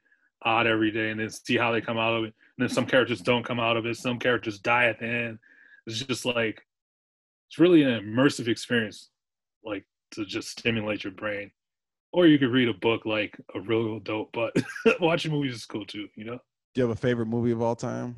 odd 0.43 0.67
every 0.67 0.91
day, 0.91 1.11
and 1.11 1.21
then 1.21 1.31
see 1.31 1.57
how 1.57 1.73
they 1.73 1.81
come 1.81 1.99
out 1.99 2.15
of 2.15 2.25
it. 2.25 2.35
And 2.59 2.69
then 2.69 2.69
some 2.69 2.87
characters 2.87 3.21
don't 3.21 3.45
come 3.45 3.61
out 3.61 3.77
of 3.77 3.87
it. 3.87 3.97
Some 3.97 4.19
characters 4.19 4.59
die 4.59 4.87
at 4.87 4.99
the 5.01 5.07
end. 5.07 5.39
It's 5.87 6.03
just 6.03 6.25
like 6.25 6.61
it's 7.49 7.59
really 7.59 7.83
an 7.83 8.05
immersive 8.05 8.49
experience, 8.49 9.11
like 9.65 9.85
to 10.13 10.25
just 10.25 10.51
stimulate 10.51 11.05
your 11.05 11.13
brain. 11.13 11.51
Or 12.13 12.27
you 12.27 12.39
could 12.39 12.51
read 12.51 12.69
a 12.69 12.75
book 12.75 13.05
like 13.05 13.39
a 13.55 13.61
real 13.61 14.01
dope, 14.01 14.31
but 14.33 14.55
watching 15.01 15.33
movies 15.33 15.55
is 15.55 15.67
cool 15.67 15.85
too, 15.85 16.09
you 16.15 16.25
know? 16.25 16.39
do 16.79 16.83
you 16.83 16.89
have 16.89 16.97
a 16.97 17.01
favorite 17.01 17.27
movie 17.27 17.51
of 17.51 17.61
all 17.61 17.75
time? 17.75 18.15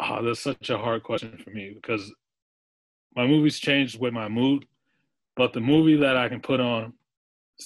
Ah, 0.00 0.22
that's 0.22 0.40
such 0.40 0.70
a 0.70 0.78
hard 0.78 1.02
question 1.02 1.36
for 1.42 1.50
me 1.50 1.72
because 1.74 2.12
my 3.14 3.26
movies 3.26 3.58
change 3.58 3.96
with 3.98 4.12
my 4.12 4.28
mood. 4.28 4.66
But 5.36 5.52
the 5.52 5.60
movie 5.60 5.96
that 5.96 6.16
I 6.16 6.28
can 6.28 6.40
put 6.40 6.60
on, 6.60 6.92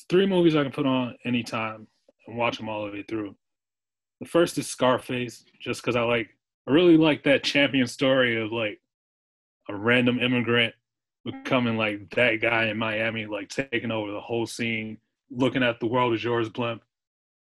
three 0.09 0.27
movies 0.27 0.57
I 0.57 0.63
can 0.63 0.73
put 0.73 0.87
on 0.87 1.17
anytime 1.25 1.87
and 2.27 2.37
watch 2.37 2.59
them 2.59 2.69
all 2.69 2.87
the 2.87 2.93
way 2.93 3.03
through. 3.03 3.35
The 4.21 4.27
first 4.27 4.59
is 4.59 4.67
Scarface, 4.67 5.45
just 5.61 5.83
because 5.83 5.97
I 5.97 6.03
like, 6.03 6.29
I 6.69 6.73
really 6.73 6.97
like 6.97 7.25
that 7.25 7.45
champion 7.45 7.87
story 7.87 8.41
of 8.41 8.53
like 8.53 8.81
a 9.69 9.75
random 9.75 10.19
immigrant 10.19 10.75
becoming 11.25 11.77
like 11.77 12.11
that 12.11 12.37
guy 12.37 12.67
in 12.67 12.79
Miami, 12.79 13.27
like 13.27 13.49
taking 13.49 13.91
over 13.91 14.13
the 14.13 14.21
whole 14.21 14.47
scene, 14.47 14.99
looking 15.31 15.63
at 15.63 15.81
the 15.81 15.87
world 15.87 16.15
as 16.15 16.23
yours 16.23 16.49
blimp 16.49 16.83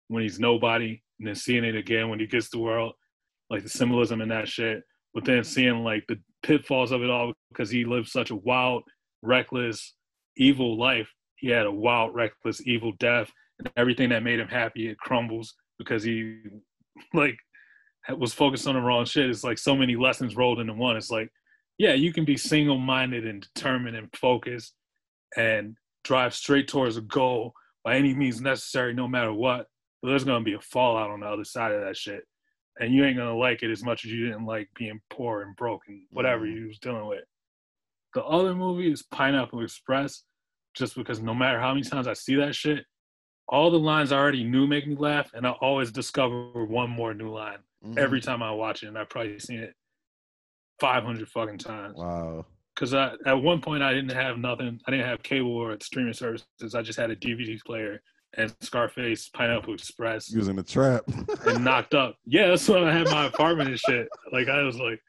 when 0.08 0.22
he's 0.22 0.40
nobody, 0.40 1.00
and 1.18 1.28
then 1.28 1.34
seeing 1.34 1.64
it 1.64 1.76
again 1.76 2.08
when 2.08 2.18
he 2.18 2.26
gets 2.26 2.48
the 2.48 2.58
world, 2.58 2.94
like 3.50 3.62
the 3.62 3.68
symbolism 3.68 4.20
in 4.20 4.28
that 4.28 4.48
shit. 4.48 4.82
But 5.14 5.24
then 5.24 5.42
seeing 5.44 5.84
like 5.84 6.06
the 6.06 6.18
pitfalls 6.42 6.92
of 6.92 7.02
it 7.02 7.10
all 7.10 7.32
because 7.50 7.70
he 7.70 7.84
lived 7.84 8.08
such 8.08 8.30
a 8.30 8.36
wild, 8.36 8.82
reckless, 9.22 9.94
evil 10.36 10.78
life. 10.78 11.08
He 11.36 11.48
had 11.48 11.66
a 11.66 11.72
wild, 11.72 12.14
reckless, 12.14 12.66
evil 12.66 12.92
death, 12.98 13.30
and 13.58 13.70
everything 13.76 14.08
that 14.10 14.22
made 14.22 14.40
him 14.40 14.48
happy 14.48 14.88
it 14.88 14.98
crumbles 14.98 15.54
because 15.78 16.02
he 16.02 16.40
like 17.14 17.36
was 18.16 18.32
focused 18.32 18.66
on 18.66 18.74
the 18.74 18.80
wrong 18.80 19.04
shit. 19.04 19.28
It's 19.28 19.44
like 19.44 19.58
so 19.58 19.76
many 19.76 19.96
lessons 19.96 20.36
rolled 20.36 20.60
into 20.60 20.72
one. 20.72 20.96
It's 20.96 21.10
like, 21.10 21.30
yeah, 21.76 21.94
you 21.94 22.12
can 22.12 22.24
be 22.24 22.36
single-minded 22.36 23.26
and 23.26 23.46
determined 23.54 23.96
and 23.96 24.08
focused 24.16 24.74
and 25.36 25.76
drive 26.04 26.34
straight 26.34 26.68
towards 26.68 26.96
a 26.96 27.02
goal 27.02 27.52
by 27.84 27.96
any 27.96 28.14
means 28.14 28.40
necessary, 28.40 28.94
no 28.94 29.06
matter 29.06 29.32
what. 29.32 29.66
But 30.02 30.08
there's 30.08 30.24
gonna 30.24 30.44
be 30.44 30.54
a 30.54 30.60
fallout 30.60 31.10
on 31.10 31.20
the 31.20 31.26
other 31.26 31.44
side 31.44 31.72
of 31.72 31.82
that 31.82 31.96
shit, 31.96 32.22
and 32.80 32.92
you 32.94 33.04
ain't 33.04 33.16
gonna 33.16 33.36
like 33.36 33.62
it 33.62 33.70
as 33.70 33.82
much 33.82 34.04
as 34.04 34.12
you 34.12 34.26
didn't 34.26 34.46
like 34.46 34.68
being 34.74 35.00
poor 35.10 35.42
and 35.42 35.56
broke 35.56 35.82
and 35.88 36.06
whatever 36.10 36.46
Mhm. 36.46 36.54
you 36.54 36.66
was 36.68 36.78
dealing 36.78 37.06
with. 37.06 37.24
The 38.14 38.24
other 38.24 38.54
movie 38.54 38.90
is 38.90 39.02
Pineapple 39.02 39.62
Express, 39.62 40.24
just 40.74 40.94
because 40.96 41.20
no 41.20 41.34
matter 41.34 41.60
how 41.60 41.74
many 41.74 41.82
times 41.82 42.06
I 42.08 42.14
see 42.14 42.36
that 42.36 42.54
shit, 42.54 42.84
all 43.48 43.70
the 43.70 43.78
lines 43.78 44.12
I 44.12 44.18
already 44.18 44.44
knew 44.44 44.66
make 44.66 44.86
me 44.86 44.94
laugh, 44.94 45.30
and 45.34 45.46
I 45.46 45.50
always 45.52 45.90
discover 45.90 46.64
one 46.64 46.90
more 46.90 47.14
new 47.14 47.30
line 47.30 47.62
Mhm. 47.84 47.98
every 47.98 48.20
time 48.20 48.42
I 48.42 48.50
watch 48.52 48.82
it, 48.82 48.88
and 48.88 48.98
I've 48.98 49.08
probably 49.10 49.38
seen 49.38 49.60
it 49.60 49.74
500 50.80 51.28
fucking 51.28 51.58
times. 51.58 51.96
wow. 51.96 52.46
Because 52.74 52.94
at 52.94 53.42
one 53.42 53.60
point 53.60 53.82
I 53.82 53.92
didn't 53.92 54.12
have 54.12 54.38
nothing. 54.38 54.80
I 54.86 54.90
didn't 54.92 55.06
have 55.06 55.20
cable 55.24 55.50
or 55.50 55.76
streaming 55.80 56.12
services. 56.12 56.74
I 56.76 56.82
just 56.82 56.96
had 56.98 57.10
a 57.10 57.16
DVD 57.16 57.58
player 57.66 58.00
and 58.36 58.54
Scarface, 58.60 59.28
Pineapple 59.30 59.74
Express, 59.74 60.30
Using 60.30 60.56
the 60.56 60.62
trap. 60.62 61.02
and 61.46 61.64
knocked 61.64 61.94
up. 61.94 62.16
Yeah, 62.26 62.48
that's 62.48 62.68
when 62.68 62.84
I 62.84 62.92
had 62.92 63.06
my 63.10 63.26
apartment 63.26 63.70
and 63.70 63.78
shit. 63.78 64.08
Like 64.32 64.48
I 64.48 64.62
was 64.62 64.78
like 64.78 65.00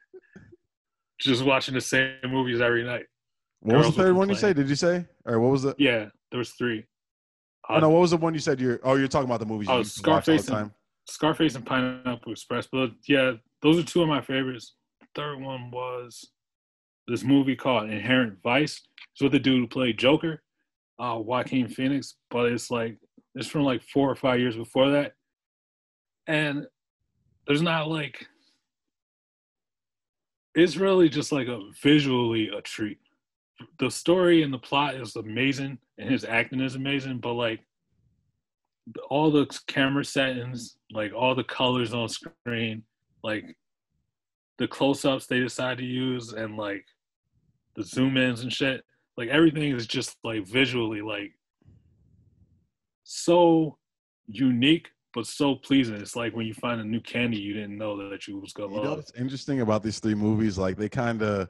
just 1.20 1.44
watching 1.44 1.74
the 1.74 1.80
same 1.80 2.14
movies 2.28 2.60
every 2.60 2.84
night. 2.84 3.04
what 3.60 3.76
was 3.78 3.86
the 3.88 3.92
third 4.02 4.16
one 4.16 4.28
you 4.28 4.34
say? 4.34 4.52
Did 4.52 4.68
you 4.68 4.74
say? 4.74 5.04
Or 5.26 5.38
what 5.38 5.50
was 5.50 5.62
the? 5.62 5.74
Yeah, 5.78 6.06
there 6.30 6.38
was 6.38 6.50
three. 6.52 6.84
Oh, 7.68 7.78
no, 7.78 7.90
what 7.90 8.00
was 8.00 8.10
the 8.10 8.16
one 8.16 8.34
you 8.34 8.40
said? 8.40 8.58
You're. 8.60 8.80
Oh, 8.82 8.94
you're 8.96 9.06
talking 9.08 9.28
about 9.28 9.40
the 9.40 9.46
movies. 9.46 9.68
Oh, 9.68 9.74
you 9.74 9.78
used 9.78 10.06
all 10.08 10.16
the 10.16 10.22
Scarface 10.22 10.48
and- 10.48 10.70
Scarface 11.08 11.54
and 11.56 11.66
Pineapple 11.66 12.32
Express. 12.32 12.68
But 12.70 12.90
yeah, 13.06 13.32
those 13.62 13.78
are 13.78 13.82
two 13.82 14.02
of 14.02 14.08
my 14.08 14.20
favorites. 14.20 14.74
Third 15.14 15.40
one 15.40 15.70
was 15.70 16.30
this 17.08 17.22
movie 17.24 17.56
called 17.56 17.90
Inherent 17.90 18.38
Vice. 18.42 18.80
It's 19.12 19.22
with 19.22 19.32
the 19.32 19.38
dude 19.40 19.60
who 19.60 19.66
played 19.66 19.98
Joker, 19.98 20.42
uh, 20.98 21.18
Joaquin 21.20 21.68
Phoenix. 21.68 22.14
But 22.30 22.46
it's 22.52 22.70
like 22.70 22.96
it's 23.40 23.48
from 23.48 23.64
like 23.64 23.82
four 23.82 24.10
or 24.10 24.14
five 24.14 24.38
years 24.38 24.54
before 24.54 24.90
that, 24.90 25.14
and 26.26 26.66
there's 27.46 27.62
not 27.62 27.88
like 27.88 28.26
it's 30.54 30.76
really 30.76 31.08
just 31.08 31.32
like 31.32 31.48
a 31.48 31.60
visually 31.82 32.48
a 32.48 32.60
treat. 32.60 32.98
The 33.78 33.90
story 33.90 34.42
and 34.42 34.52
the 34.52 34.58
plot 34.58 34.94
is 34.94 35.16
amazing 35.16 35.78
and 35.98 36.10
his 36.10 36.24
acting 36.24 36.60
is 36.60 36.74
amazing, 36.74 37.18
but 37.18 37.32
like 37.34 37.60
all 39.08 39.30
the 39.30 39.46
camera 39.66 40.04
settings, 40.04 40.76
like 40.92 41.12
all 41.14 41.34
the 41.34 41.44
colors 41.44 41.94
on 41.94 42.08
screen, 42.08 42.82
like 43.22 43.56
the 44.58 44.68
close-ups 44.68 45.26
they 45.26 45.40
decide 45.40 45.78
to 45.78 45.84
use 45.84 46.32
and 46.32 46.56
like 46.56 46.84
the 47.76 47.84
zoom 47.84 48.16
ins 48.16 48.42
and 48.42 48.52
shit, 48.52 48.84
like 49.16 49.28
everything 49.28 49.74
is 49.74 49.86
just 49.86 50.16
like 50.24 50.46
visually 50.46 51.00
like 51.00 51.32
so 53.10 53.76
unique 54.28 54.90
but 55.12 55.26
so 55.26 55.56
pleasing. 55.56 55.96
It's 55.96 56.14
like 56.14 56.36
when 56.36 56.46
you 56.46 56.54
find 56.54 56.80
a 56.80 56.84
new 56.84 57.00
candy 57.00 57.36
you 57.38 57.52
didn't 57.52 57.76
know 57.76 58.08
that 58.10 58.28
you 58.28 58.38
was 58.38 58.52
gonna 58.52 58.72
You 58.72 58.76
know 58.82 58.88
love. 58.90 58.96
what's 58.98 59.12
interesting 59.14 59.60
about 59.60 59.82
these 59.82 59.98
three 59.98 60.14
movies? 60.14 60.56
Like 60.56 60.76
they 60.76 60.88
kind 60.88 61.20
of, 61.20 61.48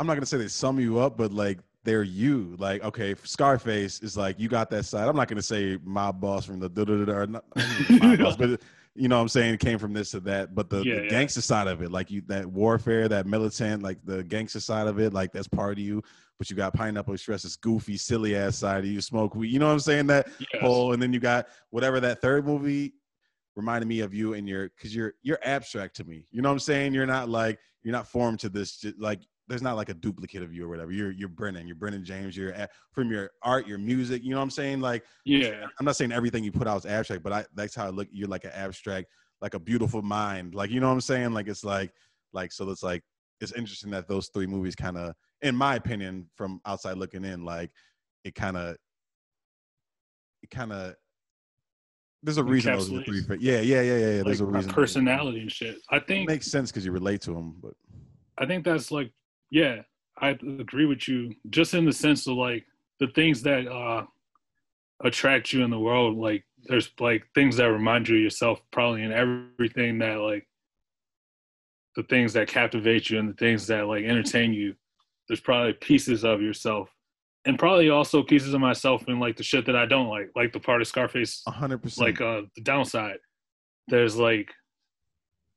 I'm 0.00 0.06
not 0.08 0.14
gonna 0.14 0.26
say 0.26 0.38
they 0.38 0.48
sum 0.48 0.80
you 0.80 0.98
up, 0.98 1.16
but 1.16 1.32
like 1.32 1.60
they're 1.84 2.02
you. 2.02 2.56
Like 2.58 2.82
okay, 2.82 3.14
Scarface 3.22 4.00
is 4.00 4.16
like 4.16 4.40
you 4.40 4.48
got 4.48 4.68
that 4.70 4.84
side. 4.84 5.08
I'm 5.08 5.14
not 5.14 5.28
gonna 5.28 5.42
say 5.42 5.78
my 5.84 6.10
boss 6.10 6.44
from 6.44 6.58
the 6.58 6.68
da 6.68 6.84
da 6.84 7.04
da. 7.04 8.16
Boss, 8.16 8.36
but 8.36 8.60
you 8.96 9.06
know 9.06 9.16
what 9.18 9.22
I'm 9.22 9.28
saying 9.28 9.54
it 9.54 9.60
came 9.60 9.78
from 9.78 9.92
this 9.92 10.10
to 10.10 10.20
that. 10.20 10.52
But 10.56 10.68
the, 10.68 10.78
Yeah, 10.84 10.96
the 10.96 11.02
yeah. 11.04 11.08
gangster 11.10 11.40
side 11.40 11.68
of 11.68 11.80
it, 11.82 11.92
like 11.92 12.10
you 12.10 12.22
that 12.26 12.46
warfare, 12.46 13.06
that 13.08 13.26
militant, 13.26 13.84
like 13.84 13.98
the 14.04 14.24
gangster 14.24 14.58
side 14.58 14.88
of 14.88 14.98
it, 14.98 15.12
like 15.12 15.32
that's 15.32 15.46
part 15.46 15.74
of 15.74 15.78
you. 15.78 16.02
But 16.40 16.48
you 16.48 16.56
got 16.56 16.72
pineapple 16.72 17.12
express, 17.12 17.42
this 17.42 17.54
goofy, 17.54 17.98
silly 17.98 18.34
ass 18.34 18.56
side 18.56 18.78
of 18.78 18.86
you. 18.86 19.02
Smoke 19.02 19.34
weed. 19.34 19.52
You 19.52 19.58
know 19.58 19.66
what 19.66 19.74
I'm 19.74 19.78
saying? 19.80 20.06
That 20.06 20.26
Yes. 20.38 20.62
whole, 20.62 20.94
and 20.94 21.02
then 21.02 21.12
you 21.12 21.20
got 21.20 21.48
whatever 21.68 22.00
that 22.00 22.22
third 22.22 22.46
movie 22.46 22.94
reminded 23.56 23.86
me 23.86 24.00
of 24.00 24.14
you 24.14 24.32
and 24.32 24.48
your 24.48 24.70
because 24.70 24.96
you're 24.96 25.12
you're 25.20 25.38
abstract 25.44 25.96
to 25.96 26.04
me. 26.04 26.24
You 26.30 26.40
know 26.40 26.48
what 26.48 26.54
I'm 26.54 26.60
saying? 26.60 26.94
You're 26.94 27.04
not 27.04 27.28
like 27.28 27.58
you're 27.82 27.92
not 27.92 28.08
formed 28.08 28.40
to 28.40 28.48
this 28.48 28.82
like 28.98 29.20
there's 29.48 29.60
not 29.60 29.76
like 29.76 29.90
a 29.90 29.94
duplicate 29.94 30.42
of 30.42 30.54
you 30.54 30.64
or 30.64 30.68
whatever. 30.70 30.92
You're 30.92 31.10
you're 31.10 31.28
Brennan, 31.28 31.66
you're 31.66 31.76
Brennan 31.76 32.06
James. 32.06 32.34
You're 32.34 32.54
from 32.92 33.10
your 33.10 33.32
art, 33.42 33.66
your 33.66 33.76
music. 33.76 34.24
You 34.24 34.30
know 34.30 34.38
what 34.38 34.44
I'm 34.44 34.50
saying? 34.50 34.80
Like 34.80 35.04
Yeah. 35.26 35.66
I'm 35.78 35.84
not 35.84 35.96
saying 35.96 36.10
everything 36.10 36.42
you 36.42 36.52
put 36.52 36.66
out 36.66 36.78
is 36.78 36.86
abstract, 36.86 37.22
but 37.22 37.34
I 37.34 37.44
that's 37.54 37.74
how 37.74 37.84
I 37.84 37.90
look. 37.90 38.08
You're 38.10 38.28
like 38.28 38.44
an 38.44 38.52
abstract, 38.54 39.08
like 39.42 39.52
a 39.52 39.60
beautiful 39.60 40.00
mind. 40.00 40.54
Like 40.54 40.70
you 40.70 40.80
know 40.80 40.86
what 40.88 40.94
I'm 40.94 41.02
saying? 41.02 41.34
Like 41.34 41.48
it's 41.48 41.64
like 41.64 41.92
like 42.32 42.50
so 42.50 42.70
it's 42.70 42.82
like 42.82 43.02
it's 43.42 43.52
interesting 43.52 43.90
that 43.90 44.08
those 44.08 44.28
three 44.28 44.46
movies 44.46 44.74
kind 44.74 44.96
of, 44.96 45.14
in 45.42 45.56
my 45.56 45.76
opinion, 45.76 46.28
from 46.36 46.60
outside 46.66 46.96
looking 46.96 47.24
in, 47.24 47.44
like 47.44 47.70
it 48.24 48.34
kind 48.34 48.56
of 48.56 48.76
it 50.42 50.50
kind 50.50 50.72
of 50.72 50.94
there's 52.22 52.36
a 52.36 52.44
reason 52.44 52.74
those 52.74 52.92
are 52.92 53.02
three. 53.02 53.22
Yeah, 53.38 53.60
yeah, 53.60 53.80
yeah, 53.80 53.96
yeah. 53.96 54.10
yeah. 54.16 54.22
There's 54.22 54.40
a 54.40 54.46
reason. 54.46 54.70
personality 54.70 55.40
and 55.40 55.50
shit. 55.50 55.78
I 55.90 55.96
It 55.96 56.06
think 56.06 56.28
makes 56.28 56.50
sense 56.50 56.70
because 56.70 56.84
you 56.84 56.92
relate 56.92 57.22
to 57.22 57.32
them, 57.32 57.56
but 57.62 57.72
I 58.38 58.46
think 58.46 58.64
that's 58.64 58.90
like 58.90 59.10
yeah, 59.50 59.82
I 60.18 60.30
agree 60.30 60.86
with 60.86 61.08
you. 61.08 61.34
Just 61.48 61.74
in 61.74 61.84
the 61.84 61.92
sense 61.92 62.26
of 62.26 62.34
like 62.34 62.66
the 62.98 63.08
things 63.08 63.42
that 63.42 63.66
uh 63.66 64.04
attract 65.02 65.52
you 65.52 65.64
in 65.64 65.70
the 65.70 65.78
world, 65.78 66.18
like 66.18 66.44
there's 66.64 66.90
like 67.00 67.24
things 67.34 67.56
that 67.56 67.72
remind 67.72 68.08
you 68.08 68.16
of 68.16 68.22
yourself 68.22 68.60
probably 68.70 69.02
in 69.02 69.12
everything 69.12 69.98
that 69.98 70.16
like 70.16 70.46
the 71.96 72.02
things 72.04 72.34
that 72.34 72.48
captivate 72.48 73.08
you 73.08 73.18
and 73.18 73.30
the 73.30 73.34
things 73.34 73.66
that 73.66 73.86
like 73.86 74.04
entertain 74.04 74.52
you. 74.52 74.74
There's 75.30 75.40
probably 75.40 75.74
pieces 75.74 76.24
of 76.24 76.42
yourself. 76.42 76.90
And 77.44 77.56
probably 77.56 77.88
also 77.88 78.22
pieces 78.24 78.52
of 78.52 78.60
myself 78.60 79.04
in 79.06 79.20
like 79.20 79.36
the 79.36 79.44
shit 79.44 79.64
that 79.66 79.76
I 79.76 79.86
don't 79.86 80.08
like, 80.08 80.30
like 80.34 80.52
the 80.52 80.58
part 80.58 80.80
of 80.82 80.88
Scarface 80.88 81.42
hundred 81.46 81.78
percent. 81.78 82.06
like 82.08 82.20
uh 82.20 82.42
the 82.56 82.60
downside 82.62 83.18
there's 83.88 84.16
like 84.16 84.50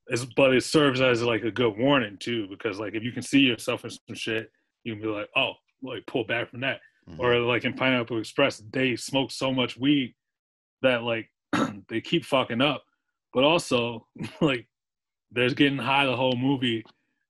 it's 0.08 0.26
but 0.36 0.54
it 0.54 0.64
serves 0.64 1.02
as 1.02 1.22
like 1.24 1.44
a 1.44 1.52
good 1.52 1.78
warning 1.78 2.18
too 2.20 2.48
because 2.50 2.80
like 2.80 2.94
if 2.94 3.04
you 3.04 3.12
can 3.12 3.22
see 3.24 3.40
yourself 3.40 3.84
in 3.84 3.90
some 3.90 4.16
shit 4.16 4.52
you 4.84 4.94
can 4.94 5.02
be 5.02 5.08
like 5.08 5.28
oh 5.36 5.54
like 5.82 6.06
pull 6.08 6.24
back 6.24 6.50
from 6.50 6.62
that 6.62 6.80
Mhm. 7.10 7.20
or 7.20 7.38
like 7.40 7.66
in 7.66 7.74
pineapple 7.74 8.18
express 8.20 8.62
they 8.72 8.95
smoke 8.95 9.30
so 9.32 9.52
much 9.52 9.76
weed 9.76 10.16
that 10.84 11.04
like 11.04 11.30
they 11.90 12.00
keep 12.00 12.24
fucking 12.24 12.62
up 12.62 12.84
but 13.34 13.44
also 13.44 14.08
like 14.41 14.68
there's 15.32 15.54
getting 15.54 15.78
high 15.78 16.06
the 16.06 16.16
whole 16.16 16.38
movie 16.38 16.86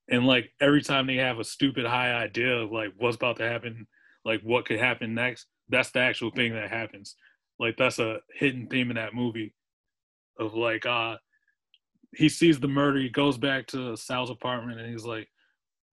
and 0.09 0.25
like 0.25 0.51
every 0.61 0.81
time 0.81 1.07
they 1.07 1.15
have 1.15 1.39
a 1.39 1.43
stupid 1.43 1.85
high 1.85 2.13
idea 2.13 2.53
of 2.57 2.71
like 2.71 2.91
what's 2.97 3.15
about 3.15 3.37
to 3.37 3.47
happen 3.47 3.87
like 4.25 4.41
what 4.41 4.65
could 4.65 4.79
happen 4.79 5.13
next 5.13 5.47
that's 5.69 5.91
the 5.91 5.99
actual 5.99 6.29
thing 6.29 6.53
that 6.53 6.69
happens. 6.69 7.15
Like 7.57 7.77
that's 7.77 7.97
a 7.99 8.19
hidden 8.35 8.67
theme 8.67 8.89
in 8.89 8.95
that 8.97 9.13
movie 9.13 9.53
of 10.37 10.53
like 10.53 10.85
uh 10.85 11.15
he 12.15 12.27
sees 12.29 12.59
the 12.59 12.67
murder 12.67 12.99
he 12.99 13.09
goes 13.09 13.37
back 13.37 13.65
to 13.67 13.95
Saul's 13.95 14.29
apartment 14.29 14.79
and 14.79 14.91
he's 14.91 15.05
like 15.05 15.29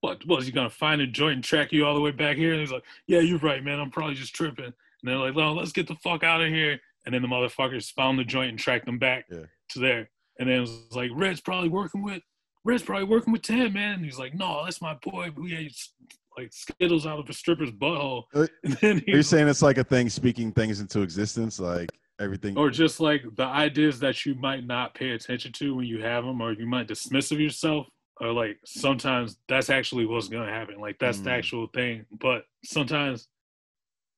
what 0.00 0.26
was 0.26 0.46
he 0.46 0.52
gonna 0.52 0.70
find 0.70 1.00
a 1.00 1.06
joint 1.06 1.34
and 1.34 1.44
track 1.44 1.72
you 1.72 1.86
all 1.86 1.94
the 1.94 2.00
way 2.00 2.10
back 2.10 2.36
here? 2.36 2.52
And 2.52 2.60
he's 2.60 2.72
like 2.72 2.84
yeah 3.06 3.20
you're 3.20 3.38
right 3.38 3.62
man 3.62 3.78
i'm 3.78 3.90
probably 3.90 4.14
just 4.14 4.34
tripping. 4.34 4.64
And 4.66 4.74
they're 5.04 5.16
like 5.16 5.36
no 5.36 5.52
let's 5.54 5.72
get 5.72 5.86
the 5.86 5.96
fuck 5.96 6.24
out 6.24 6.42
of 6.42 6.48
here. 6.48 6.78
And 7.06 7.14
then 7.14 7.22
the 7.22 7.28
motherfuckers 7.28 7.92
found 7.92 8.18
the 8.18 8.24
joint 8.24 8.50
and 8.50 8.58
tracked 8.58 8.86
them 8.86 8.98
back 8.98 9.24
Yeah. 9.30 9.44
to 9.70 9.78
there. 9.78 10.10
And 10.38 10.48
then 10.48 10.56
it 10.56 10.60
was 10.60 10.86
like 10.92 11.10
red's 11.14 11.40
probably 11.40 11.68
working 11.68 12.02
with 12.02 12.22
red's 12.64 12.82
probably 12.82 13.04
working 13.04 13.32
with 13.32 13.42
tim 13.42 13.72
man. 13.72 13.94
And 13.96 14.04
he's 14.04 14.18
like 14.18 14.34
no 14.34 14.62
that's 14.64 14.80
my 14.82 14.94
boy. 15.02 15.30
Who 15.34 15.46
ate 15.48 15.76
like 16.36 16.52
skittles 16.52 17.06
out 17.06 17.18
of 17.18 17.28
a 17.28 17.32
stripper's 17.32 17.72
butthole. 17.72 18.24
Uh, 18.34 18.46
and 18.64 18.72
then 18.74 18.96
Are 18.98 19.02
you 19.06 19.16
he's 19.16 19.28
saying 19.28 19.48
it's 19.48 19.62
like 19.62 19.78
a 19.78 19.84
thing 19.84 20.08
speaking 20.08 20.52
things 20.52 20.80
into 20.80 21.02
existence, 21.02 21.58
like 21.58 21.90
everything? 22.20 22.56
or 22.56 22.70
just 22.70 23.00
like 23.00 23.22
the 23.36 23.44
ideas 23.44 23.98
that 24.00 24.24
you 24.24 24.34
might 24.36 24.64
not 24.66 24.94
pay 24.94 25.10
attention 25.10 25.52
to 25.52 25.74
when 25.74 25.86
you 25.86 26.02
have 26.02 26.24
them 26.24 26.40
or 26.40 26.52
you 26.52 26.66
might 26.66 26.86
dismiss 26.86 27.32
of 27.32 27.40
yourself 27.40 27.86
or 28.20 28.32
like 28.32 28.58
sometimes 28.64 29.38
that's 29.48 29.70
actually 29.70 30.06
what's 30.06 30.28
going 30.28 30.46
to 30.46 30.52
happen. 30.52 30.78
Like 30.80 30.98
that's 31.00 31.20
the 31.20 31.30
Mm. 31.30 31.38
actual 31.38 31.66
thing. 31.74 32.04
But 32.20 32.44
sometimes 32.64 33.28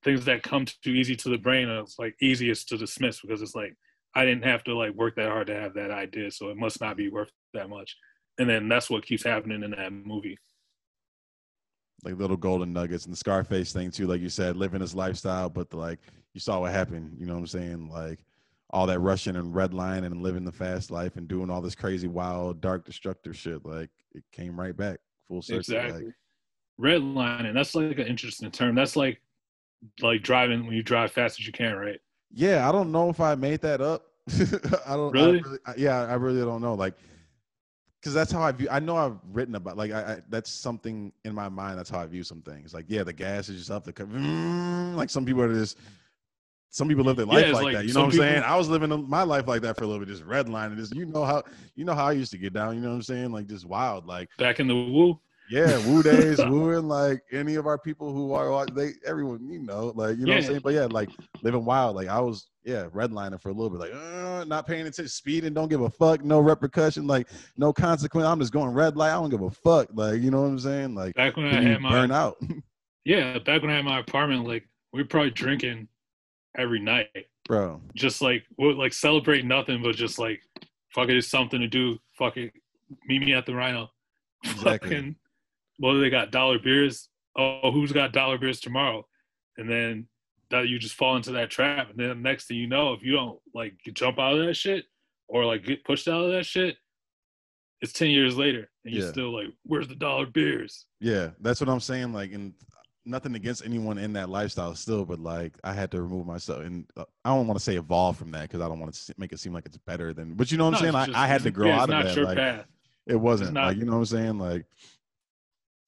things 0.04 0.24
that 0.24 0.42
come 0.42 0.64
too 0.82 0.90
easy 0.90 1.14
to 1.16 1.28
the 1.28 1.38
brain 1.38 1.68
are 1.68 1.84
like 1.98 2.16
easiest 2.20 2.68
to 2.68 2.76
dismiss 2.76 3.20
because 3.20 3.40
it's 3.40 3.54
like 3.54 3.76
i 4.16 4.24
didn't 4.24 4.42
have 4.44 4.64
to 4.64 4.76
like 4.76 4.92
work 4.94 5.14
that 5.14 5.28
hard 5.28 5.46
to 5.46 5.54
have 5.54 5.74
that 5.74 5.92
idea 5.92 6.28
so 6.30 6.48
it 6.50 6.56
must 6.56 6.80
not 6.80 6.96
be 6.96 7.08
worth 7.08 7.30
that 7.54 7.68
much 7.70 7.96
and 8.38 8.48
then 8.48 8.68
that's 8.68 8.90
what 8.90 9.04
keeps 9.04 9.24
happening 9.24 9.62
in 9.62 9.70
that 9.72 9.92
movie 9.92 10.38
like 12.04 12.16
little 12.16 12.36
golden 12.36 12.72
nuggets 12.72 13.04
and 13.04 13.12
the 13.12 13.16
Scarface 13.16 13.72
thing 13.72 13.90
too, 13.90 14.06
like 14.06 14.20
you 14.20 14.28
said, 14.28 14.56
living 14.56 14.80
his 14.80 14.94
lifestyle, 14.94 15.48
but 15.48 15.70
the, 15.70 15.76
like 15.76 16.00
you 16.34 16.40
saw 16.40 16.60
what 16.60 16.72
happened. 16.72 17.16
You 17.18 17.26
know 17.26 17.34
what 17.34 17.40
I'm 17.40 17.46
saying? 17.46 17.90
Like 17.90 18.24
all 18.70 18.86
that 18.86 18.98
rushing 19.00 19.36
and 19.36 19.54
redlining 19.54 20.06
and 20.06 20.22
living 20.22 20.44
the 20.44 20.52
fast 20.52 20.90
life 20.90 21.16
and 21.16 21.28
doing 21.28 21.50
all 21.50 21.60
this 21.60 21.74
crazy, 21.74 22.08
wild, 22.08 22.60
dark, 22.60 22.84
destructive 22.84 23.36
shit. 23.36 23.64
Like 23.64 23.90
it 24.14 24.24
came 24.32 24.58
right 24.58 24.76
back 24.76 24.98
full 25.28 25.42
circle. 25.42 25.60
exactly 25.60 26.06
Like, 26.06 26.14
redlining 26.80 27.54
that's 27.54 27.74
like 27.74 27.98
an 27.98 28.06
interesting 28.06 28.50
term 28.50 28.74
that's 28.74 28.96
like 28.96 29.20
like 30.00 30.22
driving 30.22 30.66
when 30.66 30.74
you 30.74 30.82
drive 30.82 31.12
fast 31.12 31.38
as 31.38 31.46
you 31.46 31.52
can 31.52 31.76
right 31.76 32.00
yeah, 32.34 32.66
I 32.68 32.72
don't 32.72 32.90
know 32.90 33.10
if 33.10 33.20
I 33.20 33.34
made 33.34 33.60
that 33.60 33.80
up. 33.80 34.06
I 34.86 34.96
don't 34.96 35.14
I 35.16 35.20
Really? 35.20 35.42
I- 35.66 35.74
yeah, 35.76 36.04
I 36.04 36.14
really 36.14 36.40
don't 36.40 36.62
know. 36.62 36.74
Like, 36.74 36.94
because 38.02 38.14
that's 38.14 38.32
how 38.32 38.42
I 38.42 38.50
view. 38.50 38.66
I 38.68 38.80
know 38.80 38.96
I've 38.96 39.16
written 39.32 39.54
about 39.54 39.76
like 39.76 39.92
I, 39.92 40.14
I 40.14 40.18
that's 40.28 40.50
something 40.50 41.12
in 41.24 41.32
my 41.32 41.48
mind. 41.48 41.78
That's 41.78 41.88
how 41.88 42.00
I 42.00 42.06
view 42.06 42.24
some 42.24 42.42
things. 42.42 42.74
Like, 42.74 42.86
yeah, 42.88 43.04
the 43.04 43.12
gas 43.12 43.48
is 43.48 43.58
just 43.58 43.70
up 43.70 43.84
the. 43.84 43.92
Mm, 43.92 44.96
like 44.96 45.08
some 45.08 45.24
people 45.24 45.42
are 45.42 45.52
just. 45.52 45.78
Some 46.70 46.88
people 46.88 47.04
live 47.04 47.16
their 47.16 47.26
life 47.26 47.44
it's 47.44 47.52
like, 47.52 47.64
like 47.64 47.74
that. 47.74 47.84
You 47.84 47.92
know 47.92 48.00
what 48.00 48.14
I'm 48.14 48.18
saying? 48.18 48.42
I 48.44 48.56
was 48.56 48.66
living 48.66 49.06
my 49.06 49.24
life 49.24 49.46
like 49.46 49.60
that 49.60 49.76
for 49.76 49.84
a 49.84 49.86
little 49.86 50.00
bit, 50.04 50.08
just 50.08 50.24
redlining. 50.24 50.78
Just 50.78 50.96
you 50.96 51.04
know 51.04 51.22
how 51.22 51.42
you 51.76 51.84
know 51.84 51.94
how 51.94 52.06
I 52.06 52.12
used 52.12 52.32
to 52.32 52.38
get 52.38 52.54
down. 52.54 52.74
You 52.74 52.80
know 52.80 52.88
what 52.88 52.94
I'm 52.94 53.02
saying? 53.02 53.30
Like 53.30 53.46
just 53.46 53.66
wild. 53.66 54.06
Like 54.06 54.30
back 54.38 54.58
in 54.58 54.68
the 54.68 54.74
woo 54.74 55.20
yeah, 55.52 55.76
woo 55.86 56.02
days, 56.02 56.38
wooing 56.46 56.88
like 56.88 57.22
any 57.30 57.56
of 57.56 57.66
our 57.66 57.76
people 57.76 58.10
who 58.12 58.32
are 58.32 58.64
they 58.66 58.92
everyone 59.04 59.46
you 59.50 59.58
know 59.58 59.92
like 59.94 60.16
you 60.16 60.24
know 60.24 60.32
what 60.32 60.38
I'm 60.38 60.48
saying. 60.48 60.60
But 60.64 60.72
yeah, 60.72 60.86
like 60.90 61.10
living 61.42 61.64
wild. 61.64 61.94
Like 61.94 62.08
I 62.08 62.20
was 62.20 62.48
yeah 62.64 62.86
redlining 62.86 63.40
for 63.40 63.50
a 63.50 63.52
little 63.52 63.68
bit, 63.68 63.80
like 63.80 63.94
uh, 63.94 64.44
not 64.44 64.66
paying 64.66 64.82
attention, 64.82 65.08
speeding, 65.08 65.52
don't 65.52 65.68
give 65.68 65.82
a 65.82 65.90
fuck, 65.90 66.24
no 66.24 66.40
repercussion, 66.40 67.06
like 67.06 67.28
no 67.58 67.72
consequence. 67.72 68.26
I'm 68.26 68.40
just 68.40 68.52
going 68.52 68.70
red 68.70 68.96
light. 68.96 69.10
I 69.10 69.20
don't 69.20 69.28
give 69.28 69.42
a 69.42 69.50
fuck. 69.50 69.88
Like 69.92 70.22
you 70.22 70.30
know 70.30 70.40
what 70.40 70.48
I'm 70.48 70.58
saying? 70.58 70.94
Like 70.94 71.14
back 71.14 71.36
when 71.36 71.46
i 71.46 71.60
had 71.60 71.80
my 71.80 71.90
burn 71.90 72.10
out. 72.10 72.36
Yeah, 73.04 73.40
back 73.40 73.62
when 73.62 73.70
I 73.72 73.74
had 73.74 73.84
my 73.84 73.98
apartment, 73.98 74.46
like 74.46 74.64
we 74.92 75.02
were 75.02 75.08
probably 75.08 75.32
drinking 75.32 75.88
every 76.56 76.78
night, 76.78 77.08
Bro, 77.48 77.80
just 77.96 78.22
like 78.22 78.44
we 78.58 78.72
like 78.74 78.92
celebrate 78.92 79.44
nothing, 79.44 79.82
but 79.82 79.96
just 79.96 80.20
like 80.20 80.40
fuck 80.94 81.08
it, 81.08 81.16
it's 81.16 81.26
something 81.26 81.60
to 81.60 81.66
do. 81.66 81.98
Fuck 82.16 82.36
it, 82.36 82.52
meet 83.08 83.18
me 83.18 83.34
at 83.34 83.44
the 83.44 83.54
Rhino. 83.54 83.90
Exactly. 84.44 84.90
Fucking, 84.90 85.16
well, 85.82 85.98
they 86.00 86.08
got 86.08 86.30
dollar 86.30 86.58
beers. 86.58 87.08
Oh, 87.36 87.70
who's 87.72 87.92
got 87.92 88.12
dollar 88.12 88.38
beers 88.38 88.60
tomorrow? 88.60 89.06
And 89.58 89.68
then 89.68 90.06
that 90.50 90.68
you 90.68 90.78
just 90.78 90.94
fall 90.94 91.16
into 91.16 91.32
that 91.32 91.50
trap, 91.50 91.90
and 91.90 91.98
then 91.98 92.22
next 92.22 92.46
thing 92.46 92.56
you 92.56 92.66
know, 92.66 92.92
if 92.94 93.02
you 93.02 93.12
don't 93.12 93.38
like 93.54 93.74
jump 93.92 94.18
out 94.18 94.38
of 94.38 94.46
that 94.46 94.54
shit 94.54 94.84
or 95.28 95.44
like 95.44 95.64
get 95.64 95.84
pushed 95.84 96.08
out 96.08 96.24
of 96.24 96.32
that 96.32 96.44
shit, 96.46 96.76
it's 97.80 97.92
ten 97.92 98.10
years 98.10 98.36
later, 98.36 98.70
and 98.84 98.94
you're 98.94 99.04
Yeah. 99.06 99.10
still 99.10 99.34
like, 99.34 99.48
where's 99.64 99.88
the 99.88 99.94
dollar 99.96 100.26
beers? 100.26 100.86
yeah, 101.00 101.30
that's 101.40 101.60
what 101.60 101.68
I'm 101.68 101.80
saying. 101.80 102.12
Like 102.12 102.32
and 102.32 102.54
nothing 103.04 103.34
against 103.34 103.64
anyone 103.64 103.98
in 103.98 104.12
that 104.12 104.28
lifestyle 104.28 104.74
still, 104.76 105.04
but 105.04 105.18
like 105.18 105.54
I 105.64 105.72
had 105.72 105.90
to 105.92 106.02
remove 106.02 106.26
myself, 106.26 106.60
and 106.64 106.86
uh, 106.96 107.04
I 107.24 107.30
don't 107.30 107.46
want 107.46 107.58
to 107.58 107.64
say 107.64 107.76
evolve 107.76 108.16
from 108.18 108.30
that 108.32 108.42
because 108.42 108.60
I 108.60 108.68
don't 108.68 108.78
want 108.78 108.94
to 108.94 109.14
make 109.18 109.32
it 109.32 109.40
seem 109.40 109.52
like 109.52 109.66
it's 109.66 109.78
better 109.78 110.12
than. 110.12 110.34
But 110.34 110.52
you 110.52 110.58
know 110.58 110.66
what 110.66 110.74
I'm 110.74 110.80
saying? 110.92 111.08
it's 111.08 111.16
I, 111.16 111.24
I 111.24 111.26
had 111.26 111.42
to 111.42 111.50
grow 111.50 111.68
yeah, 111.68 111.80
out 111.82 111.90
of 111.90 112.14
that. 112.14 112.22
Like, 112.22 112.36
path. 112.36 112.66
It 113.06 113.16
wasn't 113.16 113.54
not- 113.54 113.68
like 113.68 113.76
you 113.78 113.84
know 113.84 113.92
what 113.92 113.98
I'm 113.98 114.04
saying, 114.06 114.38
like 114.38 114.64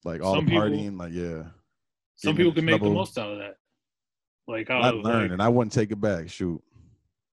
like 0.05 0.21
all 0.21 0.35
Some 0.35 0.45
the 0.45 0.51
people- 0.51 0.63
partying, 0.69 0.97
like 0.99 1.11
yeah, 1.11 1.43
some 2.15 2.35
people 2.37 2.53
can 2.53 2.63
make 2.65 2.81
the 2.81 2.89
most 2.89 3.17
out 3.17 3.31
of 3.33 3.39
that. 3.39 3.57
Like 4.47 4.69
I 4.69 4.89
learned, 4.91 5.03
like, 5.03 5.31
and 5.31 5.41
I 5.41 5.49
wouldn't 5.49 5.73
take 5.73 5.91
it 5.91 5.99
back. 5.99 6.29
Shoot. 6.29 6.61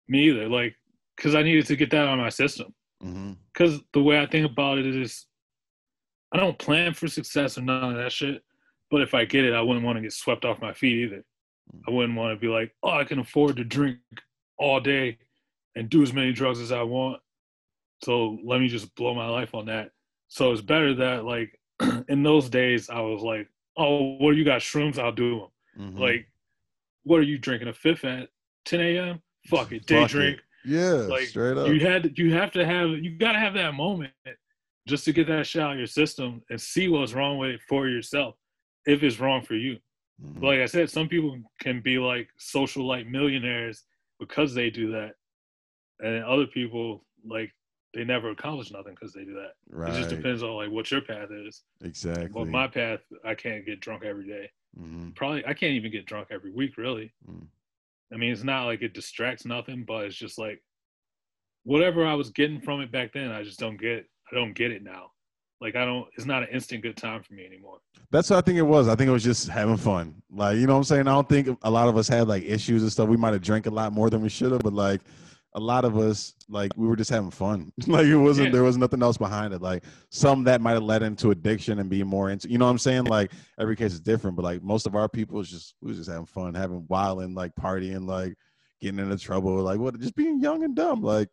me 0.07 0.29
either. 0.29 0.49
Like 0.49 0.75
because 1.15 1.35
I 1.35 1.43
needed 1.43 1.65
to 1.67 1.75
get 1.77 1.91
that 1.91 2.07
of 2.07 2.17
my 2.19 2.29
system. 2.29 2.73
hmm 3.01 3.33
Because 3.53 3.79
the 3.93 4.01
way 4.01 4.19
I 4.19 4.25
think 4.25 4.49
about 4.51 4.79
it 4.79 4.85
is, 4.85 5.27
I 6.33 6.37
don't 6.37 6.57
plan 6.59 6.93
for 6.93 7.07
success 7.07 7.57
or 7.57 7.61
none 7.61 7.91
of 7.91 7.97
that 7.97 8.11
shit. 8.11 8.43
But 8.91 9.01
if 9.01 9.13
I 9.13 9.23
get 9.25 9.45
it, 9.45 9.53
I 9.53 9.61
wouldn't 9.61 9.85
want 9.85 9.97
to 9.97 10.01
get 10.01 10.13
swept 10.13 10.43
off 10.45 10.61
my 10.61 10.73
feet 10.73 11.05
either. 11.05 11.23
I 11.87 11.91
wouldn't 11.91 12.17
want 12.17 12.35
to 12.35 12.39
be 12.39 12.47
like, 12.51 12.71
oh, 12.83 12.89
I 12.91 13.03
can 13.03 13.19
afford 13.19 13.55
to 13.57 13.63
drink 13.63 13.97
all 14.59 14.79
day 14.79 15.17
and 15.75 15.89
do 15.89 16.03
as 16.03 16.13
many 16.13 16.31
drugs 16.33 16.59
as 16.59 16.71
I 16.71 16.83
want. 16.83 17.19
So 18.03 18.37
let 18.43 18.59
me 18.61 18.67
just 18.67 18.93
blow 18.95 19.13
my 19.15 19.27
life 19.27 19.55
on 19.55 19.65
that. 19.67 19.91
So 20.27 20.51
it's 20.51 20.61
better 20.61 20.93
that 20.95 21.23
like 21.25 21.57
in 22.09 22.23
those 22.23 22.49
days 22.49 22.89
I 22.89 23.01
was 23.01 23.21
like, 23.21 23.47
oh, 23.77 24.15
what 24.19 24.31
do 24.31 24.37
you 24.37 24.45
got 24.45 24.61
shrooms? 24.61 24.97
I'll 24.99 25.11
do 25.11 25.49
them. 25.75 25.91
hmm 25.93 25.99
Like, 26.01 26.27
what 27.03 27.19
are 27.19 27.23
you 27.23 27.37
drinking 27.37 27.67
a 27.67 27.73
fifth 27.73 28.05
at 28.05 28.29
10 28.65 28.79
a.m.? 28.81 29.21
Fuck 29.49 29.71
it, 29.71 29.85
day 29.85 30.01
Fuck 30.01 30.09
it. 30.09 30.13
drink. 30.13 30.39
yeah, 30.65 30.91
like, 30.93 31.27
straight 31.27 31.57
up. 31.57 31.67
You 31.67 31.79
had 31.79 32.17
you 32.17 32.33
have 32.33 32.51
to 32.53 32.65
have 32.65 32.89
you 32.89 33.17
gotta 33.17 33.37
have 33.39 33.53
that 33.55 33.73
moment 33.75 34.11
just 34.87 35.05
to 35.05 35.13
get 35.13 35.27
that 35.27 35.45
shit 35.47 35.61
out 35.61 35.73
of 35.73 35.77
your 35.77 35.87
system 35.87 36.41
and 36.49 36.59
see 36.59 36.87
what's 36.87 37.13
wrong 37.13 37.37
with 37.37 37.51
it 37.51 37.61
for 37.67 37.87
yourself 37.87 38.35
if 38.85 39.03
it's 39.03 39.19
wrong 39.19 39.43
for 39.43 39.55
you. 39.55 39.77
Mhm. 40.23 40.39
But 40.39 40.47
like 40.47 40.59
I 40.61 40.65
said, 40.65 40.89
some 40.89 41.07
people 41.09 41.39
can 41.59 41.81
be 41.81 41.97
like 41.99 42.29
social 42.37 42.85
like 42.87 43.05
millionaires 43.07 43.83
because 44.19 44.53
they 44.55 44.69
do 44.69 44.91
that, 44.91 45.13
and 45.99 46.23
other 46.23 46.47
people 46.47 47.05
like 47.23 47.51
they 47.95 48.03
never 48.03 48.29
accomplish 48.29 48.71
nothing 48.71 48.93
because 48.93 49.13
they 49.13 49.23
do 49.23 49.33
that. 49.33 49.53
right. 49.69 49.91
It 49.93 49.97
just 49.97 50.09
depends 50.09 50.43
on 50.43 50.51
like 50.51 50.69
what 50.69 50.91
your 50.91 51.01
path 51.01 51.29
is. 51.31 51.63
Exactly. 51.81 52.27
But 52.27 52.47
my 52.49 52.67
path, 52.67 52.99
I 53.23 53.33
can't 53.33 53.65
get 53.65 53.79
drunk 53.79 54.03
every 54.03 54.27
day. 54.27 54.51
hmm 54.77 55.09
Probably 55.15 55.43
I 55.45 55.53
can't 55.53 55.73
even 55.73 55.91
get 55.91 56.05
drunk 56.05 56.27
every 56.29 56.51
week. 56.51 56.77
Really. 56.77 57.13
Mm. 57.27 57.47
I 58.13 58.17
mean, 58.17 58.31
it's 58.31 58.43
not 58.43 58.65
like 58.65 58.81
it 58.83 58.93
distracts 58.93 59.45
nothing, 59.45 59.85
but 59.87 60.05
it's 60.05 60.15
just 60.15 60.37
like 60.37 60.61
whatever 61.63 62.05
I 62.05 62.13
was 62.13 62.29
getting 62.29 62.61
from 62.61 62.81
it 62.81 62.91
back 62.91 63.13
then, 63.13 63.31
I 63.31 63.41
just 63.43 63.59
don't 63.59 63.79
get. 63.79 64.05
I 64.31 64.35
don't 64.35 64.53
get 64.53 64.71
it 64.71 64.83
now. 64.83 65.11
Like 65.61 65.75
I 65.77 65.85
don't. 65.85 66.05
It's 66.17 66.25
not 66.25 66.43
an 66.43 66.49
instant 66.51 66.83
good 66.83 66.97
time 66.97 67.23
for 67.23 67.33
me 67.33 67.45
anymore. 67.45 67.77
That's 68.11 68.29
what 68.29 68.37
I 68.37 68.41
think 68.41 68.57
it 68.57 68.63
was. 68.63 68.87
I 68.89 68.95
think 68.95 69.07
it 69.07 69.13
was 69.13 69.23
just 69.23 69.47
having 69.47 69.77
fun. 69.77 70.21
Like, 70.29 70.57
you 70.57 70.67
know 70.67 70.73
what 70.73 70.79
I'm 70.79 70.83
saying? 70.83 71.07
I 71.07 71.11
don't 71.11 71.29
think 71.29 71.57
a 71.63 71.71
lot 71.71 71.87
of 71.87 71.97
us 71.97 72.07
had 72.09 72.27
like 72.27 72.43
issues 72.43 72.81
and 72.83 72.91
stuff. 72.91 73.07
We 73.07 73.17
might 73.17 73.33
have 73.33 73.41
drank 73.41 73.65
a 73.67 73.71
lot 73.71 73.93
more 73.93 74.09
than 74.09 74.21
we 74.21 74.29
should 74.29 74.51
have, 74.51 74.61
but 74.61 74.73
like 74.73 75.01
a 75.55 75.59
lot 75.59 75.85
of 75.85 75.97
us, 75.97 76.35
like 76.49 76.71
we 76.75 76.85
were 76.85 76.97
just 76.97 77.09
having 77.09 77.31
fun. 77.31 77.71
like 77.87 78.05
it 78.05 78.17
wasn't 78.17 78.47
Yeah. 78.47 78.51
there 78.51 78.63
was 78.63 78.77
nothing 78.77 79.01
else 79.01 79.17
behind 79.17 79.53
it. 79.53 79.61
Like 79.61 79.83
some 80.11 80.43
that 80.43 80.61
might 80.61 80.73
have 80.73 80.83
led 80.83 81.01
into 81.01 81.31
addiction 81.31 81.79
and 81.79 81.89
being 81.89 82.07
more 82.07 82.29
into 82.29 82.49
you 82.49 82.57
know 82.57 82.65
what 82.65 82.71
I'm 82.71 82.77
saying? 82.77 83.05
Like 83.05 83.31
every 83.59 83.75
case 83.75 83.93
is 83.93 84.01
different, 84.01 84.35
but 84.35 84.43
like 84.43 84.61
most 84.61 84.85
of 84.85 84.95
our 84.95 85.07
people 85.07 85.39
is 85.39 85.49
just 85.49 85.75
we 85.81 85.87
was 85.87 85.97
just 85.97 86.09
having 86.09 86.25
fun, 86.25 86.53
having 86.53 86.85
wilding, 86.89 87.33
like 87.33 87.55
partying, 87.55 88.05
like 88.05 88.35
getting 88.81 88.99
into 88.99 89.17
trouble, 89.17 89.55
like 89.63 89.79
what 89.79 89.97
just 89.99 90.15
being 90.15 90.41
young 90.41 90.63
and 90.63 90.75
dumb. 90.75 91.01
Like 91.01 91.29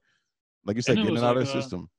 like 0.65 0.77
you 0.77 0.83
said, 0.83 0.97
getting 0.97 1.17
it 1.17 1.23
out 1.23 1.37
like, 1.37 1.45
of 1.45 1.53
the 1.53 1.61
system. 1.61 1.91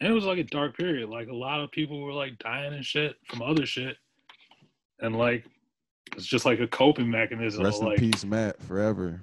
And 0.00 0.10
it 0.10 0.14
was 0.14 0.24
like 0.24 0.38
a 0.38 0.44
dark 0.44 0.76
period. 0.76 1.10
Like 1.10 1.28
a 1.28 1.34
lot 1.34 1.60
of 1.60 1.70
people 1.70 2.00
were 2.02 2.12
like 2.12 2.38
dying 2.38 2.72
and 2.72 2.84
shit 2.84 3.16
from 3.28 3.42
other 3.42 3.66
shit, 3.66 3.96
and 5.00 5.16
like 5.16 5.44
it's 6.16 6.26
just 6.26 6.46
like 6.46 6.60
a 6.60 6.66
coping 6.66 7.10
mechanism. 7.10 7.62
Rest 7.64 7.82
in 7.82 7.88
like 7.88 7.98
peace, 7.98 8.24
Matt, 8.24 8.62
forever. 8.62 9.22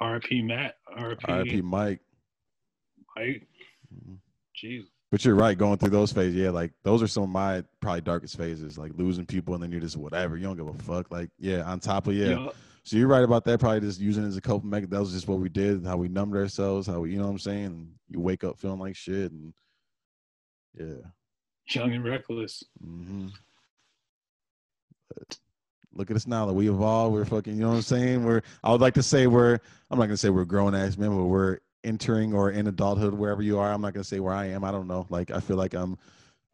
R.P. 0.00 0.42
Matt, 0.42 0.76
R.P. 0.96 1.24
R.I.P. 1.28 1.62
Mike. 1.62 2.00
Mike. 3.16 3.46
Mhm. 3.94 4.18
Jeez. 4.56 4.84
But 5.10 5.24
you're 5.24 5.34
right, 5.34 5.56
going 5.56 5.78
through 5.78 5.90
those 5.90 6.12
phases, 6.12 6.34
yeah, 6.34 6.50
like 6.50 6.72
those 6.82 7.02
are 7.02 7.06
some 7.06 7.22
of 7.22 7.28
my 7.30 7.64
probably 7.80 8.02
darkest 8.02 8.36
phases, 8.36 8.76
like 8.76 8.92
losing 8.94 9.24
people 9.24 9.54
and 9.54 9.62
then 9.62 9.72
you're 9.72 9.80
just 9.80 9.96
whatever, 9.96 10.36
you 10.36 10.42
don't 10.42 10.56
give 10.58 10.68
a 10.68 10.74
fuck. 10.82 11.10
Like, 11.10 11.30
yeah, 11.38 11.62
on 11.62 11.80
top 11.80 12.06
of 12.06 12.14
yeah. 12.14 12.28
Yeah. 12.28 12.48
So 12.82 12.96
you're 12.96 13.08
right 13.08 13.22
about 13.22 13.44
that, 13.44 13.60
probably 13.60 13.80
just 13.80 14.00
using 14.00 14.24
it 14.24 14.28
as 14.28 14.36
a 14.36 14.40
coping 14.42 14.68
mechanism. 14.68 14.90
That 14.90 15.00
was 15.00 15.12
just 15.12 15.28
what 15.28 15.40
we 15.40 15.48
did, 15.48 15.84
how 15.86 15.96
we 15.96 16.08
numbed 16.08 16.36
ourselves, 16.36 16.86
how 16.86 17.00
we 17.00 17.12
you 17.12 17.18
know 17.18 17.24
what 17.24 17.30
I'm 17.32 17.38
saying? 17.38 17.90
You 18.10 18.20
wake 18.20 18.44
up 18.44 18.58
feeling 18.58 18.80
like 18.80 18.96
shit 18.96 19.32
and 19.32 19.54
yeah. 20.78 21.08
Young 21.70 21.92
and 21.92 22.04
reckless. 22.04 22.62
hmm 22.82 23.28
But 25.14 25.38
look 25.98 26.10
at 26.10 26.16
us 26.16 26.26
now. 26.26 26.46
Like 26.46 26.54
we 26.56 26.70
evolved. 26.70 27.14
We're 27.14 27.24
fucking. 27.24 27.54
You 27.54 27.62
know 27.62 27.68
what 27.70 27.76
I'm 27.76 27.82
saying? 27.82 28.24
We're. 28.24 28.42
I 28.64 28.70
would 28.72 28.80
like 28.80 28.94
to 28.94 29.02
say 29.02 29.26
we're. 29.26 29.58
I'm 29.90 29.98
not 29.98 30.06
gonna 30.06 30.16
say 30.16 30.30
we're 30.30 30.44
grown 30.44 30.74
ass 30.74 30.96
men, 30.96 31.10
but 31.16 31.24
we're 31.24 31.58
entering 31.84 32.32
or 32.34 32.50
in 32.50 32.66
adulthood 32.66 33.14
wherever 33.14 33.42
you 33.42 33.58
are. 33.58 33.72
I'm 33.72 33.80
not 33.80 33.94
gonna 33.94 34.04
say 34.04 34.20
where 34.20 34.34
I 34.34 34.46
am. 34.46 34.64
I 34.64 34.70
don't 34.70 34.86
know. 34.88 35.06
Like 35.10 35.30
I 35.30 35.40
feel 35.40 35.56
like 35.56 35.74
I'm. 35.74 35.98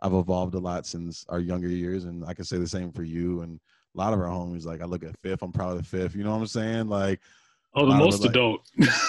I've 0.02 0.12
evolved 0.12 0.54
a 0.54 0.58
lot 0.58 0.86
since 0.86 1.24
our 1.30 1.40
younger 1.40 1.68
years, 1.68 2.04
and 2.04 2.24
I 2.26 2.34
can 2.34 2.44
say 2.44 2.58
the 2.58 2.66
same 2.68 2.92
for 2.92 3.04
you 3.04 3.40
and 3.40 3.58
a 3.94 3.98
lot 3.98 4.12
of 4.12 4.20
our 4.20 4.26
homies. 4.26 4.64
Like 4.66 4.82
I 4.82 4.84
look 4.84 5.02
at 5.04 5.16
fifth. 5.22 5.40
I'm 5.42 5.52
proud 5.52 5.78
of 5.78 5.86
fifth. 5.86 6.14
You 6.14 6.24
know 6.24 6.30
what 6.32 6.38
I'm 6.40 6.46
saying? 6.46 6.88
Like, 6.88 7.20
Oh, 7.74 7.86
the 7.86 7.94
most 7.94 8.20
like- 8.20 8.30
adult. 8.30 8.60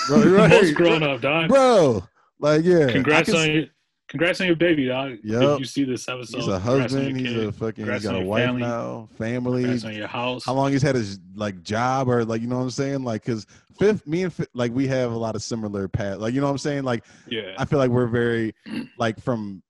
Right, 0.10 0.49
most 0.49 0.74
grown 0.76 1.03
up, 1.03 1.22
dog. 1.22 1.49
bro. 1.49 2.03
Like 2.40 2.64
yeah. 2.64 2.90
Congrats 2.91 3.34
on 3.34 3.52
your 3.52 3.66
congrats 4.07 4.41
on 4.41 4.48
your 4.48 4.56
baby, 4.56 4.88
dog. 4.88 5.18
Yeah. 5.23 5.53
If 5.53 5.60
you 5.60 5.65
see 5.65 5.84
this 5.84 6.07
episode, 6.07 6.38
He's 6.38 6.48
a 6.48 6.60
husband. 6.60 7.18
He's 7.19 7.34
kid. 7.34 7.48
a 7.48 7.52
fucking. 7.52 7.86
He's 7.91 8.03
got 8.03 8.15
a 8.15 8.22
wife 8.22 8.45
family. 8.45 8.61
now. 8.61 9.10
Family. 9.18 9.61
Congrats 9.64 9.86
on 9.86 9.94
your 9.95 10.07
house. 10.07 10.45
how 10.45 10.53
long 10.53 10.72
he's 10.72 10.82
had 10.82 10.95
his 10.95 11.19
like 11.36 11.61
job 11.64 12.10
or 12.10 12.23
like 12.26 12.41
you 12.41 12.48
know 12.48 12.57
what 12.57 12.64
I'm 12.64 12.69
saying 12.69 13.03
like 13.03 13.23
because 13.26 13.45
fifth 13.80 14.06
me 14.07 14.23
and 14.23 14.34
fifth, 14.34 14.49
like 14.53 14.72
we 14.73 14.88
have 14.88 15.11
a 15.11 15.18
lot 15.18 15.36
of 15.36 15.44
similar 15.44 15.88
paths 15.88 16.19
like 16.19 16.34
you 16.34 16.40
know 16.40 16.48
what 16.48 16.52
I'm 16.52 16.57
saying 16.57 16.84
like 16.84 17.03
Yeah. 17.27 17.56
I 17.57 17.65
feel 17.65 17.77
like 17.80 17.90
we're 17.90 18.07
very 18.07 18.53
like 18.98 19.19
from 19.22 19.61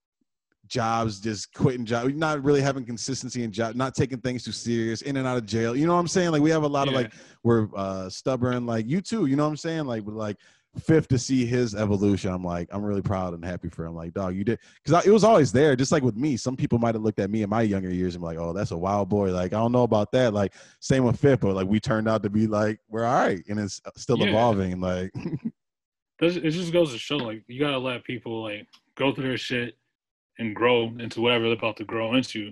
jobs 0.67 1.19
just 1.19 1.53
quitting 1.53 1.85
job 1.85 2.07
not 2.15 2.43
really 2.43 2.61
having 2.61 2.83
consistency 2.85 3.43
in 3.43 3.51
job 3.51 3.75
not 3.75 3.93
taking 3.93 4.19
things 4.19 4.43
too 4.43 4.51
serious 4.51 5.01
in 5.03 5.17
and 5.17 5.27
out 5.27 5.37
of 5.37 5.45
jail 5.45 5.75
you 5.75 5.85
know 5.85 5.93
what 5.93 5.99
I'm 5.99 6.07
saying 6.07 6.31
like 6.31 6.41
we 6.41 6.49
have 6.49 6.63
a 6.63 6.67
lot 6.67 6.87
of 6.87 6.93
like 6.95 7.13
we're 7.43 7.67
uh 7.75 8.09
stubborn 8.09 8.65
like 8.65 8.87
you 8.87 8.99
too 9.01 9.27
you 9.27 9.35
know 9.35 9.43
what 9.43 9.49
I'm 9.49 9.57
saying 9.57 9.85
like 9.85 10.03
but 10.05 10.15
like 10.15 10.37
fifth 10.79 11.07
to 11.09 11.17
see 11.17 11.45
his 11.45 11.75
evolution 11.75 12.31
I'm 12.31 12.43
like 12.43 12.67
I'm 12.71 12.83
really 12.83 13.01
proud 13.01 13.33
and 13.33 13.43
happy 13.43 13.69
for 13.69 13.85
him. 13.85 13.95
Like 13.95 14.13
dog 14.13 14.35
you 14.35 14.43
did 14.43 14.59
because 14.83 15.05
it 15.05 15.11
was 15.11 15.23
always 15.23 15.51
there 15.51 15.75
just 15.75 15.91
like 15.91 16.03
with 16.03 16.15
me. 16.15 16.37
Some 16.37 16.55
people 16.55 16.79
might 16.79 16.95
have 16.95 17.03
looked 17.03 17.19
at 17.19 17.29
me 17.29 17.43
in 17.43 17.49
my 17.49 17.61
younger 17.61 17.91
years 17.91 18.15
and 18.15 18.21
be 18.21 18.25
like 18.27 18.37
oh 18.37 18.53
that's 18.53 18.71
a 18.71 18.77
wild 18.77 19.09
boy. 19.09 19.31
Like 19.31 19.53
I 19.53 19.57
don't 19.57 19.71
know 19.71 19.83
about 19.83 20.11
that. 20.13 20.33
Like 20.33 20.53
same 20.79 21.03
with 21.03 21.19
fifth 21.19 21.41
but 21.41 21.55
like 21.55 21.67
we 21.67 21.79
turned 21.79 22.07
out 22.07 22.23
to 22.23 22.29
be 22.29 22.47
like 22.47 22.79
we're 22.89 23.05
all 23.05 23.13
right 23.25 23.43
and 23.47 23.59
it's 23.59 23.81
uh, 23.85 23.91
still 23.95 24.19
Yeah. 24.19 24.29
evolving 24.29 24.79
like 24.79 25.11
it 26.21 26.49
just 26.51 26.71
goes 26.73 26.91
to 26.91 26.97
show 26.97 27.17
like 27.17 27.43
you 27.47 27.59
gotta 27.59 27.77
let 27.77 28.03
people 28.03 28.43
like 28.43 28.67
go 28.97 29.13
through 29.13 29.27
their 29.27 29.37
shit 29.37 29.77
and 30.39 30.55
grow 30.55 30.91
into 30.99 31.21
whatever 31.21 31.45
they're 31.45 31.53
about 31.53 31.77
to 31.77 31.85
grow 31.85 32.13
into. 32.15 32.51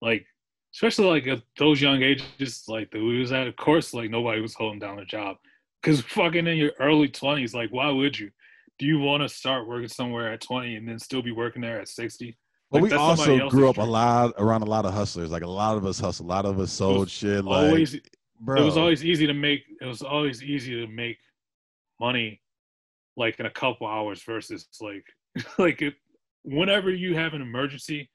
Like 0.00 0.26
especially 0.74 1.06
like 1.06 1.26
at 1.26 1.42
those 1.58 1.80
young 1.80 2.02
ages 2.02 2.64
like 2.68 2.90
the 2.90 2.98
we 2.98 3.18
was 3.20 3.32
at 3.32 3.46
of 3.46 3.56
course 3.56 3.94
like 3.94 4.10
nobody 4.10 4.40
was 4.40 4.54
holding 4.54 4.78
down 4.78 4.98
a 4.98 5.04
job 5.04 5.36
because 5.82 6.00
fucking 6.00 6.46
in 6.46 6.56
your 6.56 6.72
early 6.80 7.08
20s 7.08 7.54
like 7.54 7.70
why 7.70 7.90
would 7.90 8.18
you 8.18 8.30
do 8.78 8.86
you 8.86 8.98
want 8.98 9.22
to 9.22 9.28
start 9.28 9.66
working 9.66 9.88
somewhere 9.88 10.32
at 10.32 10.40
20 10.40 10.76
and 10.76 10.88
then 10.88 10.98
still 10.98 11.22
be 11.22 11.32
working 11.32 11.62
there 11.62 11.80
at 11.80 11.88
60 11.88 12.36
But 12.70 12.82
Like, 12.82 12.92
we 12.92 12.96
also 12.96 13.48
grew 13.48 13.68
up 13.68 13.78
a 13.78 13.82
lot 13.82 14.34
around 14.38 14.62
a 14.62 14.66
lot 14.66 14.84
of 14.84 14.94
hustlers. 14.94 15.30
Like 15.30 15.42
a 15.42 15.48
lot 15.48 15.76
of 15.76 15.84
us 15.86 15.98
hustle. 15.98 16.26
A 16.26 16.28
lot 16.28 16.44
of 16.44 16.60
us 16.60 16.70
sold 16.70 17.08
shit. 17.10 17.44
Like, 17.44 17.88
bro, 18.40 18.60
it 18.60 18.64
was 18.64 18.76
always 18.76 19.04
easy 19.04 19.26
to 19.26 19.34
make 19.34 19.62
it 19.80 19.86
was 19.86 20.02
always 20.02 20.42
easy 20.42 20.74
to 20.74 20.86
make 20.86 21.18
money 22.00 22.40
like 23.16 23.40
in 23.40 23.46
a 23.46 23.50
couple 23.50 23.86
hours 23.86 24.22
versus 24.22 24.68
like 24.80 25.04
like 25.58 25.82
it, 25.82 25.94
whenever 26.42 26.90
you 26.90 27.14
have 27.14 27.34
an 27.34 27.42
emergency 27.42 28.08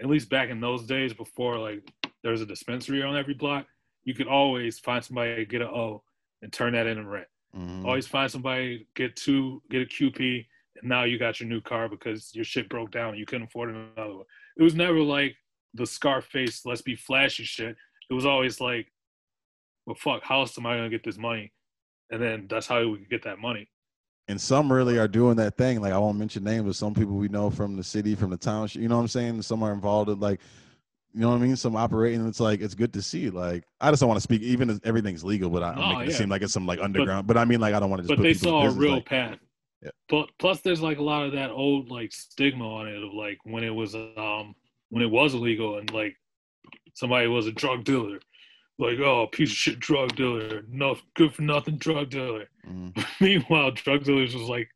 at 0.00 0.08
least 0.08 0.28
back 0.28 0.50
in 0.50 0.60
those 0.60 0.86
days 0.86 1.12
before 1.12 1.58
like 1.58 1.90
there 2.22 2.32
was 2.32 2.42
a 2.42 2.46
dispensary 2.46 3.02
on 3.02 3.16
every 3.16 3.34
block 3.34 3.66
you 4.04 4.14
could 4.14 4.28
always 4.28 4.78
find 4.78 5.02
somebody 5.02 5.34
to 5.34 5.44
get 5.44 5.62
a 5.62 5.68
o 5.68 6.02
and 6.42 6.52
turn 6.52 6.72
that 6.72 6.86
into 6.86 7.04
rent 7.04 7.26
Mhm. 7.56 7.84
always 7.84 8.06
find 8.06 8.30
somebody 8.30 8.86
get 8.94 9.16
two 9.16 9.62
get 9.70 9.82
a 9.82 9.86
qp 9.86 10.46
and 10.76 10.88
now 10.88 11.02
you 11.04 11.18
got 11.18 11.40
your 11.40 11.48
new 11.48 11.60
car 11.60 11.88
because 11.88 12.32
your 12.34 12.44
shit 12.44 12.68
broke 12.68 12.90
down 12.92 13.10
and 13.10 13.18
you 13.18 13.26
couldn't 13.26 13.48
afford 13.48 13.70
another 13.70 14.14
one 14.18 14.26
it 14.56 14.62
was 14.62 14.74
never 14.74 15.00
like 15.00 15.34
the 15.74 15.84
scarface 15.86 16.64
let's 16.64 16.82
be 16.82 16.94
flashy 16.94 17.44
shit 17.44 17.76
it 18.08 18.14
was 18.14 18.24
always 18.26 18.60
like 18.60 18.90
well 19.86 19.96
fuck 19.96 20.22
how 20.22 20.40
else 20.40 20.56
am 20.58 20.66
i 20.66 20.76
gonna 20.76 20.88
get 20.88 21.02
this 21.02 21.18
money 21.18 21.52
and 22.10 22.22
then 22.22 22.46
that's 22.48 22.66
how 22.68 22.86
we 22.88 22.98
could 22.98 23.10
get 23.10 23.22
that 23.24 23.38
money 23.38 23.68
and 24.28 24.40
some 24.40 24.72
really 24.72 24.96
are 24.96 25.08
doing 25.08 25.34
that 25.38 25.56
thing. 25.56 25.80
Like 25.80 25.92
I 25.92 25.98
won't 25.98 26.16
mention 26.16 26.44
names, 26.44 26.64
but 26.64 26.76
some 26.76 26.94
people 26.94 27.14
we 27.16 27.26
know 27.26 27.50
from 27.50 27.74
the 27.76 27.82
city, 27.82 28.14
from 28.14 28.30
the 28.30 28.36
township. 28.36 28.80
You 28.80 28.86
know 28.86 28.94
what 28.94 29.02
I'm 29.02 29.08
saying? 29.08 29.42
Some 29.42 29.60
are 29.64 29.72
involved 29.72 30.08
in 30.08 30.20
like, 30.20 30.40
you 31.14 31.20
know 31.20 31.30
what 31.30 31.36
I 31.36 31.38
mean? 31.38 31.56
Some 31.56 31.76
operating. 31.76 32.26
It's 32.26 32.40
like 32.40 32.60
it's 32.60 32.74
good 32.74 32.92
to 32.94 33.02
see. 33.02 33.30
Like 33.30 33.64
I 33.80 33.90
just 33.90 34.00
don't 34.00 34.08
want 34.08 34.18
to 34.18 34.22
speak, 34.22 34.42
even 34.42 34.70
if 34.70 34.78
everything's 34.84 35.24
legal, 35.24 35.50
but 35.50 35.62
I, 35.62 35.74
No, 35.74 35.82
I'm 35.82 35.98
making 35.98 36.14
it 36.14 36.16
seem 36.18 36.28
like 36.28 36.42
it's 36.42 36.52
some 36.52 36.66
like 36.66 36.80
underground. 36.80 37.26
But, 37.26 37.36
I 37.36 37.44
mean, 37.44 37.60
like 37.60 37.74
I 37.74 37.80
don't 37.80 37.90
want 37.90 38.02
to 38.02 38.08
just. 38.08 38.10
but 38.10 38.16
put 38.18 38.22
they 38.22 38.34
saw 38.34 38.66
a 38.66 38.70
real 38.70 38.94
like- 38.94 39.06
path 39.06 39.38
Yeah. 39.82 39.90
but 40.08 40.28
plus 40.38 40.60
there's 40.60 40.80
like 40.82 40.98
a 40.98 41.02
lot 41.02 41.24
of 41.26 41.32
that 41.32 41.50
old 41.50 41.90
like 41.90 42.12
stigma 42.12 42.68
on 42.68 42.86
it 42.88 43.02
of 43.02 43.12
like 43.14 43.38
when 43.44 43.64
it 43.64 43.74
was 43.74 43.94
um 43.94 44.54
when 44.90 45.02
it 45.02 45.10
was 45.10 45.34
illegal 45.34 45.78
and 45.78 45.90
like 45.92 46.14
somebody 46.94 47.26
was 47.28 47.46
a 47.46 47.52
drug 47.52 47.84
dealer 47.84 48.18
like 48.78 48.98
oh 49.00 49.26
piece 49.28 49.50
of 49.50 49.56
shit 49.56 49.78
drug 49.80 50.14
dealer 50.16 50.62
no 50.68 50.96
good 51.14 51.32
for 51.32 51.42
nothing 51.42 51.76
drug 51.78 52.10
dealer 52.10 52.46
Mhm. 52.68 52.92
meanwhile 53.20 53.70
drug 53.70 54.04
dealers 54.04 54.34
was 54.34 54.48
like 54.48 54.68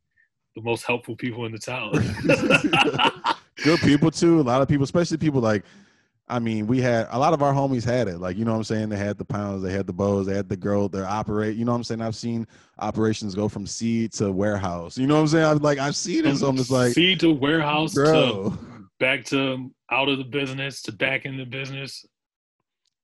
the 0.57 0.63
most 0.63 0.85
helpful 0.85 1.17
people 1.17 1.45
in 1.47 1.53
the 1.53 1.59
town 1.59 1.93
good 3.63 3.81
people 3.81 4.11
too. 4.11 4.41
A 4.41 4.43
lot 4.43 4.63
of 4.63 4.69
people, 4.69 4.85
especially 4.85 5.17
people 5.17 5.41
like 5.41 5.65
I 6.27 6.39
mean, 6.39 6.67
we 6.67 6.81
had 6.81 7.07
a 7.11 7.19
lot 7.19 7.35
of 7.35 7.43
our 7.43 7.53
homies 7.53 7.85
had 7.85 8.09
it. 8.09 8.19
Like, 8.19 8.39
you 8.39 8.47
know 8.47 8.53
what 8.53 8.59
I'm 8.59 8.65
saying? 8.65 8.89
They 8.89 8.97
had 8.97 9.19
the 9.19 9.27
pounds, 9.27 9.63
they 9.63 9.73
had 9.73 9.87
the 9.87 9.93
bows, 9.93 10.27
they 10.27 10.35
had 10.35 10.49
the 10.49 10.57
girl, 10.57 10.89
they 10.89 11.01
operate. 11.01 11.57
You 11.57 11.67
know 11.67 11.73
what 11.73 11.77
I'm 11.77 11.85
saying? 11.85 12.01
I've 12.01 12.17
seen 12.17 12.47
operations 12.79 13.35
go 13.35 13.47
from 13.49 13.67
seed 13.67 14.13
to 14.15 14.33
warehouse. 14.33 14.97
You 14.97 15.07
know 15.07 15.17
what 15.17 15.21
I'm 15.21 15.29
saying? 15.29 15.45
I'm 15.45 15.59
like, 15.59 15.79
I've 15.79 15.97
seen 15.97 16.25
it. 16.25 16.37
So 16.37 16.49
I'm 16.49 16.57
just 16.57 16.71
like, 16.71 16.95
seed 16.95 17.21
to 17.21 17.33
warehouse 17.33 17.93
bro. 17.93 18.51
to 18.51 18.59
back 18.99 19.25
to 19.27 19.71
out 19.91 20.09
of 20.09 20.17
the 20.17 20.25
business 20.25 20.81
to 20.83 20.93
back 20.93 21.27
in 21.27 21.37
the 21.37 21.45
business. 21.45 22.07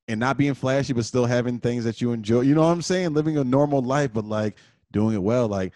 And 0.09 0.19
not 0.19 0.39
being 0.39 0.55
flashy, 0.55 0.95
but 0.95 1.05
still 1.05 1.27
having 1.27 1.61
things 1.61 1.85
that 1.85 2.01
you 2.01 2.13
enjoy. 2.13 2.41
You 2.41 2.55
know 2.55 2.63
what 2.63 2.73
I'm 2.73 2.83
saying? 2.83 3.13
Living 3.13 3.37
a 3.37 3.45
normal 3.45 3.83
life, 3.83 4.13
but 4.15 4.25
like 4.25 4.57
doing 4.93 5.15
it 5.15 5.23
well. 5.23 5.47
Like, 5.47 5.75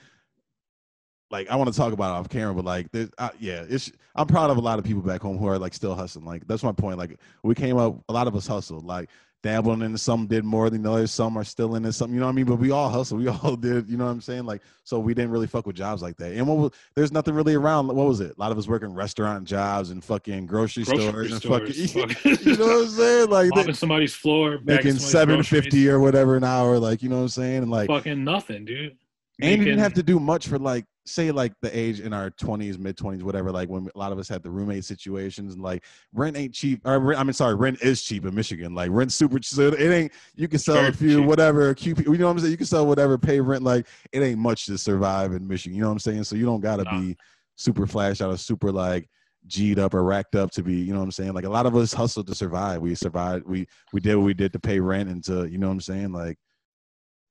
like 1.30 1.48
I 1.51 1.56
want 1.56 1.72
to 1.72 1.76
talk 1.76 1.92
about 1.92 2.14
it 2.14 2.20
off 2.20 2.28
camera, 2.28 2.55
but 2.55 2.64
like, 2.64 2.90
there's, 2.92 3.10
uh, 3.18 3.30
yeah, 3.38 3.64
it's. 3.68 3.90
I'm 4.16 4.26
proud 4.28 4.51
of 4.51 4.56
a 4.56 4.60
lot 4.60 4.78
of 4.78 4.84
people 4.84 5.02
back 5.02 5.20
home 5.22 5.38
who 5.38 5.48
are 5.48 5.59
like 5.59 5.74
still 5.74 5.94
hustling. 5.94 6.24
Like 6.24 6.46
that's 6.46 6.62
my 6.62 6.72
point. 6.72 6.98
Like 6.98 7.18
we 7.42 7.55
came 7.55 7.76
up, 7.76 7.96
a 8.09 8.12
lot 8.12 8.28
of 8.28 8.36
us 8.36 8.46
hustled. 8.46 8.84
Like 8.84 9.10
dabbling 9.42 9.82
into 9.82 9.98
some 9.98 10.26
did 10.26 10.42
more 10.44 10.70
than 10.70 10.86
others. 10.86 11.10
Some 11.10 11.36
are 11.36 11.44
still 11.44 11.74
in. 11.74 11.90
Some, 11.92 12.14
you 12.14 12.20
know 12.20 12.26
what 12.26 12.32
I 12.32 12.34
mean. 12.34 12.46
But 12.46 12.56
we 12.56 12.70
all 12.70 12.88
hustle. 12.88 13.18
We 13.18 13.26
all 13.42 13.56
did. 13.56 13.90
You 13.90 13.96
know 13.96 14.05
what 14.06 14.12
I'm 14.12 14.20
saying? 14.20 14.44
Like 14.44 14.62
so, 14.84 15.01
we 15.01 15.14
didn't 15.14 15.32
really 15.32 15.46
fuck 15.48 15.66
with 15.66 15.74
jobs 15.74 16.01
like 16.01 16.16
that. 16.18 16.32
And 16.32 16.46
what 16.46 16.56
was, 16.56 16.70
there's 16.94 17.10
nothing 17.10 17.34
really 17.34 17.55
around. 17.55 17.88
What 17.88 18.06
was 18.06 18.20
it? 18.20 18.36
A 18.36 18.40
lot 18.40 18.52
of 18.52 18.59
us 18.59 18.68
working 18.68 18.94
restaurant 18.94 19.44
jobs 19.46 19.90
and 19.90 20.02
fucking 20.02 20.46
grocery, 20.46 20.84
Grocery 20.84 21.09
stores 21.09 21.32
and 21.32 21.40
stores, 21.40 21.92
fucking. 21.92 22.38
you 22.46 22.56
know 22.56 22.66
what 22.66 22.82
I'm 22.84 22.88
saying? 22.88 23.30
Like 23.30 23.51
they- 23.51 23.60
Mopping 23.60 23.74
somebody's 23.74 24.14
floor, 24.14 24.60
making 24.62 24.98
seven 24.98 25.42
fifty 25.42 25.88
or 25.88 25.98
whatever 25.98 26.36
an 26.36 26.44
hour. 26.44 26.78
Like 26.78 27.02
you 27.02 27.09
know 27.09 27.16
what 27.16 27.22
I'm 27.22 27.28
saying? 27.28 27.62
And 27.64 27.70
like 27.70 27.88
Fucking 27.88 28.22
nothing, 28.22 28.64
dude. 28.64 28.96
and 29.40 29.59
you 29.59 29.64
didn't 29.64 29.80
have 29.80 29.94
to 29.94 30.02
do 30.02 30.20
much 30.20 30.46
for 30.46 30.59
like 30.59 30.86
say 31.06 31.31
like 31.31 31.52
the 31.60 31.76
age 31.76 32.01
in 32.01 32.12
our 32.12 32.31
20s 32.31 32.78
mid 32.78 32.97
20s 32.97 33.22
whatever 33.22 33.52
like 33.52 33.68
when 33.68 33.89
a 33.94 33.98
lot 33.98 34.10
of 34.10 34.18
us 34.18 34.26
had 34.28 34.43
the 34.43 34.51
roommate 34.51 34.85
situations 34.85 35.55
and 35.55 35.62
like 35.62 35.85
rent 36.14 36.36
ain't 36.36 36.55
cheap 36.55 36.81
or 36.86 37.14
i 37.14 37.22
mean 37.22 37.32
sorry 37.32 37.55
rent 37.55 37.81
is 37.82 38.02
cheap 38.02 38.24
in 38.24 38.35
michigan 38.35 38.74
like 38.74 38.90
rent 38.90 39.12
super 39.12 39.39
cheap 39.39 39.44
so 39.56 39.68
it 39.68 39.90
ain't 39.93 40.12
you 40.35 40.48
can 40.48 40.59
sell 40.59 40.76
Very 40.76 40.89
a 40.89 40.93
few 40.93 41.18
cheap. 41.18 41.26
whatever 41.26 41.74
QP, 41.74 42.05
you 42.06 42.16
know 42.16 42.26
what 42.26 42.32
i'm 42.32 42.39
saying 42.39 42.51
you 42.52 42.56
can 42.56 42.66
sell 42.66 42.86
whatever 42.86 43.18
pay 43.18 43.39
rent 43.40 43.62
like 43.62 43.86
it 44.12 44.22
ain't 44.22 44.39
much 44.39 44.66
to 44.66 44.78
survive 44.78 45.32
in 45.32 45.47
michigan 45.47 45.76
you 45.76 45.82
know 45.82 45.89
what 45.89 45.93
i'm 45.93 45.98
saying 45.98 46.24
so 46.24 46.36
you 46.36 46.47
don't 46.47 46.60
gotta 46.60 46.85
Nah. 46.85 46.98
be 46.98 47.16
super 47.56 47.86
flash 47.86 48.20
out 48.20 48.31
of 48.31 48.40
super 48.40 48.72
like 48.72 49.09
G'd 49.47 49.78
up 49.78 49.93
or 49.93 50.02
racked 50.02 50.36
up 50.36 50.51
to 50.52 50.62
be, 50.62 50.72
you 50.74 50.94
know 50.94 51.01
what 51.01 51.05
I'm 51.05 51.10
saying? 51.10 51.35
Like 51.35 51.44
a 51.44 51.51
lot 51.51 51.66
of 51.66 51.76
us 51.76 51.93
hustled 51.93 52.26
to 52.28 52.35
survive. 52.35 52.81
We 52.81 52.94
survived. 52.94 53.47
We 53.47 53.66
we 53.93 54.01
did 54.01 54.16
what 54.16 54.24
we 54.24 54.32
did 54.32 54.55
to 54.55 54.59
pay 54.59 54.81
rent 54.81 55.10
and 55.10 55.22
to, 55.24 55.44
you 55.47 55.59
know 55.59 55.66
what 55.66 55.74
I'm 55.74 55.81
saying? 55.82 56.12
Like 56.12 56.39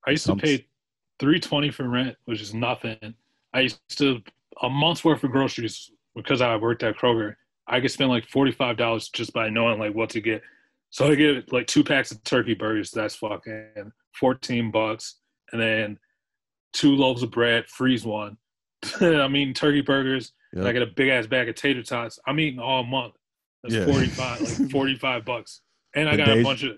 I 0.05 0.11
used 0.11 0.27
to 0.27 0.35
pay 0.35 0.67
three 1.19 1.39
twenty 1.39 1.71
for 1.71 1.87
rent, 1.89 2.15
which 2.25 2.39
is 2.39 2.53
nothing. 2.53 3.15
I 3.53 3.61
used 3.61 3.79
to 3.97 4.21
a 4.61 4.69
month's 4.69 5.03
worth 5.03 5.23
of 5.23 5.31
groceries 5.31 5.91
because 6.15 6.41
I 6.41 6.55
worked 6.55 6.83
at 6.83 6.95
Kroger. 6.97 7.35
I 7.67 7.79
could 7.79 7.91
spend 7.91 8.09
like 8.09 8.25
forty 8.27 8.51
five 8.51 8.77
dollars 8.77 9.09
just 9.09 9.33
by 9.33 9.49
knowing 9.49 9.79
like 9.79 9.93
what 9.95 10.09
to 10.11 10.21
get. 10.21 10.41
So 10.89 11.07
I 11.09 11.15
get 11.15 11.51
like 11.51 11.67
two 11.67 11.83
packs 11.83 12.11
of 12.11 12.23
turkey 12.23 12.53
burgers. 12.53 12.91
That's 12.91 13.15
fucking 13.15 13.91
fourteen 14.19 14.71
bucks, 14.71 15.15
and 15.51 15.61
then 15.61 15.97
two 16.73 16.95
loaves 16.95 17.23
of 17.23 17.31
bread. 17.31 17.67
Freeze 17.67 18.05
one. 18.05 18.37
I'm 19.01 19.35
eating 19.35 19.53
turkey 19.53 19.81
burgers. 19.81 20.33
and 20.53 20.61
I 20.63 20.65
Yep. 20.67 20.73
get 20.73 20.81
a 20.83 20.87
big 20.87 21.09
ass 21.09 21.25
bag 21.27 21.49
of 21.49 21.55
tater 21.55 21.81
tots. 21.83 22.19
I'm 22.27 22.39
eating 22.39 22.59
all 22.59 22.83
month. 22.83 23.13
That's 23.63 23.75
Yeah. 23.75 23.85
forty 23.85 24.07
five, 24.07 24.41
like 24.41 24.69
forty 24.71 24.95
five 24.95 25.25
bucks, 25.25 25.61
and 25.95 26.09
I 26.09 26.17
got 26.17 26.37
a 26.37 26.43
bunch 26.43 26.63
of 26.63 26.73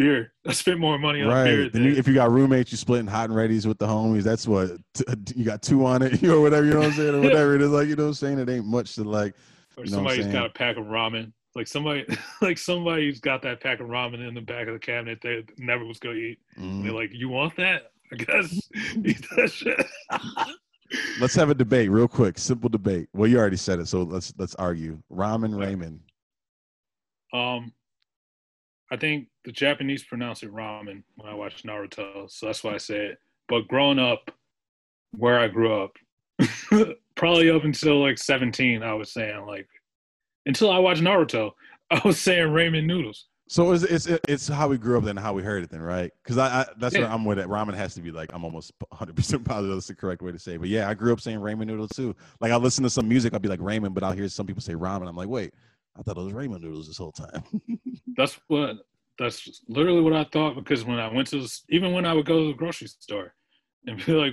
beer. 0.00 0.32
I 0.46 0.52
spent 0.52 0.80
more 0.80 0.98
money 0.98 1.22
on 1.22 1.28
beer. 1.44 1.64
Right. 1.64 1.74
You, 1.74 1.94
if 1.94 2.08
you 2.08 2.14
got 2.14 2.30
roommates, 2.30 2.72
you 2.72 2.78
splitting 2.78 3.06
hot 3.06 3.30
and 3.30 3.38
readies 3.38 3.66
with 3.66 3.78
the 3.78 3.86
homies. 3.86 4.22
That's 4.22 4.48
what 4.48 4.70
t- 4.94 5.04
you 5.36 5.44
got 5.44 5.62
two 5.62 5.84
on 5.84 6.02
it, 6.02 6.22
you 6.22 6.34
or 6.34 6.40
whatever. 6.40 6.66
You 6.66 6.72
know 6.72 6.80
what 6.80 6.88
I'm 6.88 6.92
saying, 6.94 7.14
or 7.14 7.20
whatever 7.20 7.54
it 7.54 7.62
is. 7.62 7.70
Like 7.70 7.88
you 7.88 7.96
know 7.96 8.04
what 8.04 8.08
I'm 8.08 8.14
saying. 8.14 8.38
It 8.38 8.48
ain't 8.48 8.66
much 8.66 8.94
to 8.96 9.04
like. 9.04 9.34
or 9.76 9.84
You 9.84 9.92
know 9.92 10.08
I'm 10.08 10.32
got 10.32 10.46
a 10.46 10.50
pack 10.50 10.76
of 10.76 10.86
ramen. 10.86 11.32
Like 11.54 11.66
somebody, 11.66 12.06
like 12.40 12.58
somebody's 12.58 13.20
got 13.20 13.42
that 13.42 13.60
pack 13.60 13.80
of 13.80 13.88
ramen 13.88 14.26
in 14.26 14.34
the 14.34 14.40
back 14.40 14.68
of 14.68 14.72
the 14.72 14.78
cabinet 14.78 15.18
they 15.22 15.44
never 15.58 15.84
was 15.84 15.98
gonna 15.98 16.14
eat. 16.14 16.38
Mm. 16.58 16.82
they're 16.82 16.92
like, 16.92 17.10
"You 17.12 17.28
want 17.28 17.56
that? 17.56 17.92
I 18.12 18.16
guess 18.16 18.70
eat 19.04 19.24
that 19.36 19.50
shit." 19.50 19.86
Let's 21.20 21.34
have 21.34 21.50
a 21.50 21.54
debate, 21.54 21.90
real 21.90 22.08
quick. 22.08 22.36
Simple 22.36 22.68
debate. 22.68 23.08
Well, 23.12 23.28
you 23.30 23.38
already 23.38 23.56
said 23.56 23.78
it, 23.78 23.86
so 23.86 24.02
let's 24.02 24.32
let's 24.38 24.54
argue. 24.56 25.00
Ramen 25.12 25.58
Raymond. 25.58 26.00
um, 27.32 27.72
I 28.90 28.96
think 28.96 29.28
the 29.44 29.52
Japanese 29.52 30.02
pronounce 30.04 30.42
it 30.42 30.52
ramen 30.52 31.02
when 31.16 31.28
I 31.28 31.34
watch 31.34 31.62
Naruto, 31.62 32.30
so 32.30 32.46
that's 32.46 32.64
why 32.64 32.74
I 32.74 32.78
say 32.78 33.06
it. 33.06 33.18
But 33.48 33.68
growing 33.68 33.98
up, 33.98 34.30
where 35.16 35.38
I 35.38 35.48
grew 35.48 35.72
up, 35.82 35.92
probably 37.14 37.50
up 37.50 37.64
until 37.64 38.00
like 38.00 38.18
17, 38.18 38.82
I 38.82 38.94
was 38.94 39.12
saying 39.12 39.44
like, 39.46 39.68
until 40.46 40.70
I 40.70 40.78
watched 40.78 41.02
Naruto, 41.02 41.52
I 41.90 42.00
was 42.04 42.20
saying 42.20 42.48
ramen 42.48 42.86
noodles. 42.86 43.26
So 43.48 43.72
it's 43.72 43.82
it's 43.82 44.06
it's 44.28 44.46
how 44.46 44.68
we 44.68 44.78
grew 44.78 44.96
up 44.96 45.02
then, 45.02 45.16
how 45.16 45.32
we 45.32 45.42
heard 45.42 45.64
it 45.64 45.70
then, 45.70 45.80
right? 45.82 46.12
Because 46.22 46.38
I, 46.38 46.60
I 46.60 46.66
that's 46.78 46.94
where 46.94 47.02
Yeah. 47.02 47.12
I'm 47.12 47.24
with 47.24 47.40
it. 47.40 47.48
Ramen 47.48 47.74
has 47.74 47.94
to 47.96 48.00
be 48.00 48.12
like 48.12 48.30
I'm 48.32 48.44
almost 48.44 48.72
100 48.90 49.16
percent 49.16 49.44
positive 49.48 49.74
that's 49.74 49.88
the 49.88 49.96
correct 49.96 50.22
way 50.22 50.30
to 50.30 50.38
say. 50.38 50.54
it. 50.54 50.60
But 50.60 50.68
yeah, 50.68 50.88
I 50.88 50.94
grew 50.94 51.12
up 51.12 51.20
saying 51.20 51.40
ramen 51.40 51.66
noodles 51.66 51.90
too. 51.90 52.14
Like 52.40 52.52
I 52.52 52.56
listen 52.56 52.84
to 52.84 52.90
some 52.90 53.08
music, 53.08 53.34
I'll 53.34 53.40
be 53.40 53.48
like 53.48 53.58
ramen, 53.58 53.92
but 53.92 54.04
I'll 54.04 54.12
hear 54.12 54.28
some 54.28 54.46
people 54.46 54.62
say 54.62 54.74
ramen. 54.74 55.08
I'm 55.08 55.16
like, 55.16 55.28
wait, 55.28 55.52
I 55.98 56.02
thought 56.02 56.16
it 56.16 56.24
was 56.24 56.32
ramen 56.32 56.60
noodles 56.60 56.88
this 56.88 56.98
whole 56.98 57.12
time. 57.12 57.44
That's 58.16 58.38
what. 58.48 58.76
That's 59.18 59.62
literally 59.68 60.00
what 60.00 60.14
I 60.14 60.24
thought 60.24 60.54
because 60.54 60.82
when 60.82 60.98
I 60.98 61.12
went 61.12 61.28
to, 61.28 61.40
the, 61.40 61.58
even 61.68 61.92
when 61.92 62.06
I 62.06 62.14
would 62.14 62.24
go 62.24 62.40
to 62.40 62.46
the 62.46 62.56
grocery 62.56 62.86
store, 62.86 63.34
and 63.86 64.02
be 64.04 64.12
like, 64.12 64.32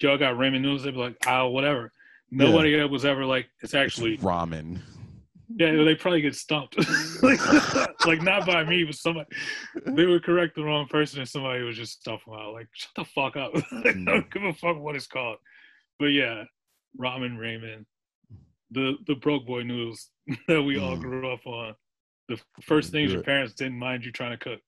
"Y'all 0.00 0.18
got 0.18 0.36
ramen 0.36 0.60
noodles?" 0.60 0.84
They'd 0.84 0.92
be 0.92 0.98
like, 0.98 1.16
"Ah, 1.26 1.46
whatever." 1.46 1.92
Nobody 2.30 2.80
was 2.84 3.04
ever 3.04 3.24
like, 3.24 3.48
"It's 3.60 3.74
actually." 3.74 4.14
It's 4.14 4.22
ramen. 4.22 4.78
Yeah, 5.56 5.82
they 5.82 5.94
probably 5.96 6.20
get 6.20 6.36
stumped. 6.36 6.76
like, 7.22 7.40
like 8.06 8.22
not 8.22 8.46
by 8.46 8.62
me, 8.62 8.84
but 8.84 8.94
somebody. 8.94 9.28
They 9.84 10.06
would 10.06 10.22
correct 10.22 10.54
the 10.54 10.62
wrong 10.62 10.86
person, 10.86 11.20
and 11.20 11.28
somebody 11.28 11.62
would 11.64 11.74
just 11.74 12.00
stuff 12.00 12.24
them 12.24 12.34
out. 12.34 12.52
Like, 12.52 12.68
shut 12.72 12.90
the 12.96 13.04
fuck 13.04 13.36
up. 13.36 13.52
I 13.72 13.92
don't 13.92 14.30
give 14.30 14.44
a 14.44 14.52
fuck 14.52 14.78
what 14.78 14.94
it's 14.94 15.06
called. 15.06 15.38
But 15.98 16.06
yeah, 16.06 16.44
ramen 17.00 17.36
ramen, 17.36 17.84
the 18.70 18.96
the 19.06 19.14
broke 19.14 19.46
boy 19.46 19.62
noodles 19.62 20.10
that 20.48 20.62
we 20.62 20.78
all 20.78 20.96
Mm. 20.96 21.00
grew 21.00 21.32
up 21.32 21.46
on. 21.46 21.74
The 22.28 22.40
first 22.62 22.92
things 22.92 23.12
your 23.12 23.22
parents 23.22 23.54
didn't 23.54 23.78
mind 23.78 24.04
you 24.04 24.12
trying 24.12 24.38
to 24.38 24.44
cook. 24.44 24.60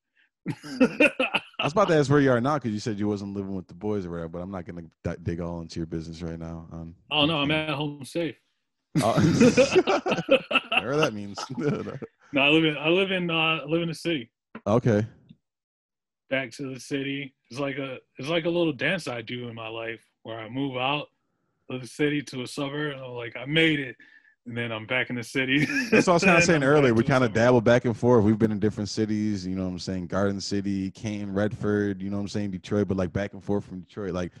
I 1.59 1.63
was 1.63 1.71
about 1.71 1.87
to 1.87 1.95
ask 1.95 2.11
where 2.11 2.19
you 2.19 2.29
are 2.31 2.41
now 2.41 2.55
because 2.55 2.71
you 2.71 2.79
said 2.79 2.99
you 2.99 3.07
wasn't 3.07 3.33
living 3.33 3.55
with 3.55 3.67
the 3.67 3.73
boys 3.73 4.05
or 4.05 4.09
whatever, 4.11 4.27
but 4.27 4.39
I'm 4.41 4.51
not 4.51 4.65
gonna 4.65 4.81
di- 5.03 5.15
dig 5.23 5.39
all 5.39 5.61
into 5.61 5.79
your 5.79 5.85
business 5.87 6.21
right 6.21 6.37
now. 6.37 6.67
Um, 6.73 6.95
oh 7.11 7.25
no, 7.25 7.37
I'm 7.39 7.51
at 7.51 7.69
home 7.69 8.03
safe. 8.03 8.35
Oh. 9.01 9.13
whatever 9.13 10.97
that 10.97 11.13
means. 11.13 11.39
no, 12.33 12.41
I 12.41 12.49
live 12.49 12.65
in 12.65 12.77
I 12.77 12.89
live 12.89 13.11
in 13.11 13.29
uh, 13.29 13.33
I 13.63 13.65
live 13.65 13.81
in 13.81 13.87
the 13.87 13.93
city. 13.95 14.29
okay. 14.67 15.05
back 16.29 16.51
to 16.51 16.73
the 16.73 16.79
city. 16.79 17.33
It's 17.49 17.59
like 17.59 17.77
a 17.77 17.97
it's 18.17 18.27
like 18.27 18.45
a 18.45 18.49
little 18.49 18.73
dance 18.73 19.07
I 19.07 19.21
do 19.21 19.47
in 19.47 19.55
my 19.55 19.67
life 19.69 20.03
where 20.23 20.37
I 20.39 20.49
move 20.49 20.75
out 20.77 21.07
of 21.73 21.81
the 21.81 21.87
city 21.87 22.21
to 22.21 22.41
a 22.43 22.47
suburb 22.47 22.93
and 22.93 23.01
I'm 23.01 23.11
like 23.11 23.35
I 23.35 23.45
made 23.45 23.79
it, 23.79 23.95
and 24.45 24.57
then 24.57 24.71
I'm 24.71 24.85
back 24.85 25.09
in 25.09 25.15
the 25.15 25.23
city. 25.23 25.65
That's 25.91 26.07
what 26.07 26.13
I 26.13 26.13
was 26.13 26.23
kind 26.23 26.37
of 26.37 26.43
saying 26.45 26.63
earlier. 26.63 26.93
We 26.93 27.03
kind 27.03 27.23
of 27.23 27.33
dabble 27.33 27.61
back 27.61 27.85
and 27.85 27.95
forth. 27.95 28.23
We've 28.23 28.37
been 28.37 28.51
in 28.51 28.59
different 28.59 28.89
cities, 28.89 29.45
you 29.45 29.55
know 29.55 29.63
what 29.63 29.71
I'm 29.71 29.79
saying? 29.79 30.07
Garden 30.07 30.41
City, 30.41 30.91
Canton, 30.91 31.33
Redford, 31.33 32.01
you 32.01 32.09
know 32.09 32.17
what 32.17 32.23
I'm 32.23 32.27
saying? 32.29 32.51
Detroit, 32.51 32.87
but 32.87 32.97
like 32.97 33.13
back 33.13 33.33
and 33.33 33.43
forth 33.43 33.65
from 33.65 33.81
Detroit. 33.81 34.13
Like 34.13 34.31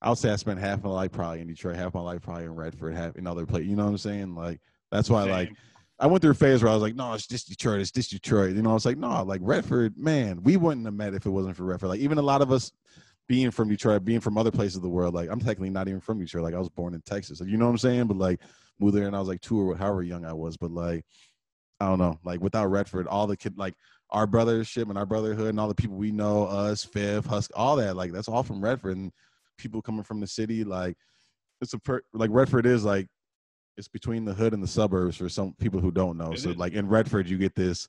I 0.00 0.08
would 0.08 0.18
say 0.18 0.30
I 0.30 0.36
spent 0.36 0.60
half 0.60 0.82
my 0.82 0.90
life 0.90 1.12
probably 1.12 1.40
in 1.40 1.48
Detroit, 1.48 1.76
half 1.76 1.94
my 1.94 2.00
life 2.00 2.22
probably 2.22 2.44
in 2.44 2.54
Redford, 2.54 2.94
half 2.94 3.16
in 3.16 3.26
other 3.26 3.46
places. 3.46 3.68
You 3.68 3.76
know 3.76 3.84
what 3.84 3.90
I'm 3.90 3.98
saying? 3.98 4.34
Like 4.34 4.60
that's 4.90 5.10
why 5.10 5.24
like 5.24 5.52
I 5.98 6.06
went 6.06 6.22
through 6.22 6.32
a 6.32 6.34
phase 6.34 6.62
where 6.62 6.70
I 6.70 6.74
was 6.74 6.82
like, 6.82 6.94
no, 6.94 7.14
it's 7.14 7.26
just 7.26 7.48
Detroit, 7.48 7.80
it's 7.80 7.90
just 7.90 8.10
Detroit. 8.10 8.54
You 8.54 8.62
know, 8.62 8.70
I 8.70 8.74
was 8.74 8.84
like, 8.84 8.98
no, 8.98 9.22
like 9.22 9.40
Redford, 9.42 9.96
man, 9.96 10.42
we 10.42 10.56
wouldn't 10.56 10.86
have 10.86 10.94
met 10.94 11.14
if 11.14 11.24
it 11.24 11.30
wasn't 11.30 11.56
for 11.56 11.64
Redford. 11.64 11.88
Like 11.88 12.00
even 12.00 12.18
a 12.18 12.22
lot 12.22 12.42
of 12.42 12.52
us 12.52 12.72
being 13.28 13.50
from 13.50 13.68
Detroit, 13.68 14.04
being 14.04 14.20
from 14.20 14.38
other 14.38 14.50
places 14.50 14.76
of 14.76 14.82
the 14.82 14.88
world, 14.88 15.14
like 15.14 15.28
I'm 15.30 15.40
technically 15.40 15.70
not 15.70 15.88
even 15.88 16.00
from 16.00 16.18
Detroit. 16.18 16.44
Like 16.44 16.54
I 16.54 16.58
was 16.58 16.68
born 16.68 16.94
in 16.94 17.02
Texas. 17.02 17.40
You 17.40 17.56
know 17.56 17.66
what 17.66 17.72
I'm 17.72 17.78
saying? 17.78 18.06
But 18.06 18.18
like 18.18 18.40
moved 18.78 18.96
there 18.96 19.06
and 19.06 19.16
I 19.16 19.18
was 19.18 19.28
like 19.28 19.40
two 19.40 19.58
or 19.58 19.76
however 19.76 20.02
young 20.02 20.24
I 20.24 20.32
was. 20.32 20.56
But 20.56 20.70
like 20.70 21.04
I 21.80 21.86
don't 21.86 21.98
know, 21.98 22.18
like 22.24 22.40
without 22.40 22.66
Redford, 22.66 23.06
all 23.06 23.26
the 23.26 23.36
kid 23.36 23.58
like 23.58 23.74
our 24.10 24.26
brothership 24.26 24.88
and 24.88 24.96
our 24.96 25.06
brotherhood 25.06 25.48
and 25.48 25.60
all 25.60 25.68
the 25.68 25.74
people 25.74 25.96
we 25.96 26.12
know, 26.12 26.44
us, 26.44 26.84
Fifth, 26.84 27.26
Husk, 27.26 27.50
all 27.54 27.76
that, 27.76 27.96
like 27.96 28.12
that's 28.12 28.28
all 28.28 28.42
from 28.42 28.62
Redford 28.62 28.96
and 28.96 29.12
people 29.58 29.82
coming 29.82 30.04
from 30.04 30.20
the 30.20 30.26
city, 30.26 30.64
like 30.64 30.96
it's 31.60 31.74
a 31.74 31.78
per 31.78 32.02
like 32.12 32.30
Redford 32.32 32.66
is 32.66 32.84
like 32.84 33.08
it's 33.76 33.88
between 33.88 34.24
the 34.24 34.32
hood 34.32 34.54
and 34.54 34.62
the 34.62 34.68
suburbs 34.68 35.16
for 35.16 35.28
some 35.28 35.54
people 35.60 35.80
who 35.80 35.90
don't 35.90 36.16
know. 36.16 36.32
It 36.32 36.40
so 36.40 36.50
is. 36.50 36.56
like 36.56 36.72
in 36.72 36.88
Redford, 36.88 37.28
you 37.28 37.38
get 37.38 37.54
this 37.54 37.88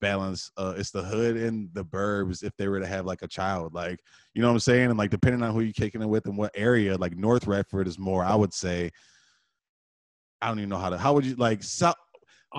balance. 0.00 0.50
Uh, 0.56 0.74
it's 0.76 0.90
the 0.90 1.02
hood 1.02 1.36
and 1.36 1.68
the 1.72 1.84
burbs 1.84 2.42
if 2.42 2.56
they 2.56 2.68
were 2.68 2.80
to 2.80 2.86
have 2.86 3.06
like 3.06 3.22
a 3.22 3.28
child, 3.28 3.74
like 3.74 4.00
you 4.34 4.42
know 4.42 4.48
what 4.48 4.54
I'm 4.54 4.60
saying, 4.60 4.90
and 4.90 4.98
like 4.98 5.10
depending 5.10 5.42
on 5.42 5.52
who 5.52 5.60
you're 5.60 5.72
kicking 5.72 6.02
it 6.02 6.08
with 6.08 6.26
and 6.26 6.36
what 6.36 6.52
area, 6.54 6.96
like 6.96 7.16
North 7.16 7.46
Redford 7.46 7.88
is 7.88 7.98
more. 7.98 8.24
I 8.24 8.34
would 8.34 8.54
say. 8.54 8.90
I 10.42 10.48
don't 10.48 10.58
even 10.58 10.68
know 10.68 10.76
how 10.78 10.90
to. 10.90 10.98
How 10.98 11.14
would 11.14 11.24
you 11.24 11.34
like? 11.36 11.62
South, 11.62 11.96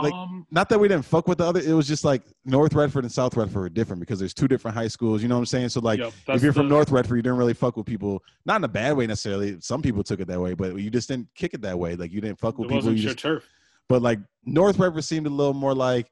like- 0.01 0.13
um, 0.13 0.45
not 0.51 0.69
that 0.69 0.79
we 0.79 0.87
didn't 0.87 1.05
fuck 1.05 1.27
with 1.27 1.37
the 1.37 1.45
other. 1.45 1.59
It 1.59 1.73
was 1.73 1.87
just 1.87 2.03
like 2.03 2.23
North 2.45 2.73
Redford 2.73 3.03
and 3.03 3.11
South 3.11 3.35
Redford 3.37 3.65
are 3.65 3.69
different 3.69 3.99
because 3.99 4.19
there's 4.19 4.33
two 4.33 4.47
different 4.47 4.75
high 4.75 4.87
schools. 4.87 5.21
You 5.21 5.27
know 5.27 5.35
what 5.35 5.41
I'm 5.41 5.45
saying? 5.45 5.69
So 5.69 5.79
like 5.79 5.99
yep, 5.99 6.13
if 6.27 6.41
you're 6.41 6.53
from 6.53 6.67
the- 6.67 6.73
North 6.75 6.91
Redford, 6.91 7.17
you 7.17 7.21
didn't 7.21 7.37
really 7.37 7.53
fuck 7.53 7.77
with 7.77 7.85
people. 7.85 8.23
Not 8.45 8.57
in 8.57 8.63
a 8.63 8.67
bad 8.67 8.97
way 8.97 9.07
necessarily. 9.07 9.57
Some 9.61 9.81
people 9.81 10.03
took 10.03 10.19
it 10.19 10.27
that 10.27 10.39
way, 10.41 10.53
but 10.53 10.75
you 10.77 10.89
just 10.89 11.07
didn't 11.07 11.27
kick 11.35 11.53
it 11.53 11.61
that 11.61 11.77
way. 11.77 11.95
Like 11.95 12.11
you 12.11 12.21
didn't 12.21 12.39
fuck 12.39 12.55
it 12.55 12.59
with 12.59 12.69
people. 12.69 12.91
You 12.91 12.95
your 12.95 13.13
just, 13.13 13.19
turf. 13.19 13.47
but 13.87 14.01
like 14.01 14.19
North 14.43 14.79
Redford 14.79 15.03
seemed 15.03 15.27
a 15.27 15.31
little 15.31 15.53
more 15.53 15.75
like 15.75 16.09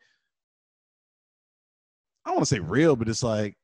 I 2.25 2.31
want 2.31 2.41
to 2.41 2.45
say 2.45 2.59
real, 2.59 2.95
but 2.95 3.07
it's 3.07 3.23
like 3.23 3.55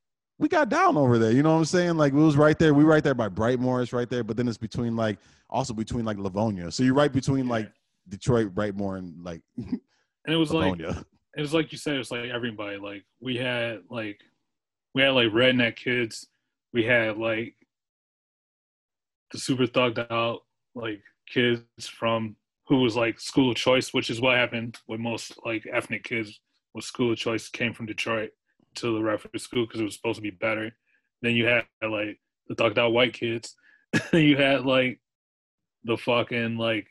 we 0.42 0.48
got 0.48 0.70
down 0.70 0.98
over 0.98 1.20
there. 1.20 1.32
You 1.32 1.44
know 1.44 1.52
what 1.52 1.60
I'm 1.60 1.66
saying? 1.66 1.98
Like 1.98 2.14
we 2.14 2.24
was 2.24 2.36
right 2.36 2.58
there. 2.58 2.74
We 2.74 2.84
right 2.84 3.04
there 3.04 3.14
by 3.14 3.30
Brightmoor. 3.30 3.82
It's 3.84 3.94
right 3.94 4.10
there, 4.10 4.24
but 4.24 4.38
then 4.38 4.48
it's 4.48 4.58
between 4.58 4.96
like 4.96 5.20
also 5.50 5.74
between 5.74 6.04
like 6.04 6.18
Livonia. 6.18 6.72
So 6.72 6.84
you're 6.84 6.96
right 6.96 7.12
between 7.12 7.48
like 7.48 7.72
Detroit, 8.10 8.54
Brightmoor, 8.54 8.98
and 8.98 9.24
like. 9.24 9.42
and 9.58 9.80
it 10.28 10.36
was 10.36 10.52
Livonia. 10.52 10.88
like 10.88 11.06
it 11.38 11.42
was 11.42 11.54
like 11.54 11.72
you 11.72 11.78
said. 11.78 11.96
It 11.96 12.00
was 12.00 12.12
like 12.12 12.26
everybody. 12.26 12.78
Like 12.78 13.06
we 13.20 13.38
had 13.38 13.82
like 13.90 14.20
we 14.96 15.04
had 15.04 15.12
like 15.12 15.28
redneck 15.30 15.76
kids. 15.76 16.28
We 16.74 16.86
had 16.86 17.18
like 17.18 17.56
the 19.32 19.38
super 19.38 19.68
thugged 19.68 20.12
out 20.12 20.42
like 20.74 21.02
kids 21.28 21.64
from 21.88 22.36
who 22.68 22.82
was 22.82 22.96
like 22.96 23.20
school 23.20 23.52
of 23.52 23.58
choice, 23.58 23.94
which 23.94 24.10
is 24.10 24.22
what 24.22 24.38
happened 24.38 24.80
with 24.88 25.00
most 25.00 25.34
like 25.46 25.68
ethnic 25.72 26.04
kids. 26.04 26.40
Was 26.74 26.86
school 26.86 27.12
of 27.12 27.18
choice 27.18 27.50
came 27.50 27.74
from 27.74 27.86
Detroit 27.86 28.32
to 28.76 28.94
the 28.94 29.04
Redford 29.04 29.40
school 29.40 29.66
because 29.66 29.82
it 29.82 29.86
was 29.86 29.96
supposed 29.96 30.18
to 30.18 30.22
be 30.22 30.32
better. 30.32 30.72
Then 31.22 31.36
you 31.36 31.46
had 31.46 31.66
like 31.82 32.20
the 32.48 32.56
thugged 32.56 32.78
out 32.78 32.94
white 32.94 33.14
kids. 33.14 33.56
you 34.14 34.38
had 34.38 34.66
like 34.66 35.00
the 35.84 35.98
fucking 35.98 36.58
like 36.58 36.88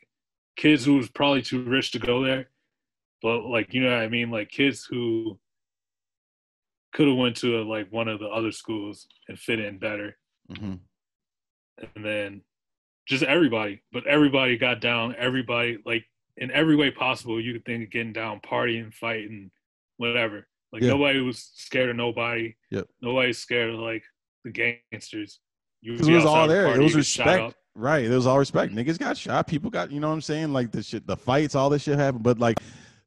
kids 0.55 0.85
who 0.85 0.95
was 0.95 1.09
probably 1.09 1.41
too 1.41 1.63
rich 1.63 1.91
to 1.91 1.99
go 1.99 2.23
there, 2.23 2.49
but 3.21 3.43
like 3.45 3.73
you 3.73 3.81
know 3.81 3.91
what 3.91 3.99
I 3.99 4.09
mean, 4.09 4.31
like 4.31 4.49
kids 4.49 4.85
who 4.89 5.39
could 6.93 7.07
have 7.07 7.17
went 7.17 7.37
to 7.37 7.61
a, 7.61 7.63
like 7.63 7.91
one 7.91 8.07
of 8.07 8.19
the 8.19 8.27
other 8.27 8.51
schools 8.51 9.07
and 9.27 9.39
fit 9.39 9.59
in 9.59 9.79
better. 9.79 10.17
Mm-hmm. 10.51 10.73
And 11.95 12.05
then 12.05 12.41
just 13.07 13.23
everybody, 13.23 13.81
but 13.91 14.05
everybody 14.05 14.57
got 14.57 14.81
down. 14.81 15.15
Everybody 15.17 15.79
like 15.85 16.05
in 16.37 16.51
every 16.51 16.75
way 16.75 16.91
possible 16.91 17.41
you 17.41 17.53
could 17.53 17.65
think 17.65 17.83
of 17.83 17.91
getting 17.91 18.13
down, 18.13 18.39
partying, 18.41 18.93
fighting, 18.93 19.51
whatever. 19.97 20.47
Like 20.71 20.81
yeah. 20.81 20.89
nobody 20.89 21.19
was 21.19 21.51
scared 21.55 21.89
of 21.89 21.95
nobody. 21.95 22.55
Yep. 22.69 22.87
Nobody's 23.01 23.37
scared 23.37 23.73
of 23.73 23.79
like 23.79 24.03
the 24.43 24.51
gangsters. 24.51 25.39
Because 25.83 26.07
it 26.07 26.13
was 26.13 26.25
all 26.25 26.47
there. 26.47 26.67
Party, 26.67 26.79
it 26.79 26.83
was 26.83 26.95
respect. 26.95 27.55
Right. 27.73 28.05
It 28.05 28.09
was 28.09 28.27
all 28.27 28.37
respect. 28.37 28.73
Niggas 28.73 28.99
got 28.99 29.17
shot. 29.17 29.47
People 29.47 29.69
got, 29.69 29.91
you 29.91 29.99
know 29.99 30.07
what 30.07 30.13
I'm 30.13 30.21
saying? 30.21 30.53
Like 30.53 30.71
the 30.71 30.83
shit, 30.83 31.07
the 31.07 31.17
fights, 31.17 31.55
all 31.55 31.69
this 31.69 31.83
shit 31.83 31.97
happened. 31.97 32.23
But 32.23 32.39
like 32.39 32.59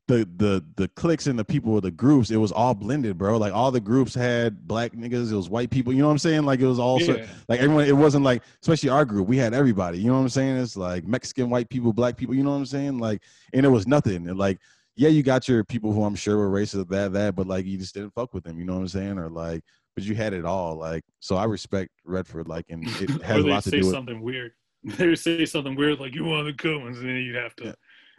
the 0.06 0.28
the 0.36 0.62
the 0.76 0.88
cliques 0.88 1.26
and 1.26 1.38
the 1.38 1.44
people, 1.44 1.80
the 1.80 1.90
groups, 1.90 2.30
it 2.30 2.36
was 2.36 2.52
all 2.52 2.74
blended, 2.74 3.16
bro. 3.16 3.38
Like 3.38 3.54
all 3.54 3.70
the 3.70 3.80
groups 3.80 4.14
had 4.14 4.66
black 4.66 4.92
niggas, 4.92 5.32
it 5.32 5.36
was 5.36 5.48
white 5.48 5.70
people. 5.70 5.92
You 5.92 6.00
know 6.00 6.06
what 6.06 6.12
I'm 6.12 6.18
saying? 6.18 6.42
Like 6.42 6.60
it 6.60 6.66
was 6.66 6.78
all 6.78 7.00
yeah. 7.00 7.26
like 7.48 7.60
everyone. 7.60 7.86
It 7.86 7.96
wasn't 7.96 8.24
like, 8.24 8.42
especially 8.60 8.90
our 8.90 9.04
group, 9.04 9.26
we 9.26 9.38
had 9.38 9.54
everybody. 9.54 9.98
You 9.98 10.08
know 10.08 10.14
what 10.14 10.20
I'm 10.20 10.28
saying? 10.28 10.56
It's 10.58 10.76
like 10.76 11.06
Mexican, 11.06 11.48
white 11.48 11.70
people, 11.70 11.92
black 11.92 12.16
people. 12.16 12.34
You 12.34 12.42
know 12.42 12.50
what 12.50 12.56
I'm 12.56 12.66
saying? 12.66 12.98
Like, 12.98 13.22
and 13.54 13.64
it 13.64 13.70
was 13.70 13.86
nothing. 13.86 14.28
And 14.28 14.38
like 14.38 14.58
yeah, 14.96 15.08
you 15.08 15.22
got 15.22 15.48
your 15.48 15.64
people 15.64 15.92
who 15.92 16.04
I'm 16.04 16.14
sure 16.14 16.36
were 16.36 16.50
racist, 16.50 16.88
that, 16.88 17.12
that, 17.12 17.34
but 17.34 17.46
like 17.46 17.66
you 17.66 17.78
just 17.78 17.94
didn't 17.94 18.14
fuck 18.14 18.32
with 18.32 18.44
them. 18.44 18.58
You 18.58 18.64
know 18.64 18.74
what 18.74 18.80
I'm 18.80 18.88
saying? 18.88 19.18
Or 19.18 19.28
like, 19.28 19.62
but 19.94 20.04
you 20.04 20.14
had 20.14 20.32
it 20.32 20.44
all. 20.44 20.76
Like, 20.76 21.02
so 21.20 21.36
I 21.36 21.44
respect 21.44 21.90
Redford. 22.04 22.48
Like, 22.48 22.66
and 22.68 22.84
it 22.86 23.10
has 23.22 23.44
a 23.44 23.46
lot 23.46 23.64
to 23.64 23.70
do 23.70 23.78
with 23.78 23.90
something 23.90 24.20
weird. 24.20 24.52
They 24.86 25.06
would 25.06 25.18
say 25.18 25.46
something 25.46 25.76
weird 25.76 25.98
like 25.98 26.14
you 26.14 26.26
want 26.26 26.44
the 26.44 26.52
good 26.52 26.82
ones, 26.82 26.98
and 26.98 27.08
then 27.08 27.16
you'd 27.16 27.36
have 27.36 27.56
to. 27.56 27.64
Yeah. 27.64 27.74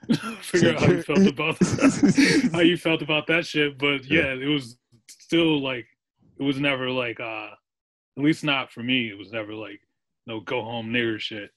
figure 0.42 0.74
out 0.74 0.80
how 0.80 0.88
you 0.88 1.02
felt 1.04 1.28
about 1.28 1.58
how 2.52 2.60
you 2.60 2.76
felt 2.76 3.02
about 3.04 3.28
that 3.28 3.46
shit. 3.46 3.78
But 3.78 4.04
yeah, 4.06 4.34
yeah, 4.34 4.44
it 4.44 4.48
was 4.48 4.76
still 5.08 5.62
like 5.62 5.86
it 6.40 6.44
was 6.44 6.60
never 6.60 6.90
like 6.90 7.20
uh 7.20 7.50
at 8.18 8.24
least 8.24 8.44
not 8.44 8.72
for 8.72 8.82
me. 8.82 9.10
It 9.10 9.18
was 9.18 9.32
never 9.32 9.54
like 9.54 9.80
no 10.26 10.40
go 10.40 10.64
home 10.64 10.92
nigger 10.92 11.20
shit. 11.20 11.52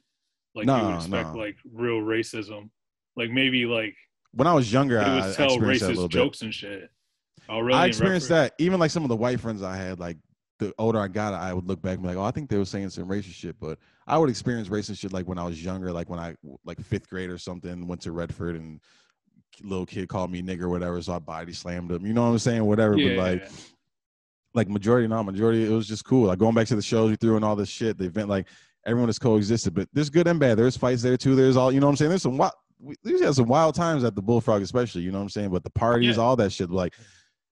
Like 0.55 0.67
no, 0.67 0.77
you 0.77 0.87
would 0.87 0.97
expect 0.97 1.35
no. 1.35 1.41
like 1.41 1.57
real 1.73 2.01
racism. 2.01 2.71
Like 3.17 3.31
maybe 3.31 3.65
like 3.67 3.97
when 4.33 4.47
I 4.47 4.55
was 4.55 4.73
younger, 4.73 5.01
I 5.01 5.27
was 5.27 5.37
tell 5.37 5.59
racist 5.59 6.09
jokes 6.09 6.43
and 6.43 6.53
shit. 6.53 6.91
Oh, 7.49 7.61
really? 7.61 7.79
I 7.79 7.87
experienced 7.87 8.29
that. 8.29 8.55
Even 8.59 8.79
like 8.79 8.91
some 8.91 9.03
of 9.03 9.09
the 9.09 9.17
white 9.17 9.41
friends 9.41 9.63
I 9.63 9.77
had, 9.77 9.99
like 9.99 10.19
the 10.59 10.75
older 10.79 10.99
I 10.99 11.09
got, 11.09 11.35
I 11.35 11.53
would 11.53 11.67
look 11.67 11.81
back 11.81 11.95
and 11.95 12.03
be 12.03 12.09
like, 12.09 12.17
"Oh, 12.17 12.25
I 12.25 12.31
think 12.31 12.51
they 12.51 12.59
were 12.59 12.65
saying 12.65 12.91
some 12.91 13.09
racist 13.09 13.35
shit." 13.35 13.59
But 13.59 13.79
I 14.07 14.19
would 14.19 14.29
experience 14.29 14.69
racist 14.69 14.99
shit 14.99 15.13
like 15.13 15.27
when 15.27 15.39
I 15.39 15.45
was 15.45 15.65
younger, 15.65 15.93
like 15.93 16.11
when 16.11 16.19
I 16.19 16.35
like 16.65 16.81
fifth 16.81 17.09
grade 17.09 17.31
or 17.31 17.39
something, 17.39 17.87
went 17.87 18.03
to 18.03 18.13
Redford 18.13 18.57
and 18.57 18.81
little 19.63 19.87
kid 19.87 20.09
called 20.09 20.31
me 20.31 20.43
nigger 20.43 20.63
or 20.63 20.69
whatever, 20.69 21.01
so 21.01 21.15
I 21.15 21.19
body 21.19 21.53
slammed 21.53 21.91
him. 21.91 22.07
You 22.07 22.13
know 22.13 22.23
what 22.23 22.31
I'm 22.31 22.39
saying? 22.39 22.65
Whatever. 22.65 22.97
Yeah. 22.97 23.17
But 23.17 23.23
like, 23.23 23.51
like 24.55 24.69
majority, 24.69 25.09
not 25.09 25.23
majority, 25.25 25.65
it 25.65 25.71
was 25.71 25.89
just 25.89 26.05
cool. 26.05 26.27
Like 26.27 26.39
going 26.39 26.55
back 26.55 26.67
to 26.69 26.77
the 26.77 26.83
shows 26.83 27.11
we 27.11 27.17
threw 27.17 27.37
and 27.37 27.45
all 27.45 27.57
this 27.57 27.69
shit. 27.69 27.99
The 27.99 28.05
event, 28.05 28.29
like 28.29 28.47
everyone 28.87 29.09
has 29.09 29.19
coexisted, 29.19 29.75
but 29.75 29.89
there's 29.93 30.11
good 30.11 30.27
and 30.27 30.39
bad. 30.39 30.59
There's 30.59 30.77
fights 30.77 31.03
there 31.03 31.17
too. 31.17 31.35
There's 31.35 31.57
all 31.57 31.73
you 31.73 31.81
know 31.81 31.87
what 31.87 31.93
I'm 31.93 31.97
saying. 31.97 32.11
There's 32.11 32.23
some 32.23 32.37
what 32.37 32.55
we, 32.81 32.95
we 33.05 33.21
had 33.21 33.35
some 33.35 33.47
wild 33.47 33.75
times 33.75 34.05
at 34.05 34.15
the 34.15 34.23
Bullfrog, 34.23 34.63
especially. 34.63 35.03
You 35.03 35.11
know 35.11 35.19
what 35.19 35.25
I'm 35.25 35.29
saying? 35.31 35.51
But 35.51 35.65
the 35.65 35.71
parties, 35.71 36.17
yeah. 36.17 36.23
all 36.23 36.37
that 36.37 36.53
shit, 36.53 36.71
like 36.71 36.95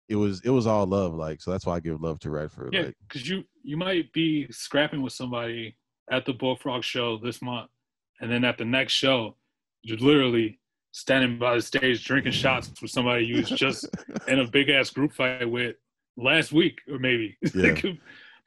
it 0.08 0.16
was 0.16 0.42
it 0.42 0.50
was 0.50 0.68
all 0.68 0.86
love. 0.86 1.14
Like 1.14 1.42
so, 1.42 1.52
that's 1.52 1.66
why 1.66 1.76
I 1.76 1.80
give 1.80 2.02
love 2.02 2.20
to 2.20 2.30
Redford. 2.30 2.74
Yeah, 2.74 2.90
because 3.08 3.22
like, 3.22 3.30
you 3.30 3.44
you 3.64 3.78
might 3.78 4.12
be 4.14 4.48
scrapping 4.52 5.02
with 5.02 5.14
somebody 5.14 5.76
at 6.12 6.26
the 6.26 6.34
Bullfrog 6.34 6.84
show 6.84 7.18
this 7.18 7.42
month, 7.42 7.70
and 8.22 8.32
then 8.32 8.44
at 8.44 8.58
the 8.58 8.66
next 8.66 8.94
show, 8.94 9.36
you're 9.82 9.98
literally 9.98 10.60
standing 10.92 11.38
by 11.38 11.56
the 11.56 11.62
stage 11.62 12.06
drinking 12.06 12.32
shots 12.32 12.72
with 12.82 12.90
somebody 12.90 13.26
you 13.26 13.38
was 13.38 13.50
just 13.50 13.86
in 14.28 14.40
a 14.40 14.48
big 14.48 14.70
ass 14.70 14.90
group 14.90 15.12
fight 15.12 15.50
with 15.50 15.76
last 16.16 16.54
week 16.54 16.80
or 16.90 17.00
maybe. 17.00 17.38
Yeah. 17.54 17.94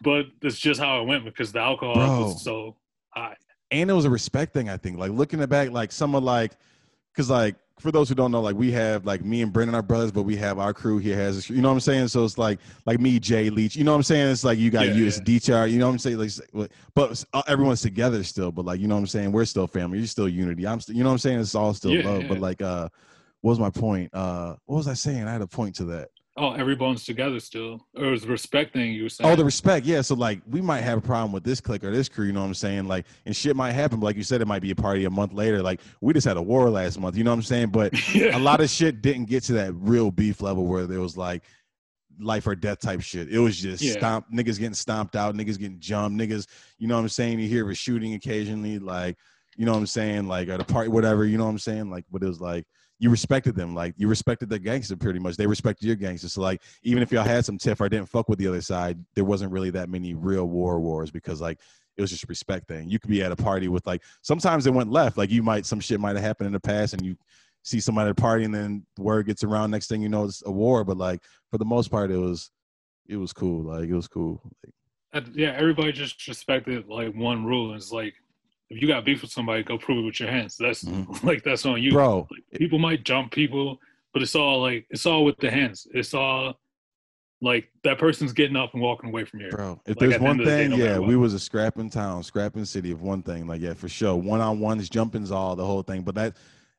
but 0.01 0.27
that's 0.41 0.59
just 0.59 0.81
how 0.81 1.03
it 1.03 1.07
went 1.07 1.25
because 1.25 1.53
the 1.53 1.59
alcohol 1.59 1.95
Bro. 1.95 2.23
was 2.23 2.43
so 2.43 2.77
high 3.11 3.37
and 3.71 3.91
it 3.91 3.93
was 3.93 4.05
a 4.05 4.11
respect 4.11 4.55
thing. 4.55 4.69
I 4.69 4.77
think, 4.77 4.99
like 4.99 5.11
looking 5.11 5.41
at 5.41 5.49
back, 5.49 5.71
like 5.71 5.93
some 5.93 6.15
of 6.15 6.23
like, 6.23 6.53
because 7.13 7.31
like 7.31 7.57
for 7.79 7.93
those 7.93 8.09
who 8.09 8.15
don't 8.15 8.31
know, 8.31 8.41
like 8.41 8.57
we 8.57 8.73
have 8.73 9.05
like 9.07 9.25
me 9.25 9.43
and 9.43 9.53
Brendan 9.53 9.75
are 9.75 9.83
brothers, 9.83 10.11
but 10.11 10.23
we 10.23 10.37
have 10.37 10.59
our 10.59 10.75
crew 10.75 10.99
here 10.99 11.17
has 11.17 11.49
you 11.49 11.61
know 11.61 11.69
what 11.69 11.75
I'm 11.75 11.81
saying. 11.81 12.09
So 12.09 12.25
it's 12.25 12.39
like 12.39 12.59
like 12.87 13.01
me, 13.01 13.19
Jay 13.19 13.51
Leach. 13.51 13.77
You 13.77 13.85
know 13.85 13.93
what 13.93 13.99
I'm 13.99 14.03
saying? 14.03 14.31
It's 14.31 14.45
like 14.45 14.59
you 14.59 14.71
got 14.71 14.87
yeah, 14.87 14.95
you, 14.95 15.07
it's 15.07 15.21
DTR. 15.21 15.71
You 15.71 15.79
know 15.79 15.87
what 15.87 15.93
I'm 15.93 15.99
saying? 15.99 16.19
Like, 16.53 16.71
but 16.95 17.25
uh, 17.33 17.43
everyone's 17.47 17.81
together 17.81 18.23
still. 18.25 18.51
But 18.51 18.65
like 18.65 18.81
you 18.81 18.89
know 18.89 18.95
what 18.95 19.03
I'm 19.03 19.07
saying? 19.07 19.33
We're 19.33 19.45
still 19.45 19.67
family. 19.67 19.99
You're 19.99 20.07
still 20.07 20.29
unity. 20.29 20.67
I'm 20.67 20.81
still. 20.81 20.97
You 20.97 21.03
know 21.03 21.11
what 21.11 21.15
I'm 21.15 21.19
saying? 21.19 21.41
It's 21.41 21.55
all 21.55 21.75
still 21.75 21.93
yeah, 21.93 22.09
love. 22.09 22.23
Yeah. 22.23 22.29
But 22.29 22.41
like, 22.41 22.63
uh, 22.63 22.89
what 23.41 23.53
was 23.53 23.61
my 23.61 23.71
point? 23.71 24.13
Uh, 24.13 24.57
what 24.67 24.77
was 24.77 24.89
I 24.89 24.95
saying? 24.95 25.27
I 25.27 25.33
had 25.33 25.43
a 25.43 25.47
point 25.47 25.77
to 25.77 25.85
that. 25.87 26.09
Oh, 26.39 26.53
everyone's 26.53 27.05
together 27.05 27.41
still. 27.41 27.85
Or 27.97 28.05
it 28.05 28.11
was 28.11 28.27
respect 28.27 28.73
thing 28.73 28.93
you 28.93 29.03
were 29.03 29.09
saying. 29.09 29.31
Oh, 29.31 29.35
the 29.35 29.45
respect, 29.45 29.85
yeah. 29.85 30.01
So 30.03 30.15
like 30.15 30.41
we 30.47 30.61
might 30.61 30.83
have 30.83 30.99
a 30.99 31.01
problem 31.01 31.33
with 31.33 31.43
this 31.43 31.61
clique 31.61 31.83
or 31.83 31.91
this 31.91 32.09
crew, 32.09 32.27
you 32.27 32.33
know 32.33 32.41
what 32.41 32.47
I'm 32.47 32.55
saying? 32.55 32.87
Like 32.87 33.07
and 33.27 33.35
shit 33.35 33.57
might 33.57 33.73
happen, 33.73 33.99
but 33.99 34.07
like 34.07 34.17
you 34.17 34.23
said, 34.23 34.41
it 34.41 34.47
might 34.47 34.63
be 34.63 34.71
a 34.71 34.77
party 34.77 35.05
a 35.05 35.11
month 35.11 35.33
later. 35.33 35.63
Like 35.63 35.81
we 36.01 36.13
just 36.13 36.27
had 36.27 36.37
a 36.37 36.43
war 36.43 36.71
last 36.71 36.99
month, 36.99 37.17
you 37.17 37.25
know 37.25 37.31
what 37.31 37.37
I'm 37.37 37.43
saying? 37.43 37.69
But 37.69 37.93
yeah. 38.15 38.37
a 38.37 38.39
lot 38.39 38.61
of 38.61 38.71
shit 38.71 39.03
didn't 39.03 39.27
get 39.27 39.43
to 39.45 39.55
that 39.55 39.75
real 39.75 40.11
beef 40.11 40.41
level 40.41 40.67
where 40.67 40.87
there 40.87 41.01
was 41.01 41.17
like 41.17 41.43
life 42.21 42.47
or 42.47 42.55
death 42.55 42.81
type 42.81 43.01
shit. 43.01 43.29
It 43.29 43.39
was 43.39 43.57
just 43.57 43.83
yeah. 43.83 43.93
stomp 43.93 44.27
niggas 44.33 44.59
getting 44.59 44.75
stomped 44.75 45.17
out, 45.17 45.35
niggas 45.35 45.59
getting 45.59 45.81
jumped, 45.81 46.19
niggas, 46.19 46.47
you 46.79 46.87
know 46.87 46.97
what 46.97 47.03
I'm 47.03 47.09
saying? 47.09 47.41
You 47.41 47.49
hear 47.49 47.69
a 47.69 47.75
shooting 47.75 48.15
occasionally, 48.15 48.79
like, 48.79 49.17
you 49.57 49.67
know 49.67 49.73
what 49.73 49.79
I'm 49.79 49.87
saying? 49.87 50.29
Like 50.29 50.49
at 50.49 50.61
a 50.61 50.65
party, 50.65 50.89
whatever, 50.89 51.25
you 51.25 51.37
know 51.37 51.45
what 51.45 51.51
I'm 51.51 51.59
saying? 51.59 51.91
Like, 51.91 52.05
but 52.11 52.23
it 52.23 52.27
was 52.27 52.41
like 52.41 52.65
you 52.99 53.11
respected 53.11 53.55
them. 53.55 53.75
Like 53.75 53.95
you 53.97 54.09
respected 54.09 54.49
the 54.49 54.59
gangster 54.59 54.97
pretty 54.97 55.19
much. 55.19 55.37
They 55.37 55.47
respected 55.47 55.87
your 55.87 55.97
gangster. 55.97 56.29
So 56.29 56.41
like 56.41 56.63
even 56.83 57.03
if 57.03 57.13
y'all 57.13 57.25
had 57.25 57.45
some 57.45 57.59
tiff 57.59 57.81
or 57.81 57.89
didn't 57.89 58.09
fuck 58.09 58.29
with 58.29 58.39
the 58.39 58.49
other 58.49 58.61
side, 58.61 58.99
there 59.15 59.25
wasn't 59.25 59.53
really 59.53 59.71
that 59.71 59.89
many 59.89 60.15
real 60.15 60.47
war 60.47 60.81
wars 60.81 61.11
because 61.11 61.41
like 61.41 61.61
it 61.97 62.01
was 62.01 62.11
just 62.11 62.29
respect 62.29 62.69
thing. 62.69 62.89
You 62.89 62.99
could 62.99 63.11
be 63.11 63.23
at 63.23 63.33
a 63.33 63.37
party 63.37 63.69
with 63.69 63.87
like 63.87 64.03
sometimes 64.23 64.67
it 64.67 64.75
went 64.75 64.91
left. 64.91 65.17
Like 65.17 65.31
you 65.31 65.43
might 65.43 65.67
some 65.67 65.81
shit 65.81 66.01
might 66.01 66.17
have 66.17 66.25
happened 66.25 66.49
in 66.49 66.53
the 66.53 66.61
past 66.61 66.93
and 66.95 67.05
you 67.05 67.17
see 67.63 67.81
somebody 67.81 68.07
at 68.09 68.13
a 68.13 68.15
party 68.21 68.45
and 68.45 68.55
then 68.55 68.85
word 68.99 69.27
gets 69.27 69.45
around. 69.45 69.71
Next 69.71 69.89
thing 69.89 70.03
you 70.03 70.09
know, 70.09 70.25
it's 70.25 70.43
a 70.47 70.51
war. 70.51 70.85
But 70.85 70.97
like 70.97 71.23
for 71.51 71.59
the 71.59 71.65
most 71.65 71.91
part, 71.91 72.11
it 72.11 72.17
was 72.17 72.51
it 73.07 73.17
was 73.17 73.33
cool. 73.33 73.65
Like 73.65 73.89
it 73.89 73.95
was 73.95 74.09
cool. 74.09 74.41
Like, 75.15 75.25
yeah, 75.35 75.55
everybody 75.57 75.93
just 75.93 76.27
respected 76.27 76.89
like 76.89 77.15
one 77.15 77.45
rule. 77.45 77.75
It's 77.75 77.93
like 77.93 78.15
if 78.71 78.83
you 78.83 78.89
got 78.89 79.05
beef 79.05 79.23
with 79.23 79.31
somebody, 79.31 79.63
go 79.63 79.79
prove 79.79 79.99
it 79.99 80.07
with 80.07 80.21
your 80.21 80.31
hands. 80.31 80.57
That's 80.57 80.85
mm-hmm. 80.85 81.27
like 81.27 81.43
that's 81.43 81.65
on 81.67 81.83
you, 81.83 81.93
bro. 81.93 82.27
Like, 82.31 82.59
people 82.59 82.79
might 82.79 83.05
jump 83.05 83.33
people, 83.33 83.81
but 84.13 84.23
it's 84.23 84.35
all 84.35 84.61
like 84.61 84.87
it's 84.91 85.07
all 85.07 85.25
with 85.25 85.39
the 85.39 85.51
hands. 85.51 85.87
It's 85.93 86.15
all 86.15 86.59
like 87.41 87.71
that 87.85 87.99
person's 87.99 88.33
getting 88.33 88.57
up 88.57 88.75
and 88.75 88.83
walking 88.83 89.11
away 89.11 89.25
from 89.25 89.41
here. 89.41 89.51
Bro, 89.51 89.81
if 89.87 90.01
like, 90.01 90.11
there's 90.11 90.21
one 90.21 90.39
thing, 90.45 90.71
the 90.71 90.77
day, 90.77 90.85
yeah, 90.85 90.99
we 90.99 91.17
was 91.17 91.35
a 91.35 91.39
scrapping 91.39 91.89
town, 91.89 92.23
scrapping 92.23 92.65
city 92.65 92.91
of 92.91 93.01
one 93.01 93.23
thing. 93.23 93.47
Like, 93.47 93.61
yeah, 93.61 93.75
for 93.75 93.89
sure. 93.89 94.17
One 94.17 94.41
on 94.41 94.61
ones, 94.61 94.89
jumping's 94.89 95.31
all 95.31 95.55
the 95.57 95.65
whole 95.65 95.83
thing. 95.83 96.03
But 96.03 96.15
that 96.17 96.37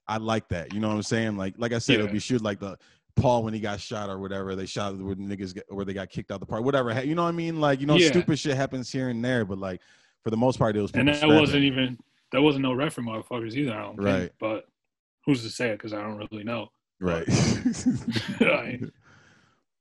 I 0.08 0.18
like 0.18 0.50
that. 0.50 0.74
You 0.74 0.80
know 0.80 0.90
what 0.90 0.96
I'm 0.96 1.04
saying? 1.04 1.38
Like, 1.38 1.56
like 1.58 1.72
I 1.72 1.78
said, 1.80 1.94
yeah. 1.94 2.00
it'll 2.04 2.14
be 2.14 2.20
shoot 2.20 2.42
like 2.42 2.60
the 2.60 2.78
Paul 3.16 3.44
when 3.44 3.54
he 3.54 3.60
got 3.60 3.80
shot 3.80 4.10
or 4.10 4.20
whatever. 4.20 4.56
They 4.56 4.66
shot 4.66 4.98
where 4.98 5.16
niggas 5.16 5.54
get, 5.54 5.66
where 5.70 5.86
they 5.86 5.94
got 5.94 6.10
kicked 6.10 6.32
out 6.32 6.40
the 6.40 6.46
park, 6.46 6.64
whatever. 6.64 7.04
You 7.04 7.16
know 7.16 7.24
what 7.24 7.30
I 7.30 7.34
mean? 7.34 7.62
Like, 7.62 7.80
you 7.80 7.86
know, 7.86 7.96
yeah. 7.96 8.10
stupid 8.10 8.38
shit 8.38 8.56
happens 8.56 8.92
here 8.92 9.10
and 9.10 9.24
there, 9.24 9.46
but 9.46 9.58
like 9.58 9.82
for 10.24 10.30
the 10.30 10.38
most 10.38 10.60
part, 10.60 10.76
it 10.76 10.82
was. 10.82 10.92
And 10.92 11.08
that 11.08 11.28
wasn't 11.28 11.64
even 11.64 11.98
that 12.32 12.42
wasn't 12.42 12.64
no 12.64 12.74
Redford 12.74 13.06
motherfuckers 13.06 13.56
either. 13.56 13.74
I 13.74 13.82
don't 13.84 13.98
right. 13.98 14.20
think. 14.20 14.32
But 14.40 14.66
who's 15.26 15.44
to 15.44 15.50
say 15.50 15.70
it? 15.70 15.78
Because 15.78 15.94
I 15.94 16.02
don't 16.02 16.18
really 16.18 16.44
know. 16.44 16.70
Right. 17.00 17.26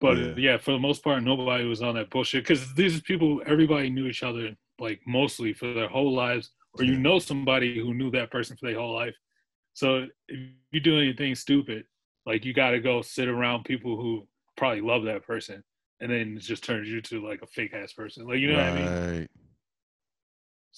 but 0.01 0.17
yeah. 0.17 0.35
yeah. 0.37 0.57
for 0.59 0.73
the 0.73 0.79
most 0.79 1.03
part, 1.03 1.23
nobody 1.23 1.65
was 1.65 1.83
on 1.83 1.97
that 1.97 2.11
bullshit. 2.11 2.45
Because 2.45 2.75
these 2.75 3.01
people, 3.01 3.43
everybody 3.47 3.91
knew 3.91 4.07
each 4.07 4.23
other 4.23 4.55
like 4.79 5.01
mostly 5.07 5.53
for 5.53 5.73
their 5.75 5.89
whole 5.89 6.15
lives, 6.15 6.51
or 6.75 6.85
you 6.85 6.97
know 6.97 7.19
somebody 7.19 7.79
who 7.79 7.93
knew 7.95 8.11
that 8.13 8.31
person 8.31 8.57
for 8.57 8.67
their 8.67 8.79
whole 8.79 8.95
life. 8.95 9.17
So 9.75 10.07
if 10.29 10.39
you 10.71 10.81
do 10.81 10.99
anything 10.99 11.35
stupid, 11.35 11.85
like 12.27 12.45
you 12.45 12.53
got 12.53 12.71
to 12.71 12.81
go 12.81 13.03
sit 13.03 13.29
around 13.29 13.65
people 13.65 13.97
who 13.97 14.27
probably 14.57 14.81
love 14.81 15.05
that 15.05 15.27
person. 15.27 15.63
and 16.01 16.11
then 16.11 16.37
it 16.37 16.41
just 16.41 16.63
turns 16.63 16.89
you 16.89 17.01
to 17.01 17.27
like 17.27 17.43
a 17.43 17.47
fake 17.47 17.75
ass 17.75 17.93
person. 17.93 18.27
Like 18.27 18.39
you 18.39 18.53
know 18.53 18.59
right. 18.59 18.71
what 18.71 18.79
I 18.79 19.11
mean? 19.11 19.29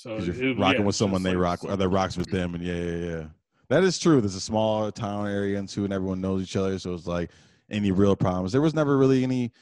So 0.01 0.17
you're 0.17 0.35
it- 0.53 0.59
rocking 0.59 0.81
yeah, 0.81 0.87
with 0.87 0.97
someone 0.97 1.23
they 1.23 1.35
like 1.35 1.63
rock, 1.63 1.65
or 1.65 1.77
that 1.77 1.89
rocks 1.89 2.17
with 2.17 2.31
them, 2.31 2.55
and 2.55 2.65
yeah, 2.65 2.75
yeah, 2.75 2.97
yeah. 3.19 3.25
That 3.69 3.85
is 3.85 3.99
true. 3.99 4.21
There's 4.23 4.35
a 4.35 4.41
small 4.41 4.91
town 4.91 5.29
area 5.29 5.59
and 5.59 5.69
too, 5.69 5.85
and 5.85 5.93
everyone 5.93 6.21
knows 6.23 6.43
each 6.43 6.57
other. 6.57 6.79
So 6.79 6.95
it's 6.95 7.07
like 7.07 7.31
any 7.71 7.93
real 7.93 8.17
problems. 8.17 8.51
There 8.53 8.63
was 8.63 8.73
never 8.75 8.97
really 8.97 9.23
any 9.23 9.53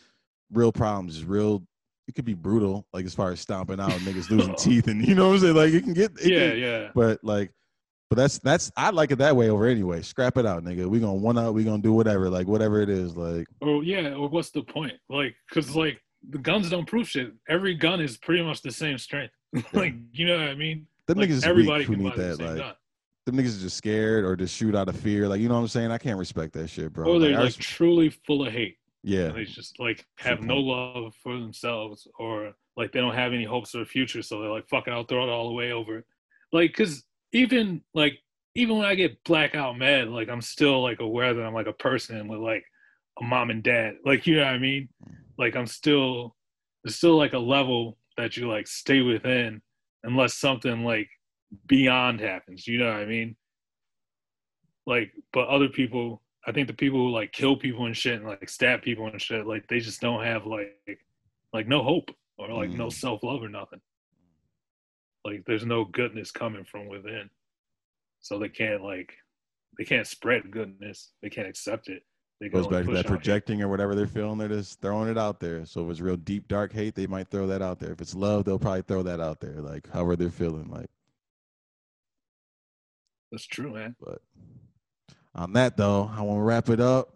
real 0.53 0.71
problems. 0.71 1.17
Just 1.17 1.27
real. 1.27 1.65
It 2.07 2.15
could 2.15 2.25
be 2.25 2.35
brutal, 2.35 2.87
like 2.93 3.05
as 3.05 3.15
far 3.15 3.33
as 3.33 3.41
stomping 3.41 3.81
out 3.81 3.91
niggas 3.91 4.31
losing 4.35 4.55
teeth, 4.55 4.87
and 4.87 5.05
you 5.07 5.15
know 5.17 5.29
what 5.29 5.35
I'm 5.35 5.41
saying. 5.41 5.55
Like 5.57 5.73
it 5.75 5.83
can 5.83 5.93
get. 5.93 6.13
It 6.21 6.33
Yeah, 6.33 6.51
can- 6.51 6.59
yeah. 6.59 6.89
But 6.95 7.19
like, 7.25 7.51
but 8.09 8.17
that's 8.17 8.39
that's 8.39 8.71
I 8.77 8.91
like 8.91 9.11
it 9.11 9.17
that 9.19 9.35
way 9.35 9.51
over 9.51 9.67
anyway. 9.67 10.03
Scrap 10.03 10.37
it 10.39 10.47
out, 10.47 10.63
nigga. 10.65 10.87
We 10.87 11.01
gonna 11.01 11.15
one 11.15 11.37
up. 11.37 11.53
We 11.53 11.65
gonna 11.65 11.83
do 11.83 11.93
whatever. 11.93 12.31
Like 12.31 12.47
whatever 12.47 12.81
it 12.81 12.89
is. 12.89 13.17
Like 13.17 13.49
Oh 13.61 13.81
yeah, 13.81 14.15
or 14.15 14.29
what's 14.29 14.51
the 14.51 14.63
point? 14.63 14.95
Like, 15.11 15.35
cause 15.53 15.75
like 15.75 16.01
the 16.31 16.39
guns 16.39 16.71
don't 16.71 16.87
prove 16.87 17.09
shit. 17.11 17.33
Every 17.49 17.75
gun 17.75 18.01
is 18.01 18.17
pretty 18.17 18.43
much 18.43 18.63
the 18.63 18.71
same 18.73 18.97
strength. 18.99 19.35
like, 19.73 19.95
you 20.13 20.27
know 20.27 20.39
what 20.39 20.49
I 20.49 20.55
mean? 20.55 20.87
them 21.07 21.19
Like, 21.19 21.31
niggas 21.31 21.47
everybody 21.47 21.81
weak 21.81 21.87
who 21.89 21.95
can 21.95 22.05
need 22.05 22.15
the 22.15 22.23
that. 22.37 22.39
Like 22.41 22.57
gun. 22.59 22.75
them 23.27 23.37
niggas 23.37 23.59
are 23.59 23.63
just 23.63 23.77
scared 23.77 24.25
or 24.25 24.37
just 24.37 24.55
shoot 24.55 24.75
out 24.75 24.89
of 24.89 24.97
fear. 24.97 25.29
Like 25.29 25.41
you 25.41 25.49
know 25.49 25.55
what 25.55 25.61
I'm 25.61 25.69
saying. 25.69 25.91
I 25.91 25.99
can't 25.99 26.19
respect 26.19 26.53
that 26.55 26.69
shit, 26.69 26.93
bro. 26.93 27.15
Or 27.15 27.19
they're 27.19 27.31
Like, 27.31 27.41
like 27.41 27.55
truly 27.57 28.11
full 28.11 28.47
of 28.47 28.53
hate. 28.53 28.77
yeah. 29.03 29.29
They 29.29 29.45
just 29.45 29.79
like 29.81 30.07
have 30.19 30.43
no 30.43 30.57
love 30.57 31.15
for 31.23 31.35
themselves, 31.35 32.07
or 32.19 32.53
like 32.77 32.93
they 32.93 33.01
don't 33.01 33.15
have 33.15 33.33
any 33.33 33.45
hopes 33.45 33.71
for 33.71 33.79
the 33.79 33.87
future. 33.87 34.23
So 34.23 34.41
they're 34.41 34.51
like, 34.51 34.69
"Fuck 34.69 34.87
it, 34.89 34.93
I'll 34.93 35.05
throw 35.05 35.25
it 35.27 35.31
all 35.31 35.49
away 35.49 35.73
over." 35.73 35.99
it." 35.99 36.05
Like, 36.53 36.73
cause 36.75 37.05
even 37.33 37.83
like 37.95 38.19
even 38.55 38.77
when 38.77 38.87
I 38.87 38.95
get 38.95 39.23
blackout 39.25 39.79
mad, 39.79 40.09
like 40.09 40.29
I'm 40.29 40.41
still 40.43 40.83
like 40.83 41.01
aware 41.01 41.33
that 41.35 41.43
I'm 41.43 41.55
like 41.55 41.67
a 41.67 41.73
person 41.73 42.29
with 42.29 42.41
like 42.41 42.65
a 43.21 43.25
mom 43.25 43.51
and 43.51 43.63
dad. 43.63 43.95
Like 44.05 44.27
you 44.27 44.37
know 44.37 44.45
what 44.45 44.55
I 44.55 44.59
mean? 44.59 44.89
Mm. 45.07 45.15
Like 45.39 45.57
I'm 45.57 45.67
still 45.67 46.37
there's 46.85 46.97
still 46.97 47.17
like 47.17 47.33
a 47.35 47.39
level 47.39 47.98
that 48.19 48.37
you 48.37 48.47
like 48.49 48.67
stay 48.67 49.01
within 49.01 49.63
unless 50.03 50.35
something 50.35 50.85
like 50.85 51.09
beyond 51.67 52.21
happens. 52.21 52.67
You 52.67 52.79
know 52.79 52.89
what 52.93 53.01
I 53.01 53.07
mean? 53.07 53.37
Like, 54.87 55.13
but 55.33 55.49
other 55.49 55.69
people, 55.69 56.21
I 56.47 56.53
think 56.53 56.67
the 56.67 56.75
people 56.75 56.99
who 56.99 57.11
like 57.11 57.33
kill 57.33 57.57
people 57.57 57.87
and 57.87 57.97
shit 57.97 58.17
and 58.17 58.27
like 58.27 58.49
stab 58.51 58.83
people 58.83 59.07
and 59.07 59.21
shit, 59.23 59.47
like 59.47 59.67
they 59.69 59.79
just 59.81 60.01
don't 60.01 60.23
have 60.25 60.45
like 60.47 60.75
like 61.53 61.67
no 61.69 61.83
hope 61.83 62.11
or 62.37 62.49
like 62.53 62.71
no 62.71 62.87
Mm. 62.89 62.93
self 62.93 63.23
love 63.23 63.43
or 63.43 63.49
nothing. 63.49 63.81
Like 65.25 65.45
there's 65.47 65.65
no 65.65 65.85
goodness 65.85 66.31
coming 66.31 66.65
from 66.65 66.89
within. 66.89 67.31
So 68.21 68.39
they 68.39 68.49
can't 68.49 68.83
like 68.83 69.13
they 69.79 69.85
can't 69.85 70.07
spread 70.07 70.51
goodness. 70.51 71.13
They 71.23 71.31
can't 71.31 71.49
accept 71.49 71.89
it. 71.89 72.03
They 72.41 72.49
goes 72.49 72.69
back 72.69 72.85
to 72.85 72.93
that 72.93 73.07
projecting 73.07 73.63
or 73.63 73.69
whatever 73.69 73.97
they're 73.97 74.07
feeling. 74.07 74.39
They're 74.39 74.49
just 74.49 74.81
throwing 74.81 75.09
it 75.09 75.19
out 75.19 75.41
there. 75.41 75.65
So 75.65 75.85
if 75.85 75.91
it's 75.91 76.01
real 76.01 76.17
deep, 76.17 76.47
dark 76.47 76.73
hate, 76.73 76.95
they 76.95 77.07
might 77.07 77.29
throw 77.29 77.49
that 77.49 77.63
out 77.63 77.81
there. 77.81 77.91
If 77.91 78.01
it's 78.01 78.15
love, 78.15 78.45
they'll 78.45 78.61
probably 78.61 78.83
throw 78.83 79.03
that 79.03 79.21
out 79.21 79.41
there. 79.41 79.61
Like 79.61 79.91
however 79.93 80.15
they're 80.15 80.31
feeling. 80.31 80.71
Like, 80.71 80.89
That's 83.33 83.45
true, 83.45 83.75
man. 83.75 83.97
but 84.01 84.23
on 85.35 85.53
that 85.55 85.77
though, 85.77 86.11
I 86.15 86.23
want 86.23 86.39
to 86.39 86.43
wrap 86.43 86.69
it 86.69 86.81
up. 86.81 87.13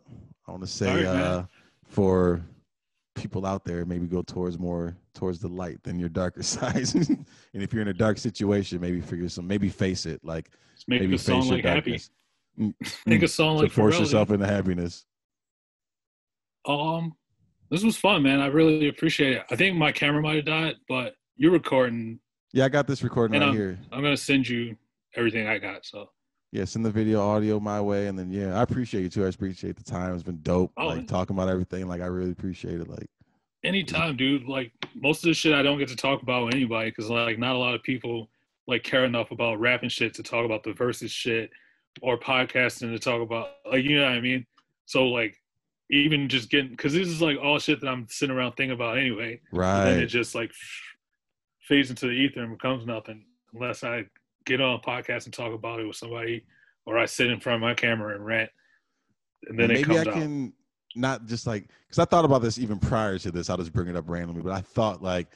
I 0.49 0.51
want 0.51 0.65
to 0.65 0.69
say 0.69 1.05
right, 1.05 1.07
uh, 1.07 1.45
for 1.85 2.43
people 3.15 3.47
out 3.47 3.65
there, 3.65 3.85
maybe 3.85 4.07
go 4.07 4.23
towards 4.23 4.59
more 4.59 4.97
towards 5.15 5.39
the 5.39 5.49
light 5.49 5.83
than 5.85 6.01
your 6.01 6.09
darker 6.09 6.43
sides. 6.43 6.95
and 6.95 7.27
if 7.55 7.73
you're 7.73 7.83
in 7.83 7.89
a 7.89 7.95
dark 7.95 8.19
situation, 8.19 8.81
maybe 8.81 9.01
figure 9.01 9.29
some, 9.29 9.47
maybe 9.47 9.69
face 9.69 10.05
it. 10.05 10.21
Like 10.25 10.51
make 10.89 11.03
maybe 11.03 11.15
a 11.15 11.19
song 11.19 11.43
face 11.43 11.49
your 11.49 11.59
like 11.59 11.65
happy. 11.65 11.91
darkness. 11.93 12.11
Mm, 12.59 12.75
Make 13.07 13.21
mm. 13.21 13.25
a 13.25 13.29
song 13.29 13.57
So 13.59 13.63
like 13.63 13.73
force 13.73 13.95
Pharrell, 13.97 14.01
yourself 14.01 14.31
into 14.31 14.47
happiness. 14.47 15.07
Um, 16.67 17.15
this 17.71 17.83
was 17.83 17.97
fun, 17.97 18.23
man. 18.23 18.41
I 18.41 18.47
really 18.47 18.89
appreciate 18.89 19.35
it. 19.35 19.45
I 19.51 19.57
think 19.57 19.77
my 19.77 19.93
camera 19.93 20.21
might 20.23 20.37
have 20.37 20.45
died, 20.45 20.75
but 20.89 21.15
you're 21.37 21.53
recording. 21.53 22.21
Yeah, 22.53 22.67
I 22.67 22.69
got 22.69 22.87
this 22.87 23.03
recording 23.03 23.41
right 23.41 23.47
I'm- 23.47 23.55
here. 23.55 23.79
I'm 23.91 24.03
gonna 24.03 24.17
send 24.17 24.49
you 24.49 24.77
everything 25.17 25.47
I 25.47 25.59
got. 25.59 25.85
So 25.87 26.11
yeah, 26.53 26.65
send 26.67 26.85
the 26.85 26.91
video 26.91 27.21
audio 27.23 27.59
my 27.59 27.81
way, 27.81 28.09
and 28.09 28.19
then 28.19 28.31
yeah, 28.31 28.59
I 28.59 28.63
appreciate 28.63 29.03
you 29.03 29.09
too. 29.09 29.25
I 29.25 29.29
appreciate 29.29 29.77
the 29.77 29.85
time. 29.85 30.15
It's 30.15 30.23
been 30.23 30.41
dope. 30.43 30.71
Oh, 30.77 30.89
like 30.89 31.07
talking 31.09 31.35
about 31.35 31.49
everything. 31.49 31.89
Like 31.89 32.03
I 32.03 32.07
really 32.07 32.31
appreciate 32.31 32.79
it. 32.81 32.89
Like 32.89 33.07
anytime, 33.65 34.17
dude. 34.17 34.45
Like 34.45 34.71
most 34.95 35.25
of 35.25 35.29
the 35.29 35.35
shit 35.35 35.55
I 35.55 35.63
don't 35.63 35.79
get 35.79 35.89
to 35.89 35.97
talk 35.97 36.23
about 36.23 36.45
with 36.45 36.55
anybody 36.55 36.91
because 36.91 37.09
like 37.09 37.39
not 37.39 37.57
a 37.57 37.59
lot 37.59 37.75
of 37.75 37.83
people 37.83 38.29
like 38.67 38.83
care 38.85 39.05
enough 39.05 39.31
about 39.31 39.59
rapping 39.61 39.89
shit 39.89 40.13
to 40.15 40.23
talk 40.23 40.45
about 40.45 40.63
the 40.63 40.71
Verzuz 40.73 41.11
shit 41.11 41.51
or 42.03 42.19
podcasting 42.19 42.93
to 42.93 42.99
talk 42.99 43.23
about 43.23 43.49
like 43.71 43.83
you 43.85 43.97
know 43.99 44.05
what 44.05 44.13
I 44.13 44.21
mean. 44.21 44.47
So 44.85 45.05
like 45.07 45.37
even 45.91 46.29
just 46.29 46.51
getting 46.51 46.71
because 46.71 46.93
this 46.93 47.09
is 47.09 47.21
like 47.21 47.39
all 47.43 47.59
shit 47.59 47.81
that 47.81 47.89
I'm 47.89 48.07
sitting 48.09 48.35
around 48.35 48.53
thinking 48.53 48.73
about 48.73 48.99
anyway. 48.99 49.41
Right. 49.53 49.81
And 49.81 49.89
then 49.89 50.03
it 50.03 50.07
just 50.07 50.35
like 50.35 50.53
fades 51.61 51.91
into 51.91 52.07
the 52.07 52.13
ether 52.13 52.43
and 52.43 52.57
becomes 52.57 52.87
nothing 52.87 53.25
unless 53.55 53.85
I 53.85 54.05
get 54.47 54.61
on 54.61 54.75
a 54.75 54.79
podcast 54.79 55.27
and 55.27 55.35
talk 55.35 55.53
about 55.53 55.81
it 55.81 55.87
with 55.87 55.97
somebody 55.97 56.45
or 56.87 56.99
I 56.99 57.07
sit 57.07 57.31
in 57.31 57.41
front 57.41 57.57
of 57.57 57.61
my 57.61 57.75
camera 57.75 58.15
and 58.15 58.25
rant 58.25 58.51
and 59.49 59.59
then 59.59 59.69
Well, 59.69 59.79
it 59.79 59.87
maybe 59.87 59.95
comes 59.95 60.09
I 60.09 60.11
out. 60.11 60.15
can 60.15 60.53
not 60.95 61.27
just 61.27 61.47
like 61.47 61.69
because 61.87 61.99
I 61.99 62.05
thought 62.05 62.25
about 62.25 62.43
this 62.43 62.59
even 62.59 62.79
prior 62.79 63.19
to 63.19 63.31
this. 63.31 63.51
I'll 63.51 63.57
just 63.57 63.73
bring 63.73 63.89
it 63.89 63.97
up 63.97 64.09
randomly, 64.09 64.43
but 64.43 64.53
I 64.53 64.61
thought 64.61 65.03
like 65.03 65.29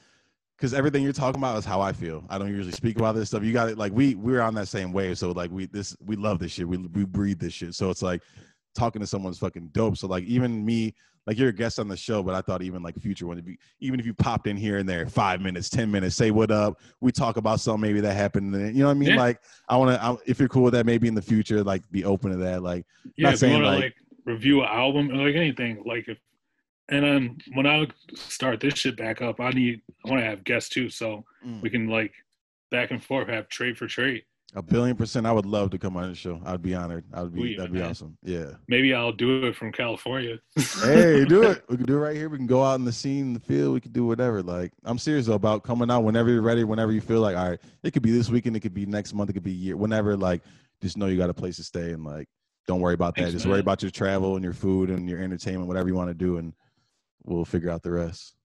because 0.57 0.73
everything 0.73 1.03
you're 1.03 1.13
talking 1.13 1.39
about 1.39 1.57
is 1.57 1.65
how 1.65 1.81
I 1.81 1.93
feel. 1.93 2.23
I 2.29 2.37
don't 2.37 2.49
usually 2.49 2.71
speak 2.71 2.97
about 2.97 3.15
this 3.15 3.29
stuff. 3.29 3.43
You 3.43 3.53
got 3.53 3.69
it. 3.69 3.77
Like 3.77 3.91
we 3.93 4.15
we're 4.15 4.41
on 4.41 4.55
that 4.55 4.67
same 4.67 4.91
wave. 4.91 5.17
So 5.17 5.31
like 5.31 5.51
we 5.51 5.67
this 5.67 5.95
we 6.03 6.15
love 6.15 6.39
this 6.39 6.51
shit. 6.53 6.67
We 6.67 6.77
we 6.77 7.05
breathe 7.05 7.39
this 7.39 7.53
shit. 7.53 7.75
So 7.75 7.89
it's 7.89 8.01
like 8.01 8.21
talking 8.77 9.01
to 9.01 9.07
someone's 9.07 9.39
fucking 9.39 9.69
dope. 9.73 9.97
So 9.97 10.07
like 10.07 10.23
even 10.25 10.63
me, 10.65 10.93
like 11.25 11.37
you're 11.37 11.49
a 11.49 11.53
guest 11.53 11.77
on 11.79 11.89
the 11.89 11.97
show, 11.97 12.23
but 12.23 12.33
I 12.35 12.41
thought 12.41 12.61
even 12.61 12.81
like 12.81 12.97
future 13.01 13.27
one, 13.27 13.37
if 13.37 13.45
you, 13.47 13.57
even 13.81 13.99
if 13.99 14.05
you 14.05 14.13
popped 14.13 14.47
in 14.47 14.55
here 14.55 14.77
and 14.77 14.87
there, 14.87 15.05
five 15.07 15.41
minutes, 15.41 15.69
ten 15.69 15.91
minutes, 15.91 16.15
say 16.15 16.31
what 16.31 16.51
up. 16.51 16.79
We 17.01 17.11
talk 17.11 17.35
about 17.35 17.59
something 17.59 17.81
maybe 17.81 17.99
that 18.01 18.13
happened. 18.13 18.53
You 18.53 18.81
know 18.83 18.85
what 18.85 18.91
I 18.91 18.93
mean? 18.93 19.09
Yeah. 19.09 19.17
Like 19.17 19.41
I 19.67 19.75
want 19.75 19.99
to. 19.99 20.29
If 20.29 20.39
you're 20.39 20.47
cool 20.47 20.63
with 20.63 20.73
that, 20.73 20.85
maybe 20.85 21.07
in 21.07 21.15
the 21.15 21.21
future, 21.21 21.63
like 21.63 21.81
be 21.91 22.05
open 22.05 22.31
to 22.31 22.37
that. 22.37 22.63
Like 22.63 22.85
yeah, 23.17 23.25
not 23.25 23.33
if 23.33 23.33
you 23.33 23.37
saying, 23.49 23.53
want 23.61 23.65
to 23.65 23.69
like- 23.71 23.83
like, 23.83 23.95
review 24.25 24.61
an 24.61 24.67
album 24.69 25.09
or 25.11 25.25
like 25.25 25.35
anything, 25.35 25.83
like 25.85 26.07
if 26.07 26.17
and 26.89 27.03
then 27.03 27.37
when 27.55 27.65
I 27.67 27.87
start 28.15 28.61
this 28.61 28.75
shit 28.75 28.95
back 28.95 29.21
up, 29.21 29.39
I 29.41 29.49
need 29.49 29.81
I 30.05 30.09
want 30.09 30.21
to 30.21 30.25
have 30.25 30.43
guests 30.45 30.69
too, 30.69 30.89
so 30.89 31.25
Mm. 31.45 31.61
we 31.61 31.69
can 31.69 31.87
like 31.87 32.13
back 32.71 32.91
and 32.91 33.03
forth 33.03 33.27
have 33.27 33.47
trade 33.49 33.77
for 33.77 33.87
trade. 33.87 34.23
A 34.55 34.61
billion 34.61 34.95
percent. 34.95 35.25
I 35.27 35.31
would 35.31 35.45
love 35.45 35.71
to 35.71 35.77
come 35.77 35.97
on 35.97 36.09
the 36.09 36.15
show. 36.15 36.41
I'd 36.45 36.61
be 36.61 36.73
honored. 36.73 37.03
I'd 37.13 37.33
be. 37.33 37.41
Sweet, 37.41 37.57
that'd 37.57 37.73
be 37.73 37.79
man. 37.79 37.89
awesome. 37.89 38.17
Yeah. 38.23 38.51
Maybe 38.69 38.93
I'll 38.93 39.11
do 39.11 39.45
it 39.45 39.55
from 39.55 39.71
California. 39.73 40.39
hey, 40.55 41.25
do 41.29 41.43
it. 41.43 41.63
We 41.69 41.75
can 41.75 41.85
do 41.85 41.97
it 41.97 41.99
right 41.99 42.15
here. 42.15 42.29
We 42.29 42.37
can 42.37 42.47
go 42.47 42.63
out 42.63 42.75
in 42.75 42.85
the 42.85 42.91
scene, 42.93 43.27
in 43.27 43.33
the 43.33 43.39
field. 43.41 43.73
We 43.73 43.81
can 43.81 43.91
do 43.91 44.05
whatever. 44.05 44.41
Like 44.41 44.71
I'm 44.85 44.97
serious 44.97 45.25
though, 45.25 45.33
about 45.33 45.63
coming 45.63 45.91
out 45.91 46.03
whenever 46.03 46.29
you're 46.29 46.41
ready. 46.41 46.63
Whenever 46.63 46.93
you 46.93 47.01
feel 47.01 47.19
like, 47.19 47.35
all 47.35 47.49
right, 47.49 47.59
it 47.83 47.91
could 47.91 48.03
be 48.03 48.11
this 48.11 48.29
weekend. 48.29 48.55
It 48.55 48.61
could 48.61 48.73
be 48.73 48.85
next 48.85 49.13
month. 49.13 49.29
It 49.29 49.33
could 49.33 49.43
be 49.43 49.51
year. 49.51 49.75
Whenever. 49.75 50.15
Like, 50.15 50.43
just 50.81 50.97
know 50.97 51.07
you 51.07 51.17
got 51.17 51.29
a 51.29 51.33
place 51.33 51.57
to 51.57 51.63
stay 51.63 51.91
and 51.91 52.05
like, 52.05 52.27
don't 52.67 52.79
worry 52.79 52.93
about 52.93 53.15
that. 53.15 53.21
Thanks, 53.23 53.33
just 53.33 53.45
worry 53.45 53.59
about 53.59 53.81
your 53.81 53.91
travel 53.91 54.35
and 54.35 54.43
your 54.43 54.53
food 54.53 54.89
and 54.89 55.09
your 55.09 55.21
entertainment, 55.21 55.67
whatever 55.67 55.87
you 55.87 55.95
want 55.95 56.09
to 56.09 56.13
do, 56.13 56.37
and 56.37 56.53
we'll 57.23 57.45
figure 57.45 57.69
out 57.69 57.81
the 57.83 57.91
rest. 57.91 58.36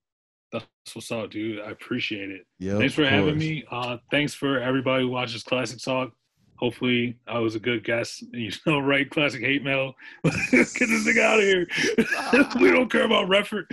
That's 0.53 0.67
what's 0.95 1.11
up, 1.11 1.31
dude. 1.31 1.61
I 1.61 1.71
appreciate 1.71 2.31
it. 2.31 2.47
Yeah. 2.59 2.79
thanks 2.79 2.95
for 2.95 3.07
having 3.07 3.39
me. 3.39 3.65
Uh, 3.71 3.99
thanks 4.11 4.35
for 4.35 4.61
everybody 4.61 5.05
who 5.05 5.11
watches 5.11 5.43
Classic 5.43 5.81
Talk. 5.81 6.13
Hopefully, 6.57 7.19
I 7.27 7.41
was 7.41 7.57
a 7.57 7.59
good 7.59 7.83
guest. 7.83 8.23
You 8.33 8.53
know, 8.67 8.79
right? 8.79 9.09
Classic 9.11 9.41
hate 9.41 9.65
mail. 9.65 9.95
Get 10.25 10.51
this 10.53 11.05
thing 11.05 11.19
out 11.19 11.39
of 11.39 11.45
here. 11.45 11.67
we 12.61 12.71
don't 12.71 12.91
care 12.91 13.05
about 13.05 13.29
record. 13.29 13.67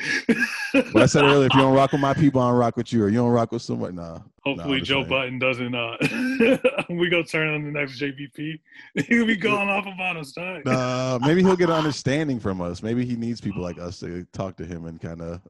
But 0.73 0.95
I 0.95 1.05
said 1.05 1.23
earlier, 1.23 1.45
if 1.45 1.53
you 1.53 1.59
don't 1.59 1.75
rock 1.75 1.91
with 1.91 2.01
my 2.01 2.13
people, 2.13 2.41
I 2.41 2.49
don't 2.49 2.57
rock 2.57 2.77
with 2.77 2.91
you, 2.91 3.03
or 3.03 3.09
you 3.09 3.17
don't 3.17 3.29
rock 3.29 3.51
with 3.51 3.61
someone. 3.61 3.95
Nah. 3.95 4.19
Hopefully, 4.43 4.79
I'm 4.79 4.83
Joe 4.83 5.01
saying. 5.01 5.09
Budden 5.09 5.39
doesn't. 5.39 5.75
Uh, 5.75 5.97
we 6.89 7.09
go 7.09 7.21
turn 7.21 7.53
on 7.53 7.63
the 7.63 7.71
next 7.71 7.99
JBP. 8.01 8.59
He'll 9.07 9.25
be 9.25 9.35
going 9.35 9.69
off 9.69 9.85
about 9.85 10.17
us. 10.17 10.31
Time. 10.31 10.63
Nah, 10.65 11.19
maybe 11.21 11.43
he'll 11.43 11.55
get 11.55 11.69
an 11.69 11.75
understanding 11.75 12.39
from 12.39 12.59
us. 12.59 12.81
Maybe 12.81 13.05
he 13.05 13.15
needs 13.15 13.39
people 13.39 13.61
like 13.61 13.77
us 13.77 13.99
to 13.99 14.25
talk 14.33 14.57
to 14.57 14.65
him 14.65 14.85
and 14.85 14.99
kind 14.99 15.21
of 15.21 15.41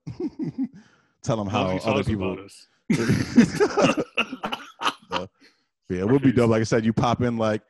tell 1.23 1.37
them 1.37 1.47
how 1.47 1.77
other 1.77 2.03
people. 2.03 2.37
us. 2.39 2.67
Yeah, 5.89 6.01
it 6.01 6.07
would 6.07 6.21
be 6.21 6.31
dope. 6.31 6.51
Like 6.51 6.61
I 6.61 6.65
said, 6.65 6.85
you 6.85 6.93
pop 6.93 7.21
in 7.21 7.37
like, 7.37 7.63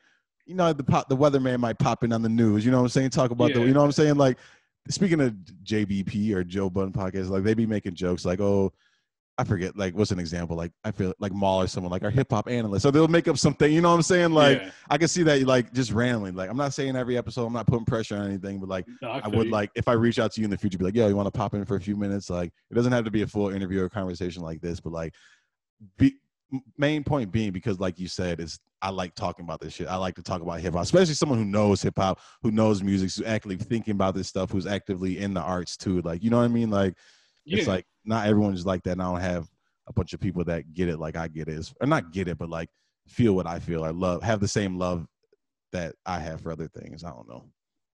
you 0.46 0.54
know, 0.54 0.74
the 0.74 0.84
pop, 0.84 1.08
the 1.08 1.16
weatherman 1.16 1.60
might 1.60 1.80
pop 1.80 2.04
in 2.04 2.12
on 2.12 2.22
the 2.22 2.30
news. 2.30 2.66
You 2.66 2.72
know 2.72 2.78
what 2.80 2.84
I'm 2.84 2.90
saying? 2.90 3.12
Talk 3.12 3.32
about 3.32 3.54
the, 3.54 3.62
you 3.62 3.74
know 3.74 3.80
what 3.80 3.86
I'm 3.86 3.92
saying? 3.94 4.16
Like, 4.16 4.38
speaking 4.90 5.22
of 5.22 5.34
JBP 5.64 6.34
or 6.34 6.44
Joe 6.44 6.70
Budden 6.70 6.92
podcast, 6.92 7.30
like 7.30 7.44
they 7.44 7.54
be 7.54 7.66
making 7.66 7.96
jokes 7.96 8.26
like, 8.26 8.42
oh, 8.42 8.74
I 9.40 9.46
forget, 9.46 9.78
like 9.78 9.96
what's 9.96 10.12
an 10.12 10.20
example? 10.20 10.58
Like 10.58 10.72
I 10.84 10.92
feel 10.92 11.14
like 11.20 11.32
Mal 11.34 11.62
or 11.62 11.68
someone 11.68 11.92
like 11.92 12.04
our 12.04 12.10
hip 12.10 12.28
hop 12.30 12.50
analyst. 12.50 12.84
So 12.84 12.92
they'll 12.92 13.08
make 13.08 13.28
up 13.30 13.38
something. 13.38 13.72
You 13.72 13.80
know 13.80 13.90
what 13.90 13.96
I'm 13.96 14.02
saying? 14.02 14.34
Like 14.34 14.62
Yeah. 14.62 14.72
I 14.90 14.98
can 14.98 15.08
see 15.08 15.24
that 15.24 15.42
like 15.44 15.74
just 15.74 15.92
randomly. 15.92 16.32
Like 16.32 16.50
I'm 16.50 16.58
not 16.58 16.74
saying 16.74 16.96
every 16.98 17.18
episode. 17.18 17.46
I'm 17.46 17.54
not 17.54 17.66
putting 17.66 17.86
pressure 17.86 18.18
on 18.18 18.26
anything, 18.28 18.60
but 18.60 18.68
like 18.68 18.86
No, 19.02 19.12
I 19.12 19.22
feel 19.22 19.32
would 19.38 19.48
you. 19.48 19.54
like 19.54 19.72
if 19.76 19.88
I 19.88 19.94
reach 19.94 20.20
out 20.20 20.34
to 20.34 20.42
you 20.42 20.46
in 20.46 20.52
the 20.52 20.58
future, 20.58 20.78
be 20.78 20.86
like, 20.86 20.96
yo, 20.96 21.08
you 21.08 21.16
want 21.16 21.28
to 21.28 21.32
pop 21.32 21.54
in 21.54 21.64
for 21.64 21.78
a 21.78 21.82
few 21.82 21.96
minutes? 21.96 22.30
Like, 22.30 22.52
it 22.70 22.76
doesn't 22.76 22.92
have 22.92 23.06
to 23.06 23.12
be 23.12 23.22
a 23.22 23.28
full 23.28 23.50
interview 23.50 23.82
or 23.82 23.90
conversation 23.90 24.44
like 24.44 24.60
this, 24.60 24.80
but 24.82 24.92
like, 24.92 25.14
be, 25.98 26.16
main 26.78 27.04
point 27.04 27.32
being 27.32 27.52
because, 27.52 27.80
like 27.80 27.98
you 28.00 28.08
said, 28.08 28.40
is 28.40 28.60
I 28.82 28.90
like 28.90 29.14
talking 29.16 29.46
about 29.46 29.62
this 29.62 29.74
shit. 29.74 29.88
I 29.88 29.96
like 29.96 30.16
to 30.16 30.24
talk 30.24 30.42
about 30.42 30.60
hip 30.60 30.74
hop, 30.74 30.84
especially 30.84 31.14
someone 31.14 31.38
who 31.38 31.46
knows 31.46 31.82
hip 31.82 31.96
hop, 31.98 32.20
who 32.42 32.52
knows 32.52 32.82
music, 32.84 33.12
who's 33.14 33.26
actively 33.26 33.58
thinking 33.58 33.92
about 33.92 34.16
this 34.16 34.28
stuff, 34.28 34.52
who's 34.52 34.68
actively 34.68 35.20
in 35.20 35.34
the 35.34 35.42
arts 35.42 35.78
too. 35.78 36.02
Like, 36.02 36.24
you 36.24 36.30
know 36.30 36.38
what 36.38 36.46
I 36.46 36.50
mean? 36.50 36.70
Like, 36.70 36.96
it's 37.58 37.68
like 37.68 37.86
not 38.06 38.28
everyone's 38.28 38.66
like 38.66 38.84
that. 38.84 38.92
And 38.94 39.02
I 39.02 39.06
don't 39.06 39.22
have 39.22 39.48
a 39.88 39.94
bunch 39.94 40.14
of 40.14 40.20
people 40.20 40.44
that 40.46 40.74
get 40.74 40.90
it 40.90 41.00
like 41.00 41.16
I 41.16 41.28
get 41.28 41.48
it, 41.48 41.74
or 41.82 41.88
not 41.88 42.12
get 42.12 42.28
it, 42.28 42.38
but 42.38 42.50
like 42.50 42.70
feel 43.08 43.34
what 43.34 43.48
I 43.48 43.60
feel. 43.60 43.84
I 43.84 43.90
love 43.90 44.24
have 44.24 44.40
the 44.40 44.48
same 44.48 44.78
love 44.78 45.06
that 45.72 45.96
I 46.06 46.20
have 46.20 46.42
for 46.42 46.52
other 46.52 46.68
things. 46.68 47.04
I 47.04 47.10
don't 47.10 47.28
know. 47.28 47.46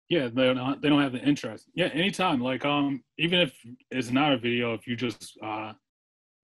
Yeah, 0.09 0.29
they 0.29 0.53
don't 0.53 0.83
they 0.83 0.89
don't 0.89 1.01
have 1.01 1.13
the 1.13 1.23
interest. 1.23 1.71
Yeah, 1.75 1.87
anytime. 1.87 2.41
Like 2.41 2.65
um, 2.65 3.03
even 3.19 3.41
if 3.41 3.55
it's 3.91 4.11
not 4.11 4.33
a 4.33 4.39
video, 4.39 4.75
if 4.75 4.87
you 4.87 4.97
just 4.97 5.39
uh 5.43 5.73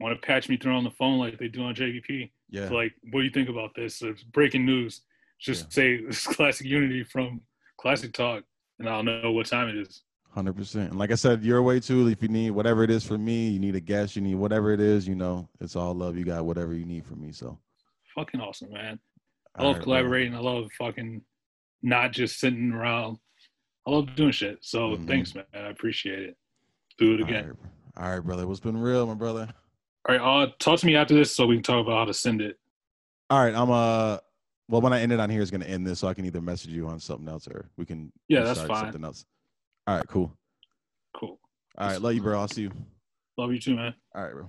want 0.00 0.20
to 0.20 0.26
patch 0.26 0.48
me 0.48 0.56
through 0.56 0.74
on 0.74 0.84
the 0.84 0.90
phone 0.90 1.18
like 1.18 1.38
they 1.38 1.48
do 1.48 1.62
on 1.64 1.74
JBP, 1.74 2.30
Yeah, 2.48 2.62
it's 2.62 2.72
like, 2.72 2.92
what 3.10 3.20
do 3.20 3.24
you 3.24 3.30
think 3.30 3.48
about 3.48 3.74
this? 3.74 4.00
It's 4.00 4.22
breaking 4.22 4.64
news. 4.64 5.02
Just 5.40 5.72
say 5.72 6.04
this 6.06 6.26
Classic 6.26 6.66
Unity 6.66 7.04
from 7.04 7.40
Classic 7.78 8.12
Talk, 8.12 8.44
and 8.78 8.88
I'll 8.88 9.02
know 9.02 9.32
what 9.32 9.46
time 9.46 9.68
it 9.68 9.76
is. 9.76 10.02
Hundred 10.38 10.56
percent. 10.56 10.90
And 10.90 10.98
like 10.98 11.10
I 11.10 11.16
said, 11.16 11.42
your 11.42 11.62
way 11.62 11.80
too. 11.80 12.06
If 12.06 12.22
you 12.22 12.28
need 12.28 12.50
whatever 12.52 12.84
it 12.84 12.90
is 12.90 13.04
for 13.04 13.18
me, 13.18 13.48
you 13.48 13.58
need 13.58 13.74
a 13.74 13.80
guest, 13.80 14.14
you 14.14 14.22
need 14.22 14.36
whatever 14.36 14.72
it 14.72 14.78
is. 14.80 15.06
You 15.08 15.16
know, 15.16 15.48
it's 15.60 15.74
all 15.74 15.92
love. 15.94 16.16
You 16.16 16.24
got 16.24 16.44
whatever 16.44 16.74
you 16.74 16.84
need 16.84 17.04
from 17.04 17.20
me. 17.20 17.32
So 17.32 17.58
Fucking 18.14 18.40
awesome, 18.40 18.72
man. 18.72 19.00
I 19.56 19.64
love 19.64 19.74
right, 19.74 19.82
collaborating. 19.82 20.34
I 20.36 20.38
love 20.38 20.70
fucking 20.78 21.22
not 21.82 22.12
just 22.12 22.38
sitting 22.38 22.70
around. 22.72 23.18
I 23.86 23.90
love 23.90 24.14
doing 24.14 24.30
shit. 24.30 24.58
So 24.60 24.90
Mhm. 24.90 25.06
thanks, 25.08 25.34
man. 25.34 25.44
I 25.52 25.70
appreciate 25.70 26.20
it. 26.20 26.36
Do 26.98 27.14
it 27.14 27.20
again. 27.20 27.46
right, 27.48 27.56
bro. 27.56 28.04
all 28.04 28.10
right, 28.10 28.20
brother. 28.20 28.46
What's 28.46 28.60
been 28.60 28.76
real, 28.76 29.06
my 29.06 29.14
brother? 29.14 29.48
All 30.08 30.16
right, 30.16 30.20
uh, 30.20 30.52
talk 30.60 30.78
to 30.80 30.86
me 30.86 30.94
after 30.94 31.14
this 31.14 31.34
so 31.34 31.46
we 31.46 31.56
can 31.56 31.62
talk 31.64 31.84
about 31.84 31.98
how 31.98 32.04
to 32.04 32.14
send 32.14 32.40
it. 32.40 32.58
All 33.28 33.42
right, 33.44 33.54
I'm 33.54 33.70
uh. 33.70 34.18
Well, 34.70 34.82
when 34.82 34.92
I 34.92 35.00
end 35.00 35.12
it 35.12 35.20
on 35.20 35.30
here, 35.30 35.40
is 35.40 35.50
gonna 35.50 35.64
end 35.64 35.86
this, 35.86 35.98
so 35.98 36.08
I 36.08 36.14
can 36.14 36.26
either 36.26 36.42
message 36.42 36.70
you 36.70 36.86
on 36.88 37.00
something 37.00 37.26
else 37.26 37.48
or 37.48 37.70
we 37.76 37.86
can. 37.86 38.12
Yeah, 38.28 38.42
that's 38.44 38.60
fine. 38.60 38.84
Something 38.84 39.04
else. 39.04 39.24
All 39.88 39.96
right, 39.96 40.06
cool. 40.06 40.30
Cool. 41.18 41.40
All 41.78 41.86
right, 41.86 42.02
love 42.02 42.12
you, 42.12 42.20
bro. 42.20 42.38
I'll 42.38 42.46
see 42.46 42.60
you. 42.60 42.72
Love 43.38 43.52
you 43.54 43.58
too, 43.58 43.74
man. 43.74 43.94
All 44.14 44.22
right, 44.22 44.34
bro. 44.34 44.46